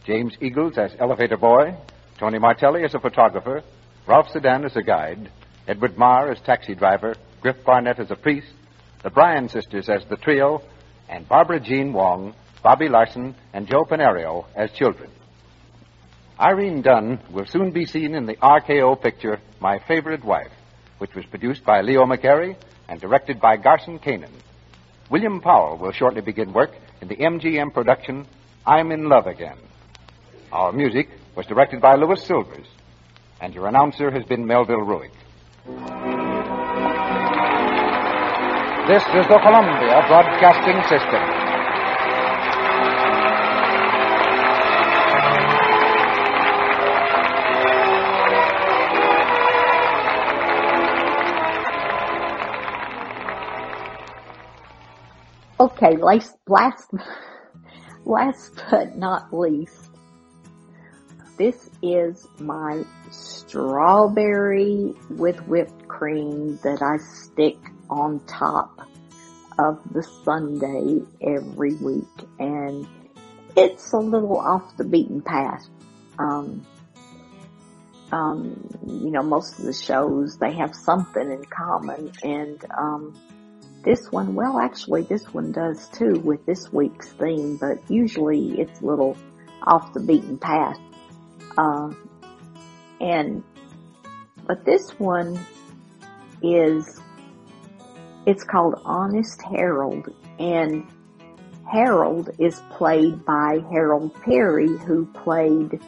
James 0.04 0.34
Eagles 0.42 0.80
as 0.80 0.96
elevator 1.00 1.38
boy, 1.38 1.78
Tony 2.18 2.40
Martelli 2.40 2.84
as 2.84 2.96
a 2.96 3.00
photographer, 3.00 3.62
Ralph 4.08 4.30
Sedan 4.34 4.66
as 4.66 4.76
a 4.78 4.82
guide, 4.82 5.30
Edward 5.68 5.96
Marr 5.96 6.32
as 6.32 6.42
taxi 6.42 6.74
driver, 6.74 7.14
Griff 7.40 7.64
Barnett 7.64 8.00
as 8.00 8.10
a 8.10 8.16
priest, 8.16 8.52
the 9.04 9.12
Bryan 9.12 9.48
sisters 9.48 9.90
as 9.90 10.04
the 10.10 10.18
trio, 10.18 10.64
and 11.08 11.30
Barbara 11.30 11.60
Jean 11.60 11.94
Wong, 11.94 12.34
Bobby 12.62 12.90
Larson, 12.90 13.36
and 13.54 13.68
Joe 13.68 13.86
Panerio 13.86 14.46
as 14.56 14.72
children. 14.72 15.10
Irene 16.40 16.82
Dunne 16.82 17.20
will 17.32 17.46
soon 17.46 17.72
be 17.72 17.86
seen 17.86 18.16
in 18.16 18.26
the 18.26 18.36
RKO 18.36 19.02
picture 19.02 19.40
My 19.60 19.80
Favorite 19.80 20.24
Wife, 20.24 20.52
which 20.98 21.16
was 21.16 21.26
produced 21.26 21.66
by 21.66 21.82
Leo 21.82 22.06
McCarey 22.06 22.56
and 22.88 23.00
directed 23.00 23.40
by 23.40 23.58
Garson 23.58 24.00
Kanin. 24.00 24.32
William 25.10 25.42
Powell 25.42 25.78
will 25.78 25.92
shortly 25.92 26.22
begin 26.22 26.54
work 26.54 26.72
in 27.02 27.08
the 27.08 27.16
MGM 27.16 27.74
production 27.74 28.26
I'm 28.66 28.92
in 28.92 29.10
Love 29.10 29.28
Again. 29.28 29.58
Our 30.52 30.72
music 30.72 31.10
was 31.36 31.46
directed 31.46 31.82
by 31.82 31.96
Louis 31.96 32.24
Silvers, 32.24 32.68
and 33.42 33.54
your 33.54 33.68
announcer 33.68 34.12
has 34.12 34.24
been 34.24 34.46
Melville 34.46 34.82
Ruick. 34.82 35.12
This 38.88 39.04
is 39.04 39.28
the 39.28 39.40
Columbia 39.44 40.04
Broadcasting 40.08 40.82
System. 40.90 41.39
Okay, 55.82 55.96
last, 55.96 56.36
last, 56.46 56.92
last 58.04 58.62
but 58.70 58.98
not 58.98 59.34
least, 59.34 59.92
this 61.38 61.70
is 61.82 62.28
my 62.38 62.84
strawberry 63.12 64.94
with 65.10 65.40
whipped 65.48 65.88
cream 65.88 66.60
that 66.64 66.82
I 66.82 66.98
stick 66.98 67.56
on 67.90 68.20
top 68.28 68.90
of 69.58 69.80
the 69.94 70.04
sundae 70.26 71.00
every 71.22 71.76
week. 71.76 72.28
And 72.40 72.86
it's 73.56 73.94
a 73.94 74.00
little 74.00 74.38
off 74.38 74.76
the 74.76 74.84
beaten 74.84 75.22
path. 75.22 75.66
Um, 76.18 76.68
um, 78.12 78.70
you 78.86 79.12
know, 79.12 79.24
most 79.24 79.58
of 79.60 79.64
the 79.64 79.72
shows, 79.72 80.36
they 80.40 80.52
have 80.56 80.76
something 80.76 81.32
in 81.32 81.46
common 81.46 82.12
and, 82.22 82.66
um, 82.78 83.18
this 83.84 84.12
one, 84.12 84.36
well 84.36 84.60
actually 84.60 85.04
this 85.04 85.34
one 85.34 85.52
does 85.52 85.88
too 85.90 86.20
with 86.20 86.46
this 86.46 86.72
week's 86.72 87.10
theme, 87.14 87.58
but 87.58 87.80
usually 87.90 88.60
it's 88.60 88.82
a 88.82 88.86
little 88.86 89.18
off 89.64 89.94
the 89.94 90.00
beaten 90.00 90.38
path. 90.38 90.80
Uh, 91.58 91.92
and, 93.00 93.44
but 94.46 94.66
this 94.66 94.92
one 95.00 95.40
is, 96.42 97.00
it's 98.26 98.44
called 98.44 98.82
Honest 98.86 99.42
Harold 99.42 100.14
and 100.40 100.86
Harold 101.70 102.32
is 102.40 102.60
played 102.72 103.24
by 103.26 103.60
Harold 103.70 104.20
Peary 104.24 104.78
who 104.78 105.06
played 105.06 105.80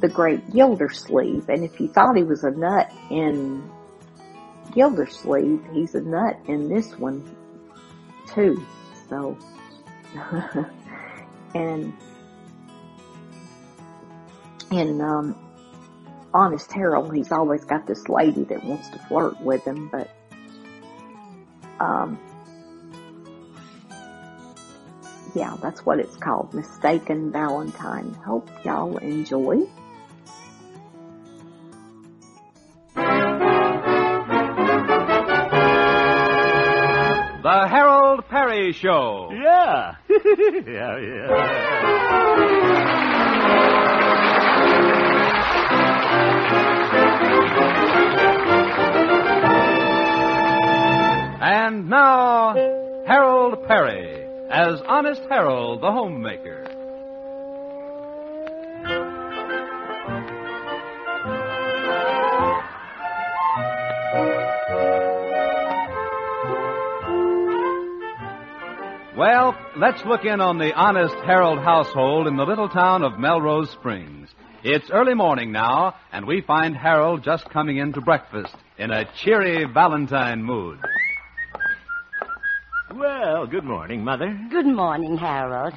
the 0.00 0.08
great 0.08 0.50
Gildersleeve. 0.52 1.48
And 1.48 1.64
if 1.64 1.80
you 1.80 1.88
thought 1.88 2.16
he 2.16 2.22
was 2.22 2.44
a 2.44 2.50
nut 2.50 2.92
in 3.10 3.68
Gildersleeve, 4.72 5.64
he's 5.72 5.94
a 5.94 6.00
nut 6.00 6.38
in 6.46 6.68
this 6.68 6.98
one 6.98 7.36
too. 8.34 8.64
So, 9.08 9.36
and 11.54 11.92
in 14.70 15.00
um, 15.00 15.36
Honest 16.34 16.72
Harold, 16.72 17.14
he's 17.14 17.32
always 17.32 17.64
got 17.64 17.86
this 17.86 18.08
lady 18.08 18.44
that 18.44 18.64
wants 18.64 18.88
to 18.90 18.98
flirt 18.98 19.40
with 19.40 19.64
him, 19.64 19.88
but 19.88 20.10
um, 21.78 22.18
yeah, 25.34 25.56
that's 25.60 25.84
what 25.84 25.98
it's 25.98 26.16
called, 26.16 26.54
Mistaken 26.54 27.32
Valentine. 27.32 28.14
Hope 28.14 28.48
y'all 28.64 28.96
enjoy. 28.98 29.66
Show. 38.70 39.30
Yeah. 39.42 39.96
yeah, 40.08 40.98
And 51.44 51.90
now, 51.90 52.54
Harold 53.06 53.66
Peary 53.66 54.24
as 54.48 54.80
Honest 54.86 55.22
Harold 55.28 55.80
the 55.80 55.90
Homemaker. 55.90 56.61
Well, 69.16 69.54
let's 69.76 70.02
look 70.06 70.24
in 70.24 70.40
on 70.40 70.56
the 70.56 70.72
honest 70.72 71.14
Harold 71.16 71.58
household 71.58 72.26
in 72.26 72.36
the 72.36 72.46
little 72.46 72.70
town 72.70 73.04
of 73.04 73.18
Melrose 73.18 73.68
Springs. 73.70 74.30
It's 74.64 74.90
early 74.90 75.12
morning 75.12 75.52
now, 75.52 75.96
and 76.12 76.26
we 76.26 76.40
find 76.40 76.74
Harold 76.74 77.22
just 77.22 77.50
coming 77.50 77.76
in 77.76 77.92
to 77.92 78.00
breakfast 78.00 78.54
in 78.78 78.90
a 78.90 79.04
cheery 79.16 79.64
Valentine 79.66 80.42
mood. 80.42 80.78
Well, 82.94 83.46
good 83.46 83.64
morning, 83.64 84.02
Mother. 84.02 84.34
Good 84.50 84.66
morning, 84.66 85.18
Harold. 85.18 85.74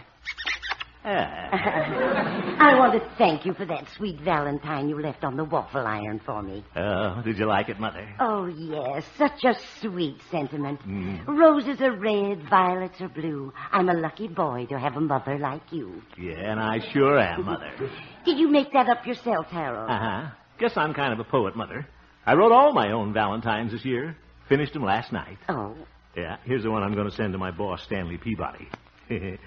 I 1.07 2.73
want 2.79 2.93
to 2.93 3.09
thank 3.19 3.45
you 3.45 3.53
for 3.53 3.63
that 3.67 3.85
sweet 3.95 4.19
valentine 4.21 4.89
you 4.89 4.99
left 4.99 5.23
on 5.23 5.37
the 5.37 5.43
waffle 5.43 5.85
iron 5.85 6.19
for 6.25 6.41
me. 6.41 6.65
Oh, 6.75 7.21
did 7.23 7.37
you 7.37 7.45
like 7.45 7.69
it, 7.69 7.79
Mother? 7.79 8.07
Oh, 8.19 8.47
yes, 8.47 9.05
such 9.15 9.43
a 9.43 9.53
sweet 9.81 10.17
sentiment. 10.31 10.81
Mm. 10.81 11.27
Roses 11.27 11.79
are 11.81 11.95
red, 11.95 12.49
violets 12.49 12.99
are 13.01 13.09
blue. 13.09 13.53
I'm 13.71 13.87
a 13.89 13.93
lucky 13.93 14.27
boy 14.27 14.65
to 14.69 14.79
have 14.79 14.95
a 14.95 15.01
mother 15.01 15.37
like 15.37 15.71
you. 15.71 16.01
Yeah, 16.17 16.39
and 16.39 16.59
I 16.59 16.79
sure 16.91 17.19
am, 17.19 17.45
Mother. 17.45 17.71
Did 18.25 18.39
you 18.39 18.49
make 18.49 18.73
that 18.73 18.89
up 18.89 19.05
yourself, 19.05 19.45
Harold? 19.47 19.91
Uh 19.91 19.99
huh. 19.99 20.29
Guess 20.57 20.75
I'm 20.75 20.95
kind 20.95 21.13
of 21.13 21.19
a 21.19 21.23
poet, 21.23 21.55
Mother. 21.55 21.85
I 22.25 22.33
wrote 22.33 22.51
all 22.51 22.73
my 22.73 22.91
own 22.91 23.13
Valentines 23.13 23.73
this 23.73 23.85
year. 23.85 24.17
Finished 24.49 24.73
them 24.73 24.83
last 24.83 25.11
night. 25.11 25.37
Oh. 25.49 25.75
Yeah, 26.17 26.37
here's 26.45 26.63
the 26.63 26.71
one 26.71 26.81
I'm 26.81 26.95
going 26.95 27.09
to 27.09 27.15
send 27.15 27.33
to 27.33 27.37
my 27.37 27.51
boss, 27.51 27.83
Stanley 27.83 28.17
Peabody. 28.17 28.67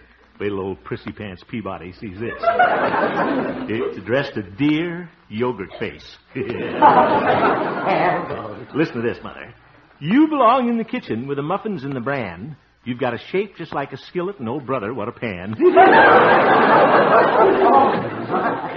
Wait 0.40 0.48
till 0.50 0.60
old 0.60 0.82
Prissy 0.84 1.10
Pants 1.10 1.42
Peabody 1.48 1.92
sees 1.92 2.18
this. 2.20 2.32
it's 3.68 3.98
addressed 3.98 4.34
to 4.34 4.42
Dear 4.42 5.10
Yogurt 5.28 5.70
Face. 5.80 6.16
Listen 8.74 8.96
to 8.96 9.02
this, 9.02 9.18
Mother. 9.22 9.52
You 9.98 10.28
belong 10.28 10.68
in 10.68 10.78
the 10.78 10.84
kitchen 10.84 11.26
with 11.26 11.38
the 11.38 11.42
muffins 11.42 11.82
and 11.82 11.92
the 11.94 12.00
bran. 12.00 12.56
You've 12.84 13.00
got 13.00 13.14
a 13.14 13.18
shape 13.18 13.56
just 13.56 13.74
like 13.74 13.92
a 13.92 13.96
skillet, 13.96 14.38
and 14.38 14.48
old 14.48 14.64
brother, 14.64 14.94
what 14.94 15.08
a 15.08 15.12
pan. 15.12 15.56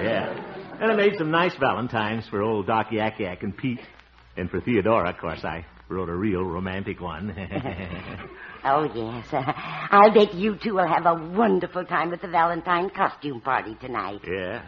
yeah. 0.02 0.78
And 0.82 0.92
I 0.92 0.96
made 0.96 1.14
some 1.18 1.30
nice 1.30 1.56
valentines 1.60 2.28
for 2.28 2.42
old 2.42 2.66
Doc 2.66 2.88
Yak 2.92 3.20
Yak 3.20 3.44
and 3.44 3.56
Pete. 3.56 3.80
And 4.36 4.50
for 4.50 4.62
Theodora, 4.62 5.12
of 5.12 5.18
course, 5.20 5.44
I 5.44 5.64
wrote 5.92 6.10
a 6.10 6.16
real 6.16 6.44
romantic 6.44 7.00
one. 7.02 7.36
Oh, 8.64 8.84
yes. 8.94 9.26
I'll 9.92 10.14
bet 10.14 10.36
you 10.36 10.56
two 10.56 10.76
will 10.76 10.88
have 10.88 11.08
a 11.08 11.16
wonderful 11.16 11.84
time 11.84 12.14
at 12.14 12.22
the 12.22 12.28
Valentine 12.28 12.92
costume 12.92 13.42
party 13.42 13.76
tonight. 13.82 14.22
yeah. 14.28 14.62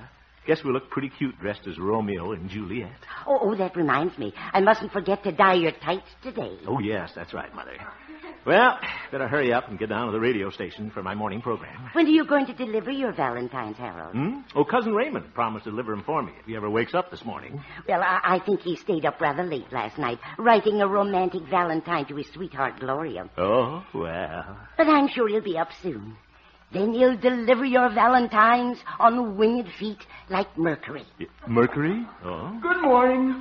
Guess 0.48 0.64
we 0.66 0.72
look 0.74 0.90
pretty 0.90 1.10
cute 1.10 1.40
dressed 1.40 1.68
as 1.68 1.78
Romeo 1.78 2.32
and 2.34 2.50
Juliet. 2.50 2.90
Oh, 3.28 3.38
oh, 3.42 3.56
that 3.56 3.76
reminds 3.78 4.18
me. 4.18 4.34
I 4.52 4.62
mustn't 4.62 4.92
forget 4.92 5.24
to 5.26 5.32
dye 5.32 5.54
your 5.54 5.72
tights 5.72 6.10
today. 6.24 6.58
Oh, 6.68 6.80
yes, 6.80 7.12
that's 7.16 7.34
right, 7.36 7.54
Mother. 7.56 7.78
Well, 8.46 8.78
better 9.10 9.28
hurry 9.28 9.54
up 9.54 9.70
and 9.70 9.80
get 9.80 9.88
down 9.88 10.08
to 10.08 10.12
the 10.12 10.20
radio 10.20 10.50
station 10.50 10.92
for 10.92 11.02
my 11.02 11.16
morning 11.16 11.42
program. 11.42 11.90
When 11.94 12.06
are 12.06 12.10
you 12.10 12.26
going 12.26 12.46
to 12.48 12.54
deliver 12.54 12.92
your 12.92 13.14
Valentines, 13.14 13.78
Harold? 13.78 14.12
Hmm? 14.14 14.40
Oh, 14.54 14.66
Cousin 14.66 14.94
Raymond 14.94 15.34
promised 15.34 15.64
to 15.64 15.72
deliver 15.72 15.96
them 15.96 16.04
for 16.04 16.22
me 16.22 16.34
if 16.40 16.46
he 16.46 16.56
ever 16.58 16.70
wakes 16.70 16.94
up 16.94 17.10
this 17.10 17.24
morning. 17.24 17.64
Well, 17.88 18.02
I, 18.02 18.20
I 18.22 18.40
think 18.40 18.60
he 18.60 18.76
stayed 18.76 19.06
up 19.06 19.22
rather 19.22 19.44
late 19.44 19.72
last 19.72 19.98
night, 19.98 20.20
writing 20.38 20.82
a 20.82 20.88
romantic 20.88 21.44
Valentine 21.50 22.06
to 22.08 22.18
his 22.18 22.28
sweetheart, 22.34 22.82
Gloria. 22.82 23.30
Oh, 23.38 23.82
well. 23.94 24.58
But 24.76 24.88
I'm 24.88 25.08
sure 25.08 25.30
he'll 25.30 25.42
be 25.42 25.58
up 25.58 25.70
soon. 25.82 26.18
Then 26.74 26.94
you'll 26.94 27.18
deliver 27.18 27.64
your 27.64 27.90
valentines 27.94 28.80
on 29.00 29.38
winged 29.38 29.70
feet 29.80 30.00
like 30.30 30.58
Mercury. 30.58 31.06
Mercury? 31.48 32.06
Oh. 32.26 32.60
Good 32.62 32.82
morning. 32.82 33.40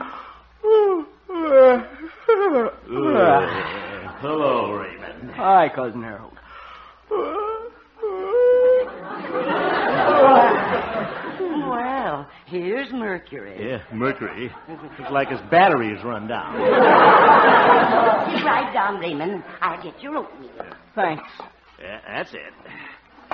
Hello, 4.22 4.70
Raymond. 4.74 5.32
Hi, 5.32 5.68
Cousin 5.74 6.00
Harold. 6.00 6.38
Well, 11.40 12.28
here's 12.46 12.92
Mercury. 12.92 13.68
Yeah, 13.70 13.82
Mercury. 13.92 14.52
Looks 14.68 15.10
like 15.10 15.28
his 15.28 15.40
battery 15.50 15.92
is 15.92 16.04
run 16.04 16.28
down. 16.28 16.54
Sit 16.54 18.44
right 18.44 18.70
down, 18.72 19.00
Raymond. 19.00 19.42
I'll 19.60 19.82
get 19.82 20.00
your 20.00 20.18
oatmeal. 20.18 20.50
Thanks. 20.94 21.24
Yeah, 21.80 22.00
that's 22.06 22.32
it. 22.32 22.52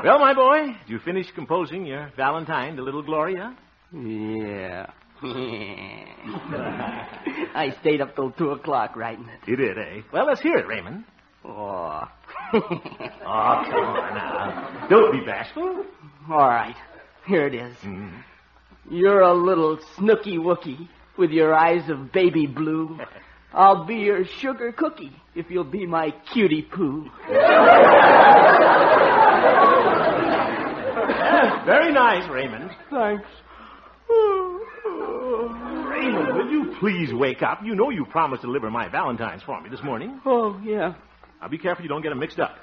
Well, 0.03 0.19
my 0.19 0.33
boy, 0.33 0.69
did 0.87 0.89
you 0.93 0.99
finish 1.01 1.27
composing 1.35 1.85
your 1.85 2.11
Valentine 2.17 2.77
to 2.77 2.83
little 2.83 3.03
Gloria? 3.03 3.55
Yeah. 3.93 4.87
I 7.55 7.75
stayed 7.81 8.01
up 8.01 8.15
till 8.15 8.31
two 8.33 8.51
o'clock 8.51 8.95
writing 8.97 9.29
it. 9.29 9.49
You 9.49 9.57
did, 9.57 9.77
eh? 9.79 10.03
Well, 10.13 10.27
let's 10.27 10.41
hear 10.41 10.57
it, 10.59 10.67
Raymond. 10.67 11.05
Oh. 11.45 12.03
Oh, 12.53 12.61
come 12.61 13.85
on 13.85 14.15
now. 14.15 14.87
Don't 14.89 15.13
be 15.13 15.21
bashful. 15.25 15.85
All 16.31 16.49
right. 16.49 16.77
Here 17.27 17.47
it 17.47 17.55
is. 17.55 17.77
You're 18.91 19.21
a 19.21 19.35
little 19.35 19.79
snooky 19.97 20.39
wookie 20.39 20.89
with 21.17 21.31
your 21.31 21.55
eyes 21.55 21.89
of 21.91 22.13
baby 22.13 22.47
blue. 22.47 22.99
I'll 23.53 23.85
be 23.87 23.97
your 23.97 24.25
sugar 24.25 24.73
cookie 24.73 25.13
if 25.35 25.51
you'll 25.51 25.65
be 25.65 25.87
my 25.87 26.13
cutie 26.33 26.63
poo. 26.63 27.11
Very 31.67 31.93
nice, 31.93 32.29
Raymond. 32.31 32.71
Thanks. 32.91 33.27
Raymond, 34.99 36.37
will 36.37 36.51
you 36.51 36.77
please 36.81 37.13
wake 37.13 37.43
up? 37.43 37.61
You 37.65 37.75
know 37.75 37.91
you 37.91 38.05
promised 38.07 38.43
to 38.43 38.49
deliver 38.49 38.71
my 38.71 38.89
Valentines 38.89 39.43
for 39.45 39.61
me 39.61 39.69
this 39.71 39.83
morning. 39.83 40.21
Oh, 40.25 40.61
yeah. 40.65 40.95
Now 41.41 41.49
be 41.49 41.59
careful 41.59 41.83
you 41.85 41.89
don't 41.89 42.03
get 42.03 42.11
them 42.11 42.19
mixed 42.19 42.39
up. 42.39 42.57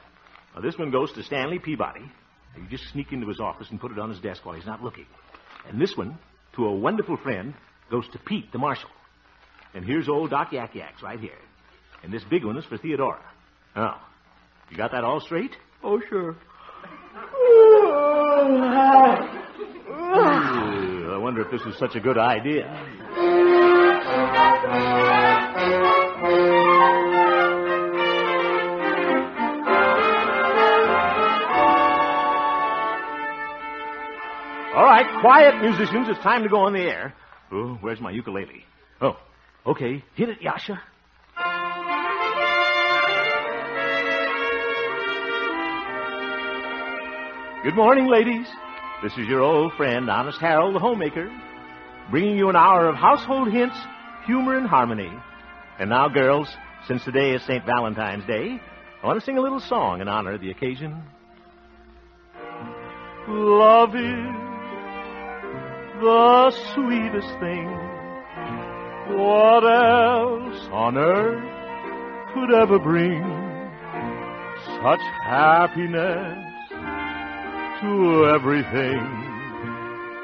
Now 0.53 0.61
this 0.61 0.77
one 0.77 0.91
goes 0.91 1.11
to 1.14 1.23
Stanley 1.23 1.59
Peabody. 1.59 2.01
Now, 2.01 2.64
you 2.64 2.69
just 2.69 2.85
sneak 2.91 3.11
into 3.11 3.27
his 3.27 3.39
office 3.39 3.67
and 3.69 3.80
put 3.80 3.91
it 3.91 3.99
on 3.99 4.09
his 4.09 4.19
desk 4.19 4.45
while 4.45 4.55
he's 4.55 4.65
not 4.65 4.83
looking. 4.83 5.05
And 5.67 5.81
this 5.81 5.95
one, 5.95 6.17
to 6.55 6.65
a 6.65 6.75
wonderful 6.75 7.17
friend, 7.17 7.53
goes 7.89 8.07
to 8.14 8.19
Pete, 8.19 8.51
the 8.51 8.57
marshal. 8.57 8.89
And 9.73 9.83
here's 9.83 10.07
old 10.07 10.30
Doc 10.30 10.53
Yak 10.53 10.73
Yaks 10.75 11.03
right 11.03 11.19
here. 11.19 11.38
And 12.03 12.14
this 12.14 12.23
big 12.30 12.45
one 12.45 12.57
is 12.57 12.65
for 12.65 12.77
Theodora. 12.77 13.22
Now, 13.75 14.01
you 14.69 14.77
got 14.77 14.91
that 14.91 15.03
all 15.03 15.19
straight? 15.19 15.51
Oh, 15.83 15.99
sure. 16.09 16.35
Ooh, 17.35 18.59
I 18.64 19.44
wonder 21.25 21.41
if 21.41 21.49
this 21.49 21.61
is 21.61 21.75
such 21.79 21.95
a 21.95 21.99
good 21.99 22.19
idea. 22.19 22.67
All 34.75 34.83
right, 34.83 35.07
quiet, 35.21 35.63
musicians. 35.63 36.09
It's 36.09 36.19
time 36.19 36.43
to 36.43 36.49
go 36.49 36.57
on 36.57 36.73
the 36.73 36.81
air. 36.81 37.15
Oh, 37.51 37.79
where's 37.81 37.99
my 37.99 38.11
ukulele? 38.11 38.63
Oh, 39.01 39.17
okay. 39.65 40.03
Hit 40.13 40.29
it, 40.29 40.43
Yasha. 40.43 40.79
Good 47.63 47.75
morning, 47.75 48.05
ladies. 48.11 48.45
This 49.03 49.11
is 49.17 49.27
your 49.27 49.41
old 49.41 49.74
friend, 49.74 50.09
Honest 50.09 50.40
Harold, 50.40 50.74
the 50.74 50.80
homemaker, 50.80 51.30
bringing 52.09 52.38
you 52.38 52.49
an 52.49 52.56
hour 52.56 52.88
of 52.88 52.95
household 52.95 53.51
hints, 53.51 53.75
humor, 54.25 54.57
and 54.57 54.65
harmony. 54.65 55.11
And 55.77 55.90
now, 55.90 56.07
girls, 56.07 56.48
since 56.88 57.03
today 57.03 57.33
is 57.33 57.43
St. 57.43 57.65
Valentine's 57.65 58.25
Day, 58.25 58.59
I 59.03 59.06
want 59.06 59.19
to 59.19 59.25
sing 59.25 59.38
a 59.38 59.41
little 59.41 59.59
song 59.59 59.99
in 59.99 60.07
honor 60.07 60.33
of 60.33 60.41
the 60.41 60.49
occasion. 60.49 61.03
Love 63.27 63.95
is 63.95 64.35
the 66.01 66.51
sweetest 66.74 67.40
thing. 67.40 67.67
What 69.17 69.65
else 69.65 70.69
on 70.72 70.98
earth 70.98 72.33
could 72.33 72.53
ever 72.53 72.80
bring 72.80 73.22
such 74.82 75.01
happiness 75.24 76.55
to 77.81 78.27
everything 78.33 79.01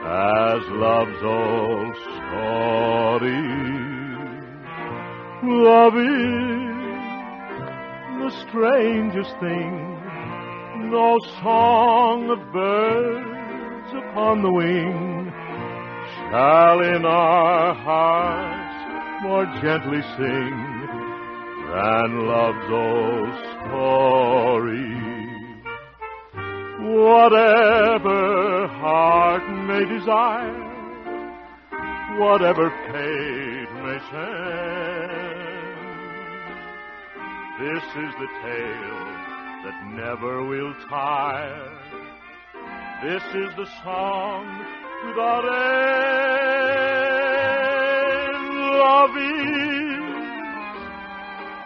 as 0.03 0.61
love's 0.69 1.23
old 1.23 1.95
story? 1.95 3.41
Love 5.43 5.95
is 5.97 7.01
the 8.21 8.29
strangest 8.47 9.31
thing. 9.39 9.97
No 10.89 11.17
song 11.41 12.29
of 12.29 12.53
birds 12.53 13.93
upon 13.93 14.41
the 14.43 14.51
wing 14.51 15.31
shall 16.29 16.79
in 16.81 17.05
our 17.05 17.73
hearts 17.73 19.23
more 19.23 19.45
gently 19.61 20.01
sing 20.17 20.87
than 21.69 22.27
love's 22.27 22.69
old 22.71 23.35
story. 23.67 25.10
Whatever 26.81 28.67
heart 28.67 29.45
may 29.67 29.85
desire, 29.85 30.69
whatever 32.17 32.71
fate 32.91 33.71
may 33.83 33.99
send, 34.09 35.41
this 37.59 37.83
is 37.83 38.13
the 38.17 38.29
tale 38.41 39.05
that 39.63 39.77
never 39.93 40.43
will 40.43 40.73
tire. 40.89 41.77
This 43.03 43.23
is 43.35 43.55
the 43.55 43.67
song 43.83 44.45
without 45.05 45.45
end. 45.45 46.01
Love 48.81 49.15
is 49.17 50.01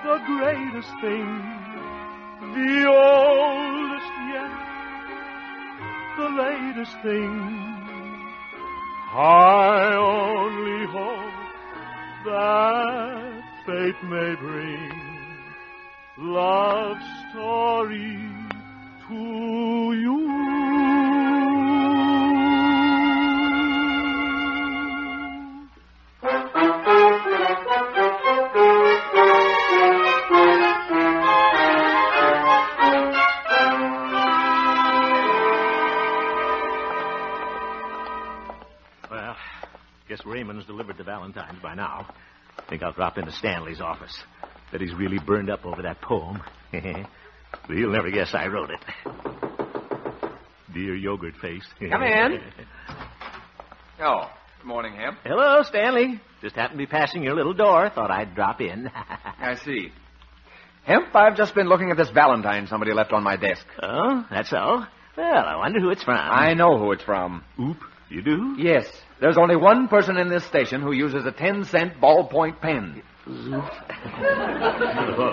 the 0.03 0.18
greatest 0.27 0.94
thing, 1.00 1.30
the 2.53 2.76
oldest 2.88 4.14
yet, 4.34 4.65
the 6.18 6.30
latest 6.30 6.95
thing. 7.03 7.85
I 9.14 9.95
only 9.98 10.85
hope 10.88 11.34
that 12.26 13.44
fate 13.66 14.03
may 14.03 14.35
bring 14.35 14.92
love 16.18 16.98
story 17.30 18.19
to 19.08 19.94
you. 19.94 20.94
Guess 40.16 40.26
Raymond's 40.26 40.66
delivered 40.66 40.98
the 40.98 41.03
Valentines 41.03 41.60
by 41.61 41.76
now. 41.76 42.08
Think 42.69 42.84
I'll 42.84 42.94
drop 42.94 43.18
into 43.18 43.32
Stanley's 43.34 43.82
office. 43.82 44.16
Bet 44.72 44.80
he's 44.80 44.94
really 44.94 45.19
burned 45.19 45.50
up 45.50 45.66
over 45.66 45.82
that 45.82 46.02
poem. 46.02 46.42
but 46.72 47.76
he'll 47.76 47.92
never 47.92 48.10
guess 48.10 48.34
I 48.34 48.48
wrote 48.48 48.69
it. 48.69 48.80
Dear 50.74 50.95
yogurt 50.95 51.35
face. 51.42 51.66
Come 51.80 52.03
in. 52.03 52.40
Oh, 54.00 54.30
good 54.61 54.68
morning, 54.68 54.95
Hemp. 54.95 55.19
Hello, 55.24 55.64
Stanley. 55.64 56.22
Just 56.42 56.56
happened 56.56 56.80
to 56.80 56.85
be 56.85 56.90
passing 56.90 57.22
your 57.22 57.35
little 57.35 57.53
door. 57.53 57.90
Thought 57.90 58.11
I'd 58.11 58.35
drop 58.35 58.61
in. 58.61 58.90
I 58.95 59.56
see. 59.66 59.92
Hemp, 60.85 61.14
I've 61.14 61.35
just 61.35 61.56
been 61.56 61.68
looking 61.68 61.92
at 61.92 61.98
this 61.98 62.10
Valentine 62.11 62.68
somebody 62.68 62.94
left 62.94 63.11
on 63.11 63.24
my 63.24 63.35
desk. 63.35 63.66
Oh, 63.82 64.26
that's 64.32 64.50
so? 64.50 64.84
Well, 65.18 65.45
I 65.45 65.58
wonder 65.58 65.82
who 65.82 65.90
it's 65.90 66.03
from. 66.03 66.16
I 66.18 66.53
know 66.53 66.77
who 66.77 66.94
it's 66.94 67.03
from. 67.03 67.44
Oop, 67.60 67.77
you 68.10 68.22
do? 68.22 68.56
Yes. 68.58 68.85
There's 69.19 69.38
only 69.38 69.56
one 69.56 69.88
person 69.88 70.18
in 70.18 70.30
this 70.30 70.44
station 70.45 70.82
who 70.82 70.92
uses 70.92 71.26
a 71.26 71.32
10 71.32 71.64
cent 71.66 72.02
ballpoint 72.02 72.60
pen. 72.61 73.02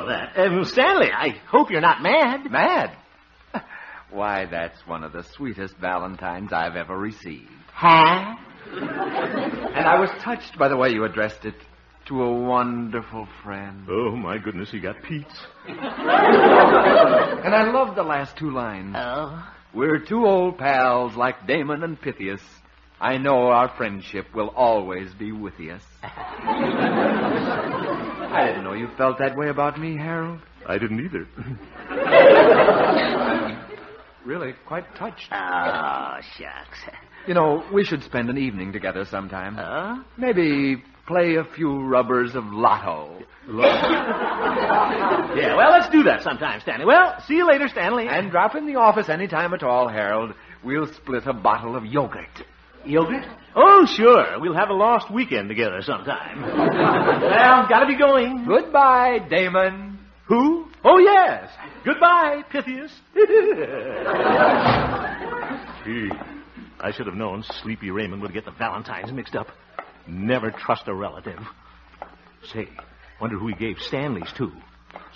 that. 0.09 0.69
Stanley, 0.69 1.11
I 1.13 1.41
hope 1.49 1.71
you're 1.71 1.81
not 1.81 2.03
mad. 2.03 2.51
Mad? 2.51 2.97
Why, 4.11 4.47
that's 4.47 4.87
one 4.87 5.05
of 5.05 5.13
the 5.13 5.25
sweetest 5.35 5.77
Valentines 5.77 6.53
I've 6.53 6.77
ever 6.77 6.97
received. 6.97 7.51
Huh? 7.73 8.37
And 8.71 9.87
I 9.87 9.99
was 9.99 10.11
touched 10.23 10.57
by 10.59 10.69
the 10.69 10.77
way 10.77 10.91
you 10.91 11.05
addressed 11.05 11.45
it 11.45 11.55
to 12.07 12.23
a 12.23 12.33
wonderful 12.33 13.27
friend. 13.43 13.87
Oh, 13.91 14.17
my 14.17 14.39
goodness, 14.39 14.71
he 14.71 14.81
got 14.81 15.03
Pete's. 15.03 15.47
And 15.67 15.79
I 17.55 17.71
love 17.73 17.95
the 17.95 18.03
last 18.03 18.37
two 18.37 18.51
lines. 18.51 18.95
Oh. 18.97 19.49
We're 19.75 19.99
two 19.99 20.27
old 20.27 20.59
pals 20.59 21.15
like 21.17 21.47
Damon 21.47 21.83
and 21.83 22.01
Pythias. 22.01 22.43
I 23.03 23.19
know 23.19 23.49
our 23.49 23.69
friendship 23.77 24.33
will 24.33 24.49
always 24.51 25.13
be 25.15 25.33
with 25.33 25.55
us. 25.55 25.83
I 26.05 26.11
didn't 28.47 28.63
know 28.63 28.75
you 28.75 28.87
felt 28.97 29.19
that 29.19 29.37
way 29.37 29.49
about 29.49 29.81
me, 29.81 29.97
Harold. 29.97 30.39
I 30.69 30.79
didn't 30.79 31.05
either. 31.05 31.27
really 34.25 34.55
quite 34.69 34.85
touched. 34.95 35.33
Oh, 35.33 36.15
shucks. 36.39 36.79
You 37.27 37.35
know, 37.35 37.65
we 37.75 37.85
should 37.85 38.05
spend 38.05 38.31
an 38.31 38.39
evening 38.39 38.73
together 38.73 39.05
sometime. 39.05 39.57
Huh? 39.57 39.97
Maybe 40.17 40.85
play 41.09 41.35
a 41.35 41.43
few 41.57 41.85
rubbers 41.85 42.37
of 42.37 42.45
lotto. 42.45 43.19
yeah, 43.49 45.57
well, 45.57 45.73
let's 45.73 45.89
do 45.91 46.05
that 46.05 46.23
sometime, 46.23 46.61
Stanley. 46.61 46.85
Well, 46.85 47.21
see 47.27 47.35
you 47.35 47.49
later, 47.49 47.67
Stanley. 47.67 48.07
And 48.09 48.31
drop 48.31 48.55
in 48.55 48.69
the 48.69 48.77
office 48.77 49.09
any 49.09 49.27
time 49.27 49.53
at 49.55 49.65
all, 49.65 49.89
Harold. 49.89 50.35
We'll 50.63 50.87
split 50.87 51.27
a 51.27 51.33
bottle 51.33 51.75
of 51.75 51.85
yogurt. 51.85 52.45
Yogurt? 52.87 53.25
Oh, 53.55 53.87
sure. 53.87 54.39
We'll 54.41 54.55
have 54.55 54.71
a 54.71 54.75
lost 54.75 55.11
weekend 55.11 55.49
together 55.49 55.81
sometime. 55.83 56.41
well, 57.21 57.67
gotta 57.69 57.87
be 57.87 57.97
going. 57.99 58.45
Goodbye, 58.47 59.19
Damon. 59.29 59.99
Who? 60.29 60.67
Oh, 60.85 60.99
yes. 60.99 61.51
Goodbye, 61.85 62.43
Pythias. 62.51 62.93
Gee, 65.85 66.11
I 66.81 66.93
should 66.93 67.07
have 67.07 67.17
known 67.17 67.43
Sleepy 67.63 67.91
Raymond 67.91 68.23
would 68.23 68.33
get 68.33 68.45
the 68.45 68.51
Valentines 68.53 69.13
mixed 69.13 69.35
up. 69.35 69.49
Never 70.07 70.51
trust 70.51 70.89
a 70.89 70.95
relative. 70.95 71.39
Say, 72.53 72.69
wonder 73.21 73.39
who 73.39 73.49
he 73.49 73.55
gave 73.55 73.77
Stanley's 73.79 74.33
to. 74.39 74.51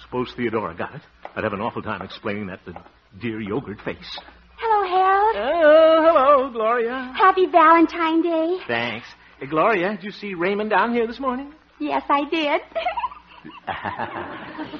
Suppose 0.05 0.33
Theodora 0.37 0.75
got 0.77 0.95
it. 0.95 1.03
I'd 1.35 1.45
have 1.45 1.53
an 1.53 1.61
awful 1.61 1.83
time 1.83 2.03
explaining 2.03 2.47
that 2.49 2.65
to 2.67 2.73
dear 3.21 3.41
yogurt 3.41 3.81
face. 3.81 4.19
Hello, 4.57 4.89
Harold. 4.89 5.37
Oh, 5.37 5.61
hello, 5.63 5.96
Gloria. 6.57 7.13
Happy 7.15 7.45
Valentine 7.45 8.23
Day. 8.23 8.59
Thanks. 8.67 9.07
Hey, 9.39 9.47
Gloria, 9.47 9.91
did 9.91 10.05
you 10.05 10.11
see 10.11 10.33
Raymond 10.33 10.71
down 10.71 10.95
here 10.95 11.07
this 11.07 11.21
morning? 11.21 11.53
Yes, 11.79 12.03
I 12.09 12.25
did. 12.31 12.63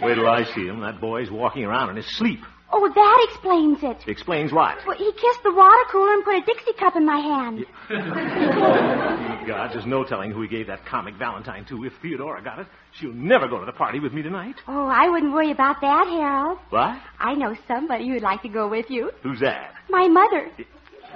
Wait 0.03 0.15
till 0.15 0.27
I 0.27 0.45
see 0.55 0.67
him. 0.67 0.81
That 0.81 1.03
boy's 1.03 1.31
walking 1.31 1.65
around 1.65 1.91
in 1.91 1.97
his 1.97 2.07
sleep. 2.17 2.41
Oh, 2.73 2.89
that 2.89 3.27
explains 3.31 3.83
it. 3.83 4.09
Explains 4.11 4.55
what? 4.55 4.79
Well, 4.87 4.97
he 4.97 5.13
kissed 5.13 5.43
the 5.45 5.53
water 5.53 5.83
cooler 5.93 6.15
and 6.15 6.25
put 6.25 6.37
a 6.37 6.41
Dixie 6.47 6.73
cup 6.79 6.97
in 6.97 7.05
my 7.05 7.19
hand. 7.19 7.67
God, 9.47 9.71
there's 9.75 9.85
no 9.87 10.03
telling 10.03 10.31
who 10.31 10.41
he 10.41 10.49
gave 10.49 10.69
that 10.69 10.87
comic 10.87 11.17
Valentine 11.17 11.67
to. 11.67 11.85
If 11.85 11.93
Theodora 12.01 12.43
got 12.43 12.59
it, 12.59 12.67
she'll 12.99 13.13
never 13.13 13.49
go 13.49 13.61
to 13.61 13.67
the 13.67 13.73
party 13.73 14.01
with 14.01 14.15
me 14.15 14.23
tonight. 14.23 14.57
Oh, 14.67 14.87
I 14.87 15.11
wouldn't 15.11 15.35
worry 15.35 15.51
about 15.51 15.83
that, 15.83 16.07
Harold. 16.09 16.59
What? 16.71 16.99
I 17.21 17.35
know 17.35 17.55
somebody 17.69 18.09
who'd 18.09 18.23
like 18.23 18.41
to 18.43 18.49
go 18.49 18.67
with 18.67 18.91
you. 18.91 19.11
Who's 19.23 19.41
that? 19.41 19.75
My 19.91 20.09
mother. 20.09 20.51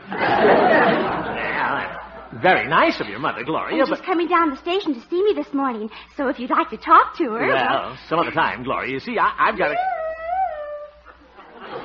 Yeah, 0.08 1.98
that's 2.32 2.42
very 2.42 2.68
nice 2.68 3.00
of 3.00 3.08
your 3.08 3.18
mother, 3.18 3.44
Gloria, 3.44 3.80
And 3.80 3.88
but... 3.88 3.98
she's 3.98 4.06
coming 4.06 4.28
down 4.28 4.50
the 4.50 4.56
station 4.56 4.94
to 4.94 5.00
see 5.08 5.22
me 5.22 5.32
this 5.34 5.52
morning. 5.52 5.90
So 6.16 6.28
if 6.28 6.38
you'd 6.38 6.50
like 6.50 6.70
to 6.70 6.76
talk 6.76 7.16
to 7.18 7.24
her. 7.24 7.48
Well, 7.48 7.96
some 8.08 8.18
other 8.18 8.30
time, 8.30 8.62
Gloria. 8.62 8.92
You 8.92 9.00
see, 9.00 9.18
I, 9.18 9.32
I've 9.38 9.58
got 9.58 9.68
to... 9.68 9.76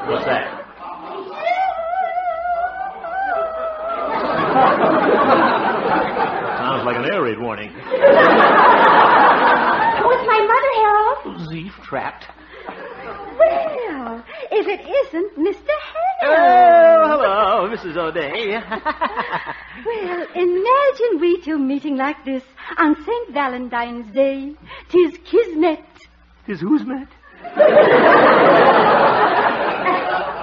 What's 0.08 0.26
that? 0.26 0.61
Sounds 5.56 6.85
like 6.85 6.98
an 6.98 7.06
air 7.14 7.22
raid 7.24 7.40
warning. 7.40 7.72
Oh, 7.72 7.82
it's 10.11 10.27
my 10.27 10.40
mother, 10.42 10.72
Harold. 10.82 11.50
Zeef 11.50 11.74
trapped. 11.84 12.26
If 14.58 14.67
it 14.67 14.88
isn't 14.88 15.38
Mr. 15.38 15.75
Oh, 16.24 17.08
hello, 17.09 17.67
Mrs. 17.75 17.98
O'Day. 17.98 18.58
Well, 19.85 20.25
imagine 20.34 21.19
we 21.19 21.42
two 21.42 21.59
meeting 21.59 21.98
like 21.98 22.24
this 22.24 22.42
on 22.77 22.95
St. 23.06 23.32
Valentine's 23.34 24.09
Day. 24.14 24.56
Tis 24.90 25.17
kismet. 25.30 25.84
Tis 26.48 26.61
who's 26.61 26.85
met? 26.85 27.09
Uh, 27.43 27.50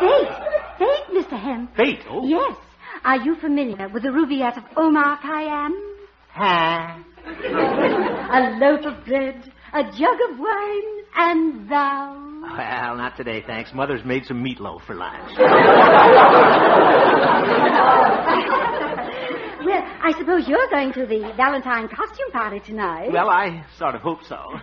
fate. 0.00 0.28
Fate, 0.78 1.06
Mr. 1.14 1.38
Hem. 1.40 1.68
Fate, 1.76 2.04
oh. 2.10 2.26
Yes. 2.26 2.56
Are 3.04 3.16
you 3.16 3.34
familiar 3.36 3.88
with 3.88 4.02
the 4.02 4.10
Rubaiyat 4.10 4.58
of 4.58 4.64
Omar 4.76 5.16
Khayyam? 5.18 5.72
Ha. 6.34 6.98
A 8.32 8.40
loaf 8.60 8.84
of 8.84 9.04
bread, 9.06 9.50
a 9.72 9.82
jug 9.84 10.18
of 10.30 10.38
wine, 10.38 11.04
and 11.16 11.68
thou. 11.70 12.31
Well, 12.42 12.96
not 12.96 13.16
today, 13.16 13.42
thanks. 13.46 13.72
Mother's 13.72 14.04
made 14.04 14.24
some 14.26 14.42
meatloaf 14.44 14.82
for 14.84 14.94
lunch. 14.94 15.30
Well, 19.64 19.80
I 20.02 20.12
suppose 20.18 20.48
you're 20.48 20.68
going 20.70 20.92
to 20.94 21.06
the 21.06 21.32
Valentine 21.36 21.88
costume 21.88 22.30
party 22.32 22.60
tonight. 22.60 23.12
well, 23.12 23.30
I 23.30 23.64
sort 23.78 23.94
of 23.94 24.00
hope 24.00 24.18
so. 24.28 24.36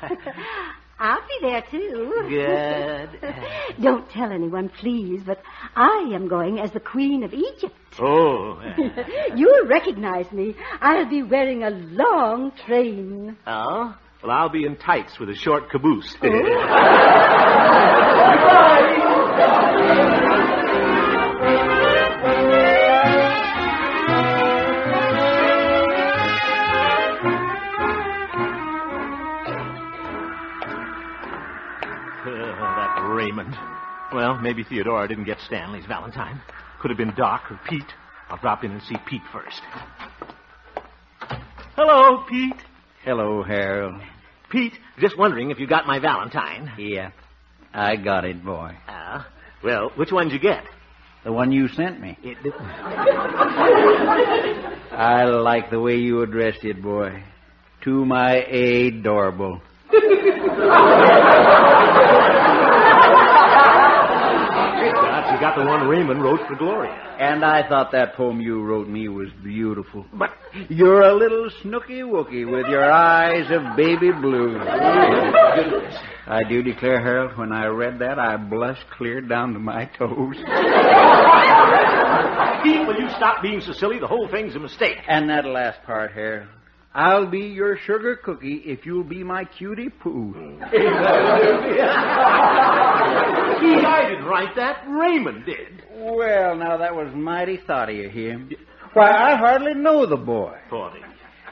I'll 1.00 1.22
be 1.22 1.48
there 1.48 1.64
too. 1.72 2.26
Good. 2.28 3.34
Don't 3.82 4.10
tell 4.12 4.30
anyone, 4.34 4.68
please, 4.68 5.22
but 5.26 5.42
I 5.78 6.12
am 6.14 6.28
going 6.28 6.60
as 6.60 6.72
the 6.74 6.82
Queen 6.82 7.24
of 7.24 7.34
Egypt. 7.34 7.74
Oh. 8.02 8.62
You'll 9.36 9.66
recognize 9.68 10.30
me. 10.34 10.56
I'll 10.82 11.10
be 11.10 11.24
wearing 11.24 11.64
a 11.64 11.70
long 11.70 12.52
train. 12.66 13.38
Oh? 13.48 13.96
Well, 14.22 14.32
I'll 14.32 14.50
be 14.50 14.66
in 14.66 14.76
tights 14.76 15.18
with 15.20 15.30
a 15.30 15.36
short 15.36 15.70
caboose. 15.70 16.16
Uh, 32.20 32.32
that 32.32 33.08
Raymond. 33.10 33.56
Well, 34.14 34.38
maybe 34.40 34.64
Theodora 34.64 35.08
didn't 35.08 35.24
get 35.24 35.40
Stanley's 35.40 35.86
Valentine. 35.86 36.42
Could 36.82 36.92
have 36.92 36.98
been 36.98 37.14
Doc 37.16 37.44
or 37.50 37.60
Pete. 37.68 37.94
I'll 38.30 38.38
drop 38.38 38.64
in 38.64 38.72
and 38.72 38.82
see 38.84 38.96
Pete 39.08 39.22
first. 39.32 39.62
Hello, 41.76 42.24
Pete. 42.30 42.56
Hello, 43.04 43.44
Harold. 43.44 44.02
Pete, 44.50 44.74
just 45.00 45.18
wondering 45.18 45.52
if 45.52 45.60
you 45.60 45.68
got 45.68 45.88
my 45.88 46.00
Valentine. 46.00 46.74
Yeah, 46.78 47.12
I 47.74 47.96
got 47.96 48.26
it, 48.26 48.44
boy. 48.44 48.76
Ah, 48.88 49.26
well, 49.64 49.92
which 49.96 50.12
one 50.12 50.28
did 50.28 50.34
you 50.34 50.40
get? 50.40 50.66
The 51.24 51.32
one 51.32 51.52
you 51.54 51.68
sent 51.70 52.02
me. 52.02 52.18
It, 52.24 52.38
I 54.92 55.26
like 55.26 55.70
the 55.70 55.80
way 55.80 55.96
you 55.98 56.22
addressed 56.24 56.66
it, 56.66 56.82
boy. 56.82 57.24
To 57.84 58.06
my 58.06 58.36
adorable. 58.36 59.62
You 65.40 65.46
got 65.46 65.56
the 65.56 65.66
one 65.66 65.88
Raymond 65.88 66.22
wrote 66.22 66.42
for 66.50 66.56
Gloria. 66.58 66.92
And 67.18 67.46
I 67.46 67.66
thought 67.70 67.94
that 67.94 68.16
poem 68.16 68.42
you 68.42 68.62
wrote 68.62 68.90
me 68.90 69.08
was 69.08 69.30
beautiful. 69.42 70.06
But 70.12 70.32
you're 70.68 71.02
a 71.02 71.16
little 71.16 71.50
snooky 71.62 72.02
wookie 72.02 72.46
with 72.46 72.66
your 72.68 72.92
eyes 72.92 73.50
of 73.50 73.78
baby 73.78 74.12
blue. 74.12 74.60
I 74.60 76.42
do 76.50 76.62
declare, 76.62 77.00
Harold, 77.02 77.38
when 77.38 77.54
I 77.54 77.68
read 77.68 78.00
that, 78.00 78.20
I 78.20 78.36
blushed 78.36 78.84
clear 78.98 79.22
down 79.22 79.54
to 79.54 79.60
my 79.60 79.86
toes. 79.98 80.36
Pete, 82.62 82.86
will 82.86 83.00
you 83.00 83.10
stop 83.16 83.42
being 83.42 83.62
so 83.62 83.72
silly? 83.72 83.98
The 83.98 84.08
whole 84.08 84.28
thing's 84.30 84.56
a 84.56 84.60
mistake. 84.60 84.98
And 85.08 85.30
that 85.30 85.46
last 85.46 85.82
part, 85.84 86.12
Harold. 86.12 86.50
I'll 86.94 87.28
be 87.30 87.42
your 87.42 87.78
sugar 87.86 88.16
cookie 88.16 88.64
if 88.66 88.86
you'll 88.86 89.04
be 89.04 89.24
my 89.24 89.46
cutie 89.46 89.90
poo. 89.90 90.60
I 90.62 90.70
didn't 94.10 94.26
write 94.26 94.56
that. 94.56 94.84
Raymond 94.88 95.46
did. 95.46 95.84
Well, 95.94 96.56
now 96.56 96.78
that 96.78 96.96
was 96.96 97.14
mighty 97.14 97.58
thoughty 97.68 98.06
of 98.06 98.12
him. 98.12 98.50
Why, 98.94 99.12
I 99.12 99.36
hardly 99.36 99.76
know 99.76 100.08
the 100.08 100.18
boy. 100.18 100.58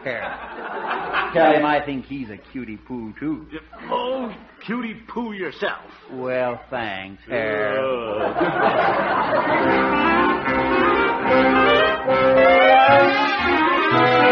Harold. 0.03 1.33
Tell 1.33 1.51
him 1.53 1.65
I 1.65 1.81
think 1.85 2.05
he's 2.05 2.29
a 2.29 2.37
cutie 2.37 2.77
poo, 2.77 3.13
too. 3.19 3.45
Oh, 3.91 4.33
cutie 4.65 5.01
poo 5.07 5.33
yourself. 5.33 5.91
Well, 6.11 6.59
thanks, 6.69 7.21
Harold. 7.27 8.33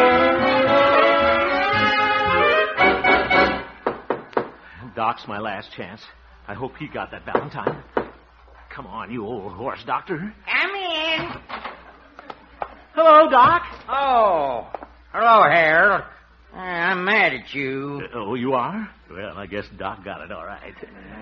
Doc's 4.96 5.28
my 5.28 5.40
last 5.40 5.72
chance. 5.76 6.02
I 6.48 6.54
hope 6.54 6.78
he 6.78 6.88
got 6.88 7.12
that 7.12 7.26
Valentine. 7.26 7.84
Come 8.74 8.88
on, 8.88 9.12
you 9.12 9.26
old 9.26 9.54
horse 9.54 9.84
doctor. 9.86 10.18
Come 10.18 10.72
in. 10.76 11.30
Hello, 12.94 13.30
Doc. 13.30 13.64
Oh, 13.90 14.70
hello, 15.12 15.44
Harold. 15.44 16.04
I'm 16.54 17.04
mad 17.04 17.34
at 17.34 17.54
you. 17.54 18.02
Uh, 18.06 18.18
oh, 18.20 18.36
you 18.36 18.54
are? 18.54 18.90
Well, 19.12 19.38
I 19.38 19.46
guess 19.46 19.66
Doc 19.78 20.06
got 20.06 20.22
it 20.22 20.32
all 20.32 20.46
right. 20.46 20.74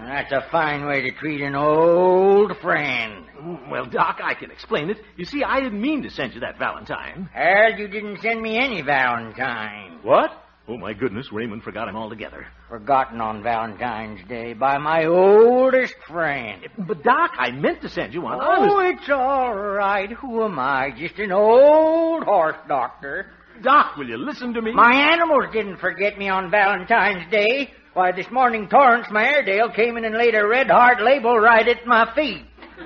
That's 0.06 0.32
a 0.32 0.45
fine 0.52 0.85
way 0.85 1.02
to 1.02 1.11
treat 1.11 1.42
an 1.42 1.56
old 1.56 2.56
friend. 2.61 3.26
Well, 3.72 3.85
Doc, 3.85 4.19
I 4.24 4.35
can 4.35 4.52
explain 4.52 4.92
it. 4.92 4.98
You 5.18 5.26
see, 5.26 5.43
I 5.43 5.60
didn't 5.60 5.82
mean 5.82 6.03
to 6.03 6.11
send 6.11 6.34
you 6.35 6.42
that 6.42 6.60
Valentine. 6.60 7.27
Harold, 7.34 7.80
you 7.80 7.88
didn't 7.88 8.22
send 8.22 8.40
me 8.42 8.58
any 8.58 8.84
Valentine. 8.84 10.00
What? 10.03 10.32
Oh, 10.66 10.77
my 10.77 10.93
goodness, 10.93 11.30
Raymond 11.33 11.61
forgot 11.64 11.90
him 11.90 11.98
altogether. 11.98 12.48
Forgotten 12.69 13.19
on 13.19 13.43
Valentine's 13.43 14.25
Day 14.30 14.53
by 14.53 14.77
my 14.77 15.06
oldest 15.06 15.95
friend. 16.08 16.61
But, 16.77 17.03
Doc, 17.03 17.32
I 17.38 17.51
meant 17.51 17.82
to 17.82 17.90
send 17.90 18.14
you 18.14 18.22
one. 18.22 18.40
Oh, 18.42 18.80
it's 18.80 19.09
all 19.09 19.53
right. 19.53 20.09
Who 20.09 20.42
am 20.45 20.58
I? 20.58 20.92
Just 20.98 21.19
an 21.19 21.33
old 21.33 22.24
horse 22.24 22.56
doctor. 22.69 23.27
Doc, 23.61 23.98
will 23.98 24.08
you 24.08 24.17
listen 24.17 24.53
to 24.53 24.61
me? 24.61 24.72
My 24.72 25.11
animals 25.11 25.51
didn't 25.51 25.77
forget 25.77 26.17
me 26.17 26.30
on 26.30 26.50
Valentine's 26.50 27.30
Day. 27.30 27.74
Why, 27.93 28.14
this 28.14 28.32
morning 28.32 28.69
Torrance, 28.69 29.08
my 29.11 29.25
Airedale, 29.25 29.69
came 29.69 29.98
in 29.98 30.06
and 30.06 30.16
laid 30.17 30.33
a 30.33 30.48
red 30.48 30.69
heart 30.69 31.01
label 31.01 31.38
right 31.38 31.67
at 31.67 31.85
my 31.85 32.11
feet. 32.16 32.45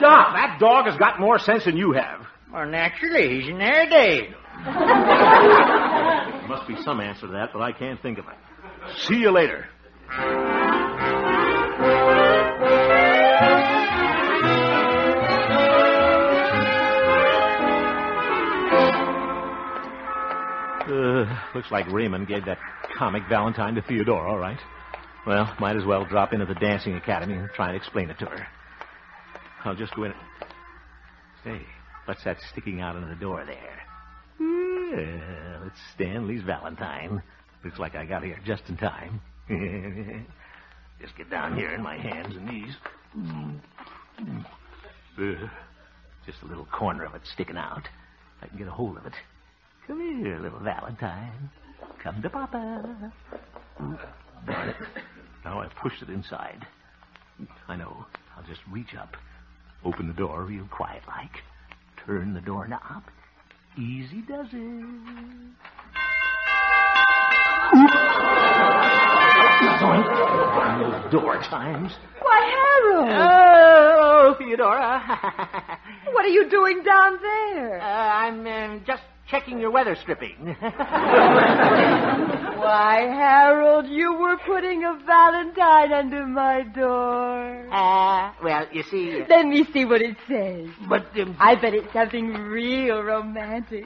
Doc, 0.00 0.34
that 0.34 0.56
dog 0.58 0.86
has 0.86 0.96
got 0.96 1.20
more 1.20 1.38
sense 1.38 1.66
than 1.66 1.76
you 1.76 1.92
have. 1.92 2.26
Well, 2.52 2.66
naturally, 2.66 3.40
he's 3.40 3.50
an 3.50 3.60
Airedale. 3.60 4.34
There 4.64 6.48
must 6.48 6.68
be 6.68 6.76
some 6.82 7.00
answer 7.00 7.26
to 7.26 7.32
that, 7.32 7.50
but 7.52 7.62
I 7.62 7.72
can't 7.72 8.00
think 8.02 8.18
of 8.18 8.26
it. 8.26 8.34
See 9.08 9.16
you 9.16 9.30
later. 9.30 9.66
Uh, 20.90 21.24
looks 21.54 21.70
like 21.70 21.90
Raymond 21.92 22.26
gave 22.26 22.44
that 22.46 22.58
comic 22.98 23.22
Valentine 23.28 23.74
to 23.76 23.82
Theodora, 23.82 24.30
all 24.30 24.38
right. 24.38 24.58
Well, 25.26 25.54
might 25.60 25.76
as 25.76 25.84
well 25.84 26.04
drop 26.04 26.32
in 26.32 26.40
at 26.40 26.48
the 26.48 26.54
dancing 26.54 26.94
academy 26.94 27.34
and 27.34 27.48
try 27.50 27.68
and 27.68 27.76
explain 27.76 28.10
it 28.10 28.18
to 28.18 28.26
her. 28.26 28.46
I'll 29.64 29.76
just 29.76 29.94
go 29.94 30.04
in. 30.04 30.14
Say, 31.44 31.60
what's 32.06 32.24
that 32.24 32.38
sticking 32.50 32.80
out 32.80 32.96
of 32.96 33.08
the 33.08 33.14
door 33.14 33.44
there? 33.46 33.89
Well, 34.40 35.66
it's 35.66 35.78
Stanley's 35.94 36.42
Valentine. 36.42 37.22
Looks 37.62 37.78
like 37.78 37.94
I 37.94 38.06
got 38.06 38.24
here 38.24 38.40
just 38.44 38.62
in 38.68 38.76
time. 38.76 39.20
just 41.00 41.16
get 41.16 41.30
down 41.30 41.56
here 41.56 41.74
in 41.74 41.82
my 41.82 41.96
hands 41.98 42.34
and 42.34 42.46
knees. 42.46 42.74
Just 46.26 46.42
a 46.42 46.46
little 46.46 46.66
corner 46.66 47.04
of 47.04 47.14
it 47.14 47.22
sticking 47.34 47.58
out. 47.58 47.86
I 48.42 48.46
can 48.46 48.56
get 48.56 48.66
a 48.66 48.72
hold 48.72 48.96
of 48.96 49.04
it. 49.04 49.12
Come 49.86 50.00
here, 50.00 50.38
little 50.38 50.60
Valentine. 50.60 51.50
Come 52.02 52.22
to 52.22 52.30
Papa. 52.30 53.12
Darn 54.46 54.68
it. 54.70 54.76
Now 55.44 55.60
I've 55.60 55.74
pushed 55.76 56.02
it 56.02 56.08
inside. 56.08 56.66
I 57.68 57.76
know. 57.76 58.06
I'll 58.36 58.44
just 58.44 58.60
reach 58.70 58.94
up, 58.98 59.16
open 59.84 60.06
the 60.06 60.14
door 60.14 60.44
real 60.44 60.66
quiet 60.70 61.02
like, 61.06 61.42
turn 62.06 62.32
the 62.32 62.40
doorknob. 62.40 63.02
Easy 63.78 64.22
does 64.28 64.46
it. 64.52 64.84
Zoink. 69.80 70.08
Those 70.80 71.12
door 71.12 71.40
chimes. 71.48 71.92
Why, 72.20 72.40
Harold! 72.50 73.08
Ah. 73.10 73.89
Oh, 74.22 74.34
Theodora. 74.38 75.00
What 76.12 76.24
are 76.26 76.28
you 76.28 76.50
doing 76.50 76.82
down 76.82 77.18
there? 77.22 77.80
Uh, 77.80 77.84
I'm 77.84 78.46
uh, 78.46 78.78
just 78.84 79.02
checking 79.28 79.58
your 79.58 79.70
weather 79.70 79.94
stripping. 79.94 80.36
Why, 82.60 83.06
Harold, 83.08 83.86
you 83.86 84.12
were 84.12 84.36
putting 84.44 84.84
a 84.84 84.98
valentine 85.06 85.92
under 85.94 86.26
my 86.26 86.64
door. 86.64 87.66
Uh, 87.72 88.32
well, 88.44 88.66
you 88.72 88.82
see. 88.82 89.24
Let 89.26 89.46
me 89.46 89.64
see 89.72 89.86
what 89.86 90.02
it 90.02 90.16
says. 90.28 90.68
But 90.86 91.06
um, 91.18 91.36
I 91.40 91.54
bet 91.54 91.72
it's 91.72 91.90
something 91.94 92.34
real 92.34 93.02
romantic. 93.02 93.84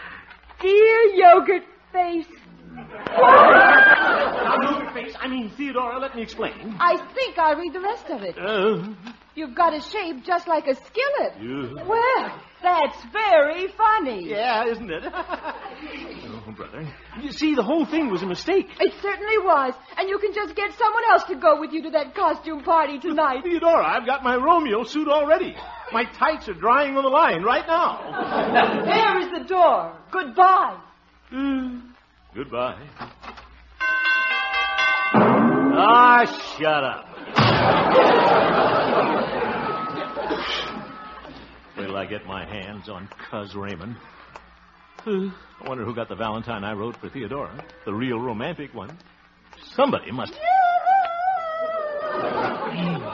Dear 0.60 1.02
yogurt 1.14 1.64
face. 1.92 2.26
Now, 2.74 4.56
yogurt 4.62 4.92
face. 4.92 5.14
I 5.18 5.28
mean, 5.28 5.50
Theodora, 5.56 5.98
let 5.98 6.14
me 6.14 6.20
explain. 6.22 6.76
I 6.78 6.96
think 7.14 7.38
I'll 7.38 7.56
read 7.56 7.72
the 7.72 7.80
rest 7.80 8.10
of 8.10 8.22
it. 8.22 8.36
Uh, 8.36 8.84
You've 9.34 9.54
got 9.54 9.72
a 9.74 9.80
shape 9.80 10.24
just 10.24 10.46
like 10.46 10.66
a 10.66 10.74
skillet. 10.74 11.32
Yeah. 11.40 11.84
Well, 11.86 12.40
that's 12.62 12.96
very 13.12 13.68
funny. 13.68 14.28
yeah, 14.28 14.66
isn't 14.66 14.90
it? 14.90 15.02
oh, 15.06 16.52
brother. 16.54 16.86
You 17.20 17.32
see, 17.32 17.54
the 17.54 17.62
whole 17.62 17.86
thing 17.86 18.10
was 18.10 18.22
a 18.22 18.26
mistake. 18.26 18.66
It 18.78 18.92
certainly 19.00 19.38
was. 19.38 19.74
And 19.96 20.08
you 20.08 20.18
can 20.18 20.34
just 20.34 20.54
get 20.54 20.72
someone 20.78 21.02
else 21.10 21.24
to 21.24 21.36
go 21.36 21.58
with 21.60 21.72
you 21.72 21.82
to 21.84 21.90
that 21.90 22.14
costume 22.14 22.62
party 22.62 22.98
tonight. 22.98 23.42
Theodora, 23.42 23.86
I've 23.86 24.06
got 24.06 24.22
my 24.22 24.36
Romeo 24.36 24.84
suit 24.84 25.08
already. 25.08 25.56
My 25.92 26.04
tights 26.04 26.48
are 26.48 26.54
drying 26.54 26.96
on 26.96 27.02
the 27.02 27.10
line 27.10 27.42
right 27.42 27.66
now. 27.66 28.84
there 28.84 29.18
is 29.20 29.30
the 29.40 29.44
door. 29.48 29.96
Goodbye. 30.10 30.78
Goodbye. 32.34 32.88
Ah, 35.14 36.24
shut 36.58 36.84
up. 36.84 37.11
Wait 41.76 41.86
till 41.86 41.96
I 41.96 42.06
get 42.06 42.26
my 42.26 42.44
hands 42.44 42.88
on 42.88 43.08
Cuz 43.30 43.54
Raymond. 43.54 43.96
I 45.04 45.32
wonder 45.66 45.84
who 45.84 45.94
got 45.94 46.08
the 46.08 46.14
Valentine 46.14 46.64
I 46.64 46.74
wrote 46.74 46.96
for 46.96 47.08
Theodora. 47.08 47.64
The 47.84 47.92
real 47.92 48.18
romantic 48.20 48.72
one. 48.72 48.96
Somebody 49.74 50.12
must. 50.12 50.32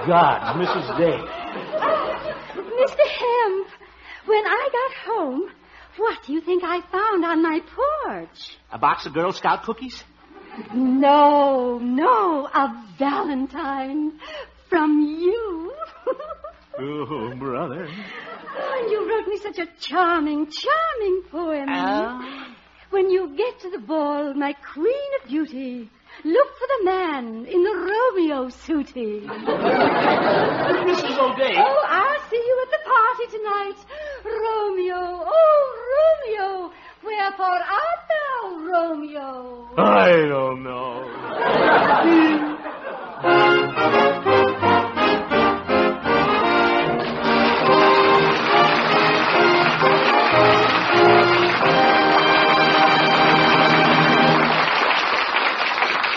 God, 0.06 0.56
Mrs. 0.56 0.98
Day. 0.98 1.18
Mr. 2.78 3.06
Hemp, 3.06 3.68
when 4.26 4.46
I 4.46 4.68
got 4.72 4.92
home, 5.14 5.50
what 5.96 6.18
do 6.26 6.32
you 6.32 6.40
think 6.40 6.62
I 6.64 6.80
found 6.92 7.24
on 7.24 7.42
my 7.42 7.60
porch? 7.60 8.58
A 8.70 8.78
box 8.78 9.06
of 9.06 9.14
Girl 9.14 9.32
Scout 9.32 9.62
cookies? 9.64 10.02
No, 10.74 11.78
no, 11.78 12.46
a 12.46 12.84
valentine 12.98 14.12
from 14.68 15.00
you. 15.00 15.72
Oh, 16.80 17.34
brother. 17.36 17.88
Oh, 17.90 18.80
and 18.80 18.90
you 18.92 19.10
wrote 19.10 19.26
me 19.26 19.36
such 19.38 19.58
a 19.58 19.66
charming, 19.80 20.46
charming 20.48 21.22
poem. 21.28 21.68
Oh. 21.68 22.54
When 22.90 23.10
you 23.10 23.36
get 23.36 23.58
to 23.62 23.70
the 23.70 23.80
ball, 23.80 24.32
my 24.34 24.52
queen 24.52 25.10
of 25.20 25.28
beauty, 25.28 25.90
look 26.24 26.48
for 26.56 26.68
the 26.78 26.84
man 26.84 27.46
in 27.46 27.62
the 27.64 27.74
Romeo 27.74 28.46
suitie. 28.48 29.26
Mrs. 30.86 31.18
O'Day. 31.18 31.54
Oh, 31.56 31.84
I'll 31.88 32.30
see 32.30 32.36
you 32.36 32.62
at 32.62 32.70
the 32.70 32.82
party 32.88 33.26
tonight. 33.36 33.78
Romeo, 34.24 35.24
oh, 35.26 35.64
Romeo, 35.98 36.72
wherefore 37.08 37.46
art 37.46 38.02
thou, 38.12 38.58
Romeo? 38.70 39.68
I 39.78 40.10
don't 40.28 40.62
know. 40.62 41.04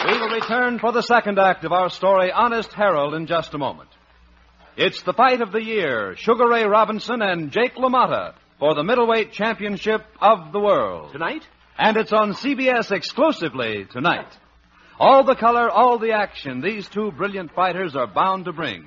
We 0.07 0.19
will 0.19 0.29
return 0.29 0.79
for 0.79 0.91
the 0.91 1.01
second 1.03 1.39
act 1.39 1.63
of 1.63 1.71
our 1.71 1.89
story, 1.89 2.31
Honest 2.31 2.73
Harold, 2.73 3.13
in 3.13 3.27
just 3.27 3.53
a 3.53 3.57
moment. 3.57 3.89
It's 4.75 5.01
the 5.03 5.13
fight 5.13 5.41
of 5.41 5.51
the 5.51 5.63
year, 5.63 6.15
Sugar 6.17 6.47
Ray 6.47 6.65
Robinson 6.65 7.21
and 7.21 7.51
Jake 7.51 7.75
LaMotta 7.75 8.33
for 8.61 8.75
the 8.75 8.83
middleweight 8.83 9.31
championship 9.31 10.05
of 10.21 10.51
the 10.51 10.59
world. 10.59 11.11
Tonight? 11.13 11.41
And 11.79 11.97
it's 11.97 12.13
on 12.13 12.33
CBS 12.33 12.91
exclusively 12.91 13.87
tonight. 13.91 14.31
All 14.99 15.23
the 15.23 15.33
color, 15.33 15.67
all 15.67 15.97
the 15.97 16.11
action 16.11 16.61
these 16.61 16.87
two 16.87 17.11
brilliant 17.11 17.55
fighters 17.55 17.95
are 17.95 18.05
bound 18.05 18.45
to 18.45 18.53
bring. 18.53 18.85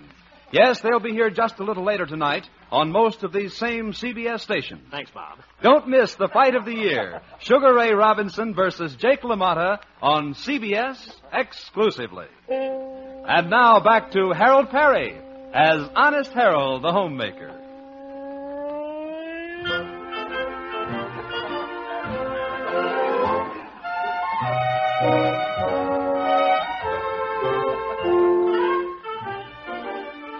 Yes, 0.52 0.80
they'll 0.80 1.00
be 1.00 1.10
here 1.10 1.28
just 1.28 1.58
a 1.58 1.64
little 1.64 1.84
later 1.84 2.06
tonight 2.06 2.48
on 2.70 2.92
most 2.92 3.24
of 3.24 3.32
these 3.32 3.52
same 3.56 3.90
CBS 3.90 4.42
stations. 4.42 4.86
Thanks, 4.92 5.10
Bob. 5.10 5.40
Don't 5.60 5.88
miss 5.88 6.14
the 6.14 6.28
fight 6.28 6.54
of 6.54 6.64
the 6.64 6.76
year, 6.76 7.20
Sugar 7.40 7.74
Ray 7.74 7.94
Robinson 7.94 8.54
versus 8.54 8.94
Jake 8.94 9.22
LaMotta 9.22 9.80
on 10.00 10.34
CBS 10.34 10.96
exclusively. 11.32 12.26
And 12.48 13.50
now 13.50 13.80
back 13.80 14.12
to 14.12 14.30
Harold 14.30 14.70
Peary 14.70 15.18
as 15.52 15.90
Honest 15.96 16.30
Harold, 16.30 16.84
the 16.84 16.92
homemaker. 16.92 17.53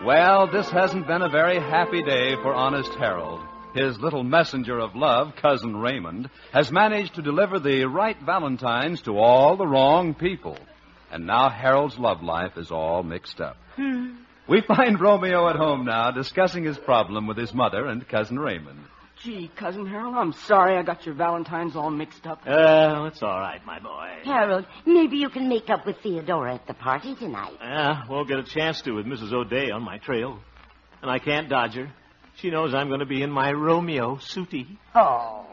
Well, 0.04 0.48
this 0.52 0.68
hasn't 0.68 1.06
been 1.06 1.22
a 1.22 1.30
very 1.30 1.58
happy 1.58 2.02
day 2.02 2.34
for 2.36 2.52
Honest 2.52 2.92
Harold. 2.96 3.40
his 3.74 3.98
little 3.98 4.22
messenger 4.22 4.78
of 4.78 4.94
love, 4.94 5.34
Cousin 5.36 5.74
Raymond, 5.74 6.28
has 6.52 6.70
managed 6.70 7.14
to 7.14 7.22
deliver 7.22 7.58
the 7.58 7.86
right 7.86 8.16
Valentines 8.20 9.00
to 9.02 9.18
all 9.18 9.56
the 9.56 9.66
wrong 9.66 10.12
people. 10.12 10.58
And 11.10 11.26
now 11.26 11.48
Harold's 11.48 11.98
love 11.98 12.22
life 12.22 12.58
is 12.58 12.70
all 12.70 13.02
mixed 13.02 13.40
up. 13.40 13.56
Hmm. 13.76 14.16
We 14.46 14.60
find 14.60 15.00
Romeo 15.00 15.48
at 15.48 15.56
home 15.56 15.86
now 15.86 16.10
discussing 16.10 16.64
his 16.64 16.76
problem 16.76 17.26
with 17.26 17.38
his 17.38 17.54
mother 17.54 17.86
and 17.86 18.06
Cousin 18.06 18.38
Raymond. 18.38 18.84
Gee, 19.24 19.50
Cousin 19.56 19.86
Harold, 19.86 20.16
I'm 20.16 20.32
sorry 20.34 20.76
I 20.76 20.82
got 20.82 21.06
your 21.06 21.14
Valentines 21.14 21.76
all 21.76 21.90
mixed 21.90 22.26
up. 22.26 22.42
Uh, 22.46 23.08
it's 23.10 23.22
all 23.22 23.40
right, 23.40 23.64
my 23.64 23.78
boy. 23.78 24.10
Harold, 24.22 24.66
maybe 24.84 25.16
you 25.16 25.30
can 25.30 25.48
make 25.48 25.70
up 25.70 25.86
with 25.86 25.96
Theodora 26.02 26.56
at 26.56 26.66
the 26.66 26.74
party 26.74 27.14
tonight. 27.14 27.54
Yeah, 27.58 28.02
won't 28.06 28.28
get 28.28 28.38
a 28.38 28.42
chance 28.42 28.82
to 28.82 28.92
with 28.92 29.06
Mrs. 29.06 29.32
O'Day 29.32 29.70
on 29.70 29.82
my 29.82 29.96
trail. 29.96 30.40
And 31.00 31.10
I 31.10 31.20
can't 31.20 31.48
dodge 31.48 31.72
her. 31.72 31.90
She 32.36 32.50
knows 32.50 32.74
I'm 32.74 32.88
going 32.88 33.00
to 33.00 33.06
be 33.06 33.22
in 33.22 33.30
my 33.30 33.50
Romeo 33.52 34.16
suitie. 34.16 34.76
Oh. 34.94 35.46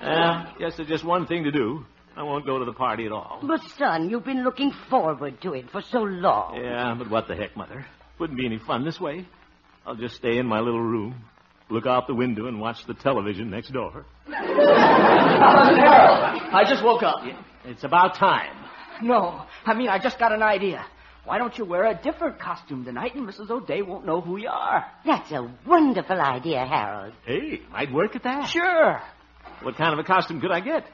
Uh, 0.00 0.52
yes, 0.60 0.76
there's 0.76 0.88
just 0.88 1.04
one 1.04 1.26
thing 1.26 1.42
to 1.42 1.50
do. 1.50 1.84
I 2.16 2.22
won't 2.22 2.46
go 2.46 2.60
to 2.60 2.64
the 2.64 2.72
party 2.72 3.06
at 3.06 3.10
all. 3.10 3.40
But, 3.42 3.62
son, 3.78 4.10
you've 4.10 4.24
been 4.24 4.44
looking 4.44 4.70
forward 4.88 5.40
to 5.40 5.54
it 5.54 5.70
for 5.70 5.82
so 5.82 6.02
long. 6.02 6.54
Yeah, 6.62 6.94
but 6.96 7.10
what 7.10 7.26
the 7.26 7.34
heck, 7.34 7.56
Mother? 7.56 7.84
Wouldn't 8.20 8.38
be 8.38 8.46
any 8.46 8.58
fun 8.58 8.84
this 8.84 9.00
way. 9.00 9.26
I'll 9.84 9.96
just 9.96 10.14
stay 10.14 10.38
in 10.38 10.46
my 10.46 10.60
little 10.60 10.82
room, 10.82 11.24
look 11.70 11.86
out 11.86 12.06
the 12.06 12.14
window, 12.14 12.46
and 12.46 12.60
watch 12.60 12.84
the 12.86 12.94
television 12.94 13.50
next 13.50 13.72
door. 13.72 14.04
Harold, 14.28 14.68
I 16.52 16.64
just 16.68 16.84
woke 16.84 17.02
up. 17.02 17.16
It's 17.64 17.84
about 17.84 18.14
time. 18.16 18.54
No, 19.02 19.44
I 19.64 19.74
mean, 19.74 19.88
I 19.88 19.98
just 19.98 20.18
got 20.18 20.32
an 20.32 20.42
idea. 20.42 20.84
Why 21.24 21.38
don't 21.38 21.56
you 21.58 21.64
wear 21.66 21.84
a 21.84 21.94
different 22.02 22.38
costume 22.40 22.84
tonight 22.84 23.14
and 23.14 23.28
Mrs. 23.28 23.50
O'Day 23.50 23.82
won't 23.82 24.06
know 24.06 24.20
who 24.22 24.38
you 24.38 24.48
are? 24.48 24.86
That's 25.04 25.30
a 25.32 25.46
wonderful 25.66 26.18
idea, 26.20 26.64
Harold. 26.66 27.12
Hey, 27.26 27.60
might 27.70 27.92
work 27.92 28.16
at 28.16 28.22
that. 28.22 28.48
Sure. 28.48 29.00
What 29.62 29.76
kind 29.76 29.92
of 29.92 29.98
a 29.98 30.04
costume 30.04 30.40
could 30.40 30.50
I 30.50 30.60
get? 30.60 30.84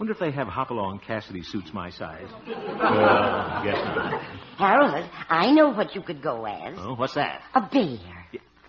Wonder 0.00 0.14
if 0.14 0.18
they 0.18 0.32
have 0.32 0.48
Hopalong 0.48 0.98
Cassidy 1.06 1.42
suits 1.42 1.70
my 1.72 1.90
size. 1.90 2.26
Uh, 2.82 2.84
well, 2.84 3.64
guess 3.64 3.96
not. 3.96 4.22
Harold, 4.58 5.08
I 5.28 5.52
know 5.52 5.68
what 5.70 5.94
you 5.94 6.02
could 6.02 6.20
go 6.20 6.44
as. 6.46 6.74
Oh, 6.78 6.94
what's 6.96 7.14
that? 7.14 7.42
A 7.54 7.60
bear. 7.60 8.21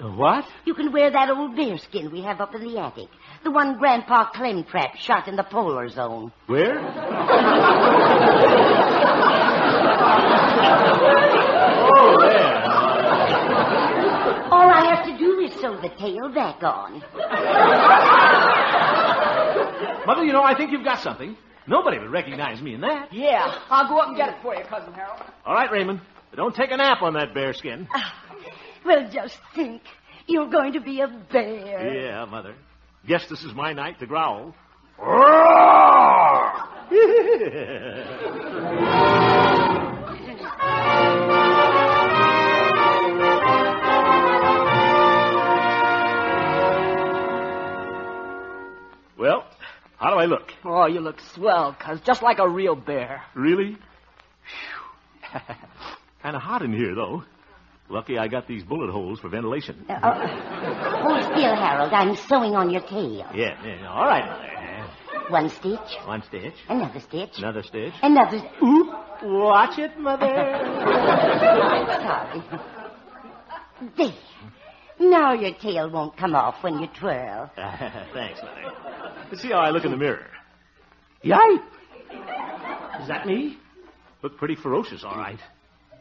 A 0.04 0.08
what? 0.08 0.46
You 0.66 0.74
can 0.74 0.92
wear 0.92 1.10
that 1.10 1.30
old 1.30 1.56
bearskin 1.56 2.12
we 2.12 2.22
have 2.24 2.42
up 2.42 2.54
in 2.54 2.62
the 2.66 2.78
attic. 2.78 3.08
The 3.46 3.52
one 3.52 3.78
Grandpa 3.78 4.32
Clemtrap 4.32 4.98
shot 4.98 5.30
in 5.30 5.38
the 5.38 5.44
polar 5.44 5.88
zone. 5.88 6.34
Where? 6.48 6.78
oh, 11.96 12.18
there. 12.20 12.64
All 14.52 14.70
I 14.70 14.94
have 14.94 15.06
to 15.06 15.18
do 15.18 15.40
is 15.40 15.54
sew 15.62 15.80
the 15.82 15.88
tail 15.98 16.28
back 16.34 16.62
on. 16.64 17.02
Mother, 20.06 20.26
you 20.26 20.34
know, 20.34 20.44
I 20.44 20.54
think 20.58 20.72
you've 20.72 20.84
got 20.84 21.00
something. 21.00 21.38
Nobody 21.66 21.98
would 21.98 22.12
recognize 22.12 22.62
me 22.62 22.74
in 22.74 22.82
that. 22.82 23.14
Yeah, 23.14 23.58
I'll 23.70 23.88
go 23.88 24.00
up 24.00 24.10
and 24.10 24.18
get 24.18 24.28
it 24.28 24.36
for 24.42 24.54
you, 24.54 24.66
Cousin 24.66 24.92
Harold. 24.94 25.22
All 25.46 25.54
right, 25.54 25.72
Raymond. 25.72 26.02
But 26.30 26.36
don't 26.36 26.54
take 26.54 26.72
a 26.72 26.78
nap 26.78 27.02
on 27.02 27.14
that 27.14 27.34
bearskin. 27.34 27.88
Well, 28.86 29.10
just 29.12 29.38
think. 29.56 29.82
You're 30.28 30.50
going 30.50 30.74
to 30.74 30.82
be 30.82 31.02
a 31.02 31.08
bear. 31.08 31.94
Yeah, 31.94 32.26
Mother. 32.26 32.56
Guess 33.08 33.28
this 33.30 33.44
is 33.44 33.54
my 33.54 33.74
night 33.74 34.00
to 34.00 34.06
growl. 34.06 34.56
well, 49.18 49.46
how 49.98 50.12
do 50.12 50.16
I 50.18 50.26
look? 50.26 50.54
Oh, 50.64 50.86
you 50.86 51.02
look 51.02 51.20
swell, 51.34 51.76
cuz 51.78 52.00
just 52.02 52.22
like 52.22 52.40
a 52.40 52.48
real 52.48 52.76
bear. 52.76 53.24
Really? 53.34 53.78
kind 56.22 56.36
of 56.36 56.42
hot 56.42 56.62
in 56.62 56.72
here, 56.72 56.96
though. 56.96 57.24
Lucky 57.94 58.18
I 58.18 58.28
got 58.28 58.48
these 58.48 58.64
bullet 58.64 58.90
holes 58.90 59.20
for 59.20 59.30
ventilation. 59.30 59.86
Uh, 59.88 59.94
uh, 59.94 61.04
hold 61.04 61.24
still, 61.26 61.56
Harold. 61.56 61.94
I'm 61.94 62.16
sewing 62.16 62.56
on 62.56 62.72
your 62.72 62.82
tail. 62.82 63.30
Yeah, 63.36 63.56
yeah, 63.64 63.88
all 63.88 64.08
right, 64.08 64.26
Mother. 64.26 65.30
One 65.30 65.50
stitch. 65.50 65.80
One 66.06 66.24
stitch. 66.24 66.56
Another 66.68 67.00
stitch. 67.00 67.38
Another 67.38 67.62
stitch. 67.62 67.94
Another. 68.02 68.38
Oop! 68.64 68.88
Watch 69.22 69.78
it, 69.78 69.98
Mother. 70.00 70.26
Sorry. 72.02 72.42
There. 73.96 74.14
Now 75.00 75.34
your 75.34 75.54
tail 75.54 75.92
won't 75.92 76.18
come 76.18 76.34
off 76.34 76.64
when 76.64 76.80
you 76.80 76.88
twirl. 77.00 77.52
Thanks, 77.56 78.42
Mother. 78.42 78.72
Let's 79.30 79.44
see 79.44 79.50
how 79.50 79.60
I 79.60 79.70
look 79.70 79.86
in 79.86 79.92
the 79.92 79.98
mirror. 79.98 80.32
Yipe! 81.24 81.64
Is 83.02 83.08
that 83.08 83.28
me? 83.28 83.60
Look 84.24 84.38
pretty 84.38 84.56
ferocious, 84.56 85.04
all 85.04 85.16
right. 85.16 85.40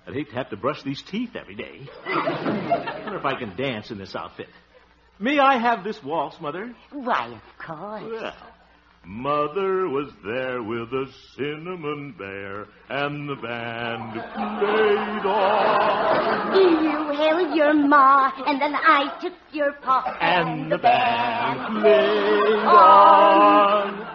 I'd 0.07 0.15
hate 0.15 0.31
to 0.31 0.35
have 0.35 0.51
to 0.51 0.57
brush 0.57 0.83
these 0.83 1.03
teeth 1.11 1.37
every 1.37 1.55
day. 1.55 1.89
I 2.07 3.01
wonder 3.05 3.19
if 3.19 3.25
I 3.25 3.39
can 3.39 3.57
dance 3.57 3.91
in 3.91 3.99
this 3.99 4.17
outfit. 4.17 4.49
May 5.19 5.39
I 5.39 5.59
have 5.59 5.85
this 5.85 6.03
waltz, 6.03 6.41
Mother? 6.41 6.75
Why, 6.91 7.29
of 7.29 7.65
course. 7.65 8.03
Well, 8.11 8.35
Mother 9.05 9.89
was 9.89 10.13
there 10.25 10.63
with 10.63 10.93
a 10.93 11.07
cinnamon 11.37 12.15
bear, 12.17 12.67
and 12.89 13.29
the 13.29 13.35
band 13.35 14.13
played 14.13 15.27
on. 15.27 16.55
You 16.85 17.13
held 17.17 17.57
your 17.57 17.75
ma, 17.75 18.31
and 18.47 18.61
then 18.61 18.75
I 18.75 19.19
took 19.21 19.33
your 19.53 19.73
paw, 19.73 20.05
and 20.21 20.71
the 20.71 20.79
band 20.79 21.83
played 21.83 22.65
on. 22.65 24.12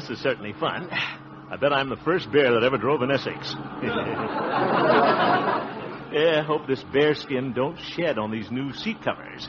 This 0.00 0.10
is 0.10 0.18
certainly 0.20 0.52
fun. 0.52 0.88
I 1.50 1.56
bet 1.56 1.72
I'm 1.72 1.88
the 1.88 1.96
first 1.96 2.30
bear 2.30 2.52
that 2.52 2.62
ever 2.62 2.78
drove 2.78 3.02
an 3.02 3.10
Essex. 3.10 3.52
yeah, 6.12 6.44
hope 6.44 6.68
this 6.68 6.84
bearskin 6.92 7.52
don't 7.52 7.76
shed 7.78 8.16
on 8.16 8.30
these 8.30 8.48
new 8.50 8.72
seat 8.72 9.02
covers. 9.02 9.48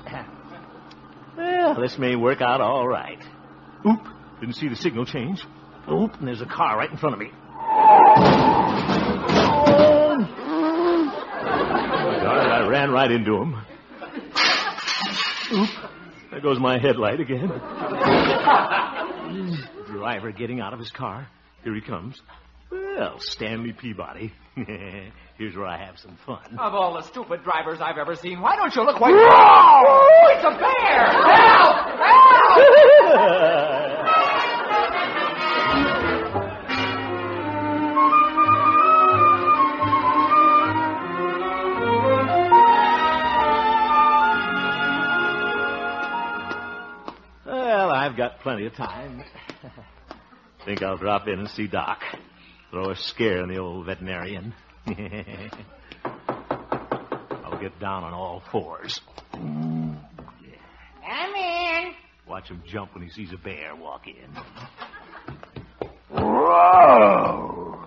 Well, 1.37 1.79
this 1.79 1.99
may 1.99 2.15
work 2.15 2.41
out 2.41 2.61
all 2.61 2.87
right. 2.87 3.21
Oop, 3.85 3.99
didn't 4.39 4.55
see 4.55 4.69
the 4.69 4.75
signal 4.75 5.05
change. 5.05 5.45
Oop, 5.91 6.15
and 6.15 6.27
there's 6.27 6.41
a 6.41 6.47
car 6.47 6.77
right 6.77 6.89
in 6.89 6.97
front 6.97 7.13
of 7.13 7.19
me. 7.19 7.29
Darn 12.23 12.51
I 12.51 12.67
ran 12.67 12.89
right 12.89 13.11
into 13.11 13.35
him. 13.35 13.55
Oop, 15.51 15.69
there 16.31 16.41
goes 16.41 16.59
my 16.59 16.79
headlight 16.79 17.19
again. 17.19 17.51
Driver 20.09 20.31
getting 20.31 20.59
out 20.59 20.73
of 20.73 20.79
his 20.79 20.89
car. 20.89 21.27
Here 21.63 21.75
he 21.75 21.81
comes. 21.81 22.19
Well, 22.71 23.19
Stanley 23.19 23.73
Peabody. 23.73 24.33
Here's 24.55 25.55
where 25.55 25.67
I 25.67 25.77
have 25.85 25.99
some 25.99 26.17
fun. 26.25 26.57
Of 26.57 26.73
all 26.73 26.95
the 26.95 27.03
stupid 27.03 27.43
drivers 27.43 27.79
I've 27.79 27.99
ever 27.99 28.15
seen, 28.15 28.41
why 28.41 28.55
don't 28.55 28.75
you 28.75 28.81
look 28.81 28.99
like... 28.99 29.13
Whoa! 29.13 29.21
Oh, 29.21 30.27
it's 30.31 30.43
a 30.43 30.49
bear! 30.49 31.11
Help! 31.11 31.75
Help! 31.99 32.25
Well, 47.45 47.91
I've 47.91 48.17
got 48.17 48.39
plenty 48.39 48.65
of 48.65 48.73
time. 48.73 49.23
Think 50.65 50.83
I'll 50.83 50.97
drop 50.97 51.27
in 51.27 51.39
and 51.39 51.49
see 51.49 51.67
Doc. 51.67 51.99
Throw 52.71 52.91
a 52.91 52.95
scare 52.95 53.41
in 53.43 53.49
the 53.49 53.57
old 53.57 53.85
veterinarian. 53.85 54.53
I'll 57.43 57.59
get 57.59 57.79
down 57.79 58.03
on 58.03 58.13
all 58.13 58.43
fours. 58.51 58.99
Come 59.31 59.97
in. 61.35 61.93
Watch 62.27 62.49
him 62.49 62.61
jump 62.67 62.93
when 62.93 63.03
he 63.03 63.09
sees 63.09 63.31
a 63.33 63.37
bear 63.37 63.75
walk 63.75 64.05
in. 64.07 64.29
Whoa! 66.09 67.85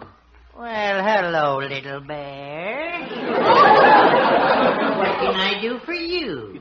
Well, 0.58 1.04
hello, 1.04 1.58
little 1.58 2.00
bear. 2.00 3.00
what 4.98 5.18
can 5.18 5.34
I 5.34 5.60
do 5.60 5.78
for 5.84 5.94
you? 5.94 6.60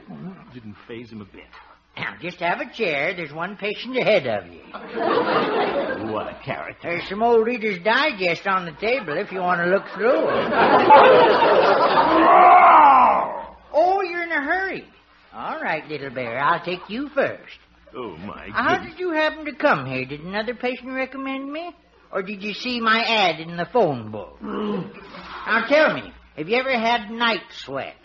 Didn't 0.53 0.75
phase 0.87 1.11
him 1.11 1.21
a 1.21 1.25
bit. 1.25 1.45
Now, 1.97 2.15
just 2.21 2.39
have 2.39 2.61
a 2.61 2.71
chair. 2.73 3.13
There's 3.15 3.33
one 3.33 3.57
patient 3.57 3.97
ahead 3.97 4.27
of 4.27 4.47
you. 4.47 4.61
What 6.11 6.27
a 6.27 6.39
character. 6.43 6.89
There's 6.89 7.07
some 7.07 7.23
old 7.23 7.45
Reader's 7.45 7.81
Digest 7.83 8.45
on 8.47 8.65
the 8.65 8.73
table 8.73 9.15
if 9.17 9.31
you 9.31 9.39
want 9.39 9.61
to 9.61 9.67
look 9.67 9.85
through 9.95 10.27
it. 10.27 10.51
oh, 13.73 14.01
you're 14.01 14.23
in 14.23 14.31
a 14.31 14.43
hurry. 14.43 14.83
All 15.33 15.61
right, 15.61 15.87
little 15.87 16.09
bear. 16.09 16.39
I'll 16.39 16.65
take 16.65 16.89
you 16.89 17.07
first. 17.09 17.57
Oh, 17.95 18.17
my 18.17 18.47
uh-huh. 18.47 18.51
How 18.51 18.83
did 18.83 18.99
you 18.99 19.11
happen 19.11 19.45
to 19.45 19.53
come 19.55 19.85
here? 19.85 20.05
Did 20.05 20.21
another 20.21 20.55
patient 20.55 20.91
recommend 20.91 21.51
me? 21.51 21.73
Or 22.11 22.21
did 22.23 22.43
you 22.43 22.53
see 22.53 22.81
my 22.81 23.01
ad 23.03 23.39
in 23.39 23.55
the 23.55 23.67
phone 23.71 24.11
book? 24.11 24.37
Mm. 24.41 24.93
now 25.45 25.65
tell 25.67 25.93
me, 25.93 26.11
have 26.35 26.49
you 26.49 26.57
ever 26.57 26.77
had 26.77 27.09
night 27.09 27.43
sweat? 27.63 27.95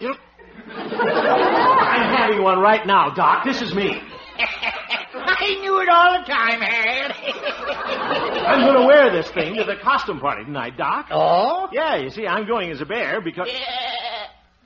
I'm 0.68 2.16
having 2.16 2.42
one 2.42 2.58
right 2.58 2.86
now, 2.86 3.10
Doc. 3.14 3.44
This 3.44 3.62
is 3.62 3.74
me. 3.74 4.00
I 4.38 5.56
knew 5.60 5.80
it 5.80 5.88
all 5.88 6.20
the 6.20 6.26
time, 6.26 6.60
Harold. 6.60 7.12
I'm 8.46 8.60
going 8.60 8.80
to 8.80 8.86
wear 8.86 9.10
this 9.10 9.28
thing 9.30 9.56
to 9.56 9.64
the 9.64 9.76
costume 9.76 10.20
party 10.20 10.44
tonight, 10.44 10.76
Doc. 10.76 11.08
Oh? 11.10 11.68
Yeah, 11.72 11.96
you 11.96 12.10
see, 12.10 12.26
I'm 12.26 12.46
going 12.46 12.70
as 12.70 12.80
a 12.80 12.86
bear 12.86 13.20
because. 13.20 13.48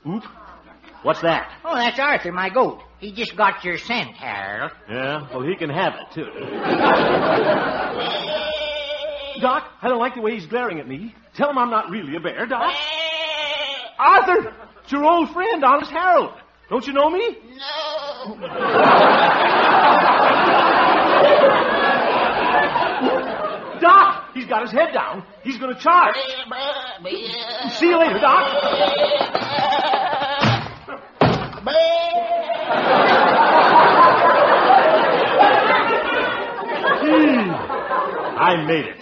Oop. 0.07 0.25
What's 1.03 1.23
that? 1.23 1.51
Oh, 1.65 1.75
that's 1.75 1.99
Arthur, 1.99 2.33
my 2.33 2.51
goat. 2.51 2.83
He 2.99 3.13
just 3.13 3.35
got 3.35 3.65
your 3.65 3.79
scent, 3.79 4.11
Harold. 4.11 4.73
Yeah, 4.89 5.27
well, 5.31 5.43
he 5.43 5.57
can 5.57 5.71
have 5.71 5.95
it, 5.95 6.13
too. 6.13 6.25
Doc, 9.41 9.65
I 9.81 9.89
don't 9.89 9.99
like 9.99 10.17
the 10.17 10.21
way 10.21 10.35
he's 10.35 10.47
glaring 10.47 10.81
at 10.81 10.87
me. 10.87 11.15
Tell 11.35 11.49
him 11.49 11.57
I'm 11.57 11.71
not 11.71 11.89
really 11.89 12.15
a 12.17 12.21
bear, 12.21 12.45
Doc. 12.45 12.75
Arthur! 13.99 14.55
It's 14.91 14.99
your 14.99 15.05
old 15.05 15.31
friend, 15.31 15.63
Honest 15.63 15.93
Harold. 15.93 16.33
Don't 16.69 16.85
you 16.85 16.93
know 16.93 17.09
me? 17.11 17.39
No. 17.55 18.35
Doc! 23.81 24.31
He's 24.35 24.47
got 24.47 24.63
his 24.63 24.73
head 24.73 24.93
down. 24.93 25.25
He's 25.45 25.59
going 25.59 25.73
to 25.73 25.81
charge. 25.81 26.17
See 27.79 27.87
you 27.87 28.01
later, 28.01 28.19
Doc. 28.19 28.51
Hmm. 36.99 37.51
I 38.41 38.65
made 38.67 38.87
it. 38.87 38.97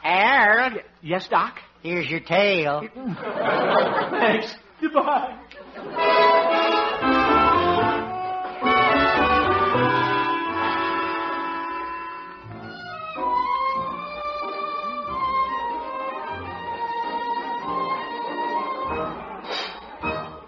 Harold? 0.00 0.74
Yes, 1.02 1.26
Doc? 1.26 1.58
Here's 1.82 2.10
your 2.10 2.20
tail. 2.20 2.82
Thanks. 4.10 4.54
Goodbye. 4.80 5.38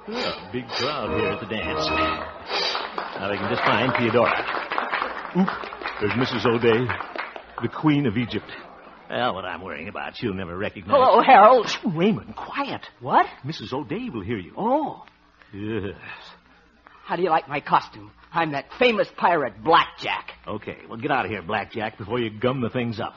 A 0.08 0.50
big 0.52 0.66
crowd 0.68 1.10
here 1.18 1.28
at 1.28 1.40
the 1.40 1.46
dance. 1.46 1.86
Now 3.18 3.28
they 3.28 3.36
can 3.36 3.48
just 3.50 3.62
find 3.62 3.92
Theodora. 3.96 4.44
Oop, 5.38 5.48
there's 6.00 6.12
Mrs. 6.12 6.46
O'Day, 6.46 6.86
the 7.62 7.68
Queen 7.68 8.06
of 8.06 8.16
Egypt. 8.16 8.50
Well, 9.10 9.34
what 9.34 9.44
I'm 9.44 9.60
worrying 9.62 9.88
about, 9.88 10.16
she'll 10.16 10.32
never 10.34 10.56
recognize. 10.56 10.94
Hello, 10.96 11.20
Harold. 11.20 11.66
Raymond, 11.84 12.36
quiet. 12.36 12.82
What? 13.00 13.26
Mrs. 13.44 13.72
O'Day 13.72 14.08
will 14.08 14.22
hear 14.22 14.38
you. 14.38 14.52
Oh, 14.56 15.04
Yes. 15.52 15.96
how 17.04 17.16
do 17.16 17.22
you 17.22 17.30
like 17.30 17.48
my 17.48 17.60
costume? 17.60 18.12
I'm 18.32 18.52
that 18.52 18.66
famous 18.78 19.08
pirate, 19.16 19.64
Blackjack. 19.64 20.30
Okay, 20.46 20.76
well, 20.88 20.96
get 20.96 21.10
out 21.10 21.24
of 21.24 21.30
here, 21.32 21.42
Blackjack, 21.42 21.98
before 21.98 22.20
you 22.20 22.30
gum 22.30 22.60
the 22.60 22.70
things 22.70 23.00
up. 23.00 23.14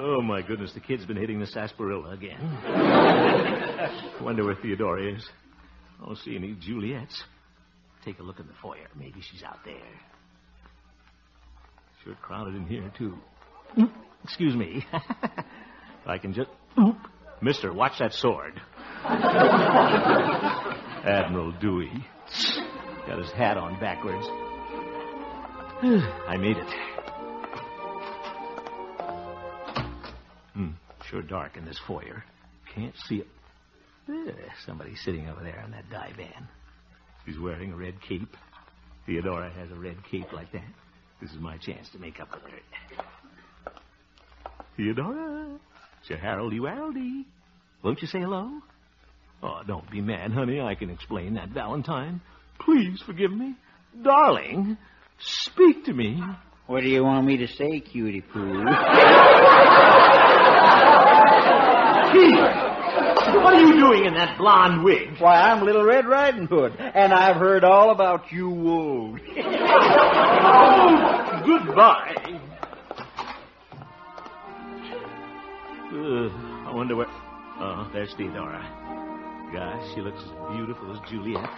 Oh, 0.00 0.20
my 0.22 0.42
goodness, 0.42 0.72
the 0.74 0.80
kid's 0.80 1.04
been 1.04 1.16
hitting 1.16 1.40
the 1.40 1.46
sarsaparilla 1.46 2.10
again. 2.12 2.38
Wonder 4.22 4.44
where 4.44 4.54
Theodora 4.54 5.14
is. 5.14 5.28
I 6.00 6.06
don't 6.06 6.16
see 6.18 6.36
any 6.36 6.54
Juliets. 6.60 7.24
Take 8.04 8.20
a 8.20 8.22
look 8.22 8.38
in 8.38 8.46
the 8.46 8.52
foyer. 8.62 8.86
Maybe 8.96 9.20
she's 9.20 9.42
out 9.42 9.58
there. 9.64 9.74
Sure 12.08 12.16
crowded 12.22 12.54
in 12.54 12.64
here, 12.64 12.90
too. 12.96 13.18
Oop, 13.78 13.92
Excuse 14.24 14.56
me. 14.56 14.86
I 16.06 16.16
can 16.16 16.32
just. 16.32 16.48
Oop. 16.80 16.96
Mister, 17.42 17.70
watch 17.70 17.98
that 17.98 18.14
sword. 18.14 18.58
Admiral 21.04 21.52
Dewey. 21.60 21.92
Got 23.06 23.18
his 23.18 23.30
hat 23.32 23.58
on 23.58 23.78
backwards. 23.78 24.26
I 25.82 26.38
made 26.38 26.56
it. 26.56 26.74
Hmm, 30.54 30.70
sure 31.10 31.20
dark 31.22 31.58
in 31.58 31.66
this 31.66 31.78
foyer. 31.86 32.24
Can't 32.74 32.96
see 33.06 33.16
it. 33.16 33.28
Eh, 34.08 34.32
somebody's 34.64 35.00
sitting 35.04 35.28
over 35.28 35.42
there 35.42 35.60
on 35.62 35.72
that 35.72 35.90
divan. 35.90 36.48
He's 37.26 37.38
wearing 37.38 37.72
a 37.74 37.76
red 37.76 38.00
cape. 38.00 38.34
Theodora 39.04 39.50
has 39.50 39.70
a 39.70 39.76
red 39.76 40.02
cape 40.10 40.32
like 40.32 40.50
that. 40.52 40.64
This 41.20 41.32
is 41.32 41.38
my 41.38 41.56
chance 41.58 41.88
to 41.90 41.98
make 41.98 42.20
up 42.20 42.28
with 42.32 42.42
her. 42.44 42.58
Theodora, 44.76 45.58
Sir 46.06 46.16
Harold 46.16 46.52
Haroldy. 46.52 47.26
Won't 47.82 48.00
you 48.00 48.08
say 48.08 48.20
hello? 48.20 48.50
Oh, 49.42 49.60
don't 49.66 49.90
be 49.90 50.00
mad, 50.00 50.32
honey. 50.32 50.60
I 50.60 50.74
can 50.74 50.90
explain 50.90 51.34
that, 51.34 51.48
Valentine. 51.50 52.20
Please 52.60 53.00
forgive 53.04 53.32
me. 53.32 53.54
Darling, 54.02 54.78
speak 55.18 55.84
to 55.86 55.92
me. 55.92 56.22
What 56.66 56.82
do 56.82 56.88
you 56.88 57.02
want 57.02 57.26
me 57.26 57.38
to 57.38 57.46
say, 57.48 57.80
cutie 57.80 58.20
poo? 58.20 58.64
What 63.34 63.54
are 63.54 63.60
you 63.60 63.78
doing 63.78 64.04
in 64.06 64.14
that 64.14 64.38
blonde 64.38 64.82
wig? 64.84 65.18
Why, 65.18 65.34
I'm 65.50 65.64
Little 65.64 65.84
Red 65.84 66.06
Riding 66.06 66.46
Hood, 66.46 66.74
and 66.78 67.12
I've 67.12 67.36
heard 67.36 67.64
all 67.64 67.90
about 67.90 68.30
you 68.32 68.48
wolves. 68.50 69.20
Oh, 70.50 71.42
goodbye. 71.44 72.14
Ugh, 75.92 76.30
I 76.66 76.72
wonder 76.74 76.96
where. 76.96 77.06
Uh, 77.06 77.10
oh, 77.60 77.90
there's 77.92 78.14
Theodora. 78.14 78.60
Gosh, 79.52 79.94
she 79.94 80.00
looks 80.00 80.20
as 80.22 80.30
beautiful 80.56 80.92
as 80.92 81.10
Juliet. 81.10 81.48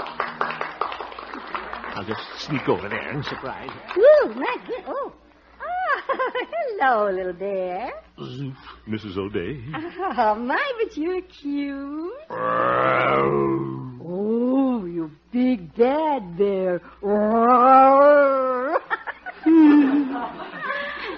I'll 1.95 2.05
just 2.05 2.21
sneak 2.39 2.69
over 2.69 2.89
there 2.89 3.11
and 3.11 3.25
surprise 3.25 3.69
her. 3.71 4.01
Ooh, 4.01 4.35
my 4.35 4.57
good. 4.67 4.85
Oh. 4.87 5.13
Hello, 6.79 7.11
little 7.11 7.33
bear. 7.33 7.93
Zoof, 8.19 8.57
Mrs. 8.89 9.17
O'Day. 9.17 9.63
Oh, 10.19 10.35
my, 10.35 10.73
but 10.83 10.97
you're 10.97 11.21
cute. 11.23 12.13
Oh, 14.03 14.85
you 14.87 15.11
big 15.33 15.75
bad 15.77 16.37
bear. 16.37 16.81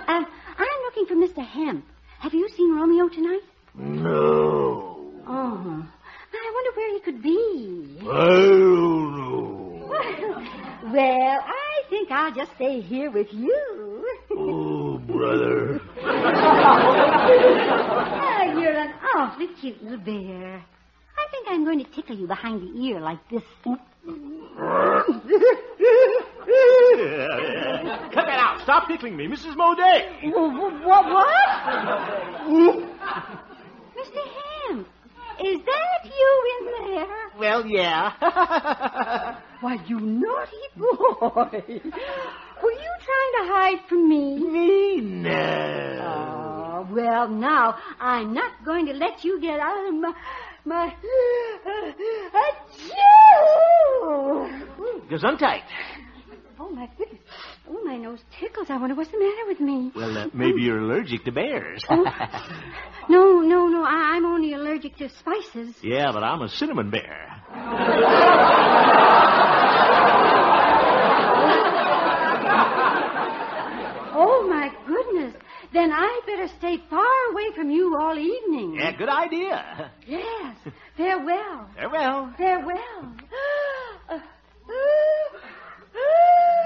um, 0.07 0.27
I'm 0.59 0.79
looking 0.85 1.07
for 1.07 1.15
Mr. 1.15 1.45
Hemp. 1.47 1.85
Have 2.21 2.35
you 2.35 2.49
seen 2.57 2.75
Romeo 2.75 3.09
tonight? 3.09 3.43
No. 3.75 5.11
Oh, 5.27 5.87
I 6.35 6.53
wonder 6.55 6.71
where 6.77 6.93
he 6.95 7.01
could 7.01 7.23
be. 7.23 7.99
I 8.03 8.29
don't 8.29 9.17
know. 9.17 9.87
well, 10.93 11.45
I 11.47 11.62
think 11.93 12.11
I'll 12.11 12.33
just 12.33 12.51
stay 12.55 12.81
here 12.81 13.11
with 13.11 13.27
you. 13.33 14.03
Oh, 14.31 14.97
brother. 14.97 15.79
Oh, 16.01 16.09
you're 18.59 18.79
an 18.79 18.95
awfully 19.15 19.49
cute 19.61 19.83
little 19.85 19.99
bear. 19.99 20.55
I 20.57 21.27
think 21.31 21.49
I'm 21.51 21.67
going 21.67 21.85
to 21.85 21.91
tickle 21.91 22.17
you 22.17 22.27
behind 22.27 22.63
the 22.63 22.69
ear 22.81 22.99
like 22.99 23.19
this. 23.29 23.43
Cut 23.63 23.77
that 28.27 28.39
out. 28.41 28.63
Stop 28.63 28.89
tickling 28.89 29.15
me, 29.15 29.27
Mrs. 29.27 29.55
Moday. 29.55 30.33
What? 30.33 31.05
What? 31.13 31.29
Mr. 33.99 34.23
Ham, 34.71 34.87
is 35.45 35.61
that 35.67 36.07
you 36.07 36.57
in 36.59 36.65
there? 36.97 37.07
Well, 37.39 37.67
yeah. 37.67 39.37
Why, 39.63 39.79
you 39.87 40.01
naughty 40.01 40.57
boy. 40.77 41.63
Were 42.63 42.73
you 42.73 42.93
trying 43.07 43.33
to 43.39 43.45
hide 43.53 43.79
from 43.89 44.09
me? 44.09 44.39
Me? 44.39 45.01
No. 45.01 46.85
Oh, 46.85 46.89
well, 46.93 47.29
now, 47.29 47.77
I'm 48.01 48.35
not 48.35 48.65
going 48.65 48.87
to 48.87 48.93
let 48.93 49.23
you 49.25 49.41
get 49.41 49.61
out 49.61 49.87
of 49.89 49.95
my... 49.95 50.13
my... 50.65 50.93
Achoo! 54.03 55.09
Gesundheit. 55.09 55.63
Oh, 56.59 56.69
my 56.71 56.89
goodness. 56.99 57.21
Oh, 57.69 57.85
my 57.85 57.97
nose 57.97 58.19
tickles. 58.41 58.67
I 58.69 58.79
wonder 58.79 58.97
what's 58.97 59.13
the 59.13 59.19
matter 59.19 59.47
with 59.47 59.61
me. 59.61 59.93
Well, 59.95 60.19
uh, 60.19 60.27
maybe 60.35 60.63
you're 60.63 60.79
allergic 60.81 61.25
to 61.25 61.33
bears. 61.33 61.85
Oh. 61.89 62.05
No, 63.09 63.41
no, 63.41 63.67
no. 63.67 63.83
I, 63.83 64.15
I'm 64.15 64.25
only 64.25 64.53
allergic 64.55 64.97
to 64.99 65.09
spices. 65.09 65.75
yeah, 65.83 66.13
but 66.13 66.23
I'm 66.23 66.41
a 66.41 66.49
cinnamon 66.49 66.89
bear. 66.91 67.43
Oh, 74.15 74.47
my 74.49 74.71
goodness. 74.87 75.35
Then 75.73 75.93
I'd 75.93 76.21
better 76.27 76.49
stay 76.59 76.79
far 76.91 77.31
away 77.31 77.55
from 77.55 77.71
you 77.71 77.97
all 77.99 78.19
evening. 78.19 78.77
Yeah, 78.79 78.93
good 78.97 79.09
idea. 79.09 79.91
Yes. 80.07 80.57
Farewell. 80.97 81.69
Farewell. 81.77 82.35
Farewell. 82.37 83.17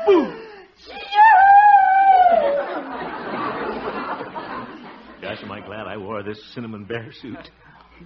Gosh, 5.20 5.43
am 5.43 5.51
I 5.51 5.60
glad 5.60 5.86
I 5.86 5.97
wore 5.97 6.23
this 6.23 6.39
cinnamon 6.55 6.85
bear 6.85 7.10
suit. 7.20 7.51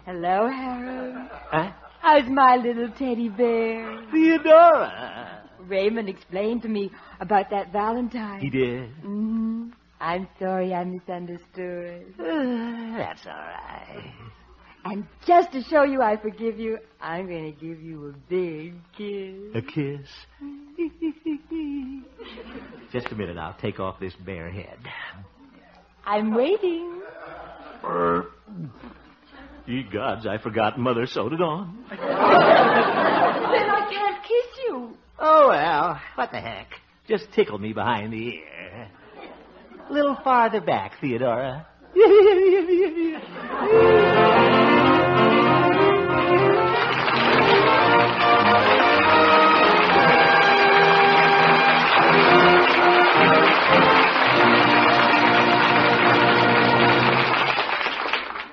Hello, 0.06 0.48
Harold. 0.48 1.28
Huh? 1.50 1.72
How's 2.00 2.28
my 2.30 2.56
little 2.56 2.88
teddy 2.96 3.28
bear? 3.28 4.04
Theodora. 4.10 5.42
Raymond 5.58 6.08
explained 6.08 6.62
to 6.62 6.68
me 6.68 6.90
about 7.20 7.50
that 7.50 7.72
Valentine. 7.72 8.40
He 8.40 8.48
did. 8.48 8.88
hmm 9.02 9.68
I'm 10.00 10.28
sorry 10.38 10.72
I 10.72 10.84
misunderstood. 10.84 12.14
That's 12.18 13.26
all 13.26 13.32
right. 13.32 14.14
And 14.84 15.04
just 15.26 15.52
to 15.52 15.62
show 15.62 15.82
you 15.82 16.00
I 16.00 16.16
forgive 16.16 16.58
you, 16.58 16.78
I'm 17.02 17.26
going 17.26 17.52
to 17.52 17.60
give 17.60 17.82
you 17.82 18.08
a 18.08 18.12
big 18.30 18.74
kiss. 18.96 19.34
A 19.54 19.60
kiss. 19.60 20.08
Just 22.92 23.08
a 23.12 23.14
minute, 23.14 23.36
I'll 23.36 23.58
take 23.60 23.78
off 23.78 24.00
this 24.00 24.14
bare 24.24 24.50
head. 24.50 24.78
I'm 26.06 26.32
waiting. 26.34 27.02
Ye 29.66 29.82
gods, 29.92 30.26
I 30.26 30.38
forgot 30.42 30.78
Mother 30.78 31.04
sewed 31.06 31.34
it 31.34 31.42
on. 31.42 31.84
then 31.90 31.98
I 32.00 33.86
can't 33.92 34.22
kiss 34.22 34.46
you. 34.66 34.96
Oh, 35.18 35.48
well, 35.48 36.00
what 36.14 36.30
the 36.32 36.40
heck? 36.40 36.68
Just 37.06 37.30
tickle 37.32 37.58
me 37.58 37.74
behind 37.74 38.14
the 38.14 38.28
ear. 38.28 38.88
A 39.90 39.92
little 39.92 40.16
farther 40.22 40.60
back, 40.60 41.00
Theodora. 41.00 41.66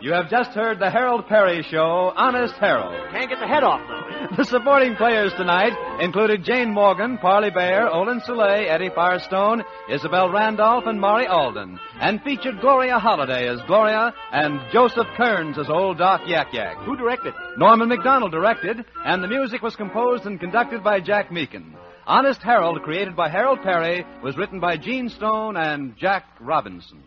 You 0.08 0.14
have 0.14 0.30
just 0.30 0.52
heard 0.52 0.80
the 0.80 0.90
Harold 0.90 1.28
Peary 1.28 1.64
Show, 1.64 2.14
Honest 2.16 2.54
Harold. 2.54 2.96
Can't 3.12 3.30
get 3.30 3.42
the 3.42 3.46
head 3.46 3.66
off, 3.66 3.82
though. 3.90 4.38
The 4.38 4.46
supporting 4.46 4.96
players 4.96 5.34
tonight 5.34 5.74
included 6.00 6.46
Jane 6.46 6.72
Morgan, 6.72 7.18
Parley 7.18 7.50
Baer, 7.50 7.90
Olan 7.90 8.26
Soulé, 8.26 8.70
Eddie 8.70 8.90
Firestone, 8.96 9.66
Isabel 9.90 10.30
Randolph, 10.30 10.86
and 10.86 11.02
Maury 11.02 11.28
Alden, 11.28 11.78
and 12.00 12.22
featured 12.22 12.62
Gloria 12.62 13.00
Holliday 13.00 13.50
as 13.50 13.60
Gloria 13.68 14.14
and 14.32 14.62
Joseph 14.72 15.08
Kearns 15.18 15.60
as 15.60 15.70
Old 15.70 15.98
Doc 15.98 16.22
Yak 16.26 16.54
Yak. 16.54 16.78
Who 16.86 16.96
directed? 16.96 17.34
Norman 17.58 17.90
Macdonnell 17.90 18.32
directed, 18.32 18.86
and 19.04 19.22
the 19.22 19.28
music 19.28 19.62
was 19.62 19.76
composed 19.76 20.26
and 20.26 20.40
conducted 20.40 20.86
by 20.86 21.02
Jack 21.02 21.32
Meakin. 21.32 21.74
Honest 22.06 22.42
Harold, 22.42 22.82
created 22.82 23.18
by 23.18 23.28
Harold 23.28 23.62
Peary, 23.62 24.06
was 24.24 24.38
written 24.38 24.62
by 24.62 24.78
Gene 24.78 25.10
Stone 25.10 25.58
and 25.58 25.98
Jack 25.98 26.24
Robinson. 26.40 27.04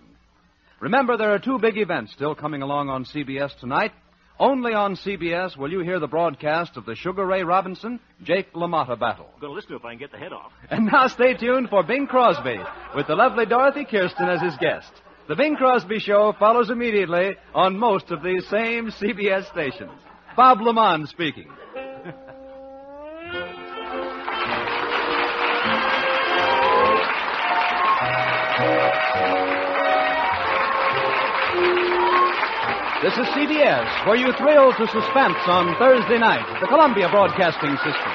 Remember, 0.81 1.19
there 1.19 1.35
are 1.35 1.39
two 1.39 1.59
big 1.59 1.77
events 1.77 2.13
still 2.13 2.35
coming 2.35 2.63
along 2.63 2.89
on 2.89 3.05
CBS 3.05 3.57
tonight. 3.61 3.93
Only 4.39 4.73
on 4.73 4.97
CBS 4.97 5.55
will 5.55 5.71
you 5.71 5.81
hear 5.81 6.01
the 6.01 6.07
broadcast 6.07 6.79
of 6.79 6.87
the 6.87 6.95
Sugar 6.95 7.27
Ray 7.27 7.43
Robinson 7.43 8.01
Jake 8.23 8.55
LaMotta 8.55 8.99
battle. 8.99 9.27
I'm 9.35 9.41
going 9.41 9.51
to 9.53 9.55
listen 9.57 9.73
to 9.73 9.77
if 9.77 9.85
I 9.85 9.91
can 9.91 9.99
get 9.99 10.11
the 10.11 10.17
head 10.17 10.33
off. 10.33 10.53
And 10.71 10.87
now 10.87 11.09
stay 11.09 11.35
tuned 11.35 11.69
for 11.69 11.83
Bing 11.83 12.07
Crosby 12.07 12.59
with 12.97 13.07
the 13.07 13.15
lovely 13.15 13.45
Dorothy 13.45 13.85
Kirsten 13.85 14.31
as 14.31 14.41
his 14.41 14.57
guest. 14.57 14.91
The 15.29 15.37
Bing 15.37 15.57
Crosby 15.57 15.99
Show 15.99 16.35
follows 16.39 16.71
immediately 16.71 17.37
on 17.55 17.79
most 17.79 18.11
of 18.11 18.23
these 18.23 18.49
same 18.49 18.91
CBS 18.91 19.51
stations. 19.51 19.93
Bob 20.35 20.61
LeMond 20.61 21.09
speaking. 21.09 21.51
This 33.03 33.15
is 33.15 33.27
CBS, 33.29 34.07
where 34.07 34.17
you 34.17 34.31
thrill 34.35 34.75
to 34.75 34.87
suspense 34.87 35.39
on 35.47 35.75
Thursday 35.79 36.19
night, 36.19 36.45
the 36.61 36.67
Columbia 36.67 37.09
Broadcasting 37.09 37.75
System. 37.79 38.13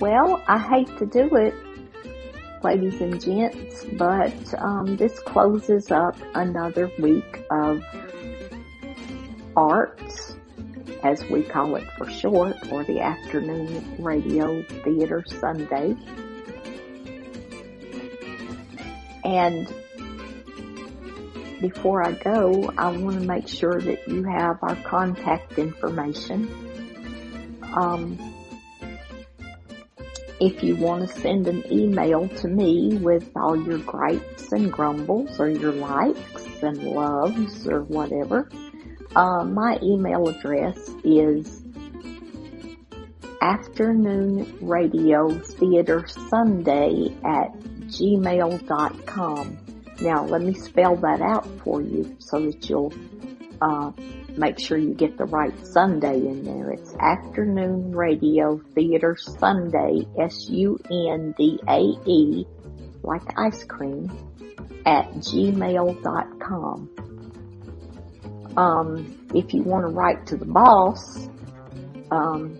Well, 0.00 0.42
I 0.48 0.58
hate 0.58 0.96
to 0.96 1.04
do 1.04 1.36
it, 1.36 1.52
ladies 2.64 2.98
and 3.02 3.20
gents, 3.20 3.84
but 3.98 4.54
um, 4.58 4.96
this 4.96 5.18
closes 5.18 5.90
up 5.90 6.16
another 6.34 6.90
week 6.98 7.44
of 7.50 7.82
arts, 9.54 10.38
as 11.02 11.22
we 11.28 11.42
call 11.42 11.76
it 11.76 11.84
for 11.98 12.10
short, 12.10 12.56
or 12.72 12.82
the 12.84 13.00
afternoon 13.00 13.84
radio 14.02 14.62
theater 14.84 15.22
Sundae. 15.26 15.94
And 19.24 19.72
before 21.60 22.06
I 22.06 22.12
go, 22.12 22.72
I 22.76 22.90
want 22.90 23.20
to 23.20 23.26
make 23.26 23.48
sure 23.48 23.80
that 23.80 24.08
you 24.08 24.24
have 24.24 24.58
our 24.62 24.76
contact 24.76 25.58
information. 25.58 26.48
Um, 27.74 28.34
if 30.40 30.62
you 30.62 30.76
want 30.76 31.08
to 31.08 31.20
send 31.20 31.48
an 31.48 31.64
email 31.72 32.28
to 32.28 32.48
me 32.48 32.96
with 32.96 33.28
all 33.34 33.56
your 33.56 33.78
gripes 33.78 34.52
and 34.52 34.72
grumbles 34.72 35.40
or 35.40 35.48
your 35.48 35.72
likes 35.72 36.62
and 36.62 36.82
loves 36.84 37.66
or 37.66 37.82
whatever, 37.82 38.48
uh, 39.16 39.44
my 39.44 39.78
email 39.82 40.28
address 40.28 40.78
is 41.02 41.62
afternoon 43.40 44.58
radio 44.60 45.30
theater 45.38 46.06
sundae 46.28 47.08
at 47.24 47.54
gmail.com. 47.88 49.58
Now 50.00 50.24
let 50.24 50.42
me 50.42 50.54
spell 50.54 50.96
that 50.96 51.20
out 51.20 51.46
for 51.64 51.82
you 51.82 52.16
so 52.18 52.40
that 52.40 52.68
you'll 52.68 52.92
uh, 53.60 53.90
make 54.36 54.58
sure 54.58 54.78
you 54.78 54.94
get 54.94 55.18
the 55.18 55.24
right 55.24 55.52
Sundae 55.66 56.14
in 56.14 56.44
there. 56.44 56.70
It's 56.70 56.94
Afternoon 56.94 57.90
Radio 57.94 58.58
Theater 58.74 59.16
Sundae, 59.16 60.06
S-U-N-D-A-E, 60.18 60.76
like 63.02 63.22
ice 63.36 63.64
cream, 63.64 64.10
at 64.86 65.12
gmail.com. 65.14 66.88
Um, 68.56 69.28
if 69.34 69.52
you 69.52 69.62
want 69.62 69.86
to 69.86 69.92
write 69.92 70.26
to 70.28 70.36
the 70.36 70.46
boss, 70.46 71.28
um, 72.10 72.58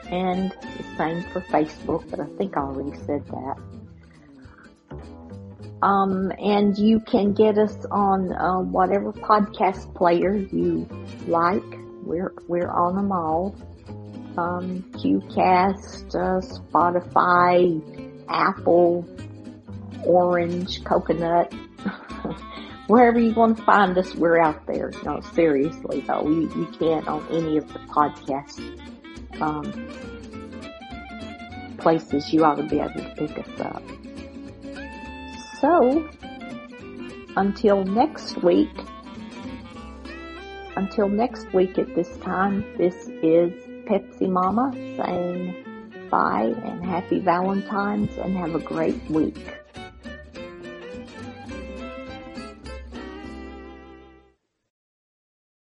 And 0.06 0.50
the 0.50 0.84
same 0.96 1.22
for 1.32 1.40
Facebook, 1.40 2.08
but 2.10 2.20
I 2.20 2.26
think 2.38 2.56
I 2.56 2.60
already 2.60 2.96
said 2.98 3.26
that. 3.26 3.56
Um, 5.82 6.32
and 6.38 6.78
you 6.78 7.00
can 7.00 7.32
get 7.32 7.58
us 7.58 7.84
on 7.90 8.32
uh, 8.32 8.60
whatever 8.60 9.12
podcast 9.12 9.92
player 9.94 10.34
you 10.34 10.88
like. 11.26 11.64
We're 12.04 12.32
we're 12.46 12.70
on 12.70 12.94
them 12.94 13.10
all. 13.10 13.56
Um, 14.38 14.82
QCast, 14.92 16.14
uh, 16.14 16.40
Spotify, 16.40 17.82
Apple, 18.28 19.06
Orange, 20.04 20.82
Coconut. 20.84 21.52
wherever 22.86 23.18
you 23.18 23.32
want 23.32 23.56
to 23.56 23.64
find 23.64 23.98
us, 23.98 24.14
we're 24.14 24.38
out 24.38 24.66
there. 24.66 24.92
No, 25.04 25.20
seriously 25.34 26.00
though, 26.06 26.28
you, 26.28 26.42
you 26.54 26.66
can't 26.78 27.08
on 27.08 27.26
any 27.30 27.56
of 27.56 27.70
the 27.72 27.78
podcast 27.80 28.60
um, 29.40 29.72
places. 31.78 32.32
You 32.32 32.44
ought 32.44 32.56
to 32.56 32.62
be 32.64 32.78
able 32.78 32.94
to 32.94 33.14
pick 33.16 33.38
us 33.38 33.60
up. 33.60 33.82
So, 35.62 36.10
until 37.36 37.84
next 37.84 38.42
week, 38.42 38.76
until 40.74 41.08
next 41.08 41.54
week 41.54 41.78
at 41.78 41.94
this 41.94 42.16
time, 42.16 42.64
this 42.78 43.06
is 43.22 43.52
Pepsi 43.86 44.28
Mama 44.28 44.72
saying 44.96 45.54
bye 46.10 46.52
and 46.64 46.84
happy 46.84 47.20
Valentine's 47.20 48.18
and 48.18 48.36
have 48.36 48.56
a 48.56 48.58
great 48.58 49.00
week. 49.08 49.61